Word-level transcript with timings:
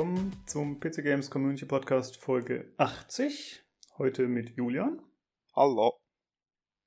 willkommen 0.00 0.32
zum 0.46 0.80
PC 0.80 1.02
Games 1.02 1.30
Community 1.30 1.66
Podcast 1.66 2.16
Folge 2.16 2.72
80. 2.78 3.62
Heute 3.98 4.28
mit 4.28 4.56
Julian. 4.56 5.02
Hallo. 5.54 6.00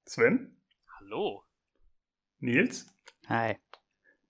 Sven. 0.03 0.57
Hallo. 0.97 1.43
Nils. 2.39 2.91
Hi. 3.27 3.57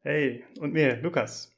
Hey, 0.02 0.44
und 0.60 0.74
mir, 0.74 0.98
Lukas. 0.98 1.50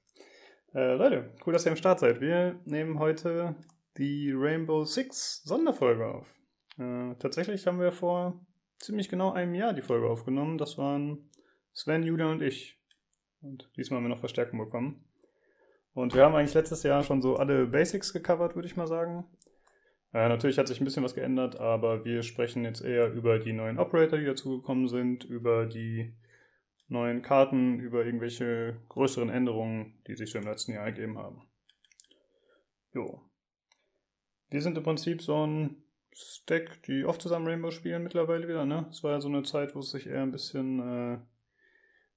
Äh, 0.76 0.94
Leute, 0.94 1.34
cool, 1.44 1.54
dass 1.54 1.66
ihr 1.66 1.72
am 1.72 1.78
Start 1.78 2.00
seid. 2.00 2.22
Wir 2.22 2.62
nehmen 2.66 3.00
heute 3.00 3.56
die 3.98 4.32
Rainbow 4.32 4.86
Six 4.86 5.42
Sonderfolge 5.46 6.06
auf. 6.06 6.40
Äh, 6.78 7.16
tatsächlich 7.16 7.66
haben 7.66 7.80
wir 7.80 7.92
vor 7.92 8.40
ziemlich 8.78 9.10
genau 9.10 9.32
einem 9.32 9.56
Jahr 9.56 9.74
die 9.74 9.82
Folge 9.82 10.08
aufgenommen. 10.08 10.60
Das 10.60 10.78
waren 10.78 11.32
Sven, 11.74 12.04
Julian 12.04 12.34
und 12.34 12.44
ich. 12.44 12.80
Und 13.42 13.68
diesmal 13.78 13.98
haben 13.98 14.06
wir 14.06 14.10
noch 14.10 14.20
Verstärkung 14.20 14.60
bekommen. 14.60 15.04
Und 15.96 16.14
wir 16.14 16.26
haben 16.26 16.36
eigentlich 16.36 16.54
letztes 16.54 16.84
Jahr 16.84 17.04
schon 17.04 17.22
so 17.22 17.38
alle 17.38 17.68
Basics 17.68 18.12
gecovert, 18.12 18.56
würde 18.56 18.68
ich 18.68 18.76
mal 18.76 18.86
sagen. 18.86 19.26
Äh, 20.14 20.28
natürlich 20.28 20.58
hat 20.58 20.68
sich 20.68 20.82
ein 20.82 20.84
bisschen 20.84 21.06
was 21.06 21.16
geändert, 21.16 21.58
aber 21.58 22.04
wir 22.04 22.22
sprechen 22.22 22.66
jetzt 22.66 22.82
eher 22.82 23.14
über 23.14 23.40
die 23.40 23.54
neuen 23.54 23.80
Operator, 23.80 24.20
die 24.20 24.26
dazugekommen 24.26 24.90
sind, 24.90 25.24
über 25.24 25.66
die 25.66 26.14
neuen 26.90 27.22
Karten, 27.22 27.80
über 27.80 28.06
irgendwelche 28.06 28.76
größeren 28.90 29.30
Änderungen, 29.30 30.04
die 30.06 30.16
sich 30.16 30.32
so 30.32 30.38
im 30.38 30.44
letzten 30.44 30.74
Jahr 30.74 30.86
ergeben 30.86 31.18
haben. 31.18 31.48
Jo. 32.94 33.22
Wir 34.50 34.62
sind 34.62 34.78
im 34.78 34.84
Prinzip 34.84 35.22
so 35.22 35.48
ein 35.48 35.82
Stack, 36.14 36.84
die 36.84 37.06
oft 37.06 37.22
zusammen 37.22 37.48
Rainbow 37.48 37.72
spielen 37.72 38.04
mittlerweile 38.04 38.50
wieder, 38.50 38.66
ne? 38.66 38.86
Es 38.90 39.02
war 39.02 39.14
ja 39.14 39.22
so 39.22 39.30
eine 39.30 39.44
Zeit, 39.44 39.76
wo 39.76 39.80
es 39.80 39.92
sich 39.92 40.08
eher 40.08 40.24
ein 40.24 40.32
bisschen, 40.32 40.80
äh, 40.80 41.20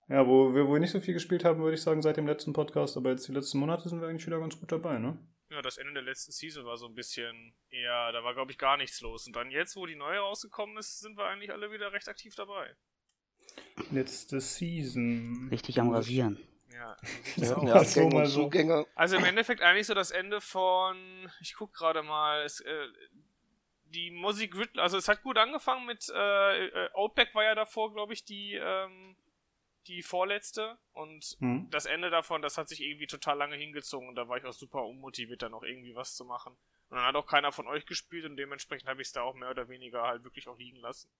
ja, 0.08 0.26
wo 0.26 0.54
wir, 0.54 0.66
wo 0.66 0.72
wir 0.72 0.80
nicht 0.80 0.90
so 0.90 1.00
viel 1.00 1.14
gespielt 1.14 1.44
haben, 1.44 1.60
würde 1.60 1.74
ich 1.74 1.82
sagen, 1.82 2.02
seit 2.02 2.16
dem 2.16 2.26
letzten 2.26 2.52
Podcast, 2.52 2.96
aber 2.96 3.10
jetzt 3.10 3.28
die 3.28 3.32
letzten 3.32 3.58
Monate 3.58 3.88
sind 3.88 4.00
wir 4.00 4.08
eigentlich 4.08 4.26
wieder 4.26 4.40
ganz 4.40 4.58
gut 4.58 4.72
dabei, 4.72 4.98
ne? 4.98 5.18
Ja, 5.50 5.62
das 5.62 5.78
Ende 5.78 5.94
der 5.94 6.02
letzten 6.02 6.32
Season 6.32 6.64
war 6.66 6.76
so 6.76 6.86
ein 6.86 6.94
bisschen 6.94 7.54
eher, 7.70 8.12
da 8.12 8.22
war 8.22 8.34
glaube 8.34 8.52
ich 8.52 8.58
gar 8.58 8.76
nichts 8.76 9.00
los. 9.00 9.26
Und 9.26 9.36
dann 9.36 9.50
jetzt, 9.50 9.76
wo 9.76 9.86
die 9.86 9.96
neue 9.96 10.18
rausgekommen 10.18 10.76
ist, 10.76 11.00
sind 11.00 11.16
wir 11.16 11.24
eigentlich 11.24 11.52
alle 11.52 11.70
wieder 11.70 11.92
recht 11.92 12.08
aktiv 12.08 12.34
dabei. 12.34 12.74
Letzte 13.90 14.40
Season. 14.40 15.48
Richtig 15.50 15.80
am 15.80 15.90
Rasieren. 15.90 16.38
Ja, 16.70 16.96
ja 17.36 17.74
Ach 17.74 17.84
so, 17.84 18.00
Gänge 18.00 18.14
mal 18.14 18.26
so. 18.26 18.44
Zugänge. 18.44 18.86
Also 18.94 19.16
im 19.16 19.24
Endeffekt 19.24 19.62
eigentlich 19.62 19.86
so 19.86 19.94
das 19.94 20.10
Ende 20.10 20.40
von, 20.40 21.30
ich 21.40 21.54
guck 21.54 21.72
gerade 21.72 22.02
mal, 22.02 22.42
es, 22.42 22.60
äh, 22.60 22.86
die 23.84 24.10
Musik, 24.10 24.54
also 24.76 24.98
es 24.98 25.08
hat 25.08 25.22
gut 25.22 25.38
angefangen 25.38 25.86
mit, 25.86 26.08
äh, 26.14 26.66
äh, 26.66 26.90
Outback 26.92 27.34
war 27.34 27.44
ja 27.44 27.54
davor, 27.54 27.92
glaube 27.92 28.12
ich, 28.12 28.24
die, 28.24 28.54
ähm, 28.54 29.16
die 29.88 30.02
vorletzte 30.02 30.78
und 30.92 31.36
Hm. 31.40 31.68
das 31.70 31.86
Ende 31.86 32.10
davon, 32.10 32.42
das 32.42 32.58
hat 32.58 32.68
sich 32.68 32.80
irgendwie 32.82 33.06
total 33.06 33.38
lange 33.38 33.56
hingezogen 33.56 34.08
und 34.08 34.14
da 34.14 34.28
war 34.28 34.36
ich 34.36 34.44
auch 34.44 34.52
super 34.52 34.84
unmotiviert, 34.84 35.42
da 35.42 35.48
noch 35.48 35.62
irgendwie 35.62 35.94
was 35.94 36.14
zu 36.14 36.24
machen. 36.24 36.52
Und 36.90 36.96
dann 36.96 37.06
hat 37.06 37.16
auch 37.16 37.26
keiner 37.26 37.52
von 37.52 37.66
euch 37.66 37.86
gespielt 37.86 38.24
und 38.24 38.36
dementsprechend 38.36 38.88
habe 38.88 39.02
ich 39.02 39.08
es 39.08 39.12
da 39.12 39.22
auch 39.22 39.34
mehr 39.34 39.50
oder 39.50 39.68
weniger 39.68 40.02
halt 40.02 40.24
wirklich 40.24 40.48
auch 40.48 40.58
liegen 40.58 40.78
lassen. 40.78 41.10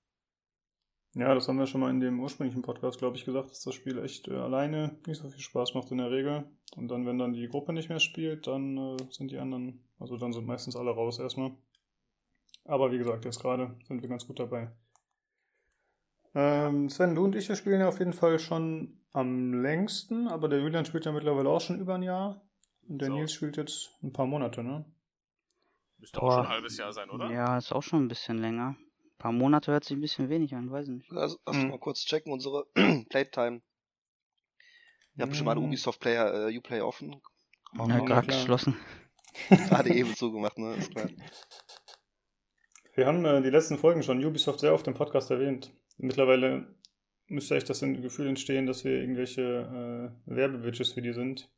Ja, 1.14 1.34
das 1.34 1.48
haben 1.48 1.58
wir 1.58 1.66
schon 1.66 1.80
mal 1.80 1.90
in 1.90 2.00
dem 2.00 2.20
ursprünglichen 2.20 2.62
Podcast, 2.62 2.98
glaube 2.98 3.16
ich, 3.16 3.24
gesagt, 3.24 3.50
dass 3.50 3.62
das 3.62 3.74
Spiel 3.74 3.98
echt 3.98 4.28
äh, 4.28 4.36
alleine 4.36 4.98
nicht 5.06 5.20
so 5.20 5.28
viel 5.28 5.40
Spaß 5.40 5.74
macht 5.74 5.90
in 5.90 5.98
der 5.98 6.10
Regel. 6.10 6.44
Und 6.76 6.88
dann, 6.88 7.06
wenn 7.06 7.18
dann 7.18 7.32
die 7.32 7.48
Gruppe 7.48 7.72
nicht 7.72 7.88
mehr 7.88 7.98
spielt, 7.98 8.46
dann 8.46 8.76
äh, 8.76 8.96
sind 9.10 9.30
die 9.30 9.38
anderen, 9.38 9.82
also 9.98 10.16
dann 10.18 10.32
sind 10.32 10.46
meistens 10.46 10.76
alle 10.76 10.90
raus 10.90 11.18
erstmal. 11.18 11.56
Aber 12.64 12.92
wie 12.92 12.98
gesagt, 12.98 13.24
jetzt 13.24 13.40
gerade 13.40 13.74
sind 13.88 14.02
wir 14.02 14.08
ganz 14.08 14.26
gut 14.26 14.38
dabei. 14.38 14.70
Ähm, 16.34 16.88
Sven, 16.90 17.14
du 17.14 17.24
und 17.24 17.34
ich 17.34 17.48
wir 17.48 17.56
spielen 17.56 17.80
ja 17.80 17.88
auf 17.88 17.98
jeden 17.98 18.12
Fall 18.12 18.38
schon 18.38 19.00
am 19.12 19.54
längsten, 19.62 20.28
aber 20.28 20.48
der 20.48 20.60
Julian 20.60 20.84
spielt 20.84 21.04
ja 21.06 21.12
mittlerweile 21.12 21.48
auch 21.48 21.60
schon 21.60 21.80
über 21.80 21.94
ein 21.94 22.02
Jahr. 22.02 22.42
Und 22.88 22.98
der 23.00 23.08
So. 23.08 23.14
Nils 23.14 23.32
spielt 23.32 23.56
jetzt 23.56 23.90
ein 24.02 24.12
paar 24.12 24.26
Monate, 24.26 24.62
ne? 24.62 24.84
Müsste 25.98 26.22
auch 26.22 26.32
schon 26.32 26.44
ein 26.46 26.48
halbes 26.50 26.76
Jahr 26.76 26.92
sein, 26.92 27.10
oder? 27.10 27.30
Ja, 27.30 27.58
ist 27.58 27.72
auch 27.72 27.82
schon 27.82 28.04
ein 28.04 28.08
bisschen 28.08 28.38
länger. 28.38 28.76
Ein 28.78 29.18
paar 29.18 29.32
Monate 29.32 29.72
hört 29.72 29.84
sich 29.84 29.96
ein 29.96 30.00
bisschen 30.00 30.28
wenig 30.28 30.54
an, 30.54 30.70
weiß 30.70 30.86
ich 30.88 30.94
nicht. 30.94 31.12
Also, 31.12 31.38
lass 31.44 31.56
Hm. 31.56 31.70
mal 31.70 31.78
kurz 31.78 32.04
checken, 32.04 32.32
unsere 32.32 32.66
Playtime. 33.10 33.62
Ihr 35.16 35.22
habt 35.22 35.30
bestimmt 35.30 35.50
alle 35.50 35.60
Hm. 35.60 35.66
Ubisoft-Player 35.66 36.48
äh, 36.48 36.56
Uplay 36.56 36.80
offen. 36.80 37.20
Ja, 37.76 37.86
na 37.86 38.00
gerade 38.00 38.28
geschlossen. 38.28 38.76
Gerade 39.68 39.94
eben 39.94 40.14
zugemacht, 40.16 40.56
ne? 40.58 40.74
Ist 40.76 40.90
klar. 40.90 41.08
Wir 42.94 43.06
haben 43.06 43.24
äh, 43.24 43.42
die 43.42 43.50
letzten 43.50 43.78
Folgen 43.78 44.02
schon 44.02 44.24
Ubisoft 44.24 44.60
sehr 44.60 44.74
oft 44.74 44.86
im 44.88 44.94
Podcast 44.94 45.30
erwähnt. 45.30 45.72
Mittlerweile 45.98 46.74
müsste 47.26 47.56
echt 47.56 47.68
das 47.68 47.80
Gefühl 47.80 48.28
entstehen, 48.28 48.66
dass 48.66 48.84
wir 48.84 48.92
irgendwelche 49.00 50.14
äh, 50.26 50.34
Werbewitches 50.36 50.92
für 50.92 51.02
die 51.02 51.12
sind. 51.12 51.50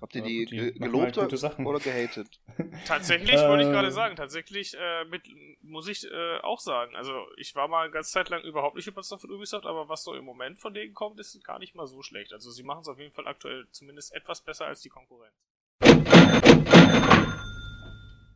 Habt 0.00 0.14
ihr 0.14 0.22
die, 0.22 0.46
die 0.46 0.72
machen 0.78 0.80
gelobt 0.80 1.16
halt 1.18 1.30
gute 1.30 1.36
Sachen. 1.36 1.66
oder 1.66 1.78
gehatet? 1.78 2.40
Tatsächlich 2.84 3.46
wollte 3.46 3.64
ich 3.64 3.68
Äh, 3.68 3.72
gerade 3.72 3.90
sagen, 3.92 4.16
tatsächlich 4.16 4.74
äh, 4.78 5.04
mit, 5.04 5.22
muss 5.62 5.88
ich 5.88 6.10
äh, 6.10 6.38
auch 6.40 6.58
sagen. 6.58 6.96
Also 6.96 7.12
ich 7.36 7.54
war 7.54 7.68
mal 7.68 7.82
eine 7.84 7.92
ganze 7.92 8.10
Zeit 8.10 8.28
lang 8.30 8.42
überhaupt 8.42 8.76
nicht 8.76 8.86
überzeugt 8.86 9.22
von 9.22 9.30
Ubisoft, 9.30 9.66
aber 9.66 9.88
was 9.88 10.02
so 10.02 10.14
im 10.14 10.24
Moment 10.24 10.58
von 10.58 10.72
denen 10.74 10.94
kommt, 10.94 11.20
ist 11.20 11.42
gar 11.44 11.58
nicht 11.58 11.74
mal 11.74 11.86
so 11.86 12.02
schlecht. 12.02 12.32
Also 12.32 12.50
sie 12.50 12.62
machen 12.62 12.80
es 12.80 12.88
auf 12.88 12.98
jeden 12.98 13.12
Fall 13.12 13.26
aktuell 13.28 13.68
zumindest 13.72 14.14
etwas 14.14 14.42
besser 14.42 14.66
als 14.66 14.80
die 14.80 14.88
Konkurrenz. 14.88 15.34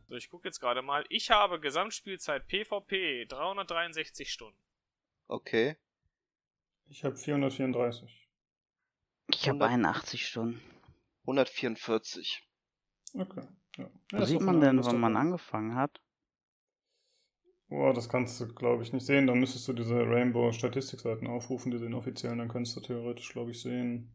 So, 0.07 0.15
ich 0.15 0.29
gucke 0.29 0.47
jetzt 0.47 0.59
gerade 0.59 0.81
mal. 0.81 1.03
Ich 1.09 1.31
habe 1.31 1.59
Gesamtspielzeit 1.59 2.47
PvP 2.47 3.25
363 3.25 4.31
Stunden. 4.31 4.57
Okay. 5.27 5.77
Ich 6.87 7.03
habe 7.03 7.15
434. 7.15 8.29
Ich 9.27 9.49
habe 9.49 9.65
81 9.65 10.27
Stunden. 10.27 10.61
144. 11.21 12.47
Okay. 13.15 13.47
Ja. 13.77 13.89
Wo 14.11 14.17
Ja, 14.17 14.25
sieht 14.25 14.41
man 14.41 14.61
denn, 14.61 14.83
wann 14.85 14.99
man 14.99 15.17
angefangen 15.17 15.75
hat? 15.75 15.99
Boah, 17.67 17.93
das 17.93 18.07
kannst 18.07 18.39
du, 18.39 18.53
glaube 18.53 18.83
ich, 18.83 18.93
nicht 18.93 19.07
sehen. 19.07 19.25
Dann 19.25 19.39
müsstest 19.39 19.67
du 19.67 19.73
diese 19.73 19.95
Rainbow-Statistikseiten 19.95 21.27
aufrufen, 21.27 21.71
die 21.71 21.79
sind 21.79 21.95
offiziellen. 21.95 22.37
Dann 22.37 22.47
kannst 22.47 22.75
du 22.75 22.79
theoretisch, 22.79 23.29
glaube 23.29 23.51
ich, 23.51 23.61
sehen. 23.61 24.13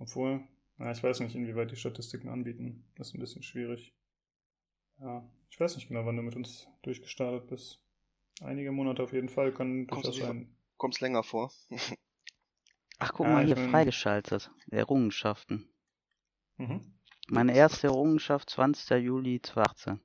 Obwohl, 0.00 0.40
na, 0.78 0.90
ich 0.90 1.02
weiß 1.02 1.20
nicht, 1.20 1.36
inwieweit 1.36 1.70
die 1.70 1.76
Statistiken 1.76 2.28
anbieten. 2.28 2.90
Das 2.96 3.08
ist 3.08 3.14
ein 3.14 3.20
bisschen 3.20 3.44
schwierig. 3.44 3.94
Ja, 5.00 5.22
ich 5.50 5.60
weiß 5.60 5.76
nicht 5.76 5.88
genau, 5.88 6.04
wann 6.06 6.16
du 6.16 6.22
mit 6.22 6.36
uns 6.36 6.66
durchgestartet 6.82 7.48
bist. 7.48 7.80
Einige 8.40 8.72
Monate 8.72 9.02
auf 9.02 9.12
jeden 9.12 9.28
Fall 9.28 9.52
kann 9.52 9.86
Kommst 9.86 10.06
du 10.06 10.10
durchaus 10.10 10.26
sein. 10.28 10.54
Kommt's 10.76 11.00
länger 11.00 11.22
vor. 11.22 11.50
Ach, 13.00 13.12
guck 13.12 13.26
Ja, 13.26 13.32
mal 13.32 13.46
hier, 13.46 13.56
mein- 13.56 13.70
freigeschaltet. 13.70 14.50
Errungenschaften. 14.70 15.68
Mhm. 16.56 16.94
Meine 17.28 17.54
erste 17.54 17.88
Errungenschaft, 17.88 18.50
20. 18.50 18.96
Juli 18.98 19.40
2018. 19.42 20.00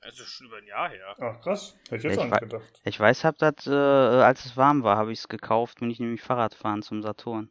Also 0.00 0.22
schon 0.24 0.48
über 0.48 0.58
ein 0.58 0.66
Jahr 0.66 0.90
her. 0.90 1.16
Ach, 1.18 1.40
krass. 1.40 1.78
Hätte 1.88 1.96
ich 1.96 2.02
jetzt 2.02 2.12
Ich 2.12 2.18
auch 2.18 2.24
nicht 2.26 2.40
gedacht. 2.40 2.82
Ich 2.84 3.00
weiß, 3.00 3.24
hab 3.24 3.38
das, 3.38 3.66
äh, 3.66 3.70
als 3.72 4.44
es 4.44 4.56
warm 4.56 4.82
war, 4.82 4.98
habe 4.98 5.12
ich 5.12 5.20
es 5.20 5.28
gekauft, 5.28 5.80
bin 5.80 5.90
ich 5.90 5.98
nämlich 5.98 6.20
Fahrrad 6.20 6.54
fahren 6.54 6.82
zum 6.82 7.02
Saturn. 7.02 7.50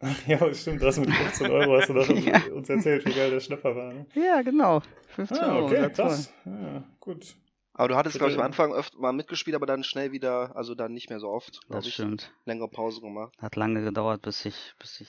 ja, 0.26 0.54
stimmt. 0.54 0.82
Das 0.82 0.98
mit 0.98 1.10
15 1.10 1.50
Euro 1.50 1.78
hast 1.78 1.88
du 1.88 1.94
doch 1.94 2.08
Ja. 2.26 2.42
uns 2.52 2.68
erzählt, 2.68 3.06
wie 3.06 3.12
geil 3.12 3.30
der 3.30 3.40
Schnapper 3.40 3.74
war. 3.74 3.92
Ne? 3.92 4.06
Ja, 4.14 4.42
genau. 4.42 4.82
15 5.08 5.38
Ah, 5.38 5.54
Euro 5.56 5.66
okay, 5.66 5.76
Saturn. 5.82 5.94
krass. 6.08 6.32
Ja, 6.44 6.84
gut. 7.00 7.36
Aber 7.76 7.88
du 7.88 7.96
hattest, 7.96 8.16
glaube 8.18 8.32
ich, 8.32 8.38
am. 8.38 8.44
Anfang 8.44 8.72
öfter 8.72 8.98
mal 8.98 9.12
mitgespielt, 9.12 9.56
aber 9.56 9.66
dann 9.66 9.82
schnell 9.82 10.12
wieder, 10.12 10.54
also 10.56 10.74
dann 10.74 10.92
nicht 10.92 11.10
mehr 11.10 11.18
so 11.20 11.28
oft, 11.28 11.60
glaube 11.66 11.76
Das 11.80 11.86
ich. 11.86 11.94
stimmt. 11.94 12.32
Längere 12.44 12.68
Pause 12.68 13.00
gemacht. 13.00 13.32
Hat 13.38 13.56
lange 13.56 13.82
gedauert, 13.82 14.22
bis 14.22 14.44
ich, 14.44 14.74
bis 14.78 15.00
ich 15.00 15.08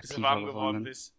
Bis 0.00 0.10
du 0.10 0.22
warm 0.22 0.44
geworden 0.44 0.76
bin. 0.78 0.84
bist. 0.84 1.16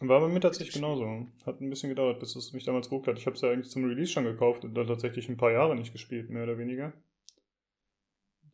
War 0.00 0.20
bei 0.20 0.28
mir 0.28 0.40
tatsächlich 0.40 0.74
genauso. 0.74 1.26
Hat 1.46 1.60
ein 1.60 1.70
bisschen 1.70 1.88
gedauert, 1.88 2.20
bis 2.20 2.36
es 2.36 2.52
mich 2.52 2.64
damals 2.64 2.90
geguckt 2.90 3.06
hat. 3.08 3.18
Ich 3.18 3.26
habe 3.26 3.36
es 3.36 3.42
ja 3.42 3.50
eigentlich 3.50 3.70
zum 3.70 3.84
Release 3.84 4.12
schon 4.12 4.24
gekauft 4.24 4.64
und 4.64 4.74
dann 4.74 4.86
tatsächlich 4.86 5.28
ein 5.28 5.36
paar 5.36 5.52
Jahre 5.52 5.74
nicht 5.76 5.92
gespielt, 5.92 6.30
mehr 6.30 6.42
oder 6.44 6.58
weniger. 6.58 6.92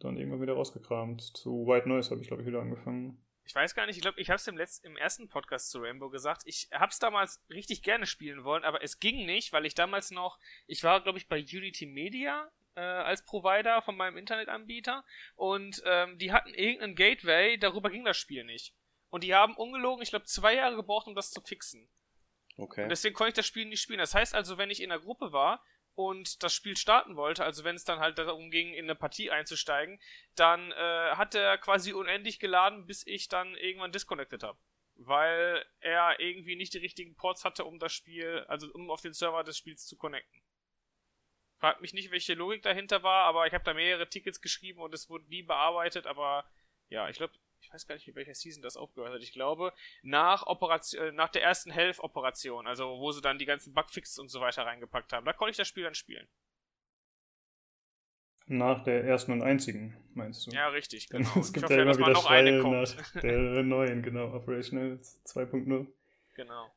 Dann 0.00 0.16
irgendwann 0.16 0.42
wieder 0.42 0.54
rausgekramt. 0.54 1.22
Zu 1.22 1.66
White 1.66 1.88
Noise 1.88 2.10
habe 2.10 2.20
ich, 2.20 2.26
glaube 2.28 2.42
ich, 2.42 2.48
wieder 2.48 2.60
angefangen. 2.60 3.24
Ich 3.44 3.54
weiß 3.54 3.74
gar 3.74 3.86
nicht, 3.86 3.96
ich 3.96 4.02
glaube, 4.02 4.20
ich 4.20 4.28
habe 4.28 4.36
es 4.36 4.46
im, 4.46 4.56
letz- 4.56 4.84
im 4.84 4.96
ersten 4.96 5.28
Podcast 5.28 5.70
zu 5.70 5.80
Rainbow 5.80 6.08
gesagt. 6.08 6.42
Ich 6.44 6.68
habe 6.72 6.90
es 6.90 6.98
damals 6.98 7.42
richtig 7.50 7.82
gerne 7.82 8.06
spielen 8.06 8.44
wollen, 8.44 8.64
aber 8.64 8.82
es 8.82 9.00
ging 9.00 9.26
nicht, 9.26 9.52
weil 9.52 9.66
ich 9.66 9.74
damals 9.74 10.10
noch, 10.10 10.38
ich 10.66 10.84
war, 10.84 11.02
glaube 11.02 11.18
ich, 11.18 11.26
bei 11.26 11.38
Unity 11.38 11.86
Media 11.86 12.50
äh, 12.76 12.80
als 12.80 13.24
Provider 13.24 13.82
von 13.82 13.96
meinem 13.96 14.16
Internetanbieter 14.16 15.04
und 15.34 15.82
ähm, 15.84 16.16
die 16.18 16.32
hatten 16.32 16.54
irgendeinen 16.54 16.94
Gateway, 16.94 17.58
darüber 17.58 17.90
ging 17.90 18.04
das 18.04 18.16
Spiel 18.16 18.44
nicht. 18.44 18.74
Und 19.08 19.24
die 19.24 19.34
haben 19.34 19.56
ungelogen, 19.56 20.02
ich 20.02 20.10
glaube, 20.10 20.26
zwei 20.26 20.54
Jahre 20.54 20.76
gebraucht, 20.76 21.08
um 21.08 21.16
das 21.16 21.30
zu 21.30 21.40
fixen. 21.40 21.88
Okay. 22.56 22.84
Und 22.84 22.90
deswegen 22.90 23.14
konnte 23.14 23.30
ich 23.30 23.36
das 23.36 23.46
Spiel 23.46 23.66
nicht 23.66 23.80
spielen. 23.80 23.98
Das 23.98 24.14
heißt 24.14 24.34
also, 24.34 24.58
wenn 24.58 24.70
ich 24.70 24.82
in 24.82 24.92
einer 24.92 25.00
Gruppe 25.00 25.32
war 25.32 25.64
und 25.94 26.42
das 26.42 26.54
Spiel 26.54 26.76
starten 26.76 27.16
wollte, 27.16 27.44
also 27.44 27.64
wenn 27.64 27.76
es 27.76 27.84
dann 27.84 28.00
halt 28.00 28.18
darum 28.18 28.50
ging, 28.50 28.72
in 28.72 28.84
eine 28.84 28.94
Partie 28.94 29.30
einzusteigen, 29.30 30.00
dann 30.34 30.72
äh, 30.72 31.10
hat 31.12 31.34
er 31.34 31.58
quasi 31.58 31.92
unendlich 31.92 32.38
geladen, 32.38 32.86
bis 32.86 33.06
ich 33.06 33.28
dann 33.28 33.54
irgendwann 33.56 33.92
disconnected 33.92 34.42
habe. 34.42 34.58
Weil 34.94 35.64
er 35.80 36.20
irgendwie 36.20 36.56
nicht 36.56 36.74
die 36.74 36.78
richtigen 36.78 37.16
Ports 37.16 37.44
hatte, 37.44 37.64
um 37.64 37.78
das 37.78 37.92
Spiel, 37.92 38.44
also 38.48 38.70
um 38.72 38.90
auf 38.90 39.00
den 39.00 39.12
Server 39.12 39.44
des 39.44 39.56
Spiels 39.56 39.86
zu 39.86 39.96
connecten. 39.96 40.42
Fragt 41.58 41.80
mich 41.82 41.92
nicht, 41.92 42.10
welche 42.10 42.34
Logik 42.34 42.62
dahinter 42.62 43.02
war, 43.02 43.24
aber 43.24 43.46
ich 43.46 43.52
habe 43.52 43.64
da 43.64 43.74
mehrere 43.74 44.08
Tickets 44.08 44.40
geschrieben 44.40 44.80
und 44.80 44.94
es 44.94 45.10
wurde 45.10 45.26
nie 45.28 45.42
bearbeitet, 45.42 46.06
aber 46.06 46.50
ja, 46.88 47.08
ich 47.08 47.16
glaube, 47.16 47.34
ich 47.60 47.72
weiß 47.72 47.86
gar 47.86 47.94
nicht, 47.94 48.06
mit 48.06 48.16
welcher 48.16 48.34
Season 48.34 48.62
das 48.62 48.76
aufgehört 48.76 49.14
hat. 49.14 49.22
Ich 49.22 49.32
glaube, 49.32 49.72
nach 50.02 50.46
Operation, 50.46 51.02
äh, 51.02 51.12
nach 51.12 51.28
der 51.28 51.42
ersten 51.42 51.70
Health-Operation, 51.70 52.66
also 52.66 52.98
wo 52.98 53.12
sie 53.12 53.20
dann 53.20 53.38
die 53.38 53.44
ganzen 53.44 53.74
Bugfixes 53.74 54.18
und 54.18 54.28
so 54.28 54.40
weiter 54.40 54.64
reingepackt 54.64 55.12
haben, 55.12 55.24
da 55.24 55.32
konnte 55.32 55.52
ich 55.52 55.56
das 55.56 55.68
Spiel 55.68 55.84
dann 55.84 55.94
spielen. 55.94 56.28
Nach 58.46 58.82
der 58.82 59.04
ersten 59.04 59.32
und 59.32 59.42
einzigen, 59.42 59.96
meinst 60.14 60.46
du? 60.46 60.50
Ja, 60.50 60.68
richtig, 60.68 61.08
genau. 61.08 61.28
es 61.38 61.52
gibt 61.52 61.64
hoffe 61.64 61.74
ja 61.74 61.82
immer 61.82 61.96
wieder 61.96 62.10
noch 62.10 62.26
eine 62.26 62.50
Schreie 62.50 62.62
kommt. 62.62 62.96
nach 62.96 63.12
der 63.22 63.62
neuen, 63.62 64.02
genau, 64.02 64.34
Operational 64.34 64.98
2.0. 65.24 65.86
Genau. 66.34 66.70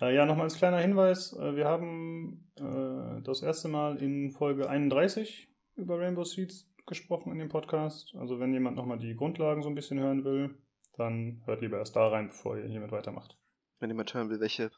Äh, 0.00 0.14
ja, 0.14 0.26
nochmal 0.26 0.44
als 0.44 0.56
kleiner 0.56 0.78
Hinweis, 0.78 1.32
äh, 1.32 1.56
wir 1.56 1.64
haben 1.64 2.52
äh, 2.56 3.22
das 3.22 3.42
erste 3.42 3.68
Mal 3.68 3.96
in 3.96 4.30
Folge 4.30 4.68
31 4.68 5.48
über 5.74 5.98
Rainbow 5.98 6.24
Seeds 6.24 6.70
gesprochen 6.86 7.32
in 7.32 7.38
dem 7.38 7.48
Podcast. 7.48 8.14
Also 8.16 8.40
wenn 8.40 8.52
jemand 8.52 8.76
nochmal 8.76 8.98
die 8.98 9.14
Grundlagen 9.14 9.62
so 9.62 9.68
ein 9.68 9.74
bisschen 9.74 9.98
hören 9.98 10.24
will, 10.24 10.56
dann 10.96 11.42
hört 11.44 11.60
lieber 11.60 11.78
erst 11.78 11.96
da 11.96 12.08
rein, 12.08 12.28
bevor 12.28 12.56
ihr 12.56 12.66
hiermit 12.66 12.92
weitermacht. 12.92 13.36
Wenn 13.80 13.90
jemand 13.90 14.14
hören 14.14 14.30
will, 14.30 14.40
welche 14.40 14.70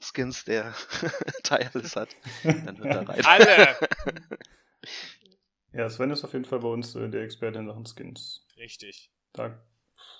Skins 0.00 0.44
der 0.44 0.74
Tireless 1.42 1.96
hat, 1.96 2.16
dann 2.44 2.78
hört 2.78 3.08
da 3.08 3.12
rein. 3.12 3.24
Alle! 3.24 3.76
Ja, 5.72 5.88
Sven 5.90 6.10
ist 6.10 6.24
auf 6.24 6.32
jeden 6.32 6.44
Fall 6.44 6.60
bei 6.60 6.68
uns 6.68 6.94
äh, 6.94 7.08
der 7.10 7.22
Experte 7.22 7.58
in 7.58 7.66
Sachen 7.66 7.84
Skins. 7.84 8.46
Richtig. 8.56 9.12
Da 9.32 9.62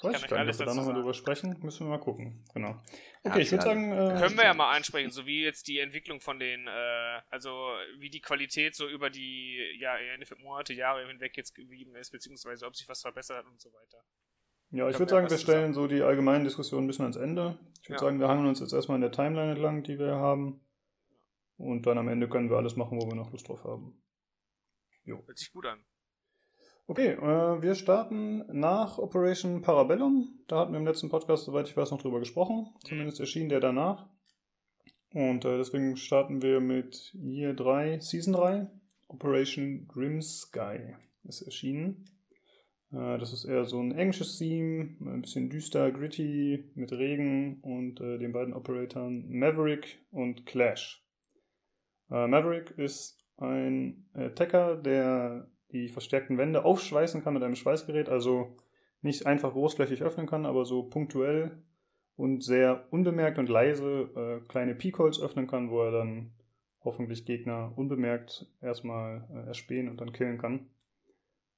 weiß 0.02 0.22
ich 0.22 0.28
gar 0.28 0.44
nicht, 0.44 0.54
ob 0.54 0.58
wir 0.60 0.66
da 0.66 0.74
nochmal 0.74 0.94
drüber 0.94 1.14
sprechen. 1.14 1.58
Müssen 1.60 1.86
wir 1.86 1.90
mal 1.96 2.00
gucken. 2.02 2.44
Genau. 2.54 2.70
Ja, 2.70 2.80
Okay, 3.24 3.40
ich 3.42 3.50
würde 3.50 3.64
sagen. 3.64 3.92
Äh, 3.92 4.20
Können 4.20 4.36
wir 4.36 4.44
ja 4.44 4.54
mal 4.54 4.74
ansprechen, 4.74 5.10
so 5.10 5.26
wie 5.26 5.42
jetzt 5.42 5.68
die 5.68 5.78
Entwicklung 5.78 6.20
von 6.20 6.38
den, 6.38 6.66
äh, 6.66 7.20
also 7.30 7.50
wie 7.98 8.10
die 8.10 8.20
Qualität 8.20 8.74
so 8.74 8.88
über 8.88 9.10
die, 9.10 9.76
ja, 9.78 9.96
Monate, 10.38 10.72
Jahre 10.74 11.06
hinweg 11.06 11.36
jetzt 11.36 11.54
geblieben 11.54 11.94
ist, 11.96 12.10
beziehungsweise 12.10 12.66
ob 12.66 12.76
sich 12.76 12.88
was 12.88 13.02
verbessert 13.02 13.38
hat 13.38 13.46
und 13.46 13.60
so 13.60 13.72
weiter. 13.72 14.02
Ja, 14.70 14.86
ich 14.88 14.92
Können 14.92 14.98
würde 15.00 15.10
sagen, 15.10 15.30
wir 15.30 15.38
stellen 15.38 15.72
so 15.72 15.86
die 15.86 16.02
allgemeinen 16.02 16.44
Diskussionen 16.44 16.84
ein 16.84 16.88
bisschen 16.88 17.04
ans 17.04 17.16
Ende. 17.16 17.58
Ich 17.82 17.88
würde 17.88 17.94
Ja. 17.94 18.06
sagen, 18.06 18.20
wir 18.20 18.28
hangeln 18.28 18.48
uns 18.48 18.60
jetzt 18.60 18.72
erstmal 18.74 18.96
in 18.96 19.02
der 19.02 19.12
Timeline 19.12 19.52
entlang, 19.52 19.82
die 19.82 19.98
wir 19.98 20.16
haben. 20.16 20.60
Und 21.56 21.86
dann 21.86 21.98
am 21.98 22.08
Ende 22.08 22.28
können 22.28 22.50
wir 22.50 22.56
alles 22.56 22.76
machen, 22.76 23.00
wo 23.00 23.06
wir 23.08 23.14
noch 23.16 23.32
Lust 23.32 23.48
drauf 23.48 23.64
haben. 23.64 24.02
Hört 25.04 25.38
sich 25.38 25.50
gut 25.50 25.64
an. 25.66 25.84
Okay, 26.90 27.08
äh, 27.08 27.62
wir 27.62 27.74
starten 27.74 28.44
nach 28.50 28.96
Operation 28.96 29.60
Parabellum. 29.60 30.40
Da 30.46 30.60
hatten 30.60 30.72
wir 30.72 30.78
im 30.78 30.86
letzten 30.86 31.10
Podcast, 31.10 31.44
soweit 31.44 31.68
ich 31.68 31.76
weiß, 31.76 31.90
noch 31.90 32.00
drüber 32.00 32.18
gesprochen. 32.18 32.70
Zumindest 32.82 33.20
erschien 33.20 33.50
der 33.50 33.60
danach. 33.60 34.08
Und 35.12 35.44
äh, 35.44 35.58
deswegen 35.58 35.98
starten 35.98 36.40
wir 36.40 36.60
mit 36.60 37.12
Year 37.12 37.52
3, 37.52 38.00
Season 38.00 38.32
3. 38.32 38.70
Operation 39.08 39.86
Grim 39.86 40.22
Sky 40.22 40.96
ist 41.24 41.42
erschienen. 41.42 42.06
Äh, 42.90 43.18
das 43.18 43.34
ist 43.34 43.44
eher 43.44 43.66
so 43.66 43.80
ein 43.80 43.92
englisches 43.92 44.38
Theme, 44.38 44.96
ein 45.02 45.20
bisschen 45.20 45.50
düster, 45.50 45.92
gritty, 45.92 46.72
mit 46.74 46.90
Regen 46.92 47.60
und 47.60 48.00
äh, 48.00 48.16
den 48.16 48.32
beiden 48.32 48.54
Operatoren 48.54 49.28
Maverick 49.28 49.98
und 50.10 50.46
Clash. 50.46 51.04
Äh, 52.10 52.28
Maverick 52.28 52.70
ist 52.78 53.22
ein 53.36 54.08
Attacker, 54.14 54.74
der 54.76 55.50
die 55.72 55.88
verstärkten 55.88 56.38
Wände 56.38 56.64
aufschweißen 56.64 57.22
kann 57.22 57.34
mit 57.34 57.42
einem 57.42 57.56
Schweißgerät, 57.56 58.08
also 58.08 58.56
nicht 59.02 59.26
einfach 59.26 59.52
großflächig 59.52 60.02
öffnen 60.02 60.26
kann, 60.26 60.46
aber 60.46 60.64
so 60.64 60.82
punktuell 60.82 61.62
und 62.16 62.42
sehr 62.42 62.86
unbemerkt 62.90 63.38
und 63.38 63.48
leise 63.48 64.10
äh, 64.16 64.48
kleine 64.48 64.74
Peakholes 64.74 65.20
öffnen 65.20 65.46
kann, 65.46 65.70
wo 65.70 65.82
er 65.82 65.92
dann 65.92 66.32
hoffentlich 66.82 67.24
Gegner 67.24 67.72
unbemerkt 67.76 68.46
erstmal 68.60 69.28
äh, 69.30 69.48
erspähen 69.48 69.88
und 69.88 70.00
dann 70.00 70.12
killen 70.12 70.38
kann. 70.38 70.70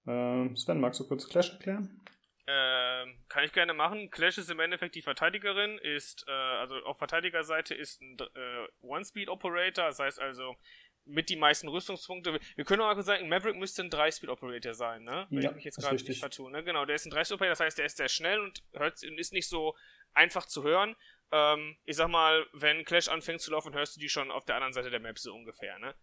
Ähm, 0.07 0.57
Sven, 0.57 0.81
magst 0.81 1.01
du 1.01 1.09
kurz 1.09 1.29
Clash 1.29 1.53
erklären? 1.53 2.01
Ähm, 2.47 3.17
kann 3.29 3.45
ich 3.45 3.53
gerne 3.53 3.75
machen. 3.75 4.11
Clash 4.11 4.39
ist 4.39 4.51
im 4.51 4.61
Endeffekt 4.61 4.97
die 4.97 5.03
Verteidigerin, 5.03 5.79
ist, 5.79 6.25
äh, 6.27 6.33
also 6.33 6.77
auf 6.85 6.99
Verteidigerseite 6.99 7.75
ist 7.75 8.01
ein 8.03 8.17
äh, 8.19 8.67
One-Speed-Operator, 8.83 9.87
das 9.87 9.99
heißt 9.99 10.21
also 10.21 10.57
mit 11.05 11.29
die 11.29 11.37
meisten 11.37 11.69
Rüstungspunkte. 11.69 12.39
Wir 12.57 12.65
können 12.65 12.81
auch 12.83 12.87
mal 12.87 12.95
kurz 12.95 13.07
sagen, 13.07 13.29
Maverick 13.29 13.57
müsste 13.57 13.83
ein 13.83 13.91
3-Speed-Operator 13.91 14.75
sein, 14.75 15.03
ne? 15.03 15.27
Wenn 15.31 15.43
Ja, 15.43 15.51
ich 15.51 15.57
mich 15.57 15.65
jetzt 15.65 15.79
gerade 15.79 15.97
nicht 15.97 16.21
vertue, 16.21 16.51
ne? 16.51 16.63
Genau, 16.63 16.85
der 16.85 16.97
ist 16.97 17.07
ein 17.07 17.13
3-Speed-Operator, 17.13 17.51
das 17.51 17.61
heißt, 17.61 17.79
der 17.79 17.87
ist 17.87 17.97
sehr 17.97 18.09
schnell 18.09 18.41
und 18.41 18.63
hört, 18.75 19.03
ist 19.03 19.33
nicht 19.33 19.49
so 19.49 19.77
einfach 20.13 20.47
zu 20.47 20.63
hören. 20.63 20.97
Ähm, 21.33 21.77
ich 21.85 21.97
sag 21.97 22.09
mal, 22.09 22.47
wenn 22.53 22.85
Clash 22.85 23.09
anfängt 23.09 23.41
zu 23.41 23.51
laufen, 23.51 23.73
hörst 23.73 23.97
du 23.97 24.01
die 24.01 24.09
schon 24.09 24.31
auf 24.31 24.45
der 24.45 24.57
anderen 24.57 24.73
Seite 24.73 24.91
der 24.91 25.01
Map 25.01 25.19
so 25.19 25.33
ungefähr, 25.33 25.79
ne? 25.79 25.95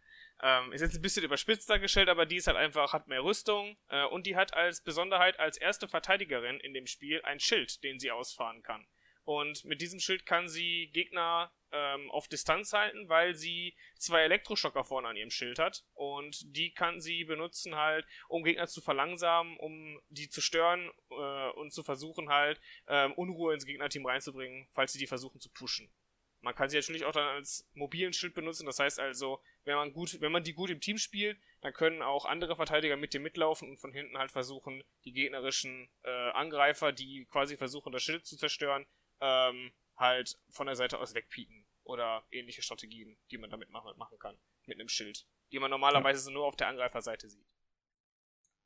Ähm, 0.42 0.72
ist 0.72 0.82
jetzt 0.82 0.96
ein 0.96 1.02
bisschen 1.02 1.24
überspitzt 1.24 1.70
dargestellt, 1.70 2.10
aber 2.10 2.26
die 2.26 2.36
ist 2.38 2.48
halt 2.48 2.58
einfach, 2.58 2.94
hat 2.94 3.08
mehr 3.08 3.24
Rüstung 3.24 3.76
äh, 3.90 4.06
und 4.06 4.28
die 4.28 4.36
hat 4.36 4.54
als 4.54 4.82
Besonderheit 4.82 5.40
als 5.40 5.58
erste 5.58 5.88
Verteidigerin 5.88 6.60
in 6.60 6.74
dem 6.74 6.86
Spiel 6.86 7.22
ein 7.24 7.40
Schild, 7.40 7.84
den 7.84 8.00
sie 8.00 8.12
ausfahren 8.12 8.62
kann. 8.62 8.88
Und 9.28 9.66
mit 9.66 9.82
diesem 9.82 10.00
Schild 10.00 10.26
kann 10.26 10.48
sie 10.48 10.90
Gegner 10.94 11.52
ähm, 11.74 12.10
auf 12.12 12.30
Distanz 12.30 12.72
halten, 12.72 13.10
weil 13.10 13.36
sie 13.36 13.76
zwei 13.98 14.22
Elektroschocker 14.22 14.86
vorne 14.86 15.10
an 15.10 15.18
ihrem 15.18 15.32
Schild 15.32 15.60
hat. 15.60 15.84
Und 15.96 16.56
die 16.56 16.72
kann 16.72 17.02
sie 17.02 17.26
benutzen 17.26 17.76
halt, 17.76 18.08
um 18.30 18.46
Gegner 18.46 18.68
zu 18.68 18.80
verlangsamen, 18.80 19.58
um 19.58 20.00
die 20.08 20.30
zu 20.30 20.40
stören 20.40 20.90
äh, 21.12 21.50
und 21.58 21.74
zu 21.74 21.84
versuchen 21.84 22.30
halt, 22.30 22.62
ähm, 22.88 23.12
Unruhe 23.16 23.54
ins 23.54 23.66
Gegnerteam 23.66 24.06
reinzubringen, 24.06 24.70
falls 24.74 24.94
sie 24.94 25.00
die 25.00 25.08
versuchen 25.08 25.42
zu 25.42 25.50
pushen. 25.50 25.92
Man 26.40 26.56
kann 26.56 26.70
sie 26.70 26.78
natürlich 26.78 27.04
auch 27.04 27.12
dann 27.12 27.28
als 27.28 27.68
mobilen 27.74 28.14
Schild 28.14 28.34
benutzen. 28.34 28.66
Das 28.66 28.80
heißt 28.80 28.98
also, 28.98 29.42
wenn 29.66 29.76
man 29.76 29.92
gut, 29.92 30.22
wenn 30.22 30.32
man 30.32 30.44
die 30.44 30.54
gut 30.54 30.70
im 30.70 30.80
Team 30.80 30.98
spielt, 30.98 31.38
dann 31.60 31.74
können 31.74 32.02
auch 32.02 32.24
andere 32.24 32.56
Verteidiger 32.56 32.96
mit 32.96 33.14
dir 33.14 33.20
mitlaufen 33.20 33.70
und 33.70 33.78
von 33.78 33.92
hinten 33.92 34.18
halt 34.18 34.32
versuchen, 34.32 34.86
die 35.04 35.12
gegnerischen 35.12 35.90
äh, 36.04 36.30
Angreifer, 36.30 36.94
die 36.94 37.26
quasi 37.30 37.58
versuchen, 37.58 37.92
das 37.92 38.04
Schild 38.04 38.26
zu 38.26 38.38
zerstören, 38.38 38.86
ähm, 39.22 39.72
halt 39.96 40.38
von 40.50 40.68
der 40.68 40.76
Seite 40.76 41.00
aus 41.00 41.14
wegpieken. 41.14 41.66
Oder 41.84 42.26
ähnliche 42.32 42.62
Strategien, 42.62 43.18
die 43.32 43.38
man 43.38 43.50
damit 43.50 43.70
machen, 43.70 44.20
kann. 44.20 44.38
Mit 44.66 44.78
einem 44.78 44.90
Schild. 44.90 45.26
Die 45.54 45.60
man 45.60 45.72
normalerweise 45.72 46.20
so 46.20 46.32
nur 46.32 46.46
auf 46.46 46.58
der 46.58 46.68
Angreiferseite 46.68 47.30
sieht. 47.30 47.48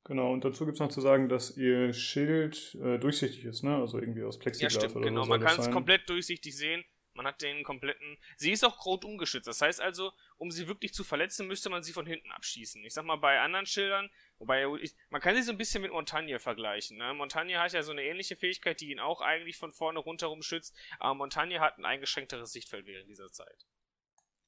Genau, 0.05 0.33
und 0.33 0.43
dazu 0.43 0.65
gibt 0.65 0.75
es 0.75 0.79
noch 0.79 0.89
zu 0.89 1.01
sagen, 1.01 1.29
dass 1.29 1.55
ihr 1.55 1.93
Schild 1.93 2.75
äh, 2.81 2.97
durchsichtig 2.97 3.45
ist, 3.45 3.61
ne? 3.61 3.75
Also 3.75 3.99
irgendwie 3.99 4.23
aus 4.23 4.37
Ja, 4.37 4.41
Plexiglas 4.41 4.73
stimmt, 4.73 4.95
oder 4.95 5.05
genau. 5.05 5.23
so. 5.23 5.29
Man 5.29 5.39
soll 5.39 5.47
das 5.47 5.55
kann 5.57 5.65
es 5.65 5.71
komplett 5.71 6.09
durchsichtig 6.09 6.57
sehen. 6.57 6.83
Man 7.13 7.27
hat 7.27 7.41
den 7.41 7.63
kompletten. 7.63 8.17
Sie 8.37 8.51
ist 8.51 8.63
auch 8.63 8.85
rot 8.85 9.05
umgeschützt. 9.05 9.45
Das 9.45 9.61
heißt 9.61 9.81
also, 9.81 10.11
um 10.37 10.49
sie 10.49 10.67
wirklich 10.67 10.93
zu 10.93 11.03
verletzen, 11.03 11.45
müsste 11.45 11.69
man 11.69 11.83
sie 11.83 11.93
von 11.93 12.07
hinten 12.07 12.31
abschießen. 12.31 12.83
Ich 12.85 12.93
sag 12.93 13.05
mal, 13.05 13.17
bei 13.17 13.39
anderen 13.39 13.67
Schildern, 13.67 14.09
wobei 14.41 14.65
ich, 14.81 14.95
man 15.09 15.21
kann 15.21 15.35
sie 15.35 15.43
so 15.43 15.51
ein 15.51 15.57
bisschen 15.57 15.83
mit 15.83 15.91
Montagne 15.91 16.39
vergleichen. 16.39 16.97
Ne? 16.97 17.13
Montagne 17.13 17.59
hat 17.59 17.71
ja 17.73 17.83
so 17.83 17.91
eine 17.91 18.03
ähnliche 18.03 18.35
Fähigkeit, 18.35 18.81
die 18.81 18.91
ihn 18.91 18.99
auch 18.99 19.21
eigentlich 19.21 19.57
von 19.57 19.71
vorne 19.71 19.99
rundherum 19.99 20.41
schützt. 20.41 20.75
Aber 20.99 21.13
Montagne 21.15 21.59
hat 21.59 21.77
ein 21.77 21.85
eingeschränkteres 21.85 22.51
Sichtfeld 22.51 22.87
während 22.87 23.07
dieser 23.07 23.31
Zeit. 23.31 23.65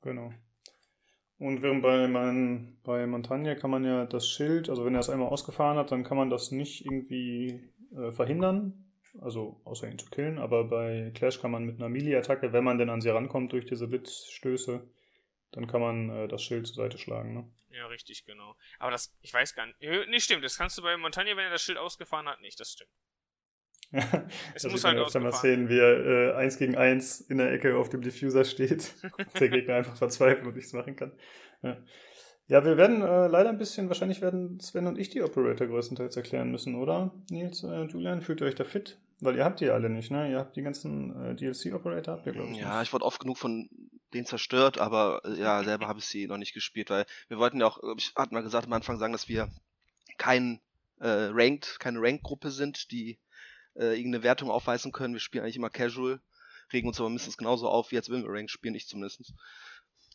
Genau. 0.01 0.33
Und 1.37 1.61
während 1.61 1.83
bei, 1.83 2.07
mein, 2.07 2.79
bei 2.83 3.05
Montagne 3.05 3.55
kann 3.55 3.69
man 3.69 3.85
ja 3.85 4.05
das 4.05 4.27
Schild, 4.27 4.69
also 4.69 4.85
wenn 4.85 4.95
er 4.95 5.01
es 5.01 5.09
einmal 5.09 5.29
ausgefahren 5.29 5.77
hat, 5.77 5.91
dann 5.91 6.03
kann 6.03 6.17
man 6.17 6.29
das 6.29 6.51
nicht 6.51 6.85
irgendwie 6.85 7.71
äh, 7.95 8.11
verhindern, 8.11 8.91
also 9.19 9.61
außer 9.63 9.89
ihn 9.89 9.99
zu 9.99 10.09
killen, 10.09 10.39
aber 10.39 10.63
bei 10.63 11.11
Clash 11.13 11.39
kann 11.39 11.51
man 11.51 11.65
mit 11.65 11.77
einer 11.77 11.89
Melee-Attacke, 11.89 12.53
wenn 12.53 12.63
man 12.63 12.77
denn 12.77 12.89
an 12.89 13.01
sie 13.01 13.09
rankommt 13.09 13.51
durch 13.51 13.65
diese 13.65 13.87
Blitzstöße, 13.87 14.87
dann 15.53 15.67
kann 15.67 15.81
man 15.81 16.09
äh, 16.09 16.27
das 16.27 16.43
Schild 16.43 16.67
zur 16.67 16.75
Seite 16.75 16.97
schlagen. 16.97 17.33
Ne? 17.33 17.49
Ja, 17.69 17.87
richtig, 17.87 18.25
genau. 18.25 18.55
Aber 18.79 18.91
das, 18.91 19.15
ich 19.21 19.33
weiß 19.33 19.55
gar 19.55 19.67
nicht. 19.67 19.81
Äh, 19.81 20.05
Nee, 20.07 20.19
stimmt. 20.19 20.43
Das 20.43 20.57
kannst 20.57 20.77
du 20.77 20.81
bei 20.81 20.95
Montagne, 20.97 21.35
wenn 21.35 21.45
er 21.45 21.51
das 21.51 21.61
Schild 21.61 21.77
ausgefahren 21.77 22.27
hat, 22.27 22.41
nicht. 22.41 22.59
Das 22.59 22.71
stimmt. 22.71 22.91
Es 24.55 24.63
muss 24.63 24.73
muss 24.73 24.83
halt 24.85 24.97
öfter 24.97 25.19
mal 25.19 25.33
sehen, 25.33 25.69
wie 25.69 25.77
er 25.77 26.05
äh, 26.05 26.33
eins 26.33 26.57
gegen 26.57 26.75
eins 26.75 27.21
in 27.21 27.37
der 27.37 27.51
Ecke 27.51 27.77
auf 27.77 27.89
dem 27.89 28.01
Diffuser 28.01 28.43
steht. 28.43 28.93
der 29.39 29.49
Gegner 29.49 29.75
einfach 29.75 29.95
verzweifelt 29.95 30.45
und 30.47 30.55
nichts 30.55 30.73
machen 30.73 30.95
kann. 30.95 31.11
Ja, 31.61 31.77
ja 32.47 32.65
wir 32.65 32.77
werden 32.77 33.01
äh, 33.01 33.27
leider 33.27 33.49
ein 33.49 33.59
bisschen, 33.59 33.89
wahrscheinlich 33.89 34.21
werden 34.21 34.59
Sven 34.59 34.87
und 34.87 34.97
ich 34.97 35.09
die 35.09 35.21
Operator 35.21 35.67
größtenteils 35.67 36.17
erklären 36.17 36.49
müssen, 36.49 36.75
oder? 36.75 37.13
Nils, 37.29 37.63
äh, 37.63 37.83
Julian, 37.83 38.21
fühlt 38.21 38.41
ihr 38.41 38.47
euch 38.47 38.55
da 38.55 38.63
fit? 38.63 38.99
Weil 39.19 39.37
ihr 39.37 39.45
habt 39.45 39.59
die 39.59 39.69
alle 39.69 39.89
nicht, 39.89 40.11
ne? 40.11 40.29
Ihr 40.29 40.39
habt 40.39 40.55
die 40.55 40.63
ganzen 40.63 41.15
äh, 41.23 41.35
DLC-Operator, 41.35 42.15
habt 42.15 42.25
ihr, 42.25 42.33
glaube 42.33 42.51
ich. 42.51 42.57
Ja, 42.57 42.79
nicht. 42.79 42.87
ich 42.87 42.93
wurde 42.93 43.05
oft 43.05 43.19
genug 43.19 43.37
von 43.37 43.69
denen 44.13 44.25
zerstört, 44.25 44.77
aber 44.77 45.21
äh, 45.25 45.39
ja, 45.39 45.63
selber 45.63 45.87
habe 45.87 45.99
ich 45.99 46.05
sie 46.05 46.27
noch 46.27 46.37
nicht 46.37 46.53
gespielt, 46.53 46.89
weil 46.89 47.05
wir 47.27 47.37
wollten 47.37 47.59
ja 47.59 47.67
auch, 47.67 47.79
glaub 47.79 47.99
ich 47.99 48.13
hatte 48.15 48.33
mal 48.33 48.43
gesagt 48.43 48.67
am 48.67 48.73
Anfang 48.73 48.97
sagen, 48.97 49.13
dass 49.13 49.27
wir 49.27 49.49
kein 50.17 50.59
äh, 50.99 51.29
Ranked, 51.31 51.79
keine 51.79 51.99
Ranked-Gruppe 52.01 52.51
sind, 52.51 52.91
die 52.91 53.19
äh, 53.75 53.97
irgendeine 53.97 54.23
Wertung 54.23 54.49
aufweisen 54.49 54.91
können. 54.91 55.13
Wir 55.13 55.19
spielen 55.19 55.43
eigentlich 55.43 55.57
immer 55.57 55.69
Casual, 55.69 56.19
regen 56.71 56.87
uns 56.87 56.99
aber 56.99 57.09
mindestens 57.09 57.37
genauso 57.37 57.67
auf, 57.67 57.91
wie 57.91 57.97
als 57.97 58.09
wenn 58.09 58.23
wir 58.23 58.29
Ranked 58.29 58.51
spielen, 58.51 58.75
ich 58.75 58.87
zumindest. 58.87 59.33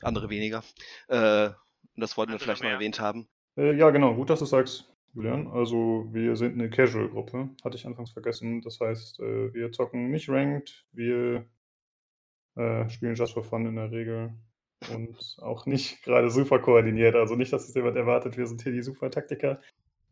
Andere 0.01 0.31
weniger. 0.31 0.63
Äh, 1.09 1.49
und 1.49 2.01
das 2.01 2.17
wollten 2.17 2.33
wir 2.33 2.39
vielleicht 2.39 2.63
noch 2.63 2.71
erwähnt 2.71 3.01
haben. 3.01 3.29
Äh, 3.57 3.77
ja, 3.77 3.91
genau, 3.91 4.15
gut, 4.15 4.31
dass 4.31 4.39
du 4.39 4.45
sagst, 4.45 4.89
Julian. 5.15 5.49
Also, 5.49 6.07
wir 6.13 6.37
sind 6.37 6.55
eine 6.55 6.71
Casual-Gruppe, 6.71 7.51
hatte 7.65 7.77
ich 7.77 7.87
anfangs 7.87 8.13
vergessen. 8.13 8.61
Das 8.61 8.79
heißt, 8.79 9.19
äh, 9.21 9.53
wir 9.53 9.73
zocken 9.73 10.11
nicht 10.11 10.29
ranked, 10.29 10.87
wir 10.93 11.45
äh, 12.59 12.91
spielen 12.91 13.15
just 13.15 13.35
for 13.35 13.45
fun 13.45 13.67
in 13.67 13.77
der 13.77 13.93
Regel 13.93 14.33
und 14.93 15.37
auch 15.41 15.65
nicht 15.67 16.03
gerade 16.05 16.29
super 16.29 16.59
koordiniert. 16.59 17.15
Also 17.15 17.37
nicht, 17.37 17.53
dass 17.53 17.69
es 17.69 17.75
jemand 17.75 17.97
erwartet, 17.97 18.37
wir 18.37 18.47
sind 18.47 18.63
hier 18.63 18.73
die 18.73 18.83
super 18.83 19.11
Taktiker. 19.11 19.61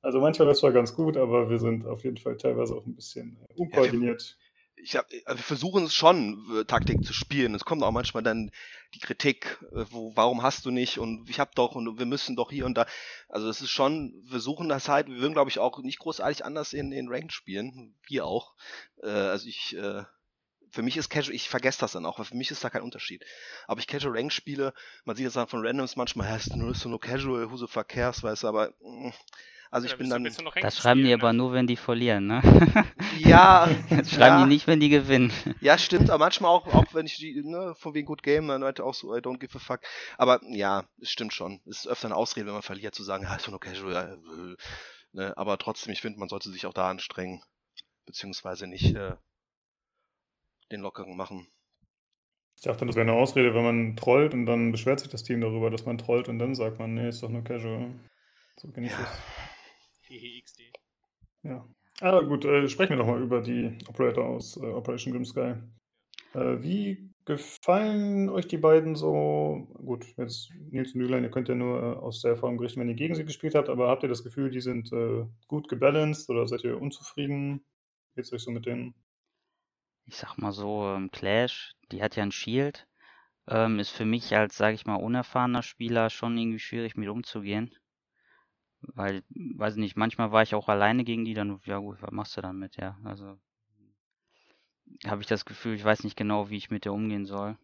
Also 0.01 0.21
manchmal 0.21 0.49
es 0.49 0.61
zwar 0.61 0.73
ganz 0.73 0.95
gut, 0.95 1.17
aber 1.17 1.51
wir 1.51 1.59
sind 1.59 1.85
auf 1.87 2.05
jeden 2.05 2.19
Fall 2.19 2.37
teilweise 2.37 2.77
auch 2.77 2.87
ein 2.87 2.95
bisschen 2.95 3.37
äh, 3.49 3.55
unkoordiniert. 3.61 4.39
ich 4.77 4.95
hab, 4.95 5.13
äh, 5.13 5.23
wir 5.27 5.37
versuchen 5.37 5.85
es 5.85 5.95
schon, 5.95 6.65
Taktik 6.69 7.05
zu 7.05 7.13
spielen. 7.13 7.57
Es 7.57 7.65
kommt 7.65 7.83
auch 7.83 7.91
manchmal 7.91 8.23
dann 8.23 8.53
die 8.95 9.01
Kritik, 9.01 9.59
wo, 9.91 10.15
warum 10.15 10.45
hast 10.45 10.65
du 10.67 10.71
nicht 10.71 10.99
und 10.99 11.29
ich 11.29 11.41
hab 11.41 11.57
doch 11.57 11.75
und 11.75 11.99
wir 11.99 12.07
müssen 12.07 12.37
doch 12.37 12.53
hier 12.53 12.67
und 12.67 12.79
da. 12.79 12.87
Also 13.29 13.49
es 13.49 13.61
ist 13.61 13.71
schon, 13.71 14.15
wir 14.31 14.39
suchen 14.39 14.69
das 14.69 14.89
halt, 14.89 15.09
wir 15.09 15.19
würden 15.19 15.35
glaube 15.35 15.51
ich 15.51 15.59
auch 15.59 15.83
nicht 15.83 15.99
großartig 15.99 16.45
anders 16.45 16.73
in, 16.73 16.93
in 16.93 17.09
Ranked 17.09 17.33
spielen. 17.33 17.97
Wir 18.07 18.25
auch. 18.25 18.55
Also 19.03 19.49
ich, 19.49 19.77
für 20.77 20.83
mich 20.83 20.97
ist 20.99 21.09
Casual, 21.09 21.35
ich 21.35 21.49
vergesse 21.49 21.81
das 21.81 21.93
dann 21.93 22.05
auch, 22.07 22.19
weil 22.19 22.27
für 22.27 22.37
mich 22.37 22.51
ist 22.51 22.63
da 22.63 22.71
kein 22.71 22.83
Unterschied. 22.83 23.25
Aber 23.67 23.81
ich 23.81 23.87
Casual 23.87 24.15
Rank 24.17 24.31
spiele, 24.33 24.75
man 25.07 25.17
sieht 25.17 25.27
das 25.27 25.35
dann 25.35 25.49
von 25.49 25.67
Randoms 25.67 25.97
manchmal, 25.97 26.29
ja, 26.29 26.37
ist 26.37 26.55
nur, 26.55 26.73
ist 26.73 26.85
nur 26.85 27.01
Casual, 27.01 27.51
who 27.51 27.57
so 27.57 27.67
verkehrs, 27.67 28.23
weißt 28.23 28.43
du, 28.45 28.49
aber 28.49 28.75
mh, 28.81 29.13
also 29.71 29.87
ich 29.87 29.93
Ja, 29.93 29.97
bin 29.97 30.11
dann. 30.11 30.23
bist 30.23 30.39
du 30.39 30.43
noch 30.43 30.55
Das 30.61 30.77
schreiben 30.77 31.03
die 31.03 31.13
spielen, 31.13 31.15
aber 31.15 31.33
ne? 31.33 31.33
nur, 31.33 31.53
wenn 31.53 31.67
die 31.67 31.77
verlieren, 31.77 32.27
ne? 32.27 32.43
Ja, 33.11 33.69
Das 33.91 34.11
schreiben 34.13 34.37
ja. 34.37 34.39
die 34.39 34.45
nicht, 34.45 34.67
wenn 34.67 34.81
die 34.81 34.89
gewinnen. 34.89 35.33
Ja, 35.61 35.79
stimmt, 35.79 36.11
aber 36.11 36.25
manchmal 36.25 36.51
auch, 36.51 36.67
auch 36.67 36.93
wenn 36.95 37.07
ich 37.07 37.17
die, 37.17 37.43
ne, 37.43 37.75
von 37.77 37.95
wegen 37.95 38.07
Good 38.07 38.23
Game, 38.23 38.49
dann 38.49 38.61
Leute 38.61 38.85
auch 38.85 38.95
so, 38.95 39.15
I 39.17 39.21
don't 39.21 39.39
give 39.39 39.57
a 39.57 39.61
fuck. 39.61 39.81
Aber 40.19 40.41
ja, 40.51 40.85
es 41.01 41.11
stimmt 41.11 41.33
schon. 41.33 41.61
Es 41.67 41.79
ist 41.81 41.89
öfter 41.89 42.09
eine 42.09 42.17
Ausrede, 42.17 42.47
wenn 42.47 42.53
man 42.53 42.63
verliert, 42.63 42.95
zu 42.95 43.03
sagen, 43.03 43.25
ja, 43.25 43.35
ist 43.37 43.49
nur 43.49 43.59
casual. 43.61 44.19
Äh, 44.23 44.57
ne, 45.13 45.37
aber 45.37 45.57
trotzdem, 45.59 45.93
ich 45.93 46.03
finde, 46.03 46.19
man 46.19 46.29
sollte 46.29 46.51
sich 46.51 46.67
auch 46.67 46.75
da 46.75 46.91
anstrengen. 46.91 47.43
Beziehungsweise 48.07 48.67
nicht 48.67 48.95
äh, 48.95 49.17
den 50.71 50.81
Lockeren 50.81 51.17
machen. 51.17 51.47
Ich 52.57 52.63
dachte, 52.63 52.87
das 52.87 52.97
wäre 52.97 53.09
eine 53.09 53.19
Ausrede, 53.19 53.55
wenn 53.55 53.65
man 53.65 53.97
trollt 53.97 54.33
und 54.33 54.47
dann 54.47 54.73
beschwert 54.73 55.01
sich 55.01 55.09
das 55.11 55.23
Team 55.23 55.41
darüber, 55.43 55.71
dass 55.71 55.85
man 55.85 55.99
trollt 55.99 56.29
und 56.29 56.39
dann 56.39 56.55
sagt 56.55 56.79
man, 56.79 56.95
nee, 56.95 57.09
ist 57.09 57.23
doch 57.23 57.29
nur 57.29 57.45
casual. 57.45 57.91
So 58.57 58.69
kenne 58.71 58.87
ich 58.87 58.93
Ja. 58.93 58.99
das. 58.99 59.23
Hehe, 60.09 60.43
XD. 60.43 60.73
Ja. 61.43 61.69
Aber 62.01 62.25
gut, 62.27 62.45
äh, 62.45 62.69
sprechen 62.69 62.91
wir 62.91 62.97
doch 62.99 63.07
mal 63.07 63.21
über 63.23 63.41
die 63.43 63.77
Operator 63.89 64.25
aus 64.27 64.57
äh, 64.57 64.67
Operation 64.67 65.13
Grim 65.13 65.25
Sky. 65.25 65.55
Äh, 66.35 66.63
wie 66.63 67.11
gefallen 67.25 68.29
euch 68.29 68.47
die 68.47 68.59
beiden 68.59 68.95
so? 68.97 69.67
Gut, 69.75 70.07
jetzt 70.17 70.51
Nils 70.71 70.95
und 70.95 71.01
Julian, 71.01 71.25
ihr 71.25 71.31
könnt 71.31 71.49
ja 71.49 71.55
nur 71.55 71.79
äh, 71.83 71.97
aus 71.97 72.23
der 72.23 72.33
Erfahrung 72.33 72.57
berichten, 72.57 72.81
wenn 72.81 72.89
ihr 72.89 72.95
gegen 72.95 73.15
sie 73.15 73.25
gespielt 73.25 73.55
habt, 73.55 73.69
aber 73.69 73.89
habt 73.89 74.03
ihr 74.03 74.09
das 74.09 74.25
Gefühl, 74.25 74.51
die 74.51 74.61
sind 74.61 74.93
äh, 74.93 75.27
gut 75.49 75.69
gebalanced 75.69 76.29
oder 76.31 76.47
seid 76.47 76.65
ihr 76.65 76.81
unzufrieden? 76.81 77.65
Geht's 78.15 78.33
euch 78.33 78.43
so 78.43 78.51
mit 78.51 78.67
denen? 78.67 78.95
Ich 80.07 80.17
sag 80.17 80.39
mal 80.39 80.53
so, 80.53 80.95
ähm, 80.95 81.11
Clash, 81.11 81.75
die 81.93 82.03
hat 82.03 82.17
ja 82.17 82.23
ein 82.23 82.33
Shield, 82.33 82.89
ähm, 83.49 83.79
ist 83.79 83.91
für 83.91 84.05
mich 84.07 84.35
als, 84.37 84.57
sage 84.57 84.75
ich 84.75 84.87
mal, 84.87 84.97
unerfahrener 84.97 85.63
Spieler 85.63 86.11
schon 86.11 86.39
irgendwie 86.39 86.59
schwierig 86.61 86.97
mit 86.97 87.09
umzugehen. 87.09 87.75
Weil, 88.81 89.23
weiß 89.31 89.77
nicht, 89.77 89.97
manchmal 89.97 90.33
war 90.33 90.43
ich 90.43 90.55
auch 90.55 90.69
alleine 90.69 91.05
gegen 91.05 91.25
die, 91.25 91.35
dann, 91.35 91.61
ja 91.65 91.79
gut, 91.79 92.01
was 92.01 92.11
machst 92.13 92.37
du 92.37 92.41
dann 92.41 92.59
mit, 92.59 92.77
ja? 92.77 92.99
Also, 93.05 93.39
habe 95.07 95.21
ich 95.23 95.27
das 95.27 95.45
Gefühl, 95.45 95.75
ich 95.75 95.85
weiß 95.85 96.05
nicht 96.05 96.17
genau, 96.17 96.51
wie 96.51 96.57
ich 96.57 96.71
mit 96.71 96.85
der 96.85 96.93
umgehen 96.93 97.27
soll. 97.27 97.57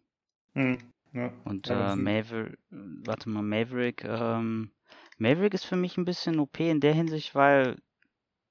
Hm, 0.55 0.93
ja. 1.13 1.31
Und 1.45 1.69
äh, 1.69 1.95
Maverick, 1.95 2.57
warte 2.69 3.29
mal, 3.29 3.43
Maverick, 3.43 4.03
ähm, 4.03 4.71
Maverick 5.17 5.53
ist 5.53 5.65
für 5.65 5.75
mich 5.75 5.97
ein 5.97 6.05
bisschen 6.05 6.39
OP 6.39 6.69
in 6.69 6.79
der 6.79 6.93
Hinsicht, 6.93 7.35
weil 7.35 7.77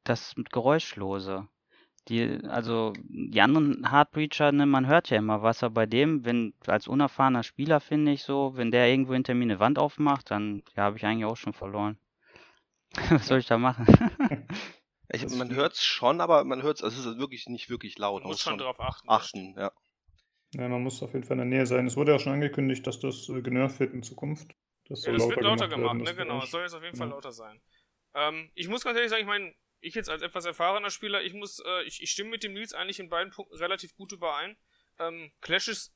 das 0.04 0.36
mit 0.36 0.52
Geräuschlose. 0.52 1.48
Die, 2.08 2.40
also 2.48 2.92
die 3.04 3.40
anderen 3.40 3.90
Heartbreacher, 3.92 4.50
ne, 4.50 4.66
man 4.66 4.86
hört 4.88 5.10
ja 5.10 5.18
immer 5.18 5.42
was, 5.42 5.62
aber 5.62 5.74
bei 5.74 5.86
dem, 5.86 6.24
wenn 6.24 6.52
als 6.66 6.88
unerfahrener 6.88 7.44
Spieler 7.44 7.80
finde 7.80 8.12
ich 8.12 8.24
so, 8.24 8.52
wenn 8.56 8.72
der 8.72 8.88
irgendwo 8.88 9.12
hinter 9.12 9.34
mir 9.34 9.44
eine 9.44 9.60
Wand 9.60 9.78
aufmacht, 9.78 10.30
dann 10.30 10.62
ja, 10.76 10.84
habe 10.84 10.96
ich 10.96 11.06
eigentlich 11.06 11.26
auch 11.26 11.36
schon 11.36 11.52
verloren. 11.52 11.96
Was 13.10 13.26
soll 13.26 13.38
ich 13.38 13.46
da 13.46 13.58
machen? 13.58 13.86
Ich, 15.14 15.28
man 15.28 15.54
hört 15.54 15.74
es 15.74 15.84
schon, 15.84 16.22
aber 16.22 16.42
man 16.44 16.62
hört 16.62 16.78
es, 16.78 16.82
also 16.82 16.98
es 16.98 17.04
ist 17.04 17.18
wirklich 17.18 17.46
nicht 17.46 17.68
wirklich 17.68 17.98
laut. 17.98 18.22
Man 18.22 18.30
muss 18.30 18.40
schon 18.40 18.56
darauf 18.56 18.80
achten. 18.80 19.10
achten, 19.10 19.54
ja. 19.58 19.70
ja, 20.54 20.68
man 20.68 20.82
muss 20.82 21.02
auf 21.02 21.12
jeden 21.12 21.24
Fall 21.24 21.34
in 21.34 21.50
der 21.50 21.58
Nähe 21.58 21.66
sein. 21.66 21.86
Es 21.86 21.96
wurde 21.98 22.12
ja 22.12 22.16
auch 22.16 22.20
schon 22.20 22.32
angekündigt, 22.32 22.86
dass 22.86 22.98
das 22.98 23.28
äh, 23.28 23.42
genervt 23.42 23.78
wird 23.78 23.92
in 23.92 24.02
Zukunft. 24.02 24.54
Das 24.88 25.04
Ja, 25.04 25.12
das 25.12 25.28
wird 25.28 25.42
lauter 25.42 25.68
gemacht, 25.68 26.00
werden, 26.00 26.04
ne? 26.04 26.14
Genau, 26.14 26.42
es 26.42 26.50
soll 26.50 26.62
jetzt 26.62 26.74
auf 26.74 26.82
jeden 26.82 26.96
Fall 26.96 27.08
Ja. 27.08 27.14
lauter 27.14 27.32
sein. 27.32 27.60
Ähm, 28.14 28.50
ich 28.54 28.68
muss 28.68 28.84
ganz 28.84 28.96
ehrlich 28.96 29.10
sagen, 29.10 29.22
ich 29.22 29.28
meine, 29.28 29.54
ich 29.82 29.94
jetzt 29.94 30.08
als 30.08 30.22
etwas 30.22 30.44
erfahrener 30.44 30.90
Spieler, 30.90 31.22
ich 31.22 31.34
muss, 31.34 31.58
äh, 31.58 31.82
ich, 31.82 32.02
ich 32.02 32.10
stimme 32.10 32.30
mit 32.30 32.42
dem 32.42 32.54
Nils 32.54 32.72
eigentlich 32.72 33.00
in 33.00 33.08
beiden 33.08 33.32
Punkten 33.32 33.56
relativ 33.56 33.94
gut 33.94 34.12
überein. 34.12 34.56
Ähm, 34.98 35.32
Clash 35.40 35.68
ist, 35.68 35.92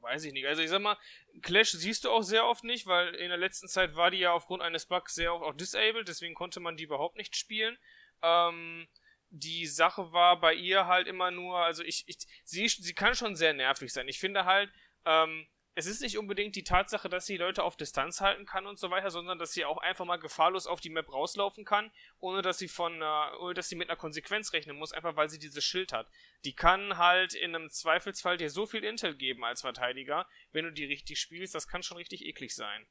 weiß 0.00 0.24
ich 0.24 0.32
nicht, 0.32 0.46
also 0.46 0.62
ich 0.62 0.68
sag 0.68 0.82
mal, 0.82 0.98
Clash 1.40 1.70
siehst 1.72 2.04
du 2.04 2.10
auch 2.10 2.22
sehr 2.22 2.46
oft 2.46 2.62
nicht, 2.62 2.86
weil 2.86 3.14
in 3.14 3.30
der 3.30 3.38
letzten 3.38 3.68
Zeit 3.68 3.96
war 3.96 4.10
die 4.10 4.18
ja 4.18 4.32
aufgrund 4.32 4.62
eines 4.62 4.86
Bugs 4.86 5.14
sehr 5.14 5.34
oft 5.34 5.44
auch 5.44 5.56
disabled, 5.56 6.08
deswegen 6.08 6.34
konnte 6.34 6.60
man 6.60 6.76
die 6.76 6.84
überhaupt 6.84 7.16
nicht 7.16 7.34
spielen. 7.34 7.78
Ähm, 8.22 8.86
die 9.30 9.66
Sache 9.66 10.12
war 10.12 10.38
bei 10.38 10.52
ihr 10.52 10.86
halt 10.86 11.06
immer 11.06 11.30
nur, 11.30 11.56
also 11.56 11.82
ich, 11.82 12.04
ich 12.06 12.18
sie, 12.44 12.68
sie 12.68 12.94
kann 12.94 13.14
schon 13.14 13.34
sehr 13.34 13.54
nervig 13.54 13.90
sein. 13.92 14.06
Ich 14.08 14.20
finde 14.20 14.44
halt, 14.44 14.70
ähm, 15.06 15.46
es 15.74 15.86
ist 15.86 16.02
nicht 16.02 16.18
unbedingt 16.18 16.54
die 16.54 16.64
Tatsache, 16.64 17.08
dass 17.08 17.24
sie 17.24 17.38
Leute 17.38 17.62
auf 17.62 17.76
Distanz 17.76 18.20
halten 18.20 18.44
kann 18.44 18.66
und 18.66 18.78
so 18.78 18.90
weiter, 18.90 19.10
sondern 19.10 19.38
dass 19.38 19.52
sie 19.52 19.64
auch 19.64 19.78
einfach 19.78 20.04
mal 20.04 20.18
gefahrlos 20.18 20.66
auf 20.66 20.80
die 20.80 20.90
Map 20.90 21.10
rauslaufen 21.10 21.64
kann, 21.64 21.90
ohne 22.18 22.42
dass 22.42 22.58
sie 22.58 22.68
von, 22.68 23.00
äh, 23.00 23.36
ohne 23.40 23.54
dass 23.54 23.68
sie 23.68 23.76
mit 23.76 23.88
einer 23.88 23.96
Konsequenz 23.96 24.52
rechnen 24.52 24.76
muss, 24.76 24.92
einfach 24.92 25.16
weil 25.16 25.30
sie 25.30 25.38
dieses 25.38 25.64
Schild 25.64 25.92
hat. 25.92 26.10
Die 26.44 26.54
kann 26.54 26.98
halt 26.98 27.32
in 27.34 27.54
einem 27.54 27.70
Zweifelsfall 27.70 28.36
dir 28.36 28.50
so 28.50 28.66
viel 28.66 28.84
Intel 28.84 29.16
geben 29.16 29.44
als 29.44 29.62
Verteidiger, 29.62 30.28
wenn 30.52 30.66
du 30.66 30.72
die 30.72 30.84
richtig 30.84 31.18
spielst, 31.20 31.54
das 31.54 31.68
kann 31.68 31.82
schon 31.82 31.96
richtig 31.96 32.24
eklig 32.26 32.54
sein. 32.54 32.86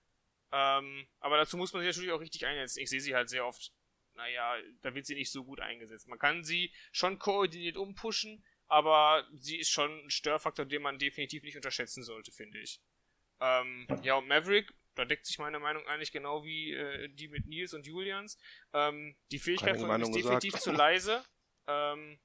Ähm, 0.52 1.08
aber 1.20 1.38
dazu 1.38 1.58
muss 1.58 1.74
man 1.74 1.84
sich 1.84 1.90
natürlich 1.90 2.12
auch 2.12 2.20
richtig 2.20 2.46
einsetzen. 2.46 2.82
Ich 2.82 2.90
sehe 2.90 3.00
sie 3.00 3.16
halt 3.16 3.30
sehr 3.30 3.46
oft, 3.46 3.72
naja, 4.16 4.58
da 4.82 4.94
wird 4.96 5.06
sie 5.06 5.16
nicht 5.16 5.32
so 5.32 5.44
gut 5.44 5.60
eingesetzt. 5.60 6.08
Man 6.08 6.20
kann 6.20 6.44
sie 6.44 6.74
schon 6.92 7.20
koordiniert 7.20 7.78
umpushen, 7.78 8.44
aber 8.72 9.28
sie 9.34 9.58
ist 9.58 9.70
schon 9.70 10.06
ein 10.06 10.10
Störfaktor, 10.10 10.66
den 10.66 10.82
man 10.82 10.98
definitiv 10.98 11.44
nicht 11.44 11.58
unterschätzen 11.58 12.04
sollte, 12.04 12.32
finde 12.32 12.58
ich. 12.60 12.80
Ähm, 13.42 13.86
ja, 14.02 14.16
und 14.16 14.30
Maverick, 14.30 14.74
da 14.96 15.04
deckt 15.04 15.26
sich 15.26 15.40
meine 15.40 15.60
Meinung 15.60 15.86
eigentlich 15.88 16.14
genau 16.14 16.46
wie 16.46 16.72
äh, 16.72 17.10
die 17.10 17.28
mit 17.28 17.46
Nils 17.48 17.74
und 17.74 17.86
Julians. 17.86 18.40
Ähm, 18.72 19.18
die 19.32 19.40
Fähigkeit 19.40 19.76
von 19.76 19.80
ihm 19.80 19.84
ist 19.84 19.88
Meinung 19.90 20.14
gesagt. 20.14 20.42
definitiv 20.42 20.62
zu 20.62 20.72
leise. 20.72 21.22
Ähm, 21.68 22.22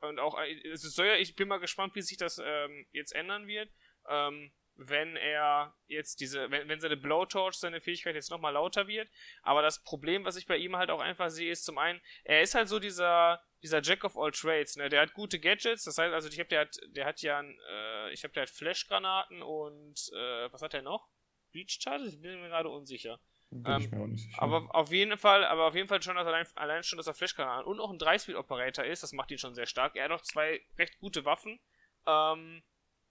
und 0.00 0.20
auch, 0.20 0.38
äh, 0.40 0.68
es 0.68 0.82
soll 0.82 1.06
ja, 1.06 1.16
ich 1.16 1.34
bin 1.34 1.48
mal 1.48 1.58
gespannt, 1.58 1.96
wie 1.96 2.02
sich 2.02 2.16
das 2.16 2.40
ähm, 2.44 2.86
jetzt 2.92 3.12
ändern 3.12 3.48
wird. 3.48 3.68
Ähm, 4.08 4.52
wenn 4.76 5.16
er 5.16 5.74
jetzt 5.88 6.20
diese, 6.20 6.48
wenn, 6.52 6.68
wenn 6.68 6.78
seine 6.78 6.96
Blowtorch, 6.96 7.56
seine 7.56 7.80
Fähigkeit 7.80 8.14
jetzt 8.14 8.30
nochmal 8.30 8.52
lauter 8.52 8.86
wird. 8.86 9.10
Aber 9.42 9.62
das 9.62 9.82
Problem, 9.82 10.24
was 10.24 10.36
ich 10.36 10.46
bei 10.46 10.58
ihm 10.58 10.76
halt 10.76 10.90
auch 10.90 11.00
einfach 11.00 11.30
sehe, 11.30 11.50
ist 11.50 11.64
zum 11.64 11.76
einen, 11.76 12.00
er 12.22 12.42
ist 12.42 12.54
halt 12.54 12.68
so 12.68 12.78
dieser, 12.78 13.42
dieser 13.62 13.82
Jack 13.82 14.04
of 14.04 14.16
all 14.16 14.30
Trades, 14.30 14.76
ne? 14.76 14.88
Der 14.88 15.00
hat 15.02 15.12
gute 15.14 15.40
Gadgets, 15.40 15.84
das 15.84 15.98
heißt, 15.98 16.12
also 16.14 16.28
ich 16.28 16.38
habe 16.38 16.48
der 16.48 16.60
hat, 16.60 16.76
der 16.88 17.04
hat 17.06 17.20
ja, 17.22 17.38
ein, 17.38 17.58
äh, 17.70 18.12
ich 18.12 18.22
habe 18.24 18.32
der 18.34 18.42
hat 18.42 18.50
Flashgranaten 18.50 19.42
und 19.42 20.10
äh, 20.14 20.52
was 20.52 20.62
hat 20.62 20.74
er 20.74 20.82
noch? 20.82 21.08
Breach 21.52 21.78
Charge? 21.82 22.04
Ich 22.06 22.20
bin 22.20 22.40
mir 22.40 22.48
gerade 22.48 22.68
unsicher. 22.68 23.18
Bin 23.50 23.60
ich 23.60 23.84
Ähm, 23.84 23.90
mir 23.90 24.04
auch 24.04 24.06
nicht 24.06 24.22
sicher. 24.24 24.42
Aber 24.42 24.74
auf 24.74 24.92
jeden 24.92 25.16
Fall, 25.18 25.44
aber 25.44 25.66
auf 25.66 25.74
jeden 25.74 25.88
Fall 25.88 26.02
schon, 26.02 26.16
dass 26.16 26.26
allein, 26.26 26.46
allein 26.54 26.82
schon, 26.82 26.98
dass 26.98 27.06
er 27.06 27.14
Flashgranaten 27.14 27.66
und 27.66 27.80
auch 27.80 27.90
ein 27.90 27.98
3-Speed-Operator 27.98 28.84
ist, 28.84 29.02
das 29.02 29.12
macht 29.12 29.30
ihn 29.30 29.38
schon 29.38 29.54
sehr 29.54 29.66
stark. 29.66 29.96
Er 29.96 30.04
hat 30.04 30.10
noch 30.10 30.22
zwei 30.22 30.60
recht 30.76 30.98
gute 30.98 31.24
Waffen. 31.24 31.58
Ähm, 32.06 32.62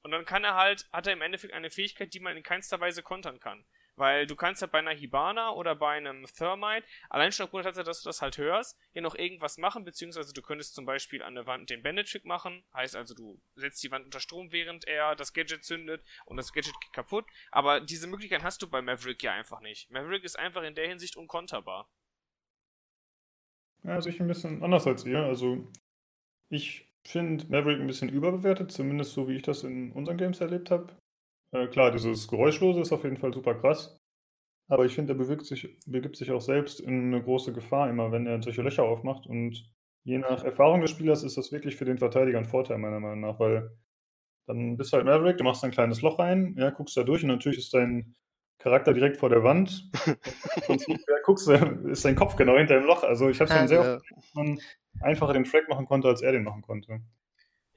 und 0.03 0.11
dann 0.11 0.25
kann 0.25 0.43
er 0.43 0.55
halt, 0.55 0.87
hat 0.91 1.07
er 1.07 1.13
im 1.13 1.21
Endeffekt 1.21 1.53
eine 1.53 1.69
Fähigkeit, 1.69 2.13
die 2.13 2.19
man 2.19 2.37
in 2.37 2.43
keinster 2.43 2.79
Weise 2.79 3.03
kontern 3.03 3.39
kann. 3.39 3.65
Weil 3.97 4.27
du 4.27 4.35
kannst 4.35 4.61
ja 4.61 4.67
bei 4.67 4.77
einer 4.77 4.93
Hibana 4.93 5.51
oder 5.51 5.75
bei 5.75 5.97
einem 5.97 6.23
Thermite, 6.25 6.85
allein 7.09 7.31
schon 7.31 7.45
aufgrund 7.45 7.65
der 7.65 7.71
Tatsache, 7.71 7.85
dass 7.85 8.03
du 8.03 8.09
das 8.09 8.21
halt 8.21 8.37
hörst, 8.37 8.77
ja 8.93 9.01
noch 9.01 9.15
irgendwas 9.15 9.57
machen, 9.57 9.83
beziehungsweise 9.83 10.33
du 10.33 10.43
könntest 10.43 10.75
zum 10.75 10.85
Beispiel 10.85 11.23
an 11.23 11.33
der 11.33 11.47
Wand 11.47 11.71
den 11.71 11.81
Bandit-Trick 11.81 12.23
machen. 12.23 12.63
Heißt 12.73 12.95
also, 12.95 13.15
du 13.15 13.41
setzt 13.55 13.83
die 13.83 13.89
Wand 13.89 14.05
unter 14.05 14.19
Strom, 14.19 14.51
während 14.51 14.85
er 14.85 15.15
das 15.15 15.33
Gadget 15.33 15.63
zündet 15.63 16.03
und 16.25 16.37
das 16.37 16.53
Gadget 16.53 16.79
geht 16.79 16.93
kaputt. 16.93 17.25
Aber 17.51 17.81
diese 17.81 18.05
Möglichkeit 18.07 18.43
hast 18.43 18.61
du 18.61 18.69
bei 18.69 18.83
Maverick 18.83 19.23
ja 19.23 19.33
einfach 19.33 19.61
nicht. 19.61 19.89
Maverick 19.89 20.23
ist 20.23 20.37
einfach 20.37 20.61
in 20.61 20.75
der 20.75 20.87
Hinsicht 20.87 21.17
unkonterbar. 21.17 21.89
Ja, 23.83 23.95
also 23.95 24.09
ich 24.09 24.21
ein 24.21 24.27
bisschen 24.27 24.61
anders 24.61 24.85
als 24.85 25.05
ihr. 25.05 25.23
Also 25.23 25.67
ich 26.49 26.87
finde 27.03 27.47
Maverick 27.47 27.79
ein 27.79 27.87
bisschen 27.87 28.09
überbewertet, 28.09 28.71
zumindest 28.71 29.13
so 29.13 29.27
wie 29.27 29.37
ich 29.37 29.41
das 29.41 29.63
in 29.63 29.91
unseren 29.93 30.17
Games 30.17 30.39
erlebt 30.39 30.69
habe. 30.69 30.95
Äh, 31.51 31.67
klar, 31.67 31.91
dieses 31.91 32.27
Geräuschlose 32.27 32.81
ist 32.81 32.91
auf 32.91 33.03
jeden 33.03 33.17
Fall 33.17 33.33
super 33.33 33.55
krass. 33.55 33.99
Aber 34.69 34.85
ich 34.85 34.95
finde, 34.95 35.13
er 35.13 35.17
bewegt 35.17 35.45
sich, 35.45 35.77
begibt 35.85 36.17
sich 36.17 36.31
auch 36.31 36.41
selbst 36.41 36.81
in 36.81 37.13
eine 37.13 37.23
große 37.23 37.53
Gefahr 37.53 37.89
immer, 37.89 38.11
wenn 38.11 38.27
er 38.27 38.41
solche 38.41 38.61
Löcher 38.61 38.83
aufmacht. 38.83 39.25
Und 39.25 39.71
je 40.03 40.17
nach 40.17 40.43
Erfahrung 40.43 40.81
des 40.81 40.91
Spielers 40.91 41.23
ist 41.23 41.37
das 41.37 41.51
wirklich 41.51 41.75
für 41.77 41.85
den 41.85 41.97
Verteidiger 41.97 42.37
ein 42.37 42.45
Vorteil, 42.45 42.77
meiner 42.77 42.99
Meinung 42.99 43.21
nach, 43.21 43.39
weil 43.39 43.71
dann 44.45 44.77
bist 44.77 44.91
du 44.91 44.97
halt 44.97 45.05
Maverick, 45.05 45.37
du 45.37 45.43
machst 45.43 45.63
ein 45.63 45.71
kleines 45.71 46.01
Loch 46.01 46.19
rein, 46.19 46.55
ja, 46.57 46.69
guckst 46.69 46.95
da 46.95 47.03
durch 47.03 47.23
und 47.23 47.29
natürlich 47.29 47.57
ist 47.59 47.73
dein 47.73 48.15
Charakter 48.59 48.93
direkt 48.93 49.17
vor 49.17 49.29
der 49.29 49.43
Wand. 49.43 49.89
Im 50.55 50.61
Prinzip, 50.63 50.97
ja, 51.07 51.15
guckst 51.23 51.47
ist 51.47 52.05
dein 52.05 52.15
Kopf 52.15 52.35
genau 52.35 52.57
hinter 52.57 52.75
dem 52.75 52.85
Loch. 52.85 53.03
Also 53.03 53.29
ich 53.29 53.39
habe 53.39 53.51
schon 53.51 53.67
sehr 53.67 53.81
oft, 53.81 54.01
dass 54.15 54.33
man 54.33 54.59
einfacher 55.01 55.33
den 55.33 55.43
Track 55.43 55.69
machen 55.69 55.85
konnte, 55.85 56.07
als 56.07 56.21
er 56.21 56.31
den 56.31 56.43
machen 56.43 56.61
konnte. 56.61 57.01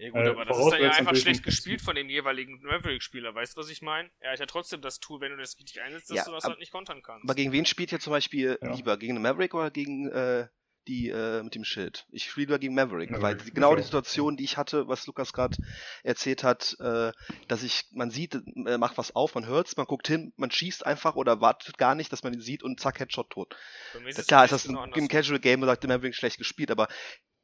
Ja 0.00 0.08
gut, 0.10 0.20
Äh, 0.20 0.28
aber 0.30 0.44
das 0.46 0.58
ist 0.58 0.70
dann 0.70 0.80
ja 0.82 0.90
einfach 0.92 1.14
schlecht 1.14 1.42
gespielt 1.42 1.82
von 1.82 1.94
dem 1.94 2.08
jeweiligen 2.08 2.58
Maverick-Spieler. 2.62 3.34
Weißt 3.34 3.54
du, 3.54 3.60
was 3.60 3.68
ich 3.68 3.82
meine? 3.82 4.10
Er 4.20 4.32
hat 4.32 4.38
ja 4.40 4.46
trotzdem 4.46 4.80
das 4.80 4.98
Tool, 4.98 5.20
wenn 5.20 5.30
du 5.32 5.36
das 5.36 5.58
richtig 5.58 5.82
einsetzt, 5.82 6.08
dass 6.08 6.16
Ja, 6.16 6.24
du 6.24 6.32
das 6.32 6.44
ab- 6.44 6.50
halt 6.52 6.58
nicht 6.60 6.72
kontern 6.72 7.02
kannst. 7.02 7.24
Aber 7.24 7.34
gegen 7.34 7.52
wen 7.52 7.66
spielt 7.66 7.92
ihr 7.92 8.00
zum 8.00 8.12
Beispiel 8.12 8.58
Ja. 8.62 8.74
lieber? 8.74 8.96
Gegen 8.96 9.12
einen 9.16 9.22
Maverick 9.22 9.52
oder 9.52 9.70
gegen 9.70 10.10
äh, 10.10 10.48
die 10.88 11.10
äh, 11.10 11.42
mit 11.42 11.54
dem 11.54 11.64
Schild. 11.64 12.06
Ich 12.10 12.24
spiele 12.30 12.46
lieber 12.46 12.58
gegen 12.58 12.74
Maverick, 12.74 13.10
Maverick, 13.10 13.22
weil 13.40 13.44
die, 13.44 13.52
genau 13.52 13.74
die 13.76 13.82
so. 13.82 13.88
Situation, 13.88 14.38
die 14.38 14.44
ich 14.44 14.56
hatte, 14.56 14.88
was 14.88 15.06
Lukas 15.06 15.34
gerade 15.34 15.58
erzählt 16.02 16.42
hat, 16.44 16.74
äh, 16.80 17.12
dass 17.48 17.62
ich, 17.62 17.84
man 17.92 18.10
sieht, 18.10 18.34
äh, 18.34 18.78
macht 18.78 18.96
was 18.96 19.14
auf, 19.14 19.34
man 19.34 19.44
hört's, 19.44 19.76
man 19.76 19.84
guckt 19.84 20.08
hin, 20.08 20.32
man 20.36 20.50
schießt 20.50 20.86
einfach 20.86 21.16
oder 21.16 21.42
wartet 21.42 21.76
gar 21.76 21.94
nicht, 21.94 22.10
dass 22.10 22.22
man 22.22 22.32
ihn 22.32 22.40
sieht 22.40 22.62
und 22.62 22.80
zack, 22.80 22.98
Headshot 23.00 23.28
tot. 23.28 23.54
Bei 23.92 24.00
mir 24.00 24.08
ist 24.08 24.16
Das, 24.16 24.22
es 24.22 24.28
klar 24.28 24.44
ist 24.46 24.52
das 24.52 24.64
ein, 24.64 24.70
im 24.70 24.78
andersrum. 24.78 25.08
Casual 25.08 25.40
Game, 25.40 25.62
sagt 25.62 25.86
Maverick 25.86 26.14
schlecht 26.14 26.38
gespielt, 26.38 26.70
aber 26.70 26.88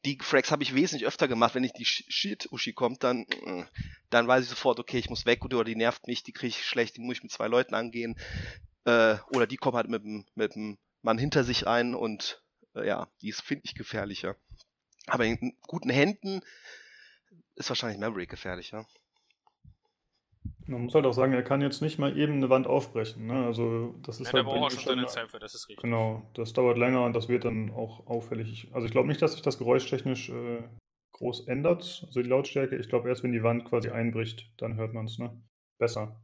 die 0.06 0.18
Frags 0.20 0.52
habe 0.52 0.62
ich 0.62 0.75
wesentlich 0.75 1.06
öfter 1.06 1.26
gemacht, 1.26 1.54
wenn 1.56 1.64
ich 1.64 1.72
die 1.72 1.84
Shit-Uschi 1.84 2.72
kommt, 2.72 3.02
dann, 3.02 3.26
äh, 3.44 3.64
dann 4.08 4.28
weiß 4.28 4.44
ich 4.44 4.50
sofort, 4.50 4.78
okay, 4.78 4.98
ich 4.98 5.10
muss 5.10 5.26
weg 5.26 5.44
oder 5.44 5.64
die 5.64 5.75
nervt 5.75 6.06
mich, 6.06 6.22
die 6.22 6.32
kriege 6.32 6.50
ich 6.50 6.64
schlecht, 6.64 6.96
die 6.96 7.00
muss 7.00 7.16
ich 7.16 7.22
mit 7.25 7.32
zwei 7.32 7.48
Leuten 7.48 7.75
angehen. 7.75 8.16
Äh, 8.84 9.16
oder 9.30 9.48
die 9.48 9.56
kommen 9.56 9.76
halt 9.76 9.88
mit 9.88 10.04
dem, 10.04 10.25
mit 10.36 10.54
dem 10.54 10.78
Mann 11.02 11.18
hinter 11.18 11.42
sich 11.42 11.66
ein 11.66 11.94
und 11.96 12.40
äh, 12.76 12.86
ja, 12.86 13.08
die 13.20 13.28
ist, 13.28 13.42
finde 13.42 13.64
ich, 13.64 13.75
gefährlicher. 13.75 14.36
Aber 15.06 15.25
in 15.25 15.56
guten 15.62 15.90
Händen 15.90 16.40
ist 17.56 17.68
wahrscheinlich 17.68 17.98
Maverick 17.98 18.30
gefährlicher. 18.30 18.86
Man 20.68 20.82
muss 20.82 20.94
halt 20.94 21.06
auch 21.06 21.12
sagen, 21.12 21.32
er 21.32 21.44
kann 21.44 21.61
jetzt 21.61 21.80
nicht 21.80 21.99
mal 21.99 22.16
eben 22.18 22.35
eine 22.35 22.50
Wand 22.50 22.66
aufbrechen. 22.66 23.26
Ne? 23.26 23.46
Also 23.46 23.94
das 24.02 24.20
ist 24.20 24.26
Ja, 24.26 24.32
da 24.32 24.38
halt 24.38 24.46
braucht 24.46 24.56
er 24.56 24.61
bei 24.61 24.75
ihm 24.75 24.80
schon 24.80 24.94
seine 24.96 25.06
Zeit 25.06 25.30
für, 25.30 25.38
das 25.38 25.54
ist 25.54 25.68
richtig. 25.68 25.82
Genau, 25.82 26.28
das 26.35 26.52
dauert 26.52 26.76
länger 26.76 27.04
und 27.04 27.14
das 27.14 27.28
wird 27.28 27.44
dann 27.44 27.70
auch 27.70 28.06
auffällig. 28.06 28.68
Also 28.73 28.87
ich 28.87 28.92
glaube 28.92 29.06
nicht, 29.06 29.23
dass 29.23 29.32
sich 29.32 29.42
das 29.42 29.58
geräuschtechnisch 29.58 30.30
äh, 30.30 30.62
groß 31.12 31.46
ändert, 31.46 32.02
also 32.06 32.20
die 32.20 32.28
Lautstärke. 32.28 32.76
Ich 32.76 32.88
glaube 32.88 33.08
erst, 33.08 33.23
wenn 33.23 33.32
die 33.32 33.42
Wand 33.44 33.64
quasi 33.64 33.90
einbricht, 33.90 34.50
dann 34.56 34.76
hört 34.76 34.92
man 34.92 35.06
es, 35.06 35.18
ne? 35.18 35.40
Besser. 35.78 36.20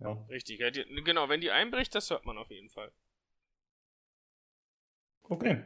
Ja. 0.00 0.12
Richtig, 0.28 0.58
ja, 0.58 0.70
die, 0.70 0.84
genau, 1.04 1.28
wenn 1.28 1.40
die 1.40 1.52
einbricht, 1.52 1.94
das 1.94 2.10
hört 2.10 2.26
man 2.26 2.38
auf 2.38 2.50
jeden 2.50 2.68
Fall. 2.68 2.92
Okay. 5.22 5.64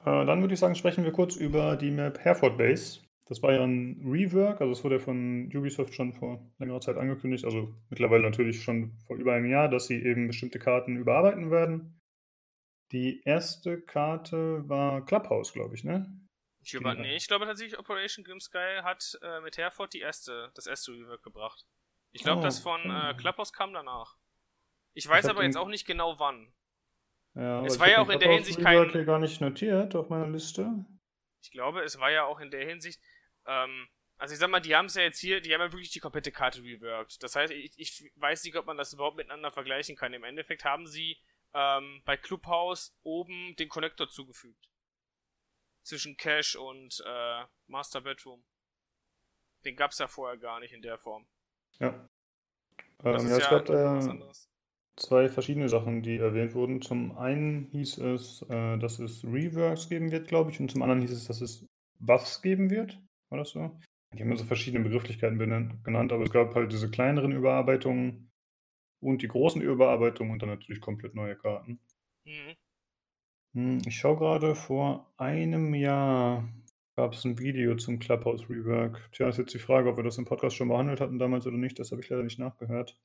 Äh, 0.00 0.26
dann 0.26 0.40
würde 0.40 0.54
ich 0.54 0.60
sagen, 0.60 0.74
sprechen 0.74 1.04
wir 1.04 1.12
kurz 1.12 1.36
über 1.36 1.76
die 1.76 1.90
Map 1.90 2.18
Hereford 2.18 2.58
Base. 2.58 3.00
Das 3.30 3.40
war 3.44 3.52
ja 3.52 3.62
ein 3.62 4.02
Rework, 4.04 4.60
also 4.60 4.72
es 4.72 4.82
wurde 4.82 4.96
ja 4.96 5.00
von 5.00 5.46
Ubisoft 5.54 5.94
schon 5.94 6.12
vor 6.12 6.44
längerer 6.58 6.80
Zeit 6.80 6.96
angekündigt, 6.96 7.44
also 7.44 7.72
mittlerweile 7.88 8.24
natürlich 8.24 8.60
schon 8.60 8.98
vor 9.06 9.16
über 9.16 9.34
einem 9.34 9.48
Jahr, 9.48 9.68
dass 9.68 9.86
sie 9.86 10.02
eben 10.02 10.26
bestimmte 10.26 10.58
Karten 10.58 10.96
überarbeiten 10.96 11.52
werden. 11.52 11.96
Die 12.90 13.22
erste 13.24 13.80
Karte 13.80 14.68
war 14.68 15.04
Clubhouse, 15.04 15.52
glaube 15.52 15.76
ich, 15.76 15.84
ne? 15.84 16.12
Ich, 16.64 16.74
über, 16.74 16.92
nee, 16.96 17.14
ich 17.14 17.28
glaube 17.28 17.46
tatsächlich, 17.46 17.78
Operation 17.78 18.24
Grimsky 18.24 18.80
hat 18.82 19.16
äh, 19.22 19.40
mit 19.42 19.56
Herford 19.56 19.94
die 19.94 20.00
erste, 20.00 20.50
das 20.56 20.66
erste 20.66 20.90
Rework 20.90 21.22
gebracht. 21.22 21.64
Ich 22.10 22.24
glaube, 22.24 22.40
Oh, 22.40 22.42
das 22.42 22.58
von 22.58 22.80
äh, 22.90 23.14
Clubhouse 23.16 23.52
kam 23.52 23.72
danach. 23.72 24.16
Ich 24.92 25.08
weiß 25.08 25.26
hab 25.26 25.36
aber 25.36 25.44
jetzt 25.44 25.56
auch 25.56 25.68
nicht 25.68 25.86
genau 25.86 26.18
wann. 26.18 26.52
Ja, 27.36 27.64
Es 27.64 27.78
war 27.78 27.86
ich 27.86 27.92
ja 27.92 28.00
auch 28.00 28.08
in 28.08 28.18
der 28.18 28.32
Hinsicht 28.32 28.58
kein- 28.58 28.90
hier 28.90 29.04
gar 29.04 29.20
nicht 29.20 29.40
notiert 29.40 29.94
auf 29.94 30.08
meiner 30.08 30.26
Liste. 30.28 30.84
Ich 31.44 31.52
glaube, 31.52 31.82
es 31.82 32.00
war 32.00 32.10
ja 32.10 32.24
auch 32.24 32.40
in 32.40 32.50
der 32.50 32.66
Hinsicht, 32.66 33.00
ähm, 33.50 33.88
also 34.16 34.34
ich 34.34 34.38
sag 34.38 34.50
mal, 34.50 34.60
die 34.60 34.76
haben 34.76 34.86
es 34.86 34.94
ja 34.94 35.02
jetzt 35.02 35.18
hier, 35.18 35.40
die 35.40 35.52
haben 35.52 35.62
ja 35.62 35.72
wirklich 35.72 35.90
die 35.90 35.98
komplette 35.98 36.30
Karte 36.30 36.62
reworked. 36.62 37.22
Das 37.22 37.36
heißt, 37.36 37.52
ich, 37.52 37.72
ich 37.78 38.12
weiß 38.16 38.44
nicht, 38.44 38.56
ob 38.56 38.66
man 38.66 38.76
das 38.76 38.92
überhaupt 38.92 39.16
miteinander 39.16 39.50
vergleichen 39.50 39.96
kann. 39.96 40.12
Im 40.12 40.24
Endeffekt 40.24 40.64
haben 40.64 40.86
sie 40.86 41.18
ähm, 41.54 42.02
bei 42.04 42.16
Clubhouse 42.16 42.94
oben 43.02 43.56
den 43.56 43.68
Connector 43.68 44.08
zugefügt. 44.08 44.68
Zwischen 45.82 46.16
Cache 46.18 46.60
und 46.60 47.02
äh, 47.06 47.44
Master 47.66 48.02
Bedroom. 48.02 48.44
Den 49.64 49.74
gab's 49.74 49.98
ja 49.98 50.06
vorher 50.06 50.38
gar 50.38 50.60
nicht 50.60 50.72
in 50.72 50.82
der 50.82 50.98
Form. 50.98 51.26
Ja. 51.78 52.08
Das 52.98 53.22
Ähm, 53.22 53.30
ja, 53.30 53.36
es 53.38 53.44
ja 53.44 53.58
gab 53.58 53.70
äh, 53.70 54.30
zwei 54.96 55.28
verschiedene 55.30 55.70
Sachen, 55.70 56.02
die 56.02 56.18
erwähnt 56.18 56.54
wurden. 56.54 56.82
Zum 56.82 57.16
einen 57.16 57.70
hieß 57.70 57.98
es, 57.98 58.42
äh, 58.50 58.76
dass 58.76 58.98
es 58.98 59.24
Reworks 59.24 59.88
geben 59.88 60.12
wird, 60.12 60.28
glaube 60.28 60.50
ich, 60.50 60.60
und 60.60 60.70
zum 60.70 60.82
anderen 60.82 61.00
hieß 61.00 61.12
es, 61.12 61.26
dass 61.26 61.40
es 61.40 61.66
Buffs 61.98 62.42
geben 62.42 62.68
wird. 62.68 62.98
War 63.30 63.38
das 63.38 63.50
so? 63.50 63.78
Die 64.12 64.22
haben 64.22 64.36
so 64.36 64.44
verschiedene 64.44 64.82
Begrifflichkeiten 64.82 65.38
benannt, 65.38 65.84
genannt, 65.84 66.12
aber 66.12 66.24
es 66.24 66.32
gab 66.32 66.54
halt 66.54 66.72
diese 66.72 66.90
kleineren 66.90 67.32
Überarbeitungen 67.32 68.30
und 69.00 69.22
die 69.22 69.28
großen 69.28 69.62
Überarbeitungen 69.62 70.32
und 70.32 70.42
dann 70.42 70.48
natürlich 70.48 70.80
komplett 70.80 71.14
neue 71.14 71.36
Karten. 71.36 71.80
Mhm. 72.24 72.56
Hm, 73.54 73.82
Ich 73.86 73.96
schaue 73.96 74.16
gerade, 74.16 74.54
vor 74.54 75.12
einem 75.16 75.74
Jahr 75.74 76.48
gab 76.96 77.12
es 77.12 77.24
ein 77.24 77.38
Video 77.38 77.76
zum 77.76 77.98
Clubhouse 78.00 78.48
Rework. 78.50 79.08
Tja, 79.12 79.28
ist 79.28 79.38
jetzt 79.38 79.54
die 79.54 79.58
Frage, 79.58 79.88
ob 79.88 79.96
wir 79.96 80.04
das 80.04 80.18
im 80.18 80.24
Podcast 80.24 80.56
schon 80.56 80.68
behandelt 80.68 81.00
hatten 81.00 81.18
damals 81.18 81.46
oder 81.46 81.56
nicht. 81.56 81.78
Das 81.78 81.92
habe 81.92 82.02
ich 82.02 82.08
leider 82.08 82.24
nicht 82.24 82.38
nachgehört. 82.38 82.98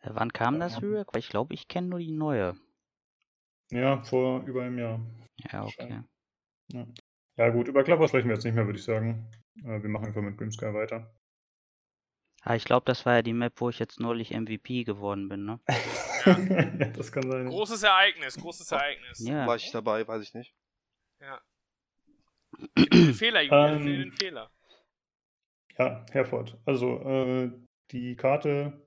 Äh, 0.00 0.10
wann 0.14 0.32
kam 0.32 0.60
das. 0.60 0.80
Rework? 0.80 1.12
Weil 1.12 1.20
ich 1.20 1.28
glaube, 1.28 1.52
ich 1.54 1.68
kenne 1.68 1.88
nur 1.88 1.98
die 1.98 2.12
neue. 2.12 2.56
Ja, 3.70 4.02
vor 4.02 4.44
über 4.44 4.62
einem 4.62 4.78
Jahr. 4.78 5.00
Ja, 5.50 5.64
okay. 5.64 6.02
Ja, 6.72 6.86
gut, 7.36 7.68
über 7.68 7.82
Clubhouse 7.84 8.10
sprechen 8.10 8.28
wir 8.28 8.34
jetzt 8.34 8.44
nicht 8.44 8.54
mehr, 8.54 8.66
würde 8.66 8.78
ich 8.78 8.84
sagen. 8.84 9.28
Äh, 9.64 9.82
Wir 9.82 9.88
machen 9.88 10.06
einfach 10.06 10.22
mit 10.22 10.36
Grimsky 10.38 10.72
weiter. 10.74 11.14
Ah, 12.44 12.56
ich 12.56 12.64
glaube, 12.64 12.84
das 12.86 13.06
war 13.06 13.14
ja 13.14 13.22
die 13.22 13.32
Map, 13.34 13.52
wo 13.60 13.68
ich 13.70 13.78
jetzt 13.78 14.00
neulich 14.00 14.32
MVP 14.32 14.82
geworden 14.84 15.28
bin, 15.28 15.44
ne? 15.44 15.60
ja, 16.26 16.34
das 16.96 17.12
kann 17.12 17.30
sein. 17.30 17.46
Großes 17.46 17.82
Ereignis, 17.84 18.36
großes 18.36 18.72
Ereignis. 18.72 19.20
Ja. 19.20 19.46
War 19.46 19.56
ich 19.56 19.70
dabei, 19.70 20.06
weiß 20.06 20.22
ich 20.22 20.34
nicht. 20.34 20.52
Den 22.76 23.14
Fehler, 23.14 23.42
Julian, 23.42 23.80
Ähm. 23.80 23.86
den 23.86 24.12
Fehler. 24.12 24.50
Ja, 25.78 26.04
Herford. 26.10 26.58
Also, 26.66 26.98
äh, 27.02 27.50
die 27.92 28.16
Karte 28.16 28.86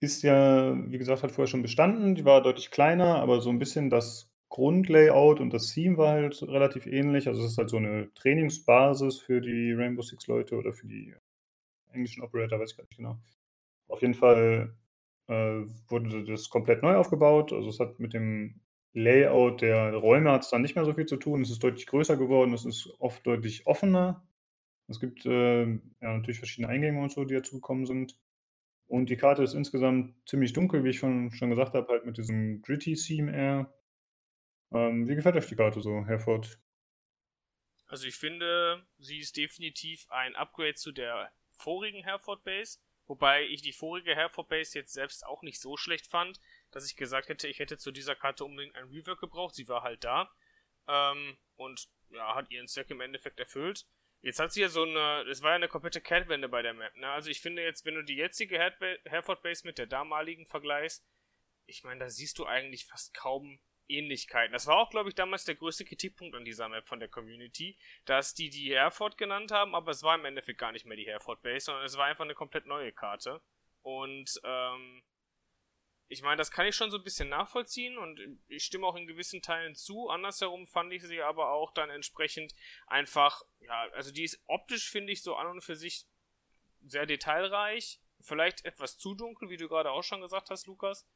ist 0.00 0.22
ja, 0.22 0.74
wie 0.90 0.98
gesagt, 0.98 1.22
hat 1.22 1.32
vorher 1.32 1.48
schon 1.48 1.62
bestanden. 1.62 2.14
Die 2.14 2.24
war 2.24 2.42
deutlich 2.42 2.70
kleiner, 2.70 3.16
aber 3.16 3.40
so 3.40 3.50
ein 3.50 3.58
bisschen 3.58 3.90
das 3.90 4.27
Grundlayout 4.48 5.40
und 5.40 5.52
das 5.52 5.72
Theme 5.72 5.96
war 5.98 6.12
halt 6.12 6.42
relativ 6.42 6.86
ähnlich. 6.86 7.28
Also, 7.28 7.42
es 7.44 7.52
ist 7.52 7.58
halt 7.58 7.70
so 7.70 7.76
eine 7.76 8.12
Trainingsbasis 8.14 9.20
für 9.20 9.40
die 9.40 9.72
Rainbow 9.72 10.02
Six 10.02 10.26
Leute 10.26 10.56
oder 10.56 10.72
für 10.72 10.86
die 10.86 11.14
englischen 11.92 12.22
Operator, 12.22 12.58
weiß 12.60 12.72
ich 12.72 12.76
gar 12.76 12.84
nicht 12.84 12.96
genau. 12.96 13.18
Auf 13.88 14.02
jeden 14.02 14.14
Fall 14.14 14.74
äh, 15.28 15.62
wurde 15.88 16.24
das 16.24 16.48
komplett 16.50 16.82
neu 16.82 16.96
aufgebaut. 16.96 17.52
Also, 17.52 17.68
es 17.68 17.80
hat 17.80 18.00
mit 18.00 18.14
dem 18.14 18.60
Layout 18.94 19.60
der 19.60 19.94
Räume 19.94 20.32
hat 20.32 20.42
es 20.42 20.50
dann 20.50 20.62
nicht 20.62 20.74
mehr 20.74 20.84
so 20.84 20.94
viel 20.94 21.06
zu 21.06 21.16
tun. 21.16 21.42
Es 21.42 21.50
ist 21.50 21.62
deutlich 21.62 21.86
größer 21.86 22.16
geworden, 22.16 22.52
es 22.54 22.64
ist 22.64 22.94
oft 22.98 23.26
deutlich 23.26 23.66
offener. 23.66 24.26
Es 24.88 25.00
gibt 25.00 25.26
äh, 25.26 25.66
ja, 25.66 25.78
natürlich 26.00 26.38
verschiedene 26.38 26.68
Eingänge 26.72 27.00
und 27.00 27.12
so, 27.12 27.24
die 27.24 27.34
dazugekommen 27.34 27.86
sind. 27.86 28.18
Und 28.86 29.10
die 29.10 29.16
Karte 29.16 29.42
ist 29.42 29.54
insgesamt 29.54 30.14
ziemlich 30.26 30.54
dunkel, 30.54 30.82
wie 30.82 30.90
ich 30.90 30.98
schon, 30.98 31.30
schon 31.30 31.50
gesagt 31.50 31.74
habe, 31.74 31.88
halt 31.88 32.06
mit 32.06 32.16
diesem 32.16 32.62
gritty 32.62 32.94
Theme 32.94 33.32
eher. 33.34 33.74
Ähm, 34.72 35.08
wie 35.08 35.14
gefällt 35.14 35.36
euch 35.36 35.46
die 35.46 35.56
Karte 35.56 35.80
so, 35.80 36.04
Herford? 36.06 36.58
Also 37.86 38.06
ich 38.06 38.16
finde, 38.16 38.86
sie 38.98 39.18
ist 39.18 39.36
definitiv 39.36 40.06
ein 40.10 40.36
Upgrade 40.36 40.74
zu 40.74 40.92
der 40.92 41.32
vorigen 41.52 42.04
Hereford 42.04 42.44
Base, 42.44 42.78
wobei 43.06 43.46
ich 43.46 43.62
die 43.62 43.72
vorige 43.72 44.14
Hereford 44.14 44.48
Base 44.48 44.78
jetzt 44.78 44.92
selbst 44.92 45.24
auch 45.24 45.42
nicht 45.42 45.58
so 45.58 45.76
schlecht 45.76 46.06
fand, 46.06 46.38
dass 46.70 46.86
ich 46.86 46.96
gesagt 46.96 47.28
hätte, 47.28 47.48
ich 47.48 47.58
hätte 47.58 47.78
zu 47.78 47.90
dieser 47.90 48.14
Karte 48.14 48.44
unbedingt 48.44 48.76
ein 48.76 48.88
Rework 48.88 49.20
gebraucht. 49.20 49.54
Sie 49.54 49.68
war 49.68 49.82
halt 49.82 50.04
da 50.04 50.30
ähm, 50.86 51.38
und 51.56 51.88
ja, 52.10 52.34
hat 52.34 52.50
ihren 52.50 52.68
Zweck 52.68 52.90
im 52.90 53.00
Endeffekt 53.00 53.40
erfüllt. 53.40 53.86
Jetzt 54.20 54.40
hat 54.40 54.52
sie 54.52 54.62
ja 54.62 54.68
so 54.68 54.82
eine, 54.82 55.24
es 55.30 55.42
war 55.42 55.50
ja 55.50 55.56
eine 55.56 55.68
komplette 55.68 56.00
Kehrtwende 56.00 56.48
bei 56.48 56.60
der 56.60 56.74
Map, 56.74 56.94
ne? 56.96 57.08
Also 57.08 57.30
ich 57.30 57.40
finde 57.40 57.62
jetzt, 57.62 57.84
wenn 57.84 57.94
du 57.94 58.02
die 58.02 58.16
jetzige 58.16 58.58
Hereford 58.58 59.42
Base 59.42 59.66
mit 59.66 59.78
der 59.78 59.86
damaligen 59.86 60.44
vergleichst, 60.44 61.06
ich 61.66 61.84
meine, 61.84 62.00
da 62.00 62.10
siehst 62.10 62.38
du 62.38 62.44
eigentlich 62.44 62.86
fast 62.86 63.14
kaum 63.14 63.60
Ähnlichkeiten. 63.88 64.52
Das 64.52 64.66
war 64.66 64.76
auch, 64.76 64.90
glaube 64.90 65.08
ich, 65.08 65.14
damals 65.14 65.44
der 65.44 65.54
größte 65.54 65.84
Kritikpunkt 65.84 66.34
an 66.36 66.44
dieser 66.44 66.68
Map 66.68 66.86
von 66.86 67.00
der 67.00 67.08
Community, 67.08 67.76
dass 68.04 68.34
die 68.34 68.50
die 68.50 68.70
Hereford 68.70 69.18
genannt 69.18 69.50
haben, 69.50 69.74
aber 69.74 69.90
es 69.90 70.02
war 70.02 70.14
im 70.14 70.24
Endeffekt 70.24 70.58
gar 70.58 70.72
nicht 70.72 70.86
mehr 70.86 70.96
die 70.96 71.06
Hereford 71.06 71.42
Base, 71.42 71.66
sondern 71.66 71.84
es 71.84 71.96
war 71.96 72.06
einfach 72.06 72.24
eine 72.24 72.34
komplett 72.34 72.66
neue 72.66 72.92
Karte. 72.92 73.40
Und 73.82 74.40
ähm, 74.44 75.02
ich 76.08 76.22
meine, 76.22 76.36
das 76.36 76.50
kann 76.50 76.66
ich 76.66 76.74
schon 76.74 76.90
so 76.90 76.96
ein 76.96 77.04
bisschen 77.04 77.28
nachvollziehen 77.28 77.98
und 77.98 78.20
ich 78.48 78.64
stimme 78.64 78.86
auch 78.86 78.96
in 78.96 79.06
gewissen 79.06 79.42
Teilen 79.42 79.74
zu. 79.74 80.08
Andersherum 80.08 80.66
fand 80.66 80.92
ich 80.92 81.02
sie 81.02 81.20
aber 81.20 81.50
auch 81.50 81.70
dann 81.72 81.90
entsprechend 81.90 82.54
einfach, 82.86 83.42
ja, 83.60 83.88
also 83.92 84.10
die 84.10 84.24
ist 84.24 84.42
optisch, 84.46 84.90
finde 84.90 85.12
ich, 85.12 85.22
so 85.22 85.36
an 85.36 85.46
und 85.48 85.62
für 85.62 85.76
sich 85.76 86.06
sehr 86.86 87.04
detailreich. 87.04 88.00
Vielleicht 88.20 88.64
etwas 88.64 88.98
zu 88.98 89.14
dunkel, 89.14 89.50
wie 89.50 89.58
du 89.58 89.68
gerade 89.68 89.90
auch 89.90 90.02
schon 90.02 90.22
gesagt 90.22 90.50
hast, 90.50 90.66
Lukas. 90.66 91.06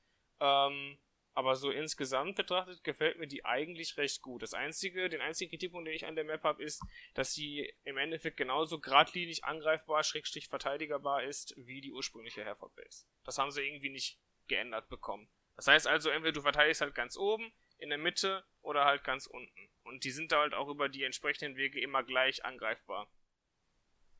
Ähm, 0.40 0.98
aber 1.34 1.56
so 1.56 1.70
insgesamt 1.70 2.36
betrachtet 2.36 2.84
gefällt 2.84 3.18
mir 3.18 3.26
die 3.26 3.44
eigentlich 3.44 3.96
recht 3.96 4.20
gut. 4.22 4.42
Das 4.42 4.54
einzige, 4.54 5.08
den 5.08 5.20
einzigen 5.20 5.50
Kritikpunkt, 5.50 5.86
den 5.86 5.94
ich 5.94 6.06
an 6.06 6.14
der 6.14 6.24
Map 6.24 6.42
habe, 6.42 6.62
ist, 6.62 6.82
dass 7.14 7.32
sie 7.32 7.72
im 7.84 7.96
Endeffekt 7.96 8.36
genauso 8.36 8.80
geradlinig 8.80 9.44
angreifbar, 9.44 10.02
schrägstrich 10.04 10.48
verteidigerbar 10.48 11.22
ist, 11.24 11.54
wie 11.56 11.80
die 11.80 11.92
ursprüngliche 11.92 12.44
Hereford 12.44 12.74
Base. 12.74 13.06
Das 13.24 13.38
haben 13.38 13.50
sie 13.50 13.62
irgendwie 13.62 13.90
nicht 13.90 14.18
geändert 14.46 14.88
bekommen. 14.88 15.30
Das 15.56 15.66
heißt 15.66 15.86
also, 15.86 16.10
entweder 16.10 16.32
du 16.32 16.42
verteidigst 16.42 16.80
halt 16.80 16.94
ganz 16.94 17.16
oben, 17.16 17.52
in 17.78 17.88
der 17.88 17.98
Mitte 17.98 18.44
oder 18.60 18.84
halt 18.84 19.04
ganz 19.04 19.26
unten. 19.26 19.70
Und 19.82 20.04
die 20.04 20.10
sind 20.10 20.32
da 20.32 20.40
halt 20.40 20.54
auch 20.54 20.68
über 20.68 20.88
die 20.88 21.02
entsprechenden 21.02 21.56
Wege 21.56 21.80
immer 21.80 22.02
gleich 22.02 22.44
angreifbar. 22.44 23.10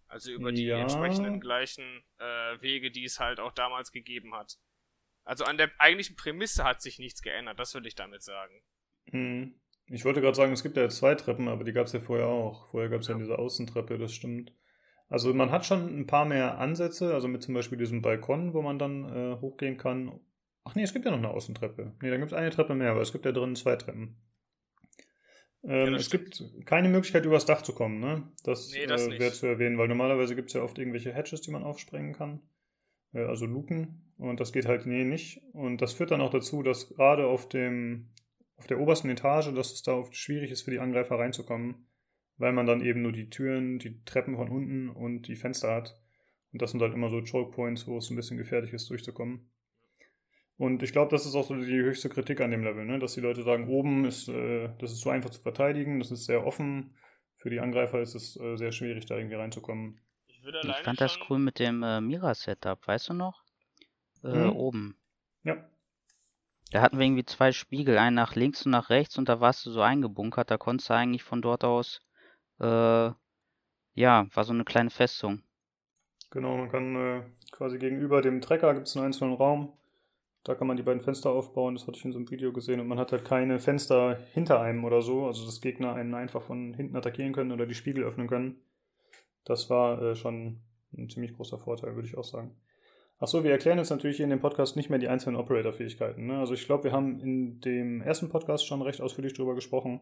Also 0.09 0.31
über 0.31 0.53
die 0.53 0.67
Ja. 0.67 0.79
entsprechenden 0.79 1.41
gleichen 1.41 2.05
äh, 2.19 2.61
Wege, 2.61 2.91
die 2.91 3.05
es 3.05 3.19
halt 3.19 3.41
auch 3.41 3.53
damals 3.53 3.93
gegeben 3.93 4.35
hat. 4.35 4.59
Also 5.25 5.45
an 5.45 5.57
der 5.57 5.71
eigentlichen 5.79 6.17
Prämisse 6.17 6.65
hat 6.65 6.83
sich 6.83 6.99
nichts 6.99 7.23
geändert, 7.23 7.59
das 7.59 7.75
würde 7.75 7.89
ich 7.89 7.95
damit 7.95 8.23
sagen. 8.23 8.63
Hm. 9.11 9.55
Ich 9.87 10.05
wollte 10.05 10.21
gerade 10.21 10.37
sagen, 10.37 10.53
es 10.53 10.63
gibt 10.63 10.77
ja 10.77 10.85
jetzt 10.85 10.97
zwei 10.97 11.15
Treppen, 11.15 11.49
aber 11.49 11.65
die 11.65 11.73
gab 11.73 11.87
es 11.87 11.93
ja 11.93 12.01
vorher 12.01 12.27
auch. 12.27 12.69
Vorher 12.71 12.89
gab 12.89 13.01
es 13.01 13.09
ja. 13.09 13.15
Ja. 13.15 13.21
diese 13.21 13.39
Außentreppe, 13.39 13.99
das 13.99 14.13
stimmt. 14.13 14.53
Also 15.09 15.35
man 15.35 15.51
hat 15.51 15.67
schon 15.67 16.01
ein 16.01 16.07
paar 16.07 16.25
mehr 16.25 16.59
Ansätze, 16.59 17.13
also 17.13 17.29
mit 17.29 17.43
zum 17.43 17.55
Beispiel 17.55 17.77
diesem 17.77 18.01
Balkon, 18.01 18.55
wo 18.55 18.63
man 18.63 18.79
dann 18.79 19.05
äh, 19.05 19.37
hochgehen 19.41 19.77
kann. 19.77 20.19
Ach 20.65 20.75
nee, 20.75 20.83
es 20.83 20.93
gibt 20.93 21.05
ja 21.05 21.11
noch 21.11 21.19
eine 21.19 21.29
Außentreppe. 21.29 21.95
Nee, 22.01 22.11
dann 22.11 22.21
gibt 22.21 22.33
es 22.33 22.39
eine 22.39 22.51
Treppe 22.51 22.75
mehr, 22.75 22.93
aber 22.93 23.03
es 23.03 23.13
gibt 23.13 23.27
ja 23.27 23.33
drinnen 23.33 23.57
zwei 23.57 23.77
Treppen. 23.77 24.17
Ähm, 25.65 25.93
das 25.93 26.03
es 26.03 26.11
gibt 26.11 26.43
keine 26.65 26.89
Möglichkeit, 26.89 27.25
übers 27.25 27.47
Dach 27.47 27.63
zu 27.63 27.75
kommen, 27.75 28.01
ne? 28.01 28.33
Das, 28.43 28.71
Nee, 28.73 28.87
das 28.87 29.07
äh, 29.07 29.19
wäre 29.19 29.33
zu 29.33 29.47
erwähnen, 29.47 29.79
weil 29.79 29.89
normalerweise 29.89 30.35
gibt 30.35 30.49
es 30.49 30.55
ja 30.55 30.63
oft 30.63 30.79
irgendwelche 30.79 31.13
Hatches, 31.13 31.43
die 31.43 31.51
man 31.51 31.63
aufsprengen 31.63 32.15
kann. 32.15 32.41
Äh, 33.13 33.25
also 33.25 33.47
Luken. 33.47 34.02
Und 34.23 34.39
das 34.39 34.53
geht 34.53 34.67
halt 34.67 34.87
nee, 34.87 35.03
nicht. 35.03 35.43
Und 35.53 35.83
das 35.83 35.95
führt 35.95 36.13
dann 36.13 36.21
auch 36.21 36.31
dazu, 36.31 36.63
dass 36.63 36.89
gerade 36.89 37.27
auf 37.27 37.49
dem 37.49 38.13
auf 38.57 38.69
der 38.69 38.79
obersten 38.79 39.11
Etage, 39.11 39.53
dass 39.53 39.73
es 39.73 39.83
da 39.83 39.95
oft 39.95 40.15
schwierig 40.15 40.53
ist 40.53 40.63
für 40.63 40.71
die 40.71 40.79
Angreifer 40.79 41.19
reinzukommen, 41.19 41.89
weil 42.37 42.53
man 42.53 42.65
dann 42.65 42.83
eben 42.83 43.03
nur 43.03 43.11
die 43.11 43.29
Türen, 43.29 43.81
die 43.81 44.05
Treppen 44.05 44.37
von 44.37 44.49
unten 44.49 44.91
und 44.91 45.27
die 45.27 45.35
Fenster 45.35 45.75
hat. 45.75 46.01
Und 46.53 46.63
das 46.63 46.71
sind 46.71 46.81
halt 46.81 46.95
immer 46.95 47.11
so 47.11 47.21
Choke 47.21 47.51
Points, 47.51 47.89
wo 47.89 47.99
es 47.99 48.11
ein 48.11 48.15
bisschen 48.15 48.37
gefährlich 48.37 48.73
ist, 48.73 48.89
durchzukommen. 48.89 49.51
Und 50.57 50.85
ich 50.85 50.93
glaube, 50.93 51.11
das 51.11 51.27
ist 51.27 51.35
auch 51.35 51.49
so 51.49 51.57
die 51.57 51.83
höchste 51.83 52.09
Kritik 52.09 52.41
an 52.41 52.53
dem 52.53 52.63
Level, 52.63 52.85
ne? 52.85 53.01
dass 53.01 53.15
die 53.15 53.21
Leute 53.21 53.43
sagen, 53.43 53.67
oben 53.67 54.05
ist, 54.05 54.29
äh, 54.29 54.69
das 54.79 54.93
ist 54.93 55.01
so 55.01 55.11
einfach 55.11 55.31
zu 55.31 55.43
verteidigen, 55.43 55.99
das 55.99 56.13
ist 56.13 56.27
sehr 56.27 56.47
offen. 56.47 56.95
Für 57.39 57.51
die 57.51 57.59
Angreifer 57.59 58.01
ist 58.01 58.15
es 58.15 58.39
äh, 58.39 58.57
sehr 58.57 58.71
schwierig, 58.71 59.07
da 59.07 59.17
irgendwie 59.17 59.35
reinzukommen. 59.35 60.01
Ich 60.29 60.45
würde 60.45 60.61
Ich 60.63 60.77
fand 60.85 61.01
das 61.01 61.19
cool 61.29 61.41
mit 61.41 61.59
dem 61.59 61.83
äh, 61.83 62.01
Mira-Setup, 62.01 62.87
weißt 62.87 63.09
du 63.09 63.15
noch? 63.15 63.42
Äh, 64.25 64.29
Mhm. 64.29 64.51
Oben. 64.51 64.97
Ja, 65.45 65.57
Da 66.73 66.81
hatten 66.83 66.99
wir 66.99 67.07
irgendwie 67.07 67.25
zwei 67.25 67.53
Spiegel, 67.53 67.97
einen 67.99 68.17
nach 68.17 68.35
links 68.35 68.67
und 68.67 68.73
nach 68.73 68.91
rechts 68.91 69.17
und 69.17 69.29
da 69.29 69.39
warst 69.41 69.65
du 69.65 69.71
so 69.71 69.81
eingebunkert, 69.81 70.51
da 70.51 70.59
konntest 70.59 70.91
du 70.91 70.95
eigentlich 70.95 71.23
von 71.23 71.41
dort 71.41 71.63
aus, 71.63 72.01
äh, 72.61 73.11
ja, 73.95 74.27
war 74.35 74.45
so 74.45 74.53
eine 74.53 74.65
kleine 74.65 74.91
Festung. 74.91 75.43
Genau, 76.31 76.57
man 76.57 76.69
kann 76.71 76.97
äh, 76.97 77.23
quasi 77.53 77.79
gegenüber 77.79 78.23
dem 78.23 78.41
Trecker 78.41 78.75
gibt 78.75 78.89
es 78.89 78.97
einen 78.97 79.07
einzelnen 79.07 79.35
Raum. 79.35 79.73
Da 80.45 80.55
kann 80.55 80.67
man 80.69 80.77
die 80.79 80.83
beiden 80.85 81.03
Fenster 81.03 81.31
aufbauen, 81.31 81.75
das 81.77 81.87
hatte 81.87 81.99
ich 81.99 82.05
in 82.05 82.13
so 82.13 82.19
einem 82.19 82.31
Video 82.31 82.53
gesehen. 82.53 82.81
Und 82.81 82.89
man 82.89 82.99
hat 82.99 83.13
halt 83.13 83.25
keine 83.25 83.61
Fenster 83.61 84.19
hinter 84.33 84.61
einem 84.61 84.85
oder 84.85 85.03
so, 85.03 85.27
also 85.27 85.45
dass 85.47 85.61
Gegner 85.61 85.95
einen 85.95 86.15
einfach 86.15 86.43
von 86.43 86.75
hinten 86.75 86.97
attackieren 86.97 87.33
können 87.35 87.53
oder 87.53 87.67
die 87.67 87.75
Spiegel 87.75 88.05
öffnen 88.05 88.29
können. 88.29 88.61
Das 89.45 89.71
war 89.71 90.03
äh, 90.03 90.17
schon 90.17 90.61
ein 90.97 91.11
ziemlich 91.11 91.35
großer 91.35 91.59
Vorteil, 91.59 91.95
würde 91.97 92.09
ich 92.09 92.19
auch 92.19 92.25
sagen. 92.25 92.57
Achso, 93.23 93.45
wir 93.45 93.53
erklären 93.53 93.79
jetzt 93.79 93.91
natürlich 93.91 94.17
hier 94.17 94.25
in 94.25 94.31
dem 94.31 94.41
Podcast 94.41 94.75
nicht 94.75 94.91
mehr 94.91 94.99
die 94.99 95.07
einzelnen 95.07 95.37
Operator-Fähigkeiten. 95.37 96.27
Ne? 96.27 96.41
Also 96.41 96.55
ich 96.55 96.67
glaube, 96.67 96.83
wir 96.83 96.91
haben 96.91 97.21
in 97.21 97.61
dem 97.61 98.03
ersten 98.03 98.29
Podcast 98.29 98.67
schon 98.67 98.83
recht 98.83 99.01
ausführlich 99.01 99.33
drüber 99.33 99.55
gesprochen. 99.55 100.01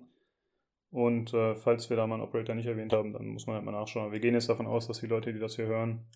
Und 0.90 1.34
äh, 1.34 1.54
falls 1.54 1.90
wir 1.90 1.98
da 1.98 2.06
mal 2.06 2.14
einen 2.14 2.24
Operator 2.24 2.54
nicht 2.54 2.64
erwähnt 2.64 2.94
haben, 2.94 3.12
dann 3.12 3.26
muss 3.26 3.46
man 3.46 3.56
halt 3.56 3.66
mal 3.66 3.72
nachschauen. 3.72 4.10
Wir 4.10 4.20
gehen 4.20 4.32
jetzt 4.32 4.48
davon 4.48 4.66
aus, 4.66 4.86
dass 4.86 5.00
die 5.00 5.06
Leute, 5.06 5.34
die 5.34 5.38
das 5.38 5.56
hier 5.56 5.66
hören, 5.66 6.06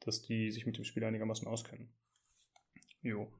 dass 0.00 0.22
die 0.22 0.50
sich 0.50 0.64
mit 0.64 0.78
dem 0.78 0.84
Spiel 0.84 1.04
einigermaßen 1.04 1.46
auskennen. 1.46 1.92
Jo. 3.02 3.30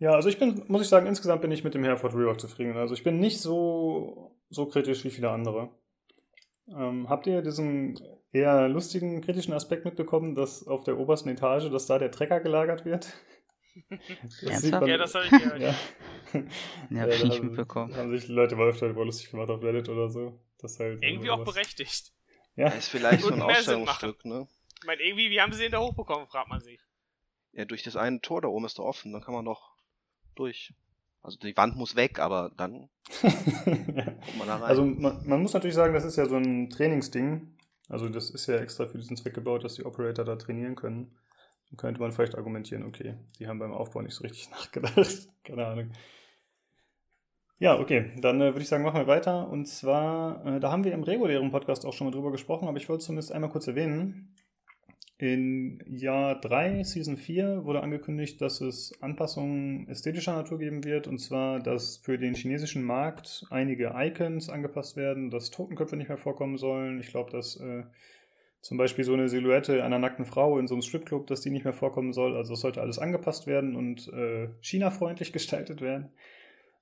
Ja, 0.00 0.14
also 0.14 0.28
ich 0.28 0.40
bin, 0.40 0.64
muss 0.66 0.82
ich 0.82 0.88
sagen, 0.88 1.06
insgesamt 1.06 1.42
bin 1.42 1.52
ich 1.52 1.62
mit 1.62 1.74
dem 1.74 1.84
Hereford 1.84 2.14
Rework 2.14 2.40
zufrieden. 2.40 2.76
Also 2.76 2.94
ich 2.94 3.04
bin 3.04 3.20
nicht 3.20 3.38
so, 3.38 4.36
so 4.50 4.66
kritisch 4.66 5.04
wie 5.04 5.10
viele 5.10 5.30
andere. 5.30 5.70
Ähm, 6.76 7.08
habt 7.08 7.26
ihr 7.26 7.42
diesen 7.42 7.98
eher 8.32 8.68
lustigen, 8.68 9.20
kritischen 9.22 9.54
Aspekt 9.54 9.84
mitbekommen, 9.84 10.34
dass 10.34 10.66
auf 10.66 10.84
der 10.84 10.98
obersten 10.98 11.28
Etage, 11.30 11.70
dass 11.70 11.86
da 11.86 11.98
der 11.98 12.10
Trecker 12.10 12.40
gelagert 12.40 12.84
wird? 12.84 13.12
Das 14.20 14.40
sieht 14.40 14.50
Ernsthaft? 14.50 14.80
man- 14.80 14.90
Ja, 14.90 14.96
das 14.98 15.14
habe 15.14 15.24
ich 15.26 15.30
gehört. 15.30 15.60
ja. 15.60 15.74
Ja, 16.90 17.02
hab 17.02 17.08
ich 17.10 17.22
nicht 17.24 17.42
mitbekommen. 17.42 17.94
Haben 17.96 18.10
sich 18.18 18.28
Leute 18.28 18.56
mal 18.56 18.68
öfter 18.68 18.88
über 18.88 19.04
lustig 19.04 19.30
gemacht 19.30 19.48
auf 19.50 19.62
Reddit 19.62 19.88
oder 19.88 20.08
so. 20.10 20.40
Das 20.58 20.78
halt 20.80 21.02
Irgendwie 21.02 21.30
auch 21.30 21.44
berechtigt. 21.44 22.12
Ja, 22.56 22.68
Ist 22.70 22.88
vielleicht 22.88 23.22
so 23.22 23.32
ein 23.32 23.40
Ausstellungsstück, 23.40 24.24
ne? 24.24 24.48
Ich 24.80 24.86
meine, 24.86 25.00
irgendwie, 25.02 25.30
wie 25.30 25.40
haben 25.40 25.52
sie 25.52 25.62
den 25.62 25.72
da 25.72 25.78
hochbekommen, 25.78 26.26
fragt 26.26 26.48
man 26.48 26.60
sich. 26.60 26.80
Ja, 27.52 27.64
durch 27.66 27.82
das 27.84 27.94
eine 27.96 28.20
Tor 28.20 28.42
da 28.42 28.48
oben 28.48 28.64
ist 28.66 28.78
da 28.80 28.82
offen, 28.82 29.12
dann 29.12 29.22
kann 29.22 29.32
man 29.32 29.44
doch 29.44 29.70
durch. 30.34 30.74
Also 31.22 31.38
die 31.38 31.56
Wand 31.56 31.76
muss 31.76 31.96
weg, 31.96 32.18
aber 32.20 32.52
dann 32.56 32.88
kommt 33.20 34.38
man 34.38 34.46
da 34.46 34.56
rein. 34.56 34.62
Also 34.62 34.84
man, 34.84 35.26
man 35.26 35.42
muss 35.42 35.52
natürlich 35.52 35.74
sagen, 35.74 35.94
das 35.94 36.04
ist 36.04 36.16
ja 36.16 36.26
so 36.26 36.36
ein 36.36 36.70
Trainingsding. 36.70 37.56
Also 37.88 38.08
das 38.08 38.30
ist 38.30 38.46
ja 38.46 38.56
extra 38.56 38.86
für 38.86 38.98
diesen 38.98 39.16
Zweck 39.16 39.34
gebaut, 39.34 39.64
dass 39.64 39.74
die 39.74 39.84
Operator 39.84 40.24
da 40.24 40.36
trainieren 40.36 40.76
können. 40.76 41.16
Dann 41.70 41.76
könnte 41.76 42.00
man 42.00 42.12
vielleicht 42.12 42.34
argumentieren, 42.34 42.84
okay, 42.84 43.16
die 43.38 43.46
haben 43.46 43.58
beim 43.58 43.72
Aufbau 43.72 44.02
nicht 44.02 44.14
so 44.14 44.22
richtig 44.22 44.50
nachgedacht. 44.52 45.28
Keine 45.44 45.66
Ahnung. 45.66 45.90
Ja, 47.60 47.78
okay, 47.78 48.12
dann 48.20 48.40
äh, 48.40 48.52
würde 48.52 48.60
ich 48.60 48.68
sagen, 48.68 48.84
machen 48.84 49.00
wir 49.00 49.08
weiter. 49.08 49.48
Und 49.48 49.66
zwar, 49.66 50.46
äh, 50.46 50.60
da 50.60 50.70
haben 50.70 50.84
wir 50.84 50.92
im 50.92 51.02
regulären 51.02 51.50
Podcast 51.50 51.84
auch 51.84 51.92
schon 51.92 52.06
mal 52.06 52.12
drüber 52.12 52.30
gesprochen, 52.30 52.68
aber 52.68 52.76
ich 52.76 52.88
wollte 52.88 53.04
zumindest 53.04 53.32
einmal 53.32 53.50
kurz 53.50 53.66
erwähnen. 53.66 54.34
In 55.20 55.82
Jahr 55.88 56.40
3, 56.40 56.84
Season 56.84 57.16
4, 57.16 57.64
wurde 57.64 57.82
angekündigt, 57.82 58.40
dass 58.40 58.60
es 58.60 58.92
Anpassungen 59.02 59.88
ästhetischer 59.88 60.36
Natur 60.36 60.58
geben 60.58 60.84
wird. 60.84 61.08
Und 61.08 61.18
zwar, 61.18 61.58
dass 61.58 61.96
für 61.96 62.18
den 62.18 62.34
chinesischen 62.34 62.84
Markt 62.84 63.44
einige 63.50 63.94
Icons 63.96 64.48
angepasst 64.48 64.96
werden, 64.96 65.30
dass 65.30 65.50
Totenköpfe 65.50 65.96
nicht 65.96 66.08
mehr 66.08 66.18
vorkommen 66.18 66.56
sollen. 66.56 67.00
Ich 67.00 67.08
glaube, 67.08 67.32
dass 67.32 67.56
äh, 67.56 67.82
zum 68.60 68.78
Beispiel 68.78 69.02
so 69.02 69.14
eine 69.14 69.28
Silhouette 69.28 69.82
einer 69.82 69.98
nackten 69.98 70.24
Frau 70.24 70.56
in 70.56 70.68
so 70.68 70.74
einem 70.76 70.82
Stripclub, 70.82 71.26
dass 71.26 71.40
die 71.40 71.50
nicht 71.50 71.64
mehr 71.64 71.72
vorkommen 71.72 72.12
soll. 72.12 72.36
Also 72.36 72.54
es 72.54 72.60
sollte 72.60 72.80
alles 72.80 73.00
angepasst 73.00 73.48
werden 73.48 73.74
und 73.74 74.06
äh, 74.12 74.48
China-freundlich 74.60 75.32
gestaltet 75.32 75.80
werden. 75.80 76.10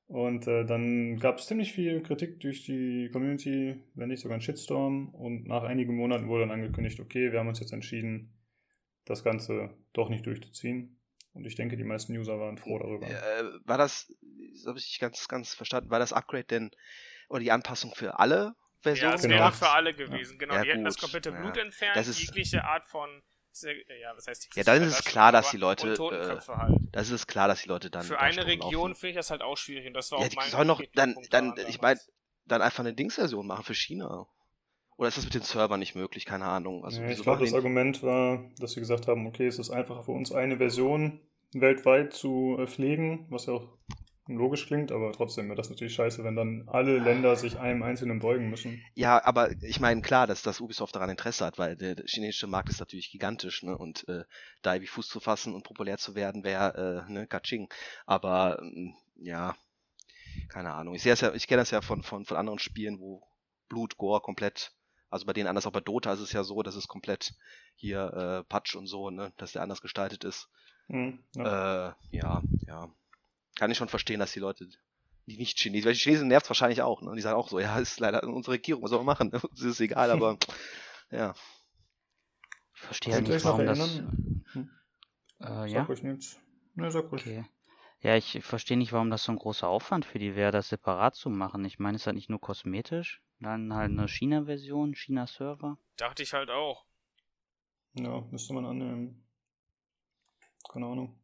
Und 0.08 0.46
äh, 0.46 0.64
dann 0.64 1.18
gab 1.18 1.38
es 1.38 1.46
ziemlich 1.46 1.72
viel 1.72 2.00
Kritik 2.02 2.38
durch 2.40 2.62
die 2.64 3.10
Community, 3.12 3.82
wenn 3.94 4.08
nicht 4.08 4.20
sogar 4.20 4.38
ein 4.38 4.40
Shitstorm. 4.40 5.08
Und 5.14 5.46
nach 5.48 5.64
einigen 5.64 5.96
Monaten 5.96 6.28
wurde 6.28 6.42
dann 6.42 6.52
angekündigt, 6.52 7.00
okay, 7.00 7.32
wir 7.32 7.40
haben 7.40 7.48
uns 7.48 7.58
jetzt 7.60 7.72
entschieden, 7.72 8.32
das 9.04 9.24
Ganze 9.24 9.76
doch 9.92 10.08
nicht 10.08 10.24
durchzuziehen. 10.26 11.00
Und 11.32 11.44
ich 11.46 11.54
denke, 11.56 11.76
die 11.76 11.84
meisten 11.84 12.16
User 12.16 12.38
waren 12.38 12.56
froh 12.56 12.78
darüber. 12.78 13.06
äh, 13.06 13.42
war 13.64 13.78
das, 13.78 14.12
das 14.54 14.66
habe 14.66 14.78
ich 14.78 14.86
nicht 14.86 15.00
ganz, 15.00 15.26
ganz 15.28 15.54
verstanden, 15.54 15.90
war 15.90 15.98
das 15.98 16.12
Upgrade 16.12 16.44
denn 16.44 16.70
oder 17.28 17.40
die 17.40 17.50
Anpassung 17.52 17.92
für 17.94 18.18
alle 18.18 18.54
Versionen? 18.80 19.10
Ja, 19.10 19.16
es 19.16 19.22
Genau. 19.22 19.34
wäre 19.36 19.52
für 19.52 19.68
alle 19.70 19.92
gewesen. 19.92 20.38
Genau, 20.38 20.54
Ja, 20.54 20.62
die 20.62 20.70
hätten 20.70 20.84
das 20.84 20.94
gut. 20.94 21.02
komplette 21.02 21.30
Ja. 21.30 21.40
Blut 21.40 21.56
entfernt, 21.58 21.96
Das 21.96 22.06
ist- 22.08 22.20
jegliche 22.20 22.64
Art 22.64 22.86
von. 22.86 23.10
Ja, 23.62 24.16
was 24.16 24.26
heißt 24.26 24.54
Ja, 24.54 24.64
dann 24.64 24.82
ist 24.82 24.98
es 24.98 25.04
klar, 25.04 25.32
dass 25.32 25.50
die 25.50 25.56
Leute, 25.56 25.94
äh, 25.94 26.46
halt. 26.52 26.80
Das 26.92 27.10
ist 27.10 27.26
klar, 27.26 27.48
dass 27.48 27.62
die 27.62 27.68
Leute 27.68 27.90
dann. 27.90 28.04
Für 28.04 28.18
eine 28.20 28.46
Region 28.46 28.94
finde 28.94 29.10
ich 29.10 29.16
das 29.16 29.30
halt 29.30 29.42
auch 29.42 29.56
schwierig 29.56 29.86
und 29.86 29.94
das 29.94 30.12
war 30.12 30.20
Ja, 30.20 30.26
auch 30.26 30.30
die 30.30 30.36
mein 30.36 30.50
sollen 30.50 30.68
doch 30.68 30.82
dann, 30.94 31.16
dann, 31.30 31.54
ich 31.68 31.80
meine, 31.80 32.00
dann 32.46 32.62
einfach 32.62 32.80
eine 32.80 32.94
Dingsversion 32.94 33.46
machen 33.46 33.64
für 33.64 33.74
China. 33.74 34.26
Oder 34.96 35.08
ist 35.08 35.18
das 35.18 35.24
mit 35.24 35.34
den 35.34 35.42
Servern 35.42 35.78
nicht 35.80 35.94
möglich? 35.94 36.24
Keine 36.24 36.46
Ahnung. 36.46 36.84
Also, 36.84 37.02
ja, 37.02 37.10
ich 37.10 37.22
glaube, 37.22 37.40
das 37.40 37.50
die- 37.50 37.56
Argument 37.56 38.02
war, 38.02 38.48
dass 38.58 38.72
sie 38.72 38.80
gesagt 38.80 39.08
haben, 39.08 39.26
okay, 39.26 39.46
es 39.46 39.58
ist 39.58 39.70
einfacher 39.70 40.02
für 40.04 40.12
uns, 40.12 40.32
eine 40.32 40.56
Version 40.56 41.20
weltweit 41.52 42.14
zu 42.14 42.56
äh, 42.58 42.66
pflegen, 42.66 43.26
was 43.28 43.46
ja 43.46 43.54
auch 43.54 43.68
logisch 44.26 44.66
klingt, 44.66 44.92
aber 44.92 45.12
trotzdem 45.12 45.46
wäre 45.46 45.56
das 45.56 45.70
natürlich 45.70 45.94
scheiße, 45.94 46.24
wenn 46.24 46.36
dann 46.36 46.64
alle 46.66 46.98
Länder 46.98 47.36
sich 47.36 47.58
einem 47.58 47.82
einzelnen 47.82 48.18
beugen 48.18 48.50
müssen. 48.50 48.82
Ja, 48.94 49.24
aber 49.24 49.50
ich 49.62 49.80
meine, 49.80 50.02
klar, 50.02 50.26
dass, 50.26 50.42
dass 50.42 50.60
Ubisoft 50.60 50.94
daran 50.96 51.10
Interesse 51.10 51.44
hat, 51.44 51.58
weil 51.58 51.76
der, 51.76 51.96
chinesische 52.06 52.46
Markt 52.46 52.68
ist 52.68 52.80
natürlich 52.80 53.10
gigantisch, 53.10 53.62
ne? 53.62 53.76
Und 53.76 54.08
äh, 54.08 54.24
da 54.62 54.74
irgendwie 54.74 54.88
Fuß 54.88 55.08
zu 55.08 55.20
fassen 55.20 55.54
und 55.54 55.64
populär 55.64 55.98
zu 55.98 56.14
werden, 56.14 56.44
wäre, 56.44 57.06
äh, 57.06 57.12
ne, 57.12 57.26
Kaching. 57.26 57.68
Aber 58.04 58.58
ähm, 58.60 58.94
ja, 59.16 59.54
keine 60.48 60.72
Ahnung. 60.72 60.94
Ich 60.94 61.02
sehe 61.02 61.12
das 61.12 61.20
ja, 61.20 61.32
ich 61.32 61.46
kenne 61.46 61.62
das 61.62 61.70
ja 61.70 61.80
von, 61.80 62.02
von, 62.02 62.24
von 62.24 62.36
anderen 62.36 62.58
Spielen, 62.58 63.00
wo 63.00 63.22
Blut, 63.68 63.96
Gore 63.96 64.20
komplett, 64.20 64.72
also 65.10 65.26
bei 65.26 65.32
denen 65.32 65.48
anders, 65.48 65.66
auch 65.66 65.72
bei 65.72 65.80
Dota 65.80 66.12
ist 66.12 66.20
es 66.20 66.32
ja 66.32 66.44
so, 66.44 66.62
dass 66.62 66.76
es 66.76 66.88
komplett 66.88 67.34
hier 67.74 68.12
äh, 68.12 68.44
Patch 68.44 68.76
und 68.76 68.86
so, 68.86 69.10
ne, 69.10 69.32
dass 69.36 69.52
der 69.52 69.62
anders 69.62 69.82
gestaltet 69.82 70.24
ist. 70.24 70.48
Hm, 70.88 71.18
ja. 71.34 71.88
Äh, 71.88 71.94
ja, 72.10 72.42
ja. 72.66 72.90
Kann 73.56 73.70
ich 73.70 73.76
schon 73.78 73.88
verstehen, 73.88 74.20
dass 74.20 74.32
die 74.32 74.40
Leute, 74.40 74.68
die 75.26 75.36
nicht 75.36 75.58
Chinesen, 75.58 75.86
weil 75.86 75.94
die 75.94 75.98
Chinesen 76.00 76.28
nervt 76.28 76.48
wahrscheinlich 76.48 76.82
auch, 76.82 77.02
ne? 77.02 77.14
Die 77.16 77.22
sagen 77.22 77.36
auch 77.36 77.48
so, 77.48 77.58
ja, 77.58 77.78
ist 77.78 77.98
leider 78.00 78.22
unsere 78.24 78.54
Regierung, 78.54 78.82
was 78.82 78.90
soll 78.90 78.98
man 79.02 79.06
machen? 79.06 79.30
Das 79.30 79.44
ist 79.60 79.80
egal, 79.80 80.10
aber 80.10 80.38
ja. 81.10 81.34
Ich 82.74 82.80
verstehe 82.82 83.14
ihr 83.14 83.22
nicht, 83.22 83.44
warum 83.44 83.66
das. 83.66 83.78
erinnern? 83.78 84.44
Hm, 84.52 84.70
Äh, 85.40 85.44
Sag 85.46 85.68
ja, 85.68 85.82
ruhig 85.84 86.02
nichts. 86.02 86.38
Ne, 86.74 86.90
sag 86.90 87.10
ruhig. 87.10 87.22
okay. 87.22 87.44
Ja, 88.02 88.14
ich 88.14 88.38
verstehe 88.44 88.76
nicht, 88.76 88.92
warum 88.92 89.10
das 89.10 89.24
so 89.24 89.32
ein 89.32 89.38
großer 89.38 89.66
Aufwand 89.66 90.04
für 90.04 90.18
die 90.18 90.36
wäre, 90.36 90.52
das 90.52 90.68
separat 90.68 91.14
zu 91.16 91.30
machen. 91.30 91.64
Ich 91.64 91.78
meine, 91.78 91.96
ist 91.96 92.06
das 92.06 92.14
nicht 92.14 92.28
nur 92.28 92.40
kosmetisch? 92.40 93.22
Dann 93.40 93.74
halt 93.74 93.90
eine 93.90 94.06
China-Version, 94.06 94.94
China-Server. 94.94 95.78
Dachte 95.96 96.22
ich 96.22 96.32
halt 96.34 96.50
auch. 96.50 96.84
Ja, 97.94 98.20
müsste 98.30 98.52
man 98.52 98.66
annehmen. 98.66 99.26
Keine 100.70 100.86
Ahnung. 100.86 101.18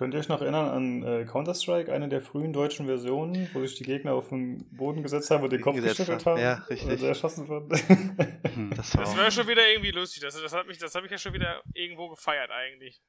Könnt 0.00 0.14
ihr 0.14 0.20
euch 0.20 0.28
noch 0.28 0.40
erinnern 0.40 0.70
an 0.70 1.02
äh, 1.02 1.26
Counter-Strike, 1.26 1.92
eine 1.92 2.08
der 2.08 2.22
frühen 2.22 2.54
deutschen 2.54 2.86
Versionen, 2.86 3.50
wo 3.52 3.60
sich 3.60 3.74
die 3.74 3.84
Gegner 3.84 4.14
auf 4.14 4.30
den 4.30 4.66
Boden 4.74 5.02
gesetzt 5.02 5.30
haben 5.30 5.44
und 5.44 5.52
den 5.52 5.60
Kopf 5.60 5.76
geschüttelt 5.76 6.24
haben. 6.24 6.40
Ja, 6.40 6.54
richtig. 6.70 6.86
Oder 6.86 6.96
sie 6.96 7.06
erschossen 7.06 7.48
wurden? 7.48 7.68
Hm. 8.54 8.72
Das 8.74 8.96
war 8.96 9.04
Das 9.04 9.14
wäre 9.14 9.30
schon 9.30 9.46
wieder 9.46 9.68
irgendwie 9.68 9.90
lustig. 9.90 10.22
Das, 10.22 10.40
das 10.40 10.54
hat 10.54 10.66
mich, 10.66 10.78
das 10.78 10.94
habe 10.94 11.04
ich 11.04 11.12
ja 11.12 11.18
schon 11.18 11.34
wieder 11.34 11.60
irgendwo 11.74 12.08
gefeiert 12.08 12.50
eigentlich. 12.50 13.02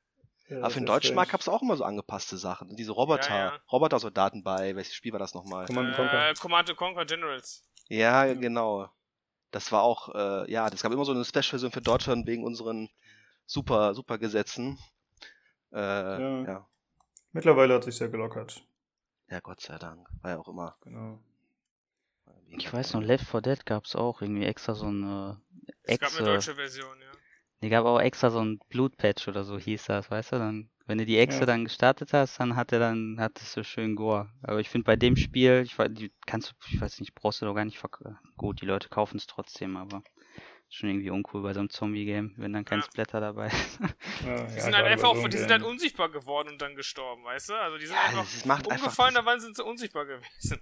Ja, 0.50 0.58
Aber 0.58 0.70
für 0.72 0.82
den 0.82 0.86
deutschen 0.86 1.16
Markt 1.16 1.32
gab 1.32 1.40
es 1.40 1.48
auch 1.48 1.62
immer 1.62 1.78
so 1.78 1.86
angepasste 1.86 2.36
Sachen. 2.36 2.76
Diese 2.76 2.92
Roboter, 2.92 3.30
Ja, 3.30 3.38
ja. 3.38 3.60
Roboter-Soldaten 3.72 4.44
bei, 4.44 4.76
welches 4.76 4.94
Spiel 4.94 5.14
war 5.14 5.20
das 5.20 5.34
nochmal? 5.34 5.68
Command 5.68 5.96
Conquer. 5.96 6.32
Äh, 6.32 6.34
Command 6.34 6.76
Conquer 6.76 7.06
Generals. 7.06 7.64
Ja, 7.88 8.26
Ja. 8.26 8.34
genau. 8.34 8.90
Das 9.52 9.72
war 9.72 9.84
auch, 9.84 10.14
äh, 10.14 10.52
ja, 10.52 10.70
das 10.70 10.84
gab 10.84 10.92
immer 10.92 11.06
so 11.06 11.14
eine 11.14 11.24
Special-Version 11.24 11.72
für 11.72 11.82
Deutschland 11.82 12.28
wegen 12.28 12.44
unseren 12.44 12.90
super, 13.46 13.94
super 13.94 14.18
Gesetzen. 14.18 14.78
Äh, 15.74 15.78
ja. 15.80 16.68
Ja. 17.34 17.38
Mittlerweile 17.40 17.76
hat 17.76 17.84
sich 17.84 17.96
sehr 17.96 18.10
gelockert. 18.10 18.64
Gott 19.44 19.62
sei 19.62 19.78
Dank. 19.78 20.08
War 20.22 20.32
ja 20.32 20.40
auch 20.40 20.48
immer. 20.48 20.76
Genau. 20.82 21.20
Ich 22.50 22.72
weiß 22.72 22.94
noch, 22.94 23.02
Left 23.02 23.26
4 23.26 23.42
Dead 23.42 23.66
gab's 23.66 23.96
auch 23.96 24.22
irgendwie 24.22 24.46
extra 24.46 24.74
so 24.74 24.88
eine 24.88 25.42
Es 25.84 26.00
gab 26.00 26.14
eine 26.18 26.26
deutsche 26.28 26.56
Version, 26.56 27.00
ja. 27.00 27.12
Nee, 27.62 27.70
gab 27.70 27.86
auch 27.86 28.00
extra 28.00 28.30
so 28.30 28.40
ein 28.40 28.60
Blutpatch 28.70 29.28
oder 29.28 29.44
so 29.44 29.58
hieß 29.58 29.86
das, 29.86 30.12
weißt 30.12 30.34
du? 30.34 30.40
Dann, 30.40 30.70
wenn 30.88 30.98
du 30.98 31.06
die 31.06 31.18
Echse 31.18 31.42
Ja. 31.42 31.46
dann 31.46 31.64
gestartet 31.64 32.12
hast, 32.12 32.40
dann 32.40 32.56
hat 32.56 32.72
er 32.72 32.80
dann, 32.80 33.18
hattest 33.20 33.56
du 33.56 33.64
schön 33.64 33.96
Gore. 33.96 34.30
Aber 34.42 34.60
ich 34.60 34.70
finde 34.70 34.86
bei 34.86 34.96
dem 34.96 35.16
Spiel, 35.16 35.62
ich 35.64 35.78
weiß, 35.78 35.90
die 35.92 36.12
kannst 36.26 36.52
du, 36.52 36.56
ich 36.68 36.82
weiß 36.82 37.00
nicht, 37.00 37.14
brauchst 37.14 37.42
du 37.42 37.46
doch 37.46 37.54
gar 37.56 37.66
nicht 37.66 37.80
verk 37.80 38.04
Gut, 38.36 38.62
die 38.62 38.66
Leute 38.66 38.90
kaufen 38.90 39.18
es 39.18 39.28
trotzdem, 39.28 39.78
aber 39.78 40.04
schon 40.72 40.90
irgendwie 40.90 41.10
uncool 41.10 41.44
bei 41.44 41.54
so 41.54 41.60
einem 41.60 41.70
Zombie-Game, 41.70 42.34
wenn 42.38 42.54
dann 42.54 42.66
kein 42.66 42.80
Ja. 42.80 42.86
Splatter 42.86 43.20
dabei 43.20 43.48
ist. 43.48 43.80
Ja, 44.26 44.46
Die 44.48 44.54
ja, 44.56 44.62
sind 44.62 44.76
halt 44.76 44.86
einfach, 44.86 45.16
so 45.16 45.22
auch, 45.24 45.28
die 45.30 45.38
sind 45.38 45.52
halt 45.52 45.64
unsichtbar 45.64 46.10
geworden 46.10 46.50
und 46.50 46.62
dann 46.62 46.76
gestorben, 46.76 47.24
weißt 47.24 47.50
du? 47.50 47.54
Also 47.56 47.78
die 47.78 47.88
sind 47.88 47.96
Ja, 47.96 48.04
einfach 48.08 48.24
das 48.32 48.46
macht 48.46 48.68
einfach. 48.70 48.86
umgefallen, 48.86 49.14
dabei 49.16 49.40
sind 49.40 49.56
sie 49.56 49.64
unsichtbar 49.64 50.06
gewesen. 50.06 50.62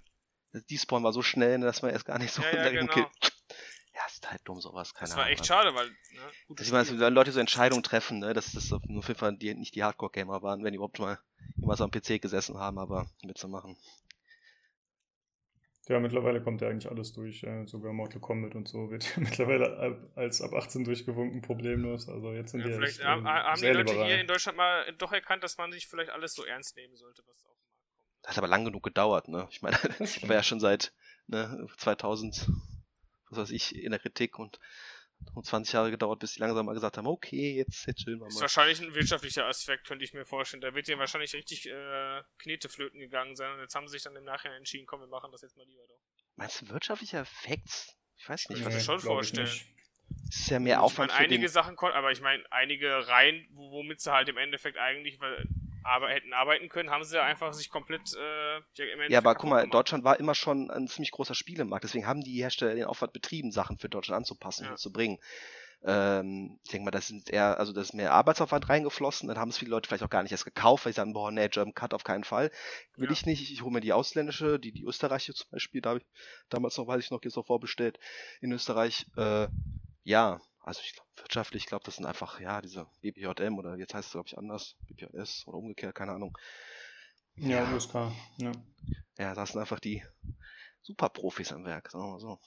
Das, 0.51 0.65
die 0.65 0.77
Spawn 0.77 1.03
war 1.03 1.13
so 1.13 1.21
schnell, 1.21 1.59
dass 1.59 1.81
man 1.81 1.91
erst 1.91 2.05
gar 2.05 2.17
nicht 2.19 2.31
so 2.31 2.41
Ja, 2.41 2.51
ja, 2.55 2.69
genau. 2.69 2.95
Ja, 2.95 4.05
ist 4.07 4.29
halt 4.29 4.41
dumm 4.45 4.61
sowas, 4.61 4.93
keine 4.93 5.09
Das 5.09 5.17
war 5.17 5.23
Ahnung. 5.25 5.33
echt 5.33 5.41
also. 5.41 5.53
schade, 5.53 5.75
weil, 5.75 5.87
ne, 5.89 6.31
gutes 6.47 6.55
Dass 6.55 6.67
ich 6.67 6.73
meine, 6.89 6.99
wenn 7.01 7.13
Leute 7.13 7.31
so 7.31 7.39
Entscheidungen 7.39 7.83
treffen, 7.83 8.19
ne, 8.19 8.33
dass 8.33 8.53
das 8.53 8.71
auf 8.71 8.81
jeden 8.87 9.15
Fall 9.15 9.35
die, 9.35 9.53
nicht 9.55 9.75
die 9.75 9.83
Hardcore-Gamer 9.83 10.41
waren, 10.41 10.63
wenn 10.63 10.71
die 10.71 10.77
überhaupt 10.77 10.99
mal 10.99 11.19
jemals 11.57 11.81
am 11.81 11.91
PC 11.91 12.21
gesessen 12.21 12.57
haben, 12.57 12.79
aber 12.79 13.07
mitzumachen. 13.23 13.77
Ja, 15.89 15.99
mittlerweile 15.99 16.39
kommt 16.41 16.61
ja 16.61 16.69
eigentlich 16.69 16.89
alles 16.89 17.13
durch. 17.13 17.41
Äh, 17.43 17.65
sogar 17.65 17.91
Mortal 17.93 18.21
Kombat 18.21 18.53
und 18.55 18.67
so 18.67 18.91
wird 18.91 19.03
ja 19.15 19.23
mittlerweile 19.23 19.75
ab, 19.77 19.97
als 20.15 20.39
ab 20.41 20.53
18 20.53 20.83
durchgewunken 20.83 21.41
problemlos. 21.41 22.07
Also 22.07 22.31
jetzt 22.31 22.51
sind 22.51 22.61
Ja, 22.61 22.67
die 22.67 22.73
vielleicht 22.73 22.99
echt, 22.99 23.07
haben, 23.07 23.25
äh, 23.25 23.29
haben 23.29 23.59
die 23.59 23.67
Leute 23.67 23.91
liberal. 23.91 24.07
hier 24.07 24.21
in 24.21 24.27
Deutschland 24.27 24.55
mal 24.57 24.93
doch 24.99 25.11
erkannt, 25.11 25.43
dass 25.43 25.57
man 25.57 25.71
sich 25.71 25.87
vielleicht 25.87 26.11
alles 26.11 26.33
so 26.35 26.45
ernst 26.45 26.75
nehmen 26.75 26.95
sollte, 26.95 27.23
was 27.27 27.43
auf 27.43 27.57
den 27.57 27.73
Markt 27.73 27.95
kommt. 27.95 28.17
Das 28.21 28.31
hat 28.31 28.37
aber 28.37 28.47
lang 28.47 28.65
genug 28.65 28.83
gedauert, 28.83 29.27
ne? 29.29 29.47
Ich 29.49 29.61
meine, 29.63 29.77
Das 29.97 30.15
ich 30.17 30.29
war 30.29 30.35
ja 30.35 30.43
schon 30.43 30.59
seit 30.59 30.93
ne, 31.25 31.67
2000, 31.77 32.47
was 33.31 33.39
weiß 33.39 33.49
ich, 33.49 33.75
in 33.75 33.89
der 33.89 33.99
Kritik 33.99 34.37
und 34.37 34.59
um 35.35 35.43
20 35.43 35.73
Jahre 35.73 35.91
gedauert, 35.91 36.19
bis 36.19 36.33
die 36.33 36.39
langsam 36.39 36.65
mal 36.65 36.73
gesagt 36.73 36.97
haben, 36.97 37.07
okay, 37.07 37.55
jetzt, 37.55 37.85
jetzt 37.85 38.03
chillen 38.03 38.19
wir 38.19 38.27
Ist 38.27 38.35
mal. 38.35 38.41
wahrscheinlich 38.41 38.81
ein 38.81 38.93
wirtschaftlicher 38.95 39.45
Aspekt, 39.45 39.85
könnte 39.87 40.03
ich 40.05 40.13
mir 40.13 40.25
vorstellen. 40.25 40.61
Da 40.61 40.73
wird 40.73 40.87
denen 40.87 40.99
wahrscheinlich 40.99 41.33
richtig 41.33 41.67
äh, 41.67 42.21
Kneteflöten 42.39 42.99
gegangen 42.99 43.35
sein 43.35 43.53
und 43.53 43.59
jetzt 43.59 43.75
haben 43.75 43.87
sie 43.87 43.93
sich 43.93 44.03
dann 44.03 44.15
im 44.15 44.23
Nachhinein 44.23 44.57
entschieden, 44.57 44.85
komm, 44.87 45.01
wir 45.01 45.07
machen 45.07 45.31
das 45.31 45.41
jetzt 45.41 45.55
mal 45.57 45.65
lieber 45.65 45.83
doch. 45.87 45.99
Meinst 46.35 46.61
du 46.61 46.69
wirtschaftlicher 46.69 47.21
Effekt? 47.21 47.95
Ich 48.17 48.27
weiß 48.29 48.49
nicht. 48.49 48.57
Ich 48.59 48.63
kann 48.63 48.71
mir 48.73 48.77
was- 48.79 48.85
schon 48.85 48.97
ich 48.97 49.03
vorstellen. 49.03 49.47
nicht. 49.47 49.65
Es 50.31 50.39
ist 50.39 50.49
ja 50.49 50.59
mehr 50.59 50.77
ich 50.77 50.81
Aufwand 50.81 51.11
meine, 51.11 51.17
für 51.19 51.25
einige 51.25 51.45
den... 51.45 51.51
Sachen 51.51 51.75
konnten, 51.75 51.97
aber 51.97 52.11
ich 52.11 52.21
meine, 52.21 52.43
einige 52.51 53.07
Reihen, 53.07 53.47
wo- 53.51 53.71
womit 53.71 54.01
sie 54.01 54.11
halt 54.11 54.27
im 54.29 54.37
Endeffekt 54.37 54.77
eigentlich 54.77 55.19
weil, 55.19 55.45
aber 55.83 56.09
hätten 56.09 56.33
arbeiten 56.33 56.69
können, 56.69 56.89
haben 56.89 57.03
sie 57.03 57.15
ja 57.15 57.23
einfach 57.23 57.53
sich 57.53 57.69
komplett 57.69 58.13
äh, 58.13 58.61
ja, 59.09 59.19
aber 59.19 59.35
guck 59.35 59.49
mal, 59.49 59.61
gemacht. 59.61 59.73
Deutschland 59.73 60.03
war 60.03 60.19
immer 60.19 60.35
schon 60.35 60.69
ein 60.69 60.87
ziemlich 60.87 61.11
großer 61.11 61.35
Spielemarkt, 61.35 61.83
deswegen 61.83 62.07
haben 62.07 62.21
die 62.21 62.41
Hersteller 62.41 62.75
den 62.75 62.85
Aufwand 62.85 63.13
betrieben, 63.13 63.51
Sachen 63.51 63.77
für 63.77 63.89
Deutschland 63.89 64.17
anzupassen 64.17 64.65
Ja. 64.65 64.71
und 64.71 64.79
zu 64.79 64.91
bringen. 64.91 65.19
Ähm, 65.81 66.59
ich 66.65 66.71
denke 66.71 66.85
mal, 66.85 66.91
das 66.91 67.07
sind 67.07 67.29
eher, 67.29 67.57
also 67.57 67.71
da 67.71 67.79
ist 67.79 67.93
mehr 67.93 68.11
Arbeitsaufwand 68.11 68.67
reingeflossen, 68.67 69.29
dann 69.29 69.37
haben 69.37 69.49
es 69.49 69.57
viele 69.57 69.71
Leute 69.71 69.87
vielleicht 69.87 70.03
auch 70.03 70.09
gar 70.09 70.23
nicht 70.23 70.33
erst 70.33 70.43
gekauft, 70.43 70.85
weil 70.85 70.91
sie 70.91 70.97
sagen, 70.97 71.13
boah, 71.13 71.31
nee, 71.31 71.47
German 71.47 71.73
Cut 71.73 71.93
auf 71.93 72.03
keinen 72.03 72.25
Fall. 72.25 72.51
Will 72.97 73.07
Ja. 73.07 73.13
ich 73.13 73.25
nicht, 73.25 73.49
ich 73.49 73.61
hole 73.61 73.71
mir 73.71 73.79
die 73.79 73.93
ausländische, 73.93 74.59
die, 74.59 74.73
die 74.73 74.83
österreichische 74.83 75.33
zum 75.33 75.49
Beispiel, 75.51 75.79
da 75.81 75.91
habe 75.91 75.99
ich 75.99 76.05
damals 76.49 76.77
noch, 76.77 76.87
weiß 76.87 77.01
ich 77.01 77.11
noch, 77.11 77.23
jetzt 77.23 77.37
noch 77.37 77.45
vorbestellt 77.45 77.97
in 78.41 78.51
Österreich. 78.51 79.05
Äh, 79.15 79.47
ja, 80.03 80.41
also 80.69 80.81
ich 80.85 80.93
glaube, 80.93 81.09
wirtschaftlich, 81.15 81.63
ich 81.63 81.67
glaube, 81.67 81.83
das 81.83 81.95
sind 81.95 82.05
einfach, 82.05 82.39
ja, 82.39 82.61
diese 82.61 82.85
BPJM 83.01 83.57
oder 83.57 83.75
jetzt 83.77 83.95
heißt 83.95 84.05
es, 84.05 84.11
glaube 84.11 84.27
ich, 84.27 84.37
anders, 84.37 84.75
BPJS 84.87 85.47
oder 85.47 85.57
umgekehrt, 85.57 85.95
keine 85.95 86.11
Ahnung. 86.11 86.37
Ja, 87.37 87.67
USK. 87.73 88.11
Ja. 88.37 88.51
Ja, 89.17 89.33
das 89.33 89.49
sind 89.49 89.61
einfach 89.61 89.79
die 89.79 90.03
Superprofis 90.83 91.51
am 91.53 91.65
Werk, 91.65 91.89
sagen 91.89 92.03
wir 92.03 92.11
mal 92.11 92.19
so. 92.19 92.39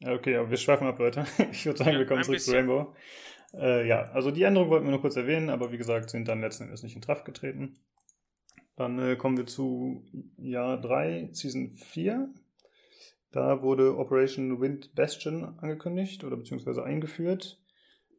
Ja, 0.00 0.12
okay, 0.12 0.36
aber 0.36 0.50
wir 0.50 0.58
schweifen 0.58 0.86
ab, 0.86 0.98
Leute. 0.98 1.24
Ich 1.50 1.64
würde 1.64 1.78
sagen, 1.78 1.92
Ja, 1.92 1.98
wir 1.98 2.06
kommen 2.06 2.22
zurück 2.24 2.40
zu 2.40 2.52
bisschen. 2.52 2.68
Rainbow. 2.68 2.94
Äh, 3.54 3.88
ja, 3.88 4.02
also 4.12 4.30
die 4.30 4.42
Änderungen 4.42 4.70
wollten 4.70 4.84
wir 4.84 4.90
nur 4.90 5.00
kurz 5.00 5.16
erwähnen, 5.16 5.48
aber 5.48 5.72
wie 5.72 5.78
gesagt, 5.78 6.10
sind 6.10 6.28
dann 6.28 6.42
letzten 6.42 6.64
Endes 6.64 6.82
nicht 6.82 6.94
in 6.94 7.00
Kraft 7.00 7.24
getreten. 7.24 7.78
Dann 8.76 8.98
äh, 8.98 9.16
kommen 9.16 9.38
wir 9.38 9.46
zu 9.46 10.04
Jahr 10.36 10.78
3, 10.78 11.30
Season 11.32 11.74
4. 11.76 12.34
Da 13.32 13.62
wurde 13.62 13.96
Operation 13.96 14.60
Wind 14.60 14.94
Bastion 14.94 15.58
angekündigt 15.58 16.24
oder 16.24 16.36
beziehungsweise 16.36 16.82
eingeführt 16.82 17.62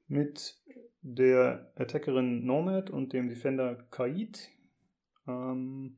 mit 0.07 0.57
der 1.01 1.71
Attackerin 1.75 2.45
Nomad 2.45 2.89
und 2.89 3.13
dem 3.13 3.27
Defender 3.27 3.75
Kaid. 3.89 4.49
Ähm, 5.27 5.97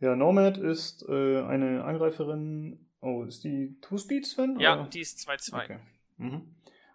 ja, 0.00 0.16
Nomad 0.16 0.58
ist 0.58 1.06
äh, 1.08 1.42
eine 1.42 1.84
Angreiferin. 1.84 2.90
Oh, 3.00 3.24
ist 3.24 3.44
die 3.44 3.78
Two 3.80 3.96
Speed, 3.96 4.26
Sven? 4.26 4.58
Ja, 4.58 4.80
oder? 4.80 4.88
die 4.88 5.00
ist 5.00 5.26
2-2. 5.28 5.64
Okay. 5.64 5.78
Mhm. 6.16 6.54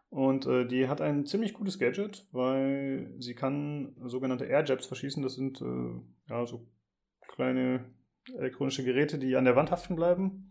Und 0.09 0.47
äh, 0.47 0.65
die 0.65 0.87
hat 0.87 1.01
ein 1.01 1.25
ziemlich 1.25 1.53
gutes 1.53 1.77
Gadget, 1.77 2.27
weil 2.31 3.13
sie 3.19 3.35
kann 3.35 3.95
sogenannte 4.05 4.45
Airjabs 4.45 4.87
verschießen. 4.87 5.21
Das 5.21 5.35
sind 5.35 5.61
äh, 5.61 6.01
ja 6.29 6.45
so 6.45 6.67
kleine 7.27 7.85
elektronische 8.37 8.83
Geräte, 8.83 9.19
die 9.19 9.35
an 9.35 9.45
der 9.45 9.55
Wand 9.55 9.71
haften 9.71 9.95
bleiben. 9.95 10.48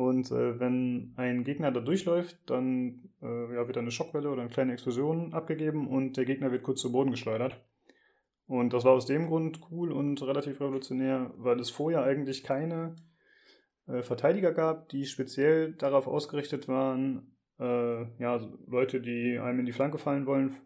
Und 0.00 0.30
äh, 0.30 0.58
wenn 0.58 1.12
ein 1.16 1.44
Gegner 1.44 1.70
da 1.72 1.80
durchläuft, 1.80 2.38
dann 2.46 3.10
äh, 3.20 3.54
ja, 3.54 3.66
wird 3.66 3.76
eine 3.76 3.90
Schockwelle 3.90 4.30
oder 4.30 4.40
eine 4.40 4.50
kleine 4.50 4.72
Explosion 4.72 5.34
abgegeben 5.34 5.86
und 5.88 6.16
der 6.16 6.24
Gegner 6.24 6.50
wird 6.50 6.62
kurz 6.62 6.80
zu 6.80 6.90
Boden 6.90 7.10
geschleudert. 7.10 7.62
Und 8.46 8.72
das 8.72 8.84
war 8.84 8.92
aus 8.92 9.04
dem 9.04 9.26
Grund 9.26 9.60
cool 9.70 9.92
und 9.92 10.22
relativ 10.22 10.58
revolutionär, 10.58 11.34
weil 11.36 11.60
es 11.60 11.68
vorher 11.68 12.02
eigentlich 12.02 12.44
keine 12.44 12.96
äh, 13.88 14.00
Verteidiger 14.00 14.54
gab, 14.54 14.88
die 14.88 15.04
speziell 15.04 15.74
darauf 15.74 16.06
ausgerichtet 16.06 16.66
waren, 16.66 17.36
äh, 17.58 18.04
ja, 18.22 18.40
Leute, 18.66 19.02
die 19.02 19.38
einem 19.38 19.60
in 19.60 19.66
die 19.66 19.72
Flanke 19.72 19.98
fallen 19.98 20.24
wollen. 20.24 20.56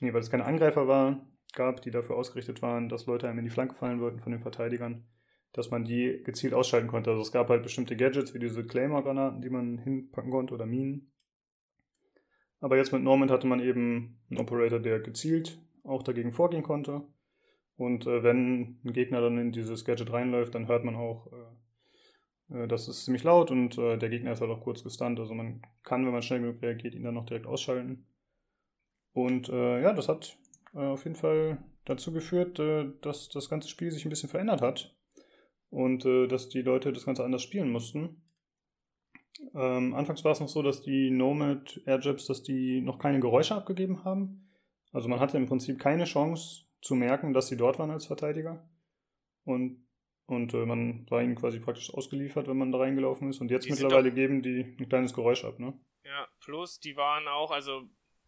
Nee, 0.00 0.14
weil 0.14 0.22
es 0.22 0.30
keine 0.30 0.46
Angreifer 0.46 0.88
war, 0.88 1.20
gab, 1.52 1.82
die 1.82 1.90
dafür 1.90 2.16
ausgerichtet 2.16 2.62
waren, 2.62 2.88
dass 2.88 3.04
Leute 3.04 3.28
einem 3.28 3.40
in 3.40 3.44
die 3.44 3.50
Flanke 3.50 3.74
fallen 3.74 4.00
wollten 4.00 4.20
von 4.20 4.32
den 4.32 4.40
Verteidigern, 4.40 5.04
dass 5.52 5.70
man 5.70 5.84
die 5.84 6.22
gezielt 6.24 6.54
ausschalten 6.54 6.88
konnte. 6.88 7.10
Also 7.10 7.22
es 7.22 7.32
gab 7.32 7.48
halt 7.48 7.62
bestimmte 7.62 7.96
Gadgets 7.96 8.34
wie 8.34 8.38
diese 8.38 8.64
Claymore-Granaten, 8.64 9.42
die 9.42 9.50
man 9.50 9.78
hinpacken 9.78 10.30
konnte 10.30 10.54
oder 10.54 10.66
Minen. 10.66 11.10
Aber 12.60 12.76
jetzt 12.76 12.92
mit 12.92 13.02
Normand 13.02 13.30
hatte 13.30 13.46
man 13.46 13.60
eben 13.60 14.20
einen 14.30 14.40
Operator, 14.40 14.78
der 14.78 15.00
gezielt 15.00 15.58
auch 15.82 16.02
dagegen 16.02 16.32
vorgehen 16.32 16.62
konnte. 16.62 17.02
Und 17.76 18.06
äh, 18.06 18.22
wenn 18.22 18.78
ein 18.84 18.92
Gegner 18.92 19.22
dann 19.22 19.38
in 19.38 19.52
dieses 19.52 19.84
Gadget 19.84 20.12
reinläuft, 20.12 20.54
dann 20.54 20.68
hört 20.68 20.84
man 20.84 20.96
auch, 20.96 21.32
äh, 21.32 22.64
äh, 22.64 22.68
das 22.68 22.88
ist 22.88 23.06
ziemlich 23.06 23.24
laut 23.24 23.50
und 23.50 23.78
äh, 23.78 23.96
der 23.96 24.10
Gegner 24.10 24.32
ist 24.32 24.42
halt 24.42 24.50
auch 24.50 24.60
kurz 24.60 24.84
gestunt. 24.84 25.18
Also 25.18 25.32
man 25.34 25.62
kann, 25.82 26.04
wenn 26.04 26.12
man 26.12 26.22
schnell 26.22 26.40
genug 26.40 26.60
reagiert, 26.60 26.94
ihn 26.94 27.04
dann 27.04 27.14
noch 27.14 27.24
direkt 27.24 27.46
ausschalten. 27.46 28.06
Und 29.12 29.48
äh, 29.48 29.80
ja, 29.80 29.94
das 29.94 30.08
hat 30.08 30.36
äh, 30.74 30.78
auf 30.78 31.04
jeden 31.04 31.16
Fall 31.16 31.58
dazu 31.86 32.12
geführt, 32.12 32.60
dass 33.00 33.30
das 33.30 33.48
ganze 33.48 33.68
Spiel 33.68 33.90
sich 33.90 34.04
ein 34.04 34.10
bisschen 34.10 34.28
verändert 34.28 34.60
hat. 34.60 34.94
Und 35.70 36.04
äh, 36.04 36.26
dass 36.26 36.48
die 36.48 36.62
Leute 36.62 36.92
das 36.92 37.06
Ganze 37.06 37.24
anders 37.24 37.42
spielen 37.42 37.70
mussten. 37.70 38.22
Ähm, 39.54 39.94
anfangs 39.94 40.24
war 40.24 40.32
es 40.32 40.40
noch 40.40 40.48
so, 40.48 40.62
dass 40.62 40.82
die 40.82 41.10
Nomad 41.10 41.80
Airjabs, 41.86 42.26
dass 42.26 42.42
die 42.42 42.80
noch 42.80 42.98
keine 42.98 43.20
Geräusche 43.20 43.54
abgegeben 43.54 44.04
haben. 44.04 44.50
Also 44.92 45.08
man 45.08 45.20
hatte 45.20 45.36
im 45.36 45.46
Prinzip 45.46 45.78
keine 45.78 46.04
Chance 46.04 46.66
zu 46.82 46.94
merken, 46.94 47.32
dass 47.32 47.48
sie 47.48 47.56
dort 47.56 47.78
waren 47.78 47.90
als 47.90 48.06
Verteidiger. 48.06 48.68
Und, 49.44 49.86
und 50.26 50.52
äh, 50.54 50.66
man 50.66 51.08
war 51.10 51.22
ihnen 51.22 51.36
quasi 51.36 51.60
praktisch 51.60 51.92
ausgeliefert, 51.92 52.48
wenn 52.48 52.58
man 52.58 52.72
da 52.72 52.78
reingelaufen 52.78 53.30
ist. 53.30 53.40
Und 53.40 53.50
jetzt 53.50 53.66
Die 53.66 53.70
mittlerweile 53.70 54.12
geben 54.12 54.42
die 54.42 54.76
ein 54.78 54.88
kleines 54.88 55.14
Geräusch 55.14 55.44
ab, 55.44 55.58
ne? 55.58 55.78
Ja, 56.04 56.28
plus 56.40 56.80
die 56.80 56.96
waren 56.96 57.28
auch, 57.28 57.50
also 57.50 57.82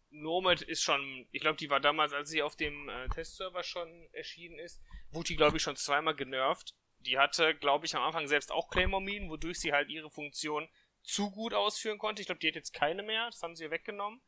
Nomad 0.09 0.61
ist 0.61 0.83
schon, 0.83 1.27
ich 1.31 1.41
glaube, 1.41 1.57
die 1.57 1.69
war 1.69 1.79
damals, 1.79 2.13
als 2.13 2.29
sie 2.29 2.43
auf 2.43 2.55
dem 2.55 2.87
äh, 2.87 3.09
Testserver 3.09 3.63
schon 3.63 3.89
erschienen 4.11 4.59
ist, 4.59 4.81
wurde 5.11 5.27
die, 5.27 5.35
glaube 5.35 5.57
ich, 5.57 5.63
schon 5.63 5.75
zweimal 5.75 6.15
genervt. 6.15 6.75
Die 7.05 7.17
hatte, 7.17 7.55
glaube 7.55 7.85
ich, 7.85 7.95
am 7.95 8.03
Anfang 8.03 8.27
selbst 8.27 8.51
auch 8.51 8.69
Claymore-Minen, 8.69 9.29
wodurch 9.29 9.59
sie 9.59 9.73
halt 9.73 9.89
ihre 9.89 10.09
Funktion 10.09 10.69
zu 11.03 11.31
gut 11.31 11.53
ausführen 11.53 11.97
konnte. 11.97 12.21
Ich 12.21 12.27
glaube, 12.27 12.39
die 12.39 12.47
hat 12.47 12.55
jetzt 12.55 12.73
keine 12.73 13.03
mehr, 13.03 13.25
das 13.29 13.41
haben 13.41 13.55
sie 13.55 13.65
ihr 13.65 13.71
weggenommen. 13.71 14.21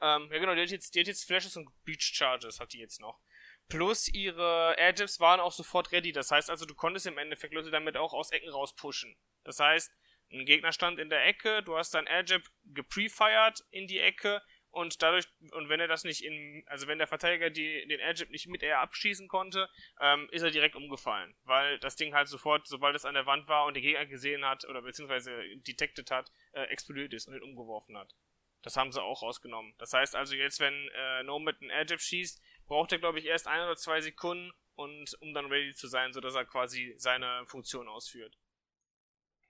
Ähm, 0.00 0.28
ja 0.30 0.38
genau, 0.38 0.54
die 0.54 0.62
hat 0.62 0.70
jetzt, 0.70 0.94
die 0.94 1.00
hat 1.00 1.06
jetzt 1.06 1.24
Flashes 1.24 1.56
und 1.56 1.68
Breach 1.84 2.12
Charges 2.14 2.60
hat 2.60 2.72
die 2.72 2.78
jetzt 2.78 3.00
noch. 3.00 3.20
Plus 3.68 4.08
ihre 4.08 4.74
Airjabs 4.78 5.20
waren 5.20 5.40
auch 5.40 5.52
sofort 5.52 5.92
ready. 5.92 6.12
Das 6.12 6.30
heißt 6.30 6.50
also, 6.50 6.64
du 6.64 6.74
konntest 6.74 7.06
im 7.06 7.18
Endeffekt 7.18 7.54
Leute 7.54 7.70
damit 7.70 7.96
auch 7.96 8.14
aus 8.14 8.30
Ecken 8.30 8.50
rauspushen. 8.50 9.16
Das 9.44 9.58
heißt, 9.60 9.90
ein 10.30 10.44
Gegner 10.44 10.72
stand 10.72 10.98
in 10.98 11.08
der 11.08 11.24
Ecke, 11.24 11.62
du 11.62 11.76
hast 11.76 11.94
dein 11.94 12.06
Airjab 12.06 12.42
geprefired 12.64 13.64
in 13.70 13.86
die 13.86 13.98
Ecke 13.98 14.42
und 14.70 15.02
dadurch, 15.02 15.26
und 15.52 15.68
wenn 15.68 15.80
er 15.80 15.88
das 15.88 16.04
nicht 16.04 16.22
in, 16.22 16.62
also 16.66 16.86
wenn 16.86 16.98
der 16.98 17.06
Verteidiger 17.06 17.50
die, 17.50 17.86
den 17.88 18.00
Airjib 18.00 18.30
nicht 18.30 18.48
mit 18.48 18.62
Air 18.62 18.80
abschießen 18.80 19.28
konnte, 19.28 19.68
ähm, 20.00 20.28
ist 20.30 20.42
er 20.42 20.50
direkt 20.50 20.76
umgefallen. 20.76 21.34
Weil 21.44 21.78
das 21.78 21.96
Ding 21.96 22.14
halt 22.14 22.28
sofort, 22.28 22.66
sobald 22.66 22.94
es 22.94 23.04
an 23.04 23.14
der 23.14 23.26
Wand 23.26 23.48
war 23.48 23.66
und 23.66 23.74
der 23.74 23.82
Gegner 23.82 24.06
gesehen 24.06 24.44
hat 24.44 24.64
oder 24.66 24.82
beziehungsweise 24.82 25.32
detected 25.66 26.10
hat, 26.10 26.30
äh, 26.52 26.62
explodiert 26.64 27.14
ist 27.14 27.28
und 27.28 27.34
ihn 27.34 27.42
umgeworfen 27.42 27.96
hat. 27.96 28.14
Das 28.62 28.76
haben 28.76 28.92
sie 28.92 29.02
auch 29.02 29.22
rausgenommen. 29.22 29.74
Das 29.78 29.92
heißt 29.92 30.14
also 30.14 30.34
jetzt, 30.34 30.60
wenn 30.60 30.88
äh, 30.94 31.22
Nomad 31.22 31.60
einen 31.60 31.70
Airjib 31.70 32.00
schießt, 32.00 32.42
braucht 32.66 32.92
er 32.92 32.98
glaube 32.98 33.18
ich 33.18 33.26
erst 33.26 33.46
ein 33.46 33.62
oder 33.62 33.76
zwei 33.76 34.00
Sekunden 34.00 34.52
und 34.74 35.16
um 35.20 35.32
dann 35.32 35.46
ready 35.46 35.74
zu 35.74 35.88
sein, 35.88 36.12
sodass 36.12 36.34
er 36.34 36.44
quasi 36.44 36.94
seine 36.96 37.44
Funktion 37.46 37.88
ausführt. 37.88 38.38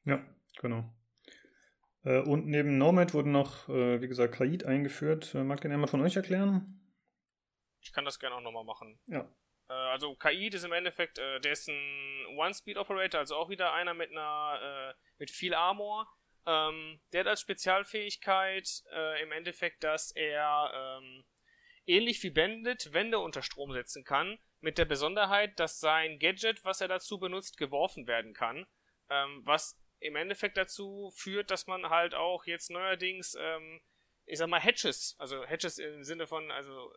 Ja, 0.05 0.25
genau. 0.61 0.91
Äh, 2.09 2.21
und 2.21 2.47
neben 2.47 2.79
Nomad 2.79 3.13
wurden 3.13 3.33
noch, 3.33 3.69
äh, 3.69 4.01
wie 4.01 4.09
gesagt, 4.09 4.35
Kaid 4.35 4.65
eingeführt. 4.65 5.35
Äh, 5.35 5.45
mag 5.45 5.61
den 5.61 5.73
einmal 5.73 5.89
von 5.89 6.01
euch 6.01 6.17
erklären? 6.17 6.81
Ich 7.83 7.93
kann 7.93 8.07
das 8.07 8.19
gerne 8.19 8.37
auch 8.37 8.41
nochmal 8.41 8.65
machen. 8.65 8.99
Ja. 9.07 9.31
also 9.69 10.15
Kaid 10.17 10.55
ist 10.55 10.65
im 10.65 10.73
Endeffekt, 10.73 11.19
der 11.19 11.53
ist 11.53 11.69
ein 11.69 12.27
One-Speed-Operator, 12.37 13.21
also 13.21 13.37
auch 13.37 13.49
wieder 13.49 13.73
einer 13.73 13.95
mit 13.95 14.11
einer, 14.11 14.95
mit 15.19 15.31
viel 15.31 15.55
Armor. 15.55 16.07
Ähm, 16.45 17.01
der 17.13 17.21
hat 17.21 17.29
als 17.29 17.41
Spezialfähigkeit 17.43 18.83
im 19.23 19.33
Endeffekt, 19.33 19.85
dass 19.85 20.11
er 20.11 20.73
ähm, 20.75 21.25
ähnlich 21.87 22.23
wie 22.23 22.31
Bandit 22.31 22.93
Wände 22.93 23.21
unter 23.21 23.43
Strom 23.43 23.73
setzen 23.73 24.05
kann, 24.05 24.39
mit 24.61 24.77
der 24.77 24.87
Besonderheit, 24.87 25.59
dass 25.61 25.79
sein 25.79 26.19
Gadget, 26.19 26.65
was 26.65 26.81
er 26.81 26.89
dazu 26.89 27.19
benutzt, 27.19 27.57
geworfen 27.57 28.07
werden 28.07 28.35
kann. 28.35 28.67
Ähm, 29.09 29.43
was 29.45 29.79
im 30.01 30.17
Endeffekt 30.17 30.57
dazu 30.57 31.13
führt, 31.15 31.51
dass 31.51 31.67
man 31.67 31.91
halt 31.91 32.15
auch 32.15 32.45
jetzt 32.47 32.71
neuerdings, 32.71 33.37
ähm, 33.39 33.81
ich 34.27 34.39
sag 34.39 34.49
mal, 34.49 34.61
Hatches, 34.61 35.17
also 35.19 35.45
Hatches 35.47 35.79
im 35.79 36.05
Sinne 36.05 36.27
von, 36.27 36.51
also 36.51 36.93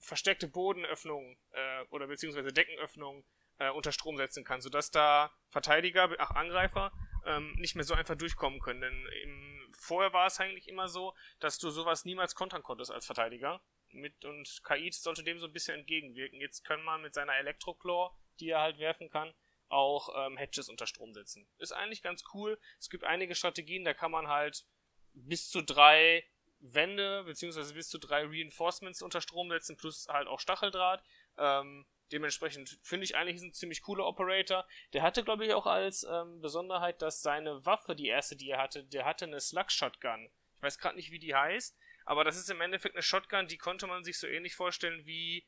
versteckte 0.00 0.48
Bodenöffnungen 0.48 1.36
äh, 1.52 1.82
oder 1.90 2.06
beziehungsweise 2.06 2.52
Deckenöffnungen 2.52 3.24
äh, 3.58 3.70
unter 3.70 3.92
Strom 3.92 4.16
setzen 4.16 4.44
kann, 4.44 4.60
sodass 4.60 4.90
da 4.90 5.32
Verteidiger, 5.48 6.10
ach 6.18 6.32
Angreifer, 6.32 6.92
ähm, 7.24 7.54
nicht 7.56 7.74
mehr 7.74 7.84
so 7.84 7.94
einfach 7.94 8.16
durchkommen 8.16 8.60
können. 8.60 8.80
Denn 8.80 9.06
im, 9.22 9.72
vorher 9.78 10.12
war 10.12 10.26
es 10.26 10.40
eigentlich 10.40 10.68
immer 10.68 10.88
so, 10.88 11.14
dass 11.40 11.58
du 11.58 11.70
sowas 11.70 12.04
niemals 12.04 12.34
kontern 12.34 12.62
konntest 12.62 12.90
als 12.90 13.06
Verteidiger. 13.06 13.62
Mit, 13.90 14.24
und 14.24 14.62
KI 14.64 14.90
sollte 14.90 15.22
dem 15.22 15.38
so 15.38 15.46
ein 15.46 15.52
bisschen 15.52 15.78
entgegenwirken. 15.78 16.40
Jetzt 16.40 16.64
kann 16.64 16.82
man 16.82 17.02
mit 17.02 17.14
seiner 17.14 17.36
Elektroclaw, 17.36 18.10
die 18.40 18.50
er 18.50 18.60
halt 18.60 18.78
werfen 18.78 19.08
kann, 19.08 19.32
auch 19.74 20.08
ähm, 20.16 20.36
Hedges 20.36 20.68
unter 20.68 20.86
Strom 20.86 21.12
setzen. 21.12 21.46
Ist 21.58 21.72
eigentlich 21.72 22.02
ganz 22.02 22.24
cool. 22.32 22.58
Es 22.78 22.88
gibt 22.88 23.04
einige 23.04 23.34
Strategien, 23.34 23.84
da 23.84 23.92
kann 23.92 24.10
man 24.10 24.28
halt 24.28 24.64
bis 25.12 25.48
zu 25.48 25.62
drei 25.62 26.24
Wände 26.60 27.24
beziehungsweise 27.24 27.74
bis 27.74 27.88
zu 27.88 27.98
drei 27.98 28.24
Reinforcements 28.24 29.02
unter 29.02 29.20
Strom 29.20 29.50
setzen, 29.50 29.76
plus 29.76 30.06
halt 30.08 30.28
auch 30.28 30.40
Stacheldraht. 30.40 31.02
Ähm, 31.36 31.86
dementsprechend 32.12 32.78
finde 32.82 33.04
ich 33.04 33.16
eigentlich 33.16 33.42
ein 33.42 33.52
ziemlich 33.52 33.82
cooler 33.82 34.06
Operator. 34.06 34.66
Der 34.92 35.02
hatte, 35.02 35.24
glaube 35.24 35.44
ich, 35.44 35.52
auch 35.52 35.66
als 35.66 36.04
ähm, 36.04 36.40
Besonderheit, 36.40 37.02
dass 37.02 37.22
seine 37.22 37.64
Waffe, 37.66 37.94
die 37.94 38.06
erste, 38.06 38.36
die 38.36 38.50
er 38.50 38.62
hatte, 38.62 38.84
der 38.84 39.04
hatte 39.04 39.26
eine 39.26 39.40
Slug-Shotgun. 39.40 40.30
Ich 40.56 40.62
weiß 40.62 40.78
gerade 40.78 40.96
nicht, 40.96 41.10
wie 41.10 41.18
die 41.18 41.34
heißt, 41.34 41.76
aber 42.06 42.24
das 42.24 42.36
ist 42.36 42.50
im 42.50 42.60
Endeffekt 42.60 42.94
eine 42.94 43.02
Shotgun, 43.02 43.48
die 43.48 43.58
konnte 43.58 43.86
man 43.86 44.04
sich 44.04 44.18
so 44.18 44.26
ähnlich 44.26 44.54
vorstellen 44.54 45.04
wie 45.04 45.46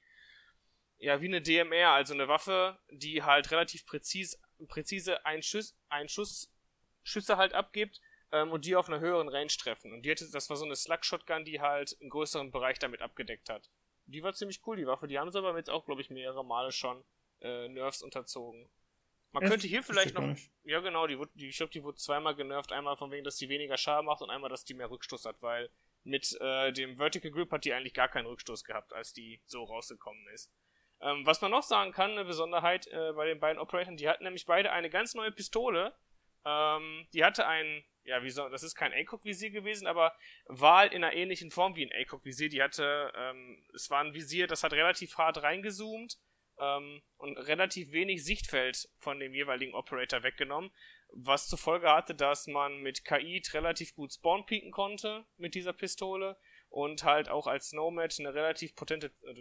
ja, 0.98 1.20
wie 1.20 1.26
eine 1.26 1.42
DMR, 1.42 1.90
also 1.90 2.14
eine 2.14 2.28
Waffe, 2.28 2.78
die 2.90 3.22
halt 3.22 3.50
relativ 3.50 3.86
präzis, 3.86 4.40
präzise 4.68 5.24
einen 5.26 5.42
Schuss, 5.42 5.76
einen 5.88 6.08
Schuss, 6.08 6.52
Schüsse 7.02 7.36
halt 7.36 7.52
abgibt 7.52 8.00
ähm, 8.32 8.50
und 8.50 8.64
die 8.64 8.76
auf 8.76 8.88
einer 8.88 9.00
höheren 9.00 9.28
Range 9.28 9.48
treffen. 9.48 9.92
Und 9.92 10.02
die 10.02 10.10
hatte, 10.10 10.28
das 10.30 10.48
war 10.50 10.56
so 10.56 10.64
eine 10.64 10.76
Slug-Shotgun, 10.76 11.44
die 11.44 11.60
halt 11.60 11.96
einen 12.00 12.10
größeren 12.10 12.50
Bereich 12.50 12.78
damit 12.78 13.02
abgedeckt 13.02 13.48
hat. 13.48 13.70
Die 14.06 14.22
war 14.22 14.32
ziemlich 14.32 14.60
cool, 14.66 14.76
die 14.76 14.86
Waffe. 14.86 15.08
Die 15.08 15.18
haben 15.18 15.30
sie 15.30 15.38
aber 15.38 15.56
jetzt 15.56 15.70
auch, 15.70 15.84
glaube 15.84 16.00
ich, 16.00 16.10
mehrere 16.10 16.44
Male 16.44 16.72
schon 16.72 17.04
äh, 17.40 17.68
Nerfs 17.68 18.02
unterzogen. 18.02 18.68
Man 19.32 19.42
Echt? 19.42 19.50
könnte 19.50 19.66
hier 19.66 19.82
vielleicht 19.82 20.14
noch. 20.14 20.36
Ja, 20.64 20.80
genau, 20.80 21.06
die, 21.06 21.20
die, 21.34 21.48
ich 21.48 21.56
glaube, 21.56 21.72
die 21.72 21.82
wurde 21.82 21.98
zweimal 21.98 22.34
genervt. 22.34 22.72
Einmal 22.72 22.96
von 22.96 23.10
wegen, 23.10 23.24
dass 23.24 23.36
die 23.36 23.48
weniger 23.48 23.76
Schaden 23.76 24.06
macht 24.06 24.22
und 24.22 24.30
einmal, 24.30 24.50
dass 24.50 24.64
die 24.64 24.74
mehr 24.74 24.90
Rückstoß 24.90 25.24
hat, 25.26 25.42
weil 25.42 25.68
mit 26.04 26.36
äh, 26.40 26.72
dem 26.72 26.96
Vertical 26.96 27.30
Grip 27.30 27.50
hat 27.50 27.64
die 27.64 27.72
eigentlich 27.72 27.94
gar 27.94 28.08
keinen 28.08 28.26
Rückstoß 28.26 28.64
gehabt, 28.64 28.92
als 28.92 29.12
die 29.12 29.40
so 29.46 29.64
rausgekommen 29.64 30.26
ist. 30.28 30.50
Ähm, 31.00 31.26
was 31.26 31.40
man 31.40 31.50
noch 31.50 31.62
sagen 31.62 31.92
kann, 31.92 32.12
eine 32.12 32.24
Besonderheit 32.24 32.86
äh, 32.86 33.12
bei 33.12 33.26
den 33.26 33.38
beiden 33.38 33.60
Operatoren, 33.60 33.96
die 33.96 34.08
hatten 34.08 34.24
nämlich 34.24 34.46
beide 34.46 34.72
eine 34.72 34.90
ganz 34.90 35.14
neue 35.14 35.30
Pistole. 35.30 35.94
Ähm, 36.44 37.06
die 37.12 37.24
hatte 37.24 37.46
ein, 37.46 37.84
ja, 38.04 38.22
wie 38.22 38.30
soll, 38.30 38.50
das 38.50 38.62
ist 38.62 38.76
kein 38.76 38.92
ACOG-Visier 38.92 39.50
gewesen, 39.50 39.86
aber 39.86 40.14
war 40.46 40.90
in 40.90 41.04
einer 41.04 41.12
ähnlichen 41.12 41.50
Form 41.50 41.76
wie 41.76 41.84
ein 41.84 41.92
ACOG-Visier. 41.92 42.48
Die 42.48 42.62
hatte, 42.62 43.12
ähm, 43.14 43.66
es 43.74 43.90
war 43.90 44.00
ein 44.02 44.14
Visier, 44.14 44.46
das 44.46 44.62
hat 44.62 44.72
relativ 44.72 45.18
hart 45.18 45.42
reingezoomt 45.42 46.16
ähm, 46.58 47.02
und 47.18 47.36
relativ 47.36 47.92
wenig 47.92 48.24
Sichtfeld 48.24 48.88
von 48.98 49.18
dem 49.18 49.34
jeweiligen 49.34 49.74
Operator 49.74 50.22
weggenommen, 50.22 50.70
was 51.12 51.48
zur 51.48 51.58
Folge 51.58 51.90
hatte, 51.90 52.14
dass 52.14 52.46
man 52.46 52.78
mit 52.78 53.04
KI 53.04 53.42
relativ 53.52 53.94
gut 53.94 54.12
spawn 54.12 54.46
konnte 54.70 55.26
mit 55.36 55.54
dieser 55.54 55.72
Pistole 55.72 56.38
und 56.76 57.04
halt 57.04 57.30
auch 57.30 57.46
als 57.46 57.72
Nomad 57.72 58.14
eine 58.18 58.34
relativ 58.34 58.76
potente, 58.76 59.10
also 59.26 59.40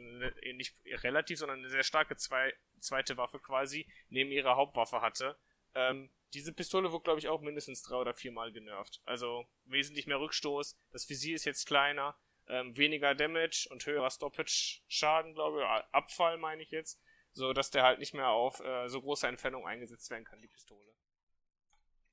nicht 0.54 0.74
relativ, 1.04 1.38
sondern 1.38 1.60
eine 1.60 1.70
sehr 1.70 1.84
starke 1.84 2.16
zwei, 2.16 2.54
zweite 2.80 3.18
Waffe 3.18 3.40
quasi 3.40 3.92
neben 4.08 4.32
ihrer 4.32 4.56
Hauptwaffe 4.56 5.02
hatte. 5.02 5.38
Ähm, 5.74 6.10
diese 6.34 6.54
Pistole 6.54 6.94
wurde, 6.94 7.04
glaube 7.04 7.20
ich, 7.20 7.28
auch 7.28 7.42
mindestens 7.42 7.82
drei 7.82 7.98
oder 7.98 8.14
viermal 8.14 8.54
genervt. 8.54 9.02
Also 9.04 9.46
wesentlich 9.66 10.08
mehr 10.08 10.22
Rückstoß. 10.22 10.80
Das 10.94 11.10
Visier 11.10 11.36
ist 11.36 11.44
jetzt 11.44 11.68
kleiner, 11.68 12.18
ähm, 12.48 12.78
weniger 12.78 13.14
Damage 13.14 13.68
und 13.70 13.86
höherer 13.86 14.10
Stoppage-Schaden, 14.12 15.34
glaube 15.34 15.60
ich, 15.60 15.94
Abfall 15.94 16.38
meine 16.38 16.64
ich 16.64 16.72
jetzt, 16.72 17.02
so 17.34 17.52
dass 17.52 17.70
der 17.70 17.84
halt 17.84 18.00
nicht 18.00 18.14
mehr 18.14 18.30
auf 18.30 18.62
äh, 18.62 18.88
so 18.88 19.02
große 19.02 19.28
Entfernung 19.28 19.68
eingesetzt 19.68 20.10
werden 20.10 20.24
kann, 20.24 20.40
die 20.40 20.48
Pistole. 20.48 20.96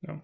Ja 0.00 0.20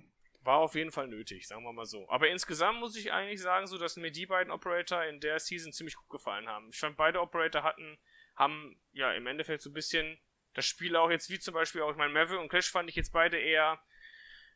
war 0.48 0.60
auf 0.60 0.74
jeden 0.74 0.90
Fall 0.90 1.08
nötig, 1.08 1.46
sagen 1.46 1.62
wir 1.62 1.74
mal 1.74 1.84
so. 1.84 2.08
Aber 2.08 2.26
insgesamt 2.28 2.80
muss 2.80 2.96
ich 2.96 3.12
eigentlich 3.12 3.42
sagen, 3.42 3.66
so 3.66 3.76
dass 3.76 3.96
mir 3.96 4.10
die 4.10 4.24
beiden 4.24 4.50
Operator 4.50 5.04
in 5.04 5.20
der 5.20 5.38
Season 5.38 5.74
ziemlich 5.74 5.94
gut 5.94 6.08
gefallen 6.08 6.48
haben. 6.48 6.70
Ich 6.70 6.78
fand 6.78 6.96
beide 6.96 7.20
Operator 7.20 7.62
hatten, 7.62 7.98
haben 8.34 8.80
ja 8.92 9.12
im 9.12 9.26
Endeffekt 9.26 9.60
so 9.60 9.68
ein 9.68 9.74
bisschen 9.74 10.18
das 10.54 10.64
Spiel 10.64 10.96
auch 10.96 11.10
jetzt 11.10 11.28
wie 11.28 11.38
zum 11.38 11.52
Beispiel 11.52 11.82
auch, 11.82 11.90
ich 11.90 11.98
meine, 11.98 12.14
Maverick 12.14 12.40
und 12.40 12.48
Clash 12.48 12.70
fand 12.70 12.88
ich 12.88 12.96
jetzt 12.96 13.12
beide 13.12 13.38
eher, 13.38 13.78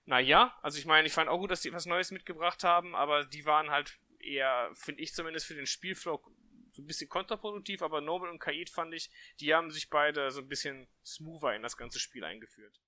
naja, 0.06 0.58
also 0.62 0.78
ich 0.78 0.86
meine, 0.86 1.06
ich 1.06 1.12
fand 1.12 1.28
auch 1.28 1.38
gut, 1.38 1.50
dass 1.50 1.60
die 1.60 1.74
was 1.74 1.84
Neues 1.84 2.10
mitgebracht 2.10 2.64
haben, 2.64 2.94
aber 2.94 3.26
die 3.26 3.44
waren 3.44 3.68
halt 3.68 3.98
eher, 4.18 4.70
finde 4.72 5.02
ich 5.02 5.12
zumindest 5.12 5.44
für 5.44 5.54
den 5.54 5.66
Spielflow 5.66 6.24
so 6.70 6.80
ein 6.80 6.86
bisschen 6.86 7.10
kontraproduktiv, 7.10 7.82
aber 7.82 8.00
Noble 8.00 8.30
und 8.30 8.38
Kaid 8.38 8.70
fand 8.70 8.94
ich, 8.94 9.10
die 9.40 9.52
haben 9.54 9.70
sich 9.70 9.90
beide 9.90 10.30
so 10.30 10.40
ein 10.40 10.48
bisschen 10.48 10.88
smoother 11.04 11.54
in 11.54 11.62
das 11.62 11.76
ganze 11.76 11.98
Spiel 11.98 12.24
eingeführt. 12.24 12.80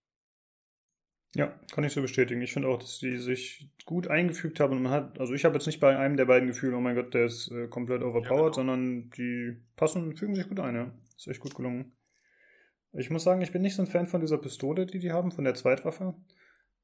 Ja, 1.34 1.52
kann 1.72 1.82
ich 1.82 1.92
so 1.92 2.00
bestätigen. 2.00 2.40
Ich 2.42 2.52
finde 2.52 2.68
auch, 2.68 2.78
dass 2.78 3.00
die 3.00 3.18
sich 3.18 3.68
gut 3.84 4.06
eingefügt 4.06 4.60
haben. 4.60 4.76
Und 4.76 4.82
man 4.84 4.92
hat, 4.92 5.18
also 5.18 5.34
ich 5.34 5.44
habe 5.44 5.56
jetzt 5.56 5.66
nicht 5.66 5.80
bei 5.80 5.96
einem 5.96 6.16
der 6.16 6.26
beiden 6.26 6.48
Gefühle, 6.48 6.76
oh 6.76 6.80
mein 6.80 6.94
Gott, 6.94 7.12
der 7.12 7.24
ist 7.24 7.50
äh, 7.50 7.66
komplett 7.66 8.02
overpowered, 8.02 8.30
ja, 8.30 8.36
genau. 8.36 8.52
sondern 8.52 9.10
die 9.10 9.56
passen, 9.74 10.16
fügen 10.16 10.36
sich 10.36 10.48
gut 10.48 10.60
ein, 10.60 10.76
ja. 10.76 10.92
Ist 11.16 11.26
echt 11.26 11.40
gut 11.40 11.54
gelungen. 11.54 11.92
Ich 12.92 13.10
muss 13.10 13.24
sagen, 13.24 13.42
ich 13.42 13.50
bin 13.50 13.62
nicht 13.62 13.74
so 13.74 13.82
ein 13.82 13.88
Fan 13.88 14.06
von 14.06 14.20
dieser 14.20 14.38
Pistole, 14.38 14.86
die 14.86 15.00
die 15.00 15.10
haben, 15.10 15.32
von 15.32 15.42
der 15.42 15.54
Zweitwaffe, 15.54 16.14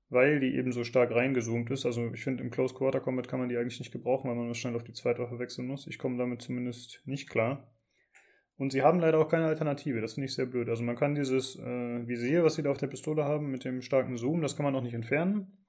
weil 0.08 0.40
die 0.40 0.56
eben 0.56 0.72
so 0.72 0.82
stark 0.82 1.12
reingezoomt 1.12 1.70
ist. 1.70 1.86
Also 1.86 2.12
ich 2.12 2.24
finde, 2.24 2.42
im 2.42 2.50
Close 2.50 2.74
Quarter 2.74 2.98
Combat 2.98 3.28
kann 3.28 3.38
man 3.38 3.48
die 3.48 3.56
eigentlich 3.56 3.78
nicht 3.78 3.92
gebrauchen, 3.92 4.28
weil 4.28 4.36
man 4.36 4.52
schnell 4.54 4.74
auf 4.74 4.82
die 4.82 4.92
Zweitwaffe 4.92 5.38
wechseln 5.38 5.68
muss. 5.68 5.86
Ich 5.86 5.98
komme 5.98 6.18
damit 6.18 6.42
zumindest 6.42 7.02
nicht 7.04 7.30
klar. 7.30 7.72
Und 8.60 8.72
sie 8.72 8.82
haben 8.82 9.00
leider 9.00 9.18
auch 9.18 9.28
keine 9.30 9.46
Alternative. 9.46 10.02
Das 10.02 10.12
finde 10.12 10.26
ich 10.26 10.34
sehr 10.34 10.44
blöd. 10.44 10.68
Also 10.68 10.82
man 10.82 10.94
kann 10.94 11.14
dieses 11.14 11.56
äh, 11.56 12.06
Visier, 12.06 12.44
was 12.44 12.56
sie 12.56 12.62
da 12.62 12.70
auf 12.70 12.76
der 12.76 12.88
Pistole 12.88 13.24
haben, 13.24 13.50
mit 13.50 13.64
dem 13.64 13.80
starken 13.80 14.18
Zoom, 14.18 14.42
das 14.42 14.54
kann 14.54 14.64
man 14.64 14.76
auch 14.76 14.82
nicht 14.82 14.92
entfernen. 14.92 15.64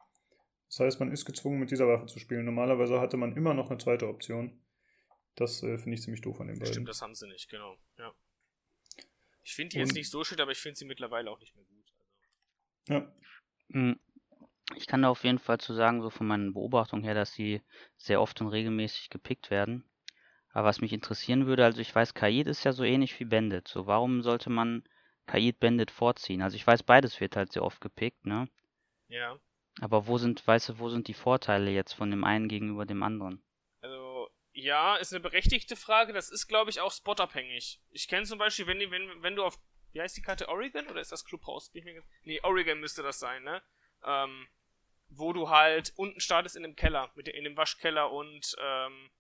Das 0.68 0.82
heißt, 0.82 1.00
man 1.00 1.10
ist 1.10 1.24
gezwungen, 1.24 1.58
mit 1.58 1.72
dieser 1.72 1.88
Waffe 1.88 2.08
zu 2.08 2.20
spielen. 2.20 2.44
Normalerweise 2.44 3.00
hatte 3.00 3.16
man 3.16 3.34
immer 3.38 3.54
noch 3.54 3.70
eine 3.70 3.78
zweite 3.78 4.10
Option. 4.10 4.62
Das 5.36 5.64
äh, 5.64 5.78
finde 5.78 5.94
ich 5.94 6.02
ziemlich 6.02 6.20
doof 6.20 6.42
an 6.42 6.48
den 6.48 6.60
beiden. 6.60 6.74
Stimmt, 6.74 6.90
das 6.90 7.02
haben 7.02 7.16
sie 7.16 7.30
nicht, 7.30 7.50
genau. 7.50 7.78
Ja. 7.98 8.14
Ich 9.44 9.56
finde 9.56 9.70
die 9.70 9.80
jetzt 9.80 9.96
nicht 9.96 10.10
so 10.10 10.26
schön, 10.26 10.42
aber 10.42 10.52
ich 10.52 10.60
finde 10.60 10.78
sie 10.78 10.86
mittlerweile 10.86 11.32
auch 11.32 11.40
nicht 11.40 11.56
mehr 11.56 11.64
gut. 11.64 11.94
Also. 11.98 12.94
Ja. 12.94 13.16
Hm. 13.72 14.00
Ich 14.76 14.86
kann 14.86 15.02
da 15.02 15.08
auf 15.08 15.24
jeden 15.24 15.40
Fall 15.40 15.62
zu 15.62 15.74
sagen, 15.74 16.02
so 16.02 16.10
von 16.10 16.28
meinen 16.28 16.52
Beobachtungen 16.52 17.06
her, 17.06 17.14
dass 17.14 17.32
sie 17.32 17.62
sehr 17.96 18.20
oft 18.20 18.42
und 18.42 18.50
regelmäßig 18.50 19.10
gepickt 19.10 19.50
werden. 19.50 19.90
Aber 20.54 20.68
was 20.68 20.82
mich 20.82 20.94
interessieren 20.94 21.46
würde, 21.46 21.64
also 21.64 21.80
ich 21.80 21.94
weiß, 21.94 22.14
Kaid 22.14 22.48
ist 22.48 22.64
ja 22.64 22.74
so 22.74 22.84
ähnlich 22.84 23.20
wie 23.20 23.26
Bandit. 23.26 23.68
So, 23.68 23.88
warum 23.88 24.22
sollte 24.22 24.50
man 24.50 24.84
Kaid 25.26 25.60
Bandit 25.60 25.92
vorziehen? 25.92 26.42
Also 26.42 26.56
ich 26.56 26.68
weiß, 26.68 26.84
beides 26.84 27.20
wird 27.22 27.36
halt 27.36 27.54
sehr 27.54 27.64
oft 27.64 27.80
gepickt, 27.80 28.26
ne? 28.26 28.50
Ja. 29.08 29.40
Aber 29.80 30.08
wo 30.08 30.18
sind, 30.18 30.46
weißt 30.46 30.70
du, 30.70 30.80
wo 30.80 30.90
sind 30.90 31.08
die 31.08 31.14
Vorteile 31.14 31.72
jetzt 31.72 31.94
von 31.94 32.12
dem 32.12 32.26
einen 32.26 32.50
gegenüber 32.50 32.86
dem 32.86 33.04
anderen? 33.04 33.42
Also, 33.80 34.30
ja, 34.52 34.98
ist 34.98 35.14
eine 35.14 35.22
berechtigte 35.22 35.78
Frage. 35.78 36.12
Das 36.12 36.30
ist, 36.30 36.48
glaube 36.48 36.70
ich, 36.70 36.82
auch 36.82 36.92
spotabhängig. 36.92 37.80
Ich 37.90 38.08
kenne 38.10 38.26
zum 38.26 38.38
Beispiel, 38.38 38.68
wenn, 38.68 38.80
wenn, 38.92 39.24
wenn 39.24 39.36
du 39.36 39.46
auf, 39.46 39.58
wie 39.94 40.02
heißt 40.02 40.18
die 40.18 40.22
Karte, 40.22 40.50
Oregon? 40.50 40.88
Oder 40.88 41.00
ist 41.00 41.14
das 41.14 41.24
Clubhouse? 41.24 41.72
Nee, 42.24 42.42
Oregon 42.44 42.80
müsste 42.80 43.04
das 43.04 43.20
sein, 43.20 43.44
ne? 43.44 43.62
Ähm, 44.04 44.48
wo 45.08 45.32
du 45.32 45.50
halt 45.50 45.94
unten 45.96 46.20
startest 46.20 46.56
in 46.56 46.64
dem 46.64 46.76
Keller, 46.76 47.12
mit 47.16 47.30
in 47.30 47.44
dem 47.44 47.56
Waschkeller 47.56 48.12
und, 48.12 48.56
ähm, 48.60 49.12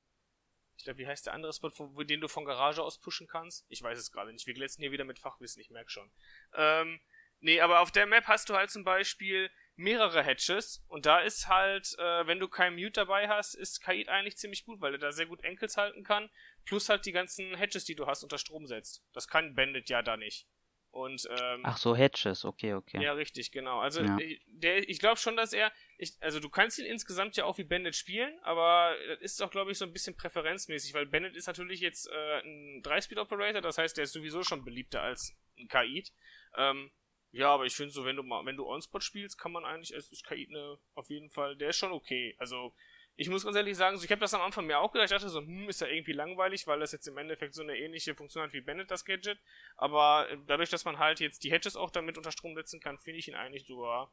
ich 0.82 0.86
glaube, 0.86 0.98
wie 0.98 1.06
heißt 1.06 1.28
der 1.28 1.34
andere 1.34 1.54
Spot, 1.54 1.70
wo, 1.78 2.02
den 2.02 2.22
du 2.22 2.28
von 2.28 2.44
Garage 2.44 2.82
aus 2.82 3.00
pushen 3.00 3.28
kannst? 3.28 3.68
Ich 3.70 3.84
weiß 3.84 4.00
es 4.00 4.12
gerade 4.12 4.34
nicht. 4.34 4.48
Wir 4.48 4.56
glänzen 4.56 4.82
hier 4.82 4.92
wieder 4.92 5.04
mit 5.04 5.20
Fachwissen, 5.20 5.62
ich 5.62 5.70
merke 5.70 5.92
schon. 5.92 6.12
Ähm, 6.56 7.00
nee, 7.40 7.62
aber 7.62 7.82
auf 7.82 7.92
der 7.92 8.08
Map 8.08 8.26
hast 8.26 8.50
du 8.50 8.56
halt 8.56 8.72
zum 8.72 8.84
Beispiel 8.84 9.52
mehrere 9.76 10.24
Hatches 10.24 10.84
und 10.88 11.06
da 11.06 11.20
ist 11.20 11.48
halt, 11.48 11.96
äh, 12.00 12.26
wenn 12.26 12.40
du 12.40 12.48
keinen 12.48 12.76
Mute 12.76 12.94
dabei 12.94 13.30
hast, 13.30 13.54
ist 13.54 13.82
Kaid 13.82 14.10
eigentlich 14.10 14.38
ziemlich 14.38 14.66
gut, 14.66 14.82
weil 14.82 14.94
er 14.94 15.00
da 15.00 15.12
sehr 15.12 15.28
gut 15.28 15.44
Enkels 15.44 15.78
halten 15.78 16.04
kann, 16.04 16.32
plus 16.66 16.90
halt 16.90 17.06
die 17.06 17.12
ganzen 17.12 17.56
Hatches, 17.56 17.86
die 17.86 17.96
du 17.96 18.08
hast, 18.08 18.24
unter 18.24 18.40
Strom 18.40 18.66
setzt. 18.66 19.04
Das 19.14 19.28
kann 19.28 19.54
Bandit 19.54 19.88
ja 19.88 20.02
da 20.02 20.18
nicht. 20.18 20.48
Und, 20.90 21.28
ähm, 21.30 21.62
Ach 21.64 21.78
so, 21.78 21.96
Hedges, 21.96 22.44
okay, 22.44 22.74
okay. 22.74 23.02
Ja, 23.02 23.14
richtig, 23.14 23.52
genau. 23.52 23.80
Also 23.80 24.02
Ja. 24.02 24.18
ich, 24.18 24.42
der, 24.48 24.90
ich 24.90 25.00
glaube 25.00 25.18
schon, 25.18 25.38
dass 25.38 25.54
er, 25.54 25.72
ich, 26.02 26.18
also 26.20 26.40
du 26.40 26.50
kannst 26.50 26.80
ihn 26.80 26.86
insgesamt 26.86 27.38
ja 27.38 27.46
auch 27.46 27.60
wie 27.60 27.64
Bandit 27.64 27.96
spielen, 27.96 28.38
aber 28.42 28.96
das 29.08 29.34
ist 29.34 29.42
auch, 29.44 29.52
glaube 29.52 29.72
ich, 29.72 29.78
so 29.78 29.86
ein 29.86 29.94
bisschen 29.94 30.18
präferenzmäßig, 30.18 30.96
weil 30.96 31.06
Bandit 31.06 31.36
ist 31.36 31.46
natürlich 31.46 31.80
jetzt 31.80 32.08
äh, 32.08 32.40
ein 32.40 32.82
3-Speed-Operator, 32.82 33.62
das 33.62 33.78
heißt, 33.78 33.98
der 33.98 34.06
ist 34.06 34.14
sowieso 34.14 34.42
schon 34.42 34.66
beliebter 34.66 35.04
als 35.04 35.38
ein 35.60 35.68
Kaid. 35.68 36.12
Ähm, 36.58 36.90
ja, 37.32 37.54
aber 37.54 37.66
ich 37.66 37.76
finde 37.76 37.94
so, 37.94 38.04
wenn 38.04 38.16
du 38.16 38.24
mal, 38.24 38.44
wenn 38.48 38.58
du 38.58 38.66
On-Spot 38.66 39.00
spielst, 39.00 39.38
kann 39.38 39.52
man 39.52 39.64
eigentlich, 39.64 39.96
es 39.96 40.12
ist 40.12 40.26
Kaid 40.26 40.50
ne, 40.50 40.80
auf 40.96 41.08
jeden 41.12 41.30
Fall, 41.30 41.56
der 41.56 41.70
ist 41.70 41.78
schon 41.78 41.92
okay. 41.92 42.36
Also 42.40 42.74
ich 43.16 43.30
muss 43.30 43.44
ganz 43.44 43.56
ehrlich 43.56 43.78
sagen, 43.78 43.96
so, 43.96 44.04
ich 44.04 44.10
habe 44.10 44.22
das 44.22 44.34
am 44.34 44.42
Anfang 44.42 44.66
mir 44.66 44.80
auch 44.80 44.92
gedacht, 44.92 45.06
ich 45.06 45.16
dachte 45.16 45.30
so, 45.30 45.42
hm, 45.42 45.70
ist 45.70 45.82
ja 45.82 45.88
irgendwie 45.88 46.14
langweilig, 46.14 46.66
weil 46.66 46.80
das 46.80 46.94
jetzt 46.94 47.08
im 47.08 47.20
Endeffekt 47.20 47.54
so 47.54 47.62
eine 47.62 47.78
ähnliche 47.78 48.16
Funktion 48.16 48.44
hat 48.44 48.54
wie 48.54 48.62
Bandit, 48.62 48.90
das 48.90 49.06
Gadget. 49.06 49.38
Aber 49.78 50.28
äh, 50.32 50.38
dadurch, 50.48 50.72
dass 50.72 50.84
man 50.84 50.98
halt 50.98 51.20
jetzt 51.20 51.44
die 51.44 51.52
Hedges 51.52 51.76
auch 51.76 51.92
damit 51.92 52.18
unter 52.18 52.32
Strom 52.32 52.56
setzen 52.56 52.80
kann, 52.80 52.98
finde 52.98 53.20
ich 53.20 53.28
ihn 53.28 53.36
eigentlich 53.36 53.68
sogar 53.68 54.12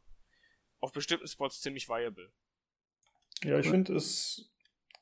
auf 0.81 0.93
bestimmten 0.93 1.27
Spots 1.27 1.61
ziemlich 1.61 1.89
viable. 1.89 2.31
Ja, 3.45 3.59
ich 3.59 3.69
finde, 3.69 3.95
es 3.95 4.51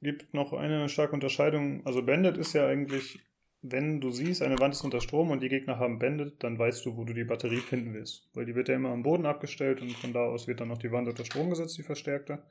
gibt 0.02 0.34
noch 0.34 0.52
eine 0.52 0.88
starke 0.88 1.14
Unterscheidung. 1.14 1.84
Also 1.86 2.02
Bandit 2.04 2.36
ist 2.36 2.52
ja 2.52 2.66
eigentlich, 2.66 3.18
wenn 3.62 4.00
du 4.00 4.10
siehst, 4.10 4.42
eine 4.42 4.58
Wand 4.58 4.74
ist 4.74 4.84
unter 4.84 5.00
Strom 5.00 5.30
und 5.30 5.40
die 5.40 5.48
Gegner 5.48 5.78
haben 5.78 5.98
Bandit, 5.98 6.42
dann 6.42 6.58
weißt 6.58 6.84
du, 6.84 6.96
wo 6.96 7.04
du 7.04 7.14
die 7.14 7.24
Batterie 7.24 7.60
finden 7.60 7.94
willst. 7.94 8.28
Weil 8.34 8.44
die 8.44 8.54
wird 8.54 8.68
ja 8.68 8.74
immer 8.74 8.90
am 8.90 9.02
Boden 9.02 9.26
abgestellt 9.26 9.80
und 9.80 9.92
von 9.92 10.12
da 10.12 10.20
aus 10.20 10.46
wird 10.46 10.60
dann 10.60 10.68
noch 10.68 10.78
die 10.78 10.92
Wand 10.92 11.08
unter 11.08 11.24
Strom 11.24 11.50
gesetzt, 11.50 11.78
die 11.78 11.82
verstärkte. 11.82 12.42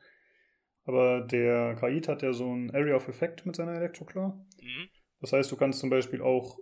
Aber 0.86 1.22
der 1.22 1.76
Kaid 1.76 2.08
hat 2.08 2.22
ja 2.22 2.34
so 2.34 2.52
ein 2.54 2.74
Area 2.74 2.96
of 2.96 3.08
Effect 3.08 3.46
mit 3.46 3.56
seiner 3.56 3.74
Elektroclaw. 3.74 4.34
Mhm. 4.62 4.90
Das 5.22 5.34
heißt, 5.34 5.52
du 5.52 5.56
kannst 5.56 5.80
zum 5.80 5.90
Beispiel 5.90 6.22
auch 6.22 6.60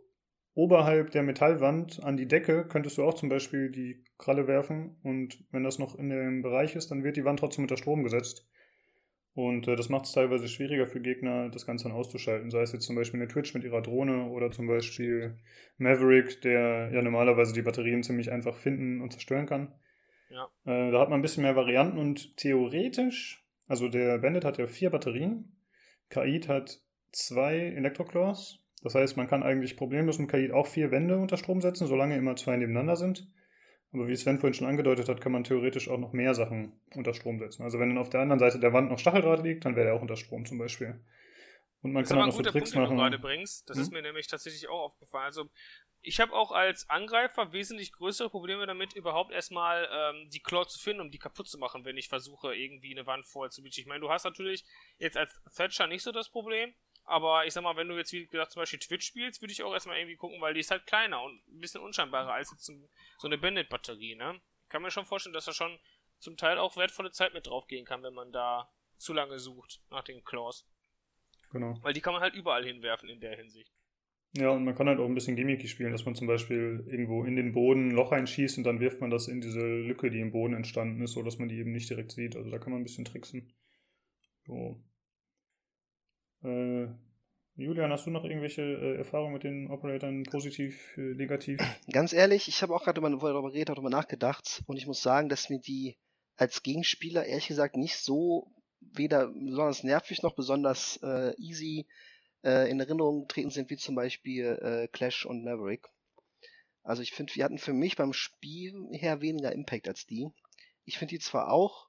oberhalb 0.54 1.12
der 1.12 1.24
Metallwand 1.24 2.04
an 2.04 2.18
die 2.18 2.28
Decke 2.28 2.66
könntest 2.66 2.98
du 2.98 3.04
auch 3.04 3.16
zum 3.16 3.30
Beispiel 3.30 3.70
die 3.72 4.04
Kralle 4.18 4.48
werfen 4.48 4.98
und 5.04 5.44
wenn 5.52 5.64
das 5.64 5.80
noch 5.80 5.96
in 5.96 6.10
dem 6.10 6.42
Bereich 6.42 6.76
ist, 6.76 6.92
dann 6.92 7.04
wird 7.04 7.18
die 7.18 7.26
Wand 7.26 7.40
trotzdem 7.40 7.64
unter 7.64 7.78
Strom 7.78 8.04
gesetzt. 8.04 8.48
Und 9.36 9.68
äh, 9.68 9.76
das 9.76 9.90
macht 9.90 10.06
es 10.06 10.12
teilweise 10.12 10.48
schwieriger 10.48 10.86
für 10.86 11.02
Gegner, 11.02 11.50
das 11.50 11.66
Ganze 11.66 11.86
dann 11.86 11.98
auszuschalten. 11.98 12.52
Sei 12.52 12.62
es 12.62 12.72
jetzt 12.72 12.86
zum 12.86 12.96
Beispiel 12.96 13.20
eine 13.20 13.28
Twitch 13.28 13.54
mit 13.56 13.64
ihrer 13.64 13.82
Drohne 13.82 14.28
oder 14.28 14.52
zum 14.52 14.68
Beispiel 14.68 15.38
Maverick, 15.78 16.42
der 16.42 16.92
ja 16.94 17.02
normalerweise 17.02 17.54
die 17.54 17.64
Batterien 17.64 18.04
ziemlich 18.04 18.32
einfach 18.32 18.56
finden 18.56 19.02
und 19.02 19.12
zerstören 19.12 19.48
kann. 19.48 19.74
Ja. 20.30 20.50
Äh, 20.66 20.92
da 20.92 21.00
hat 21.00 21.10
man 21.10 21.20
ein 21.20 21.24
bisschen 21.24 21.44
mehr 21.44 21.56
Varianten 21.56 21.98
und 21.98 22.38
theoretisch, 22.38 23.44
also 23.68 23.88
der 23.88 24.20
Bandit 24.20 24.46
hat 24.46 24.60
ja 24.60 24.68
vier 24.68 24.92
Batterien, 24.92 25.56
Kaid 26.10 26.48
hat 26.48 26.80
zwei 27.12 27.58
Elektroclaws. 27.58 28.63
Das 28.84 28.96
heißt, 28.96 29.16
man 29.18 29.28
kann 29.28 29.44
eigentlich 29.44 29.78
problemlos 29.78 30.20
mit 30.20 30.30
Kaid 30.30 30.52
auch 30.52 30.68
vier 30.68 30.92
Wände 30.92 31.18
unter 31.18 31.38
Strom 31.38 31.62
setzen, 31.62 31.88
solange 31.88 32.18
immer 32.18 32.36
zwei 32.36 32.58
nebeneinander 32.58 32.98
sind. 32.98 33.28
Aber 33.94 34.08
wie 34.08 34.16
Sven 34.16 34.40
vorhin 34.40 34.56
schon 34.56 34.68
angedeutet 34.68 35.08
hat, 35.08 35.22
kann 35.22 35.32
man 35.32 35.44
theoretisch 35.44 35.88
auch 35.88 36.00
noch 36.00 36.14
mehr 36.14 36.34
Sachen 36.34 36.74
unter 36.96 37.14
Strom 37.14 37.40
setzen. 37.40 37.64
Also 37.64 37.80
wenn 37.80 37.90
dann 37.90 37.98
auf 37.98 38.10
der 38.10 38.22
anderen 38.22 38.40
Seite 38.40 38.60
der 38.60 38.74
Wand 38.74 38.90
noch 38.90 39.00
Stacheldraht 39.00 39.44
liegt, 39.44 39.66
dann 39.66 39.76
wäre 39.76 39.86
der 39.86 39.96
auch 39.96 40.02
unter 40.02 40.16
Strom 40.18 40.46
zum 40.46 40.58
Beispiel. 40.58 41.00
Und 41.82 41.94
man 41.94 42.04
das 42.04 42.10
kann 42.10 42.22
auch 42.22 42.26
noch 42.26 42.34
so 42.34 42.42
Tricks 42.42 42.54
Punkt, 42.54 42.74
den 42.74 42.82
du 42.82 42.88
machen. 42.88 42.98
gerade 42.98 43.20
bringst. 43.20 43.70
Das 43.70 43.78
Hm? 43.78 43.84
ist 43.84 43.92
mir 43.92 44.02
nämlich 44.02 44.28
tatsächlich 44.28 44.68
auch 44.68 44.82
aufgefallen. 44.86 45.26
Also 45.26 45.50
ich 46.02 46.20
habe 46.20 46.34
auch 46.34 46.52
als 46.52 46.90
Angreifer 46.90 47.54
wesentlich 47.54 47.94
größere 47.94 48.30
Probleme 48.30 48.66
damit, 48.66 48.94
überhaupt 48.94 49.32
erstmal 49.32 49.88
ähm, 49.92 50.30
die 50.30 50.42
Claw 50.42 50.66
zu 50.66 50.80
finden, 50.80 51.02
um 51.02 51.12
die 51.12 51.20
kaputt 51.20 51.48
zu 51.48 51.58
machen, 51.58 51.86
wenn 51.86 51.98
ich 51.98 52.10
versuche, 52.10 52.56
irgendwie 52.56 52.92
eine 52.92 53.06
Wand 53.06 53.26
vorher 53.26 53.52
zu 53.52 53.62
beachen. 53.62 53.80
Ich 53.80 53.86
meine, 53.86 54.02
du 54.02 54.10
hast 54.10 54.24
natürlich 54.26 54.66
jetzt 54.98 55.18
als 55.18 55.40
Thatcher 55.56 55.88
nicht 55.88 56.04
so 56.04 56.12
das 56.12 56.30
Problem, 56.30 56.74
aber 57.06 57.46
ich 57.46 57.54
sag 57.54 57.64
mal, 57.64 57.76
wenn 57.76 57.88
du 57.88 57.98
jetzt, 57.98 58.12
wie 58.14 58.26
gesagt, 58.28 58.52
zum 58.52 58.62
Beispiel 58.62 58.80
Twitch 58.80 59.06
spielst, 59.08 59.42
würde 59.42 59.52
ich 59.52 59.64
auch 59.64 59.74
erstmal 59.74 59.98
irgendwie 59.98 60.16
gucken, 60.16 60.40
weil 60.42 60.54
die 60.54 60.60
ist 60.62 60.72
halt 60.72 60.86
kleiner 60.86 61.22
und 61.24 61.36
ein 61.48 61.60
bisschen 61.60 61.82
unscheinbarer 61.82 62.34
als 62.34 62.52
jetzt 62.52 62.66
so- 62.66 63.28
eine 63.28 63.38
Bandit-Batterie, 63.38 64.16
ne? 64.16 64.40
Ich 64.64 64.70
kann 64.70 64.82
mir 64.82 64.92
schon 64.92 65.06
vorstellen, 65.06 65.34
dass 65.34 65.46
da 65.46 65.54
schon 65.54 65.78
zum 66.20 66.38
Teil 66.38 66.58
auch 66.58 66.78
wertvolle 66.78 67.12
Zeit 67.12 67.34
mit 67.34 67.48
draufgehen 67.48 67.86
kann, 67.86 68.04
wenn 68.04 68.14
man 68.14 68.32
da 68.32 68.72
zu 68.98 69.14
lange 69.14 69.38
sucht 69.40 69.82
nach 69.90 70.04
den 70.04 70.24
Claws. 70.24 70.66
Genau. 71.52 71.78
Weil 71.82 71.94
die 71.94 72.02
kann 72.02 72.14
man 72.14 72.22
halt 72.22 72.34
überall 72.34 72.66
hinwerfen 72.66 73.10
in 73.10 73.20
der 73.20 73.36
Hinsicht. 73.36 73.72
Ja, 74.36 74.50
und 74.50 74.64
man 74.64 74.74
kann 74.74 74.88
halt 74.88 75.00
auch 75.00 75.06
ein 75.06 75.14
bisschen 75.14 75.36
gimmicky 75.36 75.68
spielen, 75.68 75.92
dass 75.92 76.06
man 76.06 76.16
zum 76.16 76.26
Beispiel 76.26 76.84
irgendwo 76.88 77.24
in 77.24 77.36
den 77.36 77.54
Boden 77.54 77.90
ein 77.90 77.92
Loch 77.92 78.12
einschießt 78.12 78.58
und 78.58 78.64
dann 78.64 78.80
wirft 78.80 79.00
man 79.00 79.12
das 79.12 79.28
in 79.28 79.42
diese 79.42 79.60
Lücke, 79.64 80.10
die 80.10 80.22
im 80.22 80.32
Boden 80.32 80.56
entstanden 80.56 81.04
ist, 81.04 81.12
so 81.12 81.22
dass 81.22 81.38
man 81.38 81.50
die 81.50 81.60
eben 81.60 81.72
nicht 81.72 81.90
direkt 81.90 82.12
sieht. 82.14 82.36
Also 82.36 82.50
da 82.50 82.58
kann 82.58 82.72
man 82.72 82.82
ein 82.82 82.86
bisschen 82.86 83.06
tricksen. 83.06 83.54
So. 84.48 84.82
Äh, 86.44 86.88
Julian, 87.56 87.92
hast 87.92 88.08
du 88.08 88.10
noch 88.10 88.24
irgendwelche 88.24 88.62
äh, 88.62 88.98
Erfahrungen 88.98 89.34
mit 89.34 89.44
den 89.44 89.70
Operatoren, 89.70 90.24
positiv, 90.24 90.98
äh, 90.98 91.14
negativ? 91.16 91.60
Ganz 91.92 92.14
ehrlich, 92.14 92.48
ich 92.48 92.62
habe 92.62 92.76
auch 92.76 92.84
gerade, 92.84 93.00
darüber 93.00 93.44
geredet 93.44 93.70
darüber 93.70 93.90
nachgedacht 93.90 94.64
und 94.66 94.78
ich 94.78 94.88
muss 94.88 95.02
sagen, 95.02 95.30
dass 95.30 95.50
mir 95.50 95.60
die 95.60 95.98
als 96.36 96.64
Gegenspieler 96.64 97.26
ehrlich 97.26 97.48
gesagt 97.48 97.78
nicht 97.78 97.98
so 97.98 98.52
weder 98.82 99.28
besonders 99.28 99.84
nervig 99.84 100.24
noch 100.24 100.36
besonders 100.36 101.00
äh, 101.04 101.34
easy 101.38 101.88
äh, 102.44 102.70
in 102.70 102.80
Erinnerung 102.80 103.28
treten 103.28 103.52
sind, 103.52 103.70
wie 103.70 103.78
zum 103.78 103.96
Beispiel 103.96 104.46
äh, 104.62 104.88
Clash 104.88 105.26
und 105.26 105.44
Maverick. 105.44 105.88
Also 106.82 107.02
ich 107.02 107.12
finde, 107.12 107.36
wir 107.36 107.46
hatten 107.46 107.60
für 107.60 107.72
mich 107.72 107.96
beim 107.96 108.14
Spiel 108.14 108.74
her 108.92 109.22
weniger 109.22 109.54
Impact 109.54 109.88
als 109.88 110.06
die. 110.06 110.28
Ich 110.86 110.98
finde 110.98 111.12
die 111.12 111.20
zwar 111.20 111.52
auch, 111.52 111.88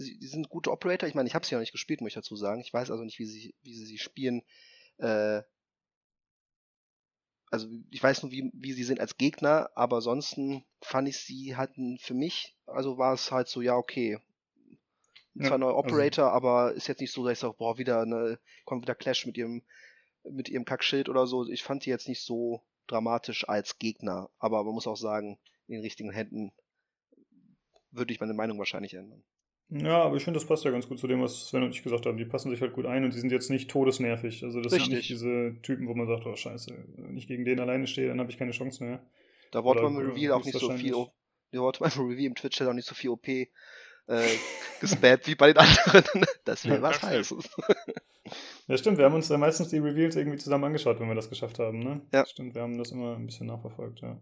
sie, 0.00 0.18
die 0.18 0.26
sind 0.26 0.48
gute 0.48 0.70
Operator. 0.70 1.08
Ich 1.08 1.14
meine, 1.14 1.28
ich 1.28 1.34
habe 1.34 1.44
sie 1.46 1.52
ja 1.52 1.58
noch 1.58 1.62
nicht 1.62 1.72
gespielt, 1.72 2.00
muss 2.00 2.08
ich 2.08 2.14
dazu 2.14 2.36
sagen. 2.36 2.60
Ich 2.60 2.72
weiß 2.72 2.90
also 2.90 3.04
nicht, 3.04 3.18
wie 3.18 3.26
sie, 3.26 3.54
wie 3.62 3.74
sie 3.74 3.86
sie 3.86 3.98
spielen. 3.98 4.42
Äh, 4.98 5.42
also 7.50 7.68
ich 7.90 8.02
weiß 8.02 8.22
nur, 8.22 8.32
wie, 8.32 8.50
wie 8.54 8.72
sie 8.72 8.84
sind 8.84 9.00
als 9.00 9.16
Gegner, 9.16 9.70
aber 9.74 9.96
ansonsten 9.96 10.64
fand 10.80 11.08
ich 11.08 11.18
sie 11.18 11.56
hatten 11.56 11.98
für 11.98 12.14
mich, 12.14 12.56
also 12.66 12.96
war 12.96 13.12
es 13.12 13.32
halt 13.32 13.48
so, 13.48 13.60
ja, 13.60 13.76
okay. 13.76 14.18
Ja, 15.34 15.48
Zwar 15.48 15.58
neuer 15.58 15.76
also- 15.76 15.88
Operator, 15.88 16.32
aber 16.32 16.74
ist 16.74 16.86
jetzt 16.86 17.00
nicht 17.00 17.12
so, 17.12 17.24
dass 17.24 17.34
ich 17.34 17.38
sage, 17.40 17.54
boah, 17.58 17.76
wieder 17.78 18.02
eine, 18.02 18.38
kommt 18.64 18.82
wieder 18.82 18.94
Clash 18.94 19.26
mit 19.26 19.36
ihrem, 19.36 19.62
mit 20.22 20.48
ihrem 20.48 20.64
Kackschild 20.64 21.08
oder 21.08 21.26
so. 21.26 21.48
Ich 21.48 21.62
fand 21.62 21.84
die 21.84 21.90
jetzt 21.90 22.08
nicht 22.08 22.22
so 22.22 22.62
dramatisch 22.86 23.48
als 23.48 23.78
Gegner, 23.78 24.30
aber 24.38 24.62
man 24.64 24.74
muss 24.74 24.86
auch 24.86 24.96
sagen, 24.96 25.38
in 25.66 25.74
den 25.74 25.82
richtigen 25.82 26.10
Händen 26.10 26.52
würde 27.90 28.12
ich 28.12 28.20
meine 28.20 28.34
Meinung 28.34 28.58
wahrscheinlich 28.58 28.94
ändern. 28.94 29.24
Ja, 29.70 30.02
aber 30.02 30.16
ich 30.16 30.24
finde, 30.24 30.40
das 30.40 30.48
passt 30.48 30.64
ja 30.64 30.72
ganz 30.72 30.88
gut 30.88 30.98
zu 30.98 31.06
dem, 31.06 31.22
was 31.22 31.48
Sven 31.48 31.62
und 31.62 31.70
ich 31.70 31.82
gesagt 31.82 32.04
haben. 32.04 32.16
Die 32.16 32.24
passen 32.24 32.50
sich 32.50 32.60
halt 32.60 32.72
gut 32.72 32.86
ein 32.86 33.04
und 33.04 33.14
die 33.14 33.20
sind 33.20 33.30
jetzt 33.30 33.50
nicht 33.50 33.70
todesnervig. 33.70 34.42
Also 34.42 34.60
das 34.60 34.72
sind 34.72 34.82
Richtig. 34.82 34.96
nicht 34.96 35.10
diese 35.10 35.54
Typen, 35.62 35.86
wo 35.86 35.94
man 35.94 36.08
sagt, 36.08 36.26
oh 36.26 36.34
scheiße, 36.34 36.74
wenn 36.96 37.16
ich 37.16 37.28
gegen 37.28 37.44
den 37.44 37.60
alleine 37.60 37.86
stehe, 37.86 38.08
dann 38.08 38.18
habe 38.18 38.30
ich 38.30 38.38
keine 38.38 38.50
Chance 38.50 38.82
mehr. 38.82 39.00
Da 39.52 39.62
wurde 39.62 39.82
beim 39.82 39.96
Reveal 39.96 40.32
auch 40.32 40.44
nicht 40.44 40.58
so 40.58 40.70
viel, 40.72 40.92
da 41.52 41.60
wurde 41.60 41.78
beim 41.78 41.92
Reveal 41.92 42.26
im 42.26 42.34
Twitch 42.34 42.60
auch 42.62 42.72
nicht 42.72 42.88
so 42.88 42.96
viel 42.96 43.10
OP 43.10 43.28
äh, 43.28 43.46
gespammt 44.80 45.26
wie 45.26 45.36
bei 45.36 45.52
den 45.52 45.58
anderen. 45.58 46.04
Das 46.44 46.64
wäre 46.64 46.76
Ja, 46.76 46.82
was 46.82 47.02
Heißes. 47.02 47.50
Ja, 48.66 48.76
stimmt, 48.76 48.98
wir 48.98 49.04
haben 49.04 49.14
uns 49.14 49.28
ja 49.28 49.38
meistens 49.38 49.68
die 49.68 49.78
Reveals 49.78 50.16
irgendwie 50.16 50.38
zusammen 50.38 50.64
angeschaut, 50.64 50.98
wenn 51.00 51.08
wir 51.08 51.14
das 51.14 51.28
geschafft 51.28 51.58
haben, 51.58 51.80
ne? 51.80 52.00
Ja. 52.12 52.26
Stimmt, 52.26 52.54
wir 52.54 52.62
haben 52.62 52.78
das 52.78 52.90
immer 52.90 53.16
ein 53.16 53.26
bisschen 53.26 53.46
nachverfolgt, 53.46 54.00
ja. 54.00 54.20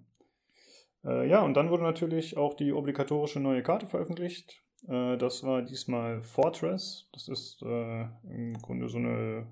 Äh, 1.04 1.28
ja, 1.28 1.42
und 1.42 1.54
dann 1.54 1.70
wurde 1.70 1.82
natürlich 1.82 2.36
auch 2.36 2.54
die 2.54 2.72
obligatorische 2.72 3.40
neue 3.40 3.62
Karte 3.62 3.86
veröffentlicht. 3.86 4.62
Äh, 4.86 5.16
das 5.16 5.42
war 5.42 5.62
diesmal 5.62 6.22
Fortress. 6.22 7.08
Das 7.12 7.28
ist 7.28 7.62
äh, 7.62 8.02
im 8.24 8.58
Grunde 8.60 8.88
so 8.88 8.98
eine, 8.98 9.46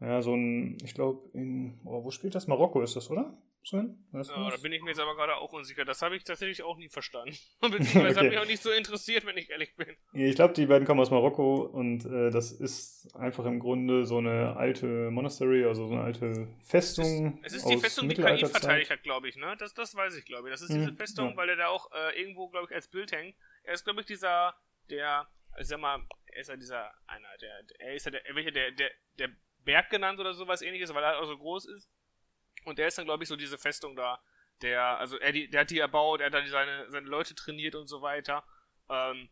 ja, 0.00 0.22
so 0.22 0.34
ein, 0.34 0.78
ich 0.84 0.94
glaube, 0.94 1.28
in, 1.32 1.80
oh, 1.84 2.04
wo 2.04 2.10
spielt 2.10 2.34
das? 2.34 2.46
Marokko 2.46 2.82
ist 2.82 2.96
das, 2.96 3.10
oder? 3.10 3.36
Sven? 3.68 3.98
Weißt 4.12 4.30
Ja, 4.30 4.50
da 4.50 4.56
bin 4.56 4.72
ich 4.72 4.82
mir 4.82 4.90
jetzt 4.90 5.00
aber 5.00 5.14
gerade 5.14 5.36
auch 5.36 5.52
unsicher. 5.52 5.84
Das 5.84 6.00
habe 6.00 6.16
ich 6.16 6.24
tatsächlich 6.24 6.62
auch 6.62 6.78
nie 6.78 6.88
verstanden. 6.88 7.36
Beziehungsweise 7.60 8.16
hat 8.16 8.18
Okay. 8.18 8.28
mich 8.30 8.38
auch 8.38 8.46
nicht 8.46 8.62
so 8.62 8.70
interessiert, 8.70 9.26
wenn 9.26 9.36
ich 9.36 9.50
ehrlich 9.50 9.76
bin. 9.76 9.88
Ich 10.14 10.34
glaube, 10.36 10.54
die 10.54 10.66
beiden 10.66 10.86
kommen 10.86 11.00
aus 11.00 11.10
Marokko 11.10 11.62
und 11.62 12.04
äh, 12.06 12.30
das 12.30 12.52
ist 12.52 13.14
einfach 13.14 13.44
im 13.44 13.58
Grunde 13.58 14.06
so 14.06 14.18
eine 14.18 14.56
alte 14.56 15.10
Monastery, 15.10 15.64
also 15.64 15.86
so 15.86 15.94
eine 15.94 16.02
alte 16.02 16.48
Festung. 16.64 17.40
Es 17.42 17.52
ist 17.52 17.68
die 17.68 17.74
aus 17.74 17.80
Festung, 17.80 18.08
die 18.08 18.14
KI 18.14 18.46
verteidigt 18.46 18.90
hat, 18.90 19.02
glaube 19.02 19.28
ich, 19.28 19.36
ne? 19.36 19.54
Das, 19.58 19.74
das 19.74 19.94
weiß 19.94 20.16
ich, 20.16 20.24
glaube 20.24 20.48
ich. 20.48 20.52
Das 20.54 20.62
ist 20.62 20.72
diese 20.72 20.92
Festung, 20.94 21.30
ja. 21.30 21.36
weil 21.36 21.50
er 21.50 21.56
da 21.56 21.68
auch 21.68 21.90
äh, 21.92 22.18
irgendwo, 22.18 22.48
glaube 22.48 22.68
ich, 22.70 22.74
als 22.74 22.88
Bild 22.88 23.12
hängt. 23.12 23.34
Er 23.68 23.74
ist, 23.74 23.84
glaube 23.84 24.00
ich, 24.00 24.06
dieser, 24.06 24.54
der, 24.88 25.28
also 25.52 25.68
sag 25.68 25.80
mal, 25.80 26.02
er 26.32 26.40
ist 26.40 26.48
ja 26.48 26.56
dieser, 26.56 26.90
einer, 27.06 27.28
der, 27.38 27.64
er 27.78 27.94
ist 27.94 28.06
ja 28.06 28.12
der, 28.12 28.22
welcher, 28.32 28.50
der, 28.50 28.70
der, 28.72 28.90
der 29.18 29.28
Berg 29.62 29.90
genannt 29.90 30.18
oder 30.18 30.32
sowas 30.32 30.62
ähnliches, 30.62 30.94
weil 30.94 31.04
er 31.04 31.18
auch 31.20 31.26
so 31.26 31.36
groß 31.36 31.66
ist. 31.66 31.90
Und 32.64 32.78
der 32.78 32.88
ist 32.88 32.96
dann, 32.96 33.04
glaube 33.04 33.24
ich, 33.24 33.28
so 33.28 33.36
diese 33.36 33.58
Festung 33.58 33.94
da, 33.94 34.22
der, 34.62 34.98
also 34.98 35.18
er, 35.18 35.32
die, 35.32 35.50
der 35.50 35.60
hat 35.60 35.70
die 35.70 35.80
erbaut, 35.80 36.20
er 36.20 36.26
hat 36.26 36.34
dann 36.34 36.46
seine, 36.46 36.90
seine 36.90 37.06
Leute 37.06 37.34
trainiert 37.34 37.74
und 37.74 37.88
so 37.88 38.00
weiter. 38.00 38.42
Ähm, 38.88 39.28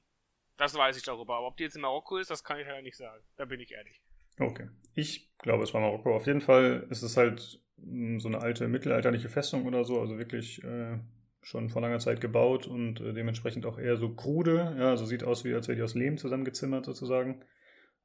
das 0.58 0.74
weiß 0.74 0.98
ich 0.98 1.02
darüber. 1.02 1.36
Aber 1.36 1.46
ob 1.46 1.56
die 1.56 1.64
jetzt 1.64 1.76
in 1.76 1.82
Marokko 1.82 2.18
ist, 2.18 2.30
das 2.30 2.44
kann 2.44 2.60
ich 2.60 2.66
ja 2.66 2.80
nicht 2.82 2.98
sagen. 2.98 3.24
Da 3.36 3.46
bin 3.46 3.60
ich 3.60 3.72
ehrlich. 3.72 4.02
Okay. 4.38 4.68
Ich 4.94 5.34
glaube, 5.38 5.64
es 5.64 5.72
war 5.72 5.80
Marokko. 5.80 6.14
Auf 6.14 6.26
jeden 6.26 6.42
Fall 6.42 6.86
ist 6.90 7.02
es 7.02 7.16
halt 7.16 7.58
mh, 7.76 8.20
so 8.20 8.28
eine 8.28 8.40
alte 8.40 8.68
mittelalterliche 8.68 9.30
Festung 9.30 9.64
oder 9.64 9.84
so, 9.84 9.98
also 9.98 10.18
wirklich 10.18 10.62
äh, 10.62 10.98
schon 11.46 11.68
vor 11.68 11.80
langer 11.80 12.00
Zeit 12.00 12.20
gebaut 12.20 12.66
und 12.66 13.00
äh, 13.00 13.12
dementsprechend 13.12 13.66
auch 13.66 13.78
eher 13.78 13.96
so 13.96 14.12
krude. 14.12 14.74
Ja, 14.78 14.90
also 14.90 15.06
sieht 15.06 15.22
aus, 15.22 15.44
wie 15.44 15.54
als 15.54 15.68
wäre 15.68 15.76
die 15.76 15.82
aus 15.82 15.94
Lehm 15.94 16.18
zusammengezimmert 16.18 16.84
sozusagen. 16.84 17.44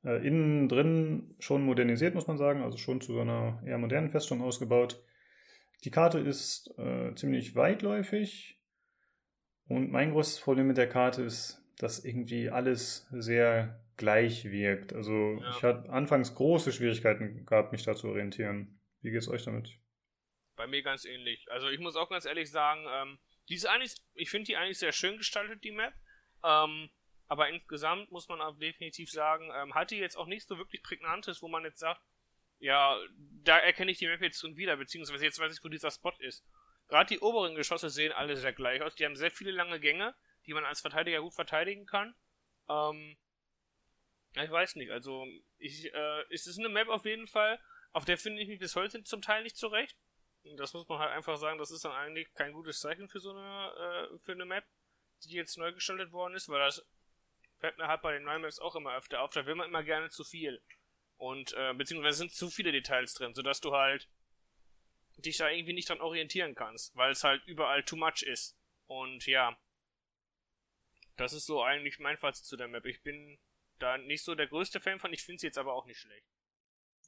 Äh, 0.03 0.25
innen 0.27 0.69
drin 0.69 1.33
schon 1.39 1.63
modernisiert, 1.63 2.13
muss 2.13 2.27
man 2.27 2.37
sagen, 2.37 2.61
also 2.61 2.77
schon 2.77 3.01
zu 3.01 3.19
einer 3.19 3.59
eher 3.65 3.79
modernen 3.79 4.11
Festung 4.11 4.43
ausgebaut. 4.43 5.03
Die 5.83 5.89
Karte 5.89 6.19
ist 6.19 6.71
äh, 6.77 7.15
ziemlich 7.15 7.55
weitläufig 7.55 8.61
und 9.67 9.91
mein 9.91 10.11
größtes 10.11 10.41
Problem 10.41 10.67
mit 10.67 10.77
der 10.77 10.89
Karte 10.89 11.23
ist, 11.23 11.63
dass 11.79 12.05
irgendwie 12.05 12.51
alles 12.51 13.07
sehr 13.11 13.83
gleich 13.97 14.45
wirkt. 14.51 14.93
Also 14.93 15.39
Ja. 15.41 15.49
ich 15.49 15.63
hatte 15.63 15.89
anfangs 15.89 16.35
große 16.35 16.71
Schwierigkeiten 16.71 17.43
gehabt, 17.47 17.71
mich 17.71 17.81
da 17.81 17.95
zu 17.95 18.09
orientieren. 18.09 18.79
Wie 19.01 19.09
geht's 19.09 19.27
euch 19.27 19.45
damit? 19.45 19.79
Bei 20.55 20.67
mir 20.67 20.83
ganz 20.83 21.05
ähnlich. 21.05 21.47
Also 21.49 21.69
ich 21.69 21.79
muss 21.79 21.95
auch 21.95 22.09
ganz 22.09 22.25
ehrlich 22.25 22.51
sagen, 22.51 22.85
ähm, 22.87 23.17
die 23.51 23.55
ist 23.57 23.65
eigentlich, 23.65 23.95
ich 24.13 24.29
finde 24.29 24.45
die 24.45 24.55
eigentlich 24.55 24.79
sehr 24.79 24.93
schön 24.93 25.17
gestaltet, 25.17 25.61
die 25.65 25.71
Map. 25.71 25.93
Ähm, 26.41 26.89
aber 27.27 27.49
insgesamt 27.49 28.09
muss 28.09 28.29
man 28.29 28.39
definitiv 28.59 29.11
sagen, 29.11 29.51
ähm, 29.53 29.75
hat 29.75 29.91
die 29.91 29.97
jetzt 29.97 30.15
auch 30.15 30.25
nicht 30.25 30.47
so 30.47 30.57
wirklich 30.57 30.81
prägnantes, 30.81 31.41
wo 31.41 31.49
man 31.49 31.65
jetzt 31.65 31.79
sagt, 31.79 32.01
ja, 32.59 32.97
da 33.43 33.57
erkenne 33.57 33.91
ich 33.91 33.97
die 33.97 34.07
Map 34.07 34.21
jetzt 34.21 34.39
schon 34.39 34.55
wieder, 34.55 34.77
beziehungsweise 34.77 35.25
jetzt 35.25 35.37
weiß 35.37 35.53
ich, 35.53 35.63
wo 35.65 35.67
dieser 35.67 35.91
Spot 35.91 36.13
ist. 36.19 36.45
Gerade 36.87 37.09
die 37.09 37.19
oberen 37.19 37.55
Geschosse 37.55 37.89
sehen 37.89 38.13
alle 38.13 38.37
sehr 38.37 38.53
gleich 38.53 38.81
aus. 38.81 38.95
Die 38.95 39.03
haben 39.03 39.17
sehr 39.17 39.31
viele 39.31 39.51
lange 39.51 39.81
Gänge, 39.81 40.15
die 40.45 40.53
man 40.53 40.63
als 40.63 40.79
Verteidiger 40.79 41.19
gut 41.19 41.33
verteidigen 41.33 41.85
kann. 41.85 42.15
Ähm, 42.69 43.17
ich 44.35 44.49
weiß 44.49 44.77
nicht, 44.77 44.91
also 44.91 45.27
ich, 45.57 45.93
äh, 45.93 46.23
es 46.29 46.47
ist 46.47 46.57
eine 46.57 46.69
Map 46.69 46.87
auf 46.87 47.03
jeden 47.03 47.27
Fall, 47.27 47.59
auf 47.91 48.05
der 48.05 48.17
finde 48.17 48.41
ich 48.41 48.47
mich 48.47 48.59
bis 48.59 48.77
heute 48.77 49.03
zum 49.03 49.21
Teil 49.21 49.43
nicht 49.43 49.57
zurecht. 49.57 49.97
Das 50.57 50.73
muss 50.73 50.87
man 50.87 50.99
halt 50.99 51.11
einfach 51.11 51.37
sagen, 51.37 51.59
das 51.59 51.71
ist 51.71 51.85
dann 51.85 51.91
eigentlich 51.91 52.33
kein 52.33 52.53
gutes 52.53 52.79
Zeichen 52.79 53.07
für 53.07 53.19
so 53.19 53.31
eine, 53.31 54.09
äh, 54.11 54.19
für 54.19 54.31
eine 54.31 54.45
Map, 54.45 54.65
die 55.23 55.35
jetzt 55.35 55.57
neu 55.57 55.71
gestaltet 55.71 56.11
worden 56.11 56.33
ist, 56.33 56.49
weil 56.49 56.59
das 56.59 56.85
fällt 57.59 57.77
mir 57.77 57.87
halt 57.87 58.01
bei 58.01 58.13
den 58.13 58.23
neuen 58.23 58.41
Maps 58.41 58.59
auch 58.59 58.75
immer 58.75 58.95
öfter 58.95 59.21
auf, 59.21 59.31
da 59.31 59.45
will 59.45 59.55
man 59.55 59.69
immer 59.69 59.83
gerne 59.83 60.09
zu 60.09 60.23
viel. 60.23 60.61
Und, 61.17 61.53
äh, 61.53 61.73
beziehungsweise 61.75 62.17
sind 62.17 62.33
zu 62.33 62.49
viele 62.49 62.71
Details 62.71 63.13
drin, 63.13 63.35
sodass 63.35 63.61
du 63.61 63.71
halt 63.73 64.09
dich 65.17 65.37
da 65.37 65.49
irgendwie 65.49 65.73
nicht 65.73 65.89
dran 65.89 66.01
orientieren 66.01 66.55
kannst, 66.55 66.95
weil 66.95 67.11
es 67.11 67.23
halt 67.23 67.45
überall 67.45 67.83
too 67.83 67.95
much 67.95 68.23
ist. 68.23 68.57
Und 68.87 69.27
ja, 69.27 69.55
das 71.17 71.33
ist 71.33 71.45
so 71.45 71.63
eigentlich 71.63 71.99
mein 71.99 72.17
Fazit 72.17 72.45
zu 72.45 72.57
der 72.57 72.67
Map. 72.67 72.85
Ich 72.87 73.03
bin 73.03 73.37
da 73.77 73.97
nicht 73.97 74.23
so 74.23 74.33
der 74.33 74.47
größte 74.47 74.79
Fan 74.79 74.99
von, 74.99 75.13
ich 75.13 75.23
finde 75.23 75.39
sie 75.39 75.47
jetzt 75.47 75.57
aber 75.57 75.73
auch 75.73 75.85
nicht 75.85 75.99
schlecht. 75.99 76.25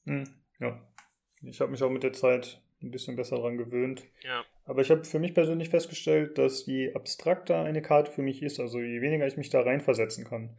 Hm, 0.05 0.43
ja. 0.59 0.93
Ich 1.41 1.59
habe 1.59 1.71
mich 1.71 1.81
auch 1.81 1.89
mit 1.89 2.03
der 2.03 2.13
Zeit 2.13 2.61
ein 2.83 2.91
bisschen 2.91 3.15
besser 3.15 3.37
daran 3.37 3.57
gewöhnt. 3.57 4.03
Ja, 4.23 4.43
Aber 4.65 4.81
ich 4.81 4.91
habe 4.91 5.03
für 5.05 5.19
mich 5.19 5.33
persönlich 5.33 5.69
festgestellt, 5.69 6.37
dass 6.37 6.65
je 6.65 6.93
abstrakter 6.93 7.63
eine 7.63 7.81
Karte 7.81 8.11
für 8.11 8.21
mich 8.21 8.43
ist, 8.43 8.59
also 8.59 8.79
je 8.79 9.01
weniger 9.01 9.25
ich 9.25 9.37
mich 9.37 9.49
da 9.49 9.61
reinversetzen 9.61 10.25
kann, 10.25 10.55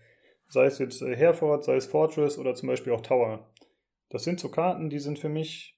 sei 0.49 0.67
es 0.67 0.79
jetzt 0.79 1.03
äh, 1.03 1.15
Hereford, 1.17 1.65
sei 1.65 1.77
es 1.77 1.87
Fortress 1.87 2.39
oder 2.39 2.55
zum 2.55 2.69
Beispiel 2.69 2.93
auch 2.93 3.01
Tower, 3.01 3.49
das 4.09 4.25
sind 4.25 4.41
so 4.41 4.49
Karten, 4.49 4.91
die 4.91 4.99
sind 4.99 5.19
für 5.19 5.29
mich, 5.29 5.77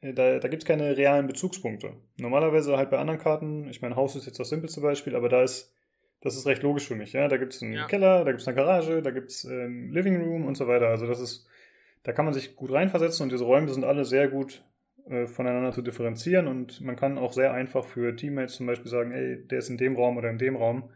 äh, 0.00 0.12
da, 0.12 0.38
da 0.38 0.48
gibt 0.48 0.62
es 0.62 0.66
keine 0.66 0.96
realen 0.96 1.26
Bezugspunkte. 1.26 1.94
Normalerweise 2.16 2.76
halt 2.76 2.90
bei 2.90 2.98
anderen 2.98 3.20
Karten, 3.20 3.68
ich 3.68 3.82
meine, 3.82 3.96
Haus 3.96 4.16
ist 4.16 4.26
jetzt 4.26 4.40
das 4.40 4.48
simpelste 4.48 4.80
Beispiel, 4.80 5.14
aber 5.14 5.28
da 5.28 5.42
ist, 5.42 5.74
das 6.22 6.36
ist 6.36 6.46
recht 6.46 6.62
logisch 6.62 6.86
für 6.86 6.96
mich. 6.96 7.12
Ja? 7.12 7.28
Da 7.28 7.36
gibt 7.38 7.54
es 7.54 7.62
einen 7.62 7.72
Ja. 7.72 7.86
Keller, 7.86 8.24
da 8.24 8.30
gibt 8.32 8.42
es 8.42 8.48
eine 8.48 8.56
Garage, 8.56 9.00
da 9.02 9.10
gibt 9.10 9.30
es 9.30 9.46
einen 9.46 9.90
Living 9.92 10.20
Room 10.22 10.44
und 10.44 10.56
so 10.56 10.66
weiter. 10.66 10.88
Also 10.88 11.06
das 11.06 11.20
ist, 11.20 11.46
da 12.02 12.12
kann 12.12 12.24
man 12.24 12.34
sich 12.34 12.56
gut 12.56 12.72
reinversetzen 12.72 13.24
und 13.24 13.32
diese 13.32 13.44
Räume 13.44 13.68
sind 13.68 13.84
alle 13.84 14.04
sehr 14.04 14.28
gut 14.28 14.64
äh, 15.06 15.26
voneinander 15.26 15.72
zu 15.72 15.82
differenzieren 15.82 16.46
und 16.48 16.80
man 16.80 16.96
kann 16.96 17.18
auch 17.18 17.32
sehr 17.32 17.52
einfach 17.52 17.84
für 17.84 18.14
Teammates 18.16 18.56
zum 18.56 18.66
Beispiel 18.66 18.90
sagen, 18.90 19.12
ey, 19.12 19.46
der 19.46 19.58
ist 19.58 19.68
in 19.68 19.78
dem 19.78 19.96
Raum 19.96 20.16
oder 20.16 20.30
in 20.30 20.38
dem 20.38 20.56
Raum. 20.56 20.90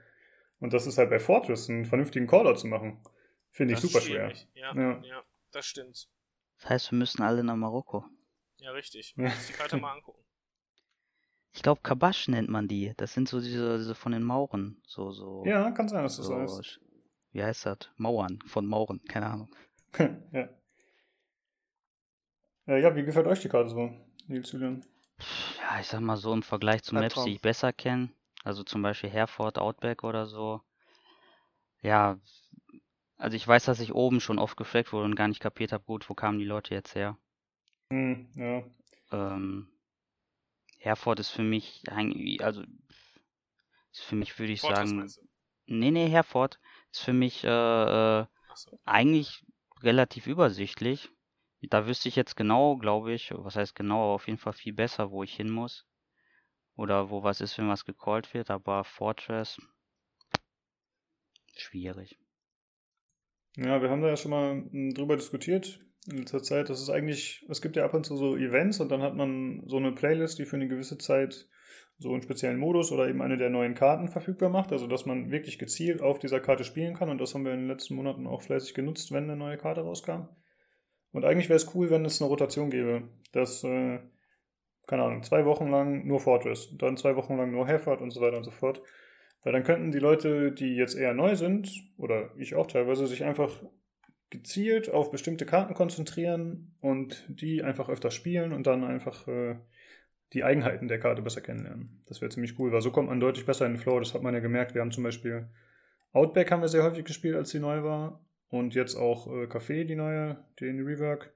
Und 0.60 0.72
das 0.72 0.86
ist 0.86 0.98
halt 0.98 1.10
bei 1.10 1.18
Fortress 1.18 1.68
einen 1.68 1.84
vernünftigen 1.84 2.26
Callout 2.26 2.56
zu 2.56 2.66
machen. 2.66 3.02
Finde 3.50 3.74
ich 3.74 3.80
das 3.80 3.90
super 3.90 4.04
schwer. 4.04 4.32
Ja, 4.54 4.74
Ja. 4.74 5.02
ja. 5.02 5.22
das 5.52 5.66
stimmt. 5.66 6.08
Das 6.58 6.70
heißt, 6.70 6.92
wir 6.92 6.98
müssen 6.98 7.22
alle 7.22 7.44
nach 7.44 7.56
Marokko. 7.56 8.04
Ja, 8.58 8.70
richtig. 8.70 9.14
Ja. 9.16 9.24
Muss 9.24 9.46
die 9.46 9.52
Karte 9.52 9.76
mal 9.76 9.92
angucken. 9.92 10.24
Ich 11.52 11.62
glaube, 11.62 11.82
Kabasch 11.82 12.28
nennt 12.28 12.48
man 12.48 12.66
die. 12.66 12.94
Das 12.96 13.12
sind 13.12 13.28
so 13.28 13.40
diese, 13.40 13.78
diese 13.78 13.94
von 13.94 14.12
den 14.12 14.22
Mauren. 14.24 14.80
So, 14.86 15.12
so. 15.12 15.44
Ja, 15.46 15.70
kann 15.70 15.88
sein, 15.88 16.02
dass 16.02 16.16
das 16.16 16.26
so, 16.26 16.46
so 16.46 16.56
heißt. 16.58 16.80
Wie 17.32 17.44
heißt 17.44 17.66
das? 17.66 17.90
Mauern. 17.96 18.40
Von 18.46 18.66
Mauren. 18.66 19.02
Keine 19.04 19.26
Ahnung. 19.26 19.54
ja. 20.32 20.48
Äh, 22.66 22.80
ja, 22.80 22.94
wie 22.94 23.04
gefällt 23.04 23.26
euch 23.26 23.40
die 23.40 23.48
Karte 23.48 23.70
so, 23.70 23.90
Nils 24.26 24.52
Julian? 24.52 24.84
Ja, 25.60 25.80
ich 25.80 25.86
sag 25.86 26.00
mal 26.00 26.16
so 26.16 26.32
im 26.32 26.42
Vergleich 26.42 26.82
zu 26.82 26.94
Maps, 26.94 27.24
die 27.24 27.34
ich 27.34 27.40
besser 27.40 27.72
kenne. 27.72 28.10
Also 28.42 28.62
zum 28.62 28.82
Beispiel 28.82 29.10
Herford, 29.10 29.58
Outback 29.58 30.04
oder 30.04 30.26
so. 30.26 30.60
Ja, 31.82 32.18
also 33.16 33.36
ich 33.36 33.46
weiß, 33.46 33.64
dass 33.66 33.80
ich 33.80 33.94
oben 33.94 34.20
schon 34.20 34.38
oft 34.38 34.56
gefleckt 34.56 34.92
wurde 34.92 35.04
und 35.06 35.14
gar 35.16 35.28
nicht 35.28 35.40
kapiert 35.40 35.72
habe, 35.72 35.84
gut, 35.84 36.08
wo 36.08 36.14
kamen 36.14 36.38
die 36.38 36.44
Leute 36.44 36.74
jetzt 36.74 36.94
her? 36.94 37.16
Hm, 37.90 38.28
ja. 38.34 38.64
Ähm, 39.12 39.68
Herford 40.78 41.20
ist 41.20 41.30
für 41.30 41.42
mich 41.42 41.82
eigentlich, 41.88 42.44
also 42.44 42.62
ist 43.92 44.02
für 44.02 44.16
mich, 44.16 44.38
würde 44.38 44.52
ich 44.52 44.60
Fortress 44.60 44.90
sagen, 44.90 45.12
nee, 45.66 45.90
nee, 45.90 46.08
Herford 46.08 46.58
ist 46.90 47.00
für 47.00 47.12
mich 47.12 47.44
äh, 47.44 47.48
äh, 47.48 48.26
Achso. 48.48 48.78
eigentlich 48.84 49.44
relativ 49.82 50.26
übersichtlich. 50.26 51.10
Da 51.70 51.86
wüsste 51.86 52.08
ich 52.08 52.16
jetzt 52.16 52.36
genau, 52.36 52.76
glaube 52.76 53.12
ich, 53.12 53.32
was 53.34 53.56
heißt 53.56 53.74
genau, 53.74 54.04
aber 54.04 54.14
auf 54.14 54.26
jeden 54.26 54.38
Fall 54.38 54.52
viel 54.52 54.72
besser, 54.72 55.10
wo 55.10 55.22
ich 55.22 55.34
hin 55.34 55.50
muss. 55.50 55.86
Oder 56.76 57.10
wo 57.10 57.22
was 57.22 57.40
ist, 57.40 57.56
wenn 57.58 57.68
was 57.68 57.84
gecallt 57.84 58.34
wird, 58.34 58.50
aber 58.50 58.84
Fortress 58.84 59.60
schwierig. 61.56 62.18
Ja, 63.56 63.80
wir 63.80 63.90
haben 63.90 64.02
da 64.02 64.08
ja 64.08 64.16
schon 64.16 64.32
mal 64.32 64.50
m, 64.72 64.92
drüber 64.94 65.16
diskutiert 65.16 65.80
in 66.10 66.18
letzter 66.18 66.42
Zeit. 66.42 66.68
Das 66.68 66.80
ist 66.80 66.90
eigentlich, 66.90 67.46
es 67.48 67.62
gibt 67.62 67.76
ja 67.76 67.84
ab 67.84 67.94
und 67.94 68.04
zu 68.04 68.16
so 68.16 68.36
Events 68.36 68.80
und 68.80 68.90
dann 68.90 69.02
hat 69.02 69.14
man 69.14 69.62
so 69.66 69.76
eine 69.76 69.92
Playlist, 69.92 70.38
die 70.38 70.44
für 70.46 70.56
eine 70.56 70.68
gewisse 70.68 70.98
Zeit 70.98 71.48
so 71.98 72.12
einen 72.12 72.22
speziellen 72.22 72.58
Modus 72.58 72.90
oder 72.90 73.08
eben 73.08 73.22
eine 73.22 73.36
der 73.36 73.50
neuen 73.50 73.74
Karten 73.74 74.08
verfügbar 74.08 74.48
macht. 74.48 74.72
Also, 74.72 74.88
dass 74.88 75.06
man 75.06 75.30
wirklich 75.30 75.60
gezielt 75.60 76.02
auf 76.02 76.18
dieser 76.18 76.40
Karte 76.40 76.64
spielen 76.64 76.94
kann 76.94 77.08
und 77.08 77.20
das 77.20 77.34
haben 77.34 77.44
wir 77.44 77.52
in 77.52 77.60
den 77.60 77.68
letzten 77.68 77.94
Monaten 77.94 78.26
auch 78.26 78.42
fleißig 78.42 78.74
genutzt, 78.74 79.12
wenn 79.12 79.24
eine 79.24 79.36
neue 79.36 79.56
Karte 79.56 79.82
rauskam. 79.82 80.28
Und 81.14 81.24
eigentlich 81.24 81.48
wäre 81.48 81.56
es 81.56 81.72
cool, 81.76 81.90
wenn 81.90 82.04
es 82.04 82.20
eine 82.20 82.28
Rotation 82.28 82.70
gäbe, 82.70 83.04
dass, 83.30 83.62
äh, 83.62 84.00
keine 84.88 85.04
Ahnung, 85.04 85.22
zwei 85.22 85.44
Wochen 85.44 85.70
lang 85.70 86.04
nur 86.06 86.18
Fortress, 86.18 86.76
dann 86.76 86.96
zwei 86.96 87.14
Wochen 87.14 87.36
lang 87.36 87.52
nur 87.52 87.68
Herford 87.68 88.02
und 88.02 88.10
so 88.10 88.20
weiter 88.20 88.36
und 88.36 88.42
so 88.42 88.50
fort. 88.50 88.82
Weil 89.44 89.52
dann 89.52 89.62
könnten 89.62 89.92
die 89.92 90.00
Leute, 90.00 90.50
die 90.50 90.74
jetzt 90.74 90.96
eher 90.96 91.14
neu 91.14 91.36
sind, 91.36 91.70
oder 91.98 92.32
ich 92.36 92.56
auch 92.56 92.66
teilweise, 92.66 93.06
sich 93.06 93.22
einfach 93.22 93.62
gezielt 94.30 94.90
auf 94.90 95.12
bestimmte 95.12 95.46
Karten 95.46 95.74
konzentrieren 95.74 96.74
und 96.80 97.24
die 97.28 97.62
einfach 97.62 97.88
öfters 97.88 98.14
spielen 98.14 98.52
und 98.52 98.66
dann 98.66 98.82
einfach 98.82 99.28
äh, 99.28 99.54
die 100.32 100.42
Eigenheiten 100.42 100.88
der 100.88 100.98
Karte 100.98 101.22
besser 101.22 101.42
kennenlernen. 101.42 102.02
Das 102.06 102.22
wäre 102.22 102.32
ziemlich 102.32 102.58
cool, 102.58 102.72
weil 102.72 102.80
so 102.80 102.90
kommt 102.90 103.08
man 103.08 103.20
deutlich 103.20 103.46
besser 103.46 103.66
in 103.66 103.74
den 103.74 103.80
Flow. 103.80 104.00
Das 104.00 104.14
hat 104.14 104.22
man 104.22 104.34
ja 104.34 104.40
gemerkt. 104.40 104.74
Wir 104.74 104.80
haben 104.80 104.90
zum 104.90 105.04
Beispiel 105.04 105.48
Outback 106.12 106.50
haben 106.50 106.62
wir 106.62 106.68
sehr 106.68 106.82
häufig 106.82 107.04
gespielt, 107.04 107.36
als 107.36 107.50
sie 107.50 107.60
neu 107.60 107.84
war. 107.84 108.20
Und 108.54 108.76
jetzt 108.76 108.94
auch 108.94 109.26
äh, 109.26 109.46
Café, 109.46 109.82
die 109.82 109.96
neue, 109.96 110.44
den 110.60 110.78
Rework. 110.86 111.34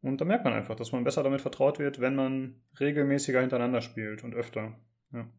Und 0.00 0.22
da 0.22 0.24
merkt 0.24 0.44
man 0.44 0.54
einfach, 0.54 0.74
dass 0.74 0.92
man 0.92 1.04
besser 1.04 1.22
damit 1.22 1.42
vertraut 1.42 1.78
wird, 1.78 2.00
wenn 2.00 2.14
man 2.14 2.62
regelmäßiger 2.80 3.38
hintereinander 3.42 3.82
spielt 3.82 4.24
und 4.24 4.32
öfter. 4.32 4.74
Ja. 5.12 5.30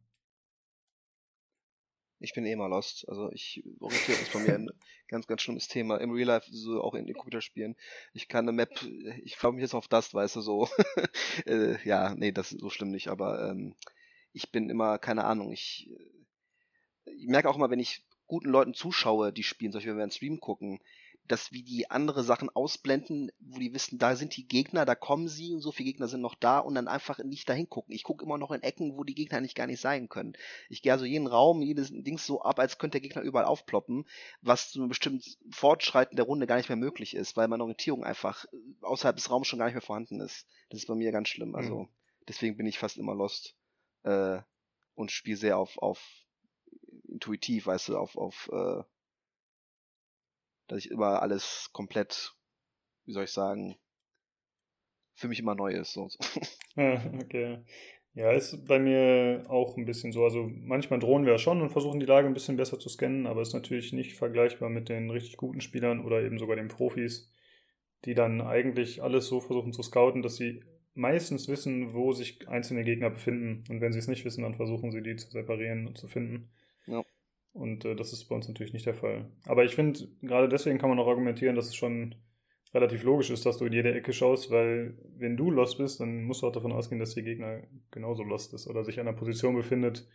Ich 2.20 2.34
bin 2.34 2.46
eh 2.46 2.56
mal 2.56 2.68
lost. 2.68 3.10
Also 3.10 3.32
ich 3.32 3.64
orientiere 3.80 4.22
ist 4.22 4.34
bei 4.34 4.40
mir 4.40 4.54
ein 4.54 4.70
ganz, 5.08 5.26
ganz 5.26 5.42
schlimmes 5.42 5.68
Thema. 5.68 5.98
Im 5.98 6.12
Real 6.12 6.28
Life, 6.28 6.48
so 6.52 6.80
auch 6.80 6.94
in 6.94 7.08
den 7.08 7.16
Computerspielen. 7.16 7.76
Ich 8.14 8.28
kann 8.28 8.46
eine 8.46 8.52
Map, 8.52 8.70
ich 9.24 9.40
glaube 9.40 9.56
mich 9.56 9.64
jetzt 9.64 9.74
auf 9.74 9.88
das, 9.88 10.14
weißt 10.14 10.36
du, 10.36 10.42
so. 10.42 10.70
äh, 11.48 11.84
ja, 11.88 12.14
nee, 12.14 12.34
das 12.34 12.52
ist 12.52 12.60
so 12.60 12.70
schlimm 12.70 12.92
nicht, 12.92 13.08
aber 13.08 13.50
ähm, 13.50 13.74
ich 14.32 14.52
bin 14.52 14.70
immer, 14.70 15.00
keine 15.00 15.24
Ahnung, 15.24 15.52
ich, 15.52 15.90
äh, 15.90 17.12
ich 17.18 17.26
merke 17.26 17.50
auch 17.50 17.56
immer, 17.56 17.72
wenn 17.72 17.80
ich 17.80 18.06
guten 18.28 18.50
Leuten 18.50 18.76
zuschaue, 18.76 19.34
die 19.34 19.44
spielen, 19.44 19.72
zum 19.72 19.80
Beispiel 19.80 19.94
wenn 19.94 19.98
wir 19.98 20.04
einen 20.04 20.12
Stream 20.12 20.40
gucken, 20.40 20.80
dass 21.28 21.52
wie 21.52 21.64
die 21.64 21.90
andere 21.90 22.24
Sachen 22.24 22.50
ausblenden, 22.50 23.32
wo 23.40 23.60
die 23.60 23.74
wissen, 23.74 23.98
da 23.98 24.16
sind 24.16 24.36
die 24.38 24.48
Gegner, 24.48 24.86
da 24.86 24.96
kommen 24.96 25.28
sie 25.28 25.54
und 25.54 25.62
so 25.62 25.72
viele 25.72 25.92
Gegner 25.92 26.08
sind 26.08 26.22
noch 26.22 26.36
da 26.36 26.60
und 26.60 26.76
dann 26.76 26.88
einfach 26.88 27.20
nicht 27.20 27.50
dahin 27.50 27.70
gucken. 27.70 27.94
Ich 27.94 28.04
gucke 28.04 28.24
immer 28.24 28.38
noch 28.38 28.52
in 28.52 28.62
Ecken, 28.64 28.98
wo 28.98 29.04
die 29.04 29.16
Gegner 29.16 29.42
nicht 29.42 29.56
gar 29.56 29.68
nicht 29.68 29.82
sein 29.82 30.10
können. 30.10 30.34
Ich 30.70 30.82
gehe 30.82 30.92
also 30.94 31.06
jeden 31.06 31.28
Raum, 31.28 31.62
jedes 31.62 31.90
Dings 31.92 32.26
so 32.26 32.42
ab, 32.42 32.60
als 32.60 32.78
könnte 32.78 33.00
der 33.00 33.08
Gegner 33.08 33.24
überall 33.24 33.46
aufploppen, 33.46 34.06
was 34.42 34.72
zu 34.72 34.80
einem 34.80 34.90
bestimmten 34.90 35.24
Fortschreiten 35.52 36.16
der 36.16 36.26
Runde 36.26 36.48
gar 36.48 36.58
nicht 36.58 36.70
mehr 36.70 36.76
möglich 36.76 37.16
ist, 37.16 37.36
weil 37.36 37.48
meine 37.48 37.64
Orientierung 37.64 38.04
einfach 38.04 38.46
äh, 38.46 38.58
außerhalb 38.82 39.16
des 39.16 39.30
Raums 39.30 39.48
schon 39.48 39.60
gar 39.60 39.66
nicht 39.66 39.76
mehr 39.76 39.82
vorhanden 39.82 40.20
ist. 40.22 40.48
Das 40.70 40.80
ist 40.82 40.88
bei 40.88 40.96
mir 40.96 41.12
ganz 41.12 41.30
schlimm. 41.30 41.56
Also 41.56 41.84
Mhm. 41.84 41.90
deswegen 42.28 42.58
bin 42.58 42.66
ich 42.68 42.80
fast 42.80 42.98
immer 42.98 43.16
lost 43.16 43.56
äh, 44.04 44.40
und 44.94 45.12
spiele 45.12 45.38
sehr 45.38 45.58
auf 45.58 45.78
auf 45.80 46.02
intuitiv, 47.08 47.68
weißt 47.68 47.90
du, 47.90 47.98
auf 47.98 48.18
auf 48.18 48.50
äh, 48.52 48.84
dass 50.68 50.80
ich 50.80 50.92
immer 50.92 51.22
alles 51.22 51.70
komplett 51.74 52.36
wie 53.06 53.14
soll 53.14 53.24
ich 53.24 53.32
sagen, 53.32 53.76
für 55.14 55.28
mich 55.28 55.40
immer 55.40 55.56
neu 55.56 55.72
ist. 55.72 55.94
So. 55.94 56.10
Ja, 56.76 57.02
okay. 57.22 57.60
Ja, 58.14 58.32
ist 58.32 58.66
bei 58.66 58.80
mir 58.80 59.44
auch 59.50 59.76
ein 59.76 59.86
bisschen 59.86 60.12
so. 60.12 60.24
Also 60.24 60.50
manchmal 60.50 61.00
drohen 61.00 61.26
wir 61.26 61.34
ja 61.34 61.38
schon 61.38 61.62
und 61.62 61.72
versuchen 61.72 62.00
die 62.00 62.06
Lage 62.06 62.28
ein 62.28 62.34
bisschen 62.34 62.56
besser 62.56 62.80
zu 62.80 62.88
scannen, 62.88 63.28
aber 63.28 63.42
ist 63.42 63.54
natürlich 63.54 63.92
nicht 63.92 64.14
vergleichbar 64.14 64.70
mit 64.70 64.88
den 64.88 65.10
richtig 65.10 65.36
guten 65.38 65.60
Spielern 65.60 66.04
oder 66.04 66.22
eben 66.22 66.40
sogar 66.40 66.56
den 66.56 66.70
Profis, 66.70 67.30
die 68.06 68.14
dann 68.14 68.40
eigentlich 68.42 69.04
alles 69.04 69.28
so 69.28 69.42
versuchen 69.42 69.74
zu 69.74 69.84
scouten, 69.84 70.22
dass 70.22 70.38
sie 70.38 70.64
meistens 70.94 71.50
wissen, 71.50 71.94
wo 71.94 72.14
sich 72.14 72.48
einzelne 72.48 72.86
Gegner 72.86 73.10
befinden. 73.10 73.66
Und 73.70 73.82
wenn 73.82 73.92
sie 73.92 74.00
es 74.00 74.08
nicht 74.08 74.24
wissen, 74.24 74.44
dann 74.44 74.56
versuchen 74.56 74.92
sie 74.92 75.02
die 75.02 75.18
zu 75.18 75.30
separieren 75.30 75.86
und 75.86 75.98
zu 75.98 76.08
finden. 76.08 76.50
Ja. 76.88 77.04
Und 77.56 77.86
äh, 77.86 77.96
das 77.96 78.12
ist 78.12 78.26
bei 78.26 78.36
uns 78.36 78.50
natürlich 78.50 78.74
nicht 78.74 78.86
der 78.86 78.94
Fall. 78.94 79.32
Aber 79.46 79.64
ich 79.64 79.76
finde, 79.76 80.08
gerade 80.22 80.50
deswegen 80.50 80.78
kann 80.78 80.90
man 80.90 81.00
auch 81.00 81.08
argumentieren, 81.08 81.56
dass 81.56 81.68
es 81.68 81.76
schon 81.76 82.16
relativ 82.74 83.04
logisch 83.04 83.30
ist, 83.30 83.46
dass 83.46 83.58
du 83.58 83.66
in 83.66 83.72
jede 83.72 83.94
Ecke 83.94 84.12
schaust, 84.12 84.52
weil 84.52 84.98
wenn 85.18 85.38
du 85.38 85.50
lost 85.50 85.78
bist, 85.78 86.02
dann 86.02 86.26
musst 86.26 86.42
du 86.42 86.48
auch 86.48 86.52
davon 86.52 86.74
ausgehen, 86.74 87.00
dass 87.00 87.16
der 87.16 87.24
Gegner 87.24 87.64
genauso 87.92 88.24
lost 88.24 88.54
ist 88.54 88.68
oder 88.68 88.84
sich 88.84 89.00
an 89.00 89.08
einer 89.08 89.16
Position 89.16 89.56
befindet, 89.56 90.06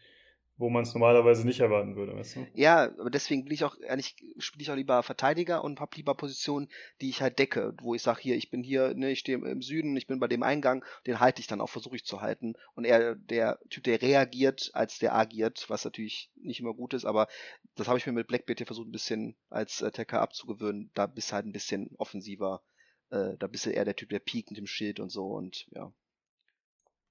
wo 0.60 0.68
man 0.68 0.82
es 0.82 0.92
normalerweise 0.92 1.46
nicht 1.46 1.60
erwarten 1.60 1.96
würde, 1.96 2.14
weißt 2.14 2.36
du? 2.36 2.46
Ja, 2.52 2.92
aber 2.98 3.08
deswegen 3.08 3.44
bin 3.44 3.54
ich 3.54 3.64
auch, 3.64 3.76
ehrlich, 3.80 4.14
spiele 4.38 4.62
ich 4.62 4.70
auch 4.70 4.76
lieber 4.76 5.02
Verteidiger 5.02 5.64
und 5.64 5.80
habe 5.80 5.96
lieber 5.96 6.14
Positionen, 6.14 6.68
die 7.00 7.08
ich 7.08 7.22
halt 7.22 7.38
decke, 7.38 7.72
wo 7.80 7.94
ich 7.94 8.02
sage, 8.02 8.20
hier, 8.20 8.36
ich 8.36 8.50
bin 8.50 8.62
hier, 8.62 8.94
ne, 8.94 9.10
ich 9.10 9.20
stehe 9.20 9.38
im 9.38 9.62
Süden, 9.62 9.96
ich 9.96 10.06
bin 10.06 10.20
bei 10.20 10.28
dem 10.28 10.42
Eingang, 10.42 10.84
den 11.06 11.18
halte 11.18 11.40
ich 11.40 11.46
dann 11.46 11.62
auch, 11.62 11.70
versuche 11.70 11.96
ich 11.96 12.04
zu 12.04 12.20
halten. 12.20 12.54
Und 12.74 12.84
er, 12.84 13.14
der 13.14 13.58
Typ, 13.70 13.84
der 13.84 14.02
reagiert, 14.02 14.70
als 14.74 14.98
der 14.98 15.14
agiert, 15.14 15.64
was 15.68 15.84
natürlich 15.84 16.30
nicht 16.36 16.60
immer 16.60 16.74
gut 16.74 16.92
ist, 16.92 17.06
aber 17.06 17.26
das 17.74 17.88
habe 17.88 17.98
ich 17.98 18.06
mir 18.06 18.12
mit 18.12 18.26
Blackbeard 18.26 18.58
hier 18.58 18.66
versucht, 18.66 18.88
ein 18.88 18.92
bisschen 18.92 19.36
als 19.48 19.82
Attacker 19.82 20.20
abzugewöhnen. 20.20 20.90
Da 20.92 21.06
bist 21.06 21.30
du 21.30 21.36
halt 21.36 21.46
ein 21.46 21.52
bisschen 21.52 21.90
offensiver. 21.96 22.62
Äh, 23.08 23.38
da 23.38 23.46
bist 23.46 23.64
du 23.64 23.70
eher 23.70 23.86
der 23.86 23.96
Typ, 23.96 24.10
der 24.10 24.18
piekt 24.18 24.50
mit 24.50 24.58
dem 24.58 24.66
Schild 24.66 25.00
und 25.00 25.08
so 25.08 25.28
und 25.28 25.66
ja. 25.70 25.90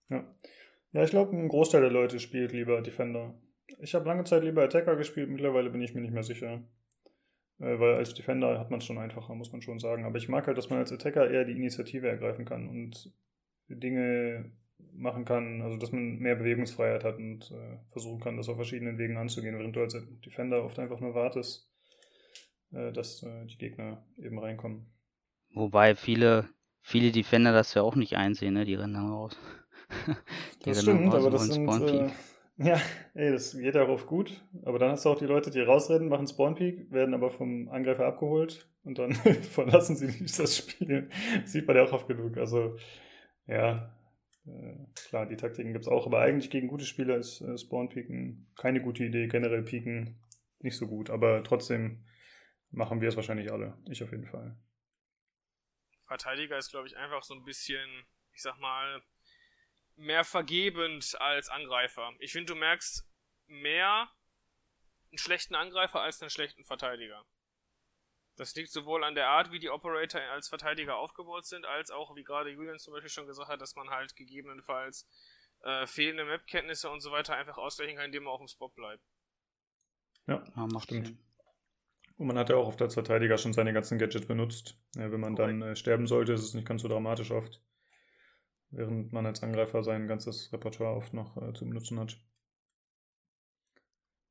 Ja. 0.10 0.24
Ja, 0.92 1.04
ich 1.04 1.12
glaube, 1.12 1.36
ein 1.36 1.48
Großteil 1.48 1.82
der 1.82 1.92
Leute 1.92 2.20
spielt 2.20 2.52
lieber 2.52 2.82
Defender. 2.82 3.34
Ich 3.80 3.94
habe 3.94 4.08
lange 4.08 4.24
Zeit 4.24 4.44
lieber 4.44 4.64
Attacker 4.64 4.96
gespielt, 4.96 5.30
mittlerweile 5.30 5.70
bin 5.70 5.82
ich 5.82 5.94
mir 5.94 6.02
nicht 6.02 6.14
mehr 6.14 6.24
sicher. 6.24 6.64
Äh, 7.60 7.80
weil 7.80 7.96
als 7.96 8.14
Defender 8.14 8.60
hat 8.60 8.72
man 8.72 8.80
es 8.80 8.86
schon 8.86 8.98
einfacher, 8.98 9.36
muss 9.36 9.52
man 9.52 9.62
schon 9.62 9.80
sagen. 9.80 10.06
Aber 10.06 10.18
ich 10.18 10.30
mag 10.30 10.48
halt, 10.48 10.58
dass 10.58 10.70
man 10.70 10.80
als 10.80 10.92
Attacker 10.92 11.30
eher 11.30 11.46
die 11.46 11.56
Initiative 11.56 12.08
ergreifen 12.08 12.46
kann 12.46 12.68
und 12.68 13.14
Dinge 13.68 14.52
machen 14.94 15.26
kann, 15.26 15.62
also 15.62 15.78
dass 15.78 15.92
man 15.92 16.18
mehr 16.20 16.36
Bewegungsfreiheit 16.36 17.04
hat 17.04 17.18
und 17.18 17.52
äh, 17.52 17.78
versuchen 17.92 18.22
kann, 18.22 18.38
das 18.38 18.50
auf 18.50 18.56
verschiedenen 18.56 18.98
Wegen 18.98 19.18
anzugehen, 19.18 19.58
während 19.58 19.76
du 19.76 19.82
als 19.82 19.96
Defender 20.26 20.64
oft 20.64 20.80
einfach 20.80 21.00
nur 21.00 21.14
wartest, 21.14 21.70
äh, 22.72 22.92
dass 22.92 23.22
äh, 23.24 23.46
die 23.46 23.58
Gegner 23.58 24.06
eben 24.18 24.40
reinkommen. 24.40 24.88
Wobei 25.54 25.96
viele, 25.96 26.50
viele 26.82 27.12
Defender 27.12 27.52
das 27.52 27.74
ja 27.74 27.82
auch 27.82 27.96
nicht 27.96 28.16
einsehen, 28.16 28.54
ne? 28.54 28.66
Die 28.66 28.76
rennen 28.76 28.94
dann 28.94 29.12
raus. 29.12 29.38
Das 30.64 30.82
stimmt, 30.82 31.14
aber 31.14 31.30
das 31.30 31.46
sind, 31.46 31.70
äh, 31.70 32.10
ja, 32.58 32.82
ey, 33.14 33.32
das 33.32 33.58
geht 33.58 33.76
darauf 33.76 34.06
gut. 34.08 34.44
Aber 34.64 34.78
dann 34.78 34.92
hast 34.92 35.06
du 35.06 35.10
auch 35.10 35.18
die 35.18 35.26
Leute, 35.26 35.52
die 35.52 35.62
rausrennen, 35.62 36.10
machen 36.10 36.28
Spawn 36.28 36.56
Peak, 36.56 36.92
werden 36.92 37.14
aber 37.14 37.32
vom 37.32 37.70
Angreifer 37.70 38.06
abgeholt 38.06 38.68
und 38.84 39.00
dann 39.00 39.14
verlassen 39.54 39.96
sie 39.96 40.08
nicht 40.08 40.38
das 40.38 40.58
Spiel. 40.58 41.10
Sieht 41.46 41.66
man 41.66 41.78
ja 41.78 41.86
auch 41.86 41.94
oft 41.94 42.08
genug. 42.08 42.38
Also, 42.38 42.76
ja, 43.48 43.96
äh, 44.46 44.76
klar, 44.96 45.26
die 45.26 45.38
Taktiken 45.38 45.74
gibt 45.74 45.86
es 45.86 45.92
auch, 45.92 46.06
aber 46.06 46.20
eigentlich 46.20 46.50
gegen 46.50 46.68
gute 46.68 46.86
Spieler 46.86 47.18
ist 47.18 47.42
äh, 47.42 47.58
Spawn 47.58 47.90
Peaken 47.90 48.48
keine 48.58 48.82
gute 48.82 49.06
Idee. 49.06 49.28
Generell 49.28 49.64
Peaken 49.64 50.20
nicht 50.60 50.78
so 50.78 50.88
gut, 50.88 51.10
aber 51.10 51.44
trotzdem 51.44 52.04
machen 52.72 53.02
wir 53.02 53.10
es 53.10 53.16
wahrscheinlich 53.16 53.52
alle. 53.52 53.78
Ich 53.90 54.04
auf 54.04 54.12
jeden 54.12 54.28
Fall. 54.28 54.58
Verteidiger 56.08 56.58
ist, 56.58 56.72
glaube 56.72 56.88
ich, 56.88 56.98
einfach 56.98 57.24
so 57.24 57.34
ein 57.34 57.44
bisschen, 57.44 57.88
ich 58.34 58.42
sag 58.42 58.60
mal, 58.60 59.02
mehr 60.00 60.24
vergebend 60.24 61.20
als 61.20 61.50
Angreifer. 61.50 62.14
Ich 62.20 62.32
finde, 62.32 62.54
du 62.54 62.60
merkst 62.60 63.06
mehr 63.48 64.10
einen 65.12 65.18
schlechten 65.18 65.56
Angreifer 65.56 66.02
als 66.02 66.22
einen 66.22 66.30
schlechten 66.30 66.64
Verteidiger. 66.64 67.26
Das 68.38 68.56
liegt 68.56 68.72
sowohl 68.72 69.04
an 69.04 69.16
der 69.16 69.28
Art, 69.28 69.52
wie 69.52 69.60
die 69.60 69.70
Operator 69.70 70.22
als 70.22 70.48
Verteidiger 70.48 70.96
aufgebaut 70.96 71.46
sind, 71.46 71.66
als 71.66 71.92
auch, 71.92 72.16
wie 72.16 72.24
gerade 72.24 72.50
Julian 72.50 72.80
zum 72.80 72.94
Beispiel 72.94 73.10
schon 73.10 73.28
gesagt 73.28 73.50
hat, 73.50 73.62
dass 73.62 73.76
man 73.76 73.90
halt 73.90 74.16
gegebenenfalls 74.16 75.06
äh, 75.64 75.86
fehlende 75.86 76.24
Map-Kenntnisse 76.24 76.90
und 76.90 77.02
so 77.02 77.12
weiter 77.12 77.36
einfach 77.36 77.58
ausgleichen 77.58 77.98
kann, 77.98 78.06
indem 78.06 78.24
man 78.24 78.34
auf 78.34 78.40
dem 78.40 78.48
Spot 78.48 78.70
bleibt. 78.70 79.04
Ja, 80.28 80.42
ja 80.56 80.68
macht 80.68 80.86
stimmt. 80.86 81.08
Sinn. 81.08 81.20
Und 82.16 82.28
man 82.28 82.38
hat 82.38 82.50
ja 82.50 82.56
auch 82.56 82.68
oft 82.68 82.82
als 82.82 82.94
Verteidiger 82.94 83.38
schon 83.38 83.52
seine 83.52 83.74
ganzen 83.74 83.98
Gadgets 83.98 84.28
benutzt. 84.28 84.78
Ja, 84.96 85.12
wenn 85.12 85.20
man 85.20 85.36
Correct. 85.36 85.62
dann 85.62 85.62
äh, 85.62 85.76
sterben 85.76 86.08
sollte, 86.08 86.32
ist 86.34 86.44
es 86.44 86.54
nicht 86.54 86.68
ganz 86.68 86.82
so 86.82 86.88
dramatisch 86.88 87.32
oft 87.32 87.62
während 88.72 89.12
man 89.14 89.26
als 89.26 89.44
Angreifer 89.44 89.84
sein 89.84 90.08
ganzes 90.08 90.52
Repertoire 90.54 90.96
oft 90.96 91.14
noch 91.14 91.38
äh, 91.38 91.54
zu 91.54 91.66
benutzen 91.66 92.00
hat. 92.00 92.18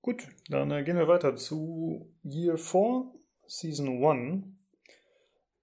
Gut, 0.03 0.29
dann 0.49 0.71
äh, 0.71 0.85
gehen 0.85 0.97
wir 0.97 1.09
weiter 1.09 1.37
zu 1.37 2.15
Year 2.23 2.57
4, 2.57 3.13
Season 3.47 4.05
1. 4.05 4.47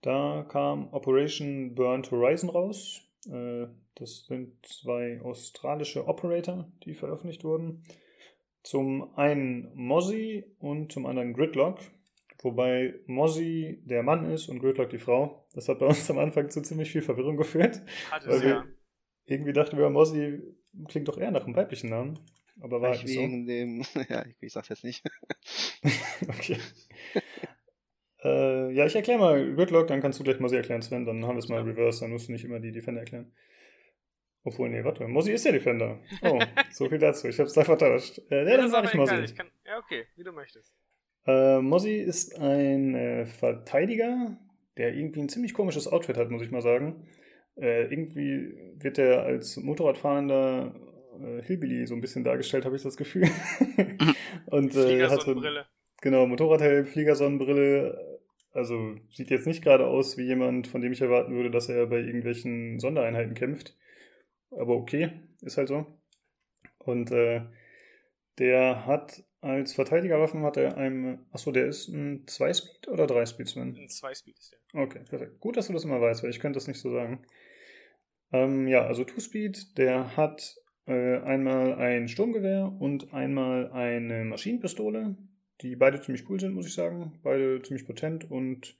Da 0.01 0.45
kam 0.49 0.93
Operation 0.93 1.73
Burnt 1.73 2.11
Horizon 2.11 2.49
raus. 2.49 3.01
Äh, 3.27 3.67
das 3.95 4.25
sind 4.25 4.63
zwei 4.65 5.21
australische 5.21 6.07
Operator, 6.07 6.69
die 6.83 6.93
veröffentlicht 6.93 7.43
wurden. 7.43 7.83
Zum 8.61 9.15
einen 9.15 9.73
Mozzie 9.75 10.43
und 10.59 10.91
zum 10.91 11.05
anderen 11.05 11.33
Gridlock. 11.33 11.79
Wobei 12.45 12.93
Mozzie 13.07 13.81
der 13.85 14.03
Mann 14.03 14.29
ist 14.29 14.49
und 14.49 14.59
Gridlock 14.59 14.91
die 14.91 14.99
Frau. 14.99 15.47
Das 15.55 15.67
hat 15.67 15.79
bei 15.79 15.87
uns 15.87 16.07
am 16.11 16.19
Anfang 16.19 16.47
zu 16.51 16.61
ziemlich 16.61 16.91
viel 16.91 17.01
Verwirrung 17.01 17.37
geführt. 17.37 17.81
Hat 18.11 18.23
es, 18.23 18.43
ja. 18.43 18.63
Irgendwie 19.25 19.51
dachten 19.51 19.79
wir, 19.79 19.89
Mozzie 19.89 20.43
klingt 20.87 21.07
doch 21.07 21.17
eher 21.17 21.31
nach 21.31 21.45
einem 21.45 21.55
weiblichen 21.55 21.89
Namen. 21.89 22.19
Aber 22.61 22.81
war 22.81 22.93
Vielleicht 22.93 23.07
wegen 23.07 23.41
so. 23.41 23.47
dem, 23.47 23.83
ja, 24.09 24.23
ich, 24.27 24.35
ich 24.41 24.53
sag's 24.53 24.69
jetzt 24.69 24.83
nicht. 24.83 25.03
okay. 26.27 26.57
äh, 28.23 28.71
ja, 28.73 28.85
ich 28.85 28.95
erkläre 28.95 29.17
mal 29.17 29.55
Gridlock, 29.55 29.87
dann 29.87 30.01
kannst 30.01 30.19
du 30.19 30.23
gleich 30.23 30.39
Mozzie 30.39 30.57
erklären, 30.57 30.83
Sven. 30.83 31.03
Dann 31.03 31.25
haben 31.25 31.37
wir 31.37 31.39
es 31.39 31.49
mal 31.49 31.61
ja. 31.61 31.63
reverse, 31.63 32.01
dann 32.01 32.11
musst 32.11 32.27
du 32.27 32.31
nicht 32.31 32.45
immer 32.45 32.59
die 32.59 32.71
Defender 32.71 33.01
erklären. 33.01 33.33
Obwohl, 34.43 34.69
nee, 34.69 34.83
warte, 34.83 35.07
Mozzie 35.07 35.31
ist 35.31 35.45
der 35.45 35.53
Defender. 35.53 35.99
Oh, 36.21 36.39
so 36.71 36.87
viel 36.89 36.99
dazu. 36.99 37.27
Ich 37.27 37.39
hab's 37.39 37.53
da 37.53 37.63
vertauscht. 37.63 38.21
Äh, 38.29 38.47
ja, 38.47 38.57
dann 38.57 38.69
sag 38.69 38.85
ich 38.85 38.93
Mozzie. 38.93 39.25
Ja, 39.65 39.79
okay, 39.79 40.05
wie 40.15 40.23
du 40.23 40.31
möchtest. 40.31 40.75
Äh, 41.25 41.59
Mozzie 41.59 41.97
ist 41.97 42.39
ein 42.39 42.95
äh, 42.95 43.25
Verteidiger, 43.25 44.37
der 44.77 44.93
irgendwie 44.93 45.21
ein 45.21 45.29
ziemlich 45.29 45.53
komisches 45.53 45.87
Outfit 45.87 46.17
hat, 46.17 46.29
muss 46.29 46.43
ich 46.43 46.51
mal 46.51 46.61
sagen. 46.61 47.07
Äh, 47.55 47.85
irgendwie 47.85 48.53
wird 48.75 48.97
er 48.97 49.23
als 49.23 49.57
Motorradfahrender 49.57 50.75
äh, 51.21 51.41
Hillbilly 51.41 51.87
so 51.87 51.95
ein 51.95 52.01
bisschen 52.01 52.23
dargestellt, 52.23 52.65
habe 52.65 52.75
ich 52.75 52.83
das 52.83 52.97
Gefühl. 52.97 53.29
Und 54.47 54.75
äh, 54.75 55.07
hat 55.07 55.21
so 55.21 55.41
genau 56.01 56.27
Motorradhelm, 56.27 56.85
Fliegersonnenbrille. 56.85 58.19
Also 58.51 58.95
sieht 59.09 59.29
jetzt 59.29 59.47
nicht 59.47 59.63
gerade 59.63 59.87
aus 59.87 60.17
wie 60.17 60.23
jemand, 60.23 60.67
von 60.67 60.81
dem 60.81 60.93
ich 60.93 61.01
erwarten 61.01 61.33
würde, 61.33 61.51
dass 61.51 61.67
er 61.69 61.87
bei 61.87 61.99
irgendwelchen 61.99 62.79
Sondereinheiten 62.79 63.33
kämpft. 63.33 63.75
Aber 64.51 64.75
okay, 64.75 65.11
ist 65.41 65.57
halt 65.57 65.67
so. 65.67 65.85
Und 66.77 67.11
äh, 67.11 67.41
der 68.37 68.85
hat 68.85 69.23
als 69.45 69.73
Verteidigerwaffen 69.73 70.41
hat 70.41 70.57
er 70.57 70.75
einen. 70.75 71.23
Achso, 71.31 71.51
der 71.51 71.67
ist 71.67 71.87
ein 71.87 72.25
2-Speed 72.25 72.87
oder 72.87 73.05
3-Speed, 73.05 73.47
Sven? 73.47 73.75
Ein 73.75 73.87
2-Speed 73.87 74.39
ist 74.39 74.51
der. 74.51 74.81
Okay, 74.81 75.01
perfekt. 75.07 75.39
Gut, 75.39 75.55
dass 75.55 75.67
du 75.67 75.73
das 75.73 75.83
immer 75.83 76.01
weißt, 76.01 76.23
weil 76.23 76.31
ich 76.31 76.39
könnte 76.39 76.57
das 76.57 76.67
nicht 76.67 76.79
so 76.79 76.91
sagen. 76.91 77.23
Ähm, 78.33 78.67
ja, 78.67 78.87
also 78.87 79.03
Two-Speed, 79.03 79.77
der 79.77 80.17
hat 80.17 80.55
äh, 80.87 81.19
einmal 81.19 81.75
ein 81.75 82.07
Sturmgewehr 82.07 82.75
und 82.79 83.13
einmal 83.13 83.71
eine 83.71 84.25
Maschinenpistole, 84.25 85.15
die 85.61 85.75
beide 85.75 86.01
ziemlich 86.01 86.27
cool 86.27 86.39
sind, 86.39 86.55
muss 86.55 86.65
ich 86.65 86.73
sagen. 86.73 87.19
Beide 87.21 87.61
ziemlich 87.61 87.85
potent 87.85 88.29
und 88.29 88.75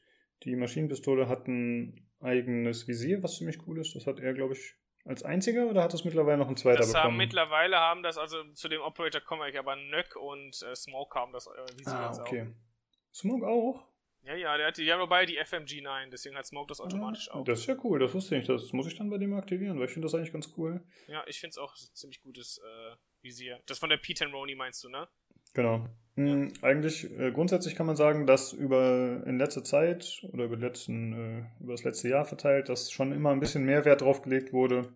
die 0.45 0.55
Maschinenpistole 0.55 1.29
hat 1.29 1.47
ein 1.47 2.07
eigenes 2.19 2.87
Visier, 2.87 3.21
was 3.21 3.37
ziemlich 3.37 3.67
cool 3.67 3.79
ist. 3.79 3.95
Das 3.95 4.07
hat 4.07 4.19
er, 4.19 4.33
glaube 4.33 4.55
ich, 4.55 4.73
als 5.05 5.23
einziger 5.23 5.67
oder 5.67 5.83
hat 5.83 5.93
das 5.93 6.03
mittlerweile 6.03 6.37
noch 6.37 6.49
ein 6.49 6.57
zweiter 6.57 6.79
das 6.79 6.87
bekommen? 6.87 7.05
Haben, 7.05 7.17
mittlerweile 7.17 7.77
haben 7.77 8.03
das, 8.03 8.17
also 8.17 8.43
zu 8.53 8.67
dem 8.67 8.81
Operator 8.81 9.21
kommen 9.21 9.41
wir 9.41 9.59
aber 9.59 9.75
Nöck 9.75 10.15
und 10.15 10.61
äh, 10.63 10.75
Smoke 10.75 11.17
haben 11.17 11.31
das 11.31 11.47
äh, 11.47 11.77
Visier 11.77 11.93
ah, 11.93 12.17
okay. 12.19 12.41
Auch. 12.41 13.15
Smoke 13.15 13.47
auch? 13.47 13.85
Ja, 14.23 14.33
ja, 14.33 14.57
der 14.57 14.67
hat 14.67 14.77
die, 14.77 14.83
ja, 14.83 14.99
wobei 14.99 15.27
die 15.27 15.39
FMG9, 15.39 16.09
deswegen 16.09 16.35
hat 16.35 16.47
Smoke 16.47 16.67
das 16.67 16.81
automatisch 16.81 17.29
auch. 17.29 17.45
Das 17.45 17.59
ist 17.59 17.67
ja 17.67 17.77
cool, 17.83 17.99
das 17.99 18.11
wusste 18.15 18.35
ich 18.35 18.39
nicht. 18.39 18.49
Das 18.49 18.73
muss 18.73 18.87
ich 18.87 18.97
dann 18.97 19.11
bei 19.11 19.19
dem 19.19 19.35
aktivieren, 19.35 19.77
weil 19.77 19.85
ich 19.85 19.91
finde 19.91 20.07
das 20.07 20.15
eigentlich 20.15 20.33
ganz 20.33 20.51
cool. 20.57 20.83
Ja, 21.07 21.23
ich 21.27 21.39
finde 21.39 21.51
es 21.51 21.57
auch 21.59 21.75
ein 21.75 21.93
ziemlich 21.93 22.21
gutes 22.21 22.57
äh, 22.57 22.95
Visier. 23.21 23.61
Das 23.67 23.77
von 23.77 23.89
der 23.89 24.01
P10 24.01 24.31
Roni 24.31 24.55
meinst 24.55 24.83
du, 24.83 24.89
ne? 24.89 25.07
Genau. 25.55 25.87
Mhm, 26.15 26.53
eigentlich, 26.61 27.11
äh, 27.19 27.31
grundsätzlich 27.31 27.75
kann 27.75 27.87
man 27.87 27.95
sagen, 27.95 28.27
dass 28.27 28.53
über 28.53 29.23
in 29.25 29.39
letzter 29.39 29.63
Zeit 29.63 30.23
oder 30.31 30.45
über, 30.45 30.55
letzten, 30.55 31.13
äh, 31.13 31.63
über 31.63 31.73
das 31.73 31.83
letzte 31.83 32.09
Jahr 32.09 32.25
verteilt, 32.25 32.69
dass 32.69 32.91
schon 32.91 33.11
immer 33.11 33.31
ein 33.31 33.39
bisschen 33.39 33.65
mehr 33.65 33.83
Wert 33.83 34.01
drauf 34.01 34.21
gelegt 34.21 34.53
wurde, 34.53 34.93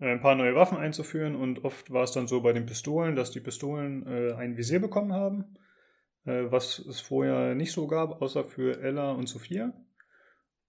äh, 0.00 0.12
ein 0.12 0.20
paar 0.20 0.34
neue 0.34 0.54
Waffen 0.54 0.76
einzuführen 0.76 1.34
und 1.34 1.64
oft 1.64 1.90
war 1.90 2.04
es 2.04 2.12
dann 2.12 2.26
so 2.28 2.42
bei 2.42 2.52
den 2.52 2.66
Pistolen, 2.66 3.16
dass 3.16 3.30
die 3.30 3.40
Pistolen 3.40 4.06
äh, 4.06 4.34
ein 4.34 4.58
Visier 4.58 4.80
bekommen 4.80 5.14
haben 5.14 5.56
äh, 6.24 6.50
was 6.50 6.78
es 6.78 7.00
vorher 7.00 7.54
nicht 7.54 7.72
so 7.72 7.86
gab, 7.86 8.22
außer 8.22 8.44
für 8.44 8.80
Ella 8.80 9.12
und 9.12 9.28
Sophia. 9.28 9.72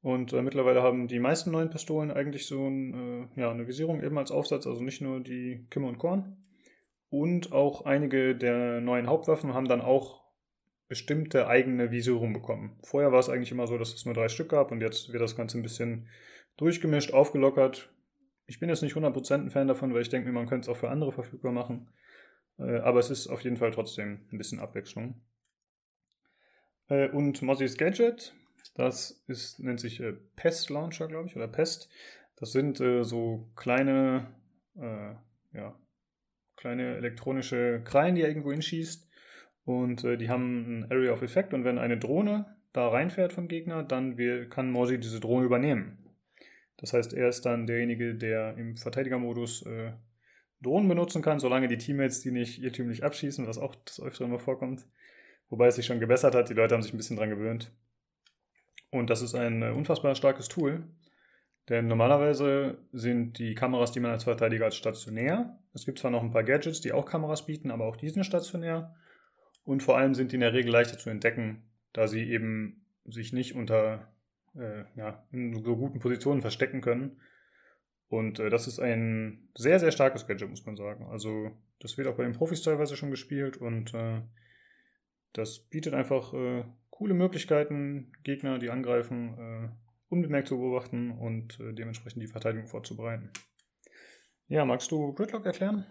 Und 0.02 0.34
äh, 0.34 0.42
mittlerweile 0.42 0.84
haben 0.84 1.08
die 1.08 1.20
meisten 1.20 1.52
neuen 1.52 1.70
Pistolen 1.70 2.12
eigentlich 2.12 2.46
so 2.46 2.68
ein, 2.68 3.30
äh, 3.36 3.40
ja, 3.42 3.52
eine 3.52 3.68
Visierung 3.68 4.04
eben 4.04 4.18
als 4.18 4.32
Aufsatz, 4.32 4.68
also 4.68 4.82
nicht 4.82 5.02
nur 5.02 5.22
die 5.22 5.66
Kimme 5.70 5.88
und 5.88 5.98
Korn. 5.98 6.43
Und 7.14 7.52
auch 7.52 7.86
einige 7.86 8.36
der 8.36 8.82
neuen 8.82 9.06
Hauptwaffen 9.06 9.54
haben 9.54 9.68
dann 9.68 9.82
auch 9.82 10.24
bestimmte 10.88 11.46
eigene 11.46 11.92
Visierung 11.92 12.34
bekommen. 12.34 12.80
Vorher 12.82 13.12
war 13.12 13.20
es 13.20 13.30
eigentlich 13.30 13.52
immer 13.52 13.68
so, 13.68 13.78
dass 13.78 13.94
es 13.94 14.04
nur 14.06 14.16
drei 14.16 14.30
Stück 14.30 14.50
gab 14.50 14.72
und 14.72 14.82
jetzt 14.82 15.14
wird 15.14 15.22
das 15.22 15.36
Ganze 15.36 15.60
ein 15.60 15.62
bisschen 15.62 16.08
durchgemischt, 16.58 17.14
aufgelockert. 17.14 17.94
Ich 18.48 18.60
bin 18.60 18.68
jetzt 18.68 18.82
nicht 18.82 18.96
100% 18.96 19.34
ein 19.36 19.52
Fan 19.52 19.68
davon, 19.68 19.94
weil 19.94 20.02
ich 20.02 20.10
denke, 20.10 20.32
man 20.32 20.48
könnte 20.48 20.66
es 20.66 20.76
auch 20.76 20.80
für 20.80 20.90
andere 20.90 21.12
verfügbar 21.12 21.52
machen. 21.52 21.88
Äh, 22.58 22.80
aber 22.80 22.98
es 22.98 23.12
ist 23.12 23.28
auf 23.28 23.44
jeden 23.44 23.58
Fall 23.58 23.70
trotzdem 23.70 24.22
ein 24.32 24.40
bisschen 24.40 24.60
Abwechslung. 24.60 25.22
Äh, 26.90 27.10
und 27.10 27.44
Mozzys 27.44 27.78
Gadget 27.78 28.34
das 28.74 29.24
ist, 29.28 29.60
nennt 29.60 29.80
sich 29.80 30.00
äh, 30.00 30.14
Pest 30.36 30.72
Launcher, 30.72 31.08
glaube 31.08 31.28
ich, 31.28 31.36
oder 31.36 31.48
Pest. 31.48 31.90
Das 32.38 32.54
sind 32.54 32.78
so 32.78 33.52
kleine, 33.56 34.34
äh, 34.76 35.14
ja, 35.56 35.76
kleine 36.64 36.96
elektronische 36.96 37.82
Krallen, 37.84 38.16
die 38.16 38.22
er 38.22 38.30
irgendwo 38.30 38.52
hinschießt. 38.52 39.10
Und 39.66 40.06
äh, 40.06 40.18
die 40.18 40.30
haben 40.30 40.80
ein 40.80 40.92
Area 40.92 41.12
of 41.12 41.22
Effect. 41.22 41.54
Und 41.54 41.66
wenn 41.66 41.78
eine 41.78 41.98
Drohne 41.98 42.56
da 42.72 42.88
reinfährt 42.88 43.34
vom 43.34 43.50
Gegner, 43.50 43.84
dann 43.84 44.18
wir, 44.18 44.50
kann 44.50 44.72
Morsi 44.72 44.98
diese 44.98 45.20
Drohne 45.20 45.46
übernehmen. 45.46 45.98
Das 46.78 46.94
heißt, 46.94 47.14
er 47.14 47.28
ist 47.28 47.46
dann 47.46 47.68
derjenige, 47.68 48.16
der 48.16 48.58
im 48.58 48.78
Verteidigermodus 48.78 49.66
äh, 49.66 49.92
Drohnen 50.62 50.88
benutzen 50.88 51.22
kann, 51.22 51.40
solange 51.40 51.68
die 51.68 51.78
Teammates 51.78 52.22
die 52.22 52.32
nicht 52.32 52.62
irrtümlich 52.62 53.04
abschießen, 53.04 53.46
was 53.46 53.58
auch 53.58 53.76
das 53.84 54.02
öfter 54.02 54.24
immer 54.24 54.40
vorkommt. 54.40 54.88
Wobei 55.50 55.68
es 55.68 55.76
sich 55.76 55.86
schon 55.86 56.00
gebessert 56.00 56.34
hat, 56.34 56.50
die 56.50 56.54
Leute 56.54 56.76
haben 56.76 56.82
sich 56.82 56.94
ein 56.94 56.98
bisschen 56.98 57.18
dran 57.18 57.30
gewöhnt. 57.30 57.74
Und 58.90 59.10
das 59.10 59.22
ist 59.22 59.36
ein 59.36 59.62
äh, 59.64 59.72
unfassbar 59.72 60.16
starkes 60.16 60.48
Tool, 60.48 60.88
denn 61.70 61.88
normalerweise 61.88 62.78
sind 62.92 63.40
die 63.40 63.56
Kameras, 63.56 63.92
die 63.92 64.00
man 64.00 64.12
als 64.12 64.26
Verteidiger 64.26 64.66
als 64.66 64.76
stationär. 64.76 65.58
Es 65.74 65.86
gibt 65.86 66.00
zwar 66.00 66.12
noch 66.12 66.22
ein 66.22 66.32
paar 66.32 66.44
Gadgets, 66.44 66.82
die 66.82 66.92
auch 66.92 67.06
Kameras 67.06 67.46
bieten, 67.46 67.72
aber 67.72 67.86
auch 67.86 67.96
die 67.96 68.10
sind 68.10 68.26
stationär. 68.26 68.96
Und 69.64 69.82
vor 69.82 69.98
allem 69.98 70.14
sind 70.14 70.32
die 70.32 70.36
in 70.36 70.42
der 70.42 70.54
Regel 70.54 70.72
leichter 70.72 70.98
zu 70.98 71.10
entdecken, 71.10 71.64
da 71.94 72.08
sie 72.08 72.30
eben 72.30 72.86
sich 73.06 73.32
nicht 73.32 73.56
unter 73.56 74.14
äh, 74.56 74.84
ja, 74.96 75.26
in 75.32 75.64
so 75.64 75.76
guten 75.78 76.00
Positionen 76.00 76.42
verstecken 76.42 76.82
können. 76.82 77.22
Und 78.10 78.40
äh, 78.40 78.50
das 78.50 78.68
ist 78.68 78.80
ein 78.80 79.50
sehr, 79.56 79.80
sehr 79.80 79.92
starkes 79.92 80.28
Gadget, 80.28 80.50
muss 80.50 80.66
man 80.66 80.76
sagen. 80.76 81.08
Also 81.08 81.52
das 81.80 81.98
wird 81.98 82.08
auch 82.08 82.16
bei 82.16 82.24
den 82.24 82.34
Profis 82.34 82.62
teilweise 82.62 82.96
schon 82.96 83.10
gespielt 83.10 83.58
und 83.58 83.94
äh, 83.94 84.22
das 85.32 85.60
bietet 85.60 85.94
einfach 85.94 86.34
äh, 86.34 86.64
coole 86.90 87.14
Möglichkeiten, 87.14 88.12
Gegner, 88.24 88.60
die 88.60 88.70
angreifen, 88.70 89.38
äh, 89.38 89.83
unbemerkt 90.14 90.48
zu 90.48 90.58
beobachten 90.58 91.12
und 91.12 91.60
äh, 91.60 91.74
dementsprechend 91.74 92.22
die 92.22 92.28
Verteidigung 92.28 92.68
vorzubereiten. 92.68 93.32
Ja, 94.48 94.66
magst 94.66 94.92
du 94.92 95.14
Gridlock 95.14 95.46
erklären? 95.46 95.86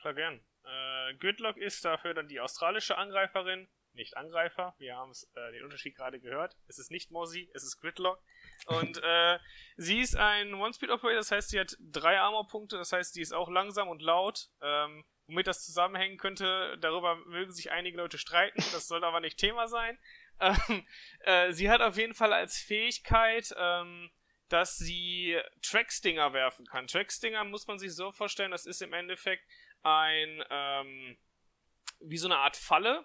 Klar, 0.00 0.14
gern. 0.14 0.40
Äh, 0.64 1.14
Gridlock 1.18 1.56
ist 1.56 1.84
dafür 1.84 2.14
dann 2.14 2.28
die 2.28 2.40
australische 2.40 2.98
Angreiferin, 2.98 3.68
nicht 3.92 4.16
Angreifer. 4.16 4.74
Wir 4.78 4.96
haben 4.96 5.12
äh, 5.34 5.52
den 5.52 5.64
Unterschied 5.64 5.94
gerade 5.94 6.20
gehört. 6.20 6.56
Es 6.66 6.78
ist 6.78 6.90
nicht 6.90 7.10
Mozzie, 7.10 7.50
es 7.54 7.62
ist 7.62 7.80
Gridlock. 7.80 8.20
Und 8.66 9.00
äh, 9.02 9.38
sie 9.76 10.00
ist 10.00 10.16
ein 10.16 10.54
One-Speed-Operator, 10.54 11.16
das 11.16 11.30
heißt, 11.30 11.50
sie 11.50 11.60
hat 11.60 11.76
drei 11.80 12.18
Armor-Punkte, 12.18 12.76
das 12.76 12.92
heißt, 12.92 13.14
sie 13.14 13.22
ist 13.22 13.32
auch 13.32 13.48
langsam 13.48 13.88
und 13.88 14.02
laut. 14.02 14.48
Ähm, 14.60 15.04
womit 15.26 15.46
das 15.46 15.64
zusammenhängen 15.64 16.18
könnte, 16.18 16.76
darüber 16.80 17.16
mögen 17.26 17.52
sich 17.52 17.70
einige 17.70 17.96
Leute 17.96 18.18
streiten, 18.18 18.62
das 18.72 18.88
soll 18.88 19.04
aber 19.04 19.20
nicht 19.20 19.38
Thema 19.38 19.68
sein. 19.68 19.98
Ähm, 20.40 20.86
äh, 21.20 21.52
sie 21.52 21.70
hat 21.70 21.80
auf 21.80 21.96
jeden 21.96 22.14
Fall 22.14 22.32
als 22.32 22.58
Fähigkeit, 22.58 23.54
ähm, 23.56 24.10
dass 24.48 24.76
sie 24.76 25.38
Trackstinger 25.62 26.32
werfen 26.32 26.66
kann. 26.66 26.86
Trackstinger 26.86 27.44
muss 27.44 27.66
man 27.66 27.78
sich 27.78 27.94
so 27.94 28.12
vorstellen, 28.12 28.50
das 28.50 28.66
ist 28.66 28.82
im 28.82 28.92
Endeffekt 28.92 29.44
ein, 29.82 30.44
ähm, 30.50 31.16
wie 32.00 32.18
so 32.18 32.28
eine 32.28 32.38
Art 32.38 32.56
Falle, 32.56 33.04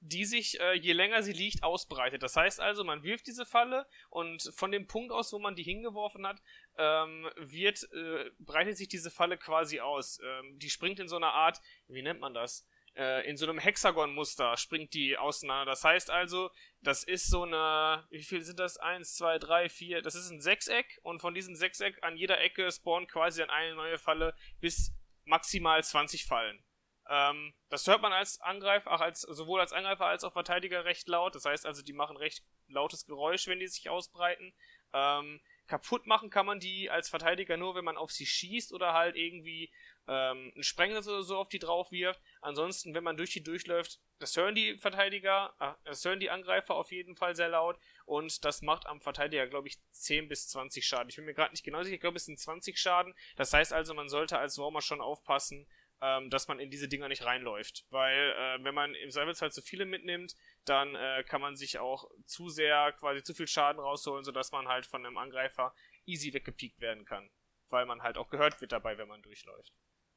die 0.00 0.24
sich, 0.24 0.58
äh, 0.60 0.72
je 0.74 0.92
länger 0.92 1.22
sie 1.22 1.32
liegt, 1.32 1.62
ausbreitet. 1.62 2.22
Das 2.22 2.34
heißt 2.34 2.58
also, 2.58 2.84
man 2.84 3.02
wirft 3.02 3.26
diese 3.26 3.44
Falle 3.44 3.86
und 4.08 4.50
von 4.54 4.72
dem 4.72 4.86
Punkt 4.86 5.12
aus, 5.12 5.32
wo 5.32 5.38
man 5.38 5.54
die 5.54 5.62
hingeworfen 5.62 6.26
hat, 6.26 6.40
ähm, 6.78 7.28
wird, 7.36 7.86
äh, 7.92 8.30
breitet 8.38 8.78
sich 8.78 8.88
diese 8.88 9.10
Falle 9.10 9.36
quasi 9.36 9.80
aus. 9.80 10.18
Ähm, 10.22 10.58
die 10.58 10.70
springt 10.70 11.00
in 11.00 11.08
so 11.08 11.16
einer 11.16 11.34
Art, 11.34 11.60
wie 11.88 12.02
nennt 12.02 12.20
man 12.20 12.32
das? 12.32 12.66
Äh, 12.96 13.28
in 13.28 13.36
so 13.36 13.46
einem 13.46 13.58
Hexagon-Muster 13.58 14.56
springt 14.56 14.94
die 14.94 15.16
auseinander. 15.16 15.70
Das 15.70 15.84
heißt 15.84 16.10
also, 16.10 16.50
das 16.82 17.04
ist 17.04 17.28
so 17.28 17.44
eine, 17.44 18.06
wie 18.10 18.22
viel 18.22 18.42
sind 18.42 18.58
das? 18.58 18.78
Eins, 18.78 19.14
zwei, 19.14 19.38
drei, 19.38 19.68
vier, 19.68 20.02
das 20.02 20.14
ist 20.14 20.30
ein 20.30 20.40
Sechseck 20.40 20.98
und 21.02 21.20
von 21.20 21.34
diesem 21.34 21.54
Sechseck 21.54 22.02
an 22.02 22.16
jeder 22.16 22.40
Ecke 22.40 22.70
spawnt 22.72 23.08
quasi 23.08 23.40
dann 23.40 23.50
eine 23.50 23.74
neue 23.74 23.98
Falle 23.98 24.34
bis 24.60 24.92
maximal 25.24 25.82
20 25.82 26.24
Fallen. 26.24 26.64
Ähm, 27.08 27.54
das 27.68 27.86
hört 27.86 28.02
man 28.02 28.12
als 28.12 28.40
Angreifer, 28.40 28.92
auch 28.92 29.00
als, 29.00 29.22
sowohl 29.22 29.60
als 29.60 29.72
Angreifer 29.72 30.06
als 30.06 30.24
auch 30.24 30.32
Verteidiger 30.32 30.84
recht 30.84 31.08
laut. 31.08 31.34
Das 31.34 31.44
heißt 31.44 31.66
also, 31.66 31.82
die 31.82 31.92
machen 31.92 32.16
recht 32.16 32.44
lautes 32.68 33.06
Geräusch, 33.06 33.46
wenn 33.46 33.60
die 33.60 33.66
sich 33.66 33.88
ausbreiten. 33.88 34.52
Ähm, 34.92 35.40
kaputt 35.70 36.04
machen 36.04 36.30
kann 36.30 36.46
man 36.46 36.58
die 36.58 36.90
als 36.90 37.08
Verteidiger 37.08 37.56
nur, 37.56 37.76
wenn 37.76 37.84
man 37.84 37.96
auf 37.96 38.10
sie 38.10 38.26
schießt 38.26 38.72
oder 38.72 38.92
halt 38.92 39.14
irgendwie 39.14 39.72
ähm, 40.08 40.50
einen 40.52 40.64
Sprengel 40.64 40.98
oder 40.98 41.22
so 41.22 41.36
auf 41.36 41.48
die 41.48 41.60
drauf 41.60 41.92
wirft. 41.92 42.20
Ansonsten, 42.40 42.92
wenn 42.92 43.04
man 43.04 43.16
durch 43.16 43.30
die 43.30 43.44
durchläuft, 43.44 44.00
das 44.18 44.36
hören 44.36 44.56
die 44.56 44.76
Verteidiger, 44.78 45.54
äh, 45.60 45.72
das 45.84 46.04
hören 46.04 46.18
die 46.18 46.28
Angreifer 46.28 46.74
auf 46.74 46.90
jeden 46.90 47.14
Fall 47.14 47.36
sehr 47.36 47.48
laut 47.48 47.78
und 48.04 48.44
das 48.44 48.62
macht 48.62 48.86
am 48.86 49.00
Verteidiger, 49.00 49.46
glaube 49.46 49.68
ich, 49.68 49.78
10 49.92 50.26
bis 50.28 50.48
20 50.48 50.84
Schaden. 50.84 51.08
Ich 51.08 51.16
bin 51.16 51.24
mir 51.24 51.34
gerade 51.34 51.52
nicht 51.52 51.64
genau 51.64 51.84
sicher, 51.84 51.94
ich 51.94 52.00
glaube, 52.00 52.16
es 52.16 52.24
sind 52.24 52.40
20 52.40 52.76
Schaden. 52.76 53.14
Das 53.36 53.52
heißt 53.52 53.72
also, 53.72 53.94
man 53.94 54.08
sollte 54.08 54.38
als 54.40 54.58
Warmer 54.58 54.82
schon 54.82 55.00
aufpassen, 55.00 55.68
ähm, 56.02 56.30
dass 56.30 56.48
man 56.48 56.58
in 56.58 56.70
diese 56.70 56.88
Dinger 56.88 57.08
nicht 57.08 57.24
reinläuft. 57.24 57.84
Weil, 57.90 58.34
äh, 58.36 58.64
wenn 58.64 58.74
man 58.74 58.94
im 58.94 59.10
Zweifelsfall 59.10 59.52
zu 59.52 59.62
viele 59.62 59.84
mitnimmt, 59.84 60.34
dann 60.64 60.94
äh, 60.94 61.24
kann 61.24 61.40
man 61.40 61.56
sich 61.56 61.78
auch 61.78 62.10
zu 62.26 62.48
sehr 62.48 62.92
quasi 62.92 63.22
zu 63.22 63.34
viel 63.34 63.46
Schaden 63.46 63.80
rausholen, 63.80 64.24
sodass 64.24 64.52
man 64.52 64.68
halt 64.68 64.86
von 64.86 65.04
einem 65.04 65.16
Angreifer 65.16 65.74
easy 66.06 66.32
weggepiekt 66.32 66.80
werden 66.80 67.04
kann. 67.04 67.30
Weil 67.68 67.86
man 67.86 68.02
halt 68.02 68.18
auch 68.18 68.30
gehört 68.30 68.60
wird 68.60 68.72
dabei, 68.72 68.98
wenn 68.98 69.08
man 69.08 69.22
durchläuft. 69.22 69.72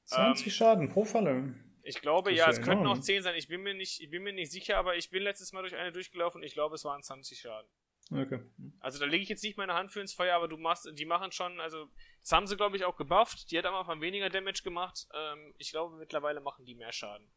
20 0.06 0.46
ähm, 0.46 0.52
Schaden 0.52 0.90
pro 0.90 1.06
Falle. 1.06 1.56
Ich 1.84 2.02
glaube, 2.02 2.32
ja, 2.32 2.50
es 2.50 2.62
könnten 2.62 2.88
auch 2.88 3.00
10 3.00 3.24
sein. 3.24 3.36
Ich 3.36 3.48
bin 3.48 3.62
mir 3.62 3.74
nicht, 3.74 4.02
ich 4.02 4.10
bin 4.10 4.24
mir 4.24 4.34
nicht 4.34 4.52
sicher, 4.52 4.78
aber 4.78 4.96
ich 4.96 5.10
bin 5.10 5.22
letztes 5.22 5.52
Mal 5.52 5.62
durch 5.62 5.76
eine 5.76 5.92
durchgelaufen 5.92 6.42
und 6.42 6.48
ich 6.48 6.54
glaube, 6.54 6.76
es 6.76 6.86
waren 6.86 7.04
20 7.04 7.40
Schaden. 7.40 7.70
Okay. 8.12 8.40
Also 8.80 9.00
da 9.00 9.06
lege 9.06 9.24
ich 9.24 9.30
jetzt 9.30 9.44
nicht 9.44 9.58
meine 9.58 9.74
Hand 9.74 9.92
für 9.92 10.02
ins 10.02 10.14
Feuer, 10.14 10.36
aber 10.36 10.48
du 10.48 10.58
machst, 10.58 10.90
die 10.94 11.06
machen 11.06 11.32
schon, 11.32 11.60
also 11.60 11.90
das 12.22 12.32
haben 12.32 12.48
sie 12.48 12.58
glaube 12.58 12.76
ich 12.76 12.86
auch 12.86 12.96
gebufft. 12.96 13.50
Die 13.52 13.58
hat 13.58 13.66
am 13.66 13.76
Anfang 13.76 14.02
weniger 14.02 14.30
Damage 14.30 14.62
gemacht. 14.64 15.08
Ähm, 15.14 15.54
ich 15.58 15.72
glaube 15.72 15.96
mittlerweile 15.98 16.42
machen 16.42 16.66
die 16.66 16.76
mehr 16.76 16.92
Schaden. 16.92 17.32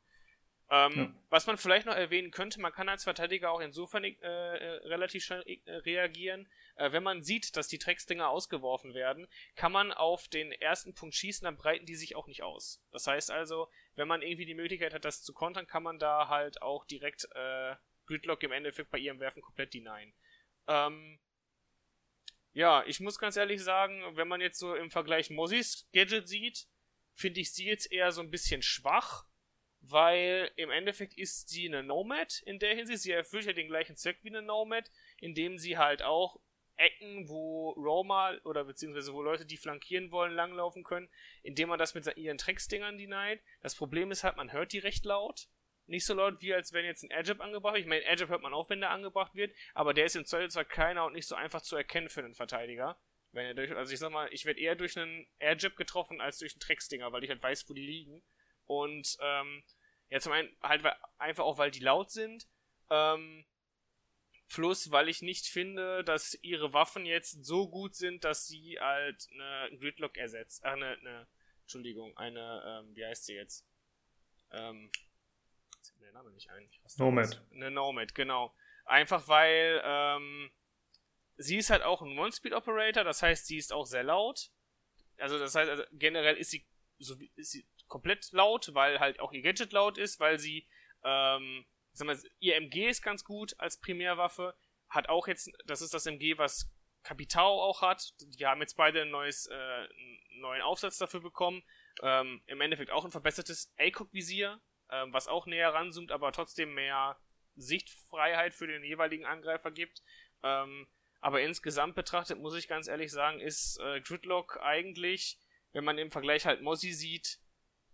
Ähm, 0.69 0.93
ja. 0.97 1.15
Was 1.31 1.47
man 1.47 1.59
vielleicht 1.59 1.87
noch 1.87 1.95
erwähnen 1.95 2.33
könnte, 2.33 2.61
man 2.61 2.73
kann 2.73 2.89
als 2.89 3.05
Verteidiger 3.05 3.53
auch 3.53 3.61
insofern 3.61 4.03
äh, 4.03 4.17
äh 4.21 4.87
relativ 4.89 5.25
schnell 5.25 5.45
äh, 5.47 5.77
reagieren. 5.77 6.49
Äh, 6.75 6.91
wenn 6.91 7.05
man 7.05 7.23
sieht, 7.23 7.57
dass 7.57 7.69
die 7.69 7.79
Drecksdinger 7.79 8.29
ausgeworfen 8.29 8.93
werden, 8.93 9.29
kann 9.55 9.71
man 9.71 9.93
auf 9.93 10.27
den 10.27 10.51
ersten 10.51 10.93
Punkt 10.93 11.15
schießen, 11.15 11.45
dann 11.45 11.57
breiten 11.57 11.87
die 11.87 11.95
sich 11.95 12.17
auch 12.17 12.27
nicht 12.27 12.43
aus. 12.43 12.83
Das 12.91 13.07
heißt 13.07 13.31
also, 13.31 13.69
wenn 13.95 14.09
man 14.09 14.23
irgendwie 14.23 14.45
die 14.45 14.55
Möglichkeit 14.55 14.93
hat, 14.93 15.05
das 15.05 15.23
zu 15.23 15.33
kontern, 15.33 15.69
kann 15.69 15.85
man 15.85 16.01
da 16.01 16.29
halt 16.29 16.61
auch 16.63 16.85
direkt 16.85 17.29
äh, 17.35 17.77
Gridlock 18.07 18.43
im 18.43 18.53
Endeffekt 18.53 18.91
bei 18.91 18.99
ihrem 18.99 19.21
Werfen 19.21 19.43
komplett 19.43 19.73
denyen. 19.73 20.15
Ähm, 20.67 21.21
ja, 22.55 22.83
ich 22.87 22.99
muss 22.99 23.19
ganz 23.19 23.37
ehrlich 23.37 23.63
sagen, 23.63 24.03
wenn 24.17 24.27
man 24.27 24.41
jetzt 24.41 24.59
so 24.59 24.75
im 24.75 24.91
Vergleich 24.91 25.31
Mozzis 25.31 25.89
Gadget 25.93 26.27
sieht, 26.27 26.67
finde 27.15 27.41
ich 27.41 27.53
sie 27.53 27.67
jetzt 27.67 27.93
eher 27.93 28.11
so 28.11 28.21
ein 28.21 28.31
bisschen 28.31 28.63
schwach 28.63 29.27
weil 29.91 30.51
im 30.57 30.71
Endeffekt 30.71 31.17
ist 31.17 31.49
sie 31.49 31.67
eine 31.67 31.83
Nomad 31.83 32.43
in 32.47 32.59
der 32.59 32.75
Hinsicht. 32.75 33.03
Sie 33.03 33.13
erfüllt 33.13 33.47
ja 33.47 33.53
den 33.53 33.69
gleichen 33.69 33.97
Zweck 33.97 34.19
wie 34.23 34.29
eine 34.29 34.43
Nomad, 34.43 34.91
indem 35.21 35.59
sie 35.59 35.79
halt 35.79 36.03
auch 36.03 36.41
Ecken, 36.77 37.29
wo 37.29 37.71
Roma 37.71 38.37
oder 38.45 38.65
beziehungsweise 38.65 39.15
wo 39.15 39.23
Leute, 39.23 39.47
die 39.47 39.57
flankieren 39.57 40.11
wollen, 40.11 40.33
langlaufen 40.33 40.85
können, 40.85 41.09
indem 41.43 41.71
man 41.71 41.79
das 41.79 41.95
mit 41.95 42.07
ihren 42.17 42.37
Drecksdingern 42.37 42.99
denied. 42.99 43.41
Das 43.63 43.75
Problem 43.75 44.11
ist 44.11 44.25
halt, 44.25 44.37
man 44.37 44.53
hört 44.53 44.73
die 44.73 44.79
recht 44.79 45.05
laut. 45.05 45.49
Nicht 45.87 46.05
so 46.05 46.15
laut 46.15 46.43
wie 46.43 46.53
als 46.53 46.73
wenn 46.73 46.85
jetzt 46.85 47.05
ein 47.05 47.11
Airjab 47.11 47.41
angebracht 47.41 47.75
wird. 47.75 47.85
Ich 47.85 47.89
meine, 47.89 48.03
Airjab 48.03 48.29
hört 48.29 48.43
man 48.43 48.53
auch, 48.53 48.69
wenn 48.69 48.81
der 48.81 48.91
angebracht 48.91 49.35
wird, 49.35 49.55
aber 49.73 49.95
der 49.95 50.07
ist 50.07 50.17
im 50.17 50.27
Zweifel 50.27 50.51
zwar 50.51 50.65
kleiner 50.65 51.07
und 51.07 51.13
nicht 51.13 51.29
so 51.29 51.37
einfach 51.37 51.63
zu 51.63 51.77
erkennen 51.77 52.09
für 52.09 52.21
einen 52.21 52.35
Verteidiger. 52.35 52.99
Wenn 53.33 53.47
er 53.47 53.55
durch, 53.55 53.75
also 53.75 53.93
ich 53.93 53.99
sag 53.99 54.11
mal, 54.11 54.29
ich 54.33 54.45
werde 54.45 54.61
eher 54.61 54.75
durch 54.75 54.99
einen 54.99 55.27
Airjab 55.39 55.77
getroffen 55.77 56.21
als 56.21 56.39
durch 56.39 56.55
einen 56.55 56.61
Drecksdinger, 56.61 57.13
weil 57.13 57.23
ich 57.23 57.31
halt 57.31 57.43
weiß, 57.43 57.69
wo 57.69 57.75
die 57.75 57.87
liegen. 57.87 58.23
Und 58.67 59.17
ähm, 59.21 59.63
ja, 60.11 60.21
zum 60.21 60.33
einen 60.33 60.57
halt 60.63 60.85
einfach 61.19 61.45
auch, 61.45 61.59
weil 61.59 61.71
die 61.71 61.81
laut 61.81 62.11
sind. 62.11 62.47
Ähm, 62.91 63.45
plus, 64.49 64.91
weil 64.91 65.09
ich 65.09 65.23
nicht 65.23 65.47
finde, 65.47 66.05
dass 66.05 66.35
ihre 66.43 66.73
Waffen 66.73 67.05
jetzt 67.05 67.45
so 67.45 67.69
gut 67.69 67.95
sind, 67.95 68.25
dass 68.25 68.47
sie 68.47 68.79
halt 68.81 69.27
eine 69.33 69.77
Gridlock 69.79 70.17
ersetzt. 70.17 70.65
Ach, 70.65 70.73
eine, 70.73 70.97
eine 70.99 71.27
Entschuldigung, 71.63 72.17
eine, 72.17 72.63
ähm, 72.65 72.95
wie 72.95 73.05
heißt 73.05 73.27
sie 73.27 73.35
jetzt? 73.35 73.67
Ähm, 74.53 74.91
jetzt 75.77 75.97
mir 75.99 76.05
der 76.05 76.13
Name 76.13 76.31
nicht 76.31 76.49
ein. 76.51 76.71
Nomad. 76.97 77.45
Eine 77.53 77.71
Nomad, 77.71 78.15
genau. 78.15 78.55
Einfach 78.85 79.27
weil, 79.27 79.83
ähm, 79.85 80.53
sie 81.37 81.57
ist 81.57 81.71
halt 81.71 81.83
auch 81.83 82.03
ein 82.03 82.17
One-Speed-Operator, 82.17 83.03
das 83.03 83.23
heißt, 83.23 83.47
sie 83.47 83.57
ist 83.57 83.73
auch 83.73 83.87
sehr 83.87 84.05
laut. 84.05 84.51
Also 85.19 85.39
das 85.39 85.55
heißt, 85.55 85.71
also 85.71 85.83
generell 85.93 86.37
ist 86.37 86.51
sie, 86.51 86.65
so, 86.99 87.17
ist 87.35 87.51
sie 87.51 87.67
komplett 87.89 88.33
laut, 88.33 88.75
weil 88.75 89.01
halt 89.01 89.21
auch 89.21 89.33
ihr 89.33 89.43
Gadget 89.43 89.73
laut 89.73 89.99
ist, 89.99 90.21
weil 90.21 90.39
sie, 90.39 90.67
ähm, 91.05 91.65
sag 91.93 92.07
mal, 92.07 92.19
ihr 92.39 92.57
MG 92.57 92.89
ist 92.89 93.03
ganz 93.03 93.25
gut 93.25 93.55
als 93.59 93.81
Primärwaffe, 93.81 94.55
hat 94.89 95.09
auch 95.09 95.29
jetzt, 95.29 95.51
das 95.65 95.83
ist 95.83 95.95
das 95.95 96.07
MG, 96.07 96.39
was 96.39 96.71
Capitao 97.03 97.63
auch 97.63 97.83
hat. 97.83 98.15
Die 98.21 98.47
haben 98.47 98.61
jetzt 98.61 98.77
beide 98.77 99.03
ein 99.03 99.11
neues, 99.11 99.47
äh, 99.47 99.55
einen 99.55 100.41
neuen 100.41 100.63
Aufsatz 100.63 100.99
dafür 100.99 101.21
bekommen. 101.21 101.63
Ähm, 102.03 102.43
Im 102.47 102.61
Endeffekt 102.61 102.91
auch 102.91 103.05
ein 103.05 103.11
verbessertes 103.11 103.73
ACOG-Visier, 103.79 104.61
ähm, 104.91 105.13
was 105.13 105.29
auch 105.29 105.47
näher 105.47 105.73
ranzoomt, 105.73 106.11
aber 106.11 106.33
trotzdem 106.33 106.75
mehr 106.75 107.17
Sichtfreiheit 107.55 108.55
für 108.55 108.67
den 108.67 108.85
jeweiligen 108.85 109.25
Angreifer 109.25 109.71
gibt. 109.71 110.03
Ähm, 110.43 110.89
aber 111.21 111.41
insgesamt 111.41 111.95
betrachtet, 111.95 112.39
muss 112.39 112.57
ich 112.57 112.69
ganz 112.69 112.89
ehrlich 112.89 113.11
sagen, 113.11 113.41
ist 113.41 113.81
äh, 113.81 114.01
Gridlock 114.01 114.59
eigentlich, 114.61 115.39
wenn 115.73 115.85
man 115.85 115.99
im 115.99 116.11
Vergleich 116.11 116.45
halt 116.45 116.63
Mozzie 116.63 116.93
sieht, 116.93 117.39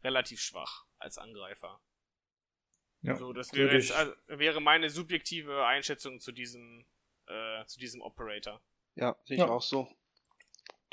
relativ 0.05 0.40
schwach 0.40 0.86
als 0.98 1.18
Angreifer. 1.18 1.80
Ja, 3.03 3.16
so, 3.16 3.32
das 3.32 3.53
wäre, 3.53 3.74
jetzt, 3.74 3.92
also, 3.92 4.12
wäre 4.28 4.61
meine 4.61 4.88
subjektive 4.88 5.66
Einschätzung 5.66 6.20
zu 6.20 6.30
diesem, 6.30 6.84
äh, 7.26 7.64
zu 7.66 7.80
diesem 7.80 8.00
Operator. 8.00 8.61
Ja, 8.94 9.16
sehe 9.24 9.36
ich 9.36 9.42
ja. 9.42 9.48
auch 9.48 9.62
so. 9.62 9.88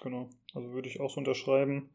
Genau, 0.02 0.30
also 0.54 0.72
würde 0.72 0.90
ich 0.90 1.00
auch 1.00 1.12
so 1.12 1.20
unterschreiben. 1.20 1.92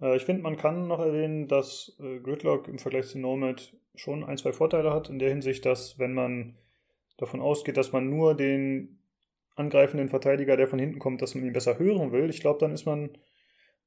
Äh, 0.00 0.16
ich 0.16 0.24
finde, 0.24 0.42
man 0.42 0.56
kann 0.56 0.88
noch 0.88 1.00
erwähnen, 1.00 1.48
dass 1.48 1.96
äh, 2.00 2.20
Gridlock 2.20 2.68
im 2.68 2.78
Vergleich 2.78 3.08
zu 3.08 3.18
Nomad 3.18 3.76
schon 3.94 4.24
ein, 4.24 4.38
zwei 4.38 4.52
Vorteile 4.52 4.92
hat, 4.92 5.10
in 5.10 5.18
der 5.18 5.30
Hinsicht, 5.30 5.66
dass 5.66 5.98
wenn 5.98 6.14
man 6.14 6.56
davon 7.18 7.40
ausgeht, 7.40 7.76
dass 7.76 7.92
man 7.92 8.08
nur 8.08 8.34
den 8.34 9.02
angreifenden 9.54 10.08
Verteidiger, 10.08 10.56
der 10.56 10.68
von 10.68 10.78
hinten 10.78 10.98
kommt, 10.98 11.22
dass 11.22 11.34
man 11.34 11.44
ihn 11.44 11.52
besser 11.52 11.78
hören 11.78 12.12
will, 12.12 12.30
ich 12.30 12.40
glaube, 12.40 12.60
dann 12.60 12.72
ist 12.72 12.84
man 12.84 13.16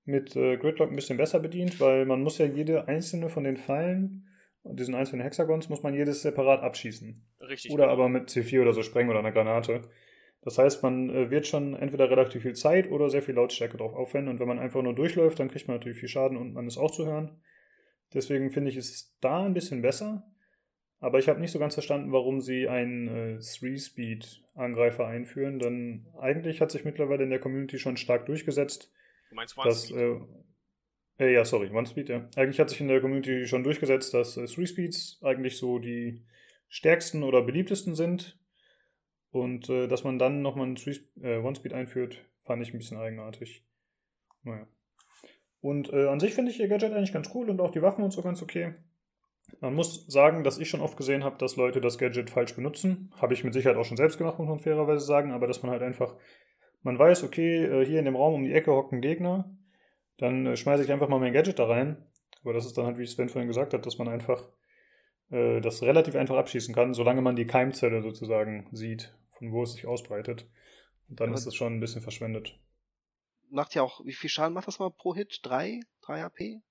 mit 0.10 0.36
äh, 0.36 0.58
Gridlock 0.58 0.90
ein 0.90 0.96
bisschen 0.96 1.18
besser 1.18 1.40
bedient, 1.40 1.80
weil 1.80 2.06
man 2.06 2.22
muss 2.22 2.38
ja 2.38 2.46
jede 2.46 2.88
einzelne 2.88 3.30
von 3.30 3.44
den 3.44 3.58
Pfeilen 3.58 4.28
und 4.64 4.80
diesen 4.80 4.96
einzelnen 4.96 5.24
Hexagons 5.24 5.70
muss 5.70 5.84
man 5.84 5.94
jedes 5.94 6.22
separat 6.22 6.62
abschießen. 6.62 7.26
Richtig. 7.42 7.72
Oder 7.72 7.86
genau. 7.86 7.94
aber 7.94 8.10
mit 8.10 8.30
C4 8.30 8.62
oder 8.62 8.74
so 8.74 8.84
sprengen 8.84 9.10
oder 9.10 9.20
einer 9.20 9.32
Granate. 9.32 9.82
Das 10.42 10.58
heißt, 10.58 10.84
man 10.84 11.10
äh, 11.10 11.32
wird 11.32 11.48
schon 11.48 11.76
entweder 11.76 12.10
relativ 12.10 12.44
viel 12.44 12.56
Zeit 12.56 12.90
oder 12.90 13.10
sehr 13.10 13.22
viel 13.22 13.36
Lautstärke 13.36 13.78
drauf 13.78 13.94
aufwenden. 13.94 14.32
Und 14.32 14.40
wenn 14.40 14.48
man 14.48 14.60
einfach 14.60 14.82
nur 14.82 14.96
durchläuft, 14.96 15.40
dann 15.40 15.50
kriegt 15.50 15.68
man 15.68 15.78
natürlich 15.78 16.00
viel 16.00 16.10
Schaden 16.10 16.38
und 16.38 16.54
man 16.54 16.68
ist 16.68 16.78
auch 16.78 16.92
zu 16.92 17.06
hören. 17.06 17.42
Deswegen 18.14 18.52
finde 18.52 18.72
ich 18.72 18.78
es 18.78 19.18
da 19.22 19.46
ein 19.46 19.54
bisschen 19.54 19.82
besser. 19.82 20.24
Aber 21.02 21.20
ich 21.20 21.30
habe 21.30 21.40
nicht 21.40 21.52
so 21.52 21.60
ganz 21.60 21.76
verstanden, 21.76 22.12
warum 22.12 22.42
sie 22.42 22.68
einen 22.68 23.08
äh, 23.08 23.40
Three-Speed-Angreifer 23.40 25.08
einführen. 25.08 25.60
Denn 25.60 26.08
eigentlich 26.20 26.62
hat 26.62 26.72
sich 26.72 26.84
mittlerweile 26.84 27.24
in 27.24 27.30
der 27.30 27.40
Community 27.40 27.80
schon 27.80 27.98
stark 27.98 28.26
durchgesetzt. 28.26 28.92
Du 29.30 29.36
meinst 29.36 29.58
One-Speed? 29.58 29.98
Äh, 29.98 31.26
äh, 31.26 31.34
ja, 31.34 31.46
sorry, 31.46 31.70
One-Speed, 31.70 32.10
ja. 32.10 32.30
Eigentlich 32.36 32.60
hat 32.60 32.70
sich 32.70 32.82
in 32.82 32.88
der 32.88 33.02
Community 33.02 33.46
schon 33.46 33.64
durchgesetzt, 33.64 34.14
dass 34.14 34.38
äh, 34.38 34.46
Three-Speeds 34.46 35.20
eigentlich 35.24 35.58
so 35.58 35.80
die 35.80 36.26
stärksten 36.68 37.24
oder 37.24 37.42
beliebtesten 37.42 37.96
sind. 37.96 38.40
Und 39.32 39.70
äh, 39.70 39.88
dass 39.88 40.04
man 40.04 40.18
dann 40.18 40.42
nochmal 40.42 40.66
einen 40.66 40.78
äh, 41.22 41.38
One-Speed 41.38 41.74
einführt, 41.74 42.26
fand 42.44 42.64
ich 42.64 42.74
ein 42.74 42.80
bisschen 42.80 42.98
eigenartig. 42.98 43.64
Naja. 44.44 44.68
Und 45.62 45.92
äh, 45.92 46.08
an 46.08 46.20
sich 46.20 46.34
finde 46.34 46.52
ich 46.52 46.60
ihr 46.60 46.68
Gadget 46.68 46.94
eigentlich 46.94 47.14
ganz 47.14 47.30
cool 47.36 47.50
und 47.50 47.60
auch 47.60 47.72
die 47.72 47.82
Waffen 47.82 48.04
und 48.04 48.12
so 48.12 48.22
ganz 48.22 48.42
okay. 48.42 48.76
Man 49.62 49.74
muss 49.74 50.06
sagen, 50.08 50.44
dass 50.44 50.58
ich 50.58 50.70
schon 50.70 50.82
oft 50.82 50.96
gesehen 50.96 51.24
habe, 51.24 51.38
dass 51.38 51.56
Leute 51.56 51.82
das 51.82 51.98
Gadget 51.98 52.30
falsch 52.30 52.56
benutzen. 52.56 53.12
Habe 53.18 53.34
ich 53.34 53.44
mit 53.44 53.54
Sicherheit 53.54 53.78
auch 53.78 53.86
schon 53.86 53.98
selbst 53.98 54.18
gemacht, 54.18 54.40
muss 54.40 54.48
man 54.48 54.60
fairerweise 54.60 55.06
sagen, 55.06 55.32
aber 55.32 55.48
dass 55.48 55.64
man 55.64 55.72
halt 55.72 55.82
einfach, 55.82 56.16
man 56.82 56.98
weiß, 56.98 57.24
okay, 57.24 57.66
äh, 57.66 57.86
hier 57.86 58.00
in 58.00 58.06
dem 58.06 58.16
Raum 58.16 58.34
um 58.34 58.44
die 58.44 58.54
Ecke 58.54 58.72
hockt 58.72 58.94
ein 58.94 59.02
Gegner, 59.02 59.56
dann 60.18 60.46
äh, 60.46 60.58
schmeiße 60.58 60.84
ich 60.84 60.92
einfach 60.92 61.10
mal 61.10 61.20
mein 61.20 61.34
Gadget 61.34 61.60
da 61.60 61.66
rein. 61.66 62.06
Aber 62.42 62.54
das 62.54 62.66
ist 62.66 62.78
dann 62.78 62.86
halt, 62.86 62.98
wie 62.98 63.06
Sven 63.06 63.30
vorhin 63.30 63.48
gesagt 63.50 63.74
hat, 63.74 63.86
dass 63.86 63.98
man 63.98 64.08
einfach 64.08 64.48
äh, 65.30 65.60
das 65.62 65.82
relativ 65.82 66.16
einfach 66.16 66.38
abschießen 66.38 66.74
kann, 66.74 66.94
solange 66.94 67.22
man 67.22 67.36
die 67.36 67.48
Keimzelle 67.48 68.02
sozusagen 68.02 68.70
sieht 68.72 69.14
von 69.40 69.52
wo 69.54 69.64
es 69.64 69.74
sich 69.74 69.88
ausbreitet. 69.88 70.48
Und 71.08 71.20
dann 71.20 71.30
ja, 71.30 71.36
ist 71.36 71.48
es 71.48 71.56
schon 71.56 71.74
ein 71.74 71.80
bisschen 71.80 72.02
verschwendet. 72.02 72.60
Macht 73.50 73.74
ja 73.74 73.82
auch, 73.82 74.06
wie 74.06 74.14
viel 74.14 74.30
Schaden 74.30 74.54
macht 74.54 74.68
das 74.68 74.78
mal 74.78 74.92
pro 74.92 75.16
Hit? 75.16 75.40
Drei? 75.42 75.80
Drei 76.02 76.22
HP? 76.22 76.62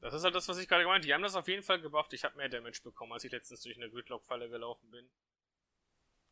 Das 0.00 0.14
ist 0.14 0.22
halt 0.22 0.36
das, 0.36 0.46
was 0.46 0.58
ich 0.58 0.68
gerade 0.68 0.84
gemeint 0.84 0.98
habe. 0.98 1.06
Die 1.06 1.14
haben 1.14 1.22
das 1.22 1.34
auf 1.34 1.48
jeden 1.48 1.62
Fall 1.62 1.80
gebufft. 1.80 2.12
Ich 2.12 2.22
habe 2.22 2.36
mehr 2.36 2.48
Damage 2.48 2.82
bekommen, 2.84 3.12
als 3.12 3.24
ich 3.24 3.32
letztens 3.32 3.62
durch 3.62 3.76
eine 3.76 3.90
Gridlock-Falle 3.90 4.48
gelaufen 4.48 4.88
bin. 4.90 5.08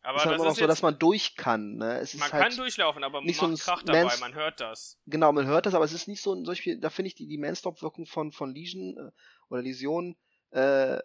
Aber 0.05 0.19
ist 0.19 0.27
das 0.27 0.35
ist 0.35 0.47
auch 0.47 0.55
so, 0.55 0.67
dass 0.67 0.83
man 0.83 0.99
durch 0.99 1.35
kann. 1.35 1.77
Ne? 1.77 1.99
Es 1.99 2.13
man 2.15 2.31
halt 2.31 2.43
kann 2.43 2.57
durchlaufen, 2.57 3.03
aber 3.03 3.23
man 3.23 3.27
macht 3.27 3.59
so 3.59 3.65
Krach 3.65 3.83
dabei, 3.83 4.15
man 4.21 4.35
hört 4.35 4.61
das. 4.61 4.99
Genau, 5.07 5.33
man 5.33 5.47
hört 5.47 5.65
das, 5.65 5.75
aber 5.75 5.87
es 5.87 5.95
ist 5.95 6.09
nicht 6.09 6.21
so 6.21 6.35
ein 6.35 6.45
solch, 6.45 6.69
da 6.79 6.91
finde 6.91 7.09
ich 7.09 7.15
die, 7.15 7.27
die 7.27 7.39
Man-Stop-Wirkung 7.39 8.05
von, 8.05 8.31
von 8.31 8.55
Legion 8.55 8.99
äh, 8.99 9.11
oder 9.49 9.63
Lesion 9.63 10.15
äh, 10.51 10.99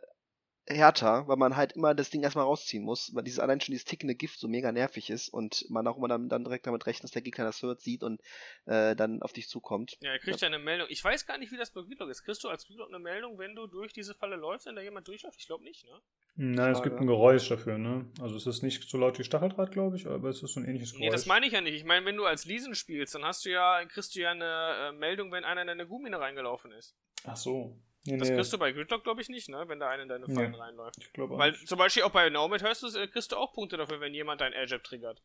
härter, 0.69 1.27
weil 1.27 1.37
man 1.37 1.55
halt 1.55 1.73
immer 1.73 1.95
das 1.95 2.09
Ding 2.09 2.21
erstmal 2.21 2.45
rausziehen 2.45 2.83
muss, 2.83 3.13
weil 3.15 3.23
dieses 3.23 3.39
allein 3.39 3.59
schon 3.59 3.73
dieses 3.73 3.85
tickende 3.85 4.15
Gift 4.15 4.39
so 4.39 4.47
mega 4.47 4.71
nervig 4.71 5.09
ist 5.09 5.29
und 5.29 5.65
man 5.69 5.87
auch 5.87 5.97
immer 5.97 6.07
dann, 6.07 6.29
dann 6.29 6.43
direkt 6.43 6.67
damit 6.67 6.85
rechnet, 6.85 7.05
dass 7.05 7.11
der 7.11 7.23
Gegner 7.23 7.45
das 7.45 7.61
hört, 7.63 7.81
sieht 7.81 8.03
und 8.03 8.21
äh, 8.65 8.95
dann 8.95 9.21
auf 9.23 9.33
dich 9.33 9.49
zukommt. 9.49 9.97
Ja, 10.01 10.11
er 10.11 10.19
kriegt 10.19 10.39
ja 10.41 10.47
eine 10.47 10.59
Meldung. 10.59 10.87
Ich 10.89 11.03
weiß 11.03 11.25
gar 11.25 11.37
nicht, 11.37 11.51
wie 11.51 11.57
das 11.57 11.71
bei 11.71 11.81
Gridlock 11.81 12.09
ist. 12.09 12.23
Kriegst 12.23 12.43
du 12.43 12.49
als 12.49 12.67
Gridlock 12.67 12.89
eine 12.89 12.99
Meldung, 12.99 13.39
wenn 13.39 13.55
du 13.55 13.65
durch 13.67 13.93
diese 13.93 14.13
Falle 14.13 14.35
läufst, 14.35 14.67
wenn 14.67 14.75
da 14.75 14.81
jemand 14.81 15.07
durchläuft? 15.07 15.39
Ich 15.39 15.47
glaube 15.47 15.63
nicht, 15.63 15.85
ne? 15.85 16.01
Nein, 16.35 16.71
es 16.71 16.81
gibt 16.81 17.01
ein 17.01 17.07
Geräusch 17.07 17.49
dafür, 17.49 17.77
ne? 17.77 18.05
Also 18.21 18.35
es 18.35 18.47
ist 18.47 18.61
nicht 18.61 18.89
so 18.89 18.97
laut 18.97 19.19
wie 19.19 19.23
Stacheldraht, 19.23 19.71
glaube 19.71 19.97
ich, 19.97 20.07
aber 20.07 20.29
es 20.29 20.41
ist 20.41 20.53
so 20.53 20.59
ein 20.59 20.65
ähnliches 20.67 20.91
Geräusch. 20.91 21.05
Nee, 21.05 21.11
das 21.11 21.25
meine 21.25 21.47
ich 21.47 21.53
ja 21.53 21.61
nicht. 21.61 21.75
Ich 21.75 21.83
meine, 21.83 22.05
wenn 22.05 22.15
du 22.15 22.25
als 22.25 22.45
Leesen 22.45 22.75
spielst, 22.75 23.15
dann 23.15 23.25
hast 23.25 23.43
du 23.43 23.49
ja, 23.49 23.83
kriegst 23.85 24.15
du 24.15 24.21
ja 24.21 24.31
eine 24.31 24.89
äh, 24.89 24.91
Meldung, 24.93 25.31
wenn 25.31 25.43
einer 25.43 25.61
in 25.61 25.67
deine 25.67 25.87
Gummine 25.87 26.19
reingelaufen 26.19 26.71
ist. 26.71 26.95
Ach 27.25 27.35
so. 27.35 27.77
Nee, 28.05 28.17
das 28.17 28.29
nee. 28.29 28.35
kriegst 28.35 28.53
du 28.53 28.57
bei 28.57 28.71
Gridlock, 28.71 29.03
glaube 29.03 29.21
ich, 29.21 29.29
nicht, 29.29 29.49
ne? 29.49 29.65
Wenn 29.67 29.79
da 29.79 29.89
einer 29.89 30.03
in 30.03 30.09
deine 30.09 30.25
Fallen 30.25 30.51
nee, 30.51 30.57
reinläuft. 30.57 30.97
Ich 30.99 31.11
glaube 31.13 31.37
Weil 31.37 31.55
zum 31.55 31.77
Beispiel 31.77 32.03
auch 32.03 32.11
bei 32.11 32.29
Nomad 32.29 32.63
hörst 32.63 32.83
du, 32.83 32.87
äh, 32.97 33.07
kriegst 33.07 33.31
du 33.31 33.35
auch 33.35 33.53
Punkte 33.53 33.77
dafür, 33.77 33.99
wenn 33.99 34.13
jemand 34.13 34.41
dein 34.41 34.53
Airjab 34.53 34.83
triggert. 34.83 35.21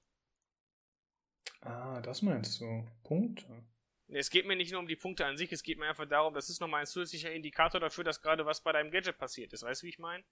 Ah, 1.60 2.00
das 2.00 2.22
meinst 2.22 2.60
du. 2.60 2.86
Punkte? 3.04 3.46
Es 4.08 4.28
geht 4.28 4.46
mir 4.46 4.56
nicht 4.56 4.72
nur 4.72 4.80
um 4.80 4.86
die 4.86 4.96
Punkte 4.96 5.24
an 5.24 5.36
sich, 5.36 5.50
es 5.52 5.62
geht 5.62 5.78
mir 5.78 5.88
einfach 5.88 6.06
darum, 6.06 6.34
das 6.34 6.50
ist 6.50 6.60
nochmal 6.60 6.80
ein 6.80 6.86
zusätzlicher 6.86 7.32
Indikator 7.32 7.80
dafür, 7.80 8.04
dass 8.04 8.20
gerade 8.20 8.44
was 8.44 8.62
bei 8.62 8.72
deinem 8.72 8.90
Gadget 8.90 9.16
passiert 9.16 9.52
ist. 9.52 9.62
Weißt 9.62 9.82
du, 9.82 9.86
wie 9.86 9.90
ich 9.90 9.98
meine? 9.98 10.24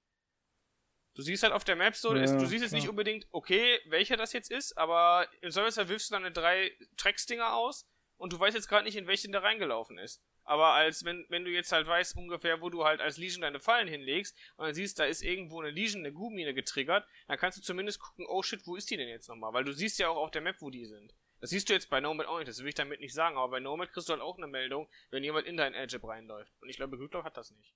Du 1.14 1.22
siehst 1.22 1.42
halt 1.42 1.52
auf 1.52 1.64
der 1.64 1.76
Map 1.76 1.94
so, 1.94 2.14
ja, 2.14 2.24
du 2.24 2.46
siehst 2.46 2.62
jetzt 2.62 2.72
nicht 2.72 2.88
unbedingt, 2.88 3.26
okay, 3.30 3.78
welcher 3.86 4.16
das 4.16 4.32
jetzt 4.32 4.50
ist, 4.50 4.76
aber 4.78 5.28
im 5.42 5.50
Service 5.50 5.76
wirfst 5.76 6.10
du 6.10 6.14
dann 6.18 6.32
drei 6.32 6.72
Tracks-Dinger 6.96 7.54
aus 7.54 7.86
und 8.16 8.32
du 8.32 8.38
weißt 8.40 8.56
jetzt 8.56 8.68
gerade 8.68 8.84
nicht, 8.84 8.96
in 8.96 9.06
welchen 9.06 9.32
der 9.32 9.42
reingelaufen 9.42 9.98
ist. 9.98 10.22
Aber 10.44 10.72
als 10.72 11.04
wenn, 11.04 11.24
wenn 11.28 11.44
du 11.44 11.50
jetzt 11.50 11.72
halt 11.72 11.86
weißt 11.86 12.16
ungefähr, 12.16 12.60
wo 12.60 12.68
du 12.68 12.84
halt 12.84 13.00
als 13.00 13.16
Legion 13.16 13.42
deine 13.42 13.60
Fallen 13.60 13.88
hinlegst 13.88 14.36
und 14.56 14.66
dann 14.66 14.74
siehst, 14.74 14.98
da 14.98 15.04
ist 15.04 15.22
irgendwo 15.22 15.60
eine 15.60 15.70
Legion, 15.70 16.00
eine 16.00 16.12
Gumine 16.12 16.54
getriggert, 16.54 17.06
dann 17.28 17.38
kannst 17.38 17.58
du 17.58 17.62
zumindest 17.62 18.00
gucken, 18.00 18.26
oh 18.28 18.42
shit, 18.42 18.66
wo 18.66 18.76
ist 18.76 18.90
die 18.90 18.96
denn 18.96 19.08
jetzt 19.08 19.28
nochmal? 19.28 19.52
Weil 19.52 19.64
du 19.64 19.72
siehst 19.72 19.98
ja 19.98 20.08
auch 20.08 20.16
auf 20.16 20.30
der 20.30 20.42
Map, 20.42 20.56
wo 20.60 20.70
die 20.70 20.86
sind. 20.86 21.14
Das 21.40 21.50
siehst 21.50 21.68
du 21.68 21.72
jetzt 21.72 21.90
bei 21.90 22.00
Nomad 22.00 22.26
auch 22.26 22.38
nicht, 22.38 22.48
das 22.48 22.60
will 22.60 22.68
ich 22.68 22.74
damit 22.74 23.00
nicht 23.00 23.14
sagen, 23.14 23.36
aber 23.36 23.50
bei 23.50 23.60
Nomad 23.60 23.92
kriegst 23.92 24.08
du 24.08 24.12
halt 24.12 24.22
auch 24.22 24.36
eine 24.36 24.46
Meldung, 24.46 24.88
wenn 25.10 25.24
jemand 25.24 25.46
in 25.46 25.56
dein 25.56 25.74
Airjab 25.74 26.04
reinläuft. 26.04 26.52
Und 26.60 26.68
ich 26.68 26.76
glaube, 26.76 26.96
Gridlock 26.96 27.24
hat 27.24 27.36
das 27.36 27.50
nicht. 27.50 27.74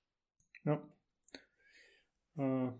Ja. 0.63 0.81
Äh, 2.37 2.71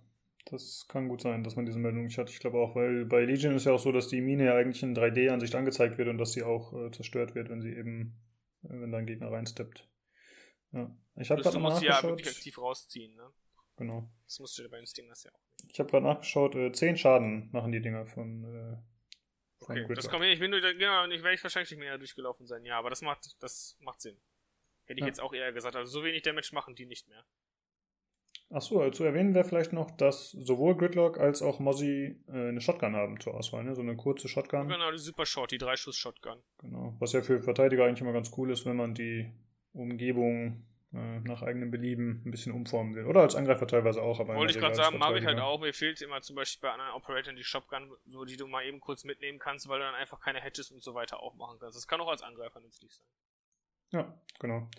das 0.46 0.86
kann 0.88 1.10
gut 1.10 1.22
sein, 1.22 1.44
dass 1.44 1.58
man 1.58 1.66
diese 1.66 1.80
Meldung 1.80 2.06
nicht 2.06 2.18
hat. 2.18 2.30
Ich 2.30 2.40
glaube 2.40 2.58
auch, 2.60 2.76
weil 2.76 3.06
bei 3.06 3.26
Legion 3.26 3.56
ist 3.56 3.66
ja 3.66 3.74
auch 3.74 3.80
so, 3.80 3.92
dass 3.92 4.08
die 4.08 4.22
Mine 4.22 4.46
ja 4.46 4.56
eigentlich 4.56 4.82
in 4.82 4.96
3D-Ansicht 4.96 5.56
angezeigt 5.56 5.98
wird 5.98 6.08
und 6.08 6.18
dass 6.18 6.32
sie 6.32 6.44
auch 6.44 6.74
äh, 6.74 6.92
zerstört 6.92 7.36
wird, 7.36 7.50
wenn 7.50 7.62
sie 7.62 7.74
eben 7.74 8.16
wenn 8.62 8.91
dein 8.91 9.05
Gegner 9.05 9.32
reinsteppt. 9.32 9.88
Ja. 10.72 10.95
Ich 11.16 11.32
habe 11.32 11.41
gerade 11.41 11.60
musst 11.60 11.82
ja 11.82 12.01
wirklich 12.03 12.30
aktiv 12.30 12.58
rausziehen, 12.58 13.16
ne? 13.16 13.32
Genau. 13.78 14.10
Das 14.26 14.39
musst 14.39 14.58
du 14.58 14.68
bei 14.70 14.78
den 14.78 14.88
Stingers 14.88 15.24
ja 15.24 15.32
auch. 15.32 15.41
Ich 15.72 15.80
habe 15.80 15.89
gerade 15.89 16.05
nachgeschaut, 16.05 16.55
äh, 16.55 16.72
10 16.72 16.97
Schaden 16.97 17.49
machen 17.51 17.72
die 17.72 17.82
Dinger 17.82 18.05
von. 18.05 18.43
Äh, 18.43 19.64
von 19.64 19.80
okay, 19.84 19.93
das 19.93 20.10
kommt 20.10 20.24
hin. 20.24 20.34
Ich 20.34 20.39
bin 20.39 20.51
nur, 20.51 20.62
genau, 20.62 21.05
ich 21.05 21.24
werde 21.24 21.36
ich 21.36 21.43
wahrscheinlich 21.43 21.72
nicht 21.72 21.80
mehr 21.80 21.97
durchgelaufen 21.97 22.45
sein. 22.45 22.64
Ja, 22.66 22.78
aber 22.78 22.89
das 22.89 23.01
macht, 23.01 23.36
das 23.39 23.78
macht 23.80 24.01
Sinn. 24.01 24.20
Hätte 24.86 24.99
ich 24.99 25.01
ja. 25.01 25.08
jetzt 25.08 25.20
auch 25.20 25.34
eher 25.34 25.51
gesagt. 25.51 25.76
Also 25.76 25.91
so 25.91 26.03
wenig 26.03 26.22
Damage 26.22 26.49
machen 26.53 26.76
die 26.76 26.86
nicht 26.86 27.08
mehr. 27.08 27.26
Achso, 28.50 28.82
äh, 28.82 28.91
zu 28.91 29.04
erwähnen 29.04 29.36
wäre 29.36 29.43
vielleicht 29.43 29.74
noch, 29.74 29.91
dass 29.91 30.32
sowohl 30.32 30.78
Gridlock 30.78 31.20
als 31.20 31.41
auch 31.41 31.60
Mozzie 31.60 32.24
äh, 32.30 32.50
eine 32.50 32.62
Shotgun 32.62 32.95
haben 32.95 33.20
zur 33.20 33.36
Auswahl, 33.36 33.64
ne? 33.64 33.76
So 33.76 33.82
eine 33.82 33.98
kurze 33.98 34.30
Shotgun. 34.30 34.70
Genau, 34.70 34.91
die 34.91 34.98
Super 34.98 35.26
Short, 35.26 35.52
die 35.52 35.58
Dreischuss-Shotgun. 35.58 36.41
Genau. 36.60 36.95
Was 37.00 37.12
ja 37.12 37.22
für 37.22 37.41
Verteidiger 37.41 37.86
eigentlich 37.86 38.02
immer 38.02 38.14
ganz 38.14 38.32
cool 38.38 38.50
ist, 38.52 38.66
wenn 38.66 38.78
man 38.78 38.93
die 38.93 39.30
Umgebung 39.74 40.66
äh, 40.93 41.20
nach 41.20 41.41
eigenem 41.41 41.72
Belieben 41.72 42.24
ein 42.26 42.32
bisschen 42.32 42.54
umformen 42.54 42.95
will. 42.95 43.06
Oder 43.06 43.20
als 43.22 43.36
Angreifer 43.36 43.68
teilweise 43.68 44.02
auch, 44.02 44.22
aber. 44.22 44.36
Wollte 44.36 44.54
ich 44.54 44.60
gerade 44.60 44.76
sagen, 44.76 44.98
mag 44.98 45.18
ich 45.18 45.26
halt 45.26 45.39
auch. 45.39 45.60
Mir 45.60 45.74
fehlt 45.74 46.02
immer 46.02 46.22
zum 46.22 46.38
Beispiel 46.38 46.70
bei 46.70 46.74
anderen 46.74 46.93
Operatoren 46.93 47.36
die 47.36 47.43
Shotgun, 47.43 47.91
so 48.06 48.24
die 48.24 48.38
du 48.38 48.48
mal 48.48 48.66
eben 48.66 48.80
kurz 48.80 49.04
mitnehmen 49.04 49.39
kannst, 49.39 49.68
weil 49.68 49.80
du 49.80 49.86
dann 49.86 49.95
einfach 49.95 50.22
keine 50.22 50.39
Hedges 50.39 50.72
und 50.72 50.82
so 50.82 50.93
weiter 50.93 51.20
aufmachen 51.22 51.60
kannst. 51.60 51.76
Das 51.76 51.88
kann 51.88 52.00
auch 52.00 52.08
als 52.08 52.22
Angreifer 52.22 52.62
nützlich 52.62 52.93
sein. 52.93 53.06
Ja, 53.91 54.22
genau. 54.39 54.70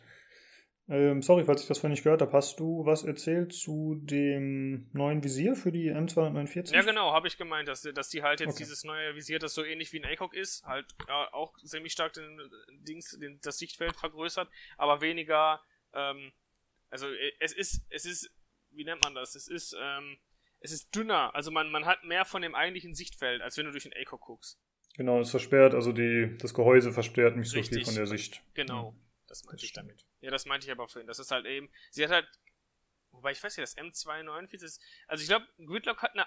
Ähm, 0.90 1.20
sorry, 1.20 1.44
falls 1.44 1.60
ich 1.60 1.68
das 1.68 1.78
vorhin 1.78 1.92
nicht 1.92 2.02
gehört 2.02 2.22
habe. 2.22 2.32
Hast 2.32 2.58
du 2.60 2.86
was 2.86 3.04
erzählt 3.04 3.52
zu 3.52 4.00
dem 4.02 4.88
neuen 4.94 5.22
Visier 5.22 5.54
für 5.54 5.70
die 5.70 5.92
M249? 5.92 6.72
Ja, 6.72 6.80
genau, 6.80 7.12
habe 7.12 7.28
ich 7.28 7.36
gemeint, 7.36 7.68
dass, 7.68 7.82
dass 7.82 8.08
die 8.08 8.22
halt 8.22 8.40
jetzt 8.40 8.54
Okay. 8.54 8.64
dieses 8.64 8.84
neue 8.84 9.14
Visier, 9.14 9.38
das 9.38 9.52
so 9.52 9.62
ähnlich 9.62 9.92
wie 9.92 10.02
ein 10.02 10.10
ACOG 10.10 10.32
ist, 10.32 10.64
halt 10.64 10.86
äh, 11.06 11.12
auch 11.12 11.54
ziemlich 11.62 11.92
stark 11.92 12.14
den, 12.14 12.40
Dings, 12.70 13.18
den, 13.18 13.38
das 13.42 13.58
Sichtfeld 13.58 13.96
vergrößert, 13.96 14.48
aber 14.78 15.02
weniger, 15.02 15.60
ähm, 15.92 16.32
also 16.88 17.06
äh, 17.06 17.32
es 17.38 17.52
ist, 17.52 17.84
es 17.90 18.06
ist, 18.06 18.30
wie 18.70 18.84
nennt 18.84 19.04
man 19.04 19.14
das? 19.14 19.34
Es 19.34 19.46
ist, 19.46 19.76
ähm, 19.78 20.16
es 20.60 20.72
ist 20.72 20.94
dünner, 20.96 21.34
also 21.34 21.50
man, 21.50 21.70
man 21.70 21.84
hat 21.84 22.02
mehr 22.04 22.24
von 22.24 22.40
dem 22.40 22.54
eigentlichen 22.54 22.94
Sichtfeld, 22.94 23.42
als 23.42 23.58
wenn 23.58 23.66
du 23.66 23.72
durch 23.72 23.84
den 23.84 23.92
ACOG 23.92 24.22
guckst. 24.22 24.58
Genau, 24.96 25.20
es 25.20 25.30
versperrt, 25.30 25.74
also 25.74 25.92
die, 25.92 26.34
das 26.38 26.54
Gehäuse 26.54 26.92
versperrt 26.92 27.36
nicht 27.36 27.50
so 27.50 27.62
viel 27.62 27.76
Richtig. 27.76 27.84
von 27.84 27.94
der 27.94 28.06
Sicht. 28.06 28.42
Genau, 28.54 28.96
das 29.26 29.44
meinte 29.44 29.66
ich 29.66 29.74
damit. 29.74 30.07
Ja, 30.20 30.30
das 30.30 30.46
meinte 30.46 30.66
ich 30.66 30.72
aber 30.72 30.88
vorhin. 30.88 31.06
Das 31.06 31.18
ist 31.18 31.30
halt 31.30 31.46
eben, 31.46 31.70
sie 31.90 32.04
hat 32.04 32.10
halt, 32.10 32.28
wobei 33.10 33.32
ich 33.32 33.42
weiß 33.42 33.56
ja, 33.56 33.62
das 33.62 33.76
M249 33.76 34.62
ist, 34.62 34.82
also 35.06 35.22
ich 35.22 35.28
glaube, 35.28 35.46
Gridlock 35.58 36.02
hat 36.02 36.12
eine 36.12 36.26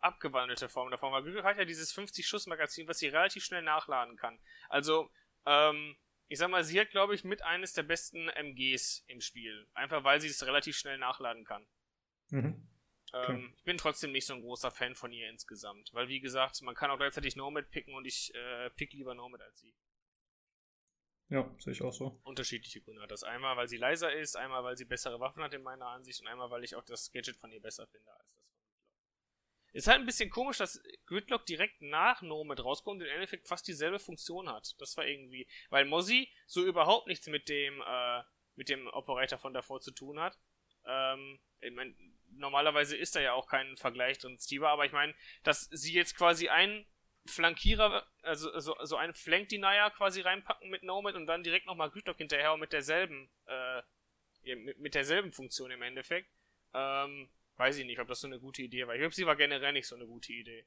abgewandelte 0.00 0.68
Form 0.68 0.90
davon, 0.90 1.12
weil 1.12 1.22
Gridlock 1.22 1.44
hat 1.44 1.58
ja 1.58 1.64
dieses 1.64 1.96
50-Schuss-Magazin, 1.96 2.88
was 2.88 2.98
sie 2.98 3.08
relativ 3.08 3.44
schnell 3.44 3.62
nachladen 3.62 4.16
kann. 4.16 4.38
Also, 4.68 5.10
ähm, 5.46 5.96
ich 6.28 6.38
sag 6.38 6.50
mal, 6.50 6.64
sie 6.64 6.80
hat, 6.80 6.90
glaube 6.90 7.14
ich, 7.14 7.24
mit 7.24 7.42
eines 7.42 7.72
der 7.74 7.82
besten 7.82 8.28
MGs 8.30 9.04
im 9.06 9.20
Spiel. 9.20 9.68
Einfach 9.74 10.02
weil 10.02 10.20
sie 10.20 10.28
es 10.28 10.44
relativ 10.46 10.76
schnell 10.76 10.98
nachladen 10.98 11.44
kann. 11.44 11.66
Mhm. 12.30 12.68
Okay. 13.12 13.32
Ähm, 13.32 13.54
ich 13.58 13.64
bin 13.64 13.76
trotzdem 13.76 14.12
nicht 14.12 14.26
so 14.26 14.32
ein 14.32 14.40
großer 14.40 14.70
Fan 14.70 14.94
von 14.94 15.12
ihr 15.12 15.28
insgesamt. 15.28 15.92
Weil, 15.92 16.08
wie 16.08 16.20
gesagt, 16.20 16.62
man 16.62 16.74
kann 16.74 16.90
auch 16.90 16.96
gleichzeitig 16.96 17.36
Nomad 17.36 17.70
picken 17.70 17.94
und 17.94 18.06
ich 18.06 18.34
äh, 18.34 18.70
pick 18.70 18.94
lieber 18.94 19.14
Nomad 19.14 19.42
als 19.42 19.60
sie. 19.60 19.74
Ja, 21.32 21.50
sehe 21.58 21.72
ich 21.72 21.80
auch 21.80 21.94
so. 21.94 22.20
unterschiedliche 22.24 22.82
Gründe 22.82 23.00
hat. 23.00 23.10
Das 23.10 23.24
einmal, 23.24 23.56
weil 23.56 23.66
sie 23.66 23.78
leiser 23.78 24.12
ist, 24.12 24.36
einmal, 24.36 24.64
weil 24.64 24.76
sie 24.76 24.84
bessere 24.84 25.18
Waffen 25.18 25.42
hat 25.42 25.54
in 25.54 25.62
meiner 25.62 25.86
Ansicht 25.86 26.20
und 26.20 26.26
einmal, 26.26 26.50
weil 26.50 26.62
ich 26.62 26.76
auch 26.76 26.84
das 26.84 27.10
Gadget 27.10 27.36
von 27.36 27.50
ihr 27.50 27.60
besser 27.62 27.86
finde 27.86 28.12
als 28.12 28.30
das 28.34 28.44
von 28.44 28.60
Gridlock. 28.60 28.92
Ist 29.72 29.86
halt 29.86 30.00
ein 30.00 30.04
bisschen 30.04 30.28
komisch, 30.28 30.58
dass 30.58 30.82
Gridlock 31.06 31.46
direkt 31.46 31.80
nach 31.80 32.20
Nomad 32.20 32.62
rauskommt 32.62 33.00
und 33.00 33.06
im 33.06 33.14
Endeffekt 33.14 33.48
fast 33.48 33.66
dieselbe 33.66 33.98
Funktion 33.98 34.50
hat. 34.50 34.78
Das 34.78 34.94
war 34.98 35.06
irgendwie, 35.06 35.48
weil 35.70 35.86
Mozzie 35.86 36.30
so 36.46 36.66
überhaupt 36.66 37.06
nichts 37.06 37.26
mit 37.28 37.48
dem, 37.48 37.80
äh, 37.80 38.22
mit 38.56 38.68
dem 38.68 38.86
Operator 38.88 39.38
von 39.38 39.54
davor 39.54 39.80
zu 39.80 39.90
tun 39.90 40.20
hat. 40.20 40.38
Ähm, 40.84 41.40
ich 41.60 41.72
mein, 41.72 41.96
normalerweise 42.28 42.94
ist 42.94 43.16
da 43.16 43.20
ja 43.20 43.32
auch 43.32 43.46
kein 43.46 43.78
Vergleich 43.78 44.18
drin, 44.18 44.38
Steve, 44.38 44.68
aber 44.68 44.84
ich 44.84 44.92
meine, 44.92 45.14
dass 45.44 45.62
sie 45.70 45.94
jetzt 45.94 46.14
quasi 46.14 46.50
einen 46.50 46.84
Flankierer, 47.26 48.06
also 48.22 48.58
so, 48.58 48.74
so 48.82 48.96
einen 48.96 49.14
Flank-Denier 49.14 49.92
quasi 49.96 50.20
reinpacken 50.20 50.70
mit 50.70 50.82
Nomad 50.82 51.14
und 51.14 51.26
dann 51.26 51.42
direkt 51.42 51.66
nochmal 51.66 51.90
Gridlock 51.90 52.18
hinterher 52.18 52.52
und 52.52 52.60
mit 52.60 52.72
derselben, 52.72 53.30
äh, 53.46 54.54
mit, 54.54 54.78
mit 54.78 54.94
derselben 54.94 55.32
Funktion 55.32 55.70
im 55.70 55.82
Endeffekt. 55.82 56.28
Ähm, 56.74 57.28
weiß 57.56 57.78
ich 57.78 57.86
nicht, 57.86 58.00
ob 58.00 58.08
das 58.08 58.20
so 58.20 58.26
eine 58.26 58.40
gute 58.40 58.62
Idee 58.62 58.86
war. 58.86 58.94
Ich 58.94 59.00
glaube, 59.00 59.14
sie 59.14 59.26
war 59.26 59.36
generell 59.36 59.72
nicht 59.72 59.86
so 59.86 59.94
eine 59.94 60.06
gute 60.06 60.32
Idee. 60.32 60.64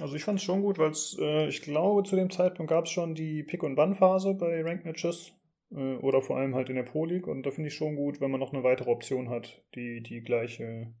Also 0.00 0.14
ich 0.14 0.24
fand 0.24 0.38
es 0.38 0.44
schon 0.44 0.62
gut, 0.62 0.78
weil 0.78 0.92
äh, 1.18 1.48
ich 1.48 1.62
glaube, 1.62 2.02
zu 2.02 2.16
dem 2.16 2.30
Zeitpunkt 2.30 2.70
gab 2.70 2.84
es 2.84 2.90
schon 2.90 3.14
die 3.14 3.42
Pick- 3.42 3.62
und 3.62 3.76
Bann-Phase 3.76 4.34
bei 4.34 4.62
Rank-Matches 4.62 5.32
äh, 5.72 5.96
oder 5.96 6.20
vor 6.20 6.36
allem 6.36 6.54
halt 6.54 6.68
in 6.68 6.76
der 6.76 6.82
Pro-League 6.82 7.26
und 7.26 7.44
da 7.44 7.50
finde 7.50 7.68
ich 7.68 7.74
schon 7.74 7.96
gut, 7.96 8.20
wenn 8.20 8.30
man 8.30 8.40
noch 8.40 8.52
eine 8.52 8.62
weitere 8.62 8.90
Option 8.90 9.30
hat, 9.30 9.62
die 9.74 10.02
die 10.02 10.22
gleiche 10.22 10.92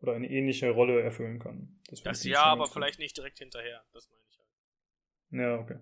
oder 0.00 0.14
eine 0.14 0.30
ähnliche 0.30 0.70
Rolle 0.70 1.00
erfüllen 1.00 1.38
kann. 1.38 1.80
Das, 1.88 2.02
Das 2.02 2.24
ja, 2.24 2.42
aber 2.42 2.64
gut. 2.64 2.72
vielleicht 2.72 2.98
nicht 2.98 3.16
direkt 3.16 3.38
hinterher. 3.38 3.82
Das 3.92 4.08
meine 4.08 4.22
ich 4.28 4.38
halt. 4.38 4.48
Ja, 5.32 5.58
okay. 5.58 5.78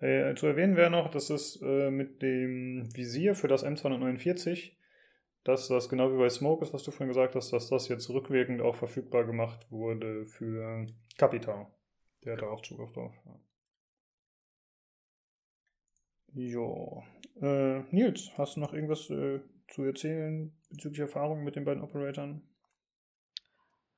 Äh, 0.00 0.34
zu 0.36 0.46
erwähnen 0.46 0.76
wäre 0.76 0.90
noch, 0.90 1.10
dass 1.10 1.28
es 1.30 1.60
äh, 1.60 1.90
mit 1.90 2.22
dem 2.22 2.88
Visier 2.94 3.34
für 3.34 3.48
das 3.48 3.64
M249, 3.64 4.76
dass 5.44 5.68
das 5.68 5.88
genau 5.88 6.12
wie 6.12 6.18
bei 6.18 6.28
Smoke 6.28 6.64
ist, 6.64 6.72
was 6.72 6.84
du 6.84 6.90
vorhin 6.92 7.08
gesagt 7.08 7.34
hast, 7.34 7.52
dass 7.52 7.68
das 7.68 7.88
jetzt 7.88 8.08
rückwirkend 8.08 8.62
auch 8.62 8.76
verfügbar 8.76 9.24
gemacht 9.24 9.70
wurde 9.70 10.26
für 10.26 10.86
Capital. 11.16 11.66
Der 12.24 12.34
hat 12.34 12.42
da 12.42 12.46
auch 12.46 12.62
Zugriff 12.62 12.92
drauf. 12.92 13.14
Ja. 13.26 13.40
Jo. 16.34 17.02
Äh, 17.40 17.80
Nils, 17.90 18.30
hast 18.36 18.56
du 18.56 18.60
noch 18.60 18.72
irgendwas 18.72 19.10
äh, 19.10 19.40
zu 19.68 19.82
erzählen 19.84 20.52
bezüglich 20.70 21.00
Erfahrungen 21.00 21.44
mit 21.44 21.56
den 21.56 21.64
beiden 21.64 21.82
Operatoren? 21.82 22.42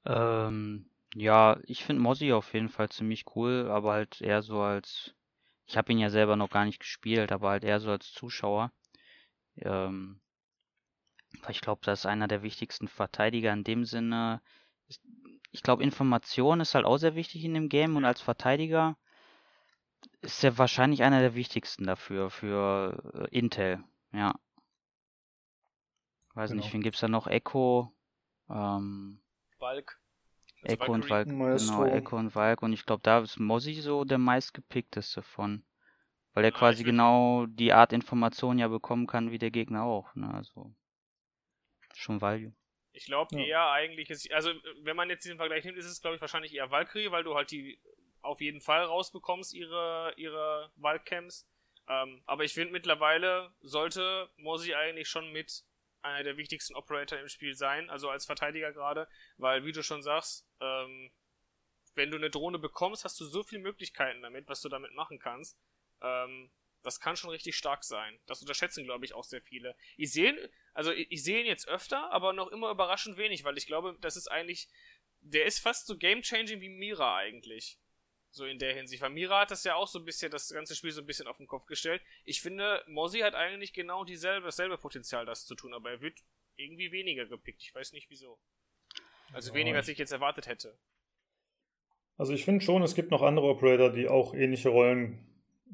Ähm, 0.05 0.91
ja, 1.15 1.59
ich 1.65 1.85
finde 1.85 2.03
Mozzie 2.03 2.33
auf 2.33 2.53
jeden 2.55 2.69
Fall 2.69 2.89
ziemlich 2.89 3.25
cool, 3.37 3.69
aber 3.71 3.93
halt 3.93 4.21
eher 4.21 4.43
so 4.43 4.61
als, 4.61 5.15
ich 5.67 5.77
habe 5.77 5.93
ihn 5.93 5.99
ja 5.99 6.11
selber 6.11 6.37
noch 6.37 6.51
gar 6.51 6.65
nicht 6.65 6.81
gespielt, 6.81 7.33
aber 7.33 7.51
halt 7.51 7.65
eher 7.65 7.81
so 7.81 7.91
als 7.91 8.13
Zuschauer. 8.13 8.73
Ähm, 9.57 10.21
weil 11.43 11.51
ich 11.53 11.61
glaube, 11.61 11.81
das 11.85 12.01
ist 12.01 12.07
einer 12.07 12.29
der 12.29 12.43
wichtigsten 12.43 12.89
Verteidiger 12.89 13.53
in 13.53 13.65
dem 13.65 13.85
Sinne. 13.85 14.41
Ich 15.53 15.63
glaube, 15.63 15.83
Information 15.83 16.61
ist 16.61 16.75
halt 16.75 16.85
auch 16.85 16.99
sehr 16.99 17.15
wichtig 17.15 17.45
in 17.45 17.55
dem 17.55 17.69
Game 17.69 17.97
und 17.97 18.05
als 18.05 18.21
Verteidiger 18.21 18.97
ist 20.23 20.43
er 20.45 20.59
wahrscheinlich 20.59 21.03
einer 21.03 21.21
der 21.21 21.35
wichtigsten 21.35 21.85
dafür, 21.85 22.31
für 22.31 23.29
äh, 23.31 23.37
Intel, 23.37 23.83
ja. 24.13 24.35
Weiß 26.35 26.51
Genau. 26.51 26.63
nicht, 26.63 26.73
wen 26.73 26.83
gibt's 26.83 27.01
da 27.01 27.09
noch? 27.09 27.27
Echo, 27.27 27.93
ähm, 28.49 29.21
Balk. 29.61 30.01
Also 30.63 30.77
Echo 30.77 30.93
und. 30.95 31.11
Valk, 31.11 31.29
genau, 31.29 31.85
Echo 31.85 32.17
und 32.17 32.35
Valk. 32.35 32.63
Und 32.63 32.73
ich 32.73 32.87
glaube, 32.87 33.03
da 33.03 33.19
ist 33.21 33.39
Mozzie 33.39 33.81
so 33.83 34.05
der 34.05 34.17
meistgepickteste 34.19 35.23
von. 35.23 35.65
Weil 36.35 36.45
er 36.45 36.53
Ah, 36.53 36.59
quasi 36.59 36.85
genau 36.85 37.47
die 37.47 37.73
Art 37.73 37.93
Information 37.93 38.59
ja 38.59 38.69
bekommen 38.69 39.07
kann 39.07 39.31
wie 39.33 39.39
der 39.39 39.51
Gegner 39.51 39.85
auch. 39.85 40.15
Ne? 40.15 40.33
Also 40.35 40.75
schon 41.95 42.21
Value. 42.21 42.53
Ich 42.93 43.07
glaube 43.07 43.37
Ja. 43.37 43.39
eher 43.39 43.71
eigentlich 43.71 44.11
ist, 44.11 44.31
also 44.33 44.53
wenn 44.83 44.97
man 44.97 45.09
jetzt 45.11 45.25
diesen 45.25 45.39
Vergleich 45.39 45.65
nimmt, 45.65 45.79
ist 45.79 45.87
es 45.87 46.01
glaube 46.01 46.17
ich 46.17 46.21
wahrscheinlich 46.21 46.55
eher 46.55 46.71
Valkyrie, 46.71 47.11
weil 47.13 47.25
du 47.25 47.35
halt 47.35 47.51
die 47.51 47.79
auf 48.23 48.41
jeden 48.41 48.61
Fall 48.61 48.85
rausbekommst, 48.85 49.55
ihre, 49.55 50.13
ihre 50.17 50.71
Waldcamps. 50.77 51.49
Ähm, 51.89 52.23
aber 52.27 52.45
ich 52.45 52.53
finde 52.53 52.73
mittlerweile 52.73 53.53
sollte 53.61 54.29
Mosi 54.37 54.75
eigentlich 54.75 55.09
schon 55.09 55.33
mit 55.33 55.65
einer 56.03 56.25
der 56.25 56.37
wichtigsten 56.37 56.75
Operator 56.75 57.19
im 57.19 57.29
Spiel 57.29 57.55
sein, 57.55 57.91
also 57.91 58.09
als 58.11 58.27
Verteidiger 58.27 58.73
gerade, 58.73 59.09
weil 59.37 59.65
wie 59.65 59.73
du 59.73 59.83
schon 59.83 60.03
sagst, 60.03 60.47
ähm, 60.61 61.11
wenn 61.95 62.11
du 62.11 62.17
eine 62.17 62.31
Drohne 62.31 62.59
bekommst, 62.59 63.05
hast 63.05 63.21
du 63.21 63.25
so 63.25 63.43
viele 63.43 63.63
Möglichkeiten 63.63 64.23
damit, 64.23 64.49
was 64.49 64.61
du 64.61 64.69
damit 64.69 64.95
machen 64.95 65.19
kannst. 65.19 65.59
Ähm, 66.01 66.51
das 66.83 67.01
kann 67.01 67.17
schon 67.17 67.31
richtig 67.31 67.57
stark 67.57 67.85
sein. 67.85 68.19
Das 68.27 68.41
unterschätzen, 68.41 68.85
glaube 68.85 69.05
ich, 69.05 69.13
auch 69.13 69.25
sehr 69.25 69.43
viele. 69.43 69.77
Ich 69.97 70.13
sehe, 70.13 70.51
also 70.73 70.93
ich, 70.93 71.11
ich 71.11 71.23
sehe 71.23 71.41
ihn 71.41 71.47
jetzt 71.47 71.69
öfter, 71.69 72.11
aber 72.11 72.33
noch 72.33 72.49
immer 72.49 72.71
überraschend 72.71 73.17
wenig, 73.17 73.45
weil 73.45 73.59
ich 73.59 73.67
glaube, 73.67 73.97
das 74.01 74.17
ist 74.17 74.29
eigentlich, 74.29 74.69
der 75.21 75.45
ist 75.45 75.59
fast 75.59 75.87
so 75.87 75.99
game-changing 75.99 76.61
wie 76.61 76.69
Mira 76.69 77.17
eigentlich. 77.17 77.79
So 78.33 78.45
in 78.45 78.59
der 78.59 78.75
Hinsicht. 78.75 79.03
Weil 79.03 79.11
Mira 79.11 79.41
hat 79.41 79.51
das 79.51 79.65
ja 79.65 79.75
auch 79.75 79.89
so 79.89 79.99
ein 79.99 80.05
bisschen, 80.05 80.31
das 80.31 80.51
ganze 80.51 80.77
Spiel 80.77 80.93
so 80.93 81.01
ein 81.01 81.07
bisschen 81.07 81.27
auf 81.27 81.37
den 81.39 81.47
Kopf 81.49 81.67
gestellt. 81.67 82.01
Ich 82.25 82.41
finde, 82.41 82.83
Mozzie 82.87 83.25
hat 83.25 83.35
eigentlich 83.35 83.73
genau 83.73 84.05
dieselbe, 84.05 84.47
dasselbe 84.47 84.79
Potenzial, 84.79 85.27
das 85.27 85.47
zu 85.47 85.55
tun, 85.57 85.75
aber 85.75 85.91
er 85.91 86.01
wird 86.01 86.19
irgendwie 86.57 86.93
weniger 86.93 87.27
gepickt. 87.27 87.61
Ich 87.63 87.75
weiß 87.75 87.93
nicht 87.93 88.09
wieso. 88.09 88.39
Also 89.33 89.51
Ja, 89.51 89.55
weniger, 89.57 89.79
als 89.79 89.89
ich- 89.89 89.93
ich 89.95 89.99
jetzt 89.99 90.13
erwartet 90.13 90.47
hätte. 90.47 90.79
Also 92.17 92.33
ich 92.33 92.45
finde 92.45 92.65
schon, 92.65 92.83
es 92.83 92.95
gibt 92.95 93.11
noch 93.11 93.23
andere 93.23 93.47
Operator, 93.47 93.91
die 93.91 94.09
auch 94.09 94.35
ähnliche 94.35 94.69
Rollen 94.69 95.27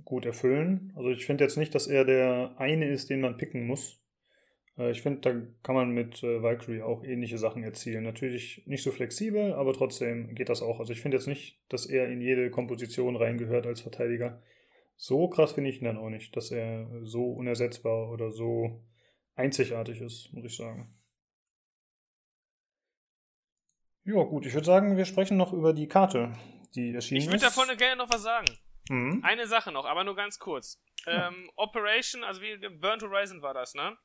gut 0.04 0.24
erfüllen. 0.24 0.92
Also 0.96 1.10
ich 1.10 1.26
finde 1.26 1.44
jetzt 1.44 1.56
nicht, 1.56 1.74
dass 1.74 1.86
er 1.88 2.04
der 2.04 2.54
eine 2.58 2.88
ist, 2.88 3.10
den 3.10 3.20
man 3.20 3.36
picken 3.36 3.66
muss. 3.66 4.00
Äh, 4.78 4.90
Ich 4.90 5.02
finde, 5.02 5.20
da 5.20 5.30
kann 5.62 5.74
man 5.74 5.90
mit 5.90 6.22
äh, 6.22 6.42
Valkyrie 6.42 6.82
auch 6.82 7.02
ähnliche 7.04 7.38
Sachen 7.38 7.62
erzielen. 7.62 8.04
Natürlich 8.04 8.62
nicht 8.66 8.82
so 8.82 8.90
flexibel, 8.92 9.52
aber 9.54 9.72
trotzdem 9.72 10.34
geht 10.34 10.48
das 10.48 10.62
auch. 10.62 10.78
Also 10.80 10.92
ich 10.92 11.00
finde 11.00 11.16
jetzt 11.16 11.26
nicht, 11.26 11.60
dass 11.68 11.86
er 11.86 12.08
in 12.08 12.20
jede 12.20 12.50
Komposition 12.50 13.16
reingehört 13.16 13.66
als 13.66 13.80
Verteidiger. 13.80 14.42
So 14.96 15.28
krass 15.28 15.52
finde 15.52 15.70
ich 15.70 15.78
ihn 15.80 15.84
dann 15.84 15.98
auch 15.98 16.08
nicht, 16.08 16.34
dass 16.36 16.50
er 16.50 16.88
so 17.02 17.30
unersetzbar 17.32 18.10
oder 18.10 18.30
so 18.30 18.82
einzigartig 19.34 20.00
ist, 20.00 20.32
muss 20.32 20.44
ich 20.46 20.56
sagen. 20.56 20.94
Ja, 24.04 24.22
gut, 24.22 24.46
ich 24.46 24.54
würde 24.54 24.64
sagen, 24.66 24.96
wir 24.96 25.04
sprechen 25.04 25.36
noch 25.36 25.52
über 25.52 25.72
die 25.72 25.88
Karte, 25.88 26.32
die 26.74 26.94
erschienen 26.94 27.20
Ich 27.20 27.26
würde 27.26 27.44
ist. 27.44 27.44
davon 27.56 27.76
gerne 27.76 27.96
noch 27.96 28.08
was 28.08 28.22
sagen. 28.22 28.46
Mhm. 28.88 29.20
Eine 29.24 29.46
Sache 29.46 29.72
noch, 29.72 29.84
aber 29.84 30.04
nur 30.04 30.14
ganz 30.14 30.38
kurz. 30.38 30.80
Ja. 31.06 31.28
Ähm, 31.28 31.50
Operation, 31.56 32.22
also 32.22 32.40
wie 32.40 32.56
Burnt 32.78 33.02
Horizon 33.02 33.42
war 33.42 33.52
das, 33.52 33.74
ne? 33.74 33.96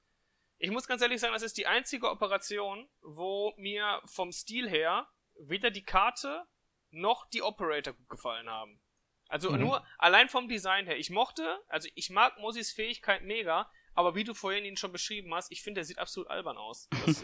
Ich 0.64 0.70
muss 0.70 0.88
ganz 0.88 1.02
ehrlich 1.02 1.20
sagen, 1.20 1.34
das 1.34 1.42
ist 1.42 1.58
die 1.58 1.66
einzige 1.66 2.08
Operation, 2.10 2.88
wo 3.02 3.52
mir 3.58 4.00
vom 4.06 4.32
Stil 4.32 4.70
her 4.70 5.08
weder 5.34 5.72
die 5.72 5.84
Karte 5.84 6.44
noch 6.92 7.28
die 7.32 7.42
Operator 7.42 7.94
gut 7.94 8.08
gefallen 8.10 8.48
haben. 8.48 8.80
Also 9.28 9.50
Mhm. 9.52 9.60
nur 9.60 9.88
allein 9.98 10.30
vom 10.30 10.48
Design 10.48 10.86
her. 10.86 10.98
Ich 11.00 11.10
mochte, 11.10 11.60
also 11.68 11.90
ich 11.96 12.12
mag 12.12 12.38
Mosis 12.38 12.72
Fähigkeit 12.72 13.24
mega, 13.24 13.72
aber 13.96 14.14
wie 14.14 14.24
du 14.24 14.36
vorhin 14.36 14.64
ihn 14.64 14.78
schon 14.78 14.92
beschrieben 14.92 15.34
hast, 15.34 15.52
ich 15.52 15.64
finde, 15.64 15.80
der 15.80 15.86
sieht 15.86 15.98
absolut 15.98 16.30
albern 16.30 16.58
aus. 16.58 16.88
Das, 17.06 17.24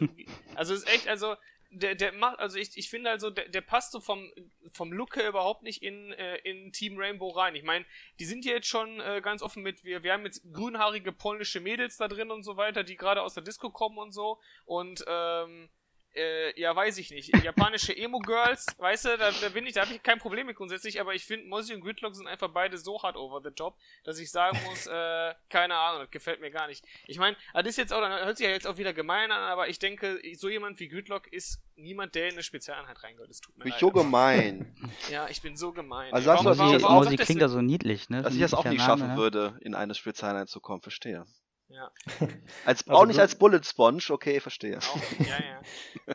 also 0.56 0.74
ist 0.74 0.88
echt, 0.90 1.08
also 1.08 1.36
der, 1.70 1.96
der 1.96 2.12
macht, 2.14 2.40
also 2.40 2.58
ich, 2.58 2.78
ich 2.78 2.90
finde 2.90 3.10
also, 3.10 3.30
der, 3.30 3.50
der 3.50 3.62
passt 3.62 3.92
so 3.92 4.00
vom, 4.00 4.32
vom 4.72 4.92
Look 4.92 5.16
her 5.16 5.28
überhaupt 5.28 5.64
nicht 5.64 5.84
in, 5.84 6.12
äh, 6.14 6.38
in 6.38 6.72
Team 6.72 6.98
Rainbow 6.98 7.30
rein. 7.30 7.56
Ich 7.56 7.64
meine, 7.64 7.86
die 8.20 8.26
sind 8.26 8.46
ja 8.46 8.54
jetzt 8.54 8.68
schon 8.68 9.00
äh, 9.00 9.22
ganz 9.22 9.42
offen 9.42 9.64
mit, 9.64 9.84
wir, 9.84 10.04
wir 10.04 10.14
haben 10.14 10.26
jetzt 10.26 10.42
grünhaarige 10.54 11.12
polnische 11.12 11.60
Mädels 11.60 11.98
da 11.98 12.08
drin 12.08 12.32
und 12.32 12.44
so 12.44 12.58
weiter, 12.58 12.84
die 12.84 12.96
gerade 12.96 13.22
aus 13.22 13.34
der 13.34 13.44
Disco 13.44 13.70
kommen 13.70 13.98
und 13.98 14.12
so. 14.12 14.40
Und 14.66 15.04
ähm, 15.08 15.70
äh, 16.16 16.60
ja, 16.60 16.76
weiß 16.76 16.98
ich 16.98 17.12
nicht. 17.12 17.36
Japanische 17.44 17.96
Emo-Girls, 17.96 18.66
weißt 18.78 19.06
du, 19.06 19.18
da, 19.18 19.32
da 19.32 19.50
bin 19.50 19.66
ich, 19.68 19.74
da 19.74 19.82
habe 19.86 19.94
ich 19.94 20.02
kein 20.04 20.18
Problem 20.20 20.48
mit 20.48 20.56
grundsätzlich, 20.56 21.00
aber 21.00 21.14
ich 21.14 21.26
finde, 21.26 21.48
Mosi 21.48 21.74
und 21.76 21.82
Gridlock 21.82 22.16
sind 22.16 22.28
einfach 22.28 22.50
beide 22.50 22.78
so 22.78 23.02
hart 23.04 23.16
over 23.16 23.42
the 23.44 23.52
top, 23.52 23.78
dass 24.04 24.18
ich 24.20 24.32
sagen 24.32 24.60
muss, 24.66 24.88
äh, 24.88 25.34
keine 25.50 25.76
Ahnung, 25.76 26.02
das 26.02 26.12
gefällt 26.12 26.42
mir 26.42 26.50
gar 26.52 26.68
nicht. 26.68 26.86
Ich 27.08 27.20
meine, 27.20 27.36
das 27.54 27.66
ist 27.68 27.78
jetzt 27.78 27.94
auch, 27.94 28.02
dann 28.02 28.12
hört 28.26 28.38
sich 28.38 28.46
ja 28.48 28.52
jetzt 28.52 28.66
auch 28.68 28.78
wieder 28.78 28.94
gemein 28.94 29.32
an, 29.32 29.42
aber 29.44 29.68
ich 29.70 29.80
denke, 29.80 30.20
so 30.36 30.50
jemand 30.50 30.80
wie 30.80 30.88
Gridlock 30.88 31.28
ist 31.32 31.60
niemand, 31.76 32.16
der 32.16 32.28
in 32.28 32.34
eine 32.34 32.44
Spezialeinheit 32.44 33.04
reingehört. 33.04 33.30
Das 33.30 33.40
tut 33.40 33.56
mir 33.58 33.64
Bin 33.66 33.72
leid. 33.72 33.78
ich 33.78 33.82
so 33.82 33.92
gemein. 33.92 34.74
Ja, 35.12 35.28
ich 35.30 35.42
bin 35.42 35.56
so 35.56 35.72
gemein. 35.72 36.12
Also 36.14 36.32
hast 36.32 36.42
du 36.42 36.46
warum- 36.46 36.58
Mosi, 36.58 36.82
warum- 36.84 36.96
warum 36.96 37.04
sagt 37.04 37.20
klingt 37.22 37.42
da 37.42 37.48
so 37.50 37.62
niedlich, 37.62 38.10
ne? 38.10 38.24
Dass 38.24 38.34
ich 38.34 38.42
das 38.42 38.54
auch 38.54 38.66
nicht 38.66 38.82
schaffen 38.84 39.10
ne? 39.10 39.18
würde, 39.18 39.58
in 39.62 39.76
eine 39.76 39.94
Spezialeinheit 39.94 40.50
zu 40.50 40.60
kommen, 40.60 40.82
verstehe. 40.82 41.26
Ja, 41.70 41.92
Als, 42.66 42.88
Also 42.88 42.98
auch 43.02 43.06
nicht 43.06 43.20
als 43.20 43.36
Bullet 43.36 43.62
Sponge, 43.64 44.00
okay, 44.10 44.40
verstehe. 44.40 44.78
auch, 44.80 45.02
ja, 45.20 45.38
ja. 45.38 45.62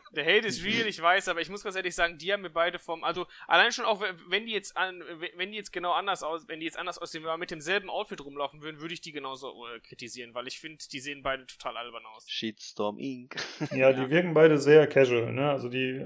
Der 0.15 0.25
Hate 0.25 0.47
ist 0.47 0.63
real, 0.63 0.87
ich 0.87 0.99
weiß, 0.99 1.27
aber 1.27 1.41
ich 1.41 1.49
muss 1.49 1.63
ganz 1.63 1.75
ehrlich 1.75 1.93
sagen, 1.93 2.17
die 2.17 2.33
haben 2.33 2.41
mir 2.41 2.49
beide 2.49 2.79
vom, 2.79 3.03
also 3.03 3.27
allein 3.47 3.71
schon 3.71 3.85
auch, 3.85 4.03
wenn 4.29 4.47
die 4.47 4.51
jetzt 4.51 4.75
an, 4.75 5.03
wenn 5.35 5.51
die 5.51 5.57
jetzt 5.57 5.71
genau 5.71 5.91
anders 5.91 6.23
aus, 6.23 6.47
wenn 6.47 6.59
die 6.59 6.65
jetzt 6.65 6.77
anders 6.79 6.97
aussehen, 6.97 7.23
aber 7.25 7.37
mit 7.37 7.51
demselben 7.51 7.89
Outfit 7.91 8.23
rumlaufen 8.25 8.63
würden, 8.63 8.81
würde 8.81 8.95
ich 8.95 9.01
die 9.01 9.11
genauso 9.11 9.53
äh, 9.67 9.79
kritisieren, 9.81 10.33
weil 10.33 10.47
ich 10.47 10.59
finde, 10.59 10.83
die 10.91 10.99
sehen 10.99 11.21
beide 11.21 11.45
total 11.45 11.77
albern 11.77 12.05
aus. 12.15 12.25
Shitstorm 12.27 12.97
Inc. 12.97 13.35
Ja, 13.71 13.77
Ja. 13.77 13.93
die 13.93 14.09
wirken 14.09 14.33
beide 14.33 14.57
sehr 14.57 14.87
casual, 14.87 15.33
ne? 15.33 15.51
Also 15.51 15.69
die, 15.69 16.03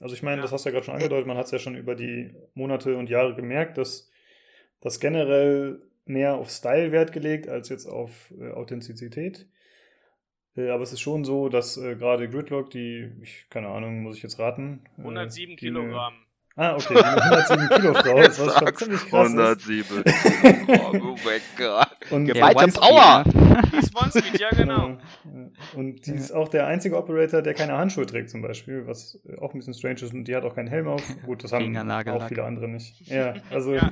also 0.00 0.14
ich 0.14 0.22
meine, 0.22 0.36
Ja. 0.36 0.42
das 0.42 0.52
hast 0.52 0.64
du 0.64 0.68
ja 0.68 0.72
gerade 0.72 0.84
schon 0.86 0.94
angedeutet, 0.94 1.26
man 1.26 1.36
hat 1.36 1.46
es 1.46 1.50
ja 1.50 1.58
schon 1.58 1.74
über 1.74 1.96
die 1.96 2.32
Monate 2.54 2.96
und 2.96 3.10
Jahre 3.10 3.34
gemerkt, 3.34 3.76
dass 3.76 4.08
das 4.80 5.00
generell 5.00 5.82
mehr 6.06 6.34
auf 6.34 6.50
Style 6.50 6.92
Wert 6.92 7.12
gelegt 7.12 7.48
als 7.48 7.68
jetzt 7.68 7.86
auf 7.86 8.32
äh, 8.38 8.50
Authentizität. 8.52 9.46
Äh, 10.56 10.70
aber 10.70 10.82
es 10.82 10.92
ist 10.92 11.00
schon 11.00 11.24
so, 11.24 11.48
dass 11.48 11.76
äh, 11.76 11.96
gerade 11.96 12.28
Gridlock, 12.28 12.70
die, 12.70 13.10
ich, 13.22 13.46
keine 13.50 13.68
Ahnung, 13.68 14.02
muss 14.02 14.16
ich 14.16 14.22
jetzt 14.22 14.38
raten. 14.38 14.84
äh, 14.98 15.00
107 15.00 15.56
die 15.56 15.68
eine- 15.68 15.78
Kilogramm. 15.80 16.14
Ah, 16.56 16.74
okay, 16.76 16.94
die 16.94 17.02
eine 17.02 17.20
107 17.20 17.68
Kilo 17.68 17.94
Frau 18.00 18.18
ist, 18.20 18.38
was 18.38 18.58
schon 18.60 18.76
ziemlich 18.76 19.00
krass 19.08 19.26
ist. 19.28 19.38
107. 19.38 20.04
oh, 20.68 20.92
du 20.92 21.14
Wecker. 21.24 21.88
Und 22.10 22.26
One-Speed, 22.32 22.80
Power! 22.80 23.24
ne? 23.26 23.62
Die 23.72 23.76
ist 23.78 23.96
One-Speed, 24.00 24.40
ja 24.40 24.50
genau. 24.50 24.96
Genau. 25.24 25.50
Und 25.74 26.06
die 26.06 26.12
ist 26.12 26.30
auch 26.30 26.48
der 26.48 26.68
einzige 26.68 26.96
Operator, 26.96 27.42
der 27.42 27.54
keine 27.54 27.76
Handschuhe 27.76 28.06
trägt, 28.06 28.30
zum 28.30 28.40
Beispiel, 28.40 28.86
was 28.86 29.20
äh, 29.26 29.36
auch 29.38 29.52
ein 29.52 29.58
bisschen 29.58 29.74
strange 29.74 29.94
ist. 30.02 30.14
Und 30.14 30.28
die 30.28 30.36
hat 30.36 30.44
auch 30.44 30.54
keinen 30.54 30.68
Helm 30.68 30.86
auf. 30.86 31.02
Gut, 31.26 31.42
das 31.42 31.52
haben 31.52 31.76
auch 31.76 32.28
viele 32.28 32.44
andere 32.44 32.68
nicht. 32.68 33.00
Ja, 33.08 33.34
also 33.50 33.74
Ja. 33.74 33.90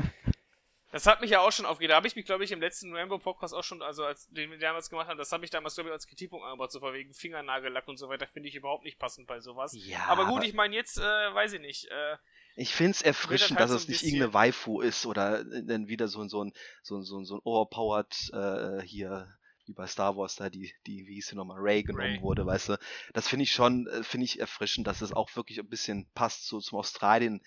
Das 0.92 1.06
hat 1.06 1.20
mich 1.22 1.30
ja 1.30 1.40
auch 1.40 1.50
schon 1.50 1.66
aufgeregt. 1.66 1.90
Da 1.90 1.96
habe 1.96 2.06
ich 2.06 2.14
mich, 2.14 2.24
glaube 2.26 2.44
ich, 2.44 2.52
im 2.52 2.60
letzten 2.60 2.94
Rainbow-Podcast 2.94 3.54
auch 3.54 3.64
schon, 3.64 3.82
also 3.82 4.04
als 4.04 4.28
den 4.28 4.50
wir 4.50 4.58
damals 4.58 4.90
gemacht 4.90 5.08
haben, 5.08 5.18
das 5.18 5.32
habe 5.32 5.44
ich 5.44 5.50
damals, 5.50 5.74
glaube 5.74 5.88
ich, 5.88 5.92
als 5.94 6.06
Kritikpunkt 6.06 6.44
angebracht, 6.44 6.70
so 6.70 6.80
von 6.80 6.92
wegen 6.94 7.12
Fingernagellack 7.14 7.88
und 7.88 7.96
so 7.96 8.08
weiter, 8.08 8.26
finde 8.26 8.48
ich 8.50 8.54
überhaupt 8.54 8.84
nicht 8.84 8.98
passend 8.98 9.26
bei 9.26 9.40
sowas. 9.40 9.72
Ja, 9.74 10.04
aber 10.06 10.26
gut, 10.26 10.44
ich 10.44 10.52
meine, 10.54 10.74
jetzt, 10.76 10.98
äh, 10.98 11.02
weiß 11.02 11.54
ich 11.54 11.60
nicht, 11.60 11.86
äh, 11.86 12.16
Ich 12.56 12.74
find's 12.74 13.00
erfrischend, 13.02 13.58
halt 13.58 13.60
dass 13.60 13.70
so 13.70 13.76
es 13.78 13.88
nicht 13.88 14.02
irgendeine 14.02 14.34
Waifu 14.34 14.82
ist 14.82 15.06
oder 15.06 15.40
äh, 15.40 15.64
dann 15.64 15.88
wieder 15.88 16.06
so, 16.08 16.20
ein- 16.20 16.28
so 16.28 16.44
ein, 16.44 16.52
so 16.82 16.96
ein, 16.98 17.02
so 17.02 17.18
ein, 17.18 17.24
so 17.24 17.36
ein 17.36 17.40
overpowered 17.44 18.14
äh, 18.34 18.82
hier, 18.86 19.34
wie 19.64 19.72
bei 19.72 19.86
Star 19.86 20.16
Wars 20.16 20.36
da, 20.36 20.50
die, 20.50 20.74
die, 20.86 21.06
wie 21.06 21.14
hieß 21.14 21.28
sie 21.28 21.36
nochmal, 21.36 21.56
Ray 21.60 21.84
genommen 21.84 22.16
Rey. 22.16 22.20
wurde, 22.20 22.44
weißt 22.44 22.68
du. 22.70 22.78
Das 23.14 23.28
finde 23.28 23.44
ich 23.44 23.52
schon, 23.52 23.86
äh, 23.86 24.02
finde 24.02 24.24
ich 24.26 24.40
erfrischend, 24.40 24.86
dass 24.86 25.00
es 25.00 25.12
auch 25.12 25.34
wirklich 25.36 25.58
ein 25.60 25.68
bisschen 25.68 26.10
passt 26.14 26.46
so 26.48 26.60
zum 26.60 26.78
Australien. 26.78 27.40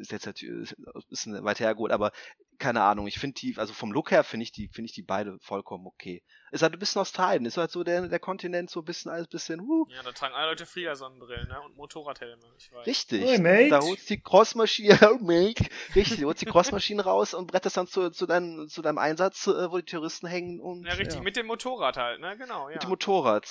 Ist 0.00 0.12
jetzt 0.12 0.26
natürlich 0.26 0.76
ein 0.78 1.02
bisschen 1.08 1.44
weit 1.44 1.60
hergeholt, 1.60 1.92
aber 1.92 2.12
keine 2.58 2.82
Ahnung, 2.82 3.06
ich 3.06 3.18
finde 3.18 3.40
die, 3.40 3.56
also 3.56 3.72
vom 3.72 3.90
Look 3.92 4.10
her 4.10 4.22
finde 4.22 4.44
ich 4.44 4.52
die, 4.52 4.68
finde 4.68 4.86
ich 4.86 4.92
die 4.92 5.02
beide 5.02 5.38
vollkommen 5.40 5.86
okay. 5.86 6.22
Ist 6.52 6.62
halt 6.62 6.72
ein 6.72 6.78
bisschen 6.78 7.00
Australien, 7.00 7.46
ist 7.46 7.56
halt 7.56 7.70
so 7.70 7.84
der, 7.84 8.06
der 8.08 8.18
Kontinent 8.18 8.70
so 8.70 8.80
ein 8.80 8.84
bisschen 8.84 9.10
alles 9.10 9.26
ein 9.26 9.30
bisschen, 9.30 9.60
uh, 9.60 9.86
ja, 9.88 10.02
da 10.02 10.12
tragen 10.12 10.34
alle 10.34 10.50
Leute 10.50 10.66
Fliegersonnenbrillen, 10.66 11.48
ne, 11.48 11.60
und 11.62 11.76
Motorradhelme, 11.76 12.42
ich 12.58 12.70
weiß. 12.72 12.86
Richtig. 12.86 13.22
Hey, 13.24 13.38
mate. 13.38 13.70
Da 13.70 13.80
holst 13.80 14.10
du 14.10 14.14
die 14.14 14.20
Crossmaschine, 14.20 14.98
oh, 15.12 15.24
mate. 15.24 15.64
Richtig, 15.94 16.24
holst 16.24 16.42
die 16.42 16.46
Crossmaschine 16.46 17.02
raus 17.02 17.34
und 17.34 17.46
bretterst 17.46 17.76
dann 17.76 17.86
zu, 17.86 18.10
zu, 18.10 18.26
deinem, 18.26 18.68
zu 18.68 18.82
deinem 18.82 18.98
Einsatz, 18.98 19.46
äh, 19.46 19.70
wo 19.70 19.78
die 19.78 19.84
Terroristen 19.84 20.26
hängen 20.26 20.60
und 20.60 20.84
Ja, 20.84 20.92
richtig, 20.94 21.16
ja, 21.16 21.22
mit 21.22 21.36
dem 21.36 21.46
Motorrad 21.46 21.96
halt, 21.96 22.20
ne, 22.20 22.36
genau, 22.36 22.68
ja. 22.68 22.74
mit 22.74 22.82
dem 22.82 22.90
Motorrad. 22.90 23.46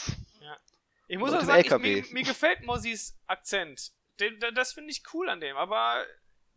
Ich 1.07 1.17
muss 1.17 1.33
auch 1.33 1.39
dem 1.39 1.47
sagen, 1.47 1.61
ich, 1.61 1.71
LKW. 1.71 2.01
mir, 2.01 2.13
mir 2.13 2.23
gefällt 2.23 2.63
Mossis 2.63 3.17
Akzent. 3.25 3.91
Den, 4.19 4.39
da- 4.39 4.51
das 4.51 4.73
finde 4.73 4.91
ich 4.91 5.01
cool 5.13 5.27
an 5.27 5.39
dem, 5.39 5.57
aber 5.57 6.05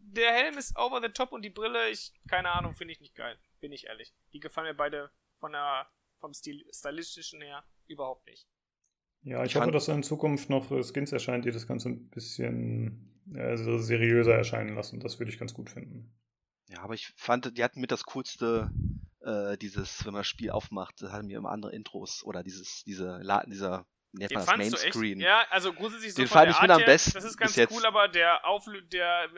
der 0.04 0.32
Helm 0.32 0.58
ist 0.58 0.76
over 0.76 1.00
the 1.02 1.08
top 1.08 1.32
und 1.32 1.42
die 1.42 1.50
Brille, 1.50 1.88
ich, 1.90 2.12
keine 2.28 2.50
Ahnung, 2.50 2.74
finde 2.74 2.92
ich 2.92 3.00
nicht 3.00 3.14
geil. 3.14 3.38
Bin 3.60 3.72
ich 3.72 3.86
ehrlich. 3.86 4.12
Die 4.32 4.40
gefallen 4.40 4.66
mir 4.68 4.74
beide 4.74 5.10
von 5.38 5.52
der, 5.52 5.86
vom 6.18 6.34
Stil, 6.34 6.64
stylistischen 6.72 7.40
her 7.40 7.64
überhaupt 7.86 8.26
nicht. 8.26 8.46
ja, 9.22 9.44
ich 9.44 9.56
hoffe, 9.56 9.70
dass 9.70 9.86
da 9.86 9.94
in 9.94 10.02
Zukunft 10.02 10.50
noch 10.50 10.68
Skins 10.82 11.12
erscheint, 11.12 11.44
die 11.44 11.50
das 11.52 11.66
Ganze 11.66 11.90
ein 11.90 12.08
bisschen 12.10 13.08
also 13.34 13.78
seriöser 13.78 14.34
erscheinen 14.34 14.74
lassen. 14.74 15.00
Das 15.00 15.18
würde 15.18 15.30
ich 15.30 15.38
ganz 15.38 15.54
gut 15.54 15.70
finden. 15.70 16.12
Ja, 16.68 16.82
aber 16.82 16.94
ich 16.94 17.12
fand, 17.16 17.56
die 17.56 17.62
hatten 17.62 17.80
mit 17.80 17.92
das 17.92 18.04
coolste, 18.04 18.70
äh, 19.20 19.56
dieses, 19.58 20.04
wenn 20.04 20.12
man 20.12 20.20
das 20.20 20.26
Spiel 20.26 20.50
aufmacht, 20.50 21.00
hatten 21.02 21.28
wir 21.28 21.38
immer 21.38 21.50
andere 21.50 21.72
Intros 21.72 22.22
oder 22.24 22.42
dieses, 22.42 22.82
diese, 22.84 23.18
La 23.22 23.44
dieser, 23.46 23.86
wie 24.12 24.18
nennt 24.18 24.30
Den 24.32 24.38
man 24.38 24.46
das, 24.46 24.56
Mainscreen. 24.56 25.20
ja, 25.20 25.46
also 25.50 25.72
grundsätzlich 25.72 26.14
so 26.14 26.22
Den 26.22 26.28
von 26.28 26.38
fand 26.38 26.46
der 26.48 26.54
ich 26.56 26.62
mit 26.62 26.70
am 26.70 26.84
besten 26.84 27.12
Das 27.12 27.24
ist 27.24 27.36
ganz 27.36 27.56
cool, 27.70 27.84
aber 27.86 28.08
der 28.08 28.44
Auflö 28.46 28.82
der 28.82 29.30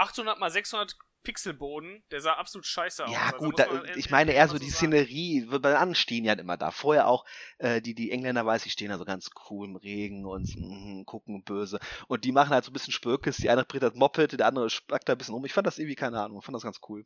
800 0.00 0.38
mal 0.38 0.50
600 0.50 0.96
Pixelboden, 1.22 2.02
der 2.10 2.22
sah 2.22 2.32
absolut 2.32 2.64
scheiße 2.66 3.04
aus. 3.04 3.12
Ja, 3.12 3.30
Also 3.34 3.50
gut, 3.50 3.58
da, 3.58 3.84
ich 3.94 4.06
in- 4.06 4.10
meine 4.10 4.32
eher 4.32 4.48
so 4.48 4.58
die 4.58 4.70
sagen. 4.70 4.90
Szenerie, 4.92 5.44
bei 5.46 5.74
anderen 5.74 5.94
stehen 5.94 6.24
ja 6.24 6.32
immer 6.32 6.56
da. 6.56 6.70
Vorher 6.70 7.06
auch, 7.08 7.26
äh, 7.58 7.82
die, 7.82 7.94
die 7.94 8.10
Engländer 8.10 8.46
weiß 8.46 8.64
ich, 8.64 8.72
stehen 8.72 8.88
da 8.88 8.96
so 8.96 9.04
ganz 9.04 9.28
cool 9.50 9.68
im 9.68 9.76
Regen 9.76 10.24
und 10.24 10.48
mm, 10.56 11.04
gucken 11.04 11.44
böse. 11.44 11.78
Und 12.08 12.24
die 12.24 12.32
machen 12.32 12.50
halt 12.50 12.64
so 12.64 12.70
ein 12.70 12.72
bisschen 12.72 12.94
Spökes, 12.94 13.36
die 13.36 13.50
eine 13.50 13.64
dreht 13.64 13.82
das 13.82 13.94
Moped, 13.94 14.32
der 14.38 14.46
andere 14.46 14.70
spackt 14.70 15.08
da 15.08 15.12
ein 15.12 15.18
bisschen 15.18 15.34
um. 15.34 15.44
Ich 15.44 15.52
fand 15.52 15.66
das 15.66 15.78
irgendwie, 15.78 15.94
keine 15.94 16.20
Ahnung, 16.22 16.38
ich 16.38 16.44
fand 16.44 16.56
das 16.56 16.62
ganz 16.62 16.80
cool. 16.88 17.04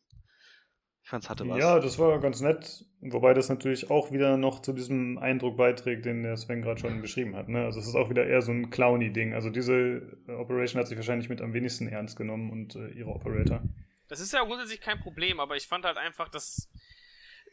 Ich 1.05 1.11
fand's 1.11 1.29
hatte 1.29 1.47
was. 1.47 1.59
Ja, 1.59 1.81
das 1.81 1.99
war 1.99 2.19
ganz 2.19 2.41
nett. 2.41 2.87
Wobei 3.03 3.35
das 3.35 3.51
natürlich 3.51 3.91
auch 3.91 4.11
wieder 4.11 4.39
noch 4.39 4.63
zu 4.63 4.73
diesem 4.73 5.19
Eindruck 5.19 5.59
beiträgt, 5.59 6.07
den 6.07 6.23
der 6.23 6.39
Sven 6.39 6.63
gerade 6.63 6.81
schon 6.81 7.03
beschrieben 7.03 7.37
hat. 7.37 7.47
Ne? 7.47 7.63
Also 7.63 7.79
es 7.79 7.87
ist 7.87 7.95
auch 7.95 8.09
wieder 8.09 8.27
eher 8.27 8.41
so 8.41 8.53
ein 8.53 8.71
Clowny-Ding. 8.71 9.35
Also 9.35 9.51
diese 9.51 10.17
Operation 10.29 10.81
hat 10.81 10.89
sich 10.89 10.97
wahrscheinlich 10.97 11.29
mit 11.29 11.43
am 11.43 11.53
wenigsten 11.53 11.89
ernst 11.89 12.17
genommen 12.17 12.51
und 12.51 12.77
äh, 12.77 12.89
ihre 12.89 13.11
Operator. 13.11 13.61
Das 14.09 14.19
ist 14.19 14.33
ja 14.33 14.43
grundsätzlich 14.45 14.81
kein 14.81 14.99
Problem, 14.99 15.41
aber 15.41 15.57
ich 15.57 15.69
fand 15.69 15.85
halt 15.85 15.99
einfach, 15.99 16.31
dass. 16.31 16.71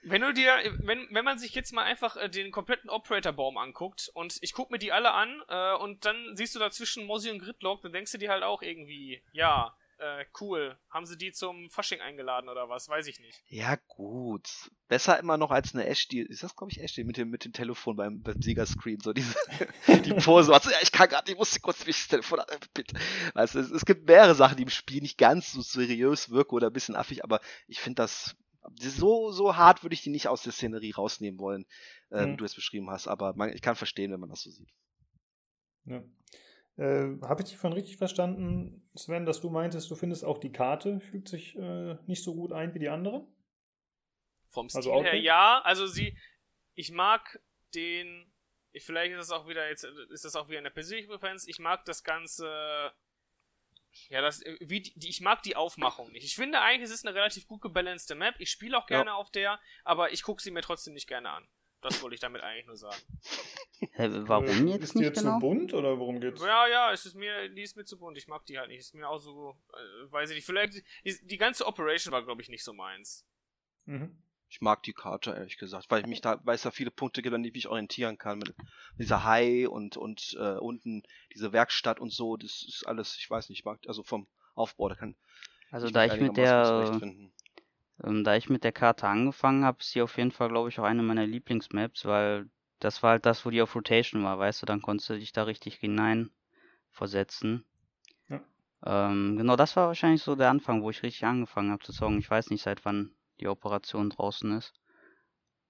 Wenn 0.04 0.22
du 0.22 0.34
dir, 0.34 0.54
wenn, 0.80 1.08
wenn 1.12 1.26
man 1.26 1.38
sich 1.38 1.54
jetzt 1.54 1.74
mal 1.74 1.84
einfach 1.84 2.16
äh, 2.16 2.30
den 2.30 2.52
kompletten 2.52 2.89
Operator-Baum 2.89 3.58
anguckt 3.58 4.10
und 4.14 4.38
ich 4.41 4.54
guck 4.54 4.71
mir 4.71 4.80
die 4.80 4.93
alle 4.93 5.12
an 5.12 5.43
äh, 5.50 5.75
und 5.75 6.05
dann 6.05 6.38
siehst 6.38 6.55
du 6.55 6.59
dazwischen 6.59 7.05
Mosi 7.05 7.30
und 7.30 7.39
Gridlock, 7.39 7.82
dann 7.82 7.92
denkst 7.92 8.13
du 8.13 8.17
dir 8.17 8.32
halt 8.32 8.43
auch 8.43 8.62
irgendwie, 8.62 9.21
ja, 9.34 9.75
äh, 10.01 10.25
cool, 10.41 10.78
haben 10.89 11.05
sie 11.05 11.17
die 11.17 11.32
zum 11.32 11.69
Fasching 11.69 12.01
eingeladen 12.01 12.49
oder 12.49 12.67
was, 12.69 12.89
weiß 12.89 13.07
ich 13.07 13.19
nicht. 13.19 13.41
Ja, 13.47 13.78
gut. 13.87 14.49
Besser 14.87 15.19
immer 15.19 15.37
noch 15.37 15.51
als 15.51 15.73
eine 15.73 15.86
Ashley. 15.86 16.21
Ist 16.21 16.43
das, 16.43 16.55
glaube 16.55 16.71
ich, 16.71 16.82
Ashley 16.82 17.03
mit 17.03 17.17
dem, 17.17 17.29
mit 17.29 17.45
dem 17.45 17.53
Telefon 17.53 17.95
beim, 17.95 18.21
beim 18.21 18.41
Siegerscreen? 18.41 18.99
So 18.99 19.13
diese, 19.13 19.36
die 20.03 20.13
Pose. 20.13 20.53
Also, 20.53 20.71
ja, 20.71 20.78
ich 20.82 20.91
kann 20.91 21.07
gerade, 21.07 21.32
ich 21.32 21.37
musste 21.37 21.59
kurz 21.59 21.86
mich 21.86 21.95
das 21.97 22.07
Telefon, 22.07 22.39
an- 22.39 22.47
bitte. 22.73 22.95
Weißt 23.36 23.55
du, 23.55 23.59
es, 23.59 23.69
es 23.71 23.86
gibt 23.86 24.07
mehrere 24.07 24.36
Sachen, 24.36 24.57
die 24.57 24.63
im 24.63 24.69
Spiel 24.69 25.01
nicht 25.01 25.17
ganz 25.17 25.51
so 25.51 25.61
seriös 25.61 26.29
wirken 26.32 26.55
oder 26.55 26.67
ein 26.67 26.73
bisschen 26.73 26.95
affig, 26.95 27.23
aber 27.23 27.39
ich 27.67 27.79
finde 27.79 28.01
das, 28.01 28.36
so, 28.79 29.32
so 29.32 29.55
hart 29.55 29.83
würde 29.83 29.93
ich 29.93 30.01
die 30.01 30.09
nicht 30.09 30.28
aus 30.28 30.43
der 30.43 30.51
Szenerie 30.51 30.91
rausnehmen 30.91 31.39
wollen, 31.39 31.65
äh, 32.09 32.25
wie 32.25 32.32
Mhm. 32.32 32.37
du 32.37 32.45
es 32.45 32.55
beschrieben 32.55 32.89
hast, 32.89 33.07
aber 33.07 33.33
man, 33.36 33.49
ich 33.53 33.61
kann 33.61 33.75
verstehen, 33.75 34.11
wenn 34.11 34.19
man 34.19 34.29
das 34.29 34.41
so 34.41 34.49
sieht. 34.51 34.69
Ja. 35.86 36.03
Äh, 36.82 37.21
Habe 37.21 37.43
ich 37.43 37.49
dich 37.49 37.58
von 37.58 37.74
richtig 37.74 37.97
verstanden, 37.97 38.89
Sven, 38.95 39.28
dass 39.28 39.39
du 39.39 39.51
meintest, 39.51 39.91
du 39.91 39.95
findest 39.95 40.25
auch 40.25 40.39
die 40.39 40.51
Karte 40.51 40.99
fügt 40.99 41.28
sich 41.28 41.55
äh, 41.55 41.95
nicht 42.08 42.24
so 42.24 42.33
gut 42.33 42.51
ein 42.51 42.74
wie 42.74 42.79
die 42.79 42.89
andere? 42.89 43.28
Vom 44.49 44.67
Stil 44.67 44.79
Also 44.79 45.03
her, 45.03 45.13
ja, 45.13 45.62
also 45.62 45.86
sie, 45.86 46.17
ich 46.74 46.91
mag 46.91 47.39
den, 47.75 48.33
ich, 48.71 48.83
vielleicht 48.83 49.12
ist 49.12 49.20
das 49.20 49.29
auch 49.29 49.47
wieder, 49.47 49.70
jetzt 49.70 49.83
ist 49.83 50.25
das 50.25 50.36
auch 50.36 50.49
wieder 50.49 50.58
eine 50.58 50.71
persönliche 50.71 51.08
Präferenz, 51.08 51.47
ich 51.47 51.59
mag 51.59 51.86
das 51.86 52.03
Ganze, 52.03 52.91
ja, 54.09 54.21
das, 54.21 54.41
wie 54.59 54.82
die, 54.82 55.08
ich 55.08 55.21
mag 55.21 55.43
die 55.43 55.55
Aufmachung 55.55 56.12
nicht. 56.12 56.25
Ich 56.25 56.36
finde 56.36 56.62
eigentlich, 56.62 56.89
es 56.89 56.95
ist 56.95 57.05
eine 57.05 57.16
relativ 57.16 57.45
gut 57.45 57.62
gebalancete 57.62 58.16
Map, 58.16 58.33
ich 58.39 58.49
spiele 58.49 58.75
auch 58.75 58.87
gerne 58.87 59.13
auf 59.13 59.29
der, 59.29 59.59
aber 59.83 60.13
ich 60.13 60.24
gucke 60.24 60.41
sie 60.41 60.49
mir 60.49 60.62
trotzdem 60.62 60.95
nicht 60.95 61.08
gerne 61.08 61.29
an. 61.29 61.47
Das 61.82 62.01
wollte 62.01 62.13
ich 62.13 62.20
damit 62.20 62.41
eigentlich 62.41 62.67
nur 62.67 62.78
sagen. 62.78 63.01
Hä, 63.93 64.09
warum 64.28 64.67
äh, 64.67 64.71
jetzt 64.71 64.83
Ist 64.83 64.93
die 64.93 64.99
nicht 64.99 65.08
jetzt 65.08 65.20
genau? 65.20 65.33
zu 65.33 65.39
bunt 65.39 65.74
oder 65.74 65.97
worum 65.97 66.21
geht's? 66.21 66.41
Ja, 66.41 66.67
ja, 66.67 66.91
es 66.91 67.05
ist 67.05 67.16
mir, 67.16 67.49
die 67.49 67.63
ist 67.63 67.75
mir 67.75 67.86
zu 67.86 67.97
bunt, 67.97 68.17
ich 68.17 68.28
mag 68.28 68.45
die 68.45 68.59
halt 68.59 68.70
nicht, 68.70 68.79
ist 68.79 68.93
mir 68.93 69.09
auch 69.09 69.17
so, 69.17 69.58
äh, 69.74 70.12
weiß 70.12 70.29
ich 70.29 70.36
nicht, 70.36 70.45
vielleicht, 70.45 70.75
die, 71.03 71.17
die 71.24 71.37
ganze 71.37 71.66
Operation 71.66 72.12
war, 72.12 72.24
glaube 72.24 72.41
ich, 72.41 72.49
nicht 72.49 72.63
so 72.63 72.74
meins. 72.74 73.25
Mhm. 73.86 74.21
Ich 74.49 74.62
mag 74.62 74.83
die 74.83 74.93
Karte, 74.93 75.32
ehrlich 75.32 75.58
gesagt, 75.58 75.89
weil 75.89 76.01
ich 76.01 76.08
mich 76.08 76.21
da, 76.21 76.39
weil 76.43 76.55
es 76.55 76.62
da 76.62 76.71
viele 76.71 76.91
Punkte 76.91 77.21
gibt, 77.21 77.33
an 77.33 77.41
die 77.41 77.49
ich 77.49 77.55
mich 77.55 77.67
orientieren 77.67 78.17
kann. 78.17 78.39
Mit 78.39 78.53
dieser 78.99 79.24
Hai 79.24 79.67
und, 79.67 79.95
und 79.95 80.36
äh, 80.37 80.58
unten 80.58 81.03
diese 81.33 81.53
Werkstatt 81.53 82.01
und 82.01 82.12
so, 82.12 82.36
das 82.36 82.66
ist 82.67 82.86
alles, 82.86 83.16
ich 83.17 83.29
weiß 83.29 83.47
nicht, 83.49 83.59
ich 83.59 83.66
mag, 83.66 83.79
also 83.87 84.03
vom 84.03 84.28
Aufbau, 84.53 84.89
da 84.89 84.95
kann 84.95 85.16
Also 85.71 85.89
da 85.89 86.05
ich 86.05 86.20
mit 86.20 86.36
der 86.36 86.99
ähm, 88.03 88.23
da 88.23 88.36
ich 88.36 88.49
mit 88.49 88.63
der 88.63 88.71
Karte 88.71 89.07
angefangen 89.07 89.65
habe, 89.65 89.79
ist 89.79 89.91
sie 89.91 90.01
auf 90.01 90.17
jeden 90.17 90.32
Fall, 90.32 90.49
glaube 90.49 90.69
ich, 90.69 90.79
auch 90.79 90.83
eine 90.83 91.03
meiner 91.03 91.25
Lieblingsmaps, 91.25 92.05
weil 92.05 92.49
das 92.79 93.03
war 93.03 93.11
halt 93.11 93.25
das, 93.25 93.45
wo 93.45 93.49
die 93.49 93.61
auf 93.61 93.75
Rotation 93.75 94.23
war, 94.23 94.39
weißt 94.39 94.61
du, 94.61 94.65
dann 94.65 94.82
konntest 94.82 95.09
du 95.09 95.19
dich 95.19 95.33
da 95.33 95.43
richtig 95.43 95.75
hinein 95.75 96.32
versetzen. 96.89 97.63
Ja. 98.28 98.41
Ähm, 98.86 99.37
genau, 99.37 99.55
das 99.55 99.75
war 99.75 99.87
wahrscheinlich 99.87 100.23
so 100.23 100.36
der 100.36 100.49
Anfang, 100.49 100.82
wo 100.82 100.89
ich 100.89 101.03
richtig 101.03 101.25
angefangen 101.25 101.71
habe 101.71 101.83
zu 101.83 101.93
zocken. 101.93 102.19
Ich 102.19 102.29
weiß 102.29 102.49
nicht, 102.49 102.63
seit 102.63 102.83
wann 102.86 103.11
die 103.39 103.47
Operation 103.47 104.09
draußen 104.09 104.57
ist. 104.57 104.73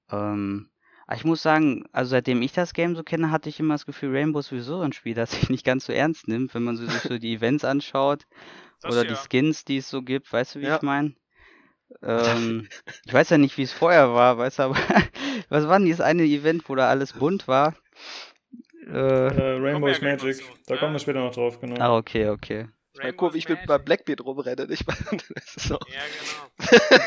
Ähm, 0.10 0.70
aber 1.08 1.18
ich 1.18 1.26
muss 1.26 1.42
sagen, 1.42 1.84
also 1.92 2.12
seitdem 2.12 2.42
ich 2.42 2.54
das 2.54 2.74
Game 2.74 2.96
so 2.96 3.04
kenne, 3.04 3.32
hatte 3.32 3.50
ich 3.50 3.60
immer 3.60 3.74
das 3.74 3.86
Gefühl, 3.86 4.16
Rainbow 4.16 4.40
ist 4.40 4.48
sowieso 4.48 4.80
ein 4.80 4.94
Spiel, 4.94 5.14
das 5.16 5.32
sich 5.32 5.50
nicht 5.50 5.66
ganz 5.66 5.86
so 5.86 5.94
ernst 5.94 6.30
nimmt, 6.30 6.54
wenn 6.54 6.64
man 6.64 6.78
sich 6.78 6.90
so 6.90 7.18
die 7.18 7.34
Events 7.34 7.66
anschaut 7.66 8.26
das 8.82 8.94
oder 8.94 9.04
ja. 9.04 9.10
die 9.12 9.16
Skins, 9.16 9.66
die 9.66 9.78
es 9.78 9.90
so 9.90 10.02
gibt, 10.02 10.32
weißt 10.32 10.56
du, 10.56 10.62
wie 10.62 10.66
ja. 10.66 10.78
ich 10.78 10.82
meine? 10.82 11.14
Ähm, 12.02 12.68
ich 13.06 13.14
weiß 13.14 13.30
ja 13.30 13.38
nicht, 13.38 13.58
wie 13.58 13.64
es 13.64 13.74
vorher 13.74 14.14
war, 14.14 14.38
weißt 14.38 14.60
du, 14.60 14.64
aber 14.64 14.76
was 15.50 15.68
war 15.68 15.78
denn 15.78 15.86
dieses 15.86 16.02
eine 16.02 16.24
Event, 16.24 16.68
wo 16.68 16.76
da 16.76 16.90
alles 16.90 17.14
bunt 17.14 17.48
war? 17.48 17.76
Äh, 18.88 18.92
äh, 18.92 19.58
Rainbow's 19.60 20.02
Magic, 20.02 20.44
da 20.68 20.78
kommen 20.78 20.94
wir 20.94 21.00
später 21.00 21.20
noch 21.20 21.34
drauf, 21.34 21.60
genau. 21.60 21.80
Ah, 21.80 21.98
okay, 21.98 22.30
okay. 22.30 22.68
Rainbow, 22.98 23.34
wie 23.34 23.38
ich 23.38 23.48
mit 23.48 23.66
bei 23.66 23.78
Blackbeard 23.78 24.22
rumrenne, 24.22 24.68
nicht? 24.68 24.86
das 25.36 25.56
ist 25.56 25.68
so. 25.68 25.80
Ja, 25.88 26.02
genau. 26.20 27.02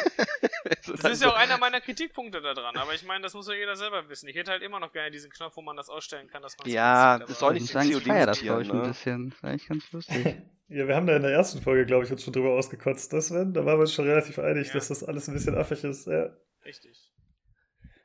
das 1.02 1.12
ist 1.12 1.22
ja 1.22 1.28
auch 1.28 1.36
einer 1.36 1.58
meiner 1.58 1.80
Kritikpunkte 1.80 2.40
daran, 2.40 2.76
aber 2.76 2.94
ich 2.94 3.04
meine, 3.04 3.22
das 3.22 3.34
muss 3.34 3.48
ja 3.48 3.54
jeder 3.54 3.76
selber 3.76 4.08
wissen. 4.08 4.28
Ich 4.28 4.36
hätte 4.36 4.50
halt 4.50 4.62
immer 4.62 4.80
noch 4.80 4.92
gerne 4.92 5.10
diesen 5.10 5.30
Knopf, 5.30 5.56
wo 5.56 5.62
man 5.62 5.76
das 5.76 5.90
ausstellen 5.90 6.28
kann, 6.28 6.42
dass 6.42 6.56
man 6.56 6.68
Ja, 6.68 7.18
das 7.18 7.38
soll 7.38 7.54
nicht 7.54 7.66
sagen, 7.66 7.90
ich 7.90 8.02
feier 8.02 8.26
das, 8.26 8.40
glaube 8.40 8.62
ich, 8.62 8.72
ne? 8.72 8.82
ein 8.82 8.88
bisschen. 8.88 9.30
Das 9.30 9.38
ist 9.38 9.44
eigentlich 9.44 9.68
ganz 9.68 9.92
lustig. 9.92 10.24
ja, 10.68 10.88
wir 10.88 10.96
haben 10.96 11.06
da 11.06 11.16
in 11.16 11.22
der 11.22 11.32
ersten 11.32 11.60
Folge, 11.60 11.84
glaube 11.84 12.04
ich, 12.04 12.12
uns 12.12 12.24
schon 12.24 12.32
drüber 12.32 12.52
ausgekotzt, 12.52 13.12
das 13.12 13.30
wenn, 13.32 13.52
da 13.52 13.66
waren 13.66 13.76
wir 13.76 13.82
uns 13.82 13.92
schon 13.92 14.06
relativ 14.06 14.38
einig, 14.38 14.68
ja. 14.68 14.74
dass 14.74 14.88
das 14.88 15.04
alles 15.04 15.28
ein 15.28 15.34
bisschen 15.34 15.56
affig 15.56 15.84
ist, 15.84 16.06
ja. 16.06 16.30
Richtig. 16.64 17.12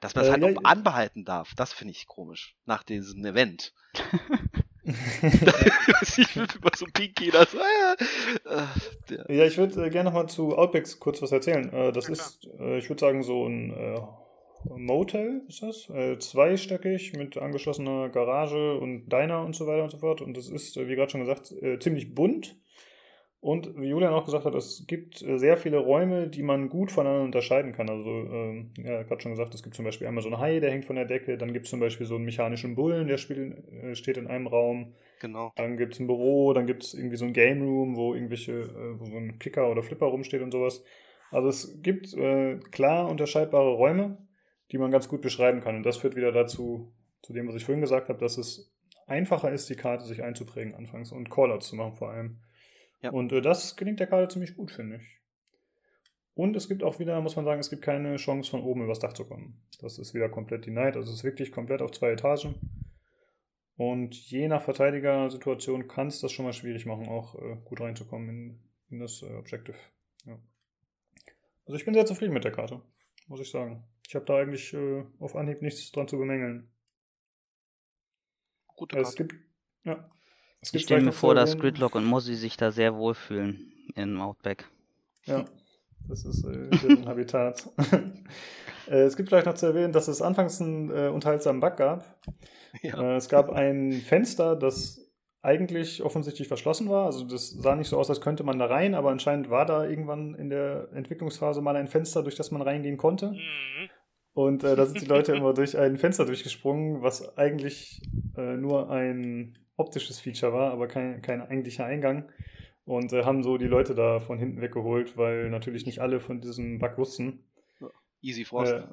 Dass 0.02 0.16
man 0.16 0.26
es 0.26 0.30
äh, 0.30 0.32
halt 0.34 0.44
ja, 0.44 0.62
anbehalten 0.64 1.24
darf, 1.24 1.54
das 1.56 1.72
finde 1.72 1.94
ich 1.94 2.08
komisch, 2.08 2.56
nach 2.66 2.84
diesem 2.84 3.24
Event. 3.26 3.74
ich 6.02 6.36
würde 6.36 6.56
über 6.56 6.72
so 6.76 6.86
Pinky 6.94 7.32
das. 7.32 7.54
Äh, 7.54 9.14
äh, 9.14 9.38
ja, 9.38 9.46
ich 9.46 9.58
würde 9.58 9.86
äh, 9.86 9.90
gerne 9.90 10.10
nochmal 10.10 10.28
zu 10.28 10.58
Outbacks 10.58 11.00
kurz 11.00 11.22
was 11.22 11.32
erzählen. 11.32 11.72
Äh, 11.72 11.92
das 11.92 12.08
ja, 12.08 12.14
ist, 12.14 12.48
äh, 12.60 12.78
ich 12.78 12.90
würde 12.90 13.00
sagen, 13.00 13.24
so 13.24 13.46
ein 13.46 13.72
äh, 13.74 14.00
Motel 14.76 15.44
ist 15.48 15.64
das. 15.64 15.90
zweistöckig 16.20 17.14
mit 17.14 17.38
angeschlossener 17.38 18.10
Garage 18.10 18.78
und 18.78 19.08
Diner 19.08 19.46
und 19.46 19.56
so 19.56 19.68
weiter 19.68 19.84
und 19.84 19.90
so 19.90 20.00
fort. 20.00 20.22
Und 20.22 20.36
das 20.36 20.50
ist, 20.50 20.76
wie 20.76 20.96
gerade 20.96 21.12
schon 21.12 21.22
gesagt, 21.22 21.54
ziemlich 21.80 22.14
bunt. 22.14 22.58
Und 23.42 23.80
wie 23.80 23.88
Julian 23.88 24.14
auch 24.14 24.26
gesagt 24.26 24.44
hat, 24.44 24.54
es 24.54 24.84
gibt 24.86 25.22
äh, 25.22 25.38
sehr 25.38 25.56
viele 25.56 25.78
Räume, 25.78 26.28
die 26.28 26.44
man 26.44 26.68
gut 26.68 26.92
voneinander 26.92 27.24
unterscheiden 27.24 27.72
kann. 27.72 27.90
Also, 27.90 28.10
ähm, 28.10 28.72
ja, 28.78 29.04
gerade 29.04 29.22
schon 29.22 29.32
gesagt, 29.32 29.56
es 29.56 29.64
gibt 29.64 29.76
zum 29.76 29.86
Beispiel 29.86 30.08
einmal 30.08 30.22
so 30.22 30.30
einen 30.30 30.40
Hai, 30.40 30.60
der 30.60 30.72
hängt 30.72 30.84
von 30.84 30.98
der 30.98 31.06
Decke, 31.06 31.38
dann 31.38 31.54
gibt 31.54 31.66
es 31.66 31.70
zum 31.70 31.80
Beispiel 31.80 32.06
so 32.06 32.16
einen 32.16 32.26
mechanischen 32.26 32.76
Bullen, 32.76 33.08
der 33.08 33.18
spiel, 33.18 33.64
äh, 33.82 33.96
steht 33.96 34.18
in 34.18 34.28
einem 34.28 34.48
Raum. 34.48 34.94
Genau. 35.22 35.54
Dann 35.56 35.78
gibt 35.78 35.94
es 35.94 36.00
ein 36.02 36.08
Büro, 36.08 36.52
dann 36.54 36.68
gibt 36.68 36.84
es 36.84 36.94
irgendwie 36.94 37.16
so 37.16 37.26
ein 37.26 37.34
Game 37.34 37.62
Room, 37.62 37.96
wo 37.96 38.14
irgendwelche, 38.14 38.52
äh, 38.52 39.00
wo 39.00 39.06
so 39.06 39.16
ein 39.16 39.40
Kicker 39.40 39.72
oder 39.72 39.84
Flipper 39.84 40.08
rumsteht 40.08 40.42
und 40.42 40.52
sowas. 40.52 40.84
Also 41.32 41.48
es 41.48 41.82
gibt 41.82 42.14
äh, 42.16 42.58
klar 42.72 43.10
unterscheidbare 43.10 43.72
Räume, 43.72 44.18
die 44.72 44.78
man 44.78 44.92
ganz 44.92 45.08
gut 45.08 45.22
beschreiben 45.22 45.62
kann. 45.62 45.78
Und 45.78 45.84
das 45.84 45.98
führt 45.98 46.18
wieder 46.18 46.34
dazu, 46.34 46.92
zu 47.22 47.32
dem, 47.32 47.48
was 47.48 47.56
ich 47.56 47.64
vorhin 47.64 47.82
gesagt 47.82 48.10
habe, 48.10 48.20
dass 48.20 48.38
es 48.38 48.74
einfacher 49.08 49.52
ist, 49.52 49.70
die 49.70 49.76
Karte 49.76 50.06
sich 50.06 50.24
einzuprägen 50.24 50.76
anfangs 50.76 51.12
und 51.12 51.30
Callouts 51.30 51.70
zu 51.70 51.76
machen 51.76 51.96
vor 51.96 52.10
allem. 52.10 52.40
Ja. 53.02 53.12
Und 53.12 53.32
äh, 53.32 53.42
das 53.42 53.76
gelingt 53.76 54.00
der 54.00 54.08
Karte 54.08 54.34
ziemlich 54.34 54.56
gut, 54.56 54.72
finde 54.72 54.98
ich. 54.98 55.20
Und 56.34 56.56
es 56.56 56.70
gibt 56.70 56.84
auch 56.84 57.00
wieder, 57.00 57.20
muss 57.20 57.36
man 57.36 57.46
sagen, 57.46 57.60
es 57.60 57.70
gibt 57.70 57.82
keine 57.82 58.16
Chance 58.16 58.50
von 58.50 58.62
oben 58.62 58.84
übers 58.84 59.00
Dach 59.00 59.14
zu 59.14 59.26
kommen. 59.26 59.62
Das 59.82 60.00
ist 60.00 60.14
wieder 60.14 60.30
komplett 60.30 60.66
denied. 60.66 60.96
Also 60.96 61.12
es 61.12 61.18
ist 61.20 61.24
wirklich 61.24 61.52
komplett 61.52 61.82
auf 61.82 61.92
zwei 61.92 62.12
Etagen. 62.12 62.56
Und 63.76 64.16
je 64.16 64.48
nach 64.48 64.62
Verteidigersituation 64.62 65.88
kann 65.88 66.08
es 66.08 66.20
das 66.20 66.32
schon 66.32 66.46
mal 66.46 66.54
schwierig 66.54 66.86
machen, 66.86 67.08
auch 67.08 67.36
äh, 67.36 67.58
gut 67.64 67.80
reinzukommen 67.80 68.30
in, 68.30 68.60
in 68.90 69.00
das 69.00 69.22
äh, 69.22 69.34
Objective. 69.36 69.78
Ja. 70.26 70.38
Also 71.66 71.78
ich 71.78 71.86
bin 71.86 71.94
sehr 71.94 72.06
zufrieden 72.06 72.34
mit 72.34 72.44
der 72.44 72.52
Karte, 72.52 72.82
muss 73.28 73.40
ich 73.40 73.50
sagen. 73.50 73.84
Ich 74.08 74.16
habe 74.16 74.26
da 74.26 74.38
eigentlich 74.38 74.74
äh, 74.74 75.06
auf 75.20 75.36
Anhieb 75.36 75.62
nichts 75.62 75.92
dran 75.92 76.08
zu 76.08 76.18
bemängeln. 76.18 76.70
Gute 78.76 78.96
Karte. 78.96 79.10
Es 79.10 79.16
gibt, 79.16 79.36
ja, 79.84 80.10
ich 80.62 80.84
stelle 80.84 81.02
mir 81.02 81.12
vor, 81.12 81.36
dass 81.36 81.58
Gridlock 81.58 81.96
und 81.96 82.06
Mozzie 82.06 82.36
sich 82.36 82.58
da 82.58 82.72
sehr 82.72 82.96
wohlfühlen 82.96 83.72
im 83.96 84.20
Outback. 84.22 84.66
Ja, 85.26 85.46
das 86.08 86.26
ist 86.26 86.44
äh, 86.44 86.70
deren 86.70 87.06
Habitat. 87.08 87.70
äh, 88.88 89.02
es 89.02 89.16
gibt 89.16 89.30
vielleicht 89.30 89.46
noch 89.46 89.56
zu 89.56 89.68
erwähnen, 89.68 89.94
dass 89.94 90.08
es 90.08 90.22
anfangs 90.22 90.62
einen 90.62 90.90
äh, 90.90 91.10
unterhaltsamen 91.10 91.62
Bug 91.62 91.78
gab. 91.78 92.20
Ja. 92.82 93.02
Äh, 93.02 93.16
es 93.16 93.30
gab 93.30 93.50
ein 93.50 93.94
Fenster, 93.94 94.56
das 94.56 95.06
eigentlich 95.42 96.04
offensichtlich 96.04 96.48
verschlossen 96.48 96.90
war. 96.90 97.06
Also 97.06 97.24
das 97.24 97.50
sah 97.50 97.76
nicht 97.76 97.88
so 97.88 97.98
aus, 97.98 98.10
als 98.10 98.22
könnte 98.22 98.44
man 98.44 98.60
da 98.60 98.66
rein, 98.66 98.94
aber 98.94 99.10
anscheinend 99.10 99.50
war 99.50 99.66
da 99.66 99.88
irgendwann 99.88 100.36
in 100.36 100.50
der 100.50 100.90
Entwicklungsphase 100.94 101.62
mal 101.62 101.78
ein 101.78 101.88
Fenster, 101.88 102.24
durch 102.24 102.36
das 102.36 102.52
man 102.52 102.62
reingehen 102.62 102.98
konnte. 102.98 103.32
Mhm. 103.32 103.90
Und 104.34 104.64
äh, 104.64 104.76
da 104.76 104.86
sind 104.86 105.02
die 105.02 105.06
Leute 105.06 105.34
immer 105.34 105.54
durch 105.54 105.78
ein 105.78 105.98
Fenster 105.98 106.26
durchgesprungen, 106.26 107.02
was 107.02 107.38
eigentlich 107.38 108.02
äh, 108.38 108.58
nur 108.58 108.90
ein 108.90 109.58
optisches 109.80 110.20
Feature 110.20 110.54
war, 110.54 110.72
aber 110.72 110.88
kein, 110.88 111.22
kein 111.22 111.42
eigentlicher 111.42 111.86
Eingang. 111.86 112.32
Und 112.86 113.14
äh, 113.14 113.24
haben 113.24 113.44
so 113.44 113.58
die 113.58 113.68
Leute 113.68 113.94
da 113.94 114.20
von 114.20 114.40
hinten 114.40 114.62
weggeholt, 114.62 115.16
weil 115.16 115.50
natürlich 115.50 115.86
nicht 115.86 116.00
alle 116.00 116.20
von 116.20 116.42
diesem 116.42 116.80
Bug 116.80 116.98
wussten. 116.98 117.44
Easy 118.22 118.46
Frost. 118.46 118.74
Äh, 118.74 118.84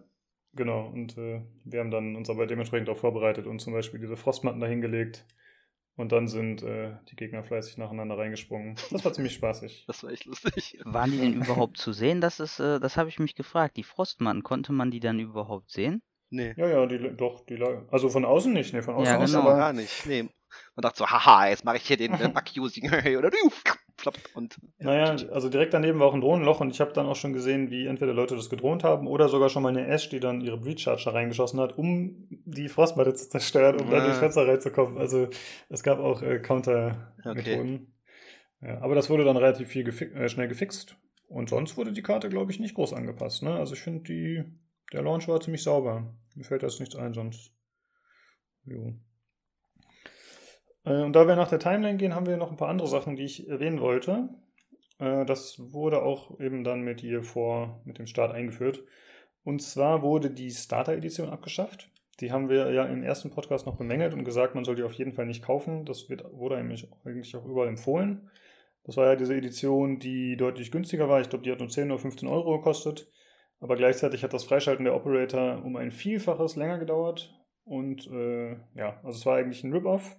genau, 0.55 0.87
und 0.89 1.17
äh, 1.17 1.41
wir 1.65 1.81
haben 1.81 1.91
dann 1.91 2.15
uns 2.15 2.29
aber 2.29 2.47
dementsprechend 2.47 2.89
auch 2.91 2.99
vorbereitet 2.99 3.47
und 3.47 3.59
zum 3.61 3.73
Beispiel 3.73 3.99
diese 3.99 4.17
Frostmatten 4.17 4.61
dahingelegt. 4.61 5.25
Und 5.97 6.13
dann 6.13 6.29
sind 6.29 6.63
äh, 6.63 6.95
die 7.11 7.17
Gegner 7.17 7.43
fleißig 7.43 7.79
nacheinander 7.79 8.19
reingesprungen. 8.19 8.77
Das 8.91 9.03
war 9.05 9.15
ziemlich 9.15 9.33
spaßig. 9.33 9.85
Das 9.87 10.05
war 10.05 10.11
echt 10.11 10.27
lustig. 10.27 10.79
Waren 10.85 11.11
die 11.11 11.19
denn 11.19 11.33
überhaupt 11.33 11.79
zu 11.79 11.93
sehen? 11.93 12.21
Das 12.21 12.39
ist, 12.39 12.61
äh, 12.61 12.79
das 12.79 12.99
habe 12.99 13.09
ich 13.09 13.19
mich 13.19 13.35
gefragt. 13.35 13.79
Die 13.79 13.83
Frostmatten, 13.83 14.43
konnte 14.43 14.73
man 14.73 14.91
die 14.91 15.01
dann 15.01 15.19
überhaupt 15.19 15.71
sehen? 15.71 16.03
Nee. 16.31 16.55
Ja, 16.57 16.69
ja, 16.69 16.87
die, 16.87 17.17
doch, 17.17 17.45
die, 17.47 17.63
also 17.91 18.09
von 18.09 18.25
außen 18.25 18.53
nicht, 18.53 18.75
nee, 18.75 18.83
von 18.83 18.95
außen 18.95 19.15
ja, 19.15 19.25
genau. 19.25 19.41
aber 19.41 19.57
gar 19.57 19.73
nicht. 19.73 20.07
Nee, 20.07 20.29
man 20.75 20.83
dachte 20.83 20.99
so, 20.99 21.07
haha, 21.07 21.49
jetzt 21.49 21.65
mache 21.65 21.77
ich 21.77 21.85
hier 21.85 21.97
den 21.97 22.13
äh, 22.15 22.29
Bug-Using 22.29 22.91
oder 23.19 23.31
und. 24.35 24.57
Naja, 24.79 25.17
also 25.33 25.49
direkt 25.49 25.73
daneben 25.75 25.99
war 25.99 26.09
auch 26.09 26.15
ein 26.15 26.21
Drohnenloch 26.21 26.61
und 26.61 26.71
ich 26.71 26.81
habe 26.81 26.93
dann 26.93 27.07
auch 27.07 27.17
schon 27.17 27.33
gesehen, 27.33 27.71
wie 27.71 27.87
entweder 27.87 28.13
Leute 28.13 28.37
das 28.37 28.51
gedroht 28.51 28.85
haben 28.85 29.07
oder 29.07 29.29
sogar 29.29 29.49
schon 29.49 29.63
mal 29.63 29.71
eine 29.71 29.87
Ash, 29.87 30.09
die 30.11 30.21
dann 30.21 30.41
ihre 30.41 30.59
Breach 30.59 30.81
Charger 30.81 31.15
reingeschossen 31.15 31.61
hat, 31.61 31.79
um 31.79 32.27
die 32.29 32.69
Frostmatte 32.69 33.15
zu 33.15 33.29
zerstören, 33.29 33.81
um 33.81 33.89
ah. 33.89 33.91
dann 33.93 34.05
durchs 34.05 34.19
Fenster 34.19 34.47
reinzukommen. 34.47 34.99
Also 34.99 35.29
es 35.69 35.83
gab 35.83 35.99
auch 35.99 36.23
äh, 36.23 36.41
Counter-Methoden. 36.41 37.75
Okay. 37.75 38.69
Ja, 38.69 38.81
aber 38.81 38.95
das 38.95 39.11
wurde 39.11 39.25
dann 39.25 39.37
relativ 39.37 39.69
viel 39.69 39.85
gefi 39.85 40.05
äh, 40.07 40.29
schnell 40.29 40.49
gefixt. 40.49 40.97
Und 41.29 41.49
sonst 41.49 41.77
wurde 41.77 41.93
die 41.93 42.03
Karte, 42.03 42.29
glaube 42.29 42.53
ich, 42.53 42.61
nicht 42.61 42.75
groß 42.75 42.93
angepasst. 42.93 43.43
Ne? 43.43 43.55
Also 43.55 43.75
ich 43.75 43.81
finde, 43.81 44.05
die 44.05 44.45
der 44.93 45.03
Launch 45.03 45.29
war 45.29 45.41
ziemlich 45.41 45.63
sauber. 45.63 46.15
Mir 46.35 46.45
fällt 46.45 46.63
das 46.63 46.81
nichts 46.81 46.97
ein 46.97 47.15
sonst. 47.15 47.53
Jo. 48.65 48.95
Äh, 50.85 51.03
und 51.03 51.13
da 51.13 51.27
wir 51.27 51.37
nach 51.37 51.49
der 51.49 51.59
Timeline 51.59 51.99
gehen, 51.99 52.15
haben 52.15 52.27
wir 52.27 52.37
noch 52.37 52.51
ein 52.51 52.57
paar 52.57 52.69
andere 52.69 52.89
Sachen, 52.89 53.17
die 53.17 53.25
ich 53.25 53.49
erwähnen 53.49 53.81
wollte. 53.81 54.29
Äh, 54.99 55.25
das 55.25 55.73
wurde 55.73 56.03
auch 56.03 56.39
eben 56.41 56.65
dann 56.65 56.83
mit 56.83 57.03
ihr 57.03 57.23
vor, 57.23 57.83
mit 57.85 57.99
dem 57.99 58.07
Start 58.07 58.33
eingeführt. 58.33 58.85
Und 59.45 59.63
zwar 59.63 60.03
wurde 60.03 60.31
die 60.31 60.51
Starter-Edition 60.51 61.29
abgeschafft. 61.29 61.91
Die 62.21 62.33
haben 62.33 62.49
wir 62.49 62.73
ja 62.73 62.85
im 62.87 63.03
ersten 63.03 63.31
Podcast 63.31 63.67
noch 63.67 63.77
bemängelt 63.77 64.15
und 64.15 64.25
gesagt, 64.25 64.55
man 64.55 64.65
soll 64.65 64.75
die 64.75 64.83
auf 64.83 64.95
jeden 64.95 65.13
Fall 65.13 65.27
nicht 65.27 65.45
kaufen. 65.45 65.85
Das 65.85 66.09
wird, 66.09 66.25
wurde 66.33 66.57
eigentlich 66.57 67.37
auch 67.37 67.45
überall 67.45 67.69
empfohlen. 67.69 68.31
Das 68.85 68.97
war 68.97 69.07
ja 69.07 69.17
diese 69.17 69.37
Edition, 69.37 69.99
die 69.99 70.37
deutlich 70.37 70.71
günstiger 70.71 71.09
war. 71.09 71.21
Ich 71.21 71.29
glaube, 71.29 71.45
die 71.45 71.53
hat 71.53 71.59
nur 71.59 71.69
10 71.69 71.91
oder 71.91 72.01
15 72.01 72.29
Euro 72.29 72.57
gekostet. 72.59 73.11
Aber 73.61 73.77
gleichzeitig 73.77 74.23
hat 74.23 74.33
das 74.33 74.45
Freischalten 74.45 74.85
der 74.85 74.95
Operator 74.95 75.65
um 75.65 75.77
ein 75.77 75.91
Vielfaches 75.91 76.57
länger 76.57 76.79
gedauert. 76.79 77.35
Und 77.65 78.07
äh, 78.11 78.53
ja, 78.75 79.01
also 79.03 79.19
es 79.19 79.27
war 79.27 79.37
eigentlich 79.37 79.65
ein 79.65 79.73
Rip-Off. 79.73 80.17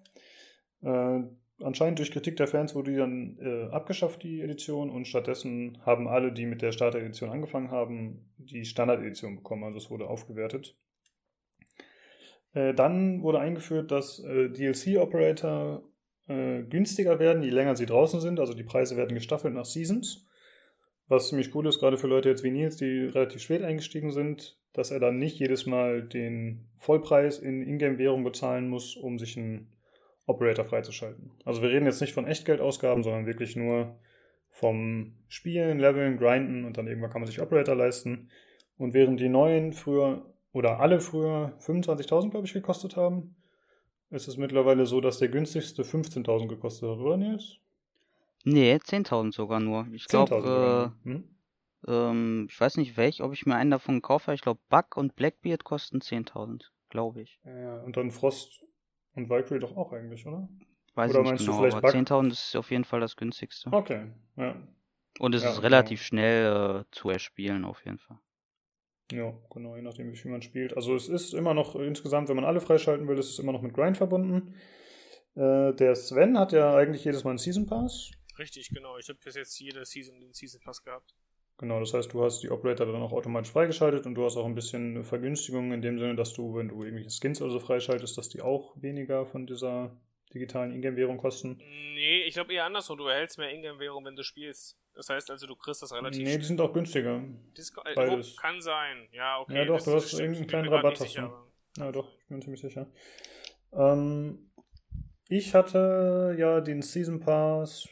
Äh, 0.82 1.22
anscheinend 1.60 2.00
durch 2.00 2.12
Kritik 2.12 2.36
der 2.36 2.48
Fans 2.48 2.76
wurde 2.76 2.92
die 2.92 2.98
dann 2.98 3.38
äh, 3.40 3.74
abgeschafft, 3.74 4.24
die 4.24 4.42
Edition. 4.42 4.90
Und 4.90 5.08
stattdessen 5.08 5.78
haben 5.86 6.08
alle, 6.08 6.32
die 6.32 6.46
mit 6.46 6.62
der 6.62 6.72
Starter-Edition 6.72 7.30
angefangen 7.30 7.72
haben, 7.72 8.34
die 8.38 8.66
Standard-Edition 8.66 9.36
bekommen. 9.36 9.64
Also 9.64 9.78
es 9.78 9.90
wurde 9.90 10.08
aufgewertet. 10.08 10.76
Äh, 12.54 12.74
dann 12.74 13.22
wurde 13.22 13.40
eingeführt, 13.40 13.92
dass 13.92 14.20
äh, 14.20 14.50
DLC-Operator 14.50 15.84
äh, 16.28 16.64
günstiger 16.64 17.20
werden, 17.20 17.44
je 17.44 17.50
länger 17.50 17.76
sie 17.76 17.86
draußen 17.86 18.20
sind. 18.20 18.40
Also 18.40 18.54
die 18.54 18.64
Preise 18.64 18.98
werden 18.98 19.14
gestaffelt 19.14 19.54
nach 19.54 19.66
Seasons. 19.66 20.28
Was 21.08 21.30
ziemlich 21.30 21.54
cool 21.56 21.68
ist, 21.68 21.80
gerade 21.80 21.98
für 21.98 22.08
Leute 22.08 22.30
jetzt 22.30 22.44
wie 22.44 22.52
Nils, 22.52 22.76
die 22.76 23.06
relativ 23.06 23.42
spät 23.42 23.62
eingestiegen 23.62 24.12
sind, 24.12 24.58
dass 24.74 24.92
er 24.92 25.00
dann 25.00 25.18
nicht 25.18 25.40
jedes 25.40 25.66
Mal 25.66 26.04
den 26.04 26.68
Vollpreis 26.76 27.40
in 27.40 27.62
Ingame-Währung 27.62 28.24
bezahlen 28.24 28.68
muss, 28.68 28.96
um 28.96 29.18
sich 29.18 29.38
einen 29.38 29.72
Operator 30.26 30.66
freizuschalten. 30.66 31.32
Also 31.46 31.62
wir 31.62 31.70
reden 31.70 31.86
jetzt 31.86 32.02
nicht 32.02 32.14
von 32.14 32.28
Echtgeldausgaben, 32.28 33.04
sondern 33.04 33.26
wirklich 33.26 33.56
nur 33.56 33.98
vom 34.50 35.14
Spielen, 35.30 35.80
Leveln, 35.80 36.18
Grinden 36.18 36.66
und 36.66 36.78
dann 36.78 36.88
irgendwann 36.88 37.12
kann 37.12 37.22
man 37.22 37.28
sich 37.28 37.42
Operator 37.42 37.76
leisten. 37.76 38.30
Und 38.78 38.94
während 38.94 39.20
die 39.20 39.30
neuen 39.30 39.72
früher 39.72 40.26
oder 40.52 40.80
alle 40.80 41.00
früher 41.00 41.54
25.000, 41.60 42.32
glaube 42.32 42.48
ich, 42.48 42.54
gekostet 42.54 42.98
haben, 42.98 43.36
ist 44.10 44.28
es 44.28 44.38
mittlerweile 44.38 44.86
so, 44.86 45.02
dass 45.02 45.20
der 45.20 45.30
günstigste 45.30 45.84
15.000 45.84 46.48
gekostet 46.48 46.90
hat, 46.90 46.98
oder 46.98 47.18
Nils? 47.18 47.60
Nee, 48.50 48.80
10.000 48.80 49.34
sogar 49.34 49.60
nur. 49.60 49.88
Ich 49.94 50.08
10.000 50.08 50.10
glaube, 50.10 50.94
äh, 51.06 51.10
Hm? 51.10 51.24
ähm, 51.88 52.48
ich 52.50 52.60
weiß 52.60 52.78
nicht 52.78 52.98
welch, 52.98 53.22
ob 53.22 53.34
ich 53.34 53.46
mir 53.46 53.56
einen 53.56 53.72
davon 53.72 54.02
kaufe. 54.02 54.34
Ich 54.34 54.42
glaube, 54.42 54.62
Buck 54.70 54.98
und 54.98 55.16
Blackbeard 55.16 55.64
kosten 55.64 56.02
10.000, 56.02 56.72
glaube 56.90 57.22
ich. 57.22 57.40
Ja, 57.46 57.82
und 57.82 57.98
dann 57.98 58.12
Frost 58.12 58.64
und 59.16 59.30
Valkyrie 59.30 59.60
doch 59.60 59.76
auch 59.76 59.92
eigentlich, 59.94 60.26
oder? 60.28 60.48
Weiß 60.96 61.10
Oder 61.12 61.22
nicht 61.22 61.38
genau, 61.38 61.60
aber 61.66 61.82
Buck? 61.82 61.92
10.000 61.92 62.32
ist 62.34 62.56
auf 62.56 62.72
jeden 62.72 62.84
Fall 62.84 63.00
das 63.00 63.16
günstigste. 63.16 63.70
Okay, 63.72 64.08
ja. 64.36 64.56
Und 65.20 65.36
es 65.36 65.44
Ja, 65.44 65.50
ist 65.50 65.56
genau. 65.56 65.64
relativ 65.68 66.02
schnell 66.02 66.82
äh, 66.82 66.84
zu 66.92 67.10
erspielen, 67.10 67.66
auf 67.66 67.86
jeden 67.86 68.00
Fall. 68.00 68.18
Ja, 69.12 69.34
genau, 69.52 69.76
je 69.76 69.82
nachdem, 69.82 70.12
wie 70.12 70.18
viel 70.18 70.32
man 70.32 70.42
spielt. 70.42 70.76
Also 70.76 70.94
es 70.96 71.08
ist 71.08 71.34
immer 71.34 71.54
noch 71.54 71.76
äh, 71.76 71.86
insgesamt, 71.88 72.28
wenn 72.30 72.36
man 72.36 72.46
alle 72.46 72.60
freischalten 72.62 73.08
will, 73.08 73.18
ist 73.18 73.30
es 73.30 73.40
immer 73.40 73.54
noch 73.54 73.62
mit 73.62 73.74
Grind 73.74 73.98
verbunden. 73.98 74.54
Äh, 75.36 75.74
der 75.74 75.96
Sven 75.96 76.38
hat 76.40 76.52
ja 76.54 76.76
eigentlich 76.76 77.06
jedes 77.06 77.24
Mal 77.24 77.32
einen 77.32 77.40
Season 77.40 77.68
Pass. 77.68 78.12
Richtig, 78.38 78.70
genau. 78.70 78.98
Ich 78.98 79.10
habe 79.10 79.20
bis 79.24 79.36
jetzt 79.36 79.60
jede 79.60 79.84
Season 79.86 80.20
den 80.20 80.34
Season 80.34 80.62
Pass 80.62 80.84
gehabt. 80.84 81.14
Genau, 81.60 81.80
das 81.80 81.94
heißt, 81.94 82.14
du 82.14 82.24
hast 82.24 82.44
die 82.44 82.52
Operator 82.52 82.86
dann 82.86 83.02
auch 83.02 83.12
automatisch 83.14 83.52
freigeschaltet 83.52 84.06
und 84.06 84.14
du 84.14 84.24
hast 84.24 84.38
auch 84.38 84.46
ein 84.46 84.54
bisschen 84.54 85.04
Vergünstigung 85.04 85.72
in 85.74 85.82
dem 85.82 85.98
Sinne, 85.98 86.16
dass 86.16 86.34
du, 86.34 86.56
wenn 86.56 86.68
du 86.68 86.84
irgendwelche 86.84 87.10
Skins 87.10 87.42
oder 87.42 87.50
so 87.52 87.60
freischaltest, 87.60 88.16
dass 88.18 88.30
die 88.30 88.42
auch 88.42 88.76
weniger 88.80 89.26
von 89.26 89.48
dieser 89.48 90.00
digitalen 90.34 90.72
Ingame-Währung 90.72 91.18
kosten. 91.18 91.58
Nee, 91.58 92.24
ich 92.26 92.36
glaube 92.36 92.54
eher 92.54 92.66
andersrum. 92.66 92.98
Du 93.00 93.06
erhältst 93.08 93.40
mehr 93.40 93.50
Ingame-Währung, 93.50 94.06
wenn 94.06 94.16
du 94.16 94.24
spielst. 94.24 94.78
Das 94.94 95.10
heißt 95.10 95.32
also, 95.32 95.48
du 95.48 95.56
kriegst 95.56 95.82
das 95.82 95.94
relativ 95.94 96.24
Nee, 96.24 96.38
die 96.38 96.46
sind 96.46 96.62
auch 96.62 96.74
günstiger. 96.74 97.24
Das 97.56 97.72
äh, 97.86 97.96
beides. 97.96 98.36
oh, 98.38 98.42
kann 98.42 98.62
sein. 98.62 99.08
Ja, 99.12 99.40
okay. 99.40 99.56
Ja, 99.56 99.66
doch, 99.66 99.82
du 99.84 99.94
hast 99.96 100.14
irgendeinen 100.14 100.48
kleinen 100.48 100.70
Rabatt 100.70 101.00
hast 101.00 101.16
du. 101.18 101.22
aber- 101.22 101.48
Ja, 101.78 101.92
doch, 101.92 102.16
ich 102.20 102.28
bin 102.28 102.42
ziemlich 102.42 102.62
sicher. 102.62 102.88
Ähm, 103.74 104.52
ich 105.28 105.56
hatte 105.56 106.36
ja 106.38 106.62
den 106.62 106.82
Season 106.84 107.20
Pass 107.20 107.88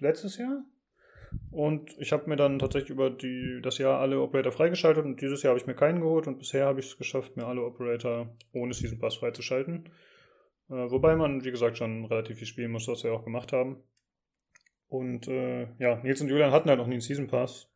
letztes 0.00 0.38
Jahr 0.38 0.64
und 1.50 1.94
ich 1.98 2.12
habe 2.12 2.28
mir 2.28 2.36
dann 2.36 2.58
tatsächlich 2.58 2.90
über 2.90 3.10
die, 3.10 3.60
das 3.62 3.78
Jahr 3.78 4.00
alle 4.00 4.20
Operator 4.20 4.52
freigeschaltet 4.52 5.04
und 5.04 5.20
dieses 5.20 5.42
Jahr 5.42 5.50
habe 5.50 5.60
ich 5.60 5.66
mir 5.66 5.74
keinen 5.74 6.00
geholt 6.00 6.26
und 6.26 6.38
bisher 6.38 6.66
habe 6.66 6.80
ich 6.80 6.86
es 6.86 6.98
geschafft, 6.98 7.36
mir 7.36 7.46
alle 7.46 7.62
Operator 7.62 8.28
ohne 8.52 8.74
Season 8.74 8.98
Pass 8.98 9.16
freizuschalten. 9.16 9.88
Äh, 10.68 10.90
wobei 10.90 11.16
man, 11.16 11.44
wie 11.44 11.50
gesagt, 11.50 11.78
schon 11.78 12.04
relativ 12.06 12.38
viel 12.38 12.46
spielen 12.46 12.72
muss, 12.72 12.88
was 12.88 13.04
wir 13.04 13.12
auch 13.12 13.24
gemacht 13.24 13.52
haben. 13.52 13.82
Und 14.88 15.28
äh, 15.28 15.68
ja, 15.78 15.96
Nils 16.02 16.20
und 16.20 16.28
Julian 16.28 16.52
hatten 16.52 16.68
halt 16.68 16.78
noch 16.78 16.86
nie 16.86 16.94
einen 16.94 17.00
Season 17.00 17.26
Pass. 17.26 17.68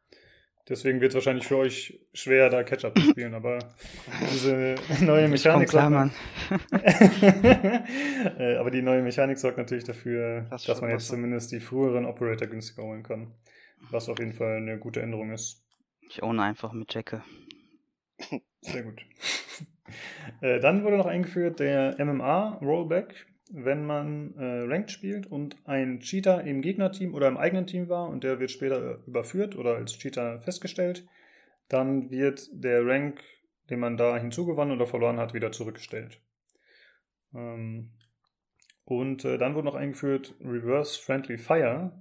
Deswegen 0.71 1.01
wird 1.01 1.11
es 1.11 1.17
wahrscheinlich 1.17 1.49
für 1.49 1.57
euch 1.57 1.99
schwer, 2.15 2.49
da 2.49 2.63
Catch-up 2.63 2.97
zu 2.97 3.11
spielen, 3.11 3.35
aber 3.35 3.59
diese 4.33 4.77
neue 5.05 5.27
Mechanik 5.27 5.69
klar, 5.69 5.91
Mann. 5.91 6.13
Äh, 8.39 8.57
aber 8.57 8.71
die 8.71 8.83
neue 8.83 9.03
Mechanik 9.03 9.39
sorgt 9.39 9.59
natürlich 9.59 9.85
dafür, 9.85 10.47
Das 10.51 10.65
dass 10.65 10.81
man 10.81 10.91
jetzt 10.91 11.03
was. 11.03 11.09
zumindest 11.09 11.51
die 11.53 11.59
früheren 11.61 12.05
Operator 12.07 12.47
günstiger 12.47 12.85
holen 12.85 13.03
kann. 13.03 13.35
Was 13.91 14.09
auf 14.09 14.19
jeden 14.19 14.33
Fall 14.33 14.59
eine 14.59 14.79
gute 14.79 15.03
Änderung 15.03 15.33
ist. 15.33 15.65
Ich 16.03 16.23
ohne 16.23 16.43
einfach 16.43 16.73
mit 16.73 16.95
Jacke. 16.95 17.23
Sehr 18.61 18.83
gut. 18.85 19.01
äh, 20.41 20.61
dann 20.61 20.85
wurde 20.85 20.99
noch 20.99 21.07
eingeführt 21.07 21.59
der 21.59 21.97
MMA-Rollback, 21.99 23.27
wenn 23.53 23.85
man 23.85 24.35
äh, 24.37 24.63
Ranked 24.63 24.91
spielt 24.91 25.27
und 25.27 25.57
ein 25.67 26.01
Cheater 26.01 26.45
im 26.45 26.63
Gegnerteam 26.63 27.15
oder 27.15 27.29
im 27.29 27.37
eigenen 27.37 27.67
Team 27.67 27.89
war 27.89 28.09
und 28.09 28.23
der 28.23 28.39
wird 28.39 28.51
später 28.51 29.01
überführt 29.07 29.57
oder 29.57 29.75
als 29.75 29.99
Cheater 29.99 30.41
festgestellt, 30.41 31.07
dann 31.69 32.11
wird 32.11 32.49
der 32.53 32.87
Rank, 32.87 33.23
den 33.69 33.81
man 33.81 33.97
da 33.97 34.17
hinzugewonnen 34.17 34.77
oder 34.77 34.87
verloren 34.87 35.19
hat, 35.19 35.35
wieder 35.35 35.53
zurückgestellt. 35.53 36.21
Ähm, 37.35 37.91
und 38.85 39.25
äh, 39.25 39.39
dann 39.39 39.55
wurde 39.55 39.67
noch 39.67 39.75
eingeführt 39.75 40.35
Reverse 40.41 41.01
Friendly 41.01 41.39
Fire, 41.39 41.93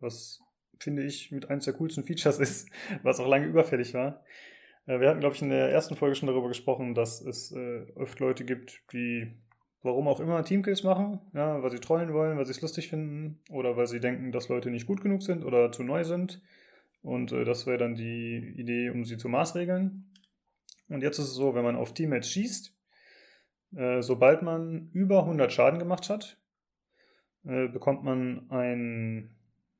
was 0.00 0.40
finde 0.78 1.04
ich 1.04 1.32
mit 1.32 1.50
eines 1.50 1.64
der 1.64 1.74
coolsten 1.74 2.04
Features 2.04 2.38
ist, 2.38 2.70
was 3.02 3.18
auch 3.20 3.28
lange 3.28 3.46
überfällig 3.46 3.94
war. 3.94 4.22
Äh, 4.86 5.00
Wir 5.00 5.08
hatten, 5.08 5.20
glaube 5.20 5.34
ich, 5.34 5.42
in 5.42 5.50
der 5.50 5.70
ersten 5.70 5.96
Folge 5.96 6.16
schon 6.16 6.28
darüber 6.28 6.48
gesprochen, 6.48 6.94
dass 6.94 7.20
es 7.20 7.52
äh, 7.52 7.86
oft 7.94 8.20
Leute 8.20 8.44
gibt, 8.44 8.82
die 8.92 9.34
warum 9.82 10.08
auch 10.08 10.20
immer 10.20 10.44
Teamkills 10.44 10.82
machen, 10.82 11.20
ja, 11.34 11.62
weil 11.62 11.70
sie 11.70 11.78
trollen 11.78 12.12
wollen, 12.12 12.36
weil 12.36 12.46
sie 12.46 12.52
es 12.52 12.60
lustig 12.60 12.88
finden 12.88 13.40
oder 13.50 13.76
weil 13.76 13.86
sie 13.86 14.00
denken, 14.00 14.32
dass 14.32 14.48
Leute 14.48 14.70
nicht 14.70 14.86
gut 14.86 15.00
genug 15.00 15.22
sind 15.22 15.44
oder 15.44 15.70
zu 15.72 15.82
neu 15.82 16.04
sind. 16.04 16.42
Und 17.02 17.32
äh, 17.32 17.44
das 17.44 17.66
wäre 17.66 17.78
dann 17.78 17.94
die 17.94 18.54
Idee, 18.56 18.90
um 18.90 19.04
sie 19.04 19.16
zu 19.16 19.28
maßregeln. 19.28 20.12
Und 20.88 21.02
jetzt 21.02 21.18
ist 21.18 21.26
es 21.26 21.34
so, 21.34 21.54
wenn 21.54 21.64
man 21.64 21.76
auf 21.76 21.94
Teammates 21.94 22.30
schießt, 22.30 22.74
äh, 23.76 24.02
sobald 24.02 24.42
man 24.42 24.90
über 24.92 25.20
100 25.20 25.52
Schaden 25.52 25.78
gemacht 25.78 26.08
hat, 26.10 26.38
äh, 27.44 27.68
bekommt 27.68 28.02
man 28.02 28.50
ein, 28.50 29.36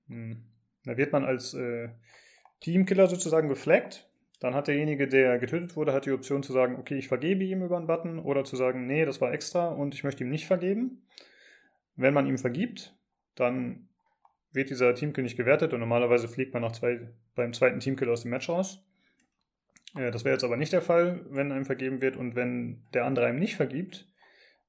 hm, 0.06 0.44
da 0.84 0.96
wird 0.96 1.12
man 1.12 1.24
als 1.24 1.54
äh, 1.54 1.88
Teamkiller 2.60 3.06
sozusagen 3.06 3.48
geflaggt. 3.48 4.07
Dann 4.40 4.54
hat 4.54 4.68
derjenige, 4.68 5.08
der 5.08 5.38
getötet 5.38 5.74
wurde, 5.74 5.92
hat 5.92 6.06
die 6.06 6.12
Option 6.12 6.42
zu 6.42 6.52
sagen, 6.52 6.76
okay, 6.76 6.96
ich 6.96 7.08
vergebe 7.08 7.42
ihm 7.42 7.62
über 7.62 7.76
einen 7.76 7.88
Button 7.88 8.18
oder 8.20 8.44
zu 8.44 8.56
sagen, 8.56 8.86
nee, 8.86 9.04
das 9.04 9.20
war 9.20 9.32
extra 9.32 9.68
und 9.68 9.94
ich 9.94 10.04
möchte 10.04 10.22
ihm 10.22 10.30
nicht 10.30 10.46
vergeben. 10.46 11.02
Wenn 11.96 12.14
man 12.14 12.26
ihm 12.26 12.38
vergibt, 12.38 12.96
dann 13.34 13.88
wird 14.52 14.70
dieser 14.70 14.94
Teamkill 14.94 15.24
nicht 15.24 15.36
gewertet 15.36 15.72
und 15.72 15.80
normalerweise 15.80 16.28
fliegt 16.28 16.54
man 16.54 16.62
nach 16.62 16.72
zwei, 16.72 17.08
beim 17.34 17.52
zweiten 17.52 17.80
Teamkill 17.80 18.08
aus 18.08 18.22
dem 18.22 18.30
Match 18.30 18.48
raus. 18.48 18.84
Äh, 19.96 20.10
Das 20.10 20.24
wäre 20.24 20.34
jetzt 20.34 20.44
aber 20.44 20.56
nicht 20.56 20.72
der 20.72 20.82
Fall, 20.82 21.24
wenn 21.30 21.52
einem 21.52 21.64
vergeben 21.64 22.00
wird 22.00 22.16
und 22.16 22.36
wenn 22.36 22.84
der 22.94 23.04
andere 23.04 23.26
einem 23.26 23.40
nicht 23.40 23.56
vergibt, 23.56 24.08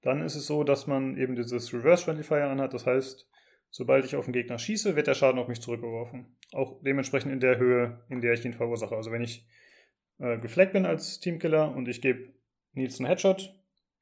dann 0.01 0.21
ist 0.21 0.35
es 0.35 0.47
so, 0.47 0.63
dass 0.63 0.87
man 0.87 1.17
eben 1.17 1.35
dieses 1.35 1.73
Reverse 1.73 2.05
Friendly 2.05 2.25
anhat. 2.41 2.73
Das 2.73 2.85
heißt, 2.85 3.29
sobald 3.69 4.05
ich 4.05 4.15
auf 4.15 4.25
den 4.25 4.33
Gegner 4.33 4.57
schieße, 4.57 4.95
wird 4.95 5.07
der 5.07 5.13
Schaden 5.13 5.39
auf 5.39 5.47
mich 5.47 5.61
zurückgeworfen. 5.61 6.37
Auch 6.53 6.81
dementsprechend 6.81 7.31
in 7.31 7.39
der 7.39 7.57
Höhe, 7.57 8.01
in 8.09 8.21
der 8.21 8.33
ich 8.33 8.45
ihn 8.45 8.53
verursache. 8.53 8.95
Also 8.95 9.11
wenn 9.11 9.21
ich 9.21 9.45
äh, 10.19 10.37
gefleckt 10.37 10.73
bin 10.73 10.85
als 10.85 11.19
Teamkiller 11.19 11.73
und 11.75 11.87
ich 11.87 12.01
gebe 12.01 12.33
Nils 12.73 12.99
einen 12.99 13.07
Headshot, 13.07 13.55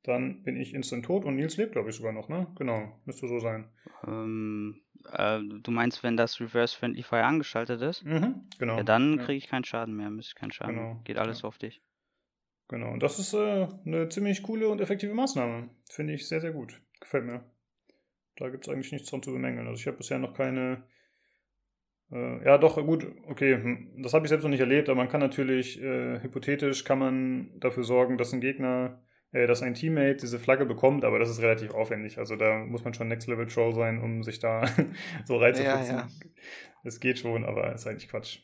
dann 0.03 0.43
bin 0.43 0.55
ich 0.57 0.73
instant 0.73 1.05
tot 1.05 1.25
und 1.25 1.35
Nils 1.35 1.57
lebt, 1.57 1.73
glaube 1.73 1.89
ich, 1.89 1.95
sogar 1.95 2.11
noch, 2.13 2.29
ne? 2.29 2.47
Genau, 2.57 2.99
müsste 3.05 3.27
so 3.27 3.39
sein. 3.39 3.69
Ähm, 4.05 4.81
äh, 5.11 5.39
du 5.39 5.71
meinst, 5.71 6.03
wenn 6.03 6.17
das 6.17 6.39
Reverse 6.39 6.77
Friendly 6.77 7.03
Fire 7.03 7.23
angeschaltet 7.23 7.81
ist? 7.81 8.03
Mhm, 8.03 8.47
genau. 8.59 8.77
Ja, 8.77 8.83
dann 8.83 9.17
Ja. 9.17 9.23
kriege 9.25 9.37
ich 9.37 9.47
keinen 9.47 9.63
Schaden 9.65 9.95
mehr, 9.95 10.09
müsste 10.09 10.31
ich 10.31 10.39
keinen 10.39 10.51
Schaden. 10.51 10.75
Genau, 10.75 11.01
Geht 11.03 11.17
alles 11.17 11.41
ja. 11.41 11.47
auf 11.47 11.57
dich. 11.57 11.81
Genau, 12.69 12.91
und 12.91 13.01
das 13.01 13.17
ist 13.19 13.33
äh, 13.33 13.67
eine 13.85 14.09
ziemlich 14.09 14.43
coole 14.43 14.67
und 14.67 14.81
effektive 14.81 15.13
Maßnahme. 15.13 15.69
Finde 15.89 16.13
ich 16.13 16.27
sehr, 16.27 16.41
sehr 16.41 16.51
gut. 16.51 16.81
Gefällt 16.99 17.25
mir. 17.25 17.43
Da 18.35 18.49
gibt 18.49 18.67
es 18.67 18.73
eigentlich 18.73 18.91
nichts 18.91 19.09
dran 19.09 19.23
zu 19.23 19.31
bemängeln. 19.31 19.67
Also 19.67 19.79
ich 19.79 19.87
habe 19.87 19.97
bisher 19.97 20.19
noch 20.19 20.33
keine. 20.33 20.83
Äh, 22.11 22.45
ja, 22.45 22.57
doch, 22.57 22.75
gut, 22.85 23.07
okay, 23.27 23.55
hm, 23.55 24.01
das 24.01 24.13
habe 24.13 24.25
ich 24.25 24.29
selbst 24.29 24.43
noch 24.43 24.49
nicht 24.49 24.61
erlebt, 24.61 24.87
aber 24.89 24.97
man 24.97 25.09
kann 25.09 25.19
natürlich, 25.19 25.81
äh, 25.81 26.21
hypothetisch 26.21 26.83
kann 26.83 26.99
man 26.99 27.59
dafür 27.59 27.83
sorgen, 27.83 28.17
dass 28.17 28.33
ein 28.33 28.39
Gegner, 28.39 29.01
äh, 29.33 29.45
dass 29.45 29.61
ein 29.61 29.73
Teammate 29.73 30.17
diese 30.21 30.39
Flagge 30.39 30.65
bekommt, 30.65 31.03
aber 31.03 31.19
das 31.19 31.29
ist 31.29 31.41
relativ 31.41 31.73
aufwendig. 31.73 32.17
Also 32.17 32.35
da 32.35 32.59
muss 32.59 32.83
man 32.85 32.93
schon 32.93 33.09
Next 33.09 33.27
Level 33.27 33.47
Troll 33.47 33.73
sein, 33.73 34.01
um 34.01 34.23
sich 34.23 34.39
da 34.39 34.65
so 35.25 35.37
reinzufuchsen. 35.37 35.95
Ja, 35.97 36.01
ja. 36.01 36.07
Es 36.83 36.99
geht 36.99 37.19
schon, 37.19 37.43
aber 37.43 37.73
ist 37.73 37.87
eigentlich 37.87 38.07
Quatsch. 38.07 38.39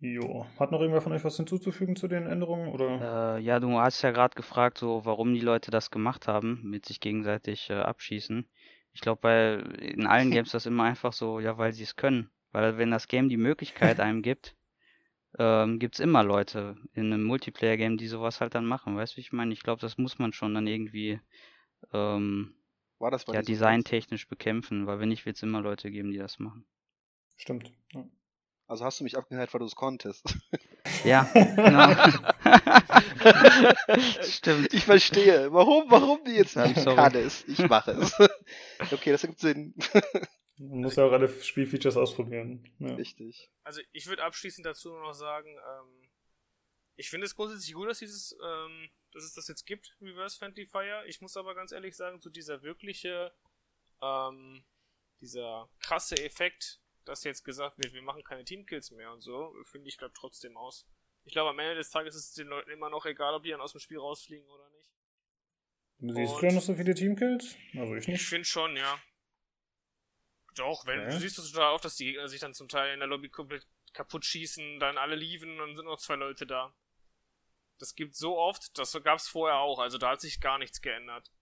Jo. 0.00 0.44
Hat 0.58 0.70
noch 0.70 0.80
irgendwer 0.80 1.00
von 1.00 1.12
euch 1.12 1.24
was 1.24 1.36
hinzuzufügen 1.36 1.96
zu 1.96 2.08
den 2.08 2.26
Änderungen? 2.26 2.68
Oder? 2.72 3.36
Äh, 3.36 3.40
ja, 3.40 3.58
du 3.58 3.78
hast 3.78 4.02
ja 4.02 4.10
gerade 4.10 4.34
gefragt, 4.34 4.76
so 4.78 5.04
warum 5.04 5.32
die 5.32 5.40
Leute 5.40 5.70
das 5.70 5.90
gemacht 5.90 6.28
haben, 6.28 6.60
mit 6.64 6.84
sich 6.84 7.00
gegenseitig 7.00 7.70
äh, 7.70 7.74
abschießen. 7.74 8.46
Ich 8.94 9.00
glaube, 9.00 9.20
bei 9.20 9.54
in 9.80 10.06
allen 10.06 10.30
Games 10.30 10.52
das 10.52 10.66
immer 10.66 10.84
einfach 10.84 11.12
so, 11.12 11.40
ja, 11.40 11.58
weil 11.58 11.72
sie 11.72 11.82
es 11.82 11.96
können. 11.96 12.30
Weil 12.52 12.78
wenn 12.78 12.90
das 12.90 13.08
Game 13.08 13.28
die 13.28 13.36
Möglichkeit 13.36 14.00
einem 14.00 14.22
gibt, 14.22 14.56
ähm, 15.38 15.80
gibt's 15.80 15.98
immer 15.98 16.22
Leute 16.22 16.76
in 16.92 17.12
einem 17.12 17.24
Multiplayer-Game, 17.24 17.96
die 17.96 18.06
sowas 18.06 18.40
halt 18.40 18.54
dann 18.54 18.66
machen. 18.66 18.96
Weißt 18.96 19.14
du, 19.14 19.16
wie 19.16 19.22
ich 19.22 19.32
meine? 19.32 19.52
Ich 19.52 19.62
glaube, 19.62 19.80
das 19.80 19.98
muss 19.98 20.18
man 20.18 20.32
schon 20.32 20.54
dann 20.54 20.68
irgendwie 20.68 21.20
ähm, 21.92 22.54
War 22.98 23.10
das 23.10 23.24
ja, 23.26 23.42
designtechnisch 23.42 24.28
bekämpfen, 24.28 24.86
weil 24.86 25.00
wenn 25.00 25.08
nicht, 25.08 25.26
wird's 25.26 25.42
immer 25.42 25.60
Leute 25.60 25.90
geben, 25.90 26.12
die 26.12 26.18
das 26.18 26.38
machen. 26.38 26.64
Stimmt. 27.36 27.72
Ja. 27.92 28.04
Also 28.66 28.84
hast 28.84 29.00
du 29.00 29.04
mich 29.04 29.18
abgehört, 29.18 29.52
weil 29.52 29.58
du 29.58 29.66
es 29.66 29.74
konntest. 29.74 30.24
Ja, 31.04 31.24
genau. 31.34 31.88
Stimmt. 34.22 34.72
Ich 34.72 34.84
verstehe. 34.84 35.52
Warum, 35.52 35.90
warum 35.90 36.24
die 36.24 36.32
jetzt 36.32 36.56
nicht 36.56 36.80
sorry. 36.80 36.96
kann 36.96 37.14
es? 37.14 37.44
Ich 37.48 37.58
mache 37.68 37.92
es. 37.92 38.12
Okay, 38.92 39.12
das 39.12 39.24
ergibt 39.24 39.40
Sinn. 39.40 39.74
Man 40.58 40.80
muss 40.82 40.96
ja 40.96 41.04
auch 41.04 41.12
alle 41.12 41.28
Spielfeatures 41.28 41.96
ausprobieren. 41.96 42.70
Ja. 42.78 42.94
Richtig. 42.94 43.50
Also 43.64 43.80
ich 43.92 44.06
würde 44.06 44.22
abschließend 44.24 44.66
dazu 44.66 44.92
noch 44.94 45.14
sagen, 45.14 45.48
ähm, 45.48 46.10
ich 46.96 47.10
finde 47.10 47.26
es 47.26 47.34
grundsätzlich 47.34 47.74
gut, 47.74 47.88
dass 47.88 47.98
dieses, 47.98 48.36
ähm, 48.44 48.90
dass 49.12 49.24
es 49.24 49.34
das 49.34 49.48
jetzt 49.48 49.66
gibt, 49.66 49.96
Reverse 50.00 50.38
Friendly 50.38 50.66
Fire. 50.66 51.04
Ich 51.06 51.20
muss 51.20 51.36
aber 51.36 51.54
ganz 51.54 51.72
ehrlich 51.72 51.96
sagen, 51.96 52.20
so 52.20 52.30
dieser 52.30 52.62
wirkliche, 52.62 53.32
ähm, 54.00 54.64
dieser 55.20 55.68
krasse 55.80 56.16
Effekt, 56.16 56.80
dass 57.04 57.24
jetzt 57.24 57.44
gesagt 57.44 57.78
wird, 57.78 57.92
wir 57.92 58.02
machen 58.02 58.22
keine 58.22 58.44
Teamkills 58.44 58.90
mehr 58.90 59.12
und 59.12 59.22
so, 59.22 59.54
finde 59.64 59.88
ich, 59.88 59.96
bleibt 59.96 60.16
trotzdem 60.16 60.56
aus. 60.56 60.86
Ich 61.24 61.32
glaube, 61.32 61.50
am 61.50 61.58
Ende 61.58 61.76
des 61.76 61.90
Tages 61.90 62.14
ist 62.14 62.28
es 62.30 62.34
den 62.34 62.48
Leuten 62.48 62.70
immer 62.70 62.90
noch 62.90 63.06
egal, 63.06 63.34
ob 63.34 63.42
die 63.42 63.50
dann 63.50 63.60
aus 63.60 63.72
dem 63.72 63.80
Spiel 63.80 63.98
rausfliegen 63.98 64.46
oder 64.48 64.68
nicht. 64.70 64.90
Siehst 66.00 66.32
Und- 66.34 66.42
du 66.42 66.46
denn 66.46 66.54
noch 66.56 66.62
so 66.62 66.74
viele 66.74 66.94
Teamkills? 66.94 67.56
Also 67.76 67.94
ich 67.94 68.02
Ich 68.02 68.08
nicht. 68.08 68.26
finde 68.28 68.44
schon, 68.44 68.76
ja. 68.76 68.98
Doch, 70.56 70.86
wenn 70.86 71.00
Ja. 71.00 71.06
du 71.08 71.18
siehst 71.18 71.38
das 71.38 71.50
total 71.50 71.72
oft, 71.72 71.84
dass 71.84 71.96
die 71.96 72.04
Gegner 72.04 72.28
sich 72.28 72.40
dann 72.40 72.54
zum 72.54 72.68
Teil 72.68 72.92
in 72.92 73.00
der 73.00 73.08
Lobby 73.08 73.28
komplett 73.28 73.66
kaputt 73.92 74.24
schießen, 74.24 74.78
dann 74.80 74.98
alle 74.98 75.14
lieven 75.16 75.52
und 75.52 75.68
dann 75.68 75.76
sind 75.76 75.86
noch 75.86 75.98
zwei 75.98 76.16
Leute 76.16 76.46
da. 76.46 76.74
Das 77.78 77.94
gibt 77.94 78.14
so 78.14 78.36
oft, 78.38 78.76
das 78.78 78.92
gab's 79.02 79.26
vorher 79.28 79.58
auch, 79.58 79.78
also 79.80 79.98
da 79.98 80.10
hat 80.10 80.20
sich 80.20 80.40
gar 80.40 80.58
nichts 80.58 80.80
geändert. 80.80 81.32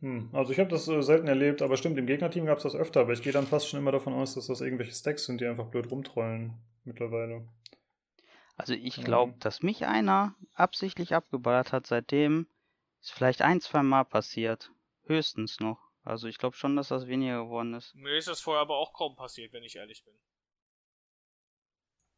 Hm. 0.00 0.30
Also 0.34 0.52
ich 0.52 0.58
habe 0.58 0.68
das 0.68 0.88
äh, 0.88 1.00
selten 1.02 1.28
erlebt, 1.28 1.62
aber 1.62 1.76
stimmt, 1.76 1.96
im 1.96 2.06
Gegnerteam 2.06 2.44
gab 2.46 2.58
es 2.58 2.64
das 2.64 2.74
öfter, 2.74 3.00
aber 3.00 3.12
ich 3.12 3.22
gehe 3.22 3.32
dann 3.32 3.46
fast 3.46 3.68
schon 3.68 3.78
immer 3.78 3.92
davon 3.92 4.12
aus, 4.14 4.34
dass 4.34 4.48
das 4.48 4.60
irgendwelche 4.60 4.92
Stacks 4.92 5.24
sind, 5.26 5.40
die 5.40 5.46
einfach 5.46 5.68
blöd 5.68 5.90
rumtrollen 5.90 6.54
mittlerweile. 6.84 7.48
Also 8.62 8.74
ich 8.74 8.96
Mhm. 8.98 9.02
glaube, 9.04 9.34
dass 9.40 9.60
mich 9.64 9.86
einer 9.86 10.36
absichtlich 10.54 11.16
abgeballert 11.16 11.72
hat, 11.72 11.84
seitdem 11.88 12.46
ist 13.00 13.10
vielleicht 13.10 13.42
ein, 13.42 13.60
zwei 13.60 13.82
Mal 13.82 14.04
passiert. 14.04 14.70
Höchstens 15.06 15.58
noch. 15.58 15.80
Also 16.04 16.28
ich 16.28 16.38
glaube 16.38 16.54
schon, 16.56 16.76
dass 16.76 16.86
das 16.86 17.08
weniger 17.08 17.42
geworden 17.42 17.74
ist. 17.74 17.92
Mir 17.96 18.16
ist 18.16 18.28
das 18.28 18.40
vorher 18.40 18.60
aber 18.62 18.76
auch 18.76 18.92
kaum 18.92 19.16
passiert, 19.16 19.52
wenn 19.52 19.64
ich 19.64 19.74
ehrlich 19.74 20.04
bin. 20.04 20.14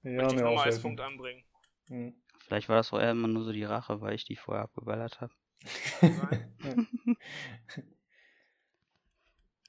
Ja, 0.02 0.10
Möchte 0.18 0.34
ich 0.34 0.40
nochmal 0.42 0.66
als. 0.66 0.82
Punkt 0.82 1.00
anbringen. 1.00 1.44
Hm. 1.88 2.14
Vielleicht 2.40 2.68
war 2.68 2.76
das 2.76 2.92
auch 2.92 2.98
eher 3.00 3.12
immer 3.12 3.28
nur 3.28 3.44
so 3.44 3.52
die 3.52 3.64
Rache, 3.64 4.02
weil 4.02 4.14
ich 4.14 4.26
die 4.26 4.36
vorher 4.36 4.64
abgeballert 4.64 5.22
habe. 5.22 5.32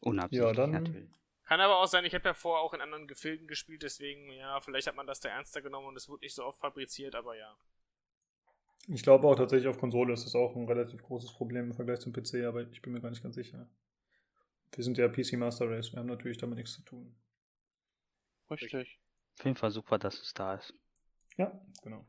Unabsichtlich 0.01 0.45
Ja, 0.45 0.53
dann- 0.53 0.71
natürlich. 0.71 1.09
Kann 1.45 1.61
aber 1.61 1.77
auch 1.77 1.85
sein, 1.85 2.05
ich 2.05 2.15
habe 2.15 2.27
ja 2.27 2.33
vorher 2.33 2.63
auch 2.63 2.73
in 2.73 2.81
anderen 2.81 3.07
Gefilden 3.07 3.47
gespielt, 3.47 3.83
deswegen, 3.83 4.31
ja, 4.31 4.59
vielleicht 4.61 4.87
hat 4.87 4.95
man 4.95 5.05
das 5.05 5.19
da 5.19 5.29
ernster 5.29 5.61
genommen 5.61 5.87
und 5.87 5.95
es 5.95 6.09
wurde 6.09 6.25
nicht 6.25 6.33
so 6.33 6.43
oft 6.43 6.59
fabriziert, 6.59 7.13
aber 7.13 7.37
ja. 7.37 7.55
Ich 8.87 9.03
glaube 9.03 9.27
auch 9.27 9.35
tatsächlich 9.35 9.67
auf 9.67 9.77
Konsole 9.77 10.13
ist 10.13 10.25
das 10.25 10.35
auch 10.35 10.55
ein 10.55 10.67
relativ 10.67 11.03
großes 11.03 11.33
Problem 11.33 11.65
im 11.65 11.73
Vergleich 11.73 11.99
zum 11.99 12.13
PC, 12.13 12.45
aber 12.45 12.61
ich 12.69 12.81
bin 12.81 12.93
mir 12.93 13.01
gar 13.01 13.09
nicht 13.09 13.23
ganz 13.23 13.35
sicher. 13.35 13.67
Wir 14.73 14.83
sind 14.83 14.97
ja 14.97 15.07
PC 15.07 15.33
Master 15.33 15.69
Race, 15.69 15.91
wir 15.91 15.99
haben 15.99 16.07
natürlich 16.07 16.37
damit 16.37 16.57
nichts 16.57 16.73
zu 16.73 16.81
tun. 16.81 17.15
Richtig. 18.49 18.99
Auf 19.37 19.45
jeden 19.45 19.57
Fall 19.57 19.71
super, 19.71 19.99
dass 19.99 20.19
es 20.21 20.33
da 20.33 20.55
ist. 20.55 20.73
Ja, 21.37 21.59
genau. 21.83 22.05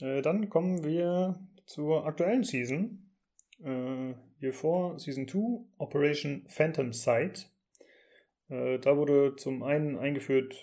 Äh, 0.00 0.22
dann 0.22 0.48
kommen 0.48 0.84
wir 0.84 1.38
zur 1.66 2.06
aktuellen 2.06 2.44
Season. 2.44 3.10
Äh, 3.62 4.14
hier 4.38 4.52
vor 4.52 4.98
Season 4.98 5.26
2, 5.26 5.64
Operation 5.78 6.46
Phantom 6.48 6.92
Sight. 6.92 7.50
Äh, 8.48 8.78
da 8.78 8.96
wurde 8.96 9.36
zum 9.36 9.62
einen 9.62 9.98
eingeführt 9.98 10.54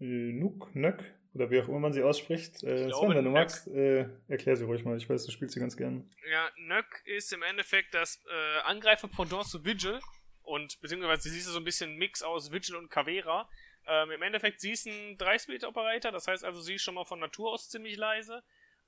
äh, 0.00 0.04
Nuke, 0.04 0.68
Nök, 0.78 1.02
oder 1.34 1.50
wie 1.50 1.60
auch 1.60 1.68
immer 1.68 1.78
man 1.78 1.92
sie 1.92 2.02
ausspricht. 2.02 2.62
Äh, 2.62 2.74
Ich 2.74 2.80
Sven, 2.80 2.88
glaube, 2.88 3.14
wenn 3.16 3.24
du 3.24 3.30
Nök. 3.30 3.40
magst, 3.40 3.68
äh, 3.68 4.08
erklär 4.28 4.56
sie 4.56 4.64
ruhig 4.64 4.84
mal. 4.84 4.96
Ich 4.96 5.08
weiß, 5.08 5.24
du 5.24 5.32
spielst 5.32 5.54
sie 5.54 5.60
ganz 5.60 5.76
gern. 5.76 6.10
Ja, 6.30 6.48
Nöck 6.58 7.02
ist 7.04 7.32
im 7.32 7.42
Endeffekt 7.42 7.94
das 7.94 8.22
äh, 8.28 8.60
Angreifer-Pendant 8.64 9.44
zu 9.46 9.64
Vigil. 9.64 10.00
Und 10.42 10.80
beziehungsweise 10.80 11.28
sie 11.28 11.38
ist 11.38 11.46
so 11.46 11.58
ein 11.58 11.64
bisschen 11.64 11.96
Mix 11.96 12.22
aus 12.22 12.50
Vigil 12.50 12.74
und 12.76 12.90
Cavera. 12.90 13.48
Ähm, 13.86 14.10
Im 14.10 14.22
Endeffekt, 14.22 14.60
sie 14.60 14.72
ist 14.72 14.86
ein 14.86 15.16
3-Speed-Operator, 15.16 16.10
das 16.12 16.26
heißt 16.26 16.44
also, 16.44 16.60
sie 16.60 16.74
ist 16.74 16.82
schon 16.82 16.94
mal 16.94 17.04
von 17.04 17.20
Natur 17.20 17.52
aus 17.52 17.68
ziemlich 17.70 17.96
leise. 17.96 18.42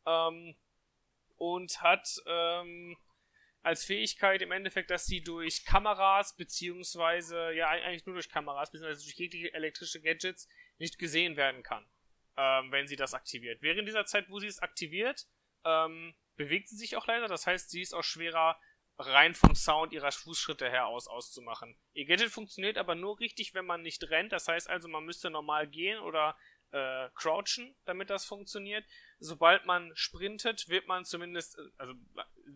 Ähm, 0.07 0.55
und 1.37 1.81
hat 1.83 2.09
ähm, 2.27 2.97
als 3.63 3.85
Fähigkeit 3.85 4.43
im 4.43 4.51
Endeffekt, 4.51 4.91
dass 4.91 5.07
sie 5.07 5.23
durch 5.23 5.65
Kameras, 5.65 6.37
beziehungsweise, 6.37 7.53
ja, 7.53 7.69
eigentlich 7.69 8.07
nur 8.07 8.15
durch 8.15 8.29
Kameras, 8.29 8.71
beziehungsweise 8.71 9.05
durch 9.05 9.17
jegliche 9.17 9.55
elektrische 9.55 10.01
Gadgets 10.01 10.49
nicht 10.79 10.99
gesehen 10.99 11.37
werden 11.37 11.63
kann, 11.63 11.87
ähm, 12.37 12.73
wenn 12.73 12.89
sie 12.89 12.97
das 12.97 13.15
aktiviert. 13.15 13.63
Während 13.63 13.87
dieser 13.87 14.05
Zeit, 14.05 14.29
wo 14.29 14.41
sie 14.41 14.49
es 14.49 14.59
aktiviert, 14.59 15.27
ähm, 15.65 16.15
bewegt 16.37 16.69
sie 16.69 16.77
sich 16.77 16.97
auch 16.97 17.07
leiser, 17.07 17.29
das 17.29 17.47
heißt, 17.47 17.71
sie 17.71 17.83
ist 17.83 17.95
auch 17.95 18.03
schwerer 18.05 18.59
rein 18.99 19.35
vom 19.35 19.55
Sound 19.55 19.93
ihrer 19.93 20.13
Fußschritte 20.13 20.69
her 20.69 20.87
aus 20.87 21.07
auszumachen. 21.07 21.77
Ihr 21.93 22.05
Gadget 22.05 22.31
funktioniert 22.31 22.79
aber 22.79 22.95
nur 22.95 23.21
richtig, 23.21 23.55
wenn 23.55 23.65
man 23.65 23.83
nicht 23.83 24.03
rennt, 24.11 24.33
das 24.33 24.49
heißt 24.49 24.69
also, 24.69 24.89
man 24.89 25.05
müsste 25.05 25.31
normal 25.31 25.69
gehen 25.69 25.99
oder 26.01 26.37
äh, 26.73 27.09
crouchen, 27.15 27.75
damit 27.85 28.11
das 28.11 28.25
funktioniert. 28.25 28.85
Sobald 29.19 29.67
man 29.67 29.93
sprintet, 29.95 30.69
wird 30.69 30.87
man 30.87 31.05
zumindest, 31.05 31.59
äh, 31.59 31.63
also 31.79 31.95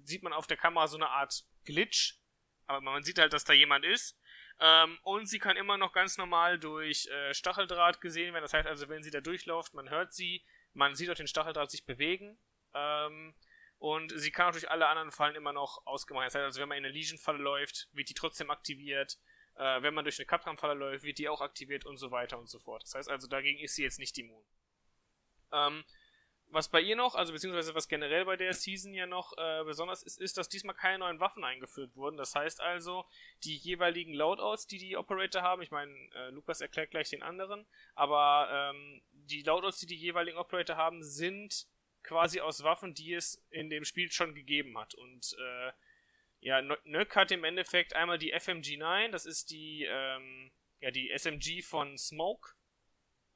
sieht 0.02 0.22
man 0.22 0.32
auf 0.32 0.47
der 0.47 0.56
Kamera 0.56 0.88
so 0.88 0.97
eine 0.97 1.09
Art 1.09 1.44
Glitch, 1.64 2.18
aber 2.66 2.80
man 2.80 3.02
sieht 3.02 3.18
halt, 3.18 3.32
dass 3.32 3.44
da 3.44 3.52
jemand 3.52 3.84
ist. 3.84 4.18
Ähm, 4.59 4.98
und 5.02 5.26
sie 5.26 5.38
kann 5.38 5.56
immer 5.56 5.76
noch 5.76 5.93
ganz 5.93 6.16
normal 6.16 6.59
durch 6.59 7.06
äh, 7.06 7.34
Stacheldraht 7.34 8.01
gesehen 8.01 8.32
werden. 8.32 8.44
Das 8.44 8.55
heißt 8.55 8.66
also, 8.66 8.88
wenn 8.88 9.02
sie 9.02 9.10
da 9.10 9.20
durchläuft, 9.20 9.74
man 9.74 9.90
hört 9.90 10.12
sie, 10.14 10.44
man 10.72 10.94
sieht 10.94 11.10
auch 11.10 11.14
den 11.14 11.28
Stacheldraht 11.28 11.70
sich 11.70 11.84
bewegen. 11.84 12.38
Ähm, 12.74 13.34
und 13.78 14.18
sie 14.18 14.30
kann 14.30 14.48
auch 14.48 14.52
durch 14.52 14.70
alle 14.70 14.88
anderen 14.88 15.12
Fallen 15.12 15.34
immer 15.34 15.52
noch 15.52 15.86
ausgemacht 15.86 16.22
werden. 16.22 16.28
Das 16.28 16.34
heißt 16.34 16.44
also, 16.44 16.60
wenn 16.60 16.68
man 16.68 16.78
in 16.78 16.86
eine 16.86 16.94
Legion-Falle 16.94 17.38
läuft, 17.38 17.88
wird 17.93 18.09
die 18.09 18.14
trotzdem 18.14 18.51
aktiviert. 18.51 19.18
Äh, 19.56 19.82
wenn 19.82 19.94
man 19.94 20.04
durch 20.04 20.18
eine 20.18 20.26
Capcom-Falle 20.26 20.74
läuft, 20.74 21.04
wird 21.04 21.18
die 21.18 21.28
auch 21.28 21.40
aktiviert 21.40 21.86
und 21.86 21.96
so 21.96 22.10
weiter 22.10 22.38
und 22.38 22.48
so 22.48 22.58
fort. 22.58 22.82
Das 22.82 22.94
heißt 22.94 23.10
also, 23.10 23.26
dagegen 23.26 23.58
ist 23.58 23.74
sie 23.74 23.82
jetzt 23.82 23.98
nicht 23.98 24.16
immun. 24.18 24.44
Ähm, 25.52 25.84
was 26.48 26.68
bei 26.68 26.80
ihr 26.80 26.94
noch, 26.94 27.14
also 27.14 27.32
beziehungsweise 27.32 27.74
was 27.74 27.88
generell 27.88 28.24
bei 28.24 28.36
der 28.36 28.52
Season 28.52 28.94
ja 28.94 29.06
noch 29.06 29.36
äh, 29.36 29.64
besonders 29.64 30.02
ist, 30.02 30.20
ist, 30.20 30.36
dass 30.36 30.48
diesmal 30.48 30.76
keine 30.76 30.98
neuen 30.98 31.20
Waffen 31.20 31.42
eingeführt 31.42 31.96
wurden. 31.96 32.16
Das 32.16 32.34
heißt 32.34 32.60
also, 32.60 33.04
die 33.44 33.56
jeweiligen 33.56 34.14
Loadouts, 34.14 34.66
die 34.66 34.78
die 34.78 34.96
Operator 34.96 35.42
haben, 35.42 35.62
ich 35.62 35.70
meine, 35.70 35.92
äh, 36.14 36.30
Lukas 36.30 36.60
erklärt 36.60 36.90
gleich 36.90 37.10
den 37.10 37.22
anderen, 37.22 37.66
aber 37.94 38.48
ähm, 38.52 39.02
die 39.12 39.42
Loadouts, 39.42 39.78
die 39.80 39.86
die 39.86 39.96
jeweiligen 39.96 40.38
Operator 40.38 40.76
haben, 40.76 41.02
sind 41.02 41.66
quasi 42.04 42.40
aus 42.40 42.62
Waffen, 42.62 42.94
die 42.94 43.14
es 43.14 43.44
in 43.50 43.68
dem 43.68 43.84
Spiel 43.84 44.10
schon 44.12 44.34
gegeben 44.34 44.78
hat. 44.78 44.94
Und 44.94 45.36
äh, 45.38 45.72
ja, 46.40 46.58
Nö- 46.58 46.78
Nök 46.84 47.14
hat 47.16 47.30
im 47.30 47.44
Endeffekt 47.44 47.94
einmal 47.94 48.18
die 48.18 48.34
FMG9, 48.34 49.10
das 49.10 49.26
ist 49.26 49.50
die, 49.50 49.84
ähm, 49.88 50.52
ja, 50.80 50.90
die 50.90 51.10
SMG 51.10 51.62
von 51.62 51.96
Smoke. 51.98 52.52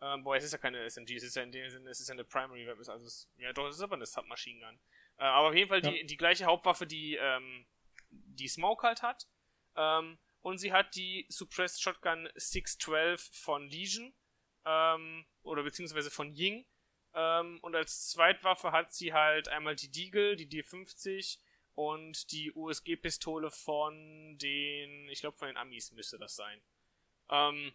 Ähm, 0.02 0.24
boah, 0.24 0.36
es 0.36 0.44
ist 0.44 0.52
ja 0.52 0.59
keine 0.59 0.82
SMG, 0.89 1.16
es 1.16 1.22
ist 1.24 1.36
ja 1.36 1.43
in 1.43 1.52
dem 1.52 1.68
Sinne, 1.70 1.90
es 1.90 2.01
ist 2.01 2.09
ja 2.09 2.14
eine 2.14 2.24
Primary 2.24 2.66
Weapon, 2.66 2.89
also 2.89 3.06
es, 3.06 3.28
ja 3.36 3.52
doch, 3.52 3.68
es 3.68 3.77
ist 3.77 3.82
aber 3.82 3.97
eine 3.97 4.06
Submachine 4.06 4.60
Gun. 4.64 4.81
Äh, 5.18 5.24
aber 5.24 5.48
auf 5.48 5.55
jeden 5.55 5.68
Fall 5.68 5.82
die, 5.82 5.90
Ja. 6.01 6.05
die 6.05 6.16
gleiche 6.16 6.44
Hauptwaffe, 6.47 6.86
die, 6.86 7.16
ähm, 7.16 7.66
die 8.10 8.48
Smoke 8.48 8.86
halt 8.86 9.02
hat. 9.02 9.27
Ähm, 9.77 10.18
und 10.40 10.56
sie 10.59 10.72
hat 10.72 10.94
die 10.94 11.27
Suppressed 11.28 11.82
Shotgun 11.82 12.28
612 12.35 13.28
von 13.35 13.68
Legion, 13.68 14.14
ähm, 14.64 15.27
oder 15.43 15.62
beziehungsweise 15.62 16.10
von 16.10 16.35
Ying. 16.35 16.66
Ähm, 17.12 17.59
und 17.62 17.74
als 17.74 18.09
Zweitwaffe 18.09 18.72
hat 18.72 18.93
sie 18.94 19.12
halt 19.12 19.48
einmal 19.48 19.77
die 19.77 19.90
Deagle, 19.90 20.36
die 20.36 20.48
D50 20.48 21.39
und 21.74 22.30
die 22.32 22.52
USG-Pistole 22.52 23.51
von 23.51 24.36
den, 24.38 25.09
ich 25.09 25.20
glaube 25.20 25.36
von 25.36 25.48
den 25.48 25.56
Amis 25.56 25.92
müsste 25.92 26.18
das 26.18 26.34
sein. 26.34 26.60
Ähm, 27.28 27.72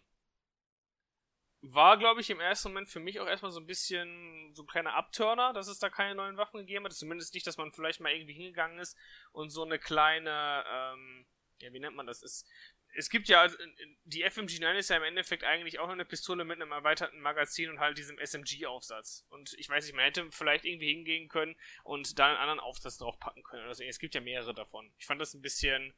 war, 1.62 1.96
glaube 1.98 2.20
ich, 2.20 2.30
im 2.30 2.40
ersten 2.40 2.68
Moment 2.68 2.88
für 2.88 3.00
mich 3.00 3.18
auch 3.20 3.26
erstmal 3.26 3.50
so 3.50 3.60
ein 3.60 3.66
bisschen 3.66 4.54
so 4.54 4.62
ein 4.62 4.66
kleiner 4.66 4.94
Abturner, 4.94 5.52
dass 5.52 5.68
es 5.68 5.78
da 5.78 5.90
keine 5.90 6.14
neuen 6.14 6.36
Waffen 6.36 6.60
gegeben 6.60 6.84
hat. 6.84 6.92
Zumindest 6.92 7.34
nicht, 7.34 7.46
dass 7.46 7.56
man 7.56 7.72
vielleicht 7.72 8.00
mal 8.00 8.12
irgendwie 8.12 8.34
hingegangen 8.34 8.78
ist 8.78 8.96
und 9.32 9.50
so 9.50 9.64
eine 9.64 9.78
kleine, 9.78 10.64
ähm, 10.68 11.26
ja, 11.58 11.72
wie 11.72 11.80
nennt 11.80 11.96
man 11.96 12.06
das? 12.06 12.22
Es, 12.22 12.46
es 12.96 13.10
gibt 13.10 13.28
ja, 13.28 13.42
also, 13.42 13.56
die 14.04 14.24
FMG9 14.24 14.74
ist 14.76 14.90
ja 14.90 14.96
im 14.96 15.02
Endeffekt 15.02 15.44
eigentlich 15.44 15.78
auch 15.78 15.86
nur 15.86 15.94
eine 15.94 16.04
Pistole 16.04 16.44
mit 16.44 16.60
einem 16.60 16.72
erweiterten 16.72 17.20
Magazin 17.20 17.68
und 17.68 17.78
halt 17.78 17.98
diesem 17.98 18.18
SMG-Aufsatz. 18.18 19.26
Und 19.28 19.54
ich 19.58 19.68
weiß 19.68 19.84
nicht, 19.84 19.94
man 19.94 20.04
hätte 20.04 20.26
vielleicht 20.30 20.64
irgendwie 20.64 20.88
hingehen 20.88 21.28
können 21.28 21.56
und 21.84 22.18
da 22.18 22.28
einen 22.28 22.38
anderen 22.38 22.60
Aufsatz 22.60 22.96
draufpacken 22.96 23.42
können. 23.42 23.64
Oder 23.64 23.74
so. 23.74 23.84
Es 23.84 23.98
gibt 23.98 24.14
ja 24.14 24.20
mehrere 24.20 24.54
davon. 24.54 24.90
Ich 24.98 25.04
fand 25.04 25.20
das 25.20 25.34
ein 25.34 25.42
bisschen, 25.42 25.92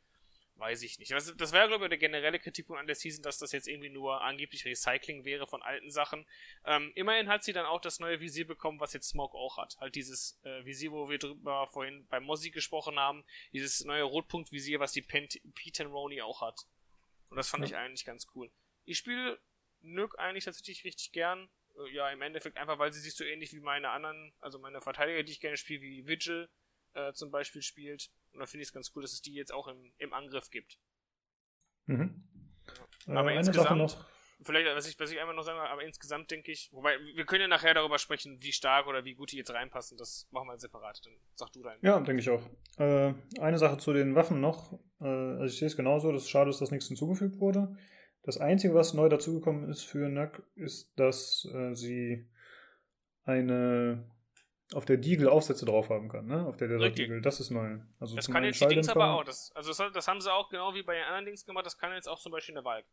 weiß 0.57 0.83
ich 0.83 0.99
nicht. 0.99 1.13
Das, 1.13 1.37
das 1.37 1.53
wäre, 1.53 1.69
glaube 1.69 1.85
ich, 1.85 1.89
der 1.89 1.99
generelle 1.99 2.41
Kritikpunkt 2.41 2.81
an 2.81 2.89
der 2.89 2.97
Season, 2.97 3.23
dass 3.23 3.39
das 3.39 3.53
jetzt 3.53 3.69
irgendwie 3.69 3.91
nur 3.91 4.21
angeblich 4.23 4.65
Recycling 4.65 5.25
wäre 5.25 5.47
von 5.47 5.63
alten 5.63 5.93
Sachen. 5.93 6.27
Ähm, 6.65 6.91
immerhin 6.97 7.29
hat 7.29 7.45
sie 7.45 7.53
dann 7.53 7.67
auch 7.67 7.81
das 7.81 8.01
neue 8.01 8.19
Visier 8.19 8.47
bekommen, 8.47 8.81
was 8.81 8.93
jetzt 8.93 9.11
Smoke 9.11 9.37
auch 9.37 9.57
hat. 9.57 9.77
Halt 9.79 9.95
dieses 9.95 10.41
äh, 10.43 10.65
Visier, 10.65 10.91
wo 10.91 11.09
wir 11.09 11.19
drüber 11.19 11.69
vorhin 11.69 12.09
bei 12.09 12.19
Mozzie 12.19 12.51
gesprochen 12.51 12.99
haben. 12.99 13.25
Dieses 13.53 13.85
neue 13.85 14.03
Rotpunktvisier, 14.03 14.81
was 14.81 14.93
die 14.93 15.03
Pent 15.03 15.41
P10 15.55 16.23
auch 16.23 16.41
hat. 16.41 16.67
Und 17.31 17.37
das 17.37 17.49
fand 17.51 17.63
Ja. 17.63 17.69
ich 17.69 17.77
eigentlich 17.77 18.05
ganz 18.05 18.27
cool. 18.35 18.51
Ich 18.85 18.99
spiele 18.99 19.39
Nük 19.81 20.19
eigentlich 20.19 20.45
tatsächlich 20.45 20.85
richtig 20.85 21.13
gern. 21.13 21.49
Äh, 21.77 21.91
ja, 21.95 22.11
im 22.11 22.23
Endeffekt 22.23 22.57
einfach, 22.57 22.79
weil 22.79 22.93
sie 22.93 23.01
sich 23.01 23.15
so 23.15 23.25
ähnlich 23.25 23.53
wie 23.53 23.61
meine 23.61 23.91
anderen, 23.91 24.33
also 24.41 24.59
meine 24.59 24.81
Verteidiger, 24.81 25.23
die 25.23 25.33
ich 25.33 25.41
gerne 25.41 25.57
spiele, 25.57 25.81
wie 25.83 26.07
Vigil 26.07 26.49
äh, 26.95 27.13
zum 27.13 27.31
Beispiel 27.31 27.63
spielt. 27.63 28.11
Und 28.33 28.41
da 28.41 28.47
finde 28.47 28.63
ich 28.63 28.69
es 28.69 28.73
ganz 28.73 28.91
cool, 28.95 29.03
dass 29.03 29.13
es 29.13 29.23
die 29.23 29.35
jetzt 29.35 29.53
auch 29.53 29.69
im, 29.69 29.93
im 29.99 30.13
Angriff 30.13 30.51
gibt. 30.51 30.79
Mhm. 31.87 32.25
Äh, 33.07 33.11
Aber 33.13 33.29
eine 33.31 33.39
insgesamt- 33.39 33.69
Sache 33.69 33.77
noch. 33.77 34.07
Vielleicht, 34.41 34.69
was 34.75 34.89
ich, 34.89 34.99
was 35.01 35.11
ich 35.11 35.19
einmal 35.19 35.35
noch 35.35 35.43
sagen 35.43 35.59
will, 35.59 35.67
aber 35.67 35.83
insgesamt 35.83 36.31
denke 36.31 36.53
ich, 36.53 36.71
wobei, 36.73 36.97
wir 37.15 37.25
können 37.25 37.43
ja 37.43 37.49
nachher 37.49 37.75
darüber 37.75 37.99
sprechen, 37.99 38.41
wie 38.41 38.53
stark 38.53 38.87
oder 38.87 39.05
wie 39.05 39.15
gut 39.15 39.33
die 39.33 39.37
jetzt 39.37 39.53
reinpassen. 39.53 39.99
Das 39.99 40.29
machen 40.31 40.47
wir 40.47 40.59
separat. 40.59 41.01
Dann 41.05 41.15
sag 41.35 41.53
du 41.53 41.63
deinen. 41.63 41.85
Ja, 41.85 41.99
denke 41.99 42.21
ich 42.21 42.31
auch. 42.31 42.43
Äh, 42.79 43.15
eine 43.41 43.59
Sache 43.59 43.79
zu 43.79 43.93
den 43.93 44.15
Waffen 44.15 44.41
noch. 44.41 44.73
Äh, 45.01 45.07
also 45.07 45.47
ich 45.47 45.59
sehe 45.59 45.67
es 45.67 45.77
genauso, 45.77 46.13
dass 46.13 46.23
es 46.23 46.31
schade 46.31 46.51
ist, 46.51 46.61
dass 46.61 46.71
nichts 46.71 46.87
hinzugefügt 46.87 47.41
wurde. 47.41 47.77
Das 48.23 48.39
Einzige, 48.39 48.75
was 48.75 48.95
neu 48.95 49.09
dazugekommen 49.09 49.69
ist 49.69 49.83
für 49.83 50.09
NUC, 50.09 50.43
ist, 50.55 50.93
dass 50.97 51.49
äh, 51.53 51.75
sie 51.75 52.29
eine 53.25 54.09
auf 54.75 54.85
der 54.85 54.99
Diegel 54.99 55.29
Aufsätze 55.29 55.65
drauf 55.65 55.89
haben 55.89 56.09
kann, 56.09 56.27
ne? 56.27 56.47
Auf 56.47 56.57
der. 56.57 56.69
Diegel. 56.91 57.23
Das 57.23 57.41
ist 57.41 57.51
neu. 57.51 57.79
Also 57.99 58.17
Das 58.17 58.31
kann 58.31 58.45
jetzt 58.45 58.61
die 58.61 58.67
Dings 58.67 58.89
aber 58.89 59.15
auch. 59.15 59.25
Das, 59.25 59.51
also 59.55 59.73
das, 59.73 59.93
das 59.93 60.09
haben 60.09 60.21
sie 60.21 60.33
auch 60.33 60.51
genau 60.51 60.75
wie 60.75 60.83
bei 60.83 60.95
den 60.95 61.05
anderen 61.05 61.25
Dings 61.25 61.45
gemacht. 61.45 61.65
Das 61.65 61.79
kann 61.79 61.93
jetzt 61.95 62.09
auch 62.09 62.21
zum 62.21 62.33
Beispiel 62.33 62.55
eine 62.55 62.65
Valve. 62.65 62.87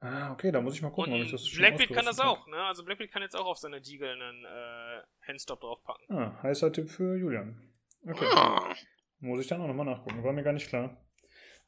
Ah, 0.00 0.32
okay, 0.32 0.52
da 0.52 0.60
muss 0.60 0.74
ich 0.74 0.82
mal 0.82 0.90
gucken, 0.90 1.12
ob 1.14 1.18
ich 1.20 1.26
Und 1.26 1.32
das 1.32 1.46
schon 1.48 1.58
Blackbeard 1.58 1.90
kann 1.90 2.04
das 2.04 2.20
auch. 2.20 2.46
Ne? 2.46 2.56
Also 2.56 2.84
Blackbeard 2.84 3.10
kann 3.10 3.22
jetzt 3.22 3.34
auch 3.34 3.46
auf 3.46 3.58
seine 3.58 3.80
Diegel 3.80 4.08
einen 4.10 4.44
äh, 4.44 5.02
Handstop 5.26 5.60
draufpacken. 5.60 6.04
Ah, 6.10 6.38
heißer 6.42 6.72
Tipp 6.72 6.90
für 6.90 7.16
Julian. 7.16 7.60
Okay. 8.06 8.26
Ah. 8.30 8.74
Muss 9.20 9.40
ich 9.40 9.46
dann 9.46 9.60
auch 9.62 9.66
nochmal 9.66 9.86
nachgucken. 9.86 10.22
War 10.22 10.32
mir 10.32 10.42
gar 10.42 10.52
nicht 10.52 10.68
klar. 10.68 10.96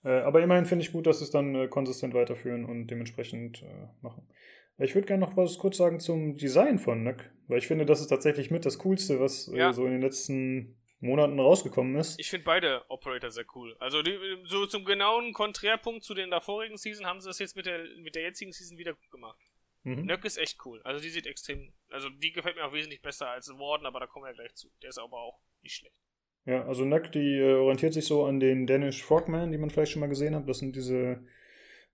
Äh, 0.05 0.21
aber 0.21 0.43
immerhin 0.43 0.67
finde 0.67 0.85
ich 0.85 0.93
gut, 0.93 1.07
dass 1.07 1.19
sie 1.19 1.25
es 1.25 1.31
dann 1.31 1.55
äh, 1.55 1.69
konsistent 1.69 2.15
weiterführen 2.15 2.65
und 2.65 2.87
dementsprechend 2.89 3.63
äh, 3.63 3.89
machen. 4.03 4.29
Ich 4.77 4.95
würde 4.95 5.09
gerne 5.09 5.25
noch 5.25 5.37
was 5.37 5.59
kurz 5.59 5.77
sagen 5.77 5.99
zum 5.99 6.37
Design 6.37 6.79
von 6.79 7.03
NUC, 7.03 7.29
weil 7.49 7.59
ich 7.59 7.67
finde, 7.67 7.85
das 7.85 8.01
ist 8.01 8.07
tatsächlich 8.09 8.51
mit 8.53 8.65
das 8.65 8.79
Coolste, 8.79 9.19
was 9.19 9.49
äh, 9.49 9.57
Ja. 9.57 9.73
so 9.73 9.85
in 9.87 9.93
den 9.93 10.03
letzten 10.03 10.77
Monaten 11.01 11.39
rausgekommen 11.39 11.95
ist. 11.97 12.19
Ich 12.19 12.29
finde 12.29 12.45
beide 12.45 12.85
Operator 12.89 13.31
sehr 13.31 13.45
cool. 13.55 13.77
Also 13.79 14.03
die, 14.03 14.19
so 14.45 14.67
zum 14.67 14.85
genauen 14.85 15.33
Konträrpunkt 15.33 16.03
zu 16.03 16.15
den 16.15 16.31
davorigen 16.31 16.77
Season 16.77 17.07
haben 17.07 17.21
sie 17.21 17.29
das 17.29 17.39
jetzt 17.39 17.57
mit 17.57 17.67
der, 17.67 17.85
mit 17.99 18.15
der 18.15 18.23
jetzigen 18.23 18.53
Season 18.53 18.79
wieder 18.79 18.95
gut 18.95 19.11
gemacht. 19.11 19.39
Mhm. 19.85 20.07
Nöck 20.07 20.25
ist 20.25 20.39
echt 20.39 20.59
cool. 20.65 20.81
Also 20.83 21.01
die 21.03 21.11
sieht 21.11 21.27
extrem. 21.27 21.73
Also 21.91 22.09
die 22.11 22.33
gefällt 22.33 22.57
mir 22.57 22.65
auch 22.65 22.73
wesentlich 22.73 23.01
besser 23.01 23.29
als 23.29 23.49
Warden, 23.49 23.87
aber 23.87 24.01
da 24.01 24.07
kommen 24.07 24.27
wir 24.27 24.35
gleich 24.35 24.55
zu. 24.55 24.69
Der 24.83 24.91
ist 24.91 24.99
aber 24.99 25.19
auch 25.19 25.41
nicht 25.63 25.77
schlecht. 25.77 25.97
Ja, 26.45 26.65
also 26.67 26.85
NUC, 26.85 27.13
die 27.13 27.39
äh, 27.39 27.55
orientiert 27.55 27.95
sich 27.95 28.07
so 28.07 28.25
an 28.25 28.41
den 28.41 28.67
Danish 28.67 29.03
Frogman, 29.03 29.53
die 29.53 29.59
man 29.59 29.71
vielleicht 29.71 29.93
schon 29.93 30.01
mal 30.01 30.09
gesehen 30.09 30.35
hat. 30.35 30.49
Das 30.49 30.59
sind 30.59 30.75
diese, 30.75 31.25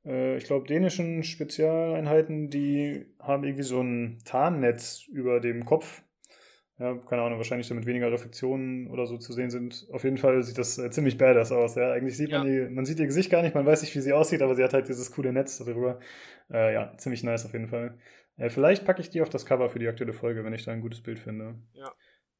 äh, 0.04 0.36
ich 0.36 0.44
glaube, 0.44 0.66
dänischen 0.66 1.24
Spezialeinheiten, 1.24 2.50
die 2.50 3.04
haben 3.18 3.44
irgendwie 3.44 3.64
so 3.64 3.80
ein 3.80 4.20
Tarnnetz 4.24 5.06
über 5.08 5.40
dem 5.40 5.64
Kopf. 5.64 6.02
Ja, 6.78 6.94
keine 7.08 7.22
Ahnung, 7.22 7.38
wahrscheinlich 7.38 7.68
damit 7.68 7.86
weniger 7.86 8.10
Reflexionen 8.10 8.88
oder 8.88 9.06
so 9.06 9.16
zu 9.16 9.32
sehen 9.32 9.48
sind. 9.50 9.86
Auf 9.92 10.02
jeden 10.02 10.16
Fall 10.18 10.42
sieht 10.42 10.58
das 10.58 10.76
äh, 10.76 10.90
ziemlich 10.90 11.16
badass 11.16 11.52
aus. 11.52 11.76
Ja, 11.76 11.92
eigentlich 11.92 12.16
sieht 12.16 12.32
man 12.32 12.44
Ja. 12.46 12.66
die, 12.66 12.74
man 12.74 12.84
sieht 12.84 12.98
ihr 12.98 13.06
Gesicht 13.06 13.30
gar 13.30 13.42
nicht, 13.42 13.54
man 13.54 13.64
weiß 13.64 13.82
nicht, 13.82 13.94
wie 13.94 14.00
sie 14.00 14.12
aussieht, 14.12 14.42
aber 14.42 14.56
sie 14.56 14.64
hat 14.64 14.74
halt 14.74 14.88
dieses 14.88 15.12
coole 15.12 15.32
Netz 15.32 15.58
darüber. 15.58 16.00
Äh, 16.50 16.74
ja, 16.74 16.92
ziemlich 16.98 17.22
nice 17.22 17.46
auf 17.46 17.52
jeden 17.52 17.68
Fall. 17.68 17.96
Äh, 18.36 18.50
vielleicht 18.50 18.84
packe 18.84 19.00
ich 19.00 19.08
die 19.10 19.22
auf 19.22 19.28
das 19.30 19.46
Cover 19.46 19.68
für 19.70 19.78
die 19.78 19.86
aktuelle 19.86 20.12
Folge, 20.12 20.44
wenn 20.44 20.52
ich 20.52 20.64
da 20.64 20.72
ein 20.72 20.80
gutes 20.80 21.00
Bild 21.00 21.20
finde. 21.20 21.54
Ja. 21.74 21.92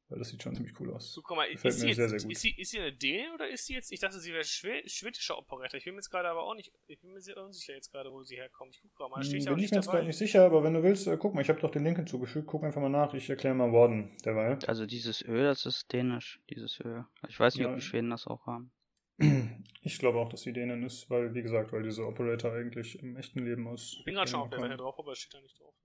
Weil 0.07 0.19
das 0.19 0.29
sieht 0.29 0.43
schon 0.43 0.53
ziemlich 0.55 0.79
cool 0.79 0.93
aus. 0.93 1.13
So, 1.13 1.21
guck 1.23 1.35
mal, 1.35 1.49
Gefällt 1.49 1.73
ist 1.73 1.79
sie, 1.79 1.87
jetzt, 1.87 1.95
sehr, 1.95 2.09
sehr 2.09 2.19
gut. 2.19 2.31
Ist, 2.31 2.41
sie, 2.41 2.51
ist 2.51 2.69
sie 2.69 2.79
eine 2.79 2.93
Däne 2.93 3.33
oder 3.33 3.49
ist 3.49 3.65
sie 3.65 3.73
jetzt. 3.73 3.91
Ich 3.91 3.99
dachte, 3.99 4.19
sie 4.19 4.31
wäre 4.33 4.43
Schwe 4.43 4.83
schwedischer 4.85 5.35
Operator. 5.35 5.79
Ich 5.79 5.85
bin 5.85 5.95
mir 5.95 5.99
jetzt 5.99 6.11
gerade 6.11 6.29
aber 6.29 6.43
auch 6.43 6.53
nicht. 6.53 6.71
Ich 6.85 6.99
bin 7.01 7.11
mir 7.11 7.21
sehr 7.21 7.37
unsicher 7.37 7.73
jetzt 7.73 7.91
gerade, 7.91 8.11
wo 8.11 8.21
sie 8.21 8.35
herkommt. 8.35 8.75
Ich 8.75 8.81
guck 8.83 8.95
gerade 8.95 9.09
mal. 9.09 9.23
Steht 9.23 9.41
Hm, 9.41 9.45
Bin 9.45 9.53
ich 9.55 9.61
nicht 9.63 9.71
mir 9.71 9.77
jetzt 9.77 9.89
gerade 9.89 10.05
nicht 10.05 10.17
sicher, 10.17 10.45
aber 10.45 10.63
wenn 10.63 10.75
du 10.75 10.83
willst, 10.83 11.07
äh, 11.07 11.17
guck 11.17 11.33
mal, 11.33 11.41
ich 11.41 11.49
habe 11.49 11.59
doch 11.59 11.71
den 11.71 11.83
Link 11.83 11.97
hinzugefügt. 11.97 12.45
Guck 12.45 12.63
einfach 12.63 12.81
mal 12.81 12.89
nach. 12.89 13.15
Ich 13.15 13.27
erkläre 13.31 13.55
mal 13.55 13.71
Warden 13.73 14.15
derweil. 14.23 14.59
Also 14.67 14.85
dieses 14.85 15.23
Öl, 15.25 15.43
das 15.43 15.65
ist 15.65 15.91
dänisch, 15.91 16.39
dieses 16.51 16.79
Öl. 16.81 17.05
Ich 17.27 17.39
weiß 17.39 17.55
nicht, 17.55 17.63
Ja. 17.63 17.69
ob 17.71 17.75
die 17.77 17.81
Schweden 17.81 18.11
das 18.11 18.27
auch 18.27 18.45
haben. 18.45 18.71
Ich 19.81 19.99
glaube 19.99 20.17
auch, 20.19 20.29
dass 20.29 20.41
die 20.41 20.51
Dänen 20.51 20.81
ist, 20.83 21.09
weil, 21.11 21.33
wie 21.35 21.41
gesagt, 21.43 21.71
weil 21.71 21.83
diese 21.83 22.05
Operator 22.07 22.53
eigentlich 22.53 22.97
im 22.99 23.15
echten 23.17 23.45
Leben 23.45 23.67
aus. 23.67 23.95
Ich 23.99 24.05
bin 24.05 24.15
gerade 24.15 24.29
schon 24.29 24.39
auf 24.41 24.49
der 24.49 24.59
Seite 24.59 24.77
drauf, 24.77 24.95
aber 24.97 25.11
es 25.11 25.19
steht 25.19 25.35
da 25.35 25.41
nicht 25.41 25.59
drauf. 25.59 25.75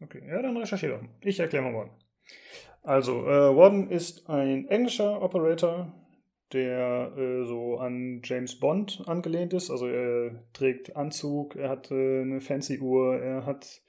Okay, 0.00 0.24
ja, 0.26 0.40
dann 0.40 0.56
recherchiere 0.56 0.92
doch 0.94 1.02
mal. 1.02 1.10
Ich 1.22 1.38
erkläre 1.40 1.64
mal 1.64 1.74
Warden. 1.74 1.92
Also, 2.88 3.26
äh, 3.26 3.54
Warden 3.54 3.90
ist 3.90 4.30
ein 4.30 4.66
englischer 4.68 5.20
Operator, 5.20 5.92
der 6.54 7.12
äh, 7.18 7.44
so 7.44 7.76
an 7.76 8.22
James 8.24 8.58
Bond 8.58 9.02
angelehnt 9.04 9.52
ist. 9.52 9.70
Also, 9.70 9.88
er 9.88 10.42
trägt 10.54 10.96
Anzug, 10.96 11.54
er 11.54 11.68
hat 11.68 11.90
äh, 11.90 12.22
eine 12.22 12.40
fancy 12.40 12.78
Uhr, 12.78 13.20
er 13.20 13.44
hat 13.44 13.82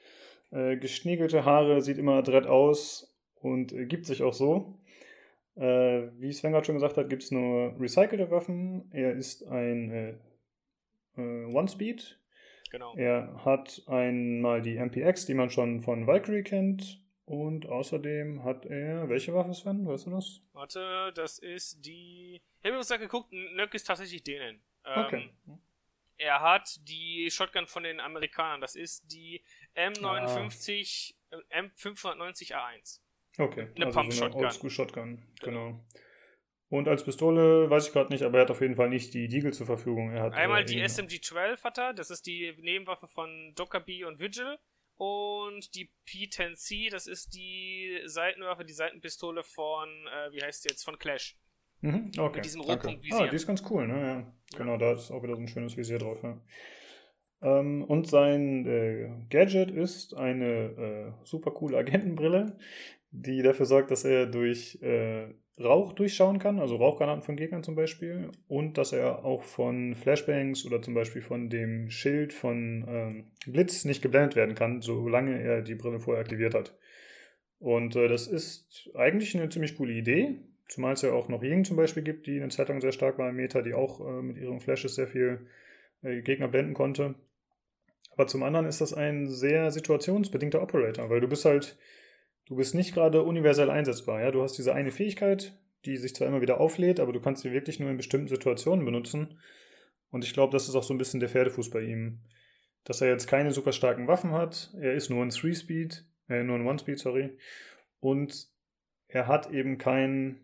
äh, 0.51 0.75
geschniegelte 0.75 1.45
Haare, 1.45 1.79
sieht 1.79 1.97
immer 1.97 2.15
adrett 2.15 2.45
aus 2.45 3.17
und 3.35 3.73
gibt 3.87 4.05
sich 4.05 4.21
auch 4.21 4.33
so. 4.33 4.77
Äh, 5.55 6.09
wie 6.17 6.33
Sven 6.33 6.51
gerade 6.51 6.65
schon 6.65 6.75
gesagt 6.75 6.97
hat, 6.97 7.09
gibt 7.09 7.23
es 7.23 7.31
nur 7.31 7.79
recycelte 7.79 8.29
Waffen. 8.31 8.89
Er 8.91 9.13
ist 9.13 9.47
ein 9.47 9.91
äh, 9.91 10.09
äh, 11.15 11.45
One-Speed, 11.55 12.19
Genau. 12.71 12.93
er 12.97 13.45
hat 13.45 13.81
einmal 13.87 14.61
die 14.61 14.77
MPX, 14.77 15.25
die 15.25 15.35
man 15.35 15.49
schon 15.49 15.79
von 15.79 16.05
Valkyrie 16.05 16.43
kennt. 16.43 16.98
Und 17.29 17.67
außerdem 17.67 18.43
hat 18.43 18.65
er. 18.65 19.07
Welche 19.07 19.35
Waffe, 19.35 19.53
Sven? 19.53 19.85
Weißt 19.85 20.07
du 20.07 20.09
das? 20.09 20.41
Warte, 20.53 21.11
das 21.13 21.37
ist 21.37 21.85
die. 21.85 22.41
Ich 22.61 22.65
habe 22.65 22.77
mir 22.77 22.83
gerade 22.83 22.99
geguckt, 23.03 23.31
Nöck 23.31 23.71
ist 23.75 23.83
tatsächlich 23.83 24.23
Dänen. 24.23 24.61
Ähm, 24.83 25.05
Okay. 25.05 25.29
Er 26.17 26.41
hat 26.41 26.79
die 26.89 27.29
Shotgun 27.31 27.67
von 27.67 27.83
den 27.83 27.99
Amerikanern. 27.99 28.61
Das 28.61 28.75
ist 28.75 29.11
die 29.13 29.43
M59, 29.75 31.13
äh, 31.29 31.61
M590A1. 31.61 32.99
Okay. 33.37 33.67
Eine 33.75 33.85
also 33.85 33.99
Pump 33.99 34.11
so 34.13 34.23
eine 34.23 34.31
Shotgun. 34.33 34.45
Oldschool-Shotgun. 34.45 35.23
Genau. 35.41 35.85
Und 36.69 36.87
als 36.87 37.03
Pistole 37.03 37.69
weiß 37.69 37.87
ich 37.87 37.93
gerade 37.93 38.11
nicht, 38.11 38.23
aber 38.23 38.39
er 38.39 38.41
hat 38.41 38.51
auf 38.51 38.61
jeden 38.61 38.75
Fall 38.75 38.89
nicht 38.89 39.13
die 39.13 39.27
Deagle 39.27 39.51
zur 39.51 39.65
Verfügung. 39.67 40.11
Er 40.11 40.23
hat, 40.23 40.33
Einmal 40.33 40.63
äh, 40.63 40.65
die 40.65 40.79
irgendeine- 40.79 41.07
SMG-12 41.07 41.63
hat 41.63 41.77
er, 41.77 41.93
das 41.93 42.09
ist 42.09 42.25
die 42.25 42.53
Nebenwaffe 42.59 43.07
von 43.07 43.53
Dockerbee 43.55 44.03
und 44.03 44.19
Vigil. 44.19 44.57
Und 44.99 45.75
die 45.75 45.89
P10C, 46.05 46.91
das 46.91 47.07
ist 47.07 47.33
die 47.33 48.01
Seitenwaffe, 48.03 48.65
die 48.65 48.73
Seitenpistole 48.73 49.43
von, 49.43 49.87
äh, 49.87 50.33
wie 50.33 50.43
heißt 50.43 50.65
die 50.65 50.69
jetzt, 50.69 50.83
von 50.83 50.99
Clash. 50.99 51.37
Mhm, 51.79 52.11
okay. 52.17 52.35
Mit 52.35 52.45
diesem. 52.45 52.59
Rotpunktvisier. 52.59 53.21
Ah, 53.21 53.27
die 53.27 53.35
ist 53.37 53.47
ganz 53.47 53.63
cool, 53.69 53.87
ne? 53.87 54.01
Ja. 54.01 54.33
Genau, 54.57 54.75
da 54.75 54.91
ist 54.91 55.09
auch 55.09 55.23
wieder 55.23 55.35
so 55.35 55.41
ein 55.41 55.47
schönes 55.47 55.77
Visier 55.77 55.99
drauf, 55.99 56.21
ja. 56.21 56.37
Ähm, 57.41 57.85
und 57.85 58.07
sein 58.07 58.65
äh, 58.65 59.09
Gadget 59.29 59.71
ist 59.71 60.13
eine 60.15 61.15
äh, 61.23 61.25
super 61.25 61.51
coole 61.51 61.77
Agentenbrille, 61.77 62.57
die 63.11 63.41
dafür 63.41 63.67
sorgt, 63.67 63.91
dass 63.91 64.03
er 64.03 64.25
durch 64.25 64.81
äh, 64.81 65.33
Rauch 65.59 65.93
durchschauen 65.93 66.39
kann, 66.39 66.59
also 66.59 66.77
Rauchgranaten 66.77 67.21
von 67.21 67.35
Gegnern 67.35 67.63
zum 67.63 67.75
Beispiel, 67.75 68.29
und 68.47 68.77
dass 68.77 68.93
er 68.93 69.25
auch 69.25 69.43
von 69.43 69.95
Flashbangs 69.95 70.65
oder 70.65 70.81
zum 70.81 70.93
Beispiel 70.93 71.21
von 71.21 71.49
dem 71.49 71.89
Schild 71.89 72.33
von 72.33 72.85
ähm, 72.87 73.23
Blitz 73.45 73.85
nicht 73.85 74.01
geblendet 74.01 74.35
werden 74.35 74.55
kann, 74.55 74.81
solange 74.81 75.41
er 75.41 75.61
die 75.61 75.75
Brille 75.75 75.99
vorher 75.99 76.21
aktiviert 76.21 76.53
hat. 76.53 76.77
Und 77.59 77.95
äh, 77.95 78.07
das 78.07 78.27
ist 78.27 78.89
eigentlich 78.95 79.35
eine 79.35 79.49
ziemlich 79.49 79.75
coole 79.75 79.93
Idee, 79.93 80.35
zumal 80.69 80.93
es 80.93 81.01
ja 81.01 81.11
auch 81.11 81.27
noch 81.27 81.43
Ying 81.43 81.65
zum 81.65 81.75
Beispiel 81.75 82.03
gibt, 82.03 82.27
die 82.27 82.39
eine 82.39 82.49
Zeit 82.49 82.69
lang 82.69 82.79
sehr 82.79 82.93
stark 82.93 83.17
war 83.17 83.29
im 83.29 83.35
Meta, 83.35 83.61
die 83.61 83.73
auch 83.73 83.99
äh, 83.99 84.21
mit 84.21 84.37
ihren 84.37 84.61
Flashes 84.61 84.95
sehr 84.95 85.07
viel 85.07 85.47
äh, 86.03 86.21
Gegner 86.21 86.47
blenden 86.47 86.73
konnte. 86.73 87.15
Aber 88.11 88.27
zum 88.27 88.43
anderen 88.43 88.65
ist 88.65 88.81
das 88.81 88.93
ein 88.93 89.27
sehr 89.27 89.71
situationsbedingter 89.71 90.61
Operator, 90.61 91.09
weil 91.09 91.21
du 91.21 91.27
bist 91.27 91.45
halt, 91.45 91.77
du 92.49 92.55
bist 92.55 92.75
nicht 92.75 92.93
gerade 92.93 93.23
universell 93.23 93.69
einsetzbar. 93.69 94.21
Ja? 94.21 94.31
Du 94.31 94.41
hast 94.41 94.57
diese 94.57 94.73
eine 94.73 94.91
Fähigkeit, 94.91 95.53
die 95.85 95.95
sich 95.97 96.13
zwar 96.13 96.27
immer 96.27 96.41
wieder 96.41 96.59
auflädt, 96.59 96.99
aber 96.99 97.13
du 97.13 97.21
kannst 97.21 97.43
sie 97.43 97.53
wirklich 97.53 97.79
nur 97.79 97.89
in 97.89 97.97
bestimmten 97.97 98.27
Situationen 98.27 98.83
benutzen. 98.83 99.39
Und 100.11 100.25
ich 100.25 100.33
glaube, 100.33 100.51
das 100.51 100.67
ist 100.67 100.75
auch 100.75 100.83
so 100.83 100.93
ein 100.93 100.97
bisschen 100.97 101.19
der 101.19 101.29
Pferdefuß 101.29 101.69
bei 101.69 101.81
ihm. 101.81 102.19
Dass 102.83 103.01
er 103.01 103.09
jetzt 103.09 103.27
keine 103.27 103.51
super 103.51 103.71
starken 103.71 104.07
Waffen 104.07 104.31
hat. 104.31 104.73
Er 104.81 104.93
ist 104.93 105.09
nur 105.09 105.23
ein 105.23 105.29
3-Speed, 105.29 106.05
äh, 106.27 106.43
nur 106.43 106.57
ein 106.57 106.65
One-Speed, 106.65 106.99
sorry. 106.99 107.37
Und 107.99 108.47
er 109.07 109.27
hat 109.27 109.51
eben 109.51 109.77
kein 109.77 110.43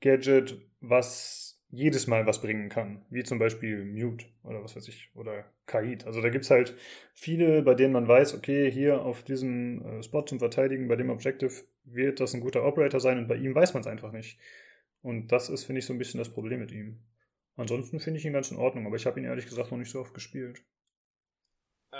Gadget, 0.00 0.60
was 0.80 1.47
jedes 1.70 2.06
Mal 2.06 2.26
was 2.26 2.40
bringen 2.40 2.68
kann, 2.68 3.04
wie 3.10 3.22
zum 3.24 3.38
Beispiel 3.38 3.84
Mute 3.84 4.26
oder 4.42 4.62
was 4.62 4.74
weiß 4.74 4.88
ich, 4.88 5.10
oder 5.14 5.44
Kaid. 5.66 6.06
Also 6.06 6.22
da 6.22 6.30
gibt 6.30 6.44
es 6.44 6.50
halt 6.50 6.74
viele, 7.12 7.62
bei 7.62 7.74
denen 7.74 7.92
man 7.92 8.08
weiß, 8.08 8.34
okay, 8.34 8.70
hier 8.70 9.02
auf 9.02 9.22
diesem 9.22 9.82
äh, 9.82 10.02
Spot 10.02 10.22
zum 10.22 10.38
Verteidigen, 10.38 10.88
bei 10.88 10.96
dem 10.96 11.10
Objective 11.10 11.52
wird 11.84 12.20
das 12.20 12.34
ein 12.34 12.40
guter 12.40 12.64
Operator 12.64 13.00
sein 13.00 13.18
und 13.18 13.28
bei 13.28 13.36
ihm 13.36 13.54
weiß 13.54 13.74
man 13.74 13.82
es 13.82 13.86
einfach 13.86 14.12
nicht. 14.12 14.38
Und 15.02 15.30
das 15.30 15.48
ist, 15.50 15.64
finde 15.64 15.80
ich, 15.80 15.86
so 15.86 15.92
ein 15.92 15.98
bisschen 15.98 16.18
das 16.18 16.32
Problem 16.32 16.60
mit 16.60 16.72
ihm. 16.72 17.00
Ansonsten 17.56 18.00
finde 18.00 18.18
ich 18.18 18.24
ihn 18.24 18.32
ganz 18.32 18.50
in 18.50 18.56
Ordnung, 18.56 18.86
aber 18.86 18.96
ich 18.96 19.06
habe 19.06 19.18
ihn 19.20 19.26
ehrlich 19.26 19.46
gesagt 19.46 19.70
noch 19.70 19.78
nicht 19.78 19.90
so 19.90 20.00
oft 20.00 20.14
gespielt. 20.14 20.62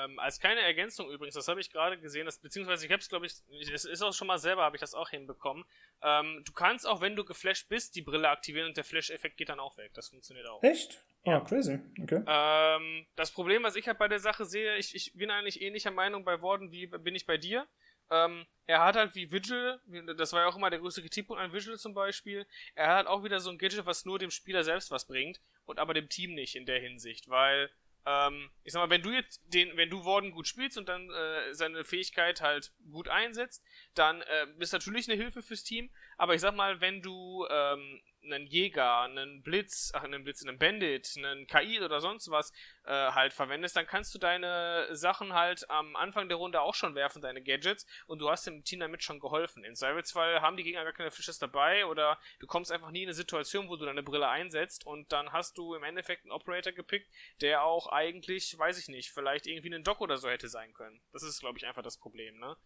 Ähm, 0.04 0.18
als 0.18 0.38
kleine 0.38 0.60
Ergänzung 0.60 1.10
übrigens, 1.10 1.34
das 1.34 1.48
habe 1.48 1.60
ich 1.60 1.70
gerade 1.70 1.98
gesehen, 1.98 2.26
das, 2.26 2.38
beziehungsweise 2.38 2.86
ich 2.86 2.92
habe 2.92 3.00
es, 3.00 3.08
glaube 3.08 3.26
ich, 3.26 3.32
es 3.72 3.84
ist 3.84 4.02
auch 4.02 4.12
schon 4.12 4.26
mal 4.26 4.38
selber, 4.38 4.62
habe 4.62 4.76
ich 4.76 4.80
das 4.80 4.94
auch 4.94 5.10
hinbekommen. 5.10 5.64
Ähm, 6.02 6.42
du 6.44 6.52
kannst 6.52 6.86
auch, 6.86 7.00
wenn 7.00 7.16
du 7.16 7.24
geflasht 7.24 7.68
bist, 7.68 7.94
die 7.94 8.02
Brille 8.02 8.28
aktivieren 8.28 8.68
und 8.68 8.76
der 8.76 8.84
Flash-Effekt 8.84 9.36
geht 9.36 9.48
dann 9.48 9.60
auch 9.60 9.76
weg. 9.76 9.92
Das 9.94 10.08
funktioniert 10.08 10.46
auch. 10.46 10.62
Echt? 10.62 11.04
Ja. 11.24 11.38
Ah, 11.38 11.40
crazy. 11.40 11.80
Okay. 12.02 12.22
Ähm, 12.26 13.06
das 13.16 13.30
Problem, 13.32 13.62
was 13.62 13.76
ich 13.76 13.86
halt 13.86 13.98
bei 13.98 14.08
der 14.08 14.20
Sache 14.20 14.44
sehe, 14.44 14.76
ich, 14.76 14.94
ich 14.94 15.12
bin 15.14 15.30
eigentlich 15.30 15.60
ähnlicher 15.60 15.90
Meinung 15.90 16.24
bei 16.24 16.40
Warden, 16.40 16.70
wie 16.70 16.86
bin 16.86 17.14
ich 17.14 17.26
bei 17.26 17.36
dir. 17.36 17.66
Ähm, 18.10 18.46
er 18.66 18.84
hat 18.84 18.96
halt 18.96 19.14
wie 19.14 19.30
Vigil, 19.30 19.80
das 20.16 20.32
war 20.32 20.42
ja 20.42 20.46
auch 20.46 20.56
immer 20.56 20.70
der 20.70 20.78
größte 20.78 21.02
Kritikpunkt 21.02 21.42
an 21.42 21.52
Vigil 21.52 21.76
zum 21.78 21.92
Beispiel, 21.92 22.46
er 22.74 22.94
hat 22.94 23.06
auch 23.06 23.22
wieder 23.22 23.40
so 23.40 23.50
ein 23.50 23.58
Gadget, 23.58 23.84
was 23.84 24.06
nur 24.06 24.18
dem 24.18 24.30
Spieler 24.30 24.64
selbst 24.64 24.90
was 24.90 25.06
bringt 25.06 25.42
und 25.66 25.78
aber 25.78 25.92
dem 25.92 26.08
Team 26.08 26.34
nicht 26.34 26.56
in 26.56 26.64
der 26.64 26.80
Hinsicht, 26.80 27.28
weil 27.28 27.70
Ähm, 28.08 28.50
ich 28.64 28.72
sag 28.72 28.80
mal, 28.80 28.90
wenn 28.90 29.02
du 29.02 29.10
jetzt 29.10 29.42
den, 29.52 29.76
wenn 29.76 29.90
du 29.90 30.04
Warden 30.04 30.30
gut 30.30 30.46
spielst 30.46 30.78
und 30.78 30.88
dann 30.88 31.10
äh, 31.10 31.52
seine 31.54 31.84
Fähigkeit 31.84 32.40
halt 32.40 32.72
gut 32.90 33.08
einsetzt, 33.08 33.62
dann 33.94 34.22
äh, 34.22 34.46
bist 34.56 34.72
natürlich 34.72 35.08
eine 35.08 35.20
Hilfe 35.20 35.42
fürs 35.42 35.62
Team. 35.62 35.90
Aber 36.16 36.34
ich 36.34 36.40
sag 36.40 36.54
mal, 36.54 36.80
wenn 36.80 37.02
du 37.02 37.46
ähm, 37.50 38.00
einen 38.22 38.46
Jäger, 38.46 39.00
einen 39.00 39.42
Blitz, 39.42 39.90
ach, 39.94 40.04
einen 40.04 40.24
Blitz, 40.24 40.44
einen 40.44 40.58
Bandit, 40.58 41.14
einen 41.16 41.46
KI 41.46 41.80
oder 41.80 42.00
sonst 42.00 42.30
was 42.30 42.52
äh, 42.84 42.90
halt 42.90 43.32
verwendest, 43.32 43.76
dann 43.76 43.86
kannst 43.86 44.14
du 44.14 44.18
deine 44.18 44.88
Sachen 44.94 45.32
halt 45.32 45.68
am 45.70 45.96
Anfang 45.96 46.28
der 46.28 46.36
Runde 46.36 46.60
auch 46.60 46.74
schon 46.74 46.94
werfen, 46.94 47.22
deine 47.22 47.42
Gadgets, 47.42 47.86
und 48.06 48.20
du 48.20 48.30
hast 48.30 48.46
dem 48.46 48.64
Team 48.64 48.80
damit 48.80 49.02
schon 49.02 49.20
geholfen. 49.20 49.64
Im 49.64 49.74
Zweifelsfall 49.74 50.40
haben 50.40 50.56
die 50.56 50.62
Gegner 50.62 50.84
gar 50.84 50.92
keine 50.92 51.10
Fishes 51.10 51.38
dabei 51.38 51.86
oder 51.86 52.18
du 52.40 52.46
kommst 52.46 52.72
einfach 52.72 52.90
nie 52.90 53.02
in 53.02 53.08
eine 53.08 53.14
Situation, 53.14 53.68
wo 53.68 53.76
du 53.76 53.86
deine 53.86 54.02
Brille 54.02 54.28
einsetzt 54.28 54.86
und 54.86 55.12
dann 55.12 55.32
hast 55.32 55.56
du 55.58 55.74
im 55.74 55.82
Endeffekt 55.82 56.24
einen 56.24 56.32
Operator 56.32 56.72
gepickt, 56.72 57.10
der 57.40 57.62
auch 57.62 57.88
eigentlich, 57.88 58.58
weiß 58.58 58.78
ich 58.78 58.88
nicht, 58.88 59.10
vielleicht 59.10 59.46
irgendwie 59.46 59.74
ein 59.74 59.84
Dock 59.84 60.00
oder 60.00 60.16
so 60.16 60.28
hätte 60.28 60.48
sein 60.48 60.72
können. 60.74 61.00
Das 61.12 61.22
ist, 61.22 61.40
glaube 61.40 61.58
ich, 61.58 61.66
einfach 61.66 61.82
das 61.82 61.98
Problem, 61.98 62.38
ne? 62.38 62.56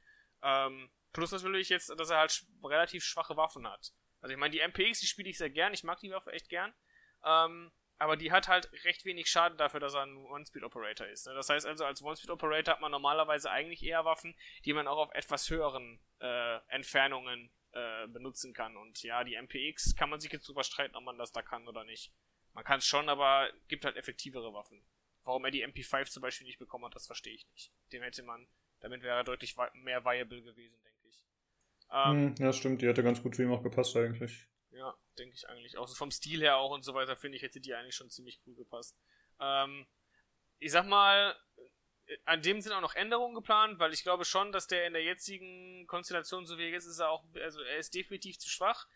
Ähm, 0.43 0.91
plus 1.13 1.31
natürlich 1.31 1.69
jetzt, 1.69 1.89
dass 1.89 2.11
er 2.11 2.19
halt 2.19 2.45
relativ 2.65 3.05
schwache 3.05 3.37
Waffen 3.37 3.67
hat. 3.69 3.93
Also 4.23 4.33
ich 4.33 4.39
meine, 4.39 4.53
die 4.53 4.67
MPX, 4.67 5.01
die 5.01 5.07
spiele 5.07 5.29
ich 5.29 5.37
sehr 5.37 5.51
gern, 5.51 5.75
ich 5.75 5.85
mag 5.85 6.01
die 6.01 6.11
Waffe 6.11 6.33
echt 6.33 6.49
gern. 6.49 6.73
Ähm, 7.25 7.73
aber 7.99 8.17
die 8.17 8.33
hat 8.33 8.49
halt 8.49 8.69
recht 8.85 9.05
wenig 9.05 9.29
Schaden 9.31 9.59
dafür, 9.59 9.79
dass 9.79 9.95
er 9.95 10.03
ein 10.03 10.17
One-Speed-Operator 10.17 11.07
ist. 11.07 11.27
Ne? 11.27 11.35
Das 11.35 11.49
heißt 11.49 11.67
also, 11.67 11.85
als 11.85 12.03
One-Speed-Operator 12.03 12.75
hat 12.75 12.81
man 12.81 12.91
normalerweise 12.91 13.51
eigentlich 13.51 13.83
eher 13.85 14.05
Waffen, 14.05 14.35
die 14.65 14.73
man 14.73 14.89
auch 14.89 14.99
auf 14.99 15.15
etwas 15.15 15.49
höheren 15.51 16.01
äh, 16.21 16.57
Entfernungen 16.69 17.53
äh, 17.73 18.09
benutzen 18.09 18.55
kann. 18.55 18.77
Und 18.77 19.03
ja, 19.03 19.23
die 19.25 19.41
MPX 19.41 19.95
kann 19.95 20.11
man 20.11 20.21
sich 20.21 20.33
jetzt 20.33 20.49
drüber 20.49 20.65
streiten, 20.65 20.97
ob 20.97 21.05
man 21.05 21.19
das 21.19 21.33
da 21.33 21.43
kann 21.43 21.69
oder 21.69 21.85
nicht. 21.85 22.13
Man 22.55 22.65
kann 22.65 22.79
es 22.79 22.87
schon, 22.87 23.09
aber 23.09 23.51
gibt 23.69 23.85
halt 23.85 23.97
effektivere 23.97 24.53
Waffen. 24.53 24.85
Warum 25.25 25.45
er 25.45 25.51
die 25.51 25.67
MP5 25.67 26.07
zum 26.07 26.23
Beispiel 26.23 26.47
nicht 26.47 26.59
bekommen 26.59 26.85
hat, 26.85 26.95
das 26.97 27.07
verstehe 27.07 27.35
ich 27.35 27.47
nicht. 27.53 27.73
Dem 27.93 28.03
hätte 28.03 28.23
man, 28.25 28.49
damit 28.81 29.03
wäre 29.03 29.17
er 29.17 29.25
deutlich 29.25 29.57
mehr 29.75 30.05
viable 30.05 30.43
gewesen, 30.43 30.83
denke 30.83 30.91
ich. 30.91 30.92
Ähm, 31.93 32.35
hm, 32.39 32.45
ja, 32.45 32.53
stimmt, 32.53 32.83
die 32.83 32.87
hätte 32.87 33.03
ganz 33.03 33.23
gut 33.23 33.35
zu 33.35 33.43
ihm 33.43 33.53
auch 33.53 33.63
gepasst 33.63 33.97
eigentlich. 33.97 34.49
Ja, 34.71 34.95
denke 35.19 35.35
ich 35.35 35.49
eigentlich 35.49 35.77
auch. 35.77 35.87
So 35.87 35.95
vom 35.95 36.11
Stil 36.11 36.41
her 36.41 36.57
auch 36.57 36.71
und 36.71 36.85
so 36.85 36.95
weiter, 36.95 37.17
finde 37.17 37.37
ich, 37.37 37.43
hätte 37.43 37.61
die 37.61 37.75
eigentlich 37.75 37.95
schon 37.95 38.11
ziemlich 38.11 38.41
cool 38.47 38.55
gepasst. 38.55 38.97
Ähm, 39.39 39.87
ich 40.59 40.73
sag 40.73 40.87
mal, 40.87 41.37
an 42.25 42.43
dem 42.43 42.61
sind 42.61 42.73
auch 42.73 42.81
noch 42.81 42.95
Änderungen 42.95 43.35
geplant, 43.35 43.79
weil 43.79 43.93
ich 43.93 44.03
glaube 44.03 44.25
schon, 44.25 44.53
dass 44.53 44.67
der 44.67 44.87
in 44.87 44.95
der 44.95 45.05
jetzigen 45.05 45.87
Konstellation, 45.87 46.47
so 46.47 46.59
wie 46.59 46.65
er 46.65 46.71
jetzt 46.71 46.87
ist, 46.87 46.99
er 46.99 47.11
auch, 47.11 47.25
also 47.35 47.61
er 47.61 47.79
ist 47.79 47.95
definitiv 47.95 48.39
zu 48.39 48.49
schwach. 48.49 48.87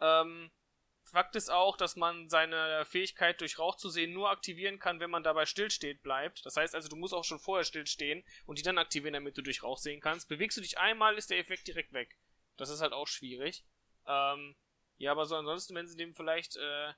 Ähm, 0.00 0.50
Fakt 1.04 1.36
ist 1.36 1.50
auch, 1.50 1.76
dass 1.76 1.94
man 1.94 2.28
seine 2.28 2.84
Fähigkeit 2.84 3.40
durch 3.40 3.60
Rauch 3.60 3.76
zu 3.76 3.90
sehen 3.90 4.12
nur 4.12 4.30
aktivieren 4.30 4.80
kann, 4.80 4.98
wenn 4.98 5.10
man 5.10 5.22
dabei 5.22 5.46
stillsteht 5.46 6.02
bleibt. 6.02 6.44
Das 6.44 6.56
heißt 6.56 6.74
also, 6.74 6.88
du 6.88 6.96
musst 6.96 7.14
auch 7.14 7.22
schon 7.22 7.38
vorher 7.38 7.64
stillstehen 7.64 8.24
und 8.44 8.58
die 8.58 8.64
dann 8.64 8.78
aktivieren, 8.78 9.14
damit 9.14 9.38
du 9.38 9.42
durch 9.42 9.62
Rauch 9.62 9.78
sehen 9.78 10.00
kannst. 10.00 10.28
Bewegst 10.28 10.56
du 10.56 10.62
dich 10.62 10.78
einmal, 10.78 11.16
ist 11.16 11.30
der 11.30 11.38
Effekt 11.38 11.68
direkt 11.68 11.92
weg. 11.92 12.16
Das 12.56 12.70
ist 12.70 12.80
halt 12.80 12.92
auch 12.92 13.06
schwierig. 13.06 13.64
Ähm, 14.06 14.56
ja, 14.98 15.12
aber 15.12 15.26
so 15.26 15.36
ansonsten, 15.36 15.74
wenn 15.74 15.86
sie 15.86 15.96
dem 15.96 16.14
vielleicht, 16.14 16.56
äh, 16.56 16.92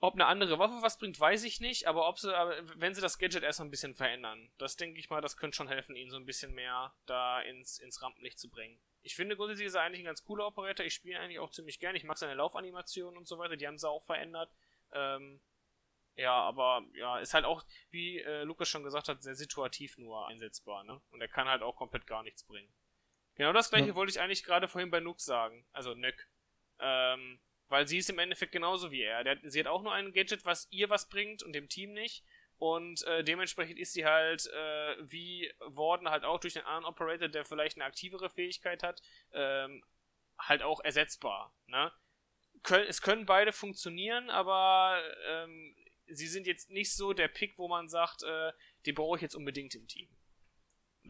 ob 0.00 0.14
eine 0.14 0.26
andere 0.26 0.58
Waffe 0.58 0.80
was 0.80 0.98
bringt, 0.98 1.18
weiß 1.18 1.44
ich 1.44 1.60
nicht, 1.60 1.86
aber 1.86 2.08
ob 2.08 2.18
sie, 2.18 2.28
wenn 2.76 2.94
sie 2.94 3.00
das 3.00 3.18
Gadget 3.18 3.42
erstmal 3.42 3.66
ein 3.68 3.72
bisschen 3.72 3.94
verändern, 3.94 4.50
das 4.56 4.76
denke 4.76 5.00
ich 5.00 5.10
mal, 5.10 5.20
das 5.20 5.36
könnte 5.36 5.56
schon 5.56 5.68
helfen, 5.68 5.96
ihn 5.96 6.10
so 6.10 6.16
ein 6.16 6.26
bisschen 6.26 6.54
mehr 6.54 6.94
da 7.06 7.40
ins, 7.40 7.78
ins 7.78 8.00
Rampenlicht 8.00 8.38
zu 8.38 8.48
bringen. 8.48 8.78
Ich 9.02 9.16
finde 9.16 9.36
grundsätzlich 9.36 9.66
ist 9.66 9.74
er 9.74 9.82
eigentlich 9.82 10.00
ein 10.00 10.06
ganz 10.06 10.24
cooler 10.24 10.46
Operator, 10.46 10.86
ich 10.86 10.94
spiele 10.94 11.16
ihn 11.16 11.20
eigentlich 11.20 11.40
auch 11.40 11.50
ziemlich 11.50 11.80
gern, 11.80 11.96
ich 11.96 12.04
mag 12.04 12.16
seine 12.16 12.34
Laufanimationen 12.34 13.16
und 13.16 13.26
so 13.26 13.38
weiter, 13.38 13.56
die 13.56 13.66
haben 13.66 13.78
sie 13.78 13.88
auch 13.88 14.04
verändert. 14.04 14.50
Ähm, 14.92 15.40
ja, 16.14 16.34
aber 16.34 16.84
ja, 16.94 17.18
ist 17.18 17.34
halt 17.34 17.44
auch, 17.44 17.64
wie 17.90 18.18
äh, 18.18 18.42
Lukas 18.42 18.68
schon 18.68 18.82
gesagt 18.82 19.08
hat, 19.08 19.22
sehr 19.22 19.36
situativ 19.36 19.98
nur 19.98 20.26
einsetzbar, 20.26 20.82
ne? 20.82 21.00
Und 21.10 21.20
er 21.20 21.28
kann 21.28 21.48
halt 21.48 21.62
auch 21.62 21.76
komplett 21.76 22.08
gar 22.08 22.24
nichts 22.24 22.42
bringen. 22.42 22.72
Genau 23.38 23.52
das 23.52 23.70
gleiche 23.70 23.88
ja. 23.88 23.94
wollte 23.94 24.10
ich 24.10 24.20
eigentlich 24.20 24.44
gerade 24.44 24.68
vorhin 24.68 24.90
bei 24.90 25.00
Nook 25.00 25.20
sagen. 25.20 25.64
Also 25.72 25.94
Nök. 25.94 26.28
Ähm, 26.80 27.40
weil 27.68 27.86
sie 27.86 27.98
ist 27.98 28.10
im 28.10 28.18
Endeffekt 28.18 28.52
genauso 28.52 28.90
wie 28.90 29.02
er. 29.02 29.24
Der, 29.24 29.38
sie 29.44 29.60
hat 29.60 29.66
auch 29.66 29.82
nur 29.82 29.92
ein 29.92 30.12
Gadget, 30.12 30.44
was 30.44 30.66
ihr 30.70 30.90
was 30.90 31.08
bringt 31.08 31.42
und 31.42 31.52
dem 31.52 31.68
Team 31.68 31.92
nicht. 31.92 32.24
Und 32.56 33.04
äh, 33.04 33.22
dementsprechend 33.22 33.78
ist 33.78 33.92
sie 33.92 34.04
halt 34.04 34.46
äh, 34.46 34.96
wie 35.00 35.52
Warden 35.60 36.10
halt 36.10 36.24
auch 36.24 36.40
durch 36.40 36.54
den 36.54 36.64
anderen 36.64 36.84
Operator, 36.84 37.28
der 37.28 37.44
vielleicht 37.44 37.76
eine 37.76 37.84
aktivere 37.84 38.28
Fähigkeit 38.28 38.82
hat, 38.82 39.00
ähm, 39.32 39.84
halt 40.36 40.62
auch 40.62 40.80
ersetzbar. 40.80 41.54
Ne? 41.66 41.92
Kön 42.64 42.84
es 42.88 43.00
können 43.02 43.26
beide 43.26 43.52
funktionieren, 43.52 44.30
aber 44.30 45.00
ähm, 45.28 45.76
sie 46.08 46.26
sind 46.26 46.48
jetzt 46.48 46.70
nicht 46.70 46.92
so 46.92 47.12
der 47.12 47.28
Pick, 47.28 47.56
wo 47.58 47.68
man 47.68 47.88
sagt, 47.88 48.24
äh, 48.24 48.52
den 48.86 48.96
brauche 48.96 49.16
ich 49.16 49.22
jetzt 49.22 49.36
unbedingt 49.36 49.76
im 49.76 49.86
Team. 49.86 50.08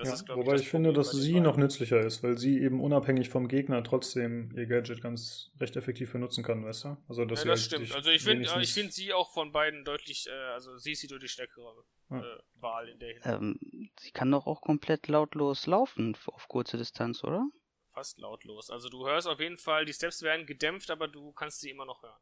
Ja, 0.01 0.12
ist, 0.12 0.29
wobei 0.29 0.55
ich, 0.55 0.62
ich 0.62 0.69
finde, 0.69 0.93
dass 0.93 1.11
sie 1.11 1.41
noch 1.41 1.57
nützlicher 1.57 2.01
ist, 2.01 2.23
weil 2.23 2.39
sie 2.39 2.61
eben 2.61 2.81
unabhängig 2.81 3.29
vom 3.29 3.49
Gegner 3.49 3.83
trotzdem 3.83 4.53
ihr 4.57 4.66
Gadget 4.66 5.03
ganz 5.03 5.51
recht 5.59 5.77
effektiv 5.77 6.12
benutzen 6.12 6.45
kann, 6.45 6.65
weißt 6.65 6.85
du? 6.85 6.97
Also, 7.09 7.25
dass 7.25 7.45
ja, 7.45 7.51
das 7.51 7.61
halt 7.61 7.66
stimmt. 7.66 7.95
Also 7.95 8.11
ich 8.11 8.23
finde 8.23 8.49
ich 8.61 8.73
find 8.73 8.93
sie 8.93 9.12
auch 9.12 9.33
von 9.33 9.51
beiden 9.51 9.85
deutlich, 9.85 10.29
äh, 10.29 10.31
also 10.31 10.77
sie 10.79 10.93
ist 10.93 11.03
die 11.03 11.09
deutlich 11.09 11.33
stärkere 11.33 11.85
ja. 12.11 12.20
äh, 12.20 12.39
Wahl 12.55 12.89
in 12.89 12.99
der 13.01 13.09
Hinsicht. 13.15 13.27
Ähm, 13.27 13.91
sie 13.99 14.11
kann 14.12 14.31
doch 14.31 14.47
auch 14.47 14.61
komplett 14.61 15.09
lautlos 15.09 15.66
laufen 15.66 16.16
auf 16.27 16.47
kurze 16.49 16.77
Distanz, 16.77 17.25
oder? 17.25 17.49
Fast 17.93 18.19
lautlos. 18.19 18.70
Also 18.70 18.89
du 18.89 19.07
hörst 19.07 19.27
auf 19.27 19.41
jeden 19.41 19.59
Fall, 19.59 19.85
die 19.85 19.93
Steps 19.93 20.23
werden 20.23 20.47
gedämpft, 20.47 20.91
aber 20.91 21.09
du 21.09 21.33
kannst 21.33 21.61
sie 21.61 21.70
immer 21.70 21.85
noch 21.85 22.03
hören. 22.03 22.20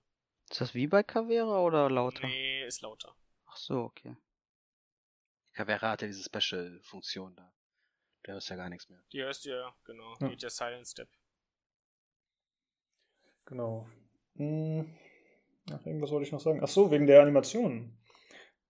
Ist 0.50 0.60
das 0.60 0.74
wie 0.74 0.86
bei 0.86 1.02
Cavera 1.02 1.60
oder 1.60 1.90
lauter? 1.90 2.26
Nee, 2.26 2.64
ist 2.64 2.80
lauter. 2.80 3.14
Ach 3.46 3.56
so, 3.56 3.80
okay. 3.80 4.16
Cavera 5.52 5.90
hat 5.90 6.02
ja 6.02 6.08
diese 6.08 6.22
Special-Funktion 6.22 7.34
da. 7.34 7.52
Der 8.26 8.36
ist 8.36 8.48
ja 8.48 8.56
gar 8.56 8.68
nichts 8.68 8.88
mehr. 8.88 9.00
Die 9.12 9.22
hörst 9.22 9.44
du 9.44 9.50
ja, 9.50 9.74
genau. 9.84 10.14
Ja. 10.20 10.28
Geht 10.28 10.42
der 10.42 10.50
Silent 10.50 10.86
Step. 10.86 11.08
Genau. 13.44 13.86
Hm. 14.36 14.92
Ach, 15.70 15.86
irgendwas 15.86 16.10
wollte 16.10 16.26
ich 16.26 16.32
noch 16.32 16.40
sagen. 16.40 16.60
Ach 16.62 16.68
so, 16.68 16.90
wegen 16.90 17.06
der 17.06 17.22
Animation. 17.22 17.96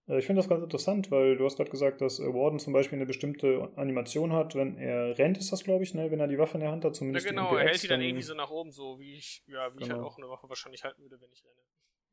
Äh, 0.07 0.19
ich 0.19 0.25
finde 0.25 0.41
das 0.41 0.49
ganz 0.49 0.63
interessant, 0.63 1.11
weil 1.11 1.37
du 1.37 1.45
hast 1.45 1.57
gerade 1.57 1.69
gesagt, 1.69 2.01
dass 2.01 2.19
äh, 2.19 2.33
Warden 2.33 2.59
zum 2.59 2.73
Beispiel 2.73 2.97
eine 2.97 3.05
bestimmte 3.05 3.71
Animation 3.75 4.33
hat, 4.33 4.55
wenn 4.55 4.77
er 4.77 5.17
rennt, 5.17 5.37
ist 5.37 5.51
das, 5.51 5.63
glaube 5.63 5.83
ich, 5.83 5.93
ne? 5.93 6.09
wenn 6.11 6.19
er 6.19 6.27
die 6.27 6.37
Waffe 6.37 6.55
in 6.55 6.61
der 6.61 6.71
Hand 6.71 6.85
hat, 6.85 6.95
zumindest. 6.95 7.25
Ja, 7.25 7.31
genau, 7.31 7.55
er 7.55 7.65
hält 7.65 7.83
die 7.83 7.87
dann, 7.87 7.99
dann, 7.99 8.07
irgendwie 8.07 8.23
so 8.23 8.33
nach 8.33 8.49
oben, 8.49 8.71
so 8.71 8.99
wie 8.99 9.15
ich, 9.15 9.43
ja, 9.47 9.73
wie 9.73 9.77
genau. 9.77 9.85
ich 9.85 9.89
halt 9.89 9.99
genau. 9.99 10.07
auch 10.07 10.17
eine 10.17 10.29
Waffe 10.29 10.49
wahrscheinlich 10.49 10.83
halten 10.83 11.01
würde, 11.01 11.19
wenn 11.19 11.31
ich 11.31 11.43
renne. 11.43 11.55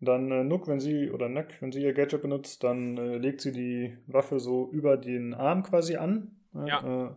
Dann 0.00 0.30
äh, 0.30 0.44
Nook, 0.44 0.66
wenn 0.66 0.80
sie, 0.80 1.10
oder 1.10 1.28
Nuck, 1.28 1.48
wenn 1.60 1.72
sie 1.72 1.82
ihr 1.82 1.94
Gadget 1.94 2.22
benutzt, 2.22 2.64
dann 2.64 2.98
äh, 2.98 3.16
legt 3.16 3.40
sie 3.40 3.52
die 3.52 3.96
Waffe 4.06 4.40
so 4.40 4.70
über 4.70 4.96
den 4.96 5.34
Arm 5.34 5.62
quasi 5.62 5.96
an? 5.96 6.43
Ja. 6.54 7.08
Äh, 7.08 7.14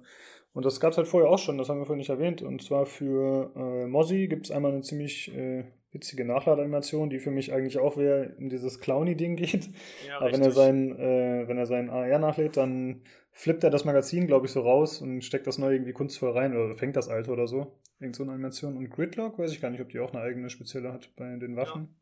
und 0.58 0.66
das 0.66 0.80
gab 0.80 0.92
es 0.92 0.98
halt 0.98 1.08
vorher 1.08 1.30
auch 1.30 1.38
schon, 1.38 1.60
das 1.60 1.70
haben 1.70 1.78
wir 1.78 1.86
vorhin 1.86 2.00
nicht 2.00 2.10
erwähnt. 2.10 2.42
Und 2.42 2.64
zwar 2.64 2.88
für 2.88 3.52
äh, 3.56 3.86
Mozzie 3.86 4.28
gibt 4.28 4.48
es 4.48 4.52
einmal 4.52 4.72
eine 4.72 4.82
ziemlich 4.82 5.32
äh, 5.36 5.66
witzige 5.92 6.26
Nachladeanimation, 6.26 7.12
die 7.12 7.20
für 7.20 7.30
mich 7.30 7.54
eigentlich 7.54 7.78
auch 7.78 7.96
wieder 7.96 8.36
in 8.38 8.50
dieses 8.50 8.80
Clowny-Ding 8.80 9.36
geht. 9.36 9.70
Ja, 10.08 10.18
Aber 10.18 10.32
wenn 10.32 10.42
er, 10.42 10.52
sein, 10.52 10.98
äh, 10.98 11.48
wenn 11.48 11.60
er 11.60 11.68
seinen 11.68 11.92
AR 11.92 12.18
nachlädt, 12.18 12.58
dann 12.58 13.04
flippt 13.34 13.64
er 13.64 13.70
das 13.70 13.86
Magazin, 13.86 14.26
glaube 14.26 14.48
ich, 14.48 14.52
so 14.52 14.62
raus 14.62 15.00
und 15.00 15.22
steckt 15.22 15.46
das 15.46 15.60
neu 15.60 15.74
irgendwie 15.74 15.94
kunstvoll 15.94 16.32
rein 16.32 16.58
oder 16.58 16.76
fängt 16.76 16.96
das 16.96 17.08
alte 17.08 17.30
oder 17.30 17.46
so. 17.48 17.80
Irgend 18.00 18.16
so 18.16 18.24
eine 18.24 18.32
Animation. 18.32 18.78
Und 18.78 18.90
Gridlock, 18.90 19.38
weiß 19.38 19.52
ich 19.52 19.62
gar 19.62 19.70
nicht, 19.70 19.82
ob 19.82 19.90
die 19.90 20.00
auch 20.00 20.12
eine 20.12 20.24
eigene 20.24 20.50
spezielle 20.50 20.92
hat 20.92 21.12
bei 21.18 21.36
den 21.36 21.56
Waffen. 21.56 21.96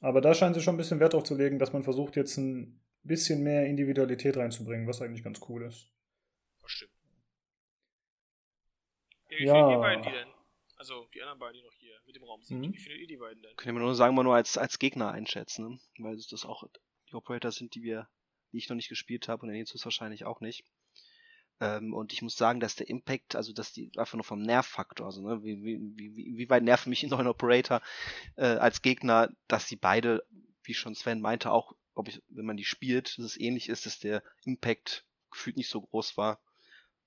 Ja. 0.00 0.08
Aber 0.08 0.20
da 0.20 0.32
scheint 0.32 0.54
sie 0.54 0.60
schon 0.60 0.74
ein 0.74 0.78
bisschen 0.78 1.00
Wert 1.00 1.14
drauf 1.14 1.24
zu 1.24 1.34
legen, 1.34 1.58
dass 1.58 1.72
man 1.72 1.82
versucht, 1.82 2.14
jetzt 2.14 2.36
ein 2.36 2.80
bisschen 3.02 3.42
mehr 3.42 3.66
Individualität 3.66 4.36
reinzubringen, 4.36 4.86
was 4.86 5.02
eigentlich 5.02 5.24
ganz 5.24 5.40
cool 5.48 5.64
ist 5.64 5.90
stimmt. 6.70 6.92
Wie 9.28 9.44
ja. 9.44 9.54
findet 9.54 9.72
ihr 9.72 9.78
beiden 9.78 10.02
die 10.02 10.10
denn? 10.10 10.28
Also 10.76 11.08
die 11.12 11.20
anderen 11.22 11.40
beiden, 11.40 11.54
die 11.54 11.62
noch 11.62 11.74
hier 11.74 11.94
mit 12.06 12.16
dem 12.16 12.22
Raum 12.22 12.42
sind. 12.42 12.60
Mhm. 12.60 12.72
Wie 12.72 12.78
findet 12.78 13.00
ihr 13.00 13.06
die 13.06 13.16
beiden 13.16 13.42
denn? 13.42 13.56
Können 13.56 13.76
wir 13.76 13.82
nur 13.82 13.94
sagen, 13.94 14.14
mal 14.14 14.22
nur 14.22 14.34
als, 14.34 14.56
als 14.56 14.78
Gegner 14.78 15.10
einschätzen, 15.10 15.68
ne? 15.96 16.04
weil 16.04 16.16
das 16.16 16.44
auch 16.44 16.64
die 17.10 17.14
Operator 17.14 17.50
sind, 17.50 17.74
die 17.74 17.82
wir, 17.82 18.08
die 18.52 18.58
ich 18.58 18.68
noch 18.68 18.76
nicht 18.76 18.88
gespielt 18.88 19.28
habe 19.28 19.42
und 19.42 19.48
der 19.48 19.58
Nezus 19.58 19.84
wahrscheinlich 19.84 20.24
auch 20.24 20.40
nicht. 20.40 20.64
Ähm, 21.60 21.92
und 21.94 22.12
ich 22.12 22.22
muss 22.22 22.36
sagen, 22.36 22.60
dass 22.60 22.76
der 22.76 22.88
Impact, 22.88 23.34
also 23.34 23.52
dass 23.52 23.72
die 23.72 23.90
einfach 23.96 24.14
nur 24.14 24.24
vom 24.24 24.40
Nervfaktor, 24.40 25.06
also 25.06 25.20
ne, 25.20 25.42
wie, 25.42 25.62
wie, 25.64 25.80
wie, 25.96 26.38
wie 26.38 26.50
weit 26.50 26.62
nerven 26.62 26.90
mich 26.90 27.02
in 27.02 27.10
neuen 27.10 27.26
Operator 27.26 27.82
äh, 28.36 28.46
als 28.46 28.80
Gegner, 28.80 29.30
dass 29.48 29.66
die 29.66 29.76
beide, 29.76 30.24
wie 30.62 30.74
schon 30.74 30.94
Sven 30.94 31.20
meinte, 31.20 31.50
auch, 31.50 31.74
ob 31.94 32.06
ich, 32.08 32.22
wenn 32.28 32.46
man 32.46 32.56
die 32.56 32.64
spielt, 32.64 33.18
dass 33.18 33.24
es 33.24 33.40
ähnlich 33.40 33.68
ist, 33.68 33.86
dass 33.86 33.98
der 33.98 34.22
Impact 34.44 35.04
gefühlt 35.32 35.56
nicht 35.56 35.68
so 35.68 35.80
groß 35.80 36.16
war 36.16 36.40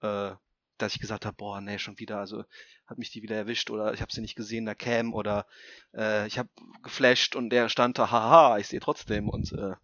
äh, 0.01 0.31
dass 0.77 0.95
ich 0.95 0.99
gesagt 0.99 1.25
habe, 1.25 1.35
boah, 1.37 1.61
nee, 1.61 1.77
schon 1.77 1.99
wieder, 1.99 2.17
also 2.19 2.43
hat 2.87 2.97
mich 2.97 3.11
die 3.11 3.21
wieder 3.21 3.35
erwischt 3.35 3.69
oder 3.69 3.93
ich 3.93 4.01
habe 4.01 4.11
sie 4.11 4.21
nicht 4.21 4.35
gesehen, 4.35 4.65
da 4.65 4.75
Cam 4.75 5.13
oder 5.13 5.45
äh, 5.93 6.27
ich 6.27 6.39
habe 6.39 6.49
geflasht 6.81 7.35
und 7.35 7.49
der 7.49 7.69
stand 7.69 7.99
da, 7.99 8.09
haha, 8.09 8.57
ich 8.57 8.67
sehe 8.67 8.79
trotzdem 8.79 9.29
und 9.29 9.51
äh, 9.53 9.75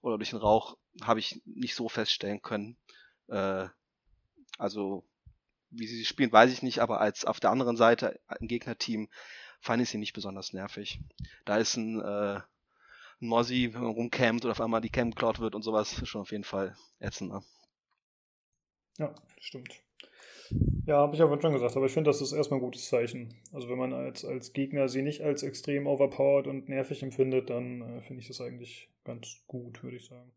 oder 0.00 0.18
durch 0.18 0.30
den 0.30 0.38
Rauch 0.38 0.76
habe 1.02 1.20
ich 1.20 1.42
nicht 1.44 1.74
so 1.74 1.88
feststellen 1.88 2.40
können. 2.42 2.76
Äh, 3.28 3.66
also 4.58 5.04
wie 5.70 5.86
sie 5.86 6.04
spielen, 6.04 6.30
weiß 6.30 6.52
ich 6.52 6.62
nicht, 6.62 6.78
aber 6.78 7.00
als 7.00 7.24
auf 7.24 7.40
der 7.40 7.50
anderen 7.50 7.76
Seite 7.76 8.20
ein 8.26 8.46
Gegnerteam 8.46 9.08
fand 9.60 9.82
ich 9.82 9.90
sie 9.90 9.98
nicht 9.98 10.12
besonders 10.12 10.52
nervig. 10.52 11.00
Da 11.44 11.56
ist 11.56 11.76
ein, 11.76 12.00
äh, 12.00 12.40
Mozzie 13.20 13.72
rumcampt 13.74 14.44
und 14.44 14.50
auf 14.50 14.60
einmal 14.60 14.80
die 14.80 14.90
Cam 14.90 15.10
geklaut 15.10 15.40
wird 15.40 15.54
und 15.54 15.62
sowas, 15.62 16.00
schon 16.06 16.20
auf 16.20 16.30
jeden 16.32 16.44
Fall 16.44 16.76
ätzender. 17.00 17.42
Ja, 18.98 19.14
stimmt. 19.40 19.82
Ja, 20.86 20.98
habe 20.98 21.16
ich 21.16 21.22
aber 21.22 21.40
schon 21.40 21.52
gesagt, 21.52 21.76
aber 21.76 21.86
ich 21.86 21.92
finde, 21.92 22.10
das 22.10 22.20
ist 22.20 22.32
erstmal 22.32 22.60
ein 22.60 22.64
gutes 22.64 22.88
Zeichen. 22.88 23.34
Also 23.52 23.68
wenn 23.68 23.78
man 23.78 23.92
als, 23.92 24.24
als 24.24 24.52
Gegner 24.52 24.88
sie 24.88 25.02
nicht 25.02 25.22
als 25.22 25.42
extrem 25.42 25.86
overpowered 25.86 26.46
und 26.46 26.68
nervig 26.68 27.02
empfindet, 27.02 27.50
dann 27.50 27.80
äh, 27.80 28.02
finde 28.02 28.20
ich 28.20 28.28
das 28.28 28.40
eigentlich 28.40 28.90
ganz 29.04 29.42
gut, 29.46 29.82
würde 29.82 29.96
ich 29.96 30.06
sagen. 30.06 30.32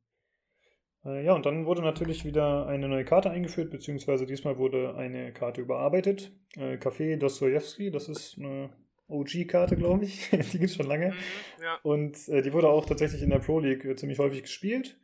Äh, 1.06 1.26
ja, 1.26 1.34
und 1.34 1.46
dann 1.46 1.66
wurde 1.66 1.82
natürlich 1.82 2.26
wieder 2.26 2.68
eine 2.68 2.88
neue 2.88 3.06
Karte 3.06 3.30
eingeführt, 3.30 3.70
beziehungsweise 3.70 4.26
diesmal 4.26 4.58
wurde 4.58 4.96
eine 4.96 5.34
Karte 5.34 5.62
überarbeitet. 5.62 6.32
Äh, 6.56 6.76
Café 6.76 7.18
Dostoevsky, 7.18 7.92
das 7.92 8.10
ist 8.10 8.38
eine 8.38 8.70
OG-Karte, 9.10 9.76
glaube 9.76 10.06
ich. 10.06 10.30
die 10.32 10.38
gibt 10.38 10.64
es 10.64 10.76
schon 10.76 10.88
lange. 10.88 11.10
Mhm, 11.10 11.64
ja. 11.64 11.80
Und 11.84 12.28
äh, 12.30 12.42
die 12.42 12.54
wurde 12.54 12.70
auch 12.70 12.86
tatsächlich 12.86 13.22
in 13.22 13.30
der 13.30 13.40
Pro 13.40 13.60
League 13.60 13.86
äh, 13.86 13.96
ziemlich 13.96 14.20
häufig 14.20 14.44
gespielt. 14.44 14.98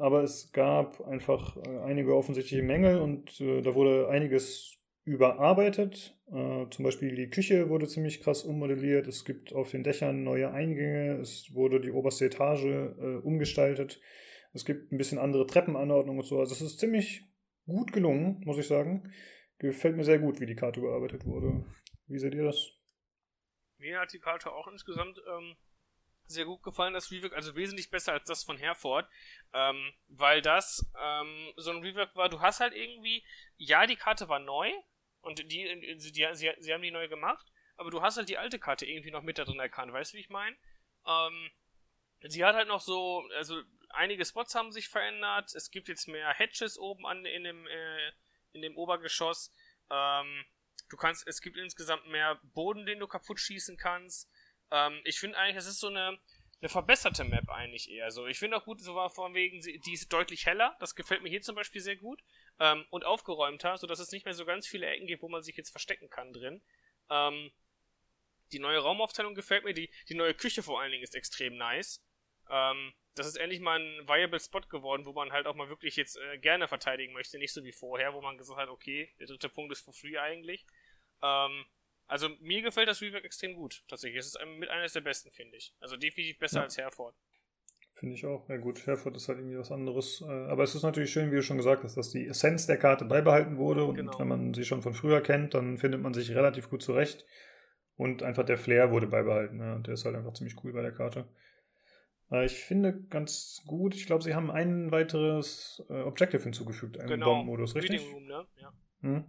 Aber 0.00 0.22
es 0.22 0.50
gab 0.52 1.06
einfach 1.06 1.58
äh, 1.58 1.78
einige 1.80 2.16
offensichtliche 2.16 2.62
Mängel 2.62 3.00
und 3.00 3.38
äh, 3.40 3.60
da 3.60 3.74
wurde 3.74 4.08
einiges 4.08 4.78
überarbeitet. 5.04 6.18
Äh, 6.28 6.66
zum 6.70 6.84
Beispiel 6.84 7.14
die 7.14 7.28
Küche 7.28 7.68
wurde 7.68 7.86
ziemlich 7.86 8.22
krass 8.22 8.44
ummodelliert. 8.44 9.06
Es 9.06 9.26
gibt 9.26 9.52
auf 9.52 9.70
den 9.70 9.84
Dächern 9.84 10.22
neue 10.24 10.52
Eingänge. 10.52 11.18
Es 11.20 11.54
wurde 11.54 11.80
die 11.80 11.90
oberste 11.90 12.24
Etage 12.24 12.64
äh, 12.64 13.16
umgestaltet. 13.22 14.00
Es 14.54 14.64
gibt 14.64 14.90
ein 14.90 14.96
bisschen 14.96 15.18
andere 15.18 15.46
Treppenanordnung 15.46 16.18
und 16.18 16.24
so. 16.24 16.40
Also 16.40 16.54
es 16.54 16.62
ist 16.62 16.80
ziemlich 16.80 17.28
gut 17.66 17.92
gelungen, 17.92 18.40
muss 18.46 18.58
ich 18.58 18.66
sagen. 18.66 19.12
Gefällt 19.58 19.96
mir 19.96 20.04
sehr 20.04 20.18
gut, 20.18 20.40
wie 20.40 20.46
die 20.46 20.56
Karte 20.56 20.80
überarbeitet 20.80 21.26
wurde. 21.26 21.66
Wie 22.06 22.18
seht 22.18 22.34
ihr 22.34 22.44
das? 22.44 22.72
Mir 23.76 24.00
hat 24.00 24.14
die 24.14 24.18
Karte 24.18 24.50
auch 24.50 24.66
insgesamt 24.66 25.20
ähm, 25.28 25.56
sehr 26.30 26.44
gut 26.44 26.62
gefallen, 26.62 26.94
das 26.94 27.10
Rework, 27.10 27.34
also 27.34 27.54
wesentlich 27.56 27.90
besser 27.90 28.12
als 28.12 28.24
das 28.24 28.44
von 28.44 28.56
Herford, 28.56 29.08
ähm, 29.52 29.92
weil 30.08 30.42
das 30.42 30.90
ähm, 30.98 31.52
so 31.56 31.70
ein 31.70 31.82
Rework 31.82 32.14
war, 32.16 32.28
du 32.28 32.40
hast 32.40 32.60
halt 32.60 32.74
irgendwie, 32.74 33.24
ja, 33.56 33.86
die 33.86 33.96
Karte 33.96 34.28
war 34.28 34.38
neu 34.38 34.70
und 35.20 35.38
die, 35.38 35.46
die, 35.46 35.80
die 35.80 36.00
sie, 36.34 36.52
sie 36.58 36.72
haben 36.72 36.82
die 36.82 36.90
neu 36.90 37.08
gemacht, 37.08 37.46
aber 37.76 37.90
du 37.90 38.02
hast 38.02 38.16
halt 38.16 38.28
die 38.28 38.38
alte 38.38 38.58
Karte 38.58 38.86
irgendwie 38.86 39.10
noch 39.10 39.22
mit 39.22 39.38
da 39.38 39.44
drin 39.44 39.60
erkannt, 39.60 39.92
weißt 39.92 40.12
du, 40.12 40.16
wie 40.16 40.22
ich 40.22 40.30
meine? 40.30 40.56
Ähm, 41.06 41.50
sie 42.22 42.44
hat 42.44 42.54
halt 42.54 42.68
noch 42.68 42.80
so, 42.80 43.26
also 43.36 43.60
einige 43.90 44.24
Spots 44.24 44.54
haben 44.54 44.72
sich 44.72 44.88
verändert, 44.88 45.54
es 45.54 45.70
gibt 45.70 45.88
jetzt 45.88 46.08
mehr 46.08 46.32
Hedges 46.32 46.78
oben 46.78 47.06
an 47.06 47.24
in 47.24 47.44
dem, 47.44 47.66
äh, 47.66 48.12
in 48.52 48.62
dem 48.62 48.76
Obergeschoss, 48.76 49.52
ähm, 49.90 50.44
du 50.88 50.96
kannst, 50.96 51.26
es 51.26 51.40
gibt 51.40 51.56
insgesamt 51.56 52.06
mehr 52.08 52.40
Boden, 52.42 52.86
den 52.86 52.98
du 52.98 53.06
kaputt 53.06 53.40
schießen 53.40 53.76
kannst, 53.76 54.30
ähm, 54.70 55.00
ich 55.04 55.18
finde 55.18 55.38
eigentlich, 55.38 55.56
es 55.56 55.66
ist 55.66 55.80
so 55.80 55.88
eine, 55.88 56.18
eine 56.60 56.68
verbesserte 56.68 57.24
Map 57.24 57.48
eigentlich 57.48 57.90
eher. 57.90 58.10
So, 58.10 58.26
ich 58.26 58.38
finde 58.38 58.56
auch 58.56 58.64
gut, 58.64 58.80
so 58.80 58.94
war 58.94 59.10
von 59.10 59.34
wegen, 59.34 59.60
die 59.60 59.92
ist 59.92 60.12
deutlich 60.12 60.46
heller. 60.46 60.76
Das 60.80 60.94
gefällt 60.94 61.22
mir 61.22 61.30
hier 61.30 61.42
zum 61.42 61.54
Beispiel 61.54 61.80
sehr 61.80 61.96
gut. 61.96 62.22
Ähm, 62.58 62.84
und 62.90 63.04
aufgeräumter, 63.04 63.78
sodass 63.78 63.98
es 63.98 64.12
nicht 64.12 64.24
mehr 64.24 64.34
so 64.34 64.44
ganz 64.44 64.66
viele 64.66 64.86
Ecken 64.86 65.06
gibt, 65.06 65.22
wo 65.22 65.28
man 65.28 65.42
sich 65.42 65.56
jetzt 65.56 65.70
verstecken 65.70 66.10
kann 66.10 66.32
drin. 66.32 66.62
Ähm, 67.08 67.50
die 68.52 68.58
neue 68.58 68.78
Raumaufteilung 68.78 69.34
gefällt 69.34 69.64
mir. 69.64 69.74
Die, 69.74 69.90
die 70.08 70.14
neue 70.14 70.34
Küche 70.34 70.62
vor 70.62 70.80
allen 70.80 70.90
Dingen 70.90 71.04
ist 71.04 71.14
extrem 71.14 71.56
nice. 71.56 72.04
Ähm, 72.50 72.92
das 73.14 73.26
ist 73.26 73.36
endlich 73.36 73.60
mal 73.60 73.80
ein 73.80 74.08
viable 74.08 74.40
Spot 74.40 74.60
geworden, 74.60 75.04
wo 75.04 75.12
man 75.12 75.32
halt 75.32 75.46
auch 75.46 75.54
mal 75.54 75.68
wirklich 75.68 75.96
jetzt 75.96 76.16
äh, 76.16 76.38
gerne 76.38 76.68
verteidigen 76.68 77.12
möchte. 77.12 77.38
Nicht 77.38 77.52
so 77.52 77.64
wie 77.64 77.72
vorher, 77.72 78.14
wo 78.14 78.20
man 78.20 78.38
gesagt 78.38 78.58
hat, 78.58 78.68
okay, 78.68 79.12
der 79.18 79.26
dritte 79.26 79.48
Punkt 79.48 79.72
ist 79.72 79.84
for 79.84 79.94
free 79.94 80.18
eigentlich. 80.18 80.64
Ähm, 81.22 81.64
also 82.10 82.28
mir 82.40 82.62
gefällt 82.62 82.88
das 82.88 83.00
Rework 83.00 83.24
extrem 83.24 83.54
gut, 83.54 83.84
tatsächlich. 83.88 84.18
Es 84.18 84.26
ist 84.26 84.38
mit 84.58 84.68
eines 84.68 84.92
der 84.92 85.00
besten, 85.00 85.30
finde 85.30 85.56
ich. 85.56 85.74
Also 85.80 85.96
definitiv 85.96 86.38
besser 86.38 86.58
ja. 86.58 86.64
als 86.64 86.76
Herford. 86.76 87.14
Finde 87.92 88.14
ich 88.14 88.24
auch. 88.24 88.48
Ja 88.48 88.56
gut, 88.56 88.86
Herford 88.86 89.16
ist 89.16 89.28
halt 89.28 89.38
irgendwie 89.38 89.58
was 89.58 89.70
anderes. 89.70 90.22
Äh, 90.22 90.24
aber 90.24 90.62
es 90.62 90.74
ist 90.74 90.82
natürlich 90.82 91.12
schön, 91.12 91.30
wie 91.30 91.36
du 91.36 91.42
schon 91.42 91.56
gesagt 91.56 91.84
hast, 91.84 91.96
dass 91.96 92.10
die 92.10 92.26
Essenz 92.26 92.66
der 92.66 92.78
Karte 92.78 93.04
beibehalten 93.04 93.58
wurde. 93.58 93.84
Und 93.84 93.96
genau. 93.96 94.18
wenn 94.18 94.28
man 94.28 94.54
sie 94.54 94.64
schon 94.64 94.82
von 94.82 94.94
früher 94.94 95.20
kennt, 95.20 95.54
dann 95.54 95.78
findet 95.78 96.00
man 96.00 96.14
sich 96.14 96.30
relativ 96.30 96.70
gut 96.70 96.82
zurecht. 96.82 97.26
Und 97.96 98.22
einfach 98.22 98.44
der 98.44 98.56
Flair 98.56 98.90
wurde 98.90 99.06
beibehalten. 99.06 99.60
Ja. 99.60 99.74
Und 99.74 99.86
der 99.86 99.94
ist 99.94 100.04
halt 100.04 100.16
einfach 100.16 100.32
ziemlich 100.32 100.56
cool 100.64 100.72
bei 100.72 100.82
der 100.82 100.92
Karte. 100.92 101.28
Äh, 102.30 102.46
ich 102.46 102.54
finde 102.54 103.02
ganz 103.10 103.62
gut, 103.66 103.94
ich 103.94 104.06
glaube, 104.06 104.24
sie 104.24 104.34
haben 104.34 104.50
ein 104.50 104.90
weiteres 104.90 105.84
äh, 105.90 106.00
Objective 106.00 106.42
hinzugefügt, 106.42 106.98
einen 106.98 107.08
genau. 107.08 107.26
Bombenmodus, 107.26 107.74
richtig? 107.74 108.00
Reading 108.00 108.14
Room, 108.14 108.26
ne? 108.26 108.46
Ja. 108.56 108.72
Hm. 109.02 109.24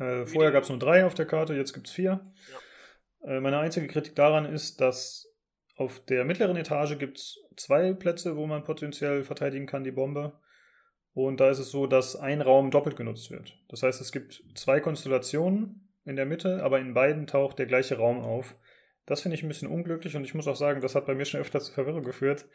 Äh, 0.00 0.26
vorher 0.26 0.50
gab 0.50 0.64
es 0.64 0.68
nur 0.70 0.78
drei 0.78 1.04
auf 1.04 1.14
der 1.14 1.26
Karte, 1.26 1.54
jetzt 1.54 1.74
gibt 1.74 1.86
es 1.86 1.92
vier. 1.92 2.20
Ja. 3.22 3.36
Äh, 3.36 3.40
meine 3.40 3.58
einzige 3.58 3.86
Kritik 3.86 4.16
daran 4.16 4.46
ist, 4.46 4.80
dass 4.80 5.28
auf 5.76 6.04
der 6.06 6.24
mittleren 6.24 6.56
Etage 6.56 6.98
gibt 6.98 7.18
es 7.18 7.38
zwei 7.56 7.92
Plätze, 7.92 8.36
wo 8.36 8.46
man 8.46 8.64
potenziell 8.64 9.22
verteidigen 9.22 9.66
kann, 9.66 9.84
die 9.84 9.92
Bombe. 9.92 10.38
Und 11.12 11.40
da 11.40 11.50
ist 11.50 11.58
es 11.58 11.70
so, 11.70 11.86
dass 11.86 12.16
ein 12.16 12.40
Raum 12.40 12.70
doppelt 12.70 12.96
genutzt 12.96 13.30
wird. 13.30 13.58
Das 13.68 13.82
heißt, 13.82 14.00
es 14.00 14.12
gibt 14.12 14.42
zwei 14.54 14.80
Konstellationen 14.80 15.88
in 16.04 16.16
der 16.16 16.26
Mitte, 16.26 16.62
aber 16.62 16.80
in 16.80 16.94
beiden 16.94 17.26
taucht 17.26 17.58
der 17.58 17.66
gleiche 17.66 17.96
Raum 17.96 18.20
auf. 18.20 18.56
Das 19.10 19.22
finde 19.22 19.34
ich 19.34 19.42
ein 19.42 19.48
bisschen 19.48 19.66
unglücklich 19.66 20.14
und 20.14 20.22
ich 20.22 20.34
muss 20.34 20.46
auch 20.46 20.54
sagen, 20.54 20.80
das 20.80 20.94
hat 20.94 21.06
bei 21.06 21.16
mir 21.16 21.24
schon 21.24 21.40
öfter 21.40 21.58
zu 21.58 21.72
Verwirrung 21.72 22.04
geführt, 22.04 22.46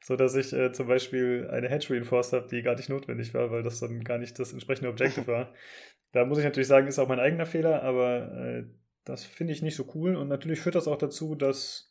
so 0.00 0.14
dass 0.14 0.36
ich 0.36 0.52
äh, 0.52 0.70
zum 0.70 0.86
Beispiel 0.86 1.48
eine 1.50 1.68
Hedge 1.68 1.92
reinforced 1.92 2.32
habe, 2.32 2.46
die 2.46 2.62
gar 2.62 2.76
nicht 2.76 2.88
notwendig 2.88 3.34
war, 3.34 3.50
weil 3.50 3.64
das 3.64 3.80
dann 3.80 4.04
gar 4.04 4.18
nicht 4.18 4.38
das 4.38 4.52
entsprechende 4.52 4.90
Objective 4.90 5.26
war. 5.26 5.52
Da 6.12 6.24
muss 6.24 6.38
ich 6.38 6.44
natürlich 6.44 6.68
sagen, 6.68 6.86
ist 6.86 7.00
auch 7.00 7.08
mein 7.08 7.18
eigener 7.18 7.46
Fehler, 7.46 7.82
aber 7.82 8.30
äh, 8.32 8.64
das 9.04 9.24
finde 9.24 9.52
ich 9.52 9.62
nicht 9.62 9.74
so 9.74 9.90
cool. 9.96 10.14
Und 10.14 10.28
natürlich 10.28 10.60
führt 10.60 10.76
das 10.76 10.86
auch 10.86 10.98
dazu, 10.98 11.34
dass 11.34 11.90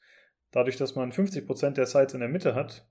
dadurch, 0.51 0.77
dass 0.77 0.95
man 0.95 1.11
50% 1.11 1.71
der 1.71 1.85
Sites 1.85 2.13
in 2.13 2.21
der 2.21 2.29
Mitte 2.29 2.55
hat, 2.55 2.87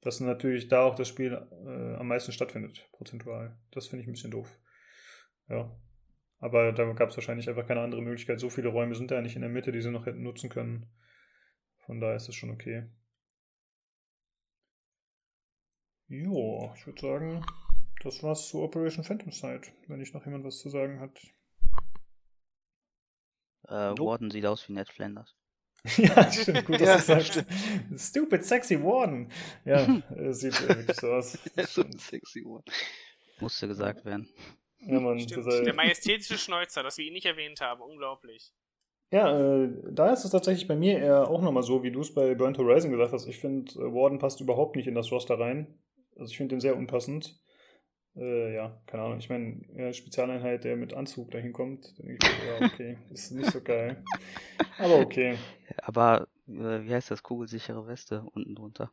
dass 0.00 0.20
natürlich 0.20 0.68
da 0.68 0.84
auch 0.84 0.94
das 0.94 1.08
Spiel 1.08 1.34
äh, 1.34 1.96
am 1.96 2.08
meisten 2.08 2.32
stattfindet, 2.32 2.88
prozentual. 2.92 3.58
Das 3.72 3.88
finde 3.88 4.04
ich 4.04 4.08
ein 4.08 4.12
bisschen 4.12 4.30
doof. 4.30 4.48
Ja. 5.50 5.70
Aber 6.42 6.72
da 6.72 6.92
gab 6.92 7.10
es 7.10 7.16
wahrscheinlich 7.16 7.48
einfach 7.48 7.68
keine 7.68 7.82
andere 7.82 8.02
Möglichkeit. 8.02 8.40
So 8.40 8.50
viele 8.50 8.68
Räume 8.68 8.96
sind 8.96 9.12
da 9.12 9.22
nicht 9.22 9.36
in 9.36 9.42
der 9.42 9.50
Mitte, 9.50 9.70
die 9.70 9.80
sie 9.80 9.92
noch 9.92 10.06
hätten 10.06 10.24
nutzen 10.24 10.50
können. 10.50 10.90
Von 11.86 12.00
daher 12.00 12.16
ist 12.16 12.28
es 12.28 12.34
schon 12.34 12.50
okay. 12.50 12.90
Jo, 16.08 16.72
ich 16.76 16.84
würde 16.84 17.00
sagen, 17.00 17.46
das 18.02 18.24
war's 18.24 18.48
zu 18.48 18.60
Operation 18.60 19.04
Phantom 19.04 19.30
Sight, 19.30 19.72
wenn 19.86 20.00
nicht 20.00 20.14
noch 20.14 20.26
jemand 20.26 20.44
was 20.44 20.58
zu 20.58 20.68
sagen 20.68 20.98
hat. 20.98 21.16
Äh, 23.68 23.90
nope. 23.90 24.02
Warden 24.02 24.30
sieht 24.32 24.44
aus 24.44 24.68
wie 24.68 24.72
Ned 24.72 24.88
Flanders. 24.88 25.36
ja, 25.96 26.32
stimmt, 26.32 26.66
gut, 26.66 26.80
dass 26.80 26.88
ja, 26.88 26.96
du 26.96 27.02
sagst. 27.02 27.46
Stupid 27.96 28.44
sexy 28.44 28.82
Warden. 28.82 29.30
Ja, 29.64 30.02
sieht 30.32 30.60
wirklich 30.68 30.96
so 30.96 31.12
aus. 31.12 31.38
so 31.68 31.84
sexy 31.96 32.44
Warden. 32.44 32.72
Musste 33.38 33.68
gesagt 33.68 34.04
werden. 34.04 34.28
Ja, 34.86 35.00
Mann, 35.00 35.20
Stimmt, 35.20 35.46
der 35.46 35.74
majestätische 35.74 36.38
Schnäuzer, 36.38 36.82
dass 36.82 36.98
wir 36.98 37.04
ihn 37.04 37.12
nicht 37.12 37.26
erwähnt 37.26 37.60
haben, 37.60 37.82
unglaublich. 37.82 38.52
Ja, 39.12 39.38
äh, 39.38 39.68
da 39.90 40.12
ist 40.12 40.24
es 40.24 40.30
tatsächlich 40.30 40.66
bei 40.66 40.74
mir 40.74 40.98
eher 40.98 41.28
auch 41.28 41.42
nochmal 41.42 41.62
so, 41.62 41.82
wie 41.82 41.90
du 41.90 42.00
es 42.00 42.14
bei 42.14 42.34
Burnt 42.34 42.56
Horizon 42.56 42.90
gesagt 42.90 43.12
hast. 43.12 43.26
Ich 43.26 43.38
finde, 43.38 43.70
äh, 43.74 43.94
Warden 43.94 44.18
passt 44.18 44.40
überhaupt 44.40 44.74
nicht 44.74 44.86
in 44.86 44.94
das 44.94 45.12
Roster 45.12 45.38
rein. 45.38 45.78
Also 46.16 46.30
ich 46.30 46.36
finde 46.36 46.54
den 46.54 46.60
sehr 46.60 46.76
unpassend. 46.76 47.38
Äh, 48.16 48.54
ja, 48.54 48.82
keine 48.86 49.02
Ahnung. 49.04 49.18
Ich 49.18 49.28
meine, 49.28 49.60
ja, 49.76 49.92
Spezialeinheit, 49.92 50.64
der 50.64 50.76
mit 50.76 50.94
Anzug 50.94 51.30
dahin 51.30 51.52
kommt, 51.52 51.94
ich, 51.98 52.18
ja, 52.22 52.66
okay, 52.66 52.98
ist 53.10 53.32
nicht 53.32 53.50
so 53.50 53.60
geil. 53.60 54.02
Aber 54.78 54.98
okay. 54.98 55.36
Aber 55.76 56.28
äh, 56.48 56.82
wie 56.82 56.94
heißt 56.94 57.10
das? 57.10 57.22
Kugelsichere 57.22 57.86
Weste 57.86 58.22
unten 58.32 58.54
drunter. 58.54 58.90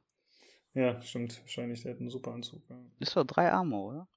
Ja, 0.74 1.02
stimmt. 1.02 1.42
Wahrscheinlich, 1.42 1.82
der 1.82 1.94
hat 1.94 2.00
einen 2.00 2.10
super 2.10 2.32
Anzug. 2.32 2.62
Ja. 2.70 2.78
Ist 3.00 3.16
doch 3.16 3.26
drei 3.26 3.52
Arme, 3.52 3.78
oder? 3.78 4.08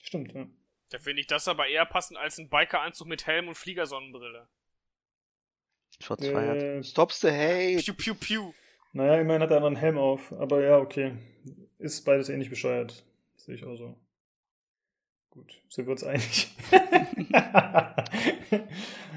Stimmt, 0.00 0.32
ja. 0.34 0.46
Da 0.90 0.98
finde 0.98 1.20
ich 1.20 1.26
das 1.26 1.48
aber 1.48 1.66
eher 1.66 1.86
passend 1.86 2.18
als 2.18 2.38
ein 2.38 2.48
Bikeranzug 2.48 3.08
mit 3.08 3.26
Helm 3.26 3.48
und 3.48 3.56
Fliegersonnenbrille. 3.56 4.48
Shots 6.00 6.24
äh, 6.24 6.82
Stops 6.82 7.20
the 7.20 7.30
hate. 7.30 7.82
Piu, 7.82 7.94
piu, 7.94 8.14
piu. 8.14 8.52
Naja, 8.92 9.20
immerhin 9.20 9.42
hat 9.42 9.50
er 9.50 9.64
einen 9.64 9.76
Helm 9.76 9.98
auf. 9.98 10.32
Aber 10.32 10.62
ja, 10.62 10.78
okay. 10.78 11.16
Ist 11.78 12.04
beides 12.04 12.28
ähnlich 12.28 12.50
bescheuert. 12.50 13.04
Sehe 13.36 13.54
ich 13.54 13.64
auch 13.64 13.76
so. 13.76 13.96
Gut, 15.30 15.60
sind 15.68 15.86
wir 15.86 15.92
uns 15.92 16.04
einig. 16.04 16.54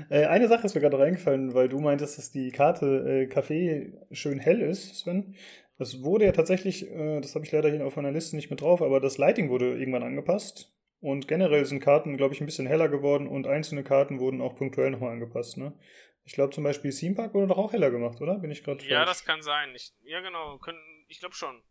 äh, 0.09 0.25
eine 0.25 0.47
Sache 0.47 0.65
ist 0.65 0.73
mir 0.73 0.81
gerade 0.81 0.97
reingefallen, 0.97 1.53
weil 1.53 1.69
du 1.69 1.79
meintest, 1.79 2.17
dass 2.17 2.31
die 2.31 2.49
Karte 2.51 2.85
äh, 3.07 3.27
Kaffee 3.27 3.93
schön 4.11 4.39
hell 4.39 4.61
ist, 4.61 4.95
Sven. 4.95 5.35
Das 5.77 6.01
wurde 6.01 6.25
ja 6.25 6.31
tatsächlich, 6.31 6.89
äh, 6.89 7.21
das 7.21 7.35
habe 7.35 7.45
ich 7.45 7.51
leider 7.51 7.69
hier 7.69 7.85
auf 7.85 7.97
meiner 7.97 8.11
Liste 8.11 8.35
nicht 8.35 8.49
mit 8.49 8.61
drauf, 8.61 8.81
aber 8.81 8.99
das 8.99 9.19
Lighting 9.19 9.49
wurde 9.49 9.77
irgendwann 9.77 10.01
angepasst. 10.01 10.73
Und 10.99 11.27
generell 11.27 11.65
sind 11.65 11.79
Karten, 11.79 12.17
glaube 12.17 12.33
ich, 12.33 12.41
ein 12.41 12.45
bisschen 12.47 12.65
heller 12.67 12.89
geworden 12.89 13.27
und 13.27 13.45
einzelne 13.47 13.83
Karten 13.83 14.19
wurden 14.19 14.41
auch 14.41 14.55
punktuell 14.55 14.89
nochmal 14.89 15.11
angepasst. 15.11 15.57
Ne? 15.57 15.77
Ich 16.23 16.33
glaube 16.33 16.53
zum 16.53 16.63
Beispiel 16.63 16.91
Theme 16.91 17.15
Park 17.15 17.33
wurde 17.33 17.47
doch 17.47 17.57
auch 17.57 17.71
heller 17.73 17.91
gemacht, 17.91 18.19
oder? 18.19 18.39
Bin 18.39 18.51
ich 18.51 18.63
gerade 18.63 18.83
Ja, 18.85 18.97
falsch? 18.99 19.09
das 19.09 19.25
kann 19.25 19.41
sein. 19.41 19.69
Ich, 19.75 19.93
ja, 20.03 20.21
genau. 20.21 20.57
Können, 20.57 20.79
ich 21.07 21.19
glaube 21.19 21.35
schon. 21.35 21.61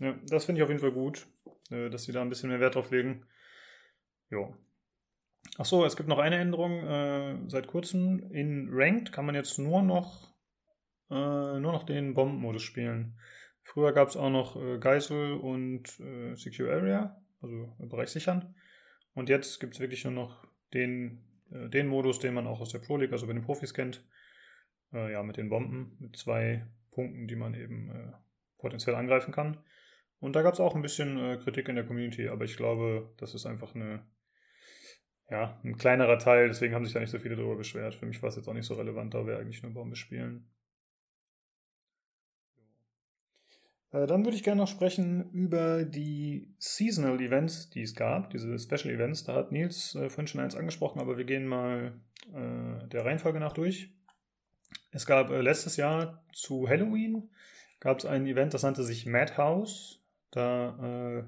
Ja, 0.00 0.16
das 0.26 0.46
finde 0.46 0.58
ich 0.58 0.62
auf 0.62 0.70
jeden 0.70 0.80
Fall 0.80 0.92
gut, 0.92 1.26
äh, 1.70 1.90
dass 1.90 2.04
sie 2.04 2.12
da 2.12 2.22
ein 2.22 2.28
bisschen 2.30 2.48
mehr 2.48 2.60
Wert 2.60 2.74
drauf 2.74 2.90
legen. 2.90 3.26
Jo. 4.30 4.56
Achso, 5.58 5.84
es 5.84 5.96
gibt 5.96 6.08
noch 6.08 6.18
eine 6.18 6.36
Änderung. 6.38 6.86
Äh, 6.86 7.38
seit 7.48 7.66
kurzem 7.66 8.30
in 8.32 8.68
Ranked 8.72 9.12
kann 9.12 9.26
man 9.26 9.34
jetzt 9.34 9.58
nur 9.58 9.82
noch 9.82 10.32
äh, 11.10 11.14
nur 11.14 11.72
noch 11.72 11.82
den 11.82 12.14
Bombenmodus 12.14 12.62
spielen. 12.62 13.18
Früher 13.64 13.92
gab 13.92 14.08
es 14.08 14.16
auch 14.16 14.30
noch 14.30 14.56
äh, 14.56 14.78
Geisel 14.78 15.34
und 15.34 15.84
äh, 16.00 16.34
Secure 16.36 16.72
Area, 16.72 17.20
also 17.42 17.76
Bereich 17.78 18.08
sichern. 18.08 18.54
Und 19.14 19.28
jetzt 19.28 19.60
gibt 19.60 19.74
es 19.74 19.80
wirklich 19.80 20.04
nur 20.04 20.12
noch 20.12 20.46
den, 20.72 21.24
äh, 21.50 21.68
den 21.68 21.88
Modus, 21.88 22.18
den 22.18 22.34
man 22.34 22.46
auch 22.46 22.60
aus 22.60 22.70
der 22.70 22.78
Pro 22.78 22.96
League, 22.96 23.12
also 23.12 23.26
bei 23.26 23.32
den 23.32 23.42
Profis 23.42 23.74
kennt. 23.74 24.04
Äh, 24.92 25.12
ja, 25.12 25.22
mit 25.22 25.36
den 25.36 25.48
Bomben, 25.48 25.96
mit 25.98 26.16
zwei 26.16 26.66
Punkten, 26.90 27.26
die 27.26 27.36
man 27.36 27.54
eben 27.54 27.90
äh, 27.90 28.12
potenziell 28.58 28.94
angreifen 28.94 29.32
kann. 29.32 29.62
Und 30.20 30.36
da 30.36 30.42
gab 30.42 30.54
es 30.54 30.60
auch 30.60 30.76
ein 30.76 30.82
bisschen 30.82 31.18
äh, 31.18 31.36
Kritik 31.38 31.68
in 31.68 31.74
der 31.74 31.86
Community, 31.86 32.28
aber 32.28 32.44
ich 32.44 32.56
glaube, 32.56 33.12
das 33.16 33.34
ist 33.34 33.46
einfach 33.46 33.74
eine, 33.74 34.06
ja, 35.30 35.60
ein 35.64 35.76
kleinerer 35.76 36.18
Teil, 36.18 36.48
deswegen 36.48 36.74
haben 36.74 36.84
sich 36.84 36.94
da 36.94 37.00
nicht 37.00 37.10
so 37.10 37.18
viele 37.18 37.36
darüber 37.36 37.56
beschwert. 37.56 37.94
Für 37.94 38.06
mich 38.06 38.22
war 38.22 38.28
es 38.28 38.36
jetzt 38.36 38.46
auch 38.48 38.54
nicht 38.54 38.66
so 38.66 38.74
relevant, 38.74 39.14
da 39.14 39.26
wir 39.26 39.38
eigentlich 39.38 39.62
nur 39.62 39.72
Bombe 39.72 39.96
spielen. 39.96 40.48
Äh, 42.56 43.72
dann 43.92 44.24
würde 44.24 44.36
ich 44.36 44.42
gerne 44.42 44.62
noch 44.62 44.68
sprechen 44.68 45.30
über 45.32 45.84
die 45.84 46.54
Seasonal 46.58 47.20
Events, 47.20 47.70
die 47.70 47.82
es 47.82 47.94
gab, 47.94 48.30
diese 48.30 48.58
Special 48.58 48.94
Events. 48.94 49.24
Da 49.24 49.34
hat 49.34 49.52
Nils 49.52 49.94
äh, 49.94 50.08
vorhin 50.08 50.26
schon 50.26 50.40
eins 50.40 50.56
angesprochen, 50.56 51.00
aber 51.00 51.18
wir 51.18 51.24
gehen 51.24 51.46
mal 51.46 51.92
äh, 52.32 52.88
der 52.88 53.04
Reihenfolge 53.04 53.38
nach 53.38 53.52
durch. 53.52 53.90
Es 54.90 55.04
gab 55.04 55.30
äh, 55.30 55.40
letztes 55.40 55.76
Jahr 55.76 56.24
zu 56.32 56.68
Halloween 56.68 57.30
gab 57.82 57.98
es 57.98 58.06
ein 58.06 58.26
Event, 58.26 58.54
das 58.54 58.62
nannte 58.62 58.84
sich 58.84 59.06
Madhouse. 59.06 60.00
Da, 60.30 61.18
äh, 61.18 61.24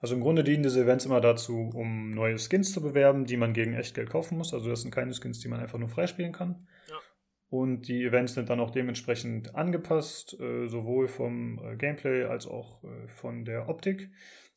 also 0.00 0.14
im 0.14 0.22
Grunde 0.22 0.42
dienen 0.42 0.62
diese 0.62 0.82
Events 0.82 1.04
immer 1.04 1.20
dazu, 1.20 1.70
um 1.74 2.10
neue 2.10 2.38
Skins 2.38 2.72
zu 2.72 2.80
bewerben, 2.80 3.26
die 3.26 3.36
man 3.36 3.52
gegen 3.52 3.74
Echtgeld 3.74 4.08
kaufen 4.08 4.38
muss. 4.38 4.54
Also 4.54 4.70
das 4.70 4.80
sind 4.80 4.92
keine 4.92 5.12
Skins, 5.12 5.40
die 5.40 5.48
man 5.48 5.60
einfach 5.60 5.78
nur 5.78 5.90
freispielen 5.90 6.32
kann. 6.32 6.66
Ja. 6.88 6.96
Und 7.54 7.86
die 7.86 8.02
Events 8.02 8.34
sind 8.34 8.50
dann 8.50 8.58
auch 8.58 8.72
dementsprechend 8.72 9.54
angepasst, 9.54 10.34
äh, 10.40 10.66
sowohl 10.66 11.06
vom 11.06 11.60
äh, 11.64 11.76
Gameplay 11.76 12.24
als 12.24 12.48
auch 12.48 12.82
äh, 12.82 13.06
von 13.06 13.44
der 13.44 13.68
Optik. 13.68 14.10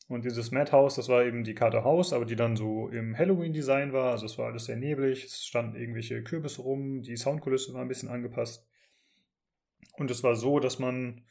Und 0.08 0.26
dieses 0.26 0.50
Madhouse, 0.50 0.96
das 0.96 1.08
war 1.08 1.24
eben 1.24 1.44
die 1.44 1.54
Karte 1.54 1.84
Haus, 1.84 2.12
aber 2.12 2.26
die 2.26 2.36
dann 2.36 2.56
so 2.56 2.88
im 2.88 3.16
Halloween-Design 3.16 3.94
war. 3.94 4.10
Also 4.10 4.26
es 4.26 4.40
war 4.40 4.48
alles 4.48 4.66
sehr 4.66 4.78
neblig, 4.78 5.26
es 5.26 5.46
standen 5.46 5.76
irgendwelche 5.76 6.24
Kürbisse 6.24 6.64
rum, 6.64 7.04
die 7.04 7.18
Soundkulisse 7.18 7.72
war 7.76 7.84
ein 7.84 7.88
bisschen 7.88 8.10
angepasst. 8.10 8.68
Und 9.98 10.10
es 10.10 10.24
war 10.24 10.36
so, 10.36 10.60
dass 10.60 10.80
man 10.80 11.24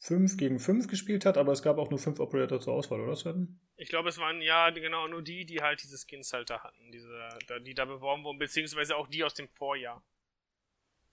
5 0.00 0.36
gegen 0.36 0.58
5 0.58 0.86
gespielt 0.86 1.24
hat, 1.24 1.38
aber 1.38 1.52
es 1.52 1.62
gab 1.62 1.78
auch 1.78 1.88
nur 1.88 1.98
5 1.98 2.20
Operator 2.20 2.60
zur 2.60 2.74
Auswahl, 2.74 3.00
oder 3.00 3.16
Sven? 3.16 3.58
Ich 3.76 3.88
glaube, 3.88 4.10
es 4.10 4.18
waren 4.18 4.42
ja 4.42 4.68
genau 4.68 5.08
nur 5.08 5.22
die, 5.22 5.46
die 5.46 5.62
halt 5.62 5.82
diese 5.82 5.96
Skins 5.96 6.34
halt 6.34 6.50
da 6.50 6.62
hatten, 6.62 6.92
diese, 6.92 7.26
die 7.64 7.72
da 7.72 7.86
beworben 7.86 8.22
wurden, 8.22 8.38
beziehungsweise 8.38 8.96
auch 8.96 9.08
die 9.08 9.24
aus 9.24 9.32
dem 9.32 9.48
Vorjahr. 9.48 10.04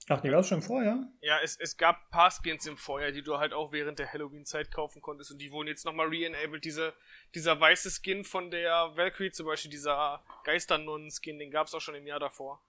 Ach, 0.08 0.20
die 0.20 0.28
gab 0.28 0.40
es 0.40 0.48
schon 0.48 0.62
vorher? 0.62 1.04
Ja, 1.20 1.40
es, 1.42 1.56
es 1.58 1.76
gab 1.76 1.96
ein 1.96 2.10
paar 2.10 2.30
Skins 2.30 2.64
im 2.66 2.76
Vorjahr, 2.76 3.10
die 3.10 3.22
du 3.22 3.38
halt 3.38 3.52
auch 3.52 3.72
während 3.72 3.98
der 3.98 4.12
Halloween-Zeit 4.12 4.70
kaufen 4.70 5.02
konntest 5.02 5.32
und 5.32 5.38
die 5.38 5.50
wurden 5.50 5.66
jetzt 5.66 5.84
nochmal 5.84 6.06
re-enabled. 6.08 6.64
Diese, 6.64 6.94
dieser 7.34 7.58
weiße 7.60 7.90
Skin 7.90 8.22
von 8.24 8.50
der 8.52 8.92
Valkyrie 8.96 9.32
zum 9.32 9.46
Beispiel, 9.46 9.70
dieser 9.70 10.22
Geisternonnen-Skin, 10.44 11.38
den 11.40 11.50
gab 11.50 11.66
es 11.66 11.74
auch 11.74 11.80
schon 11.80 11.96
im 11.96 12.06
Jahr 12.06 12.20
davor. 12.20 12.62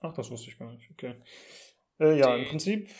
Ach, 0.00 0.14
das 0.14 0.30
wusste 0.30 0.50
ich 0.50 0.58
gar 0.58 0.72
nicht, 0.72 0.90
okay. 0.90 1.20
Äh, 1.98 2.18
ja, 2.18 2.34
Die- 2.34 2.42
im 2.44 2.48
Prinzip. 2.48 2.90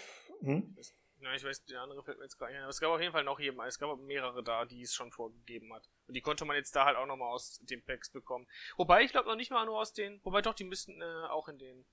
Hm? 0.42 0.76
Ja, 1.22 1.34
ich 1.34 1.44
weiß, 1.44 1.64
der 1.66 1.82
andere 1.82 2.02
fällt 2.02 2.16
mir 2.18 2.24
jetzt 2.24 2.38
gar 2.38 2.46
nicht 2.48 2.56
ein. 2.56 2.62
Aber 2.62 2.70
es 2.70 2.80
gab 2.80 2.90
auf 2.90 3.00
jeden 3.00 3.12
Fall 3.12 3.24
noch 3.24 3.38
jemand, 3.40 3.68
es 3.68 3.78
gab 3.78 3.98
mehrere 4.00 4.42
da, 4.42 4.64
die 4.64 4.80
es 4.82 4.94
schon 4.94 5.10
vorgegeben 5.12 5.72
hat. 5.74 5.86
Und 6.06 6.14
die 6.14 6.22
konnte 6.22 6.46
man 6.46 6.56
jetzt 6.56 6.74
da 6.74 6.86
halt 6.86 6.96
auch 6.96 7.04
nochmal 7.06 7.30
aus 7.32 7.58
den 7.62 7.82
Packs 7.84 8.10
bekommen. 8.10 8.46
Wobei, 8.78 9.02
ich 9.02 9.12
glaube 9.12 9.28
noch 9.28 9.36
nicht 9.36 9.50
mal 9.50 9.66
nur 9.66 9.78
aus 9.78 9.92
den, 9.92 10.20
wobei 10.24 10.40
doch, 10.40 10.54
die 10.54 10.64
müssten 10.64 11.00
äh, 11.02 11.26
auch 11.28 11.48
in 11.48 11.58
den 11.58 11.84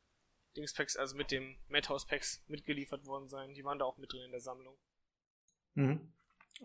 Dings-Packs, 0.58 0.98
also 0.98 1.16
mit 1.16 1.32
dem 1.32 1.56
Madhouse-Packs 1.70 2.44
mitgeliefert 2.48 3.06
worden 3.06 3.30
sein. 3.30 3.54
Die 3.54 3.64
waren 3.64 3.80
da 3.80 3.86
auch 3.86 3.98
mit 3.98 4.12
drin 4.12 4.24
in 4.26 4.32
der 4.32 4.42
Sammlung. 4.42 4.76
Mhm. 5.76 6.12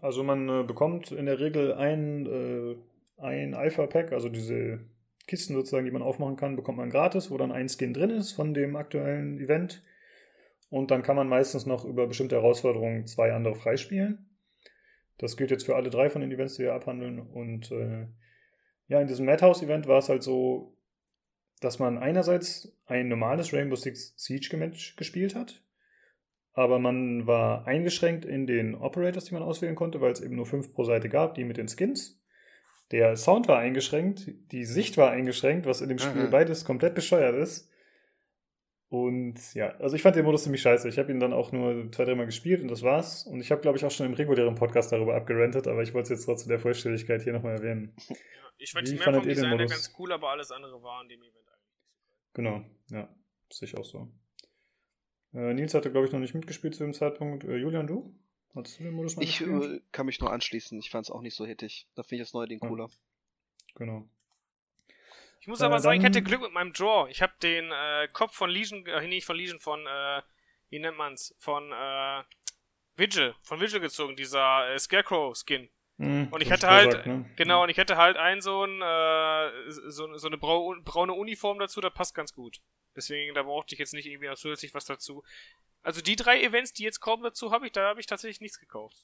Also 0.01 0.24
man 0.24 0.48
äh, 0.48 0.64
bekommt 0.64 1.12
in 1.12 1.27
der 1.27 1.39
Regel 1.39 1.74
ein, 1.74 2.27
äh, 2.27 2.77
ein 3.23 3.55
Alpha-Pack, 3.55 4.12
also 4.12 4.28
diese 4.28 4.81
Kisten 5.27 5.55
sozusagen, 5.55 5.85
die 5.85 5.90
man 5.90 6.02
aufmachen 6.02 6.36
kann, 6.36 6.56
bekommt 6.56 6.78
man 6.78 6.90
gratis, 6.90 7.31
wo 7.31 7.36
dann 7.36 7.52
ein 7.52 7.69
Skin 7.69 7.94
drin 7.94 8.10
ist 8.10 8.32
von 8.32 8.55
dem 8.55 8.74
aktuellen 8.74 9.39
Event. 9.39 9.82
Und 10.70 10.90
dann 10.90 11.02
kann 11.02 11.16
man 11.16 11.28
meistens 11.28 11.66
noch 11.66 11.85
über 11.85 12.06
bestimmte 12.06 12.36
Herausforderungen 12.36 13.06
zwei 13.06 13.32
andere 13.32 13.55
freispielen. 13.55 14.31
Das 15.19 15.36
gilt 15.36 15.51
jetzt 15.51 15.66
für 15.66 15.77
alle 15.77 15.90
drei 15.90 16.09
von 16.09 16.23
den 16.23 16.32
Events, 16.32 16.55
die 16.55 16.62
wir 16.62 16.73
abhandeln. 16.73 17.20
Und 17.20 17.70
äh, 17.70 18.06
ja, 18.89 19.01
in 19.01 19.06
diesem 19.06 19.27
Madhouse-Event 19.27 19.86
war 19.86 19.98
es 19.98 20.09
halt 20.09 20.23
so, 20.23 20.74
dass 21.62 21.78
man 21.78 21.98
einerseits 21.98 22.76
ein 22.86 23.09
normales 23.09 23.52
Rainbow 23.52 23.76
Six 23.76 24.14
Siege 24.16 24.56
Match 24.56 24.97
gespielt 24.97 25.34
hat, 25.34 25.62
aber 26.52 26.78
man 26.78 27.26
war 27.26 27.66
eingeschränkt 27.66 28.24
in 28.24 28.47
den 28.47 28.74
Operators, 28.74 29.24
die 29.24 29.34
man 29.34 29.43
auswählen 29.43 29.74
konnte, 29.74 30.01
weil 30.01 30.12
es 30.12 30.20
eben 30.20 30.36
nur 30.36 30.47
fünf 30.47 30.74
pro 30.74 30.84
Seite 30.84 31.09
gab, 31.09 31.34
die 31.34 31.44
mit 31.44 31.56
den 31.56 31.68
Skins. 31.68 32.18
Der 32.90 33.16
Sound 33.16 33.48
war 33.48 33.59
eingeschränkt, 33.59 34.26
die 34.52 34.64
Sicht 34.66 34.98
war 34.98 35.10
eingeschränkt, 35.10 35.64
was 35.64 35.80
in 35.80 35.89
dem 35.89 35.98
Spiel 35.98 36.24
Mhm. 36.26 36.30
beides 36.30 36.64
komplett 36.66 36.94
bescheuert 36.94 37.34
ist. 37.36 37.70
Und 38.90 39.55
ja, 39.55 39.70
also 39.78 39.97
ich 39.97 40.02
fand 40.02 40.16
den 40.16 40.26
Modus 40.26 40.43
ziemlich 40.43 40.60
scheiße. 40.60 40.86
Ich 40.86 40.98
habe 40.98 41.10
ihn 41.10 41.18
dann 41.18 41.32
auch 41.32 41.51
nur 41.52 41.90
zwei, 41.93 42.05
dreimal 42.05 42.26
gespielt 42.26 42.60
und 42.60 42.68
das 42.68 42.82
war's. 42.82 43.24
Und 43.26 43.40
ich 43.40 43.51
habe, 43.51 43.62
glaube 43.62 43.78
ich, 43.78 43.84
auch 43.86 43.90
schon 43.90 44.05
im 44.05 44.12
regulären 44.12 44.55
Podcast 44.55 44.93
darüber 44.93 45.14
abgerantet, 45.14 45.66
aber 45.66 45.82
ich 45.82 45.94
wollte 45.94 46.12
es 46.12 46.18
jetzt 46.18 46.26
trotzdem 46.26 46.51
der 46.51 46.59
Vollständigkeit 46.60 47.22
hier 47.22 47.32
nochmal 47.32 47.55
erwähnen. 47.56 47.94
Ja, 48.10 48.14
ich 48.59 48.72
fand 48.72 48.86
Wie 48.86 48.90
die 48.90 48.97
mehr 48.97 49.05
fandet 49.05 49.22
vom 49.22 49.28
ihr 49.30 49.34
den 49.34 49.43
Designer 49.44 49.56
Modus? 49.56 49.70
ganz 49.70 49.94
cool, 49.98 50.12
aber 50.12 50.28
alles 50.28 50.51
andere 50.51 50.82
war 50.82 51.01
an 51.01 51.09
dem 51.09 51.22
Event 51.22 51.48
eigentlich 51.48 51.72
nicht 51.78 51.89
so 51.89 52.05
geil. 52.05 52.18
Genau, 52.34 52.64
ja, 52.90 53.09
sehe 53.50 53.68
ich 53.68 53.76
auch 53.76 53.84
so. 53.84 54.09
Äh, 55.34 55.54
Nils 55.54 55.74
hatte, 55.74 55.90
glaube 55.90 56.06
ich, 56.06 56.12
noch 56.12 56.20
nicht 56.20 56.34
mitgespielt 56.34 56.74
zu 56.74 56.84
dem 56.84 56.94
Zeitpunkt. 56.94 57.44
Äh, 57.44 57.56
Julian, 57.56 57.86
du? 57.86 58.14
Hattest 58.54 58.78
du 58.80 58.84
den 58.84 58.92
Modus 58.94 59.16
mal 59.16 59.22
Ich 59.22 59.38
gespielt? 59.38 59.62
äh, 59.64 59.80
kann 59.92 60.06
mich 60.06 60.20
nur 60.20 60.30
anschließen. 60.32 60.78
Ich 60.78 60.90
fand 60.90 61.06
es 61.06 61.10
auch 61.10 61.22
nicht 61.22 61.34
so 61.34 61.46
hittig. 61.46 61.86
Da 61.94 62.02
finde 62.02 62.22
ich 62.22 62.28
das 62.28 62.34
neue 62.34 62.48
Ding 62.48 62.60
Ja. 62.62 62.68
cooler. 62.68 62.90
Genau. 63.74 64.06
Ich 65.40 65.48
muss 65.48 65.60
Äh, 65.60 65.64
aber 65.64 65.80
sagen, 65.80 65.98
ich 66.00 66.04
hatte 66.06 66.22
Glück 66.22 66.42
mit 66.42 66.52
meinem 66.52 66.72
Draw. 66.72 67.10
Ich 67.10 67.22
habe 67.22 67.32
den 67.42 67.70
äh, 67.72 68.09
Kopf 68.12 68.34
von 68.34 68.50
Legion, 68.50 68.84
äh, 68.86 69.06
nicht 69.09 69.24
von 69.24 69.36
Legion, 69.36 69.59
von, 69.59 69.86
äh, 69.86 70.22
wie 70.68 70.78
nennt 70.78 70.96
man's? 70.98 71.34
Von 71.38 71.72
äh, 71.72 72.22
Vigil, 72.96 73.34
von 73.42 73.59
Vigil 73.60 73.80
gezogen, 73.80 74.16
dieser 74.16 74.72
äh, 74.74 74.78
Scarecrow-Skin. 74.78 75.68
Mhm, 75.98 76.28
Und 76.32 76.40
ich 76.40 76.51
hatte 76.51 76.66
ist 76.66 76.73
halt, 76.73 77.06
ne? 77.06 77.31
genau, 77.36 77.62
und 77.62 77.69
ich 77.69 77.77
hätte 77.77 77.97
halt 77.97 78.16
ein 78.16 78.40
so 78.40 78.64
ein, 78.64 78.81
äh, 78.82 79.70
so, 79.70 80.16
so 80.16 80.27
eine 80.27 80.39
brau 80.39 80.74
braune 80.85 81.12
Uniform 81.12 81.59
dazu, 81.59 81.81
das 81.81 81.93
passt 81.94 82.14
ganz 82.14 82.32
gut. 82.32 82.60
Deswegen, 82.97 83.35
da 83.35 83.43
brauchte 83.43 83.74
ich 83.74 83.78
jetzt 83.78 83.94
nicht 83.94 84.06
irgendwie 84.06 84.28
noch 84.28 84.36
zusätzlich 84.36 84.74
was 84.74 84.85
dazu. 84.85 85.23
Also 85.82 86.01
die 86.01 86.16
drei 86.16 86.43
Events, 86.43 86.73
die 86.73 86.85
jetzt 86.85 87.01
kommen 87.01 87.23
dazu, 87.23 87.51
habe 87.52 87.66
ich, 87.66 87.73
da 87.73 87.89
habe 87.89 88.01
ich 88.01 88.06
tatsächlich 88.06 88.40
nichts 88.40 88.59
gekauft. 88.59 88.97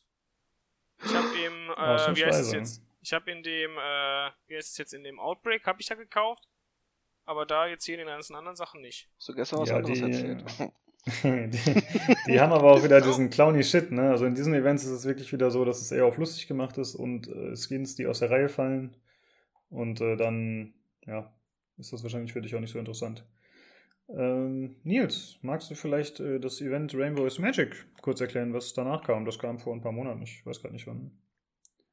Ich 1.04 1.14
habe 1.14 1.28
im, 1.38 1.70
äh, 1.70 2.16
wie 2.16 2.24
heißt 2.24 2.40
es 2.40 2.52
jetzt? 2.52 2.82
Ich 3.00 3.12
habe 3.12 3.30
in 3.30 3.42
dem, 3.42 3.72
äh, 3.78 4.30
wie 4.48 4.56
heißt 4.56 4.70
es 4.72 4.78
jetzt, 4.78 4.92
in 4.94 5.04
dem 5.04 5.20
Outbreak, 5.20 5.64
habe 5.66 5.80
ich 5.80 5.86
da 5.86 5.94
gekauft. 5.94 6.48
Aber 7.24 7.44
da 7.46 7.66
jetzt 7.66 7.84
hier 7.84 7.94
in 7.94 7.98
den 8.00 8.08
ganzen 8.08 8.34
anderen 8.34 8.56
Sachen 8.56 8.80
nicht. 8.80 9.08
Hast 9.18 9.28
du 9.28 9.34
gestern 9.34 9.60
was 9.60 9.68
Ja, 9.68 9.76
anderes 9.76 9.98
die- 9.98 10.04
erzählt? 10.04 10.44
die, 11.06 11.50
die 12.26 12.40
haben 12.40 12.52
aber 12.52 12.72
auch 12.72 12.82
wieder 12.84 13.00
diesen 13.00 13.30
clowny 13.30 13.62
Shit, 13.62 13.90
ne? 13.92 14.10
Also 14.10 14.26
in 14.26 14.34
diesen 14.34 14.54
Events 14.54 14.84
ist 14.84 14.90
es 14.90 15.04
wirklich 15.04 15.32
wieder 15.32 15.50
so, 15.50 15.64
dass 15.64 15.80
es 15.80 15.90
eher 15.92 16.06
auf 16.06 16.18
lustig 16.18 16.46
gemacht 16.48 16.76
ist 16.78 16.94
und 16.94 17.28
äh, 17.28 17.56
Skins, 17.56 17.94
die 17.94 18.06
aus 18.06 18.18
der 18.18 18.30
Reihe 18.30 18.48
fallen. 18.48 18.96
Und 19.70 20.00
äh, 20.00 20.16
dann, 20.16 20.74
ja, 21.06 21.32
ist 21.78 21.92
das 21.92 22.02
wahrscheinlich 22.02 22.32
für 22.32 22.42
dich 22.42 22.54
auch 22.54 22.60
nicht 22.60 22.72
so 22.72 22.78
interessant. 22.78 23.24
Ähm, 24.08 24.76
Nils, 24.84 25.38
magst 25.42 25.70
du 25.70 25.74
vielleicht 25.74 26.20
äh, 26.20 26.40
das 26.40 26.60
Event 26.60 26.94
Rainbow 26.94 27.26
is 27.26 27.38
Magic 27.38 27.86
kurz 28.00 28.20
erklären, 28.20 28.54
was 28.54 28.72
danach 28.72 29.02
kam? 29.04 29.24
Das 29.26 29.38
kam 29.38 29.58
vor 29.58 29.74
ein 29.74 29.82
paar 29.82 29.92
Monaten, 29.92 30.22
ich 30.22 30.44
weiß 30.46 30.60
gerade 30.62 30.72
nicht 30.74 30.86
wann. 30.86 31.10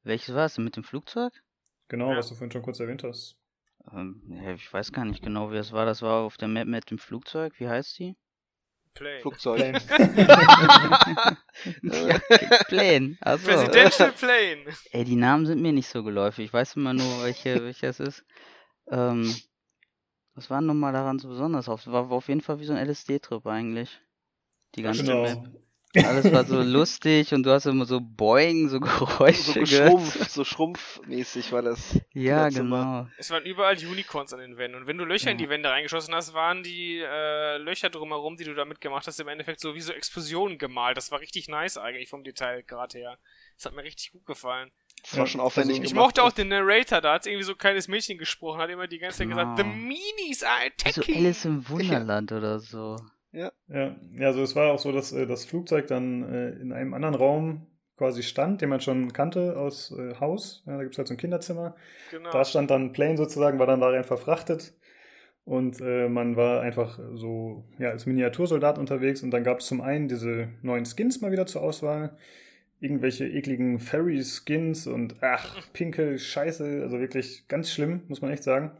Welches 0.03 0.33
war 0.33 0.45
es? 0.45 0.57
Mit 0.57 0.77
dem 0.77 0.83
Flugzeug? 0.83 1.33
Genau, 1.89 2.11
Ja. 2.11 2.17
was 2.17 2.29
du 2.29 2.35
vorhin 2.35 2.51
schon 2.51 2.61
kurz 2.61 2.79
erwähnt 2.79 3.03
hast. 3.03 3.37
Ähm, 3.93 4.21
ich 4.55 4.71
weiß 4.71 4.91
gar 4.93 5.03
nicht 5.05 5.23
genau, 5.23 5.51
wie 5.51 5.57
es 5.57 5.71
war. 5.73 5.85
Das 5.85 6.01
war 6.01 6.21
auf 6.21 6.37
der 6.37 6.47
Map 6.47 6.67
mit 6.67 6.89
dem 6.89 6.97
Flugzeug. 6.97 7.53
Wie 7.59 7.67
heißt 7.67 7.99
die? 7.99 8.15
Play. 8.95 9.21
Flugzeug. 9.21 9.75
ja, 11.83 12.19
Plane. 12.67 13.17
Also, 13.21 13.45
Presidential 13.47 14.11
Plane. 14.13 14.65
ey, 14.91 15.03
die 15.03 15.15
Namen 15.15 15.45
sind 15.45 15.61
mir 15.61 15.71
nicht 15.73 15.87
so 15.89 16.03
geläufig. 16.03 16.45
Ich 16.45 16.53
weiß 16.53 16.75
immer 16.77 16.93
nur, 16.93 17.23
welche, 17.23 17.63
welche 17.63 17.87
es 17.87 17.99
ist. 17.99 18.23
Ähm, 18.89 19.35
was 20.33 20.49
war 20.49 20.61
nochmal 20.61 20.93
daran 20.93 21.19
so 21.19 21.27
besonders? 21.29 21.69
Auf- 21.69 21.87
War 21.87 22.11
auf 22.11 22.27
jeden 22.27 22.41
Fall 22.41 22.59
wie 22.59 22.65
so 22.65 22.73
ein 22.73 22.87
LSD-Trip 22.89 23.45
eigentlich. 23.45 23.99
Die 24.75 24.81
ganze 24.81 25.03
Genau. 25.03 25.23
Map. 25.23 25.47
Alles 26.03 26.31
war 26.31 26.45
so 26.45 26.61
lustig 26.61 27.33
und 27.33 27.43
du 27.43 27.51
hast 27.51 27.65
immer 27.65 27.85
so 27.85 27.99
Boing, 28.01 28.69
so 28.69 28.79
Geräusche 28.81 29.41
so 29.41 29.53
gehört. 29.53 29.69
geschrumpft, 29.69 30.31
so 30.31 30.43
schrumpfmäßig 30.43 31.51
war 31.51 31.61
das. 31.61 31.99
Ja, 32.13 32.49
genau. 32.49 33.07
Es 33.17 33.29
waren 33.31 33.43
überall 33.45 33.75
Unicorns 33.77 34.33
an 34.33 34.39
den 34.39 34.57
Wänden. 34.57 34.77
Und 34.81 34.87
wenn 34.87 34.97
du 34.97 35.05
Löcher 35.05 35.31
in 35.31 35.39
Ja. 35.39 35.45
die 35.45 35.49
Wände 35.49 35.69
reingeschossen 35.69 36.13
hast, 36.13 36.33
waren 36.33 36.63
die 36.63 36.99
äh, 36.99 37.57
Löcher 37.57 37.89
drumherum, 37.89 38.37
die 38.37 38.43
du 38.43 38.53
damit 38.53 38.81
gemacht 38.81 39.07
hast, 39.07 39.19
im 39.19 39.27
Endeffekt 39.27 39.59
so 39.59 39.75
wie 39.75 39.81
so 39.81 39.93
Explosionen 39.93 40.57
gemalt. 40.57 40.97
Das 40.97 41.11
war 41.11 41.19
richtig 41.19 41.47
nice 41.47 41.77
eigentlich 41.77 42.09
vom 42.09 42.23
Detailgrad 42.23 42.93
her. 42.93 43.17
Das 43.55 43.65
hat 43.65 43.75
mir 43.75 43.83
richtig 43.83 44.11
gut 44.11 44.25
gefallen. 44.25 44.71
Das 45.03 45.17
war 45.17 45.27
schon 45.27 45.39
aufwendig 45.41 45.75
also- 45.75 45.83
Ich 45.83 45.89
gemacht. 45.91 46.05
mochte 46.07 46.23
auch 46.23 46.31
den 46.31 46.47
Narrator, 46.47 46.99
da 47.01 47.13
hat 47.13 47.25
irgendwie 47.27 47.43
so 47.43 47.51
ein 47.51 47.57
kleines 47.57 47.87
Mädchen 47.87 48.17
gesprochen, 48.17 48.59
hat 48.59 48.69
immer 48.69 48.87
die 48.87 48.97
ganze 48.97 49.19
Zeit 49.19 49.27
Genau. 49.29 49.41
gesagt, 49.41 49.57
The 49.59 49.63
Meanies 49.63 50.43
are 50.43 50.61
So 50.87 50.89
attacking. 51.01 51.15
Alice 51.17 51.45
im 51.45 51.69
Wunderland 51.69 52.31
oder 52.31 52.59
so. 52.59 52.97
Ja. 53.35 53.51
Ja, 53.67 53.95
ja 54.17 54.27
also 54.27 54.41
es 54.41 54.55
war 54.55 54.71
auch 54.71 54.79
so, 54.79 54.91
dass 54.91 55.11
äh, 55.11 55.27
das 55.27 55.45
Flugzeug 55.45 55.87
dann 55.87 56.23
äh, 56.23 56.49
in 56.51 56.71
einem 56.71 56.93
anderen 56.93 57.15
Raum 57.15 57.67
quasi 57.97 58.23
stand, 58.23 58.61
den 58.61 58.69
man 58.69 58.81
schon 58.81 59.13
kannte 59.13 59.57
aus 59.57 59.91
äh, 59.91 60.15
Haus. 60.19 60.63
Ja, 60.65 60.77
da 60.77 60.83
gibt 60.83 60.95
es 60.95 60.97
halt 60.97 61.07
so 61.07 61.13
ein 61.13 61.17
Kinderzimmer. 61.17 61.75
Genau. 62.11 62.31
Da 62.31 62.45
stand 62.45 62.71
dann 62.71 62.85
ein 62.85 62.93
Plane 62.93 63.17
sozusagen, 63.17 63.59
war 63.59 63.67
dann 63.67 63.81
darin 63.81 64.03
verfrachtet. 64.03 64.73
Und 65.43 65.79
äh, 65.79 66.09
man 66.09 66.35
war 66.35 66.61
einfach 66.61 66.99
so 67.13 67.65
ja, 67.77 67.91
als 67.91 68.05
Miniatursoldat 68.05 68.79
unterwegs. 68.79 69.21
Und 69.21 69.31
dann 69.31 69.43
gab 69.43 69.59
es 69.59 69.67
zum 69.67 69.81
einen 69.81 70.07
diese 70.07 70.49
neuen 70.61 70.85
Skins 70.85 71.21
mal 71.21 71.31
wieder 71.31 71.45
zur 71.45 71.61
Auswahl. 71.61 72.17
Irgendwelche 72.79 73.27
ekligen 73.27 73.79
Fairy-Skins 73.79 74.87
und 74.87 75.15
ach, 75.21 75.55
pinke 75.73 76.17
Scheiße. 76.17 76.81
Also 76.81 76.99
wirklich 76.99 77.47
ganz 77.47 77.71
schlimm, 77.71 78.03
muss 78.07 78.21
man 78.21 78.31
echt 78.31 78.43
sagen. 78.43 78.71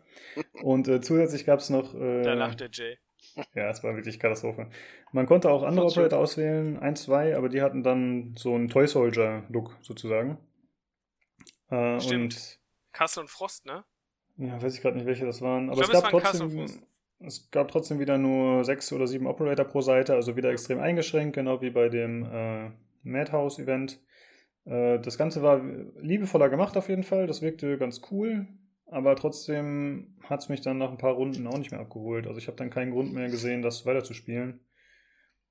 Und 0.63 0.87
äh, 0.87 1.01
zusätzlich 1.01 1.45
gab 1.45 1.59
es 1.59 1.69
noch. 1.69 1.93
Äh, 1.93 2.23
da 2.23 2.33
lacht 2.33 2.59
der 2.61 2.69
Jay. 2.71 2.97
Ja, 3.55 3.69
es 3.69 3.83
war 3.83 3.95
wirklich 3.95 4.19
Katastrophe. 4.19 4.69
Man 5.11 5.25
konnte 5.25 5.49
auch 5.49 5.63
andere. 5.63 5.85
Operator 5.85 6.19
auswählen, 6.19 6.77
ein, 6.79 6.95
zwei, 6.95 7.35
aber 7.35 7.49
die 7.49 7.61
hatten 7.61 7.83
dann 7.83 8.35
so 8.37 8.55
einen 8.55 8.69
Toy 8.69 8.87
Soldier-Look 8.87 9.77
sozusagen. 9.81 10.37
Äh, 11.69 11.99
Stimmt. 11.99 12.59
Kassel 12.91 13.21
und 13.21 13.29
Frost, 13.29 13.65
ne? 13.65 13.83
ja, 14.37 14.61
weiß 14.61 14.75
ich 14.75 14.81
gerade 14.81 14.97
nicht, 14.97 15.05
welche 15.05 15.25
das 15.25 15.41
waren. 15.41 15.69
Aber 15.69 15.81
Ich 15.81 15.85
es 15.85 15.89
glaub, 15.89 16.11
gab 16.11 16.33
es 16.33 16.39
waren 16.39 16.49
trotzdem. 16.49 16.87
Es 17.19 17.49
gab 17.49 17.71
trotzdem 17.71 17.99
wieder 17.99 18.17
nur 18.17 18.65
sechs 18.65 18.91
oder 18.91 19.07
sieben 19.07 19.25
Operator 19.25 19.65
pro 19.65 19.79
Seite, 19.79 20.13
also 20.13 20.35
wieder 20.35 20.51
extrem 20.51 20.79
eingeschränkt, 20.81 21.35
genau 21.35 21.61
wie 21.61 21.69
bei 21.69 21.87
dem 21.87 22.25
äh, 22.25 22.71
Madhouse-Event. 23.03 24.01
Äh, 24.65 24.99
das 24.99 25.17
Ganze 25.17 25.41
war 25.41 25.63
liebevoller 26.01 26.49
gemacht 26.49 26.75
auf 26.75 26.89
jeden 26.89 27.03
Fall, 27.03 27.25
das 27.25 27.41
wirkte 27.41 27.77
ganz 27.77 28.01
cool, 28.11 28.47
aber 28.87 29.15
trotzdem 29.15 30.15
hat 30.23 30.41
es 30.41 30.49
mich 30.49 30.61
dann 30.61 30.77
nach 30.77 30.91
ein 30.91 30.97
paar 30.97 31.13
Runden 31.13 31.47
auch 31.47 31.57
nicht 31.57 31.71
mehr 31.71 31.79
abgeholt. 31.79 32.27
Also 32.27 32.39
ich 32.39 32.47
habe 32.47 32.57
dann 32.57 32.69
keinen 32.69 32.91
Grund 32.91 33.13
mehr 33.13 33.29
gesehen, 33.29 33.61
das 33.61 33.85
weiterzuspielen. 33.85 34.59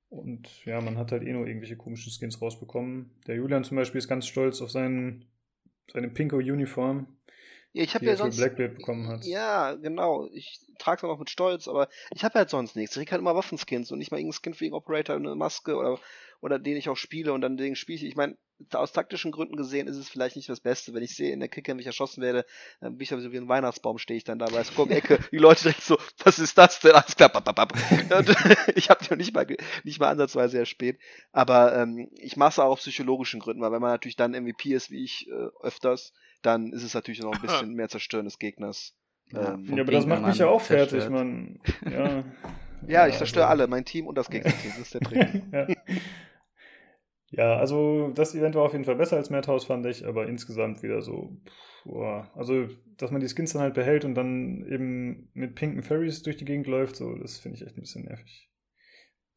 Und 0.09 0.65
ja, 0.65 0.81
man 0.81 0.97
hat 0.97 1.11
halt 1.11 1.23
eh 1.23 1.33
nur 1.33 1.47
irgendwelche 1.47 1.77
komischen 1.77 2.11
Skins 2.11 2.41
rausbekommen. 2.41 3.11
Der 3.27 3.35
Julian 3.35 3.63
zum 3.63 3.77
Beispiel 3.77 3.99
ist 3.99 4.07
ganz 4.07 4.27
stolz 4.27 4.61
auf 4.61 4.71
seinen, 4.71 5.25
seine 5.91 6.09
pinke 6.09 6.37
Uniform, 6.37 7.07
Ja, 7.73 7.83
ich 7.83 7.93
habe 7.95 8.05
die 8.05 8.05
ja 8.05 8.13
er 8.13 8.17
für 8.17 8.31
sonst. 8.31 8.37
Blackbeard 8.37 8.75
bekommen 8.75 9.07
hat. 9.07 9.25
Ja, 9.25 9.73
genau. 9.75 10.29
Ich 10.33 10.61
trage 10.77 10.99
es 10.99 11.03
auch 11.03 11.19
mit 11.19 11.29
Stolz, 11.29 11.67
aber 11.67 11.89
ich 12.13 12.23
habe 12.23 12.35
halt 12.39 12.49
sonst 12.49 12.75
nichts. 12.75 12.95
Ich 12.95 13.01
krieg 13.01 13.11
halt 13.11 13.21
immer 13.21 13.35
Waffenskins 13.35 13.91
und 13.91 13.99
nicht 13.99 14.11
mal 14.11 14.17
irgendeinen 14.17 14.39
Skin 14.41 14.53
für 14.53 14.65
irgendeinen 14.65 14.83
Operator, 14.83 15.15
eine 15.15 15.35
Maske 15.35 15.75
oder, 15.75 15.99
oder 16.41 16.59
den 16.59 16.77
ich 16.77 16.89
auch 16.89 16.97
spiele 16.97 17.33
und 17.33 17.41
dann 17.41 17.57
den 17.57 17.75
spiele 17.75 17.97
ich. 17.97 18.05
Ich 18.05 18.15
meine, 18.15 18.37
aus 18.73 18.93
taktischen 18.93 19.31
Gründen 19.31 19.55
gesehen 19.57 19.87
ist 19.87 19.97
es 19.97 20.09
vielleicht 20.09 20.35
nicht 20.37 20.47
das 20.49 20.59
Beste. 20.61 20.93
Wenn 20.93 21.03
ich 21.03 21.15
sehe, 21.15 21.31
in 21.33 21.39
der 21.39 21.49
Kicker, 21.49 21.75
wie 21.75 21.81
ich 21.81 21.85
erschossen 21.87 22.21
werde, 22.21 22.45
dann 22.79 22.93
bin 22.97 23.03
ich 23.03 23.09
so 23.09 23.31
wie 23.31 23.37
ein 23.37 23.47
Weihnachtsbaum, 23.49 23.97
stehe 23.97 24.17
ich 24.17 24.23
dann 24.23 24.39
da 24.39 24.45
bei 24.45 24.63
der 24.63 24.97
Ecke. 24.97 25.19
Die 25.31 25.37
Leute 25.37 25.63
direkt 25.63 25.81
so, 25.81 25.97
was 26.23 26.39
ist 26.39 26.57
das 26.57 26.79
denn? 26.79 26.91
Alles 26.93 27.15
klar, 27.15 27.29
bap, 27.29 27.43
bap, 27.45 27.55
bap. 27.55 27.73
Ich 28.75 28.89
habe 28.89 29.03
die 29.03 29.09
noch 29.11 29.17
nicht 29.17 29.33
mal, 29.33 29.45
nicht 29.83 29.99
mal 29.99 30.09
ansatzweise 30.09 30.57
erspät. 30.59 30.97
Aber 31.31 31.75
ähm, 31.75 32.09
ich 32.17 32.37
mache 32.37 32.49
es 32.49 32.59
auch 32.59 32.71
aus 32.71 32.79
psychologischen 32.79 33.39
Gründen, 33.39 33.61
weil 33.61 33.71
wenn 33.71 33.81
man 33.81 33.91
natürlich 33.91 34.15
dann 34.15 34.31
MVP 34.31 34.73
ist, 34.73 34.89
wie 34.91 35.03
ich 35.03 35.27
äh, 35.29 35.47
öfters, 35.61 36.13
dann 36.41 36.71
ist 36.71 36.83
es 36.83 36.93
natürlich 36.93 37.21
noch 37.21 37.33
ein 37.33 37.41
bisschen 37.41 37.73
mehr 37.75 37.89
Zerstören 37.89 38.25
des 38.25 38.39
Gegners. 38.39 38.93
Ja, 39.31 39.53
Ähm, 39.55 39.75
Ja, 39.75 39.83
aber 39.83 39.91
das 39.91 40.05
macht 40.05 40.23
mich 40.25 40.37
ja 40.37 40.47
auch 40.47 40.61
fertig, 40.61 41.09
man. 41.09 41.59
Ja, 41.91 42.23
Ja, 42.87 43.07
ich 43.07 43.17
zerstöre 43.17 43.47
also- 43.47 43.51
alle, 43.63 43.67
mein 43.67 43.83
Team 43.85 44.07
und 44.07 44.15
das 44.15 44.29
Gegnerteam, 44.29 44.71
das 44.71 44.79
ist 44.79 44.93
der 44.93 45.01
Trick. 45.01 45.43
ja. 45.51 45.67
Ja, 47.37 47.57
also 47.57 48.11
das 48.13 48.33
Event 48.35 48.55
war 48.55 48.63
auf 48.63 48.71
jeden 48.73 48.85
Fall 48.85 48.95
besser 48.95 49.17
als 49.17 49.29
Madhouse, 49.29 49.65
fand 49.65 49.85
ich, 49.85 50.05
aber 50.05 50.27
insgesamt 50.27 50.83
wieder 50.83 51.01
so. 51.01 51.37
pff, 51.45 51.53
Boah. 51.85 52.31
Also, 52.35 52.67
dass 52.97 53.11
man 53.11 53.21
die 53.21 53.27
Skins 53.29 53.53
dann 53.53 53.61
halt 53.61 53.75
behält 53.75 54.05
und 54.05 54.15
dann 54.15 54.65
eben 54.67 55.29
mit 55.33 55.53
pinken 55.53 55.83
Fairies 55.83 56.23
durch 56.23 56.35
die 56.37 56.45
Gegend 56.45 56.65
läuft, 56.65 56.95
so, 56.95 57.13
das 57.15 57.37
finde 57.37 57.57
ich 57.57 57.65
echt 57.65 57.77
ein 57.77 57.81
bisschen 57.81 58.05
nervig. 58.05 58.49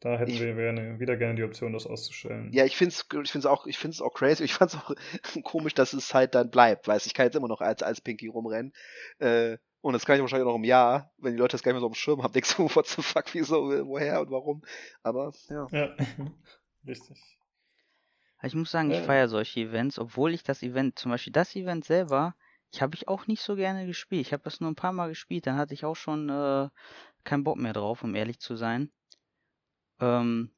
Da 0.01 0.17
hätten 0.17 0.31
Ich- 0.31 0.41
wir 0.41 0.55
gerne, 0.55 0.99
wieder 1.01 1.17
gerne 1.17 1.35
die 1.35 1.43
Option, 1.43 1.73
das 1.75 1.87
auszustellen. 1.87 2.51
Ja, 2.53 2.65
ich 2.65 2.77
find's, 2.77 3.05
ich 3.23 3.31
find's 3.33 3.45
auch, 3.47 3.67
ich 3.67 3.77
find's 3.79 4.01
auch 4.01 4.15
crazy. 4.15 4.45
Ich 4.45 4.55
fand's 4.55 4.77
auch 4.77 4.95
komisch, 5.45 5.75
dass 5.75 5.93
es 5.93 6.15
halt 6.15 6.35
dann 6.35 6.51
bleibt, 6.51 6.87
weißt, 6.89 7.05
ich 7.07 7.13
kann 7.15 7.27
jetzt 7.27 7.35
immer 7.35 7.49
noch 7.49 7.61
als, 7.61 7.83
als 7.83 8.01
Pinky 8.01 8.29
rumrennen. 8.29 8.73
Äh, 9.19 9.59
und 9.81 9.93
das 9.93 10.07
kann 10.07 10.17
ich 10.17 10.23
wahrscheinlich 10.23 10.47
auch 10.47 10.53
noch 10.53 10.59
im 10.59 10.65
Jahr, 10.65 11.13
wenn 11.19 11.33
die 11.33 11.39
Leute 11.39 11.53
das 11.53 11.63
gar 11.63 11.73
nicht 11.73 11.77
mehr 11.77 11.81
so 11.81 11.87
auf 11.89 11.93
dem 11.93 11.97
Schirm 11.97 12.23
haben, 12.23 12.33
denkst 12.33 12.57
du, 12.57 12.63
what 12.75 12.87
the 12.87 13.03
fuck, 13.03 13.25
wieso, 13.35 13.65
woher 13.87 14.21
und 14.23 14.31
warum. 14.31 14.63
Aber, 15.03 15.33
ja. 15.51 15.67
Ja, 15.73 15.97
richtig. 16.87 17.38
Ich 18.43 18.55
muss 18.55 18.71
sagen, 18.71 18.91
ich 18.91 19.01
feiere 19.03 19.29
solche 19.29 19.61
Events, 19.61 19.99
obwohl 19.99 20.35
ich 20.35 20.43
das 20.43 20.63
Event, 20.63 20.99
zum 20.99 21.11
Beispiel 21.13 21.33
das 21.33 21.55
Event 21.57 21.85
selber, 21.85 22.35
ich 22.73 22.83
habe 22.83 22.95
ich 22.97 23.09
auch 23.09 23.27
nicht 23.27 23.43
so 23.43 23.55
gerne 23.57 23.87
gespielt. 23.87 24.27
Ich 24.27 24.33
habe 24.33 24.43
das 24.45 24.61
nur 24.61 24.71
ein 24.71 24.75
paar 24.77 24.93
Mal 24.93 25.09
gespielt, 25.09 25.47
dann 25.47 25.57
hatte 25.57 25.75
ich 25.75 25.85
auch 25.85 25.97
schon 25.97 26.29
äh, 26.29 26.69
keinen 27.25 27.45
Bock 27.45 27.59
mehr 27.59 27.73
drauf, 27.75 28.03
um 28.05 28.15
ehrlich 28.15 28.41
zu 28.41 28.57
sein. 28.57 28.91
Ähm, 30.01 30.51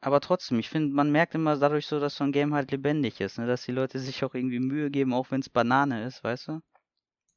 aber 0.00 0.20
trotzdem, 0.20 0.58
ich 0.58 0.68
finde, 0.70 0.94
man 0.94 1.12
merkt 1.12 1.34
immer 1.34 1.56
dadurch 1.56 1.86
so, 1.86 2.00
dass 2.00 2.16
so 2.16 2.24
ein 2.24 2.32
Game 2.32 2.54
halt 2.54 2.70
lebendig 2.72 3.20
ist, 3.20 3.38
ne? 3.38 3.46
dass 3.46 3.64
die 3.64 3.72
Leute 3.72 3.98
sich 4.00 4.24
auch 4.24 4.34
irgendwie 4.34 4.60
Mühe 4.60 4.90
geben, 4.90 5.12
auch 5.14 5.30
wenn 5.30 5.40
es 5.40 5.50
Banane 5.50 6.04
ist, 6.06 6.24
weißt 6.24 6.48
du? 6.48 6.60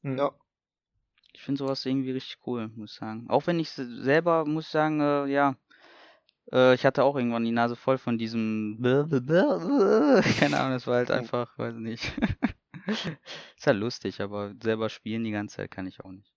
Mhm. 0.02 0.18
Ja. 0.18 0.32
Ich 1.34 1.42
finde 1.42 1.58
sowas 1.58 1.84
irgendwie 1.84 2.12
richtig 2.12 2.38
cool, 2.46 2.68
muss 2.68 2.92
ich 2.92 2.98
sagen. 2.98 3.26
Auch 3.28 3.46
wenn 3.46 3.60
ich 3.60 3.70
se- 3.70 4.02
selber, 4.02 4.46
muss 4.46 4.70
sagen, 4.70 5.00
äh, 5.00 5.26
ja, 5.26 5.56
äh, 6.52 6.74
ich 6.74 6.84
hatte 6.84 7.04
auch 7.04 7.16
irgendwann 7.16 7.44
die 7.44 7.52
Nase 7.52 7.76
voll 7.76 7.98
von 7.98 8.18
diesem 8.18 8.78
keine 10.38 10.60
Ahnung, 10.60 10.72
das 10.72 10.86
war 10.86 10.96
halt 10.96 11.10
Oh. 11.10 11.14
einfach, 11.14 11.56
weiß 11.58 11.76
nicht. 11.76 12.12
Ist 13.56 13.66
halt 13.66 13.78
lustig, 13.78 14.20
aber 14.20 14.52
selber 14.62 14.88
spielen 14.90 15.24
die 15.24 15.30
ganze 15.30 15.56
Zeit 15.56 15.70
kann 15.70 15.86
ich 15.86 16.00
auch 16.04 16.12
nicht. 16.12 16.32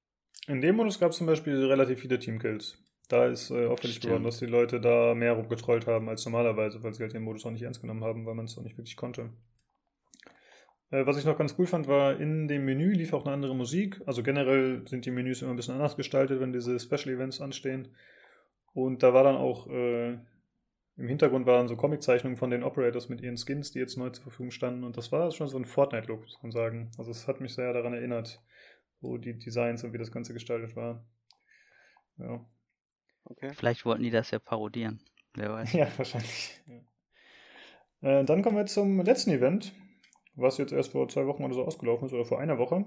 In 0.47 0.61
dem 0.61 0.77
Modus 0.77 0.99
gab 0.99 1.11
es 1.11 1.17
zum 1.17 1.27
Beispiel 1.27 1.65
relativ 1.65 1.99
viele 1.99 2.19
Teamkills. 2.19 2.77
Da 3.09 3.25
ist 3.27 3.51
äh, 3.51 3.67
auffällig 3.67 4.01
geworden, 4.01 4.23
dass 4.23 4.39
die 4.39 4.45
Leute 4.45 4.81
da 4.81 5.13
mehr 5.15 5.33
rumgetrollt 5.33 5.87
haben 5.87 6.09
als 6.09 6.25
normalerweise, 6.25 6.83
weil 6.83 6.93
sie 6.93 7.03
halt 7.03 7.13
den 7.13 7.23
Modus 7.23 7.45
auch 7.45 7.51
nicht 7.51 7.61
ernst 7.63 7.81
genommen 7.81 8.03
haben, 8.03 8.25
weil 8.25 8.35
man 8.35 8.45
es 8.45 8.57
auch 8.57 8.63
nicht 8.63 8.77
wirklich 8.77 8.97
konnte. 8.97 9.29
Äh, 10.89 11.05
was 11.05 11.17
ich 11.17 11.25
noch 11.25 11.37
ganz 11.37 11.55
cool 11.57 11.67
fand, 11.67 11.87
war, 11.87 12.19
in 12.19 12.47
dem 12.47 12.65
Menü 12.65 12.91
lief 12.93 13.13
auch 13.13 13.25
eine 13.25 13.33
andere 13.33 13.55
Musik. 13.55 14.01
Also 14.05 14.23
generell 14.23 14.85
sind 14.87 15.05
die 15.05 15.11
Menüs 15.11 15.41
immer 15.41 15.51
ein 15.51 15.57
bisschen 15.57 15.75
anders 15.75 15.95
gestaltet, 15.97 16.39
wenn 16.39 16.53
diese 16.53 16.79
Special 16.79 17.09
Events 17.15 17.41
anstehen. 17.41 17.89
Und 18.77 19.01
da 19.01 19.13
war 19.13 19.23
dann 19.23 19.37
auch 19.37 19.67
äh, 19.67 20.13
im 20.97 21.07
Hintergrund 21.07 21.45
waren 21.45 21.67
so 21.67 21.75
Comiczeichnungen 21.75 22.37
von 22.37 22.49
den 22.51 22.63
Operators 22.63 23.09
mit 23.09 23.21
ihren 23.21 23.37
Skins, 23.37 23.71
die 23.71 23.79
jetzt 23.79 23.97
neu 23.97 24.09
zur 24.11 24.23
Verfügung 24.23 24.51
standen. 24.51 24.83
Und 24.83 24.97
das 24.97 25.11
war 25.11 25.31
schon 25.31 25.47
so 25.47 25.57
ein 25.57 25.65
Fortnite-Look, 25.65 26.21
muss 26.21 26.43
man 26.43 26.51
sagen. 26.51 26.91
Also 26.97 27.11
es 27.11 27.27
hat 27.27 27.41
mich 27.41 27.53
sehr 27.53 27.73
daran 27.73 27.93
erinnert, 27.93 28.41
wo 29.01 29.17
die 29.17 29.37
Designs 29.37 29.83
und 29.83 29.93
wie 29.93 29.97
das 29.97 30.11
Ganze 30.11 30.33
gestaltet 30.33 30.75
war. 30.75 31.05
Ja, 32.17 32.45
Okay. 33.29 33.51
Vielleicht 33.53 33.85
wollten 33.85 34.03
die 34.03 34.09
das 34.09 34.31
ja 34.31 34.39
parodieren. 34.39 35.01
Wer 35.33 35.51
weiß. 35.51 35.73
ja 35.73 35.87
wahrscheinlich. 35.97 36.61
Ja. 38.01 38.19
Äh, 38.19 38.25
dann 38.25 38.41
kommen 38.41 38.57
wir 38.57 38.65
zum 38.65 39.01
letzten 39.01 39.31
Event, 39.31 39.73
was 40.35 40.57
jetzt 40.57 40.71
erst 40.71 40.91
vor 40.91 41.09
zwei 41.09 41.25
Wochen 41.25 41.43
oder 41.43 41.53
so 41.53 41.65
ausgelaufen 41.65 42.05
ist, 42.05 42.13
oder 42.13 42.25
vor 42.25 42.39
einer 42.39 42.57
Woche. 42.57 42.85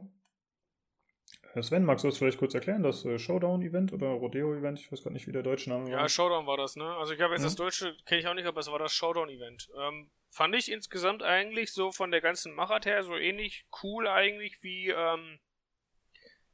Sven, 1.61 1.85
magst 1.85 2.05
du 2.05 2.09
das 2.09 2.19
vielleicht 2.19 2.39
kurz 2.39 2.55
erklären? 2.55 2.83
Das 2.83 3.05
äh, 3.05 3.19
Showdown-Event 3.19 3.93
oder 3.93 4.07
Rodeo-Event? 4.09 4.79
Ich 4.79 4.93
weiß 4.93 5.03
gar 5.03 5.11
nicht, 5.11 5.27
wie 5.27 5.33
der 5.33 5.43
deutsche 5.43 5.69
Name 5.71 5.91
Ja, 5.91 5.99
war. 5.99 6.09
Showdown 6.09 6.47
war 6.47 6.57
das, 6.57 6.77
ne? 6.77 6.85
Also 6.97 7.13
ich 7.13 7.21
habe 7.21 7.33
jetzt 7.33 7.43
Mhm. 7.43 7.47
das 7.47 7.57
Deutsche, 7.57 7.97
kenne 8.07 8.21
ich 8.21 8.27
auch 8.29 8.35
nicht, 8.35 8.47
aber 8.47 8.61
es 8.61 8.71
war 8.71 8.79
das 8.79 8.93
Showdown-Event. 8.95 9.69
Ähm, 9.77 10.11
fand 10.31 10.55
ich 10.55 10.71
insgesamt 10.71 11.23
eigentlich 11.25 11.73
so 11.73 11.91
von 11.91 12.13
der 12.13 12.21
ganzen 12.21 12.55
Machart 12.55 12.87
her 12.87 13.03
so 13.03 13.17
ähnlich 13.17 13.67
cool 13.83 14.07
eigentlich 14.07 14.63
wie, 14.63 14.91
ähm, 14.91 15.41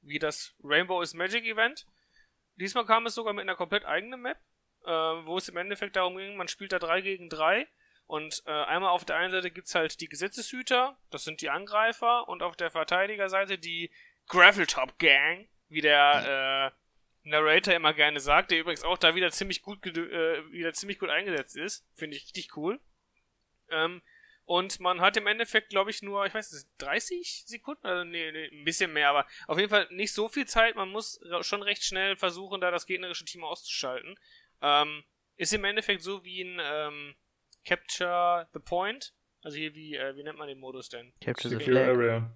wie 0.00 0.18
das 0.18 0.54
Rainbow 0.64 1.02
is 1.02 1.12
Magic 1.12 1.44
Event. 1.44 1.86
Diesmal 2.54 2.86
kam 2.86 3.04
es 3.04 3.14
sogar 3.14 3.34
mit 3.34 3.42
einer 3.42 3.56
komplett 3.56 3.84
eigenen 3.84 4.22
Map, 4.22 4.38
äh, 4.86 4.90
wo 4.90 5.36
es 5.36 5.50
im 5.50 5.58
Endeffekt 5.58 5.96
darum 5.96 6.16
ging, 6.16 6.36
man 6.36 6.48
spielt 6.48 6.72
da 6.72 6.78
3 6.78 7.02
gegen 7.02 7.28
3 7.28 7.68
und 8.06 8.42
äh, 8.46 8.50
einmal 8.50 8.90
auf 8.90 9.04
der 9.04 9.16
einen 9.16 9.32
Seite 9.32 9.50
gibt's 9.50 9.74
halt 9.74 10.00
die 10.00 10.08
Gesetzeshüter, 10.08 10.96
das 11.10 11.24
sind 11.24 11.42
die 11.42 11.50
Angreifer, 11.50 12.28
und 12.28 12.42
auf 12.42 12.56
der 12.56 12.70
Verteidigerseite 12.70 13.58
die 13.58 13.90
Graveltop 14.28 14.98
Gang, 14.98 15.48
wie 15.68 15.80
der 15.80 16.72
äh, 16.72 17.28
Narrator 17.28 17.74
immer 17.74 17.92
gerne 17.92 18.20
sagt, 18.20 18.50
der 18.50 18.60
übrigens 18.60 18.84
auch 18.84 18.98
da 18.98 19.14
wieder 19.14 19.30
ziemlich 19.30 19.62
gut 19.62 19.84
äh, 19.86 20.50
wieder 20.50 20.72
ziemlich 20.72 20.98
gut 20.98 21.10
eingesetzt 21.10 21.56
ist. 21.56 21.86
Finde 21.94 22.16
ich 22.16 22.24
richtig 22.24 22.56
cool. 22.56 22.80
Ähm, 23.70 24.02
und 24.44 24.78
man 24.78 25.00
hat 25.00 25.16
im 25.16 25.26
Endeffekt, 25.26 25.70
glaube 25.70 25.90
ich, 25.90 26.02
nur, 26.02 26.24
ich 26.24 26.32
weiß 26.32 26.52
nicht, 26.52 26.66
30 26.78 27.44
Sekunden? 27.46 27.84
Also, 27.84 28.04
nee, 28.04 28.30
nee, 28.30 28.48
ein 28.52 28.64
bisschen 28.64 28.92
mehr, 28.92 29.10
aber 29.10 29.26
auf 29.48 29.58
jeden 29.58 29.70
Fall 29.70 29.88
nicht 29.90 30.12
so 30.12 30.28
viel 30.28 30.46
Zeit. 30.46 30.76
Man 30.76 30.88
muss 30.90 31.20
schon 31.40 31.62
recht 31.62 31.84
schnell 31.84 32.16
versuchen, 32.16 32.60
da 32.60 32.70
das 32.70 32.86
gegnerische 32.86 33.24
Team 33.24 33.42
auszuschalten. 33.42 34.16
Ähm, 34.62 35.02
ist 35.36 35.52
im 35.52 35.64
Endeffekt 35.64 36.02
so 36.02 36.24
wie 36.24 36.42
ein 36.42 36.60
ähm, 36.62 37.16
Capture 37.64 38.48
the 38.54 38.60
Point. 38.60 39.14
Also 39.42 39.58
hier, 39.58 39.74
wie, 39.74 39.96
äh, 39.96 40.16
wie 40.16 40.22
nennt 40.22 40.38
man 40.38 40.46
den 40.46 40.60
Modus 40.60 40.88
denn? 40.88 41.12
Capture 41.20 41.58
the 41.58 41.64
Flag. 41.64 41.88
Area. 41.88 42.32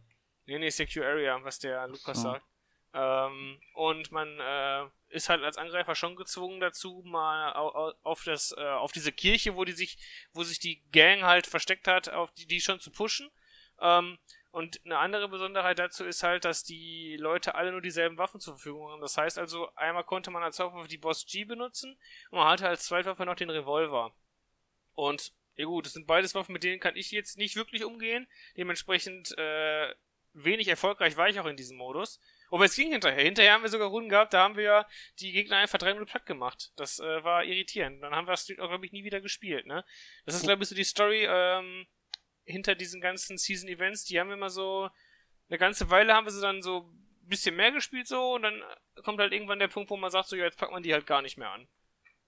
Nee, 0.46 0.58
nee, 0.58 0.70
Secure 0.70 1.06
Area, 1.06 1.42
was 1.44 1.58
der 1.58 1.86
Lukas 1.88 2.18
So. 2.18 2.32
sagt. 2.32 2.44
Ähm, 2.92 3.60
und 3.74 4.10
man 4.10 4.40
äh, 4.40 4.86
ist 5.08 5.28
halt 5.28 5.44
als 5.44 5.56
Angreifer 5.56 5.94
schon 5.94 6.16
gezwungen 6.16 6.58
dazu, 6.60 7.02
mal 7.06 7.52
au- 7.54 7.72
au- 7.72 7.94
auf 8.02 8.24
das, 8.24 8.52
äh, 8.58 8.60
auf 8.64 8.90
diese 8.90 9.12
Kirche, 9.12 9.54
wo 9.54 9.64
die 9.64 9.72
sich, 9.72 9.96
wo 10.32 10.42
sich 10.42 10.58
die 10.58 10.82
Gang 10.90 11.22
halt 11.22 11.46
versteckt 11.46 11.86
hat, 11.86 12.08
auf 12.08 12.32
die, 12.32 12.46
die 12.46 12.60
schon 12.60 12.80
zu 12.80 12.90
pushen. 12.90 13.30
Ähm, 13.80 14.18
Und 14.52 14.80
eine 14.84 14.98
andere 14.98 15.28
Besonderheit 15.28 15.78
dazu 15.78 16.04
ist 16.04 16.24
halt, 16.24 16.44
dass 16.44 16.64
die 16.64 17.16
Leute 17.20 17.54
alle 17.54 17.70
nur 17.70 17.80
dieselben 17.80 18.18
Waffen 18.18 18.40
zur 18.40 18.54
Verfügung 18.54 18.90
haben. 18.90 19.00
Das 19.00 19.16
heißt 19.16 19.38
also, 19.38 19.72
einmal 19.76 20.02
konnte 20.02 20.32
man 20.32 20.42
als 20.42 20.58
Hauptwaffe 20.58 20.88
die 20.88 20.98
Boss 20.98 21.24
G 21.24 21.44
benutzen 21.44 21.96
und 22.30 22.38
man 22.38 22.48
hatte 22.48 22.66
als 22.66 22.84
Zweitwaffe 22.86 23.24
noch 23.24 23.36
den 23.36 23.50
Revolver. 23.50 24.12
Und 24.94 25.32
ja 25.54 25.66
gut, 25.66 25.86
das 25.86 25.92
sind 25.92 26.08
beides 26.08 26.34
Waffen, 26.34 26.52
mit 26.52 26.64
denen 26.64 26.80
kann 26.80 26.96
ich 26.96 27.12
jetzt 27.12 27.38
nicht 27.38 27.54
wirklich 27.54 27.84
umgehen. 27.84 28.26
Dementsprechend 28.56 29.36
äh, 29.38 29.94
wenig 30.32 30.68
erfolgreich 30.68 31.16
war 31.16 31.28
ich 31.28 31.40
auch 31.40 31.46
in 31.46 31.56
diesem 31.56 31.76
Modus. 31.76 32.20
Aber 32.50 32.64
es 32.64 32.74
ging 32.74 32.90
hinterher. 32.90 33.22
Hinterher 33.22 33.52
haben 33.52 33.62
wir 33.62 33.70
sogar 33.70 33.88
Runden 33.88 34.08
gehabt, 34.08 34.32
da 34.32 34.42
haben 34.42 34.56
wir 34.56 34.86
die 35.20 35.32
Gegner 35.32 35.58
einfach 35.58 35.78
drei 35.78 35.92
Minuten 35.92 36.10
platt 36.10 36.26
gemacht. 36.26 36.72
Das 36.76 36.98
äh, 36.98 37.24
war 37.24 37.44
irritierend. 37.44 38.02
Dann 38.02 38.14
haben 38.14 38.26
wir 38.26 38.32
das, 38.32 38.46
glaube 38.46 38.84
ich, 38.84 38.92
nie 38.92 39.04
wieder 39.04 39.20
gespielt, 39.20 39.66
ne? 39.66 39.84
Das 40.26 40.34
ist, 40.34 40.42
glaube 40.42 40.62
ich, 40.62 40.68
so 40.68 40.74
die 40.74 40.84
Story 40.84 41.26
ähm, 41.28 41.86
hinter 42.44 42.74
diesen 42.74 43.00
ganzen 43.00 43.38
Season-Events. 43.38 44.04
Die 44.04 44.18
haben 44.18 44.28
wir 44.28 44.34
immer 44.34 44.50
so, 44.50 44.90
eine 45.50 45.58
ganze 45.58 45.90
Weile 45.90 46.14
haben 46.14 46.26
wir 46.26 46.32
sie 46.32 46.40
dann 46.40 46.62
so 46.62 46.88
ein 46.88 47.28
bisschen 47.28 47.56
mehr 47.56 47.72
gespielt 47.72 48.06
so 48.06 48.34
und 48.34 48.42
dann 48.42 48.62
kommt 49.02 49.18
halt 49.18 49.32
irgendwann 49.32 49.58
der 49.58 49.68
Punkt, 49.68 49.90
wo 49.90 49.96
man 49.96 50.10
sagt, 50.10 50.28
so, 50.28 50.36
ja, 50.36 50.44
jetzt 50.44 50.58
packt 50.58 50.72
man 50.72 50.82
die 50.82 50.92
halt 50.92 51.06
gar 51.06 51.22
nicht 51.22 51.36
mehr 51.36 51.50
an. 51.50 51.68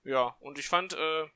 Ja, 0.05 0.37
und 0.41 0.59
ich 0.59 0.67
fand, 0.67 0.95
äh, 0.95 1.29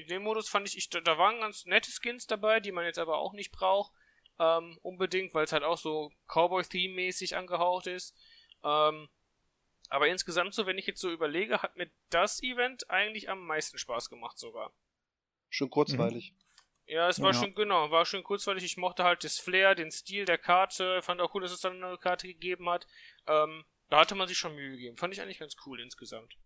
in 0.00 0.06
dem 0.06 0.22
Modus 0.22 0.48
fand 0.48 0.68
ich, 0.68 0.76
ich 0.76 0.88
da 0.88 1.18
waren 1.18 1.40
ganz 1.40 1.64
nette 1.66 1.90
Skins 1.90 2.26
dabei, 2.26 2.60
die 2.60 2.70
man 2.70 2.84
jetzt 2.84 2.98
aber 2.98 3.18
auch 3.18 3.32
nicht 3.32 3.50
braucht 3.50 3.92
ähm, 4.38 4.78
unbedingt, 4.82 5.34
weil 5.34 5.44
es 5.44 5.52
halt 5.52 5.62
auch 5.62 5.78
so 5.78 6.12
Cowboy-Theme-mäßig 6.28 7.36
angehaucht 7.36 7.86
ist. 7.86 8.14
Ähm, 8.64 9.08
aber 9.88 10.08
insgesamt 10.08 10.54
so, 10.54 10.66
wenn 10.66 10.78
ich 10.78 10.86
jetzt 10.86 11.00
so 11.00 11.10
überlege, 11.10 11.62
hat 11.62 11.76
mir 11.76 11.90
das 12.10 12.42
Event 12.42 12.90
eigentlich 12.90 13.30
am 13.30 13.46
meisten 13.46 13.78
Spaß 13.78 14.10
gemacht 14.10 14.38
sogar. 14.38 14.72
Schon 15.48 15.70
kurzweilig. 15.70 16.32
Mhm. 16.32 16.46
Ja, 16.88 17.08
es 17.08 17.20
war 17.20 17.32
ja. 17.32 17.40
schon, 17.40 17.54
genau, 17.54 17.90
war 17.90 18.04
schon 18.04 18.22
kurzweilig. 18.22 18.64
Ich 18.64 18.76
mochte 18.76 19.02
halt 19.02 19.24
das 19.24 19.38
Flair, 19.38 19.74
den 19.74 19.90
Stil 19.90 20.24
der 20.24 20.38
Karte. 20.38 21.02
Fand 21.02 21.20
auch 21.20 21.34
cool, 21.34 21.42
dass 21.42 21.52
es 21.52 21.60
dann 21.60 21.82
eine 21.82 21.98
Karte 21.98 22.28
gegeben 22.28 22.68
hat. 22.68 22.86
Ähm, 23.26 23.64
da 23.88 24.00
hatte 24.00 24.14
man 24.14 24.28
sich 24.28 24.38
schon 24.38 24.54
Mühe 24.54 24.72
gegeben. 24.72 24.96
Fand 24.96 25.12
ich 25.12 25.20
eigentlich 25.20 25.38
ganz 25.38 25.56
cool 25.66 25.80
insgesamt. 25.80 26.36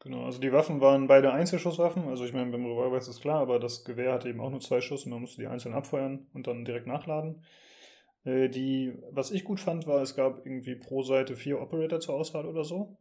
Genau, 0.00 0.24
also 0.24 0.40
die 0.40 0.52
Waffen 0.52 0.80
waren 0.80 1.08
beide 1.08 1.32
Einzelschusswaffen. 1.32 2.08
Also 2.08 2.24
ich 2.24 2.32
meine, 2.32 2.50
beim 2.50 2.64
Revolver 2.64 2.96
ist 2.96 3.08
es 3.08 3.20
klar, 3.20 3.40
aber 3.40 3.58
das 3.58 3.84
Gewehr 3.84 4.12
hatte 4.12 4.28
eben 4.30 4.40
auch 4.40 4.50
nur 4.50 4.60
zwei 4.60 4.80
Schuss 4.80 5.04
und 5.04 5.10
man 5.10 5.20
musste 5.20 5.42
die 5.42 5.46
einzeln 5.46 5.74
abfeuern 5.74 6.26
und 6.32 6.46
dann 6.46 6.64
direkt 6.64 6.86
nachladen. 6.86 7.42
Äh, 8.24 8.48
die, 8.48 8.94
was 9.10 9.30
ich 9.30 9.44
gut 9.44 9.60
fand, 9.60 9.86
war, 9.86 10.00
es 10.00 10.16
gab 10.16 10.46
irgendwie 10.46 10.74
pro 10.74 11.02
Seite 11.02 11.36
vier 11.36 11.60
Operator 11.60 12.00
zur 12.00 12.14
Auswahl 12.14 12.46
oder 12.46 12.64
so. 12.64 12.96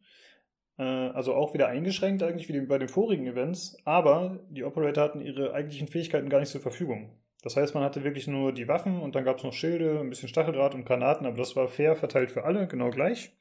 Äh, 0.78 0.84
also 0.84 1.36
auch 1.36 1.54
wieder 1.54 1.68
eingeschränkt 1.68 2.22
eigentlich 2.22 2.50
wie 2.50 2.60
bei 2.62 2.78
den 2.78 2.90
vorigen 2.90 3.28
Events, 3.28 3.78
aber 3.86 4.40
die 4.50 4.66
Operator 4.66 5.04
hatten 5.06 5.22
ihre 5.22 5.54
eigentlichen 5.54 5.88
Fähigkeiten 5.88 6.30
gar 6.30 6.42
nicht 6.42 6.52
zur 6.52 6.62
Verfügung. 6.62 7.18
Das 7.42 7.56
heißt, 7.56 7.74
man 7.76 7.84
hatte 7.84 8.04
wirklich 8.04 8.28
nur 8.28 8.52
die 8.52 8.68
Waffen 8.68 9.00
und 9.00 9.16
dann 9.16 9.24
gab 9.24 9.38
es 9.38 9.44
noch 9.46 9.54
Schilde, 9.54 10.02
ein 10.02 10.10
bisschen 10.10 10.28
Stacheldraht 10.28 10.76
und 10.76 10.86
Granaten, 10.86 11.26
aber 11.26 11.38
das 11.38 11.56
war 11.56 11.70
fair 11.70 11.96
verteilt 11.96 12.32
für 12.32 12.44
alle, 12.44 12.68
genau 12.68 12.90
gleich. 12.90 13.32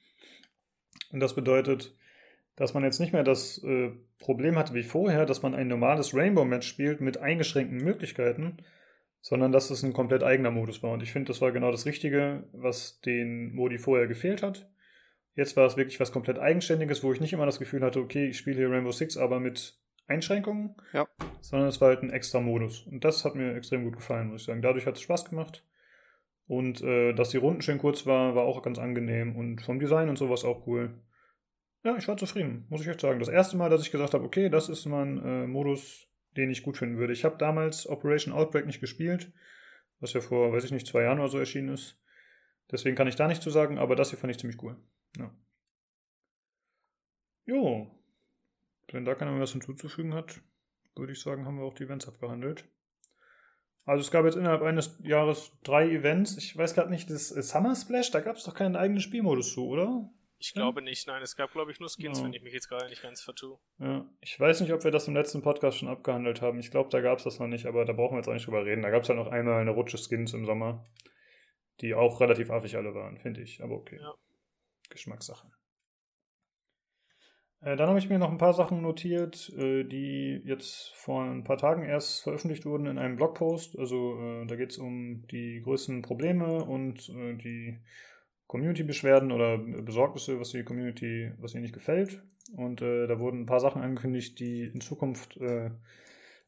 Und 1.11 1.19
das 1.19 1.35
bedeutet, 1.35 1.97
dass 2.59 2.75
man 2.75 2.83
jetzt 2.83 2.99
nicht 2.99 3.13
mehr 3.13 3.23
das 3.23 3.63
äh, 3.63 3.93
Problem 4.19 4.59
hatte 4.59 4.75
wie 4.75 4.83
vorher, 4.83 5.27
dass 5.27 5.43
man 5.43 5.55
ein 5.55 5.69
normales 5.69 6.13
Rainbow-Match 6.13 6.67
spielt 6.67 7.01
mit 7.01 7.17
eingeschränkten 7.17 7.79
Möglichkeiten, 7.79 8.57
sondern 9.21 9.53
dass 9.53 9.71
es 9.71 9.85
ein 9.85 9.93
komplett 9.93 10.25
eigener 10.25 10.51
Modus 10.51 10.83
war. 10.83 10.91
Und 10.91 11.05
ich 11.05 11.13
finde, 11.13 11.29
das 11.29 11.41
war 11.41 11.53
genau 11.53 11.71
das 11.71 11.87
Richtige, 11.87 12.49
was 12.53 13.01
den 13.01 13.55
Modi 13.55 13.79
vorher 13.79 14.09
gefehlt 14.09 14.43
hat. 14.43 14.69
Jetzt 15.37 15.57
war 15.57 15.67
es 15.67 15.77
wirklich 15.77 16.01
was 16.01 16.11
komplett 16.11 16.41
Eigenständiges, 16.41 17.05
wo 17.05 17.13
ich 17.13 17.21
nicht 17.21 17.33
immer 17.33 17.47
das 17.47 17.61
Gefühl 17.61 17.83
hatte, 17.83 18.01
okay, 18.01 18.27
ich 18.27 18.39
spiele 18.39 18.57
hier 18.57 18.71
Rainbow 18.71 18.91
Six, 18.91 19.17
aber 19.17 19.39
mit 19.39 19.79
Einschränkungen, 20.09 20.75
ja. 20.93 21.07
sondern 21.41 21.69
es 21.69 21.81
war 21.81 21.91
halt 21.91 22.03
ein 22.03 22.11
extra 22.11 22.41
Modus. 22.41 22.89
Und 22.89 23.05
das 23.05 23.25
hat 23.25 23.37
mir 23.37 23.55
extrem 23.55 23.85
gut 23.85 23.95
gefallen, 23.95 24.31
muss 24.31 24.41
ich 24.41 24.47
sagen. 24.49 24.63
Dadurch 24.63 24.87
hat 24.87 24.97
es 24.97 25.03
Spaß 25.03 25.27
gemacht. 25.27 25.65
Und 26.49 26.83
äh, 26.83 27.13
dass 27.13 27.29
die 27.29 27.37
Runden 27.37 27.63
schön 27.63 27.79
kurz 27.79 28.05
waren, 28.05 28.35
war 28.35 28.43
auch 28.43 28.63
ganz 28.63 28.81
angenehm. 28.81 29.37
Und 29.37 29.61
vom 29.61 29.79
Design 29.79 30.09
und 30.09 30.19
sowas 30.19 30.45
auch 30.45 30.67
cool. 30.67 30.99
Ja, 31.89 31.97
ich 31.97 32.07
war 32.07 32.19
zufrieden, 32.19 32.67
muss 32.69 32.83
ich 32.83 32.87
echt 32.87 33.01
sagen. 33.01 33.19
Das 33.19 33.31
erste 33.31 33.57
Mal, 33.57 33.71
dass 33.71 33.81
ich 33.81 33.91
gesagt 33.91 34.13
habe, 34.13 34.23
okay, 34.23 34.51
das 34.51 34.69
ist 34.69 34.85
mein 34.85 35.25
äh, 35.25 35.47
Modus, 35.47 36.07
den 36.37 36.51
ich 36.51 36.63
gut 36.63 36.77
finden 36.77 36.99
würde. 36.99 37.15
Ich 37.15 37.25
habe 37.25 37.39
damals 37.39 37.87
Operation 37.87 38.35
Outbreak 38.35 38.67
nicht 38.67 38.81
gespielt, 38.81 39.33
was 39.99 40.13
ja 40.13 40.21
vor, 40.21 40.53
weiß 40.53 40.65
ich 40.65 40.71
nicht, 40.71 40.87
zwei 40.87 41.05
Jahren 41.05 41.19
oder 41.19 41.31
so 41.31 41.39
erschienen 41.39 41.71
ist. 41.71 41.99
Deswegen 42.71 42.95
kann 42.95 43.09
ich 43.09 43.17
da 43.17 43.27
nicht 43.27 43.41
zu 43.41 43.49
sagen, 43.49 43.79
aber 43.79 43.97
das 43.97 44.11
hier 44.11 44.19
fand 44.19 44.31
ich 44.31 44.39
ziemlich 44.39 44.63
cool. 44.63 44.77
Ja. 45.17 45.35
Jo, 47.47 47.91
wenn 48.93 49.07
da 49.07 49.15
keiner 49.15 49.31
mehr 49.31 49.41
was 49.41 49.53
hinzuzufügen 49.53 50.13
hat, 50.13 50.43
würde 50.95 51.15
ich 51.15 51.23
sagen, 51.23 51.47
haben 51.47 51.57
wir 51.57 51.65
auch 51.65 51.73
die 51.73 51.85
Events 51.85 52.07
abgehandelt. 52.07 52.69
Also 53.87 54.03
es 54.03 54.11
gab 54.11 54.27
jetzt 54.27 54.37
innerhalb 54.37 54.61
eines 54.61 54.99
Jahres 55.03 55.53
drei 55.63 55.89
Events. 55.89 56.37
Ich 56.37 56.55
weiß 56.55 56.75
gerade 56.75 56.91
nicht, 56.91 57.09
das 57.09 57.29
Summer 57.29 57.75
Splash, 57.75 58.11
da 58.11 58.21
gab 58.21 58.37
es 58.37 58.45
doch 58.45 58.55
keinen 58.55 58.77
eigenen 58.77 59.01
Spielmodus 59.01 59.55
zu, 59.55 59.67
oder? 59.67 60.11
Ich 60.41 60.53
glaube 60.53 60.83
nicht, 60.83 61.07
nein. 61.09 61.21
Es 61.23 61.35
gab, 61.35 61.53
glaube 61.53 61.73
ich, 61.73 61.81
nur 61.81 61.89
Skins, 61.89 62.19
ja. 62.19 62.25
wenn 62.25 62.33
ich 62.33 62.43
mich 62.43 62.53
jetzt 62.53 62.69
gerade 62.69 62.89
nicht 62.89 63.03
ganz 63.03 63.21
vertue. 63.21 63.59
Ja. 63.79 64.09
Ich 64.21 64.39
weiß 64.39 64.61
nicht, 64.61 64.73
ob 64.73 64.85
wir 64.85 64.93
das 64.93 65.09
im 65.09 65.15
letzten 65.15 65.43
Podcast 65.43 65.79
schon 65.79 65.89
abgehandelt 65.89 66.41
haben. 66.41 66.61
Ich 66.61 66.71
glaube, 66.71 66.91
da 66.91 67.01
gab 67.01 67.19
es 67.19 67.25
das 67.25 67.41
noch 67.41 67.49
nicht, 67.49 67.67
aber 67.67 67.85
da 67.85 67.93
brauchen 67.93 68.15
wir 68.15 68.19
jetzt 68.19 68.29
auch 68.29 68.35
nicht 68.35 68.47
drüber 68.47 68.65
reden. 68.65 68.83
Da 68.83 68.91
gab 68.91 69.03
es 69.03 69.09
ja 69.09 69.15
noch 69.15 69.27
einmal 69.27 69.61
eine 69.61 69.73
Rutsche 69.73 69.99
Skins 69.99 70.35
im 70.35 70.47
Sommer, 70.47 70.87
die 71.81 71.95
auch 71.95 72.21
relativ 72.21 72.51
affig 72.51 72.77
alle 72.77 72.95
waren, 72.95 73.19
finde 73.19 73.43
ich. 73.43 73.63
Aber 73.63 73.75
okay. 73.75 73.99
Ja. 74.01 74.15
Geschmackssache. 74.91 75.51
Äh, 77.61 77.77
dann 77.77 77.89
habe 77.89 77.99
ich 77.99 78.09
mir 78.09 78.19
noch 78.19 78.31
ein 78.31 78.39
paar 78.39 78.55
Sachen 78.55 78.83
notiert, 78.83 79.53
äh, 79.57 79.83
die 79.83 80.41
jetzt 80.45 80.95
vor 80.95 81.25
ein 81.25 81.43
paar 81.43 81.59
Tagen 81.59 81.83
erst 81.83 82.23
veröffentlicht 82.23 82.65
wurden 82.65 82.87
in 82.87 82.99
einem 82.99 83.17
Blogpost. 83.17 83.77
Also 83.77 84.21
äh, 84.21 84.47
da 84.47 84.55
geht 84.55 84.71
es 84.71 84.79
um 84.79 85.27
die 85.27 85.61
größten 85.63 86.03
Probleme 86.03 86.65
und 86.65 87.09
äh, 87.09 87.35
die 87.35 87.81
Community-Beschwerden 88.49 89.31
oder 89.31 89.59
Besorgnisse, 89.59 90.41
was 90.41 90.51
die 90.51 90.65
Community, 90.65 91.31
was 91.39 91.55
ihnen 91.55 91.63
nicht 91.63 91.75
gefällt. 91.75 92.23
Und 92.57 92.83
äh, 92.83 93.07
da 93.07 93.21
wurden 93.21 93.43
ein 93.43 93.47
paar 93.47 93.61
Sachen 93.61 93.83
angekündigt, 93.83 94.41
die 94.41 94.65
in 94.65 94.81
Zukunft 94.81 95.37
äh, 95.37 95.71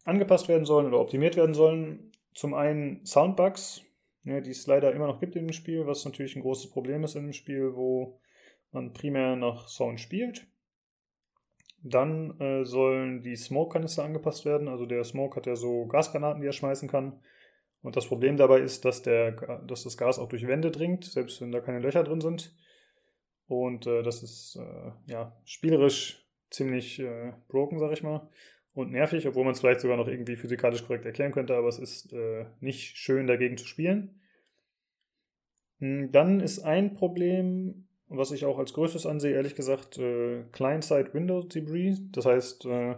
angepasst 0.04 0.48
werden 0.48 0.64
sollen 0.64 0.86
oder 0.86 0.98
optimiert 0.98 1.36
werden 1.36 1.54
sollen. 1.54 2.10
Zum 2.34 2.54
einen 2.54 3.04
Soundbugs, 3.04 3.82
ja, 4.24 4.40
die 4.40 4.50
es 4.50 4.66
leider 4.66 4.92
immer 4.92 5.06
noch 5.06 5.20
gibt 5.20 5.36
in 5.36 5.46
dem 5.46 5.52
Spiel, 5.52 5.86
was 5.86 6.04
natürlich 6.04 6.34
ein 6.36 6.42
großes 6.42 6.70
Problem 6.70 7.04
ist 7.04 7.16
in 7.16 7.24
dem 7.24 7.32
Spiel, 7.34 7.74
wo 7.74 8.18
man 8.72 8.92
primär 8.94 9.36
nach 9.36 9.68
Sound 9.68 10.00
spielt. 10.00 10.46
Dann 11.82 12.38
äh, 12.40 12.64
sollen 12.64 13.22
die 13.22 13.36
Smoke-Kanister 13.36 14.04
angepasst 14.04 14.46
werden. 14.46 14.68
Also 14.68 14.86
der 14.86 15.04
Smoke 15.04 15.36
hat 15.36 15.46
ja 15.46 15.56
so 15.56 15.86
Gasgranaten, 15.86 16.40
die 16.40 16.46
er 16.46 16.52
schmeißen 16.52 16.88
kann. 16.88 17.20
Und 17.82 17.96
das 17.96 18.06
Problem 18.06 18.36
dabei 18.36 18.60
ist, 18.60 18.84
dass, 18.84 19.02
der, 19.02 19.32
dass 19.66 19.84
das 19.84 19.96
Gas 19.96 20.18
auch 20.18 20.28
durch 20.28 20.46
Wände 20.46 20.70
dringt, 20.70 21.04
selbst 21.04 21.40
wenn 21.40 21.52
da 21.52 21.60
keine 21.60 21.78
Löcher 21.78 22.04
drin 22.04 22.20
sind. 22.20 22.54
Und 23.46 23.86
äh, 23.86 24.02
das 24.02 24.22
ist 24.22 24.56
äh, 24.56 24.92
ja, 25.06 25.36
spielerisch 25.44 26.26
ziemlich 26.50 27.00
äh, 27.00 27.32
broken, 27.48 27.78
sag 27.78 27.92
ich 27.92 28.02
mal. 28.02 28.28
Und 28.74 28.92
nervig, 28.92 29.26
obwohl 29.26 29.44
man 29.44 29.54
es 29.54 29.60
vielleicht 29.60 29.80
sogar 29.80 29.96
noch 29.96 30.08
irgendwie 30.08 30.36
physikalisch 30.36 30.86
korrekt 30.86 31.04
erklären 31.04 31.32
könnte, 31.32 31.56
aber 31.56 31.68
es 31.68 31.78
ist 31.78 32.12
äh, 32.12 32.46
nicht 32.60 32.96
schön 32.96 33.26
dagegen 33.26 33.56
zu 33.56 33.66
spielen. 33.66 34.20
Hm, 35.78 36.12
dann 36.12 36.40
ist 36.40 36.60
ein 36.60 36.94
Problem, 36.94 37.88
was 38.08 38.30
ich 38.30 38.44
auch 38.44 38.58
als 38.58 38.74
größtes 38.74 39.06
ansehe, 39.06 39.34
ehrlich 39.34 39.54
gesagt, 39.54 39.98
äh, 39.98 40.44
Client-Side 40.52 41.14
Window 41.14 41.42
Debris. 41.42 42.00
Das 42.12 42.26
heißt, 42.26 42.66
äh, 42.66 42.96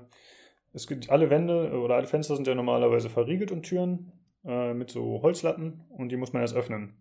es 0.74 0.86
gibt 0.86 1.09
alle 1.10 1.30
Wände 1.30 1.78
oder 1.78 1.94
alle 1.94 2.06
Fenster 2.06 2.34
sind 2.34 2.46
ja 2.46 2.54
normalerweise 2.54 3.09
verriegelt 3.09 3.52
und 3.52 3.62
Türen 3.62 4.12
äh, 4.44 4.74
mit 4.74 4.90
so 4.90 5.23
Holzlatten 5.23 5.85
und 5.90 6.10
die 6.10 6.16
muss 6.16 6.32
man 6.32 6.43
erst 6.43 6.56
öffnen. 6.56 6.97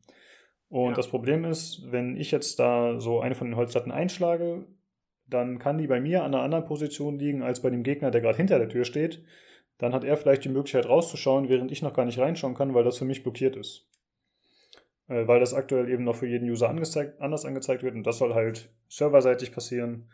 Und 0.70 0.90
ja. 0.90 0.96
das 0.96 1.10
Problem 1.10 1.44
ist, 1.44 1.92
wenn 1.92 2.16
ich 2.16 2.32
jetzt 2.32 2.60
da 2.60 3.00
so 3.00 3.20
eine 3.20 3.36
von 3.36 3.48
den 3.48 3.58
Holzlatten 3.58 3.92
einschlage, 3.92 4.66
dann 5.28 5.60
kann 5.60 5.78
die 5.78 5.88
bei 5.88 6.00
mir 6.00 6.24
an 6.24 6.34
einer 6.34 6.44
anderen 6.44 6.66
Position 6.66 7.20
liegen 7.20 7.44
als 7.44 7.62
bei 7.62 7.70
dem 7.70 7.84
Gegner, 7.84 8.12
der 8.12 8.22
gerade 8.22 8.38
hinter 8.38 8.58
der 8.58 8.70
Tür 8.70 8.86
steht. 8.86 9.24
Dann 9.78 9.94
hat 9.94 10.04
er 10.04 10.16
vielleicht 10.16 10.44
die 10.46 10.50
Möglichkeit 10.50 10.88
rauszuschauen, 10.88 11.50
während 11.50 11.72
ich 11.72 11.82
noch 11.82 11.94
gar 11.94 12.06
nicht 12.06 12.20
reinschauen 12.20 12.54
kann, 12.54 12.74
weil 12.74 12.84
das 12.84 12.98
für 12.98 13.06
mich 13.06 13.24
blockiert 13.24 13.56
ist. 13.56 13.90
Äh, 15.08 15.28
weil 15.28 15.40
das 15.40 15.54
aktuell 15.54 15.90
eben 15.90 16.06
noch 16.06 16.16
für 16.16 16.28
jeden 16.28 16.50
User 16.50 16.70
angezeigt, 16.70 17.20
anders 17.20 17.46
angezeigt 17.46 17.84
wird 17.84 17.96
und 17.96 18.04
das 18.04 18.18
soll 18.18 18.34
halt 18.34 18.70
serverseitig 18.88 19.52
passieren. 19.52 20.10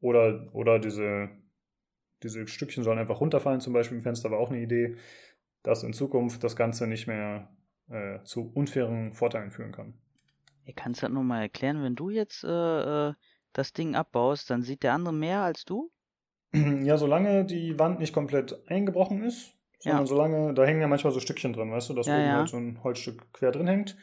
Oder, 0.00 0.48
oder 0.54 0.78
diese, 0.78 1.28
diese 2.22 2.46
Stückchen 2.48 2.82
sollen 2.82 2.98
einfach 2.98 3.20
runterfallen, 3.20 3.60
zum 3.60 3.74
Beispiel 3.74 3.98
im 3.98 4.02
Fenster 4.02 4.30
war 4.30 4.38
auch 4.38 4.50
eine 4.50 4.60
Idee 4.60 4.96
dass 5.62 5.82
in 5.82 5.92
Zukunft 5.92 6.42
das 6.44 6.56
Ganze 6.56 6.86
nicht 6.86 7.06
mehr 7.06 7.48
äh, 7.88 8.22
zu 8.24 8.50
unfairen 8.54 9.12
Vorteilen 9.12 9.50
führen 9.50 9.72
kann. 9.72 9.94
Ihr 10.64 10.74
kannst 10.74 11.02
das 11.02 11.10
nochmal 11.10 11.42
erklären, 11.42 11.82
wenn 11.82 11.96
du 11.96 12.10
jetzt 12.10 12.44
äh, 12.44 13.08
äh, 13.08 13.14
das 13.52 13.72
Ding 13.72 13.94
abbaust, 13.94 14.50
dann 14.50 14.62
sieht 14.62 14.82
der 14.82 14.94
andere 14.94 15.14
mehr 15.14 15.42
als 15.42 15.64
du? 15.64 15.90
Ja, 16.82 16.96
solange 16.96 17.44
die 17.44 17.78
Wand 17.78 18.00
nicht 18.00 18.12
komplett 18.12 18.68
eingebrochen 18.68 19.22
ist, 19.22 19.54
sondern 19.78 20.02
ja. 20.02 20.06
solange, 20.06 20.54
da 20.54 20.64
hängen 20.64 20.80
ja 20.80 20.88
manchmal 20.88 21.12
so 21.12 21.20
Stückchen 21.20 21.52
drin, 21.52 21.70
weißt 21.70 21.90
du, 21.90 21.94
dass 21.94 22.06
ja, 22.06 22.14
oben 22.16 22.24
ja. 22.24 22.36
halt 22.38 22.48
so 22.48 22.56
ein 22.56 22.82
Holzstück 22.82 23.32
quer 23.32 23.52
drin 23.52 23.68
hängt. 23.68 23.96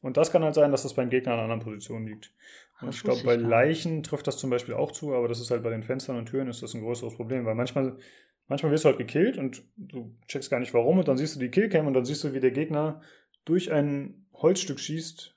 Und 0.00 0.16
das 0.16 0.32
kann 0.32 0.42
halt 0.42 0.54
sein, 0.54 0.72
dass 0.72 0.82
das 0.82 0.94
beim 0.94 1.10
Gegner 1.10 1.32
an 1.32 1.38
einer 1.38 1.44
anderen 1.44 1.62
Position 1.62 2.06
liegt. 2.06 2.32
Und 2.80 2.88
das 2.88 2.96
ich 2.96 3.02
glaube, 3.04 3.22
bei 3.24 3.36
Leichen 3.36 4.02
trifft 4.02 4.26
das 4.26 4.36
zum 4.36 4.50
Beispiel 4.50 4.74
auch 4.74 4.90
zu, 4.90 5.14
aber 5.14 5.28
das 5.28 5.40
ist 5.40 5.52
halt 5.52 5.62
bei 5.62 5.70
den 5.70 5.84
Fenstern 5.84 6.18
und 6.18 6.26
Türen 6.26 6.48
ist 6.48 6.62
das 6.62 6.74
ein 6.74 6.82
größeres 6.82 7.14
Problem, 7.14 7.44
weil 7.44 7.54
manchmal 7.54 7.96
Manchmal 8.48 8.72
wirst 8.72 8.84
du 8.84 8.88
halt 8.88 8.98
gekillt 8.98 9.38
und 9.38 9.62
du 9.76 10.14
checkst 10.28 10.50
gar 10.50 10.60
nicht 10.60 10.74
warum 10.74 10.98
und 10.98 11.08
dann 11.08 11.16
siehst 11.16 11.36
du 11.36 11.40
die 11.40 11.50
Killcam 11.50 11.86
und 11.86 11.94
dann 11.94 12.04
siehst 12.04 12.22
du, 12.24 12.34
wie 12.34 12.40
der 12.40 12.50
Gegner 12.50 13.00
durch 13.44 13.72
ein 13.72 14.26
Holzstück 14.34 14.78
schießt, 14.78 15.36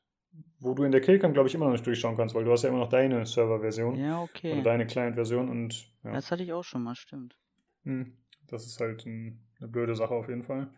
wo 0.59 0.73
du 0.73 0.83
in 0.83 0.91
der 0.91 1.01
Killcam, 1.01 1.33
glaube 1.33 1.47
ich, 1.47 1.55
immer 1.55 1.65
noch 1.65 1.71
nicht 1.73 1.85
durchschauen 1.85 2.17
kannst, 2.17 2.35
weil 2.35 2.43
du 2.43 2.51
hast 2.51 2.63
ja 2.63 2.69
immer 2.69 2.79
noch 2.79 2.89
deine 2.89 3.25
Server-Version 3.25 3.95
Ja, 3.95 4.21
okay. 4.21 4.61
deine 4.63 4.85
Client-Version 4.87 5.49
und 5.49 5.91
ja, 6.03 6.11
Das 6.13 6.31
hatte 6.31 6.43
ich 6.43 6.51
auch 6.53 6.63
schon 6.63 6.83
mal, 6.83 6.95
stimmt. 6.95 7.37
hm, 7.83 8.17
das 8.47 8.65
ist 8.65 8.79
halt 8.79 9.05
ein, 9.05 9.39
eine 9.59 9.69
blöde 9.69 9.95
Sache 9.95 10.13
auf 10.13 10.27
jeden 10.27 10.43
Fall. 10.43 10.69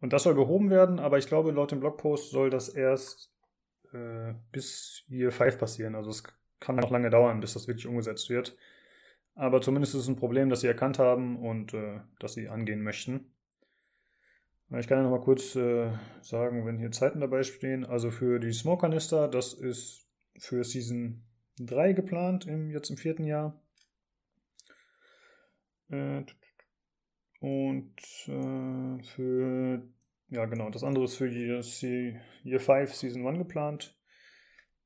Und 0.00 0.12
das 0.12 0.24
soll 0.24 0.34
behoben 0.34 0.70
werden, 0.70 0.98
aber 0.98 1.18
ich 1.18 1.26
glaube, 1.26 1.52
laut 1.52 1.70
dem 1.72 1.80
Blogpost 1.80 2.30
soll 2.30 2.50
das 2.50 2.68
erst 2.68 3.32
äh, 3.92 4.34
bis 4.52 5.04
Year 5.08 5.32
5 5.32 5.58
passieren. 5.58 5.94
Also 5.94 6.10
es 6.10 6.22
kann 6.60 6.76
noch 6.76 6.90
lange 6.90 7.10
dauern, 7.10 7.40
bis 7.40 7.54
das 7.54 7.66
wirklich 7.66 7.86
umgesetzt 7.86 8.28
wird. 8.28 8.56
Aber 9.36 9.60
zumindest 9.60 9.94
ist 9.94 10.02
es 10.02 10.08
ein 10.08 10.16
Problem, 10.16 10.48
das 10.48 10.62
sie 10.62 10.66
erkannt 10.66 10.98
haben 10.98 11.36
und 11.38 11.74
äh, 11.74 12.00
das 12.18 12.32
sie 12.32 12.48
angehen 12.48 12.82
möchten. 12.82 13.32
Ich 14.70 14.88
kann 14.88 14.98
ja 14.98 15.04
noch 15.04 15.10
mal 15.10 15.24
kurz 15.24 15.54
äh, 15.54 15.92
sagen, 16.22 16.66
wenn 16.66 16.78
hier 16.78 16.90
Zeiten 16.90 17.20
dabei 17.20 17.44
stehen. 17.44 17.84
Also 17.84 18.10
für 18.10 18.40
die 18.40 18.52
Smoke-Kanister, 18.52 19.28
das 19.28 19.52
ist 19.52 20.08
für 20.38 20.64
Season 20.64 21.22
3 21.60 21.92
geplant, 21.92 22.46
im, 22.46 22.70
jetzt 22.70 22.90
im 22.90 22.96
vierten 22.96 23.24
Jahr. 23.24 23.62
Äh, 25.90 26.24
und 27.40 27.94
äh, 28.26 29.02
für, 29.02 29.82
ja 30.30 30.46
genau, 30.46 30.70
das 30.70 30.82
andere 30.82 31.04
ist 31.04 31.16
für 31.16 31.28
Year 31.28 31.62
5 31.62 32.92
Season 32.92 33.26
1 33.26 33.38
geplant. 33.38 33.96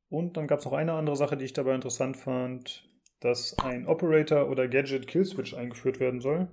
Und 0.09 0.37
dann 0.37 0.49
gab 0.49 0.59
es 0.59 0.65
noch 0.65 0.73
eine 0.73 0.93
andere 0.95 1.17
Sache, 1.17 1.37
die 1.37 1.45
ich 1.45 1.53
dabei 1.53 1.75
interessant 1.75 2.17
fand, 2.17 2.90
dass 3.21 3.59
ein 3.59 3.87
Operator 3.87 4.49
oder 4.49 4.69
Gadget 4.69 5.07
Killswitch 5.07 5.55
eingeführt 5.55 6.01
werden 6.01 6.21
soll. 6.21 6.49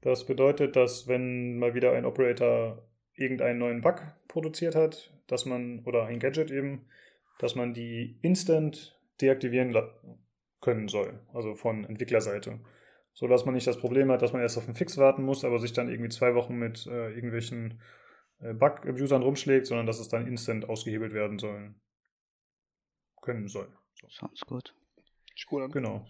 Das 0.00 0.24
bedeutet, 0.24 0.76
dass 0.76 1.08
wenn 1.08 1.58
mal 1.58 1.74
wieder 1.74 1.92
ein 1.92 2.04
Operator 2.04 2.88
irgendeinen 3.14 3.58
neuen 3.58 3.80
Bug 3.80 4.02
produziert 4.28 4.74
hat, 4.74 5.12
dass 5.26 5.46
man, 5.46 5.80
oder 5.84 6.06
ein 6.06 6.20
Gadget 6.20 6.50
eben, 6.50 6.86
dass 7.38 7.54
man 7.54 7.74
die 7.74 8.18
instant 8.22 9.00
deaktivieren 9.20 9.74
können 10.60 10.88
soll, 10.88 11.20
also 11.32 11.54
von 11.54 11.84
Entwicklerseite. 11.84 12.60
So 13.12 13.26
dass 13.26 13.46
man 13.46 13.54
nicht 13.54 13.66
das 13.66 13.78
Problem 13.78 14.12
hat, 14.12 14.20
dass 14.20 14.32
man 14.32 14.42
erst 14.42 14.58
auf 14.58 14.66
einen 14.66 14.76
Fix 14.76 14.98
warten 14.98 15.24
muss, 15.24 15.44
aber 15.44 15.58
sich 15.58 15.72
dann 15.72 15.88
irgendwie 15.88 16.10
zwei 16.10 16.34
Wochen 16.34 16.56
mit 16.56 16.86
äh, 16.86 17.14
irgendwelchen 17.14 17.80
äh, 18.40 18.52
Bug-Abusern 18.52 19.22
rumschlägt, 19.22 19.66
sondern 19.66 19.86
dass 19.86 19.98
es 19.98 20.08
dann 20.08 20.26
instant 20.26 20.68
ausgehebelt 20.68 21.14
werden 21.14 21.38
soll. 21.38 21.74
Können 23.22 23.48
soll. 23.48 23.68
Sounds 24.08 24.42
gut. 24.46 24.75
Ist 25.36 25.52
cool 25.52 25.64
an. 25.64 25.70
Genau. 25.70 26.06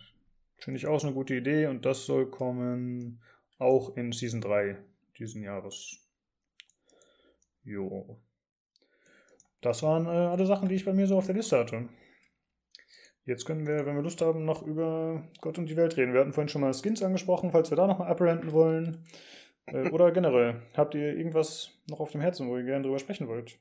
Finde 0.59 0.79
ich 0.79 0.87
auch 0.87 0.99
so 0.99 1.09
eine 1.09 1.15
gute 1.15 1.35
Idee 1.35 1.67
und 1.67 1.85
das 1.85 2.07
soll 2.07 2.31
kommen 2.31 3.21
auch 3.59 3.97
in 3.97 4.13
Season 4.13 4.41
3 4.41 4.79
diesen 5.19 5.43
Jahres. 5.43 5.99
Jo. 7.65 8.21
Das 9.61 9.83
waren 9.83 10.07
äh, 10.07 10.09
alle 10.09 10.47
Sachen, 10.47 10.69
die 10.69 10.77
ich 10.77 10.85
bei 10.85 10.93
mir 10.93 11.07
so 11.07 11.19
auf 11.19 11.27
der 11.27 11.35
Liste 11.35 11.59
hatte. 11.59 11.89
Jetzt 13.25 13.45
können 13.45 13.67
wir, 13.67 13.85
wenn 13.85 13.97
wir 13.97 14.03
Lust 14.03 14.21
haben, 14.21 14.45
noch 14.45 14.63
über 14.63 15.29
Gott 15.41 15.59
und 15.59 15.67
die 15.67 15.77
Welt 15.77 15.97
reden. 15.97 16.13
Wir 16.13 16.21
hatten 16.21 16.33
vorhin 16.33 16.49
schon 16.49 16.61
mal 16.61 16.73
Skins 16.73 17.03
angesprochen, 17.03 17.51
falls 17.51 17.71
wir 17.71 17.77
da 17.77 17.89
nochmal 17.89 18.09
apparenten 18.09 18.53
wollen. 18.53 19.05
Äh, 19.67 19.91
oder 19.91 20.13
generell, 20.13 20.63
habt 20.77 20.95
ihr 20.95 21.17
irgendwas 21.17 21.73
noch 21.89 21.99
auf 21.99 22.13
dem 22.13 22.21
Herzen, 22.21 22.49
wo 22.49 22.57
ihr 22.57 22.63
gerne 22.65 22.85
drüber 22.85 23.01
sprechen 23.01 23.27
wollt? 23.27 23.59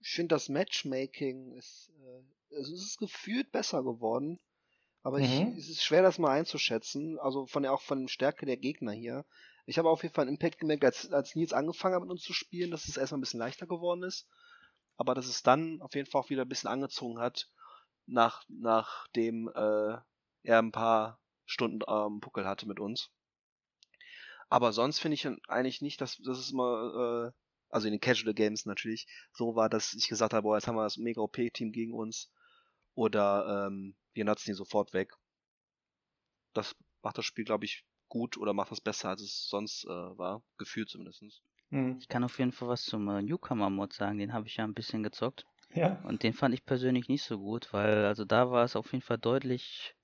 Ich 0.00 0.10
finde, 0.10 0.34
das 0.34 0.48
Matchmaking 0.48 1.52
ist, 1.56 1.90
äh, 2.00 2.56
also 2.56 2.74
es 2.74 2.82
ist 2.82 2.98
gefühlt 2.98 3.50
besser 3.52 3.82
geworden. 3.82 4.38
Aber 5.02 5.20
ich, 5.20 5.40
Mhm. 5.40 5.56
es 5.58 5.68
ist 5.68 5.82
schwer, 5.84 6.02
das 6.02 6.18
mal 6.18 6.32
einzuschätzen. 6.32 7.18
Also 7.18 7.46
von 7.46 7.62
der, 7.62 7.72
auch 7.72 7.82
von 7.82 8.02
der 8.02 8.08
Stärke 8.08 8.46
der 8.46 8.56
Gegner 8.56 8.92
hier. 8.92 9.24
Ich 9.66 9.78
habe 9.78 9.90
auf 9.90 10.02
jeden 10.02 10.14
Fall 10.14 10.22
einen 10.26 10.36
Impact 10.36 10.58
gemerkt, 10.58 10.84
als, 10.84 11.12
als 11.12 11.34
Nils 11.34 11.52
angefangen 11.52 11.94
hat 11.94 12.02
mit 12.02 12.10
uns 12.10 12.22
zu 12.22 12.32
spielen, 12.32 12.70
dass 12.70 12.88
es 12.88 12.96
erstmal 12.96 13.18
ein 13.18 13.22
bisschen 13.22 13.40
leichter 13.40 13.66
geworden 13.66 14.02
ist. 14.02 14.26
Aber 14.96 15.14
dass 15.14 15.26
es 15.26 15.42
dann 15.42 15.80
auf 15.82 15.94
jeden 15.94 16.10
Fall 16.10 16.22
auch 16.22 16.30
wieder 16.30 16.42
ein 16.42 16.48
bisschen 16.48 16.70
angezogen 16.70 17.20
hat, 17.20 17.48
nach, 18.06 18.42
nachdem 18.48 19.48
äh, 19.54 19.98
er 20.42 20.58
ein 20.58 20.72
paar 20.72 21.20
Stunden 21.44 21.80
ähm, 21.88 22.20
Puckel 22.20 22.46
hatte 22.46 22.66
mit 22.66 22.80
uns. 22.80 23.10
Aber 24.48 24.72
sonst 24.72 24.98
finde 24.98 25.14
ich 25.14 25.28
eigentlich 25.48 25.82
nicht, 25.82 26.00
dass, 26.00 26.16
dass 26.16 26.38
es 26.38 26.50
immer, 26.50 27.32
äh, 27.32 27.32
also 27.68 27.86
in 27.86 27.92
den 27.92 28.00
Casual 28.00 28.34
Games 28.34 28.66
natürlich, 28.66 29.06
so 29.32 29.54
war, 29.54 29.68
dass 29.68 29.94
ich 29.94 30.08
gesagt 30.08 30.32
habe, 30.32 30.42
boah, 30.42 30.56
jetzt 30.56 30.68
haben 30.68 30.76
wir 30.76 30.84
das 30.84 30.96
mega 30.96 31.20
OP-Team 31.20 31.72
gegen 31.72 31.92
uns. 31.92 32.30
Oder 32.94 33.66
ähm, 33.68 33.94
wir 34.14 34.24
nutzen 34.24 34.50
die 34.50 34.54
sofort 34.54 34.92
weg. 34.92 35.14
Das 36.52 36.74
macht 37.02 37.18
das 37.18 37.24
Spiel, 37.24 37.44
glaube 37.44 37.64
ich, 37.64 37.84
gut 38.08 38.36
oder 38.36 38.52
macht 38.52 38.72
das 38.72 38.80
besser, 38.80 39.10
als 39.10 39.22
es 39.22 39.48
sonst 39.48 39.84
äh, 39.84 39.88
war. 39.88 40.42
Gefühlt 40.56 40.88
zumindest. 40.88 41.42
Hm. 41.70 41.98
Ich 42.00 42.08
kann 42.08 42.24
auf 42.24 42.38
jeden 42.38 42.52
Fall 42.52 42.68
was 42.68 42.84
zum 42.84 43.08
äh, 43.08 43.22
Newcomer-Mod 43.22 43.92
sagen, 43.92 44.18
den 44.18 44.32
habe 44.32 44.46
ich 44.46 44.56
ja 44.56 44.64
ein 44.64 44.74
bisschen 44.74 45.02
gezockt. 45.02 45.46
Ja. 45.74 46.00
Und 46.04 46.22
den 46.22 46.32
fand 46.32 46.54
ich 46.54 46.64
persönlich 46.64 47.08
nicht 47.08 47.22
so 47.22 47.38
gut, 47.38 47.72
weil 47.72 48.06
also 48.06 48.24
da 48.24 48.50
war 48.50 48.64
es 48.64 48.74
auf 48.74 48.92
jeden 48.92 49.04
Fall 49.04 49.18
deutlich 49.18 49.94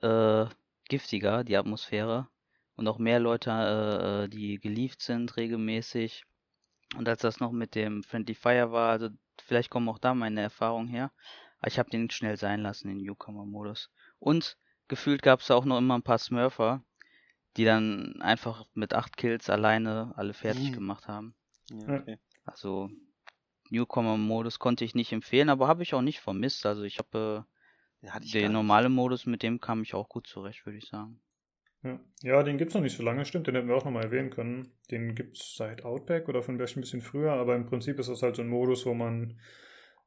äh, 0.00 0.46
giftiger, 0.88 1.44
die 1.44 1.56
Atmosphäre. 1.56 2.28
Und 2.76 2.88
auch 2.88 2.98
mehr 2.98 3.20
Leute, 3.20 3.50
äh, 3.50 4.24
äh, 4.24 4.28
die 4.28 4.58
gelieft 4.58 5.02
sind 5.02 5.36
regelmäßig. 5.36 6.24
Und 6.96 7.08
als 7.08 7.22
das 7.22 7.40
noch 7.40 7.52
mit 7.52 7.74
dem 7.74 8.02
Friendly 8.02 8.34
Fire 8.34 8.72
war, 8.72 8.90
also 8.90 9.08
vielleicht 9.42 9.70
kommen 9.70 9.88
auch 9.88 9.98
da 9.98 10.14
meine 10.14 10.40
Erfahrungen 10.40 10.88
her. 10.88 11.10
Aber 11.58 11.68
ich 11.68 11.78
habe 11.78 11.90
den 11.90 12.10
schnell 12.10 12.36
sein 12.36 12.60
lassen, 12.62 12.88
den 12.88 12.98
Newcomer-Modus. 12.98 13.90
Und 14.18 14.56
gefühlt 14.88 15.22
gab 15.22 15.40
es 15.40 15.50
auch 15.50 15.64
noch 15.64 15.78
immer 15.78 15.96
ein 15.96 16.02
paar 16.02 16.18
Smurfer, 16.18 16.82
die 17.56 17.64
dann 17.64 18.20
einfach 18.22 18.66
mit 18.74 18.94
acht 18.94 19.16
Kills 19.16 19.50
alleine 19.50 20.12
alle 20.16 20.34
fertig 20.34 20.70
Mhm. 20.70 20.72
gemacht 20.72 21.08
haben. 21.08 21.34
Ja, 21.70 22.00
okay. 22.00 22.18
Also 22.44 22.90
Newcomer-Modus 23.70 24.58
konnte 24.58 24.84
ich 24.84 24.94
nicht 24.94 25.12
empfehlen, 25.12 25.48
aber 25.50 25.68
habe 25.68 25.82
ich 25.82 25.94
auch 25.94 26.02
nicht 26.02 26.20
vermisst. 26.20 26.66
Also 26.66 26.82
ich 26.82 26.98
habe 26.98 27.46
äh, 28.02 28.20
den 28.20 28.52
normalen 28.52 28.92
Modus, 28.92 29.26
mit 29.26 29.42
dem 29.42 29.60
kam 29.60 29.82
ich 29.82 29.94
auch 29.94 30.08
gut 30.08 30.26
zurecht, 30.26 30.66
würde 30.66 30.78
ich 30.78 30.88
sagen. 30.88 31.20
Ja, 31.82 32.00
ja 32.22 32.42
den 32.42 32.58
gibt 32.58 32.70
es 32.70 32.74
noch 32.74 32.82
nicht 32.82 32.96
so 32.96 33.02
lange, 33.02 33.24
stimmt, 33.24 33.46
den 33.46 33.54
hätten 33.54 33.68
wir 33.68 33.76
auch 33.76 33.84
nochmal 33.84 34.04
erwähnen 34.04 34.30
können. 34.30 34.72
Den 34.90 35.14
gibt 35.14 35.36
es 35.36 35.54
seit 35.56 35.84
Outback 35.84 36.28
oder 36.28 36.42
vielleicht 36.42 36.76
ein 36.76 36.80
bisschen 36.80 37.00
früher, 37.00 37.32
aber 37.32 37.56
im 37.56 37.66
Prinzip 37.66 37.98
ist 37.98 38.08
das 38.08 38.22
halt 38.22 38.36
so 38.36 38.42
ein 38.42 38.48
Modus, 38.48 38.86
wo 38.86 38.94
man 38.94 39.38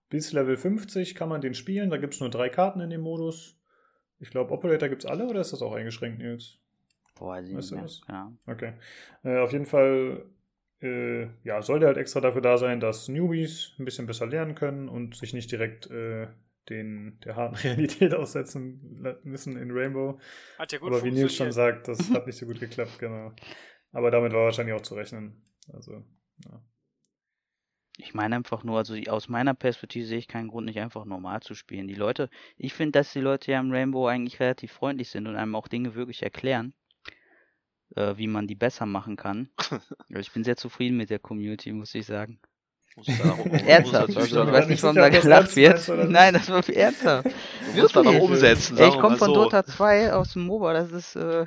bis 0.10 0.32
Level 0.32 0.56
50 0.56 1.16
kann 1.16 1.30
man 1.30 1.42
den 1.42 1.54
spielen. 1.54 1.90
Da 1.90 1.98
gibt 1.98 2.14
es 2.14 2.20
nur 2.20 2.30
drei 2.30 2.50
Karten 2.50 2.80
in 2.80 2.90
dem 2.90 3.02
Modus. 3.02 3.60
Ich 4.20 4.30
glaube, 4.30 4.54
Operator 4.54 4.88
gibt 4.88 5.04
es 5.04 5.10
alle 5.10 5.28
oder 5.28 5.42
ist 5.42 5.52
das 5.52 5.62
auch 5.62 5.74
eingeschränkt, 5.74 6.20
Nils? 6.20 6.60
Boah, 7.16 7.36
weiß 7.36 7.50
ich 7.50 7.56
Weißt 7.56 7.72
du 7.72 7.76
das? 7.78 8.02
Ja. 8.08 8.32
Okay. 8.46 8.74
Äh, 9.24 9.40
auf 9.40 9.52
jeden 9.52 9.66
Fall 9.66 10.26
äh, 10.82 11.28
ja, 11.44 11.62
soll 11.62 11.80
der 11.80 11.88
halt 11.88 11.98
extra 11.98 12.22
dafür 12.22 12.42
da 12.42 12.58
sein, 12.58 12.80
dass 12.80 13.08
Newbies 13.08 13.74
ein 13.80 13.86
bisschen 13.86 14.08
besser 14.08 14.28
lernen 14.28 14.56
können 14.56 14.90
und 14.90 15.16
sich 15.16 15.34
nicht 15.34 15.52
direkt 15.52 15.90
äh, 15.90 16.28
den, 16.70 17.20
der 17.24 17.36
harten 17.36 17.56
Realität 17.64 18.14
aussetzen 18.14 19.20
müssen 19.24 19.58
in 19.58 19.72
Rainbow. 19.72 20.20
Hat 20.58 20.72
ja 20.72 20.80
gut 20.80 20.92
Aber 20.92 21.04
wie 21.04 21.12
Nils 21.12 21.36
schon 21.36 21.52
sagt, 21.52 21.88
das 21.88 22.10
hat 22.12 22.26
nicht 22.26 22.38
so 22.38 22.46
gut 22.46 22.60
geklappt, 22.60 23.00
genau. 23.00 23.34
Aber 23.92 24.12
damit 24.12 24.34
war 24.34 24.44
wahrscheinlich 24.44 24.76
auch 24.76 24.82
zu 24.82 24.96
rechnen. 24.96 25.42
Also, 25.72 26.04
ja. 26.44 26.62
Ich 27.98 28.14
meine 28.14 28.36
einfach 28.36 28.64
nur, 28.64 28.78
also 28.78 28.96
aus 29.08 29.30
meiner 29.30 29.54
Perspektive 29.54 30.06
sehe 30.06 30.18
ich 30.18 30.28
keinen 30.28 30.50
Grund, 30.50 30.66
nicht 30.66 30.80
einfach 30.80 31.06
normal 31.06 31.42
zu 31.42 31.56
spielen. 31.56 31.88
Die 31.88 31.94
Leute, 31.94 32.30
ich 32.58 32.74
finde, 32.74 32.92
dass 32.92 33.14
die 33.14 33.22
Leute 33.22 33.54
ja 33.54 33.60
im 33.60 33.72
Rainbow 33.72 34.08
eigentlich 34.08 34.40
relativ 34.42 34.74
freundlich 34.74 35.10
sind 35.10 35.28
und 35.28 35.38
einem 35.38 35.56
auch 35.56 35.70
Dinge 35.70 35.96
wirklich 35.96 36.22
erklären, 36.22 36.74
äh, 37.96 38.18
wie 38.18 38.28
man 38.28 38.48
die 38.48 38.56
besser 38.56 38.86
machen 38.86 39.16
kann. 39.16 39.50
Also 40.10 40.20
ich 40.20 40.32
bin 40.32 40.44
sehr 40.44 40.58
zufrieden 40.58 40.98
mit 40.98 41.10
der 41.10 41.20
Community, 41.20 41.72
muss 41.72 41.96
ich 41.96 42.06
sagen. 42.06 42.40
Muss 42.96 43.08
Ernsthaft, 43.10 44.16
also 44.16 44.44
ich 44.44 44.52
weiß 44.52 44.68
nicht, 44.68 44.82
warum 44.84 44.96
da 44.96 45.08
ob 45.08 45.12
das 45.12 45.22
gelacht 45.24 45.56
wird. 45.56 46.10
Nein, 46.10 46.34
das 46.34 46.50
war 46.50 46.68
ernsthaft. 46.70 47.30
Du 47.74 47.82
musst 47.82 47.96
dann 47.96 48.08
auch 48.08 48.14
Wirklich. 48.14 48.30
umsetzen. 48.32 48.78
Ey, 48.78 48.90
ich 48.90 48.98
komme 49.00 49.18
von 49.18 49.28
so. 49.30 49.34
Dota 49.34 49.66
2 49.66 50.14
aus 50.14 50.34
dem 50.34 50.46
MOBA, 50.46 50.74
das 50.74 50.92
ist, 50.92 51.16
äh, 51.18 51.46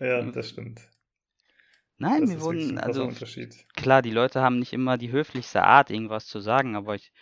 ja, 0.00 0.22
das 0.22 0.48
stimmt. 0.50 0.80
nein, 1.98 2.22
das 2.22 2.30
wir 2.30 2.40
wurden, 2.40 2.78
also 2.78 3.04
Unterschied. 3.04 3.54
klar, 3.76 4.02
die 4.02 4.10
Leute 4.10 4.40
haben 4.42 4.58
nicht 4.58 4.72
immer 4.72 4.98
die 4.98 5.12
höflichste 5.12 5.62
Art, 5.62 5.90
irgendwas 5.90 6.26
zu 6.26 6.40
sagen, 6.40 6.74
aber 6.76 6.96
ich, 6.96 7.12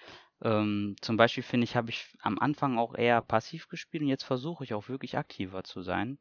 ähm, 0.43 0.97
zum 1.03 1.17
Beispiel 1.19 1.43
finde 1.43 1.65
ich, 1.65 1.77
habe 1.77 1.91
ich 1.91 2.07
am 2.23 2.39
Anfang 2.39 2.79
auch 2.79 2.95
eher 2.95 3.21
passiv 3.21 3.69
gespielt 3.69 4.03
und 4.03 4.09
jetzt 4.09 4.25
versuche 4.25 4.65
ich 4.65 4.75
auch 4.75 4.89
wirklich 4.89 5.19
aktiver 5.19 5.65
zu 5.65 5.83
sein. 5.83 6.19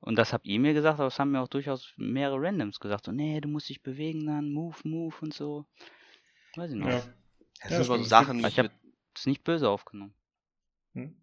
Und 0.00 0.16
das 0.16 0.32
habt 0.32 0.46
ihr 0.46 0.58
mir 0.58 0.72
gesagt, 0.72 0.94
aber 0.94 1.04
das 1.04 1.18
haben 1.18 1.32
mir 1.32 1.42
auch 1.42 1.48
durchaus 1.48 1.92
mehrere 1.98 2.40
Randoms 2.40 2.80
gesagt. 2.80 3.04
So, 3.04 3.12
nee, 3.12 3.40
du 3.40 3.48
musst 3.48 3.68
dich 3.68 3.82
bewegen 3.82 4.26
dann, 4.26 4.50
move, 4.50 4.76
move 4.84 5.14
und 5.20 5.34
so. 5.34 5.66
Weiß 6.60 6.72
ich 6.72 6.76
noch. 6.76 6.88
Ja. 6.90 7.02
Das 7.62 7.70
Ja, 7.70 7.76
sind 7.84 7.86
so. 7.86 8.02
Sachen, 8.04 8.44
ich 8.44 8.58
hab- 8.58 8.64
mit, 8.64 8.72
Ist 9.16 9.26
nicht 9.26 9.44
böse 9.44 9.70
aufgenommen. 9.70 10.12
Hm? 10.92 11.16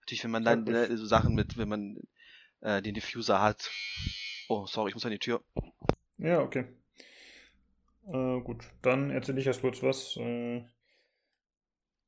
natürlich, 0.00 0.24
wenn 0.24 0.30
man 0.30 0.44
dann 0.44 0.64
ne, 0.64 0.96
so 0.96 1.04
Sachen 1.04 1.34
mit, 1.34 1.58
wenn 1.58 1.68
man 1.68 1.98
äh, 2.62 2.80
den 2.80 2.94
Diffuser 2.94 3.42
hat. 3.42 3.70
Oh, 4.48 4.64
sorry, 4.64 4.88
ich 4.88 4.94
muss 4.94 5.04
an 5.04 5.12
die 5.12 5.18
Tür. 5.18 5.44
Ja, 6.16 6.40
okay. 6.40 6.64
Äh, 8.06 8.40
gut, 8.40 8.64
dann 8.80 9.10
erzähle 9.10 9.40
ich 9.40 9.46
erst 9.46 9.60
kurz 9.60 9.82
was. 9.82 10.16
Äh, 10.16 10.64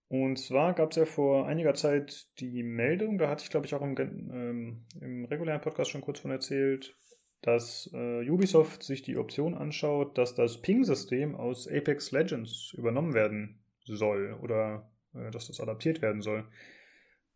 und 0.09 0.37
zwar 0.39 0.73
gab 0.73 0.91
es 0.93 0.97
ja 0.97 1.05
vor 1.05 1.47
einiger 1.47 1.75
Zeit 1.75 2.27
die 2.41 2.63
Meldung, 2.63 3.19
da 3.19 3.29
hatte 3.29 3.45
ich 3.45 3.51
glaube 3.51 3.67
ich 3.67 3.75
auch 3.75 3.83
im, 3.83 3.95
ähm, 3.99 4.87
im 5.03 5.27
regulären 5.27 5.61
Podcast 5.61 5.91
schon 5.91 6.01
kurz 6.01 6.21
von 6.21 6.31
erzählt, 6.31 6.97
dass 7.43 7.91
äh, 7.93 8.29
Ubisoft 8.29 8.83
sich 8.83 9.03
die 9.03 9.17
Option 9.17 9.55
anschaut, 9.55 10.17
dass 10.17 10.35
das 10.35 10.63
Ping-System 10.63 11.35
aus 11.35 11.69
Apex 11.69 12.13
Legends 12.13 12.73
übernommen 12.77 13.15
werden 13.15 13.61
soll 13.85 14.39
oder 14.41 14.91
äh, 15.15 15.31
dass 15.31 15.49
das 15.49 15.61
adaptiert 15.61 16.01
werden 16.03 16.23
soll. 16.23 16.49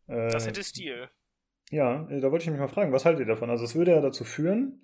Äh, 0.07 0.29
das 0.31 0.47
hätte 0.47 0.63
Stil. 0.63 1.09
Ja, 1.69 2.09
äh, 2.09 2.21
da 2.21 2.31
wollte 2.31 2.43
ich 2.43 2.49
mich 2.49 2.59
mal 2.59 2.69
fragen, 2.69 2.93
was 2.93 3.05
haltet 3.05 3.21
ihr 3.21 3.33
davon? 3.33 3.49
Also 3.49 3.65
es 3.65 3.75
würde 3.75 3.91
ja 3.91 4.01
dazu 4.01 4.23
führen, 4.23 4.81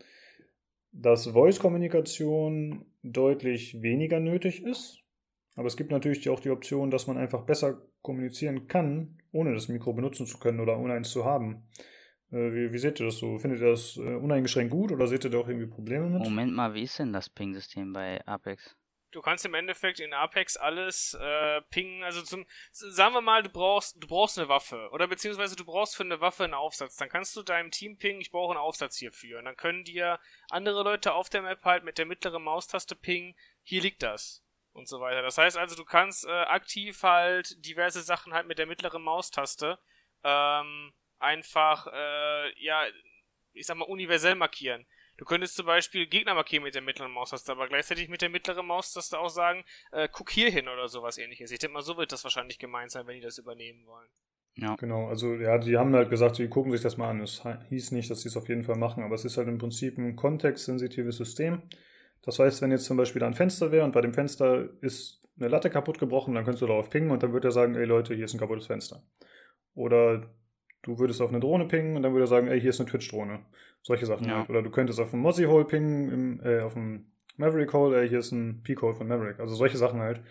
dass 0.92 1.28
Voice-Kommunikation 1.28 2.86
deutlich 3.02 3.82
weniger 3.82 4.20
nötig 4.20 4.64
ist. 4.64 5.00
Aber 5.56 5.68
es 5.68 5.78
gibt 5.78 5.92
natürlich 5.92 6.30
auch 6.30 6.40
die 6.40 6.50
Option, 6.50 6.92
dass 6.92 7.08
man 7.08 7.18
einfach 7.18 7.44
besser 7.46 7.82
kommunizieren 8.02 8.68
kann, 8.68 9.20
ohne 9.32 9.54
das 9.54 9.70
Mikro 9.70 9.94
benutzen 9.94 10.26
zu 10.26 10.40
können 10.40 10.60
oder 10.60 10.78
ohne 10.80 10.94
eins 10.94 11.12
zu 11.12 11.26
haben. 11.26 11.64
Äh, 12.34 12.52
wie, 12.54 12.74
wie 12.74 12.78
seht 12.80 13.00
ihr 13.00 13.06
das 13.06 13.18
so? 13.18 13.38
Findet 13.38 13.62
ihr 13.62 13.70
das 13.70 13.96
äh, 13.98 14.16
uneingeschränkt 14.16 14.72
gut 14.72 14.92
oder 14.92 15.06
seht 15.06 15.24
ihr 15.24 15.30
da 15.30 15.38
auch 15.38 15.48
irgendwie 15.48 15.68
Probleme 15.68 16.10
mit? 16.10 16.24
Moment 16.24 16.54
mal, 16.54 16.74
wie 16.74 16.84
ist 16.84 16.98
denn 16.98 17.14
das 17.14 17.30
Ping-System 17.30 17.94
bei 17.94 18.26
Apex? 18.26 18.76
Du 19.12 19.22
kannst 19.22 19.46
im 19.46 19.54
Endeffekt 19.54 20.00
in 20.00 20.12
Apex 20.12 20.58
alles 20.58 21.16
äh, 21.22 21.62
pingen, 21.70 22.02
also 22.02 22.24
zum, 22.24 22.48
sagen 22.72 23.14
wir 23.14 23.22
mal, 23.22 23.44
du 23.44 23.50
brauchst, 23.50 24.04
du 24.04 24.08
brauchst 24.08 24.40
eine 24.40 24.50
Waffe 24.50 24.90
oder 24.92 25.08
beziehungsweise 25.08 25.56
du 25.56 25.64
brauchst 25.64 25.96
für 25.96 26.02
eine 26.02 26.20
Waffe 26.20 26.46
einen 26.46 26.56
Aufsatz. 26.56 26.96
Dann 26.96 27.10
kannst 27.10 27.36
du 27.36 27.44
deinem 27.44 27.70
Team 27.70 28.00
pingen, 28.00 28.22
ich 28.22 28.32
brauche 28.32 28.54
einen 28.54 28.60
Aufsatz 28.60 28.98
hierfür. 28.98 29.38
Und 29.38 29.46
dann 29.46 29.56
können 29.56 29.84
dir 29.84 30.20
andere 30.50 30.82
Leute 30.82 31.14
auf 31.14 31.30
der 31.30 31.44
Map 31.44 31.64
halt 31.64 31.84
mit 31.84 32.00
der 32.00 32.08
mittleren 32.08 32.42
Maustaste 32.42 32.96
pingen, 32.96 33.36
hier 33.62 33.84
liegt 33.84 34.02
das 34.02 34.44
und 34.72 34.88
so 34.88 35.00
weiter. 35.00 35.22
Das 35.22 35.38
heißt 35.38 35.58
also, 35.58 35.76
du 35.76 35.86
kannst 35.86 36.26
äh, 36.26 36.32
aktiv 36.32 37.04
halt 37.04 37.64
diverse 37.64 38.02
Sachen 38.02 38.34
halt 38.34 38.48
mit 38.48 38.58
der 38.58 38.66
mittleren 38.66 39.04
Maustaste 39.04 39.78
ähm, 40.24 40.92
einfach, 41.24 41.88
äh, 41.88 42.64
ja, 42.64 42.84
ich 43.54 43.66
sag 43.66 43.78
mal, 43.78 43.86
universell 43.86 44.36
markieren. 44.36 44.86
Du 45.18 45.26
könntest 45.26 45.56
zum 45.56 45.68
Beispiel 45.68 46.08
Gegner 46.08 46.34
markieren 46.34 46.64
mit 46.64 46.74
der 46.74 46.82
mittleren 46.82 47.12
Maustaste, 47.12 47.52
aber 47.52 47.68
gleichzeitig 47.68 48.10
mit 48.10 48.22
der 48.22 48.30
mittleren 48.30 48.66
Maustaste 48.66 49.20
auch 49.20 49.30
sagen, 49.30 49.64
äh, 49.92 50.10
guck 50.12 50.32
hier 50.32 50.50
hin 50.50 50.68
oder 50.68 50.88
sowas 50.88 51.18
ähnliches. 51.18 51.52
Ich 51.52 51.60
denke 51.60 51.76
mal, 51.76 51.84
so 51.84 51.98
wird 51.98 52.12
das 52.12 52.24
wahrscheinlich 52.24 52.58
gemeint 52.58 52.92
sein, 52.92 53.06
wenn 53.06 53.16
die 53.16 53.22
das 53.22 53.38
übernehmen 53.38 53.86
wollen. 53.86 54.10
Ja. 54.56 54.76
Genau, 54.76 55.08
also 55.08 55.36
ja, 55.36 55.58
die 55.58 55.78
haben 55.78 55.96
halt 55.96 56.10
gesagt, 56.10 56.36
sie 56.36 56.48
gucken 56.48 56.72
sich 56.72 56.82
das 56.82 56.98
mal 56.98 57.10
an. 57.10 57.22
Es 57.22 57.44
hieß 57.70 57.92
nicht, 57.92 58.10
dass 58.10 58.22
sie 58.22 58.30
es 58.30 58.38
auf 58.38 58.50
jeden 58.50 58.64
Fall 58.64 58.76
machen, 58.76 59.04
aber 59.04 59.16
es 59.16 59.26
ist 59.26 59.38
halt 59.38 59.48
im 59.48 59.58
Prinzip 59.58 59.98
ein 59.98 60.16
kontextsensitives 60.16 61.18
System. 61.18 61.64
Das 62.22 62.40
heißt, 62.40 62.62
wenn 62.62 62.72
jetzt 62.72 62.86
zum 62.86 62.98
Beispiel 62.98 63.20
da 63.20 63.28
ein 63.28 63.34
Fenster 63.34 63.72
wäre 63.72 63.84
und 63.84 63.92
bei 63.92 64.02
dem 64.02 64.14
Fenster 64.14 64.70
ist 64.82 65.22
eine 65.38 65.48
Latte 65.48 65.70
kaputt 65.70 66.00
gebrochen, 66.00 66.36
dann 66.36 66.44
könntest 66.44 66.62
du 66.62 66.68
darauf 66.68 66.90
pingen 66.90 67.12
und 67.12 67.24
dann 67.24 67.34
wird 67.34 67.46
er 67.46 67.52
sagen, 67.52 67.76
ey 67.76 67.86
Leute, 67.86 68.14
hier 68.14 68.26
ist 68.26 68.34
ein 68.34 68.40
kaputtes 68.40 68.68
Fenster. 68.68 69.04
Oder 69.74 70.30
du 70.84 71.00
würdest 71.00 71.22
auf 71.22 71.30
eine 71.30 71.40
Drohne 71.40 71.66
pingen 71.66 71.96
und 71.96 72.04
dann 72.04 72.14
würde 72.14 72.26
er 72.26 72.28
sagen, 72.28 72.48
ey, 72.48 72.60
hier 72.62 72.70
ist 72.70 72.80
eine 72.80 72.90
Twitch-Drohne. 72.90 73.40
Solche 73.82 74.06
Sachen 74.06 74.28
ja. 74.28 74.40
halt. 74.40 74.50
Oder 74.50 74.62
du 74.62 74.70
könntest 74.70 75.00
auf 75.00 75.14
einen 75.14 75.24
Mozzie-Hole 75.24 75.66
pingen, 75.66 76.12
im, 76.12 76.42
äh, 76.44 76.62
auf 76.62 76.76
einen 76.78 77.12
Maverick-Hole, 77.38 78.00
ey, 78.00 78.08
hier 78.08 78.20
ist 78.20 78.32
ein 78.32 78.62
Peak-Hole 78.64 78.94
von 78.94 79.08
Maverick. 79.08 79.40
Also 79.40 79.56
solche 79.56 79.78
Sachen 79.78 80.00
halt. 80.00 80.22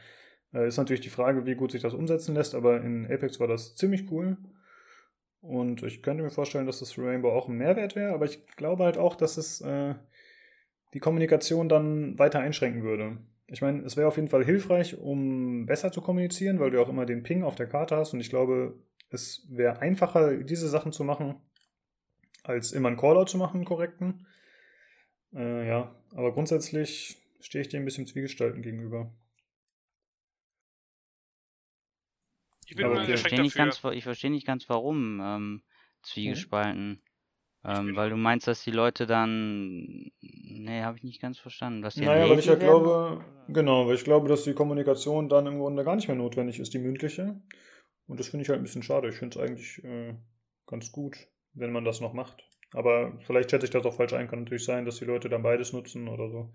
Äh, 0.54 0.68
ist 0.68 0.76
natürlich 0.76 1.00
die 1.00 1.10
Frage, 1.10 1.46
wie 1.46 1.54
gut 1.54 1.72
sich 1.72 1.82
das 1.82 1.94
umsetzen 1.94 2.34
lässt, 2.34 2.54
aber 2.54 2.80
in 2.82 3.06
Apex 3.10 3.40
war 3.40 3.48
das 3.48 3.74
ziemlich 3.74 4.10
cool. 4.10 4.36
Und 5.40 5.82
ich 5.82 6.02
könnte 6.02 6.22
mir 6.22 6.30
vorstellen, 6.30 6.66
dass 6.66 6.78
das 6.78 6.92
für 6.92 7.04
Rainbow 7.04 7.30
auch 7.30 7.48
ein 7.48 7.56
Mehrwert 7.56 7.96
wäre, 7.96 8.12
aber 8.12 8.26
ich 8.26 8.46
glaube 8.56 8.84
halt 8.84 8.96
auch, 8.96 9.16
dass 9.16 9.36
es 9.36 9.60
äh, 9.60 9.94
die 10.94 11.00
Kommunikation 11.00 11.68
dann 11.68 12.18
weiter 12.18 12.38
einschränken 12.38 12.84
würde. 12.84 13.18
Ich 13.48 13.60
meine, 13.60 13.82
es 13.82 13.96
wäre 13.96 14.06
auf 14.06 14.16
jeden 14.16 14.28
Fall 14.28 14.44
hilfreich, 14.44 14.98
um 14.98 15.66
besser 15.66 15.90
zu 15.90 16.00
kommunizieren, 16.00 16.60
weil 16.60 16.70
du 16.70 16.80
auch 16.80 16.88
immer 16.88 17.06
den 17.06 17.22
Ping 17.22 17.42
auf 17.42 17.56
der 17.56 17.66
Karte 17.66 17.96
hast 17.96 18.14
und 18.14 18.20
ich 18.20 18.30
glaube, 18.30 18.78
es 19.12 19.46
wäre 19.48 19.80
einfacher, 19.80 20.38
diese 20.38 20.68
Sachen 20.68 20.92
zu 20.92 21.04
machen, 21.04 21.40
als 22.42 22.72
immer 22.72 22.88
einen 22.88 22.96
Callout 22.96 23.26
zu 23.26 23.38
machen, 23.38 23.58
einen 23.58 23.64
korrekten. 23.64 24.26
Äh, 25.34 25.66
ja, 25.68 25.94
aber 26.14 26.32
grundsätzlich 26.32 27.22
stehe 27.40 27.62
ich 27.62 27.68
dem 27.68 27.82
ein 27.82 27.84
bisschen 27.84 28.06
zwiegespalten 28.06 28.62
gegenüber. 28.62 29.12
Ich, 32.66 32.76
bin 32.76 32.86
okay. 32.86 33.00
ich, 33.02 33.20
verstehe 33.20 33.42
nicht 33.42 33.56
ganz, 33.56 33.82
ich 33.92 34.04
verstehe 34.04 34.30
nicht 34.30 34.46
ganz, 34.46 34.68
warum 34.68 35.20
ähm, 35.20 35.62
zwiegespalten. 36.02 36.88
Mhm. 36.90 37.02
Ähm, 37.64 37.94
weil 37.94 38.10
du 38.10 38.16
meinst, 38.16 38.48
dass 38.48 38.64
die 38.64 38.72
Leute 38.72 39.06
dann. 39.06 40.10
Nee, 40.20 40.82
habe 40.82 40.96
ich 40.96 41.04
nicht 41.04 41.20
ganz 41.20 41.38
verstanden. 41.38 41.82
Dass 41.82 41.94
die 41.94 42.04
naja, 42.04 42.28
weil 42.28 42.38
ich 42.38 42.46
ja 42.46 42.56
glaube, 42.56 43.24
genau, 43.48 43.86
weil 43.86 43.94
ich 43.94 44.04
glaube, 44.04 44.28
dass 44.28 44.42
die 44.42 44.54
Kommunikation 44.54 45.28
dann 45.28 45.46
im 45.46 45.58
Grunde 45.58 45.84
gar 45.84 45.94
nicht 45.94 46.08
mehr 46.08 46.16
notwendig 46.16 46.58
ist, 46.58 46.74
die 46.74 46.80
mündliche. 46.80 47.40
Und 48.06 48.20
das 48.20 48.28
finde 48.28 48.42
ich 48.42 48.48
halt 48.48 48.60
ein 48.60 48.64
bisschen 48.64 48.82
schade. 48.82 49.08
Ich 49.08 49.16
finde 49.16 49.38
es 49.38 49.44
eigentlich 49.44 49.84
äh, 49.84 50.14
ganz 50.66 50.92
gut, 50.92 51.16
wenn 51.54 51.72
man 51.72 51.84
das 51.84 52.00
noch 52.00 52.12
macht. 52.12 52.44
Aber 52.72 53.18
vielleicht 53.26 53.50
schätze 53.50 53.66
ich 53.66 53.70
das 53.70 53.84
auch 53.84 53.94
falsch 53.94 54.12
ein. 54.14 54.28
Kann 54.28 54.40
natürlich 54.40 54.64
sein, 54.64 54.84
dass 54.84 54.98
die 54.98 55.04
Leute 55.04 55.28
dann 55.28 55.42
beides 55.42 55.72
nutzen 55.72 56.08
oder 56.08 56.28
so. 56.30 56.52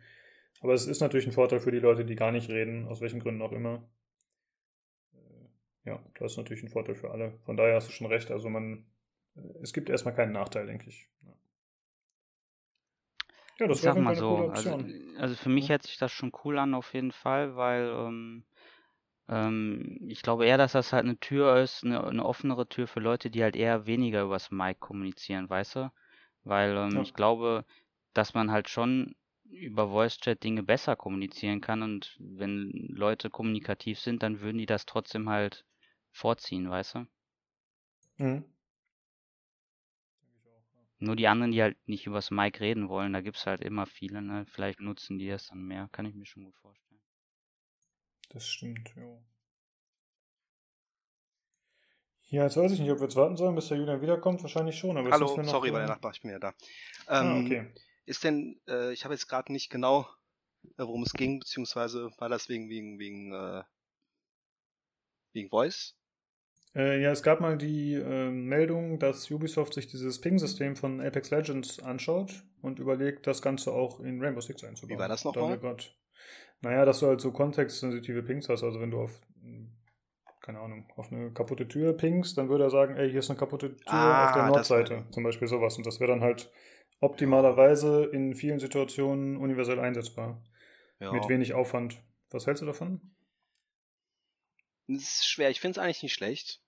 Aber 0.61 0.73
es 0.73 0.87
ist 0.87 1.01
natürlich 1.01 1.27
ein 1.27 1.33
Vorteil 1.33 1.59
für 1.59 1.71
die 1.71 1.79
Leute, 1.79 2.05
die 2.05 2.15
gar 2.15 2.31
nicht 2.31 2.49
reden, 2.49 2.87
aus 2.87 3.01
welchen 3.01 3.19
Gründen 3.19 3.41
auch 3.41 3.51
immer. 3.51 3.87
Äh, 5.13 5.89
ja, 5.89 6.03
das 6.19 6.33
ist 6.33 6.37
natürlich 6.37 6.63
ein 6.63 6.69
Vorteil 6.69 6.95
für 6.95 7.11
alle. 7.11 7.39
Von 7.45 7.57
daher 7.57 7.75
hast 7.75 7.87
du 7.87 7.91
schon 7.91 8.07
recht. 8.07 8.31
Also 8.31 8.49
man, 8.49 8.85
äh, 9.35 9.41
es 9.61 9.73
gibt 9.73 9.89
erstmal 9.89 10.15
keinen 10.15 10.33
Nachteil, 10.33 10.65
denke 10.65 10.89
ich. 10.89 11.07
Ja. 11.23 11.33
Ja, 13.59 13.67
das 13.67 13.77
ich 13.77 13.83
sag 13.83 13.97
mal 13.97 14.15
so, 14.15 14.49
also, 14.49 14.79
also, 15.17 15.35
für 15.35 15.49
mich 15.49 15.69
hört 15.69 15.81
sich 15.81 15.97
das 15.97 16.11
schon 16.11 16.31
cool 16.43 16.59
an 16.59 16.75
auf 16.75 16.93
jeden 16.93 17.11
Fall, 17.11 17.55
weil 17.55 17.89
ähm, 17.89 18.43
ähm, 19.29 19.99
ich 20.07 20.21
glaube 20.21 20.45
eher, 20.45 20.57
dass 20.57 20.73
das 20.73 20.93
halt 20.93 21.05
eine 21.05 21.19
Tür 21.19 21.57
ist, 21.61 21.83
eine, 21.83 22.03
eine 22.03 22.25
offenere 22.25 22.67
Tür 22.67 22.87
für 22.87 22.99
Leute, 22.99 23.29
die 23.29 23.43
halt 23.43 23.55
eher 23.55 23.85
weniger 23.85 24.23
übers 24.23 24.51
Mic 24.51 24.79
kommunizieren, 24.79 25.49
weißt 25.49 25.75
du? 25.75 25.91
Weil 26.43 26.77
ähm, 26.77 26.95
ja. 26.95 27.01
ich 27.01 27.13
glaube, 27.13 27.65
dass 28.13 28.33
man 28.33 28.51
halt 28.51 28.69
schon 28.69 29.15
über 29.49 29.89
Voice 29.89 30.19
Chat 30.19 30.43
Dinge 30.43 30.63
besser 30.63 30.95
kommunizieren 30.95 31.61
kann 31.61 31.81
und 31.83 32.17
wenn 32.19 32.71
Leute 32.89 33.29
kommunikativ 33.29 33.99
sind, 33.99 34.23
dann 34.23 34.41
würden 34.41 34.57
die 34.57 34.65
das 34.65 34.85
trotzdem 34.85 35.29
halt 35.29 35.65
vorziehen, 36.11 36.69
weißt 36.69 36.95
du? 36.95 37.07
Mhm. 38.17 38.43
Nur 40.99 41.15
die 41.15 41.27
anderen, 41.27 41.51
die 41.51 41.61
halt 41.61 41.77
nicht 41.87 42.05
übers 42.07 42.31
Mic 42.31 42.59
reden 42.59 42.89
wollen, 42.89 43.13
da 43.13 43.21
gibt 43.21 43.37
es 43.37 43.45
halt 43.45 43.61
immer 43.61 43.85
viele, 43.85 44.21
ne? 44.21 44.45
Vielleicht 44.47 44.79
nutzen 44.79 45.17
die 45.19 45.27
das 45.29 45.47
dann 45.47 45.63
mehr, 45.63 45.89
kann 45.91 46.05
ich 46.05 46.15
mir 46.15 46.25
schon 46.25 46.43
gut 46.43 46.55
vorstellen. 46.57 46.86
Das 48.29 48.47
stimmt, 48.47 48.93
ja. 48.95 49.19
Ja, 52.29 52.43
jetzt 52.43 52.57
weiß 52.57 52.73
ich 52.73 52.79
nicht, 52.79 52.91
ob 52.91 52.99
wir 52.99 53.05
jetzt 53.05 53.15
warten 53.15 53.37
sollen, 53.37 53.55
bis 53.55 53.69
der 53.69 53.77
Julian 53.77 54.01
wiederkommt. 54.01 54.41
Wahrscheinlich 54.41 54.77
schon. 54.77 54.97
Aber 54.97 55.09
Hallo, 55.11 55.27
sorry, 55.43 55.71
war 55.71 55.79
der 55.79 55.87
Nachbar, 55.87 56.11
ich 56.11 56.21
bin 56.21 56.31
ja 56.31 56.39
da. 56.39 56.53
Ah, 57.05 57.21
ähm, 57.21 57.27
ah, 57.27 57.39
okay. 57.39 57.73
Ist 58.05 58.23
denn, 58.23 58.59
äh, 58.67 58.91
ich 58.91 59.05
habe 59.05 59.13
jetzt 59.13 59.27
gerade 59.27 59.51
nicht 59.51 59.69
genau, 59.69 60.07
äh, 60.77 60.83
worum 60.83 61.03
es 61.03 61.13
ging, 61.13 61.39
beziehungsweise 61.39 62.11
war 62.17 62.27
das 62.27 62.49
wegen, 62.49 62.69
wegen, 62.69 62.99
wegen, 62.99 63.33
äh, 63.33 63.63
wegen 65.31 65.49
Voice? 65.49 65.95
Äh, 66.75 67.01
ja, 67.01 67.11
es 67.11 67.23
gab 67.23 67.39
mal 67.39 67.57
die 67.57 67.93
äh, 67.93 68.29
Meldung, 68.29 68.99
dass 68.99 69.31
Ubisoft 69.31 69.73
sich 69.73 69.87
dieses 69.87 70.19
Ping-System 70.19 70.75
von 70.75 70.99
Apex 70.99 71.31
Legends 71.31 71.79
anschaut 71.79 72.43
und 72.61 72.79
überlegt, 72.79 73.25
das 73.25 73.41
Ganze 73.41 73.71
auch 73.71 74.01
in 74.01 74.21
Rainbow 74.21 74.41
Six 74.41 74.65
einzubauen. 74.65 74.97
Wie 74.97 75.01
war 75.01 75.07
das 75.07 75.23
nochmal? 75.23 75.59
Naja, 76.61 76.85
dass 76.85 76.99
du 76.99 77.07
halt 77.07 77.21
so 77.21 77.31
kontextsensitive 77.31 78.23
Pings 78.23 78.49
hast. 78.49 78.63
Also 78.63 78.79
wenn 78.79 78.91
du 78.91 79.01
auf, 79.01 79.21
keine 80.41 80.59
Ahnung, 80.59 80.91
auf 80.95 81.11
eine 81.11 81.31
kaputte 81.31 81.67
Tür 81.67 81.93
pingst, 81.93 82.37
dann 82.37 82.49
würde 82.49 82.65
er 82.65 82.69
sagen, 82.69 82.95
ey, 82.95 83.09
hier 83.09 83.19
ist 83.19 83.29
eine 83.29 83.39
kaputte 83.39 83.75
Tür 83.75 83.93
ah, 83.93 84.27
auf 84.27 84.33
der 84.33 84.45
Nordseite. 84.47 85.05
Zum 85.11 85.23
Beispiel 85.23 85.47
sowas. 85.47 85.77
Und 85.77 85.85
das 85.85 85.99
wäre 85.99 86.11
dann 86.11 86.21
halt 86.21 86.51
optimalerweise 86.99 88.05
in 88.05 88.33
vielen 88.33 88.59
Situationen 88.59 89.37
universell 89.37 89.79
einsetzbar. 89.79 90.41
Ja. 90.99 91.11
Mit 91.11 91.29
wenig 91.29 91.53
Aufwand. 91.53 92.01
Was 92.31 92.47
hältst 92.47 92.61
du 92.61 92.65
davon? 92.65 93.01
Das 94.87 95.03
ist 95.03 95.27
schwer. 95.27 95.49
Ich 95.49 95.59
finde 95.59 95.79
es 95.79 95.83
eigentlich 95.83 96.03
nicht 96.03 96.13
schlecht 96.13 96.61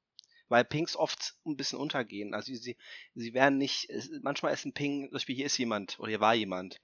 weil 0.49 0.65
Pings 0.65 0.95
oft 0.95 1.35
ein 1.45 1.55
bisschen 1.55 1.79
untergehen. 1.79 2.33
Also 2.33 2.53
sie, 2.53 2.75
sie 3.15 3.33
werden 3.33 3.57
nicht, 3.57 3.87
manchmal 4.21 4.53
ist 4.53 4.65
ein 4.65 4.73
Ping, 4.73 5.03
zum 5.03 5.13
Beispiel 5.13 5.35
hier 5.35 5.45
ist 5.45 5.57
jemand 5.57 5.99
oder 5.99 6.09
hier 6.09 6.19
war 6.19 6.33
jemand 6.33 6.81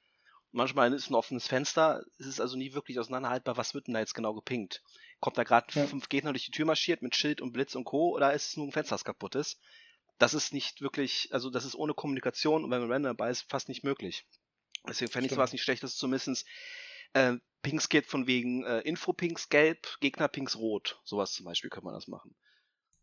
manchmal 0.56 0.94
ist 0.94 1.10
ein 1.10 1.15
offenes 1.15 1.48
Fenster, 1.48 2.03
es 2.18 2.26
ist 2.26 2.40
also 2.40 2.57
nie 2.57 2.73
wirklich 2.73 2.99
auseinanderhaltbar, 2.99 3.57
was 3.57 3.73
wird 3.73 3.88
denn 3.88 3.94
da 3.94 3.99
jetzt 3.99 4.15
genau 4.15 4.34
gepinkt. 4.34 4.82
Kommt 5.19 5.38
da 5.38 5.44
gerade 5.44 5.68
ja. 5.73 5.86
fünf 5.86 6.10
Gegner 6.10 6.32
durch 6.32 6.45
die 6.45 6.52
Tür 6.52 6.65
marschiert 6.65 7.02
mit 7.02 7.15
Schild 7.15 7.41
und 7.41 7.52
Blitz 7.52 7.76
und 7.76 7.84
Co. 7.84 8.11
oder 8.14 8.34
ist 8.34 8.49
es 8.49 8.57
nur 8.57 8.68
ein 8.68 8.72
Fenster, 8.72 8.95
das 8.95 9.06
kaputt 9.06 9.36
ist? 9.36 9.60
Das 10.18 10.34
ist 10.34 10.53
nicht 10.53 10.82
wirklich, 10.82 11.30
also 11.32 11.49
das 11.49 11.65
ist 11.65 11.76
ohne 11.76 11.94
Kommunikation 11.94 12.64
und 12.64 12.72
wenn 12.72 12.80
man 12.80 12.91
random 12.91 13.18
dabei 13.18 13.30
ist, 13.30 13.49
fast 13.49 13.68
nicht 13.69 13.84
möglich. 13.84 14.26
Deswegen 14.88 15.11
fände 15.11 15.27
ich 15.27 15.34
sowas 15.34 15.52
nicht 15.52 15.64
schlecht, 15.64 15.84
dass 15.84 15.98
zumindest 15.98 16.48
äh, 17.14 17.34
Pinks 17.61 17.90
geht 17.90 18.06
von 18.06 18.27
wegen 18.27 18.64
äh, 18.64 18.80
Info-Pinks 18.82 19.49
gelb, 19.49 19.98
Gegner-Pinks 19.99 20.57
rot. 20.57 21.02
Sowas 21.03 21.34
zum 21.34 21.45
Beispiel 21.45 21.69
könnte 21.69 21.86
man 21.86 21.95
das 21.95 22.07
machen. 22.07 22.36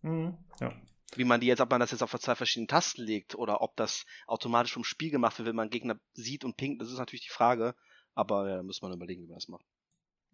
Mhm. 0.00 0.38
Ja 0.60 0.72
wie 1.18 1.24
man 1.24 1.40
die 1.40 1.47
jetzt, 1.47 1.60
ob 1.60 1.70
man 1.70 1.80
das 1.80 1.90
jetzt 1.90 2.02
auf 2.02 2.18
zwei 2.18 2.34
verschiedenen 2.34 2.68
Tasten 2.68 3.02
legt 3.02 3.34
oder 3.34 3.60
ob 3.60 3.76
das 3.76 4.05
automatisch 4.26 4.72
vom 4.72 4.84
Spiel 4.84 5.10
gemacht 5.10 5.39
wird, 5.39 5.48
wenn 5.48 5.56
man 5.56 5.70
Gegner 5.70 5.98
sieht 6.14 6.44
und 6.44 6.56
pinkt, 6.56 6.80
das 6.80 6.90
ist 6.90 6.98
natürlich 6.98 7.24
die 7.26 7.32
Frage. 7.32 7.74
Aber 8.14 8.48
ja, 8.48 8.56
da 8.56 8.62
muss 8.62 8.82
man 8.82 8.93
überlegen, 8.93 9.22
wie 9.22 9.28
man 9.28 9.36
das 9.36 9.48
macht. 9.48 9.64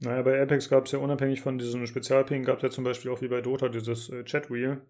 Naja, 0.01 0.23
bei 0.23 0.41
Apex 0.41 0.69
gab 0.69 0.87
es 0.87 0.93
ja 0.93 0.99
unabhängig 0.99 1.41
von 1.41 1.59
diesem 1.59 1.87
Spezialping, 1.87 2.45
gab 2.45 2.59
es 2.59 2.63
ja 2.63 2.71
zum 2.71 2.85
Beispiel 2.85 3.11
auch 3.11 3.21
wie 3.21 3.29
bei 3.29 3.41
Dota 3.41 3.69
dieses 3.69 4.09
äh, 4.11 4.25
Chat-Wheel, 4.25 4.87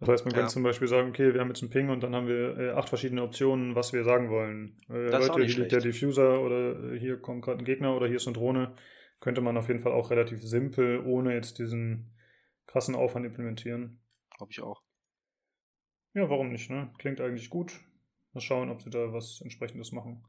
Das 0.00 0.08
heißt, 0.08 0.24
man 0.24 0.32
Ja. 0.32 0.40
könnte 0.40 0.52
zum 0.52 0.62
Beispiel 0.62 0.88
sagen, 0.88 1.08
okay, 1.10 1.32
wir 1.32 1.40
haben 1.40 1.48
jetzt 1.48 1.62
einen 1.62 1.70
Ping 1.70 1.88
und 1.90 2.02
dann 2.02 2.14
haben 2.14 2.26
wir 2.26 2.56
äh, 2.58 2.70
acht 2.70 2.88
verschiedene 2.88 3.22
Optionen, 3.22 3.74
was 3.74 3.92
wir 3.92 4.04
sagen 4.04 4.30
wollen. 4.30 4.78
Äh, 4.88 5.10
Leute, 5.10 5.44
hier 5.44 5.56
liegt 5.56 5.72
der. 5.72 5.80
Diffuser 5.80 6.40
oder 6.40 6.92
äh, 6.92 6.98
hier 6.98 7.18
kommt 7.18 7.44
gerade 7.44 7.58
ein 7.58 7.64
Gegner 7.64 7.94
oder 7.96 8.06
hier 8.06 8.16
ist 8.16 8.26
eine 8.26 8.36
Drohne. 8.36 8.74
Könnte 9.20 9.40
man 9.40 9.56
auf 9.56 9.68
jeden 9.68 9.80
Fall 9.80 9.92
auch 9.92 10.10
relativ 10.10 10.42
simpel, 10.42 11.00
ohne 11.04 11.34
jetzt 11.34 11.58
diesen 11.58 12.14
krassen 12.66 12.94
Aufwand 12.94 13.24
implementieren. 13.24 14.00
Glaube 14.36 14.52
ich 14.52 14.60
auch. 14.60 14.82
Ja, 16.16 16.30
warum 16.30 16.50
nicht, 16.50 16.70
ne? 16.70 16.90
Klingt 16.96 17.20
eigentlich 17.20 17.50
gut. 17.50 17.78
Mal 18.32 18.40
schauen, 18.40 18.70
ob 18.70 18.80
sie 18.80 18.88
da 18.88 19.12
was 19.12 19.42
entsprechendes 19.42 19.92
machen. 19.92 20.24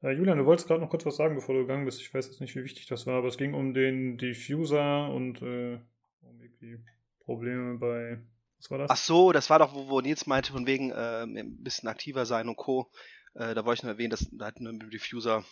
Äh, 0.00 0.12
Julian, 0.12 0.38
du 0.38 0.46
wolltest 0.46 0.68
gerade 0.68 0.80
noch 0.80 0.88
kurz 0.88 1.04
was 1.04 1.16
sagen, 1.16 1.34
bevor 1.34 1.56
du 1.56 1.62
gegangen 1.62 1.84
bist. 1.84 2.00
Ich 2.00 2.14
weiß 2.14 2.28
jetzt 2.28 2.40
nicht, 2.40 2.54
wie 2.54 2.62
wichtig 2.62 2.86
das 2.86 3.08
war, 3.08 3.18
aber 3.18 3.26
es 3.26 3.38
ging 3.38 3.52
um 3.52 3.74
den 3.74 4.18
Diffuser 4.18 5.12
und 5.12 5.42
äh, 5.42 5.80
um 6.20 6.40
irgendwie 6.40 6.78
Probleme 7.18 7.76
bei. 7.76 8.20
Was 8.58 8.70
war 8.70 8.78
das? 8.78 8.90
Ach 8.92 8.96
so, 8.96 9.32
das 9.32 9.50
war 9.50 9.58
doch, 9.58 9.74
wo, 9.74 9.88
wo 9.88 10.00
Nils 10.00 10.28
meinte, 10.28 10.52
von 10.52 10.64
wegen 10.68 10.92
äh, 10.92 11.24
ein 11.24 11.60
bisschen 11.64 11.88
aktiver 11.88 12.24
sein 12.24 12.48
und 12.48 12.54
Co. 12.54 12.88
Äh, 13.34 13.56
da 13.56 13.64
wollte 13.64 13.80
ich 13.80 13.82
nur 13.82 13.92
erwähnen, 13.94 14.10
dass 14.10 14.28
da 14.30 14.44
halt 14.44 14.60
ein 14.60 14.90
Diffuser 14.90 15.44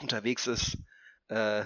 unterwegs 0.00 0.46
ist, 0.46 0.78
äh, 1.28 1.64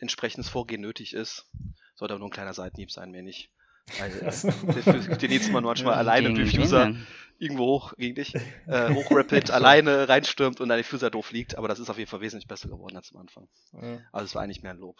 entsprechendes 0.00 0.50
Vorgehen 0.50 0.80
nötig 0.80 1.14
ist. 1.14 1.48
Sollte 1.94 2.14
aber 2.14 2.18
nur 2.18 2.28
ein 2.28 2.32
kleiner 2.32 2.54
Seitenhieb 2.54 2.90
sein, 2.90 3.12
mehr 3.12 3.22
nicht. 3.22 3.52
Weil 3.98 4.10
äh, 4.22 4.24
Ach 4.26 4.32
so. 4.32 4.48
der, 4.50 5.16
der 5.16 5.28
Nils 5.28 5.50
man 5.50 5.64
manchmal 5.64 5.94
Ja, 5.94 5.98
alleine 5.98 6.32
Diffuser 6.34 6.94
irgendwo 7.38 7.64
hoch 7.66 7.94
gegen 7.96 8.14
dich, 8.14 8.34
äh, 8.68 8.88
hochrapid, 8.94 9.50
alleine 9.50 10.08
reinstürmt 10.08 10.60
und 10.60 10.68
der 10.68 10.76
Diffuser 10.76 11.10
doof 11.10 11.32
liegt, 11.32 11.58
aber 11.58 11.66
das 11.68 11.80
ist 11.80 11.90
auf 11.90 11.98
jeden 11.98 12.08
Fall 12.08 12.20
wesentlich 12.20 12.46
besser 12.46 12.68
geworden 12.68 12.96
als 12.96 13.12
am 13.12 13.20
Anfang. 13.20 13.48
Ja. 13.72 13.98
Also 14.12 14.26
es 14.26 14.34
war 14.34 14.42
eigentlich 14.42 14.62
mehr 14.62 14.72
ein 14.72 14.78
Lob. 14.78 14.96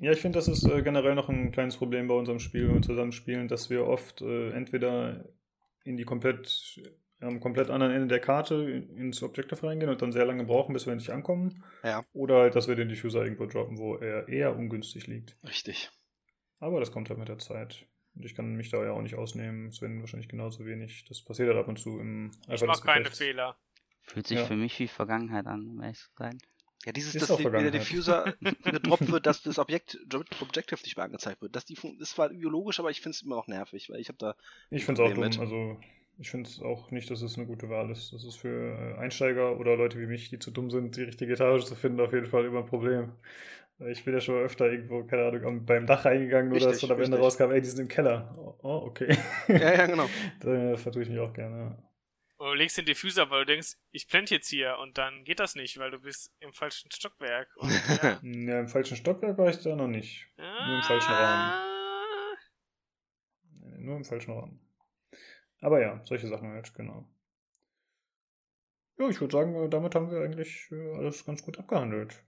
Ja, 0.00 0.12
ich 0.12 0.20
finde, 0.20 0.38
das 0.38 0.48
ist 0.48 0.64
äh, 0.66 0.82
generell 0.82 1.14
noch 1.14 1.28
ein 1.28 1.50
kleines 1.52 1.76
Problem 1.76 2.06
bei 2.08 2.14
unserem 2.14 2.38
Spiel, 2.38 2.68
wenn 2.68 2.76
wir 2.76 2.82
zusammen 2.82 3.12
spielen, 3.12 3.48
dass 3.48 3.68
wir 3.70 3.86
oft 3.86 4.22
äh, 4.22 4.50
entweder 4.52 5.24
in 5.84 5.96
die 5.96 6.04
komplett, 6.04 6.80
am 7.20 7.40
komplett 7.40 7.68
anderen 7.70 7.92
Ende 7.92 8.06
der 8.06 8.20
Karte 8.20 8.54
in- 8.70 8.96
ins 8.96 9.22
Objective 9.22 9.66
reingehen 9.66 9.90
und 9.90 10.00
dann 10.00 10.12
sehr 10.12 10.24
lange 10.24 10.44
brauchen, 10.44 10.72
bis 10.72 10.86
wir 10.86 10.92
endlich 10.92 11.12
ankommen. 11.12 11.62
Ja. 11.82 12.04
Oder 12.12 12.36
halt, 12.42 12.54
dass 12.54 12.68
wir 12.68 12.76
den 12.76 12.88
Diffuser 12.88 13.22
irgendwo 13.24 13.46
droppen, 13.46 13.78
wo 13.78 13.96
er 13.96 14.28
eher 14.28 14.56
ungünstig 14.56 15.08
liegt. 15.08 15.36
Richtig. 15.46 15.90
Aber 16.62 16.78
das 16.80 16.92
kommt 16.92 17.08
halt 17.10 17.18
mit 17.18 17.28
der 17.28 17.38
Zeit. 17.38 17.86
Und 18.14 18.24
ich 18.24 18.34
kann 18.34 18.54
mich 18.54 18.70
da 18.70 18.84
ja 18.84 18.92
auch 18.92 19.02
nicht 19.02 19.16
ausnehmen. 19.16 19.72
Sven 19.72 20.00
wahrscheinlich 20.00 20.28
genauso 20.28 20.64
wenig. 20.64 21.04
Das 21.08 21.20
passiert 21.22 21.48
halt 21.48 21.58
ab 21.58 21.66
und 21.68 21.78
zu 21.78 21.98
im 21.98 22.30
Ich 22.44 22.48
Eifer 22.48 22.66
des 22.66 22.84
mache 22.84 22.86
keine. 22.86 23.10
Fehler. 23.10 23.56
Fühlt 24.04 24.26
sich 24.26 24.38
Ja. 24.38 24.44
für 24.44 24.56
mich 24.56 24.78
wie 24.78 24.86
Vergangenheit 24.88 25.46
an, 25.46 25.68
um 25.68 25.82
ehrlich 25.82 25.98
zu 25.98 26.10
sein. 26.16 26.38
Ja, 26.84 26.92
dieses, 26.92 27.14
Ist 27.14 27.30
dass 27.30 27.36
die, 27.36 27.44
der. 27.44 27.70
Diffuser 27.70 28.34
gedroppt 28.64 29.10
wird, 29.10 29.26
dass 29.26 29.42
das 29.42 29.58
Objekt, 29.58 29.98
Objective 30.40 30.80
nicht 30.82 30.96
mehr 30.96 31.04
angezeigt 31.06 31.40
wird. 31.42 31.54
Das, 31.56 31.64
die, 31.64 31.74
ist 31.98 32.10
zwar 32.10 32.28
biologisch, 32.30 32.80
aber 32.80 32.90
ich 32.90 33.00
finde 33.00 33.14
es 33.16 33.22
immer 33.22 33.36
noch 33.36 33.46
nervig, 33.48 33.88
weil 33.90 34.00
ich 34.00 34.08
habe 34.08 34.18
da 34.18 34.36
Ich 34.70 34.84
finde 34.84 35.02
es 35.02 35.08
auch 35.10 35.14
dumm. 35.14 35.24
mit. 35.24 35.38
Also, 35.38 35.78
ich 36.18 36.30
finde 36.30 36.48
es 36.48 36.60
auch 36.60 36.90
nicht, 36.90 37.10
dass 37.10 37.22
es 37.22 37.36
eine 37.38 37.46
gute 37.46 37.68
Wahl 37.70 37.90
ist. 37.90 38.12
Das 38.12 38.24
ist 38.24 38.36
für 38.36 38.48
äh, 38.96 38.98
Einsteiger 38.98 39.58
oder 39.58 39.76
Leute 39.76 39.98
wie 40.00 40.06
mich, 40.06 40.28
die 40.30 40.38
zu 40.38 40.50
dumm 40.50 40.70
sind, 40.70 40.96
die 40.96 41.02
richtige 41.02 41.32
Etage 41.34 41.64
zu 41.64 41.74
finden, 41.76 42.00
auf 42.00 42.12
jeden 42.12 42.26
Fall 42.26 42.44
immer 42.44 42.60
ein 42.60 42.66
Problem. 42.66 43.12
Äh, 43.82 43.92
Ich 43.92 44.04
bin 44.04 44.14
ja 44.14 44.20
schon 44.20 44.36
öfter 44.36 44.70
irgendwo, 44.70 45.04
keine 45.04 45.26
Ahnung, 45.26 45.64
beim 45.64 45.86
Dach 45.86 46.04
reingegangen, 46.04 46.48
nur 46.50 46.58
dass 46.58 46.72
Richtig, 46.72 46.88
dann 46.88 46.96
am 46.96 47.02
Ende 47.02 47.16
richtig. 47.18 47.40
rauskam, 47.42 47.52
ey, 47.52 47.60
die 47.60 47.68
sind 47.68 47.80
im 47.80 47.88
Keller. 47.88 48.34
Oh, 48.38 48.58
oh, 48.62 48.86
okay. 48.86 49.16
Ja, 49.48 49.74
ja, 49.74 49.86
genau. 49.86 50.08
da 50.40 50.76
vertue 50.76 51.02
ich 51.02 51.08
mich 51.08 51.18
auch 51.18 51.32
gerne. 51.32 51.82
Und 52.38 52.48
du 52.48 52.54
legst 52.54 52.76
den 52.76 52.86
Diffuser, 52.86 53.30
weil 53.30 53.44
du 53.44 53.52
denkst, 53.52 53.76
ich 53.92 54.08
blende 54.08 54.34
jetzt 54.34 54.48
hier 54.48 54.76
und 54.80 54.98
dann 54.98 55.22
geht 55.22 55.38
das 55.38 55.54
nicht, 55.54 55.78
weil 55.78 55.92
du 55.92 56.00
bist 56.00 56.34
im 56.40 56.52
falschen 56.52 56.90
Stockwerk. 56.90 57.48
Und, 57.56 57.70
ja. 58.02 58.18
Ja, 58.22 58.60
im 58.60 58.68
falschen 58.68 58.96
Stockwerk 58.96 59.38
war 59.38 59.48
ich 59.48 59.58
da 59.62 59.76
noch 59.76 59.86
nicht. 59.86 60.28
Nur 60.36 60.76
im 60.76 60.82
falschen 60.82 61.12
Raum. 61.12 61.22
Ah. 61.22 61.68
Nur 63.78 63.96
im 63.96 64.04
falschen 64.04 64.32
Raum. 64.32 64.60
Aber 65.60 65.80
ja, 65.80 66.00
solche 66.04 66.26
Sachen 66.26 66.48
halt, 66.50 66.74
genau. 66.74 67.08
Ja, 68.98 69.08
ich 69.08 69.20
würde 69.20 69.32
sagen, 69.32 69.54
äh, 69.54 69.68
damit 69.68 69.94
haben 69.94 70.10
wir 70.10 70.20
eigentlich 70.20 70.68
äh, 70.72 70.96
alles 70.96 71.24
ganz 71.24 71.42
gut 71.44 71.58
abgehandelt. 71.58 72.24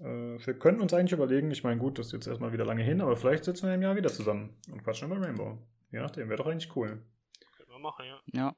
Äh, 0.00 0.04
Wir 0.44 0.58
können 0.58 0.80
uns 0.80 0.92
eigentlich 0.92 1.12
überlegen, 1.12 1.50
ich 1.50 1.62
meine, 1.64 1.80
gut, 1.80 1.98
das 1.98 2.06
ist 2.06 2.12
jetzt 2.12 2.26
erstmal 2.26 2.52
wieder 2.52 2.64
lange 2.64 2.82
hin, 2.82 3.00
aber 3.00 3.16
vielleicht 3.16 3.44
sitzen 3.44 3.66
wir 3.66 3.74
im 3.74 3.82
Jahr 3.82 3.96
wieder 3.96 4.10
zusammen 4.12 4.56
und 4.70 4.82
quatschen 4.82 5.10
über 5.10 5.20
Rainbow. 5.24 5.58
Je 5.90 6.00
nachdem, 6.00 6.28
wäre 6.28 6.38
doch 6.38 6.46
eigentlich 6.46 6.74
cool. 6.76 7.02
Können 7.56 7.68
wir 7.70 7.78
machen, 7.78 8.04
ja. 8.06 8.20
Ja, 8.32 8.56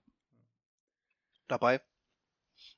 Dabei. 1.49 1.81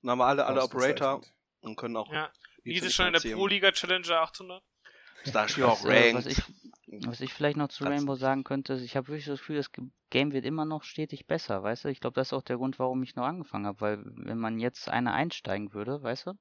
Dann 0.03 0.11
haben 0.11 0.19
wir 0.19 0.27
alle, 0.27 0.45
alle 0.47 0.63
Operator 0.63 1.23
und 1.61 1.77
können 1.77 1.97
auch. 1.97 2.13
Ja. 2.13 2.31
die 2.65 2.71
Nils 2.71 2.81
zu 2.81 2.87
ist 2.89 2.95
schon 2.95 3.07
in 3.07 3.13
der. 3.15 3.21
Pro-Liga 3.35 3.71
Challenger 3.73 4.21
800. 4.21 4.63
Da 5.33 5.49
spielen 5.49 5.67
wir 5.67 5.73
auch 5.73 5.85
Was, 5.85 5.91
äh, 5.91 5.99
Ranked. 6.11 6.15
was 6.15 6.27
ich- 6.27 6.43
Was 7.07 7.21
ich 7.21 7.33
vielleicht 7.35 7.57
noch 7.59 7.69
zu 7.69 7.85
Kannst 7.85 7.99
Rainbow 7.99 8.15
sagen 8.17 8.45
könnte, 8.45 8.73
ist, 8.75 8.83
ich 8.83 8.97
habe 8.97 9.09
wirklich 9.09 9.27
das 9.27 9.41
Gefühl, 9.41 9.57
das 9.57 9.71
Game 10.11 10.33
wird 10.33 10.45
immer 10.47 10.65
noch 10.65 10.85
stetig 10.85 11.27
besser, 11.27 11.63
weißt 11.63 11.85
du? 11.85 11.89
Ich 11.89 12.01
glaube, 12.01 12.15
das 12.15 12.29
ist 12.29 12.33
auch 12.33 12.43
der 12.43 12.57
Grund, 12.57 12.79
warum 12.79 13.03
ich 13.03 13.15
noch 13.15 13.25
angefangen 13.27 13.67
habe, 13.67 13.81
weil 13.83 13.99
wenn 14.05 14.39
man 14.39 14.59
jetzt 14.59 14.89
einer 14.89 15.13
einsteigen 15.13 15.75
würde, 15.75 16.03
weißt 16.03 16.27
du, 16.29 16.33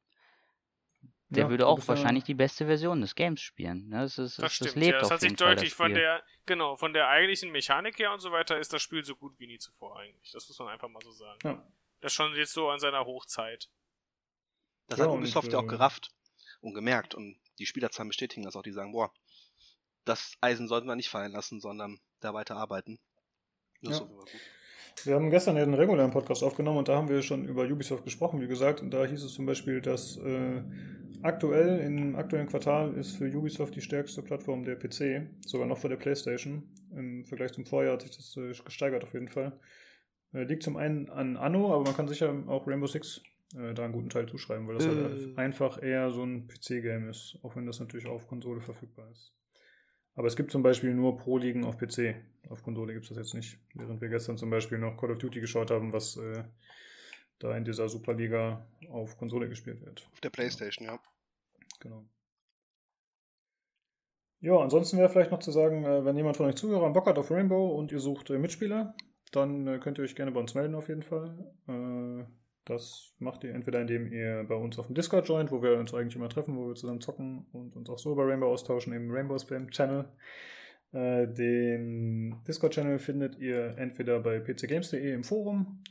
der 1.29 1.43
Ja, 1.45 1.49
würde 1.49 1.67
auch 1.67 1.85
wahrscheinlich 1.87 2.23
die 2.23 2.33
beste 2.33 2.65
Version 2.65 3.01
des 3.01 3.15
Games 3.15 3.41
spielen. 3.41 3.89
Ne? 3.89 3.99
Das, 4.01 4.17
ist, 4.17 4.37
Das 4.37 4.43
das, 4.45 4.53
stimmt, 4.53 4.69
das 4.69 4.75
lebt 4.75 4.93
ja. 4.93 4.99
Das 4.99 5.03
auf 5.07 5.11
hat 5.11 5.19
sich 5.21 5.35
deutlich 5.35 5.73
von 5.73 5.93
der, 5.93 6.23
genau, 6.45 6.77
von 6.77 6.93
der 6.93 7.09
eigentlichen 7.09 7.51
Mechanik 7.51 7.99
her 7.99 8.13
und 8.13 8.19
so 8.19 8.31
weiter 8.31 8.57
ist 8.57 8.71
das 8.71 8.81
Spiel 8.81 9.03
so 9.03 9.15
gut 9.15 9.37
wie 9.39 9.47
nie 9.47 9.57
zuvor 9.59 9.99
eigentlich. 9.99 10.31
Das 10.31 10.47
muss 10.47 10.57
man 10.59 10.69
einfach 10.69 10.87
mal 10.87 11.01
so 11.03 11.11
sagen. 11.11 11.39
Ja. 11.43 11.67
Das 11.99 12.11
ist 12.11 12.15
schon 12.15 12.33
jetzt 12.35 12.53
so 12.53 12.69
an 12.69 12.79
seiner 12.79 13.05
Hochzeit. 13.05 13.69
Das 14.87 14.99
Ja, 14.99 15.05
hat 15.05 15.11
Ubisoft 15.11 15.51
ja 15.51 15.59
auch 15.59 15.63
äh, 15.63 15.67
gerafft 15.67 16.11
und 16.61 16.73
gemerkt. 16.73 17.13
Und 17.13 17.37
die 17.59 17.65
Spielerzahlen 17.65 18.07
bestätigen 18.07 18.43
das 18.43 18.55
auch. 18.55 18.63
Die 18.63 18.71
sagen, 18.71 18.93
boah, 18.93 19.11
das 20.05 20.37
Eisen 20.39 20.67
sollten 20.67 20.87
wir 20.87 20.95
nicht 20.95 21.09
fallen 21.09 21.33
lassen, 21.33 21.59
sondern 21.59 21.99
da 22.21 22.33
weiter 22.33 22.55
arbeiten. 22.55 22.99
Das 23.81 23.95
ist 23.95 23.99
Ja. 23.99 24.05
jeden 24.05 24.17
Fall 24.17 24.31
gut. 24.31 24.41
Wir 25.03 25.15
haben 25.15 25.29
gestern 25.29 25.55
ja 25.55 25.63
einen 25.63 25.73
regulären 25.75 26.11
Podcast 26.11 26.43
aufgenommen 26.43 26.79
und 26.79 26.87
da 26.87 26.95
haben 26.95 27.07
wir 27.09 27.21
schon 27.21 27.45
über 27.45 27.63
Ubisoft 27.63 28.03
gesprochen, 28.03 28.41
wie 28.41 28.47
gesagt. 28.47 28.81
Und 28.81 28.91
da 28.91 29.05
hieß 29.05 29.23
es 29.23 29.33
zum 29.33 29.45
Beispiel, 29.45 29.79
dass 29.79 30.17
äh, 30.17 30.61
aktuell, 31.21 31.79
im 31.79 32.15
aktuellen 32.15 32.47
Quartal 32.47 32.93
ist 32.95 33.15
für 33.15 33.25
Ubisoft 33.25 33.75
die 33.75 33.81
stärkste 33.81 34.21
Plattform 34.21 34.63
der 34.65 34.75
PC, 34.75 35.29
sogar 35.45 35.67
noch 35.67 35.77
vor 35.77 35.89
der 35.89 35.97
PlayStation. 35.97 36.63
Im 36.95 37.25
Vergleich 37.25 37.53
zum 37.53 37.65
Vorjahr 37.65 37.93
hat 37.93 38.01
sich 38.01 38.15
das 38.17 38.35
äh, 38.37 38.51
gesteigert 38.63 39.03
auf 39.03 39.13
jeden 39.13 39.27
Fall. 39.29 39.59
Äh, 40.33 40.43
liegt 40.43 40.63
zum 40.63 40.77
einen 40.77 41.09
an 41.09 41.37
Anno, 41.37 41.73
aber 41.73 41.83
man 41.83 41.95
kann 41.95 42.07
sicher 42.07 42.33
auch 42.47 42.67
Rainbow 42.67 42.87
Six 42.87 43.21
äh, 43.55 43.73
da 43.73 43.83
einen 43.85 43.93
guten 43.93 44.09
Teil 44.09 44.27
zuschreiben, 44.27 44.67
weil 44.67 44.75
das 44.75 44.85
Äh. 44.87 44.89
halt 44.89 45.37
einfach 45.37 45.81
eher 45.81 46.09
so 46.11 46.23
ein 46.23 46.47
PC-Game 46.47 47.07
ist, 47.09 47.37
auch 47.43 47.55
wenn 47.55 47.65
das 47.65 47.79
natürlich 47.79 48.07
auf 48.07 48.27
Konsole 48.27 48.61
verfügbar 48.61 49.09
ist. 49.11 49.33
Aber 50.17 50.27
es 50.27 50.35
gibt 50.35 50.51
zum 50.51 50.63
Beispiel 50.63 50.95
nur 50.95 51.15
Pro-Ligen 51.15 51.63
auf 51.63 51.77
PC. 51.77 52.15
Auf 52.49 52.63
Konsole 52.63 52.93
gibt 52.93 53.03
es 53.05 53.09
das 53.09 53.19
jetzt 53.19 53.35
nicht. 53.35 53.59
Während 53.75 54.01
wir 54.01 54.09
gestern 54.09 54.35
zum 54.35 54.49
Beispiel 54.49 54.79
noch 54.79 54.97
Call 54.97 55.11
of 55.11 55.19
Duty 55.19 55.39
geschaut 55.39 55.69
haben, 55.69 55.93
was 55.93 56.17
äh, 56.17 56.43
da 57.37 57.55
in 57.55 57.63
dieser 57.63 57.87
Superliga 57.87 58.65
auf 58.89 59.15
Konsole 59.19 59.47
gespielt 59.47 59.79
wird. 59.85 60.09
Auf 60.11 60.19
der 60.21 60.31
Playstation, 60.31 60.87
ja. 60.87 60.99
Genau. 61.79 62.03
Ja, 64.39 64.57
ansonsten 64.57 64.97
wäre 64.97 65.09
vielleicht 65.09 65.29
noch 65.29 65.39
zu 65.39 65.51
sagen, 65.51 65.85
äh, 65.85 66.03
wenn 66.03 66.17
jemand 66.17 66.35
von 66.35 66.47
euch 66.47 66.55
Zuhörern 66.55 66.93
Bock 66.93 67.05
hat 67.05 67.19
auf 67.19 67.29
Rainbow 67.29 67.75
und 67.75 67.91
ihr 67.91 67.99
sucht 67.99 68.31
äh, 68.31 68.39
Mitspieler, 68.39 68.95
dann 69.31 69.67
äh, 69.67 69.77
könnt 69.77 69.99
ihr 69.99 70.03
euch 70.03 70.15
gerne 70.15 70.31
bei 70.31 70.39
uns 70.39 70.55
melden 70.55 70.73
auf 70.73 70.89
jeden 70.89 71.03
Fall. 71.03 72.27
Das 72.67 73.15
macht 73.19 73.45
ihr 73.45 73.55
entweder, 73.55 73.79
indem 73.79 74.11
ihr 74.11 74.43
bei 74.47 74.55
uns 74.55 74.77
auf 74.77 74.87
dem 74.87 74.95
Discord 74.95 75.25
joint, 75.25 75.51
wo 75.51 75.63
wir 75.63 75.77
uns 75.77 75.93
eigentlich 75.93 76.17
immer 76.17 76.27
treffen, 76.27 76.57
wo 76.57 76.67
wir 76.67 76.75
zusammen 76.75 76.99
zocken 76.99 77.45
und 77.53 77.77
uns 77.77 77.89
auch 77.89 77.97
so 77.97 78.11
über 78.11 78.27
Rainbow 78.27 78.47
austauschen, 78.47 78.91
im 78.91 79.09
Rainbow 79.09 79.39
Spam 79.39 79.71
Channel. 79.71 80.03
Äh, 80.91 81.27
den 81.27 82.43
Discord-Channel 82.45 82.99
findet 82.99 83.39
ihr 83.39 83.77
entweder 83.77 84.19
bei 84.19 84.39
pcgames.de 84.39 85.13
im 85.13 85.23
Forum 85.23 85.81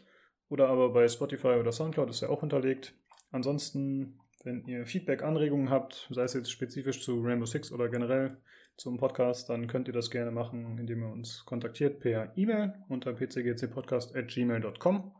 oder 0.51 0.69
aber 0.69 0.93
bei 0.93 1.09
Spotify 1.09 1.57
oder 1.59 1.73
Soundcloud, 1.73 2.11
ist 2.11 2.21
ja 2.21 2.29
auch 2.29 2.41
hinterlegt. 2.41 2.95
Ansonsten, 3.31 4.21
wenn 4.45 4.67
ihr 4.67 4.85
Feedback, 4.85 5.23
Anregungen 5.23 5.71
habt, 5.71 6.07
sei 6.11 6.25
es 6.25 6.35
jetzt 6.35 6.51
spezifisch 6.51 7.03
zu 7.03 7.23
Rainbow 7.23 7.47
Six 7.47 7.73
oder 7.73 7.89
generell 7.89 8.37
zum 8.77 8.99
Podcast, 8.99 9.49
dann 9.49 9.67
könnt 9.67 9.89
ihr 9.89 9.95
das 9.95 10.11
gerne 10.11 10.31
machen, 10.31 10.77
indem 10.79 11.05
ihr 11.05 11.09
uns 11.09 11.47
kontaktiert 11.47 12.01
per 12.01 12.37
E-Mail 12.37 12.75
unter 12.91 13.15
pcgcpodcast.gmail.com 13.15 15.13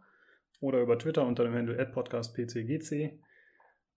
oder 0.61 0.81
über 0.81 0.99
Twitter 0.99 1.27
unter 1.27 1.45
dem 1.45 1.55
Handle 1.55 1.85
podcastpcgc. 1.87 3.19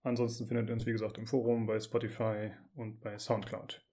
Ansonsten 0.02 0.46
findet 0.46 0.68
ihr 0.68 0.72
uns, 0.74 0.86
wie 0.86 0.92
gesagt, 0.92 1.18
im 1.18 1.26
Forum, 1.26 1.66
bei 1.66 1.78
Spotify 1.78 2.52
und 2.74 3.00
bei 3.00 3.18
Soundcloud. 3.18 3.84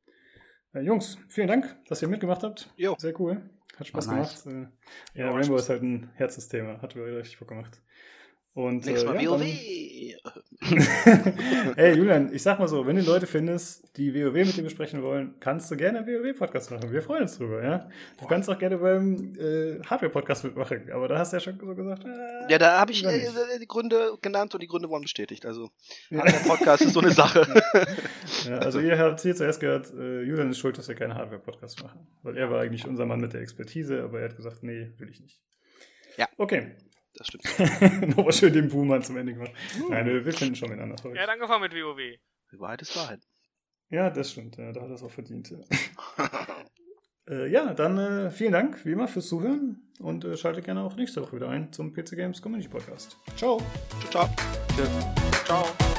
Äh, 0.73 0.81
Jungs, 0.81 1.17
vielen 1.29 1.47
Dank, 1.47 1.77
dass 1.87 2.01
ihr 2.01 2.07
mitgemacht 2.07 2.43
habt. 2.43 2.71
Jo. 2.77 2.95
Sehr 2.97 3.19
cool. 3.19 3.49
Hat 3.77 3.87
Spaß 3.87 4.07
War 4.07 4.15
nice. 4.17 4.43
gemacht. 4.43 4.73
Äh, 5.13 5.19
Ja, 5.19 5.27
Rainbow 5.31 5.43
Spaß. 5.57 5.61
ist 5.63 5.69
halt 5.69 5.81
ein 5.83 6.11
Herzensthema. 6.15 6.81
Hat 6.81 6.95
mir 6.95 7.03
richtig 7.17 7.39
Bock 7.39 7.49
gemacht. 7.49 7.81
Und, 8.57 8.87
Nächstes 8.87 9.03
äh, 9.03 9.13
Mal 9.13 9.21
ja, 9.21 9.29
WoW. 9.29 9.43
Ey, 11.77 11.93
Julian, 11.95 12.33
ich 12.33 12.41
sag 12.41 12.57
mal 12.57 12.67
so, 12.67 12.87
wenn 12.87 12.95
du 12.95 13.03
Leute 13.03 13.27
findest, 13.27 13.95
die 13.97 14.11
WoW 14.15 14.33
mit 14.33 14.57
dir 14.57 14.63
besprechen 14.63 15.03
wollen, 15.03 15.35
kannst 15.39 15.69
du 15.69 15.77
gerne 15.77 15.99
einen 15.99 16.07
WoW-Podcast 16.07 16.71
machen. 16.71 16.91
Wir 16.91 17.03
freuen 17.03 17.21
uns 17.21 17.37
drüber, 17.37 17.63
ja. 17.63 17.87
Du 18.19 18.25
kannst 18.25 18.49
auch 18.49 18.57
gerne 18.57 18.79
beim 18.79 19.35
äh, 19.37 19.79
Hardware-Podcast 19.85 20.45
mitmachen, 20.45 20.91
aber 20.91 21.07
da 21.07 21.19
hast 21.19 21.33
du 21.33 21.37
ja 21.37 21.41
schon 21.41 21.59
so 21.59 21.75
gesagt. 21.75 22.03
Äh, 22.03 22.51
Ja, 22.51 22.57
da 22.57 22.79
habe 22.79 22.91
ich 22.93 23.03
äh, 23.05 23.15
nicht. 23.15 23.31
die 23.61 23.67
Gründe 23.67 24.17
genannt 24.23 24.55
und 24.55 24.63
die 24.63 24.67
Gründe 24.67 24.89
wurden 24.89 25.03
bestätigt. 25.03 25.45
Also, 25.45 25.69
Ja. 26.09 26.23
der 26.23 26.31
Podcast 26.47 26.81
ist 26.81 26.93
so 26.93 27.01
eine 27.01 27.11
Sache. 27.11 27.45
Ja, 28.47 28.57
also 28.59 28.79
ihr 28.79 28.97
habt 28.97 29.19
hier 29.21 29.35
zuerst 29.35 29.59
gehört, 29.59 29.93
äh, 29.93 30.21
Julian 30.23 30.49
ist 30.49 30.57
schuld, 30.57 30.77
dass 30.77 30.87
wir 30.87 30.95
keinen 30.95 31.13
Hardware-Podcast 31.13 31.83
machen. 31.83 32.07
Weil 32.23 32.37
er 32.37 32.49
war 32.49 32.61
eigentlich 32.61 32.87
unser 32.87 33.05
Mann 33.05 33.19
mit 33.19 33.33
der 33.33 33.41
Expertise, 33.41 34.01
aber 34.03 34.19
er 34.21 34.29
hat 34.29 34.35
gesagt, 34.37 34.63
nee, 34.63 34.93
will 34.97 35.09
ich 35.09 35.19
nicht. 35.21 35.41
Ja. 36.17 36.27
Okay. 36.37 36.71
Das 37.17 37.27
stimmt. 37.27 38.07
Nochmal 38.15 38.31
schön 38.31 38.53
den 38.53 38.69
Boomer 38.69 39.01
zum 39.01 39.17
Ende 39.17 39.33
gemacht. 39.33 39.51
Nein, 39.89 40.05
wir, 40.05 40.23
wir 40.23 40.33
finden 40.33 40.55
schon 40.55 40.69
miteinander. 40.69 40.95
Er 41.13 41.23
hat 41.23 41.29
angefangen 41.29 41.63
mit 41.63 41.73
WoW. 41.73 41.97
Die 42.51 42.59
Wahrheit 42.59 42.81
ist 42.81 42.95
Wahrheit. 42.95 43.21
Ja, 43.89 44.09
das 44.09 44.31
stimmt. 44.31 44.57
Ja, 44.57 44.71
da 44.71 44.81
hat 44.81 44.89
er 44.89 44.95
es 44.95 45.03
auch 45.03 45.11
verdient. 45.11 45.49
Ja, 45.49 45.59
äh, 47.29 47.49
ja 47.49 47.73
dann 47.73 47.97
äh, 47.97 48.31
vielen 48.31 48.51
Dank, 48.51 48.85
wie 48.85 48.91
immer, 48.91 49.07
fürs 49.07 49.27
Zuhören 49.27 49.81
und 49.99 50.25
äh, 50.25 50.37
schaltet 50.37 50.65
gerne 50.65 50.83
auch 50.83 50.95
nächste 50.95 51.21
Woche 51.21 51.37
wieder 51.37 51.49
ein 51.49 51.71
zum 51.71 51.93
PC 51.93 52.11
Games 52.11 52.41
Community 52.41 52.69
Podcast. 52.69 53.17
Ciao. 53.35 53.61
Ciao, 54.09 54.29
ciao. 54.29 54.29
Ciao. 55.45 55.96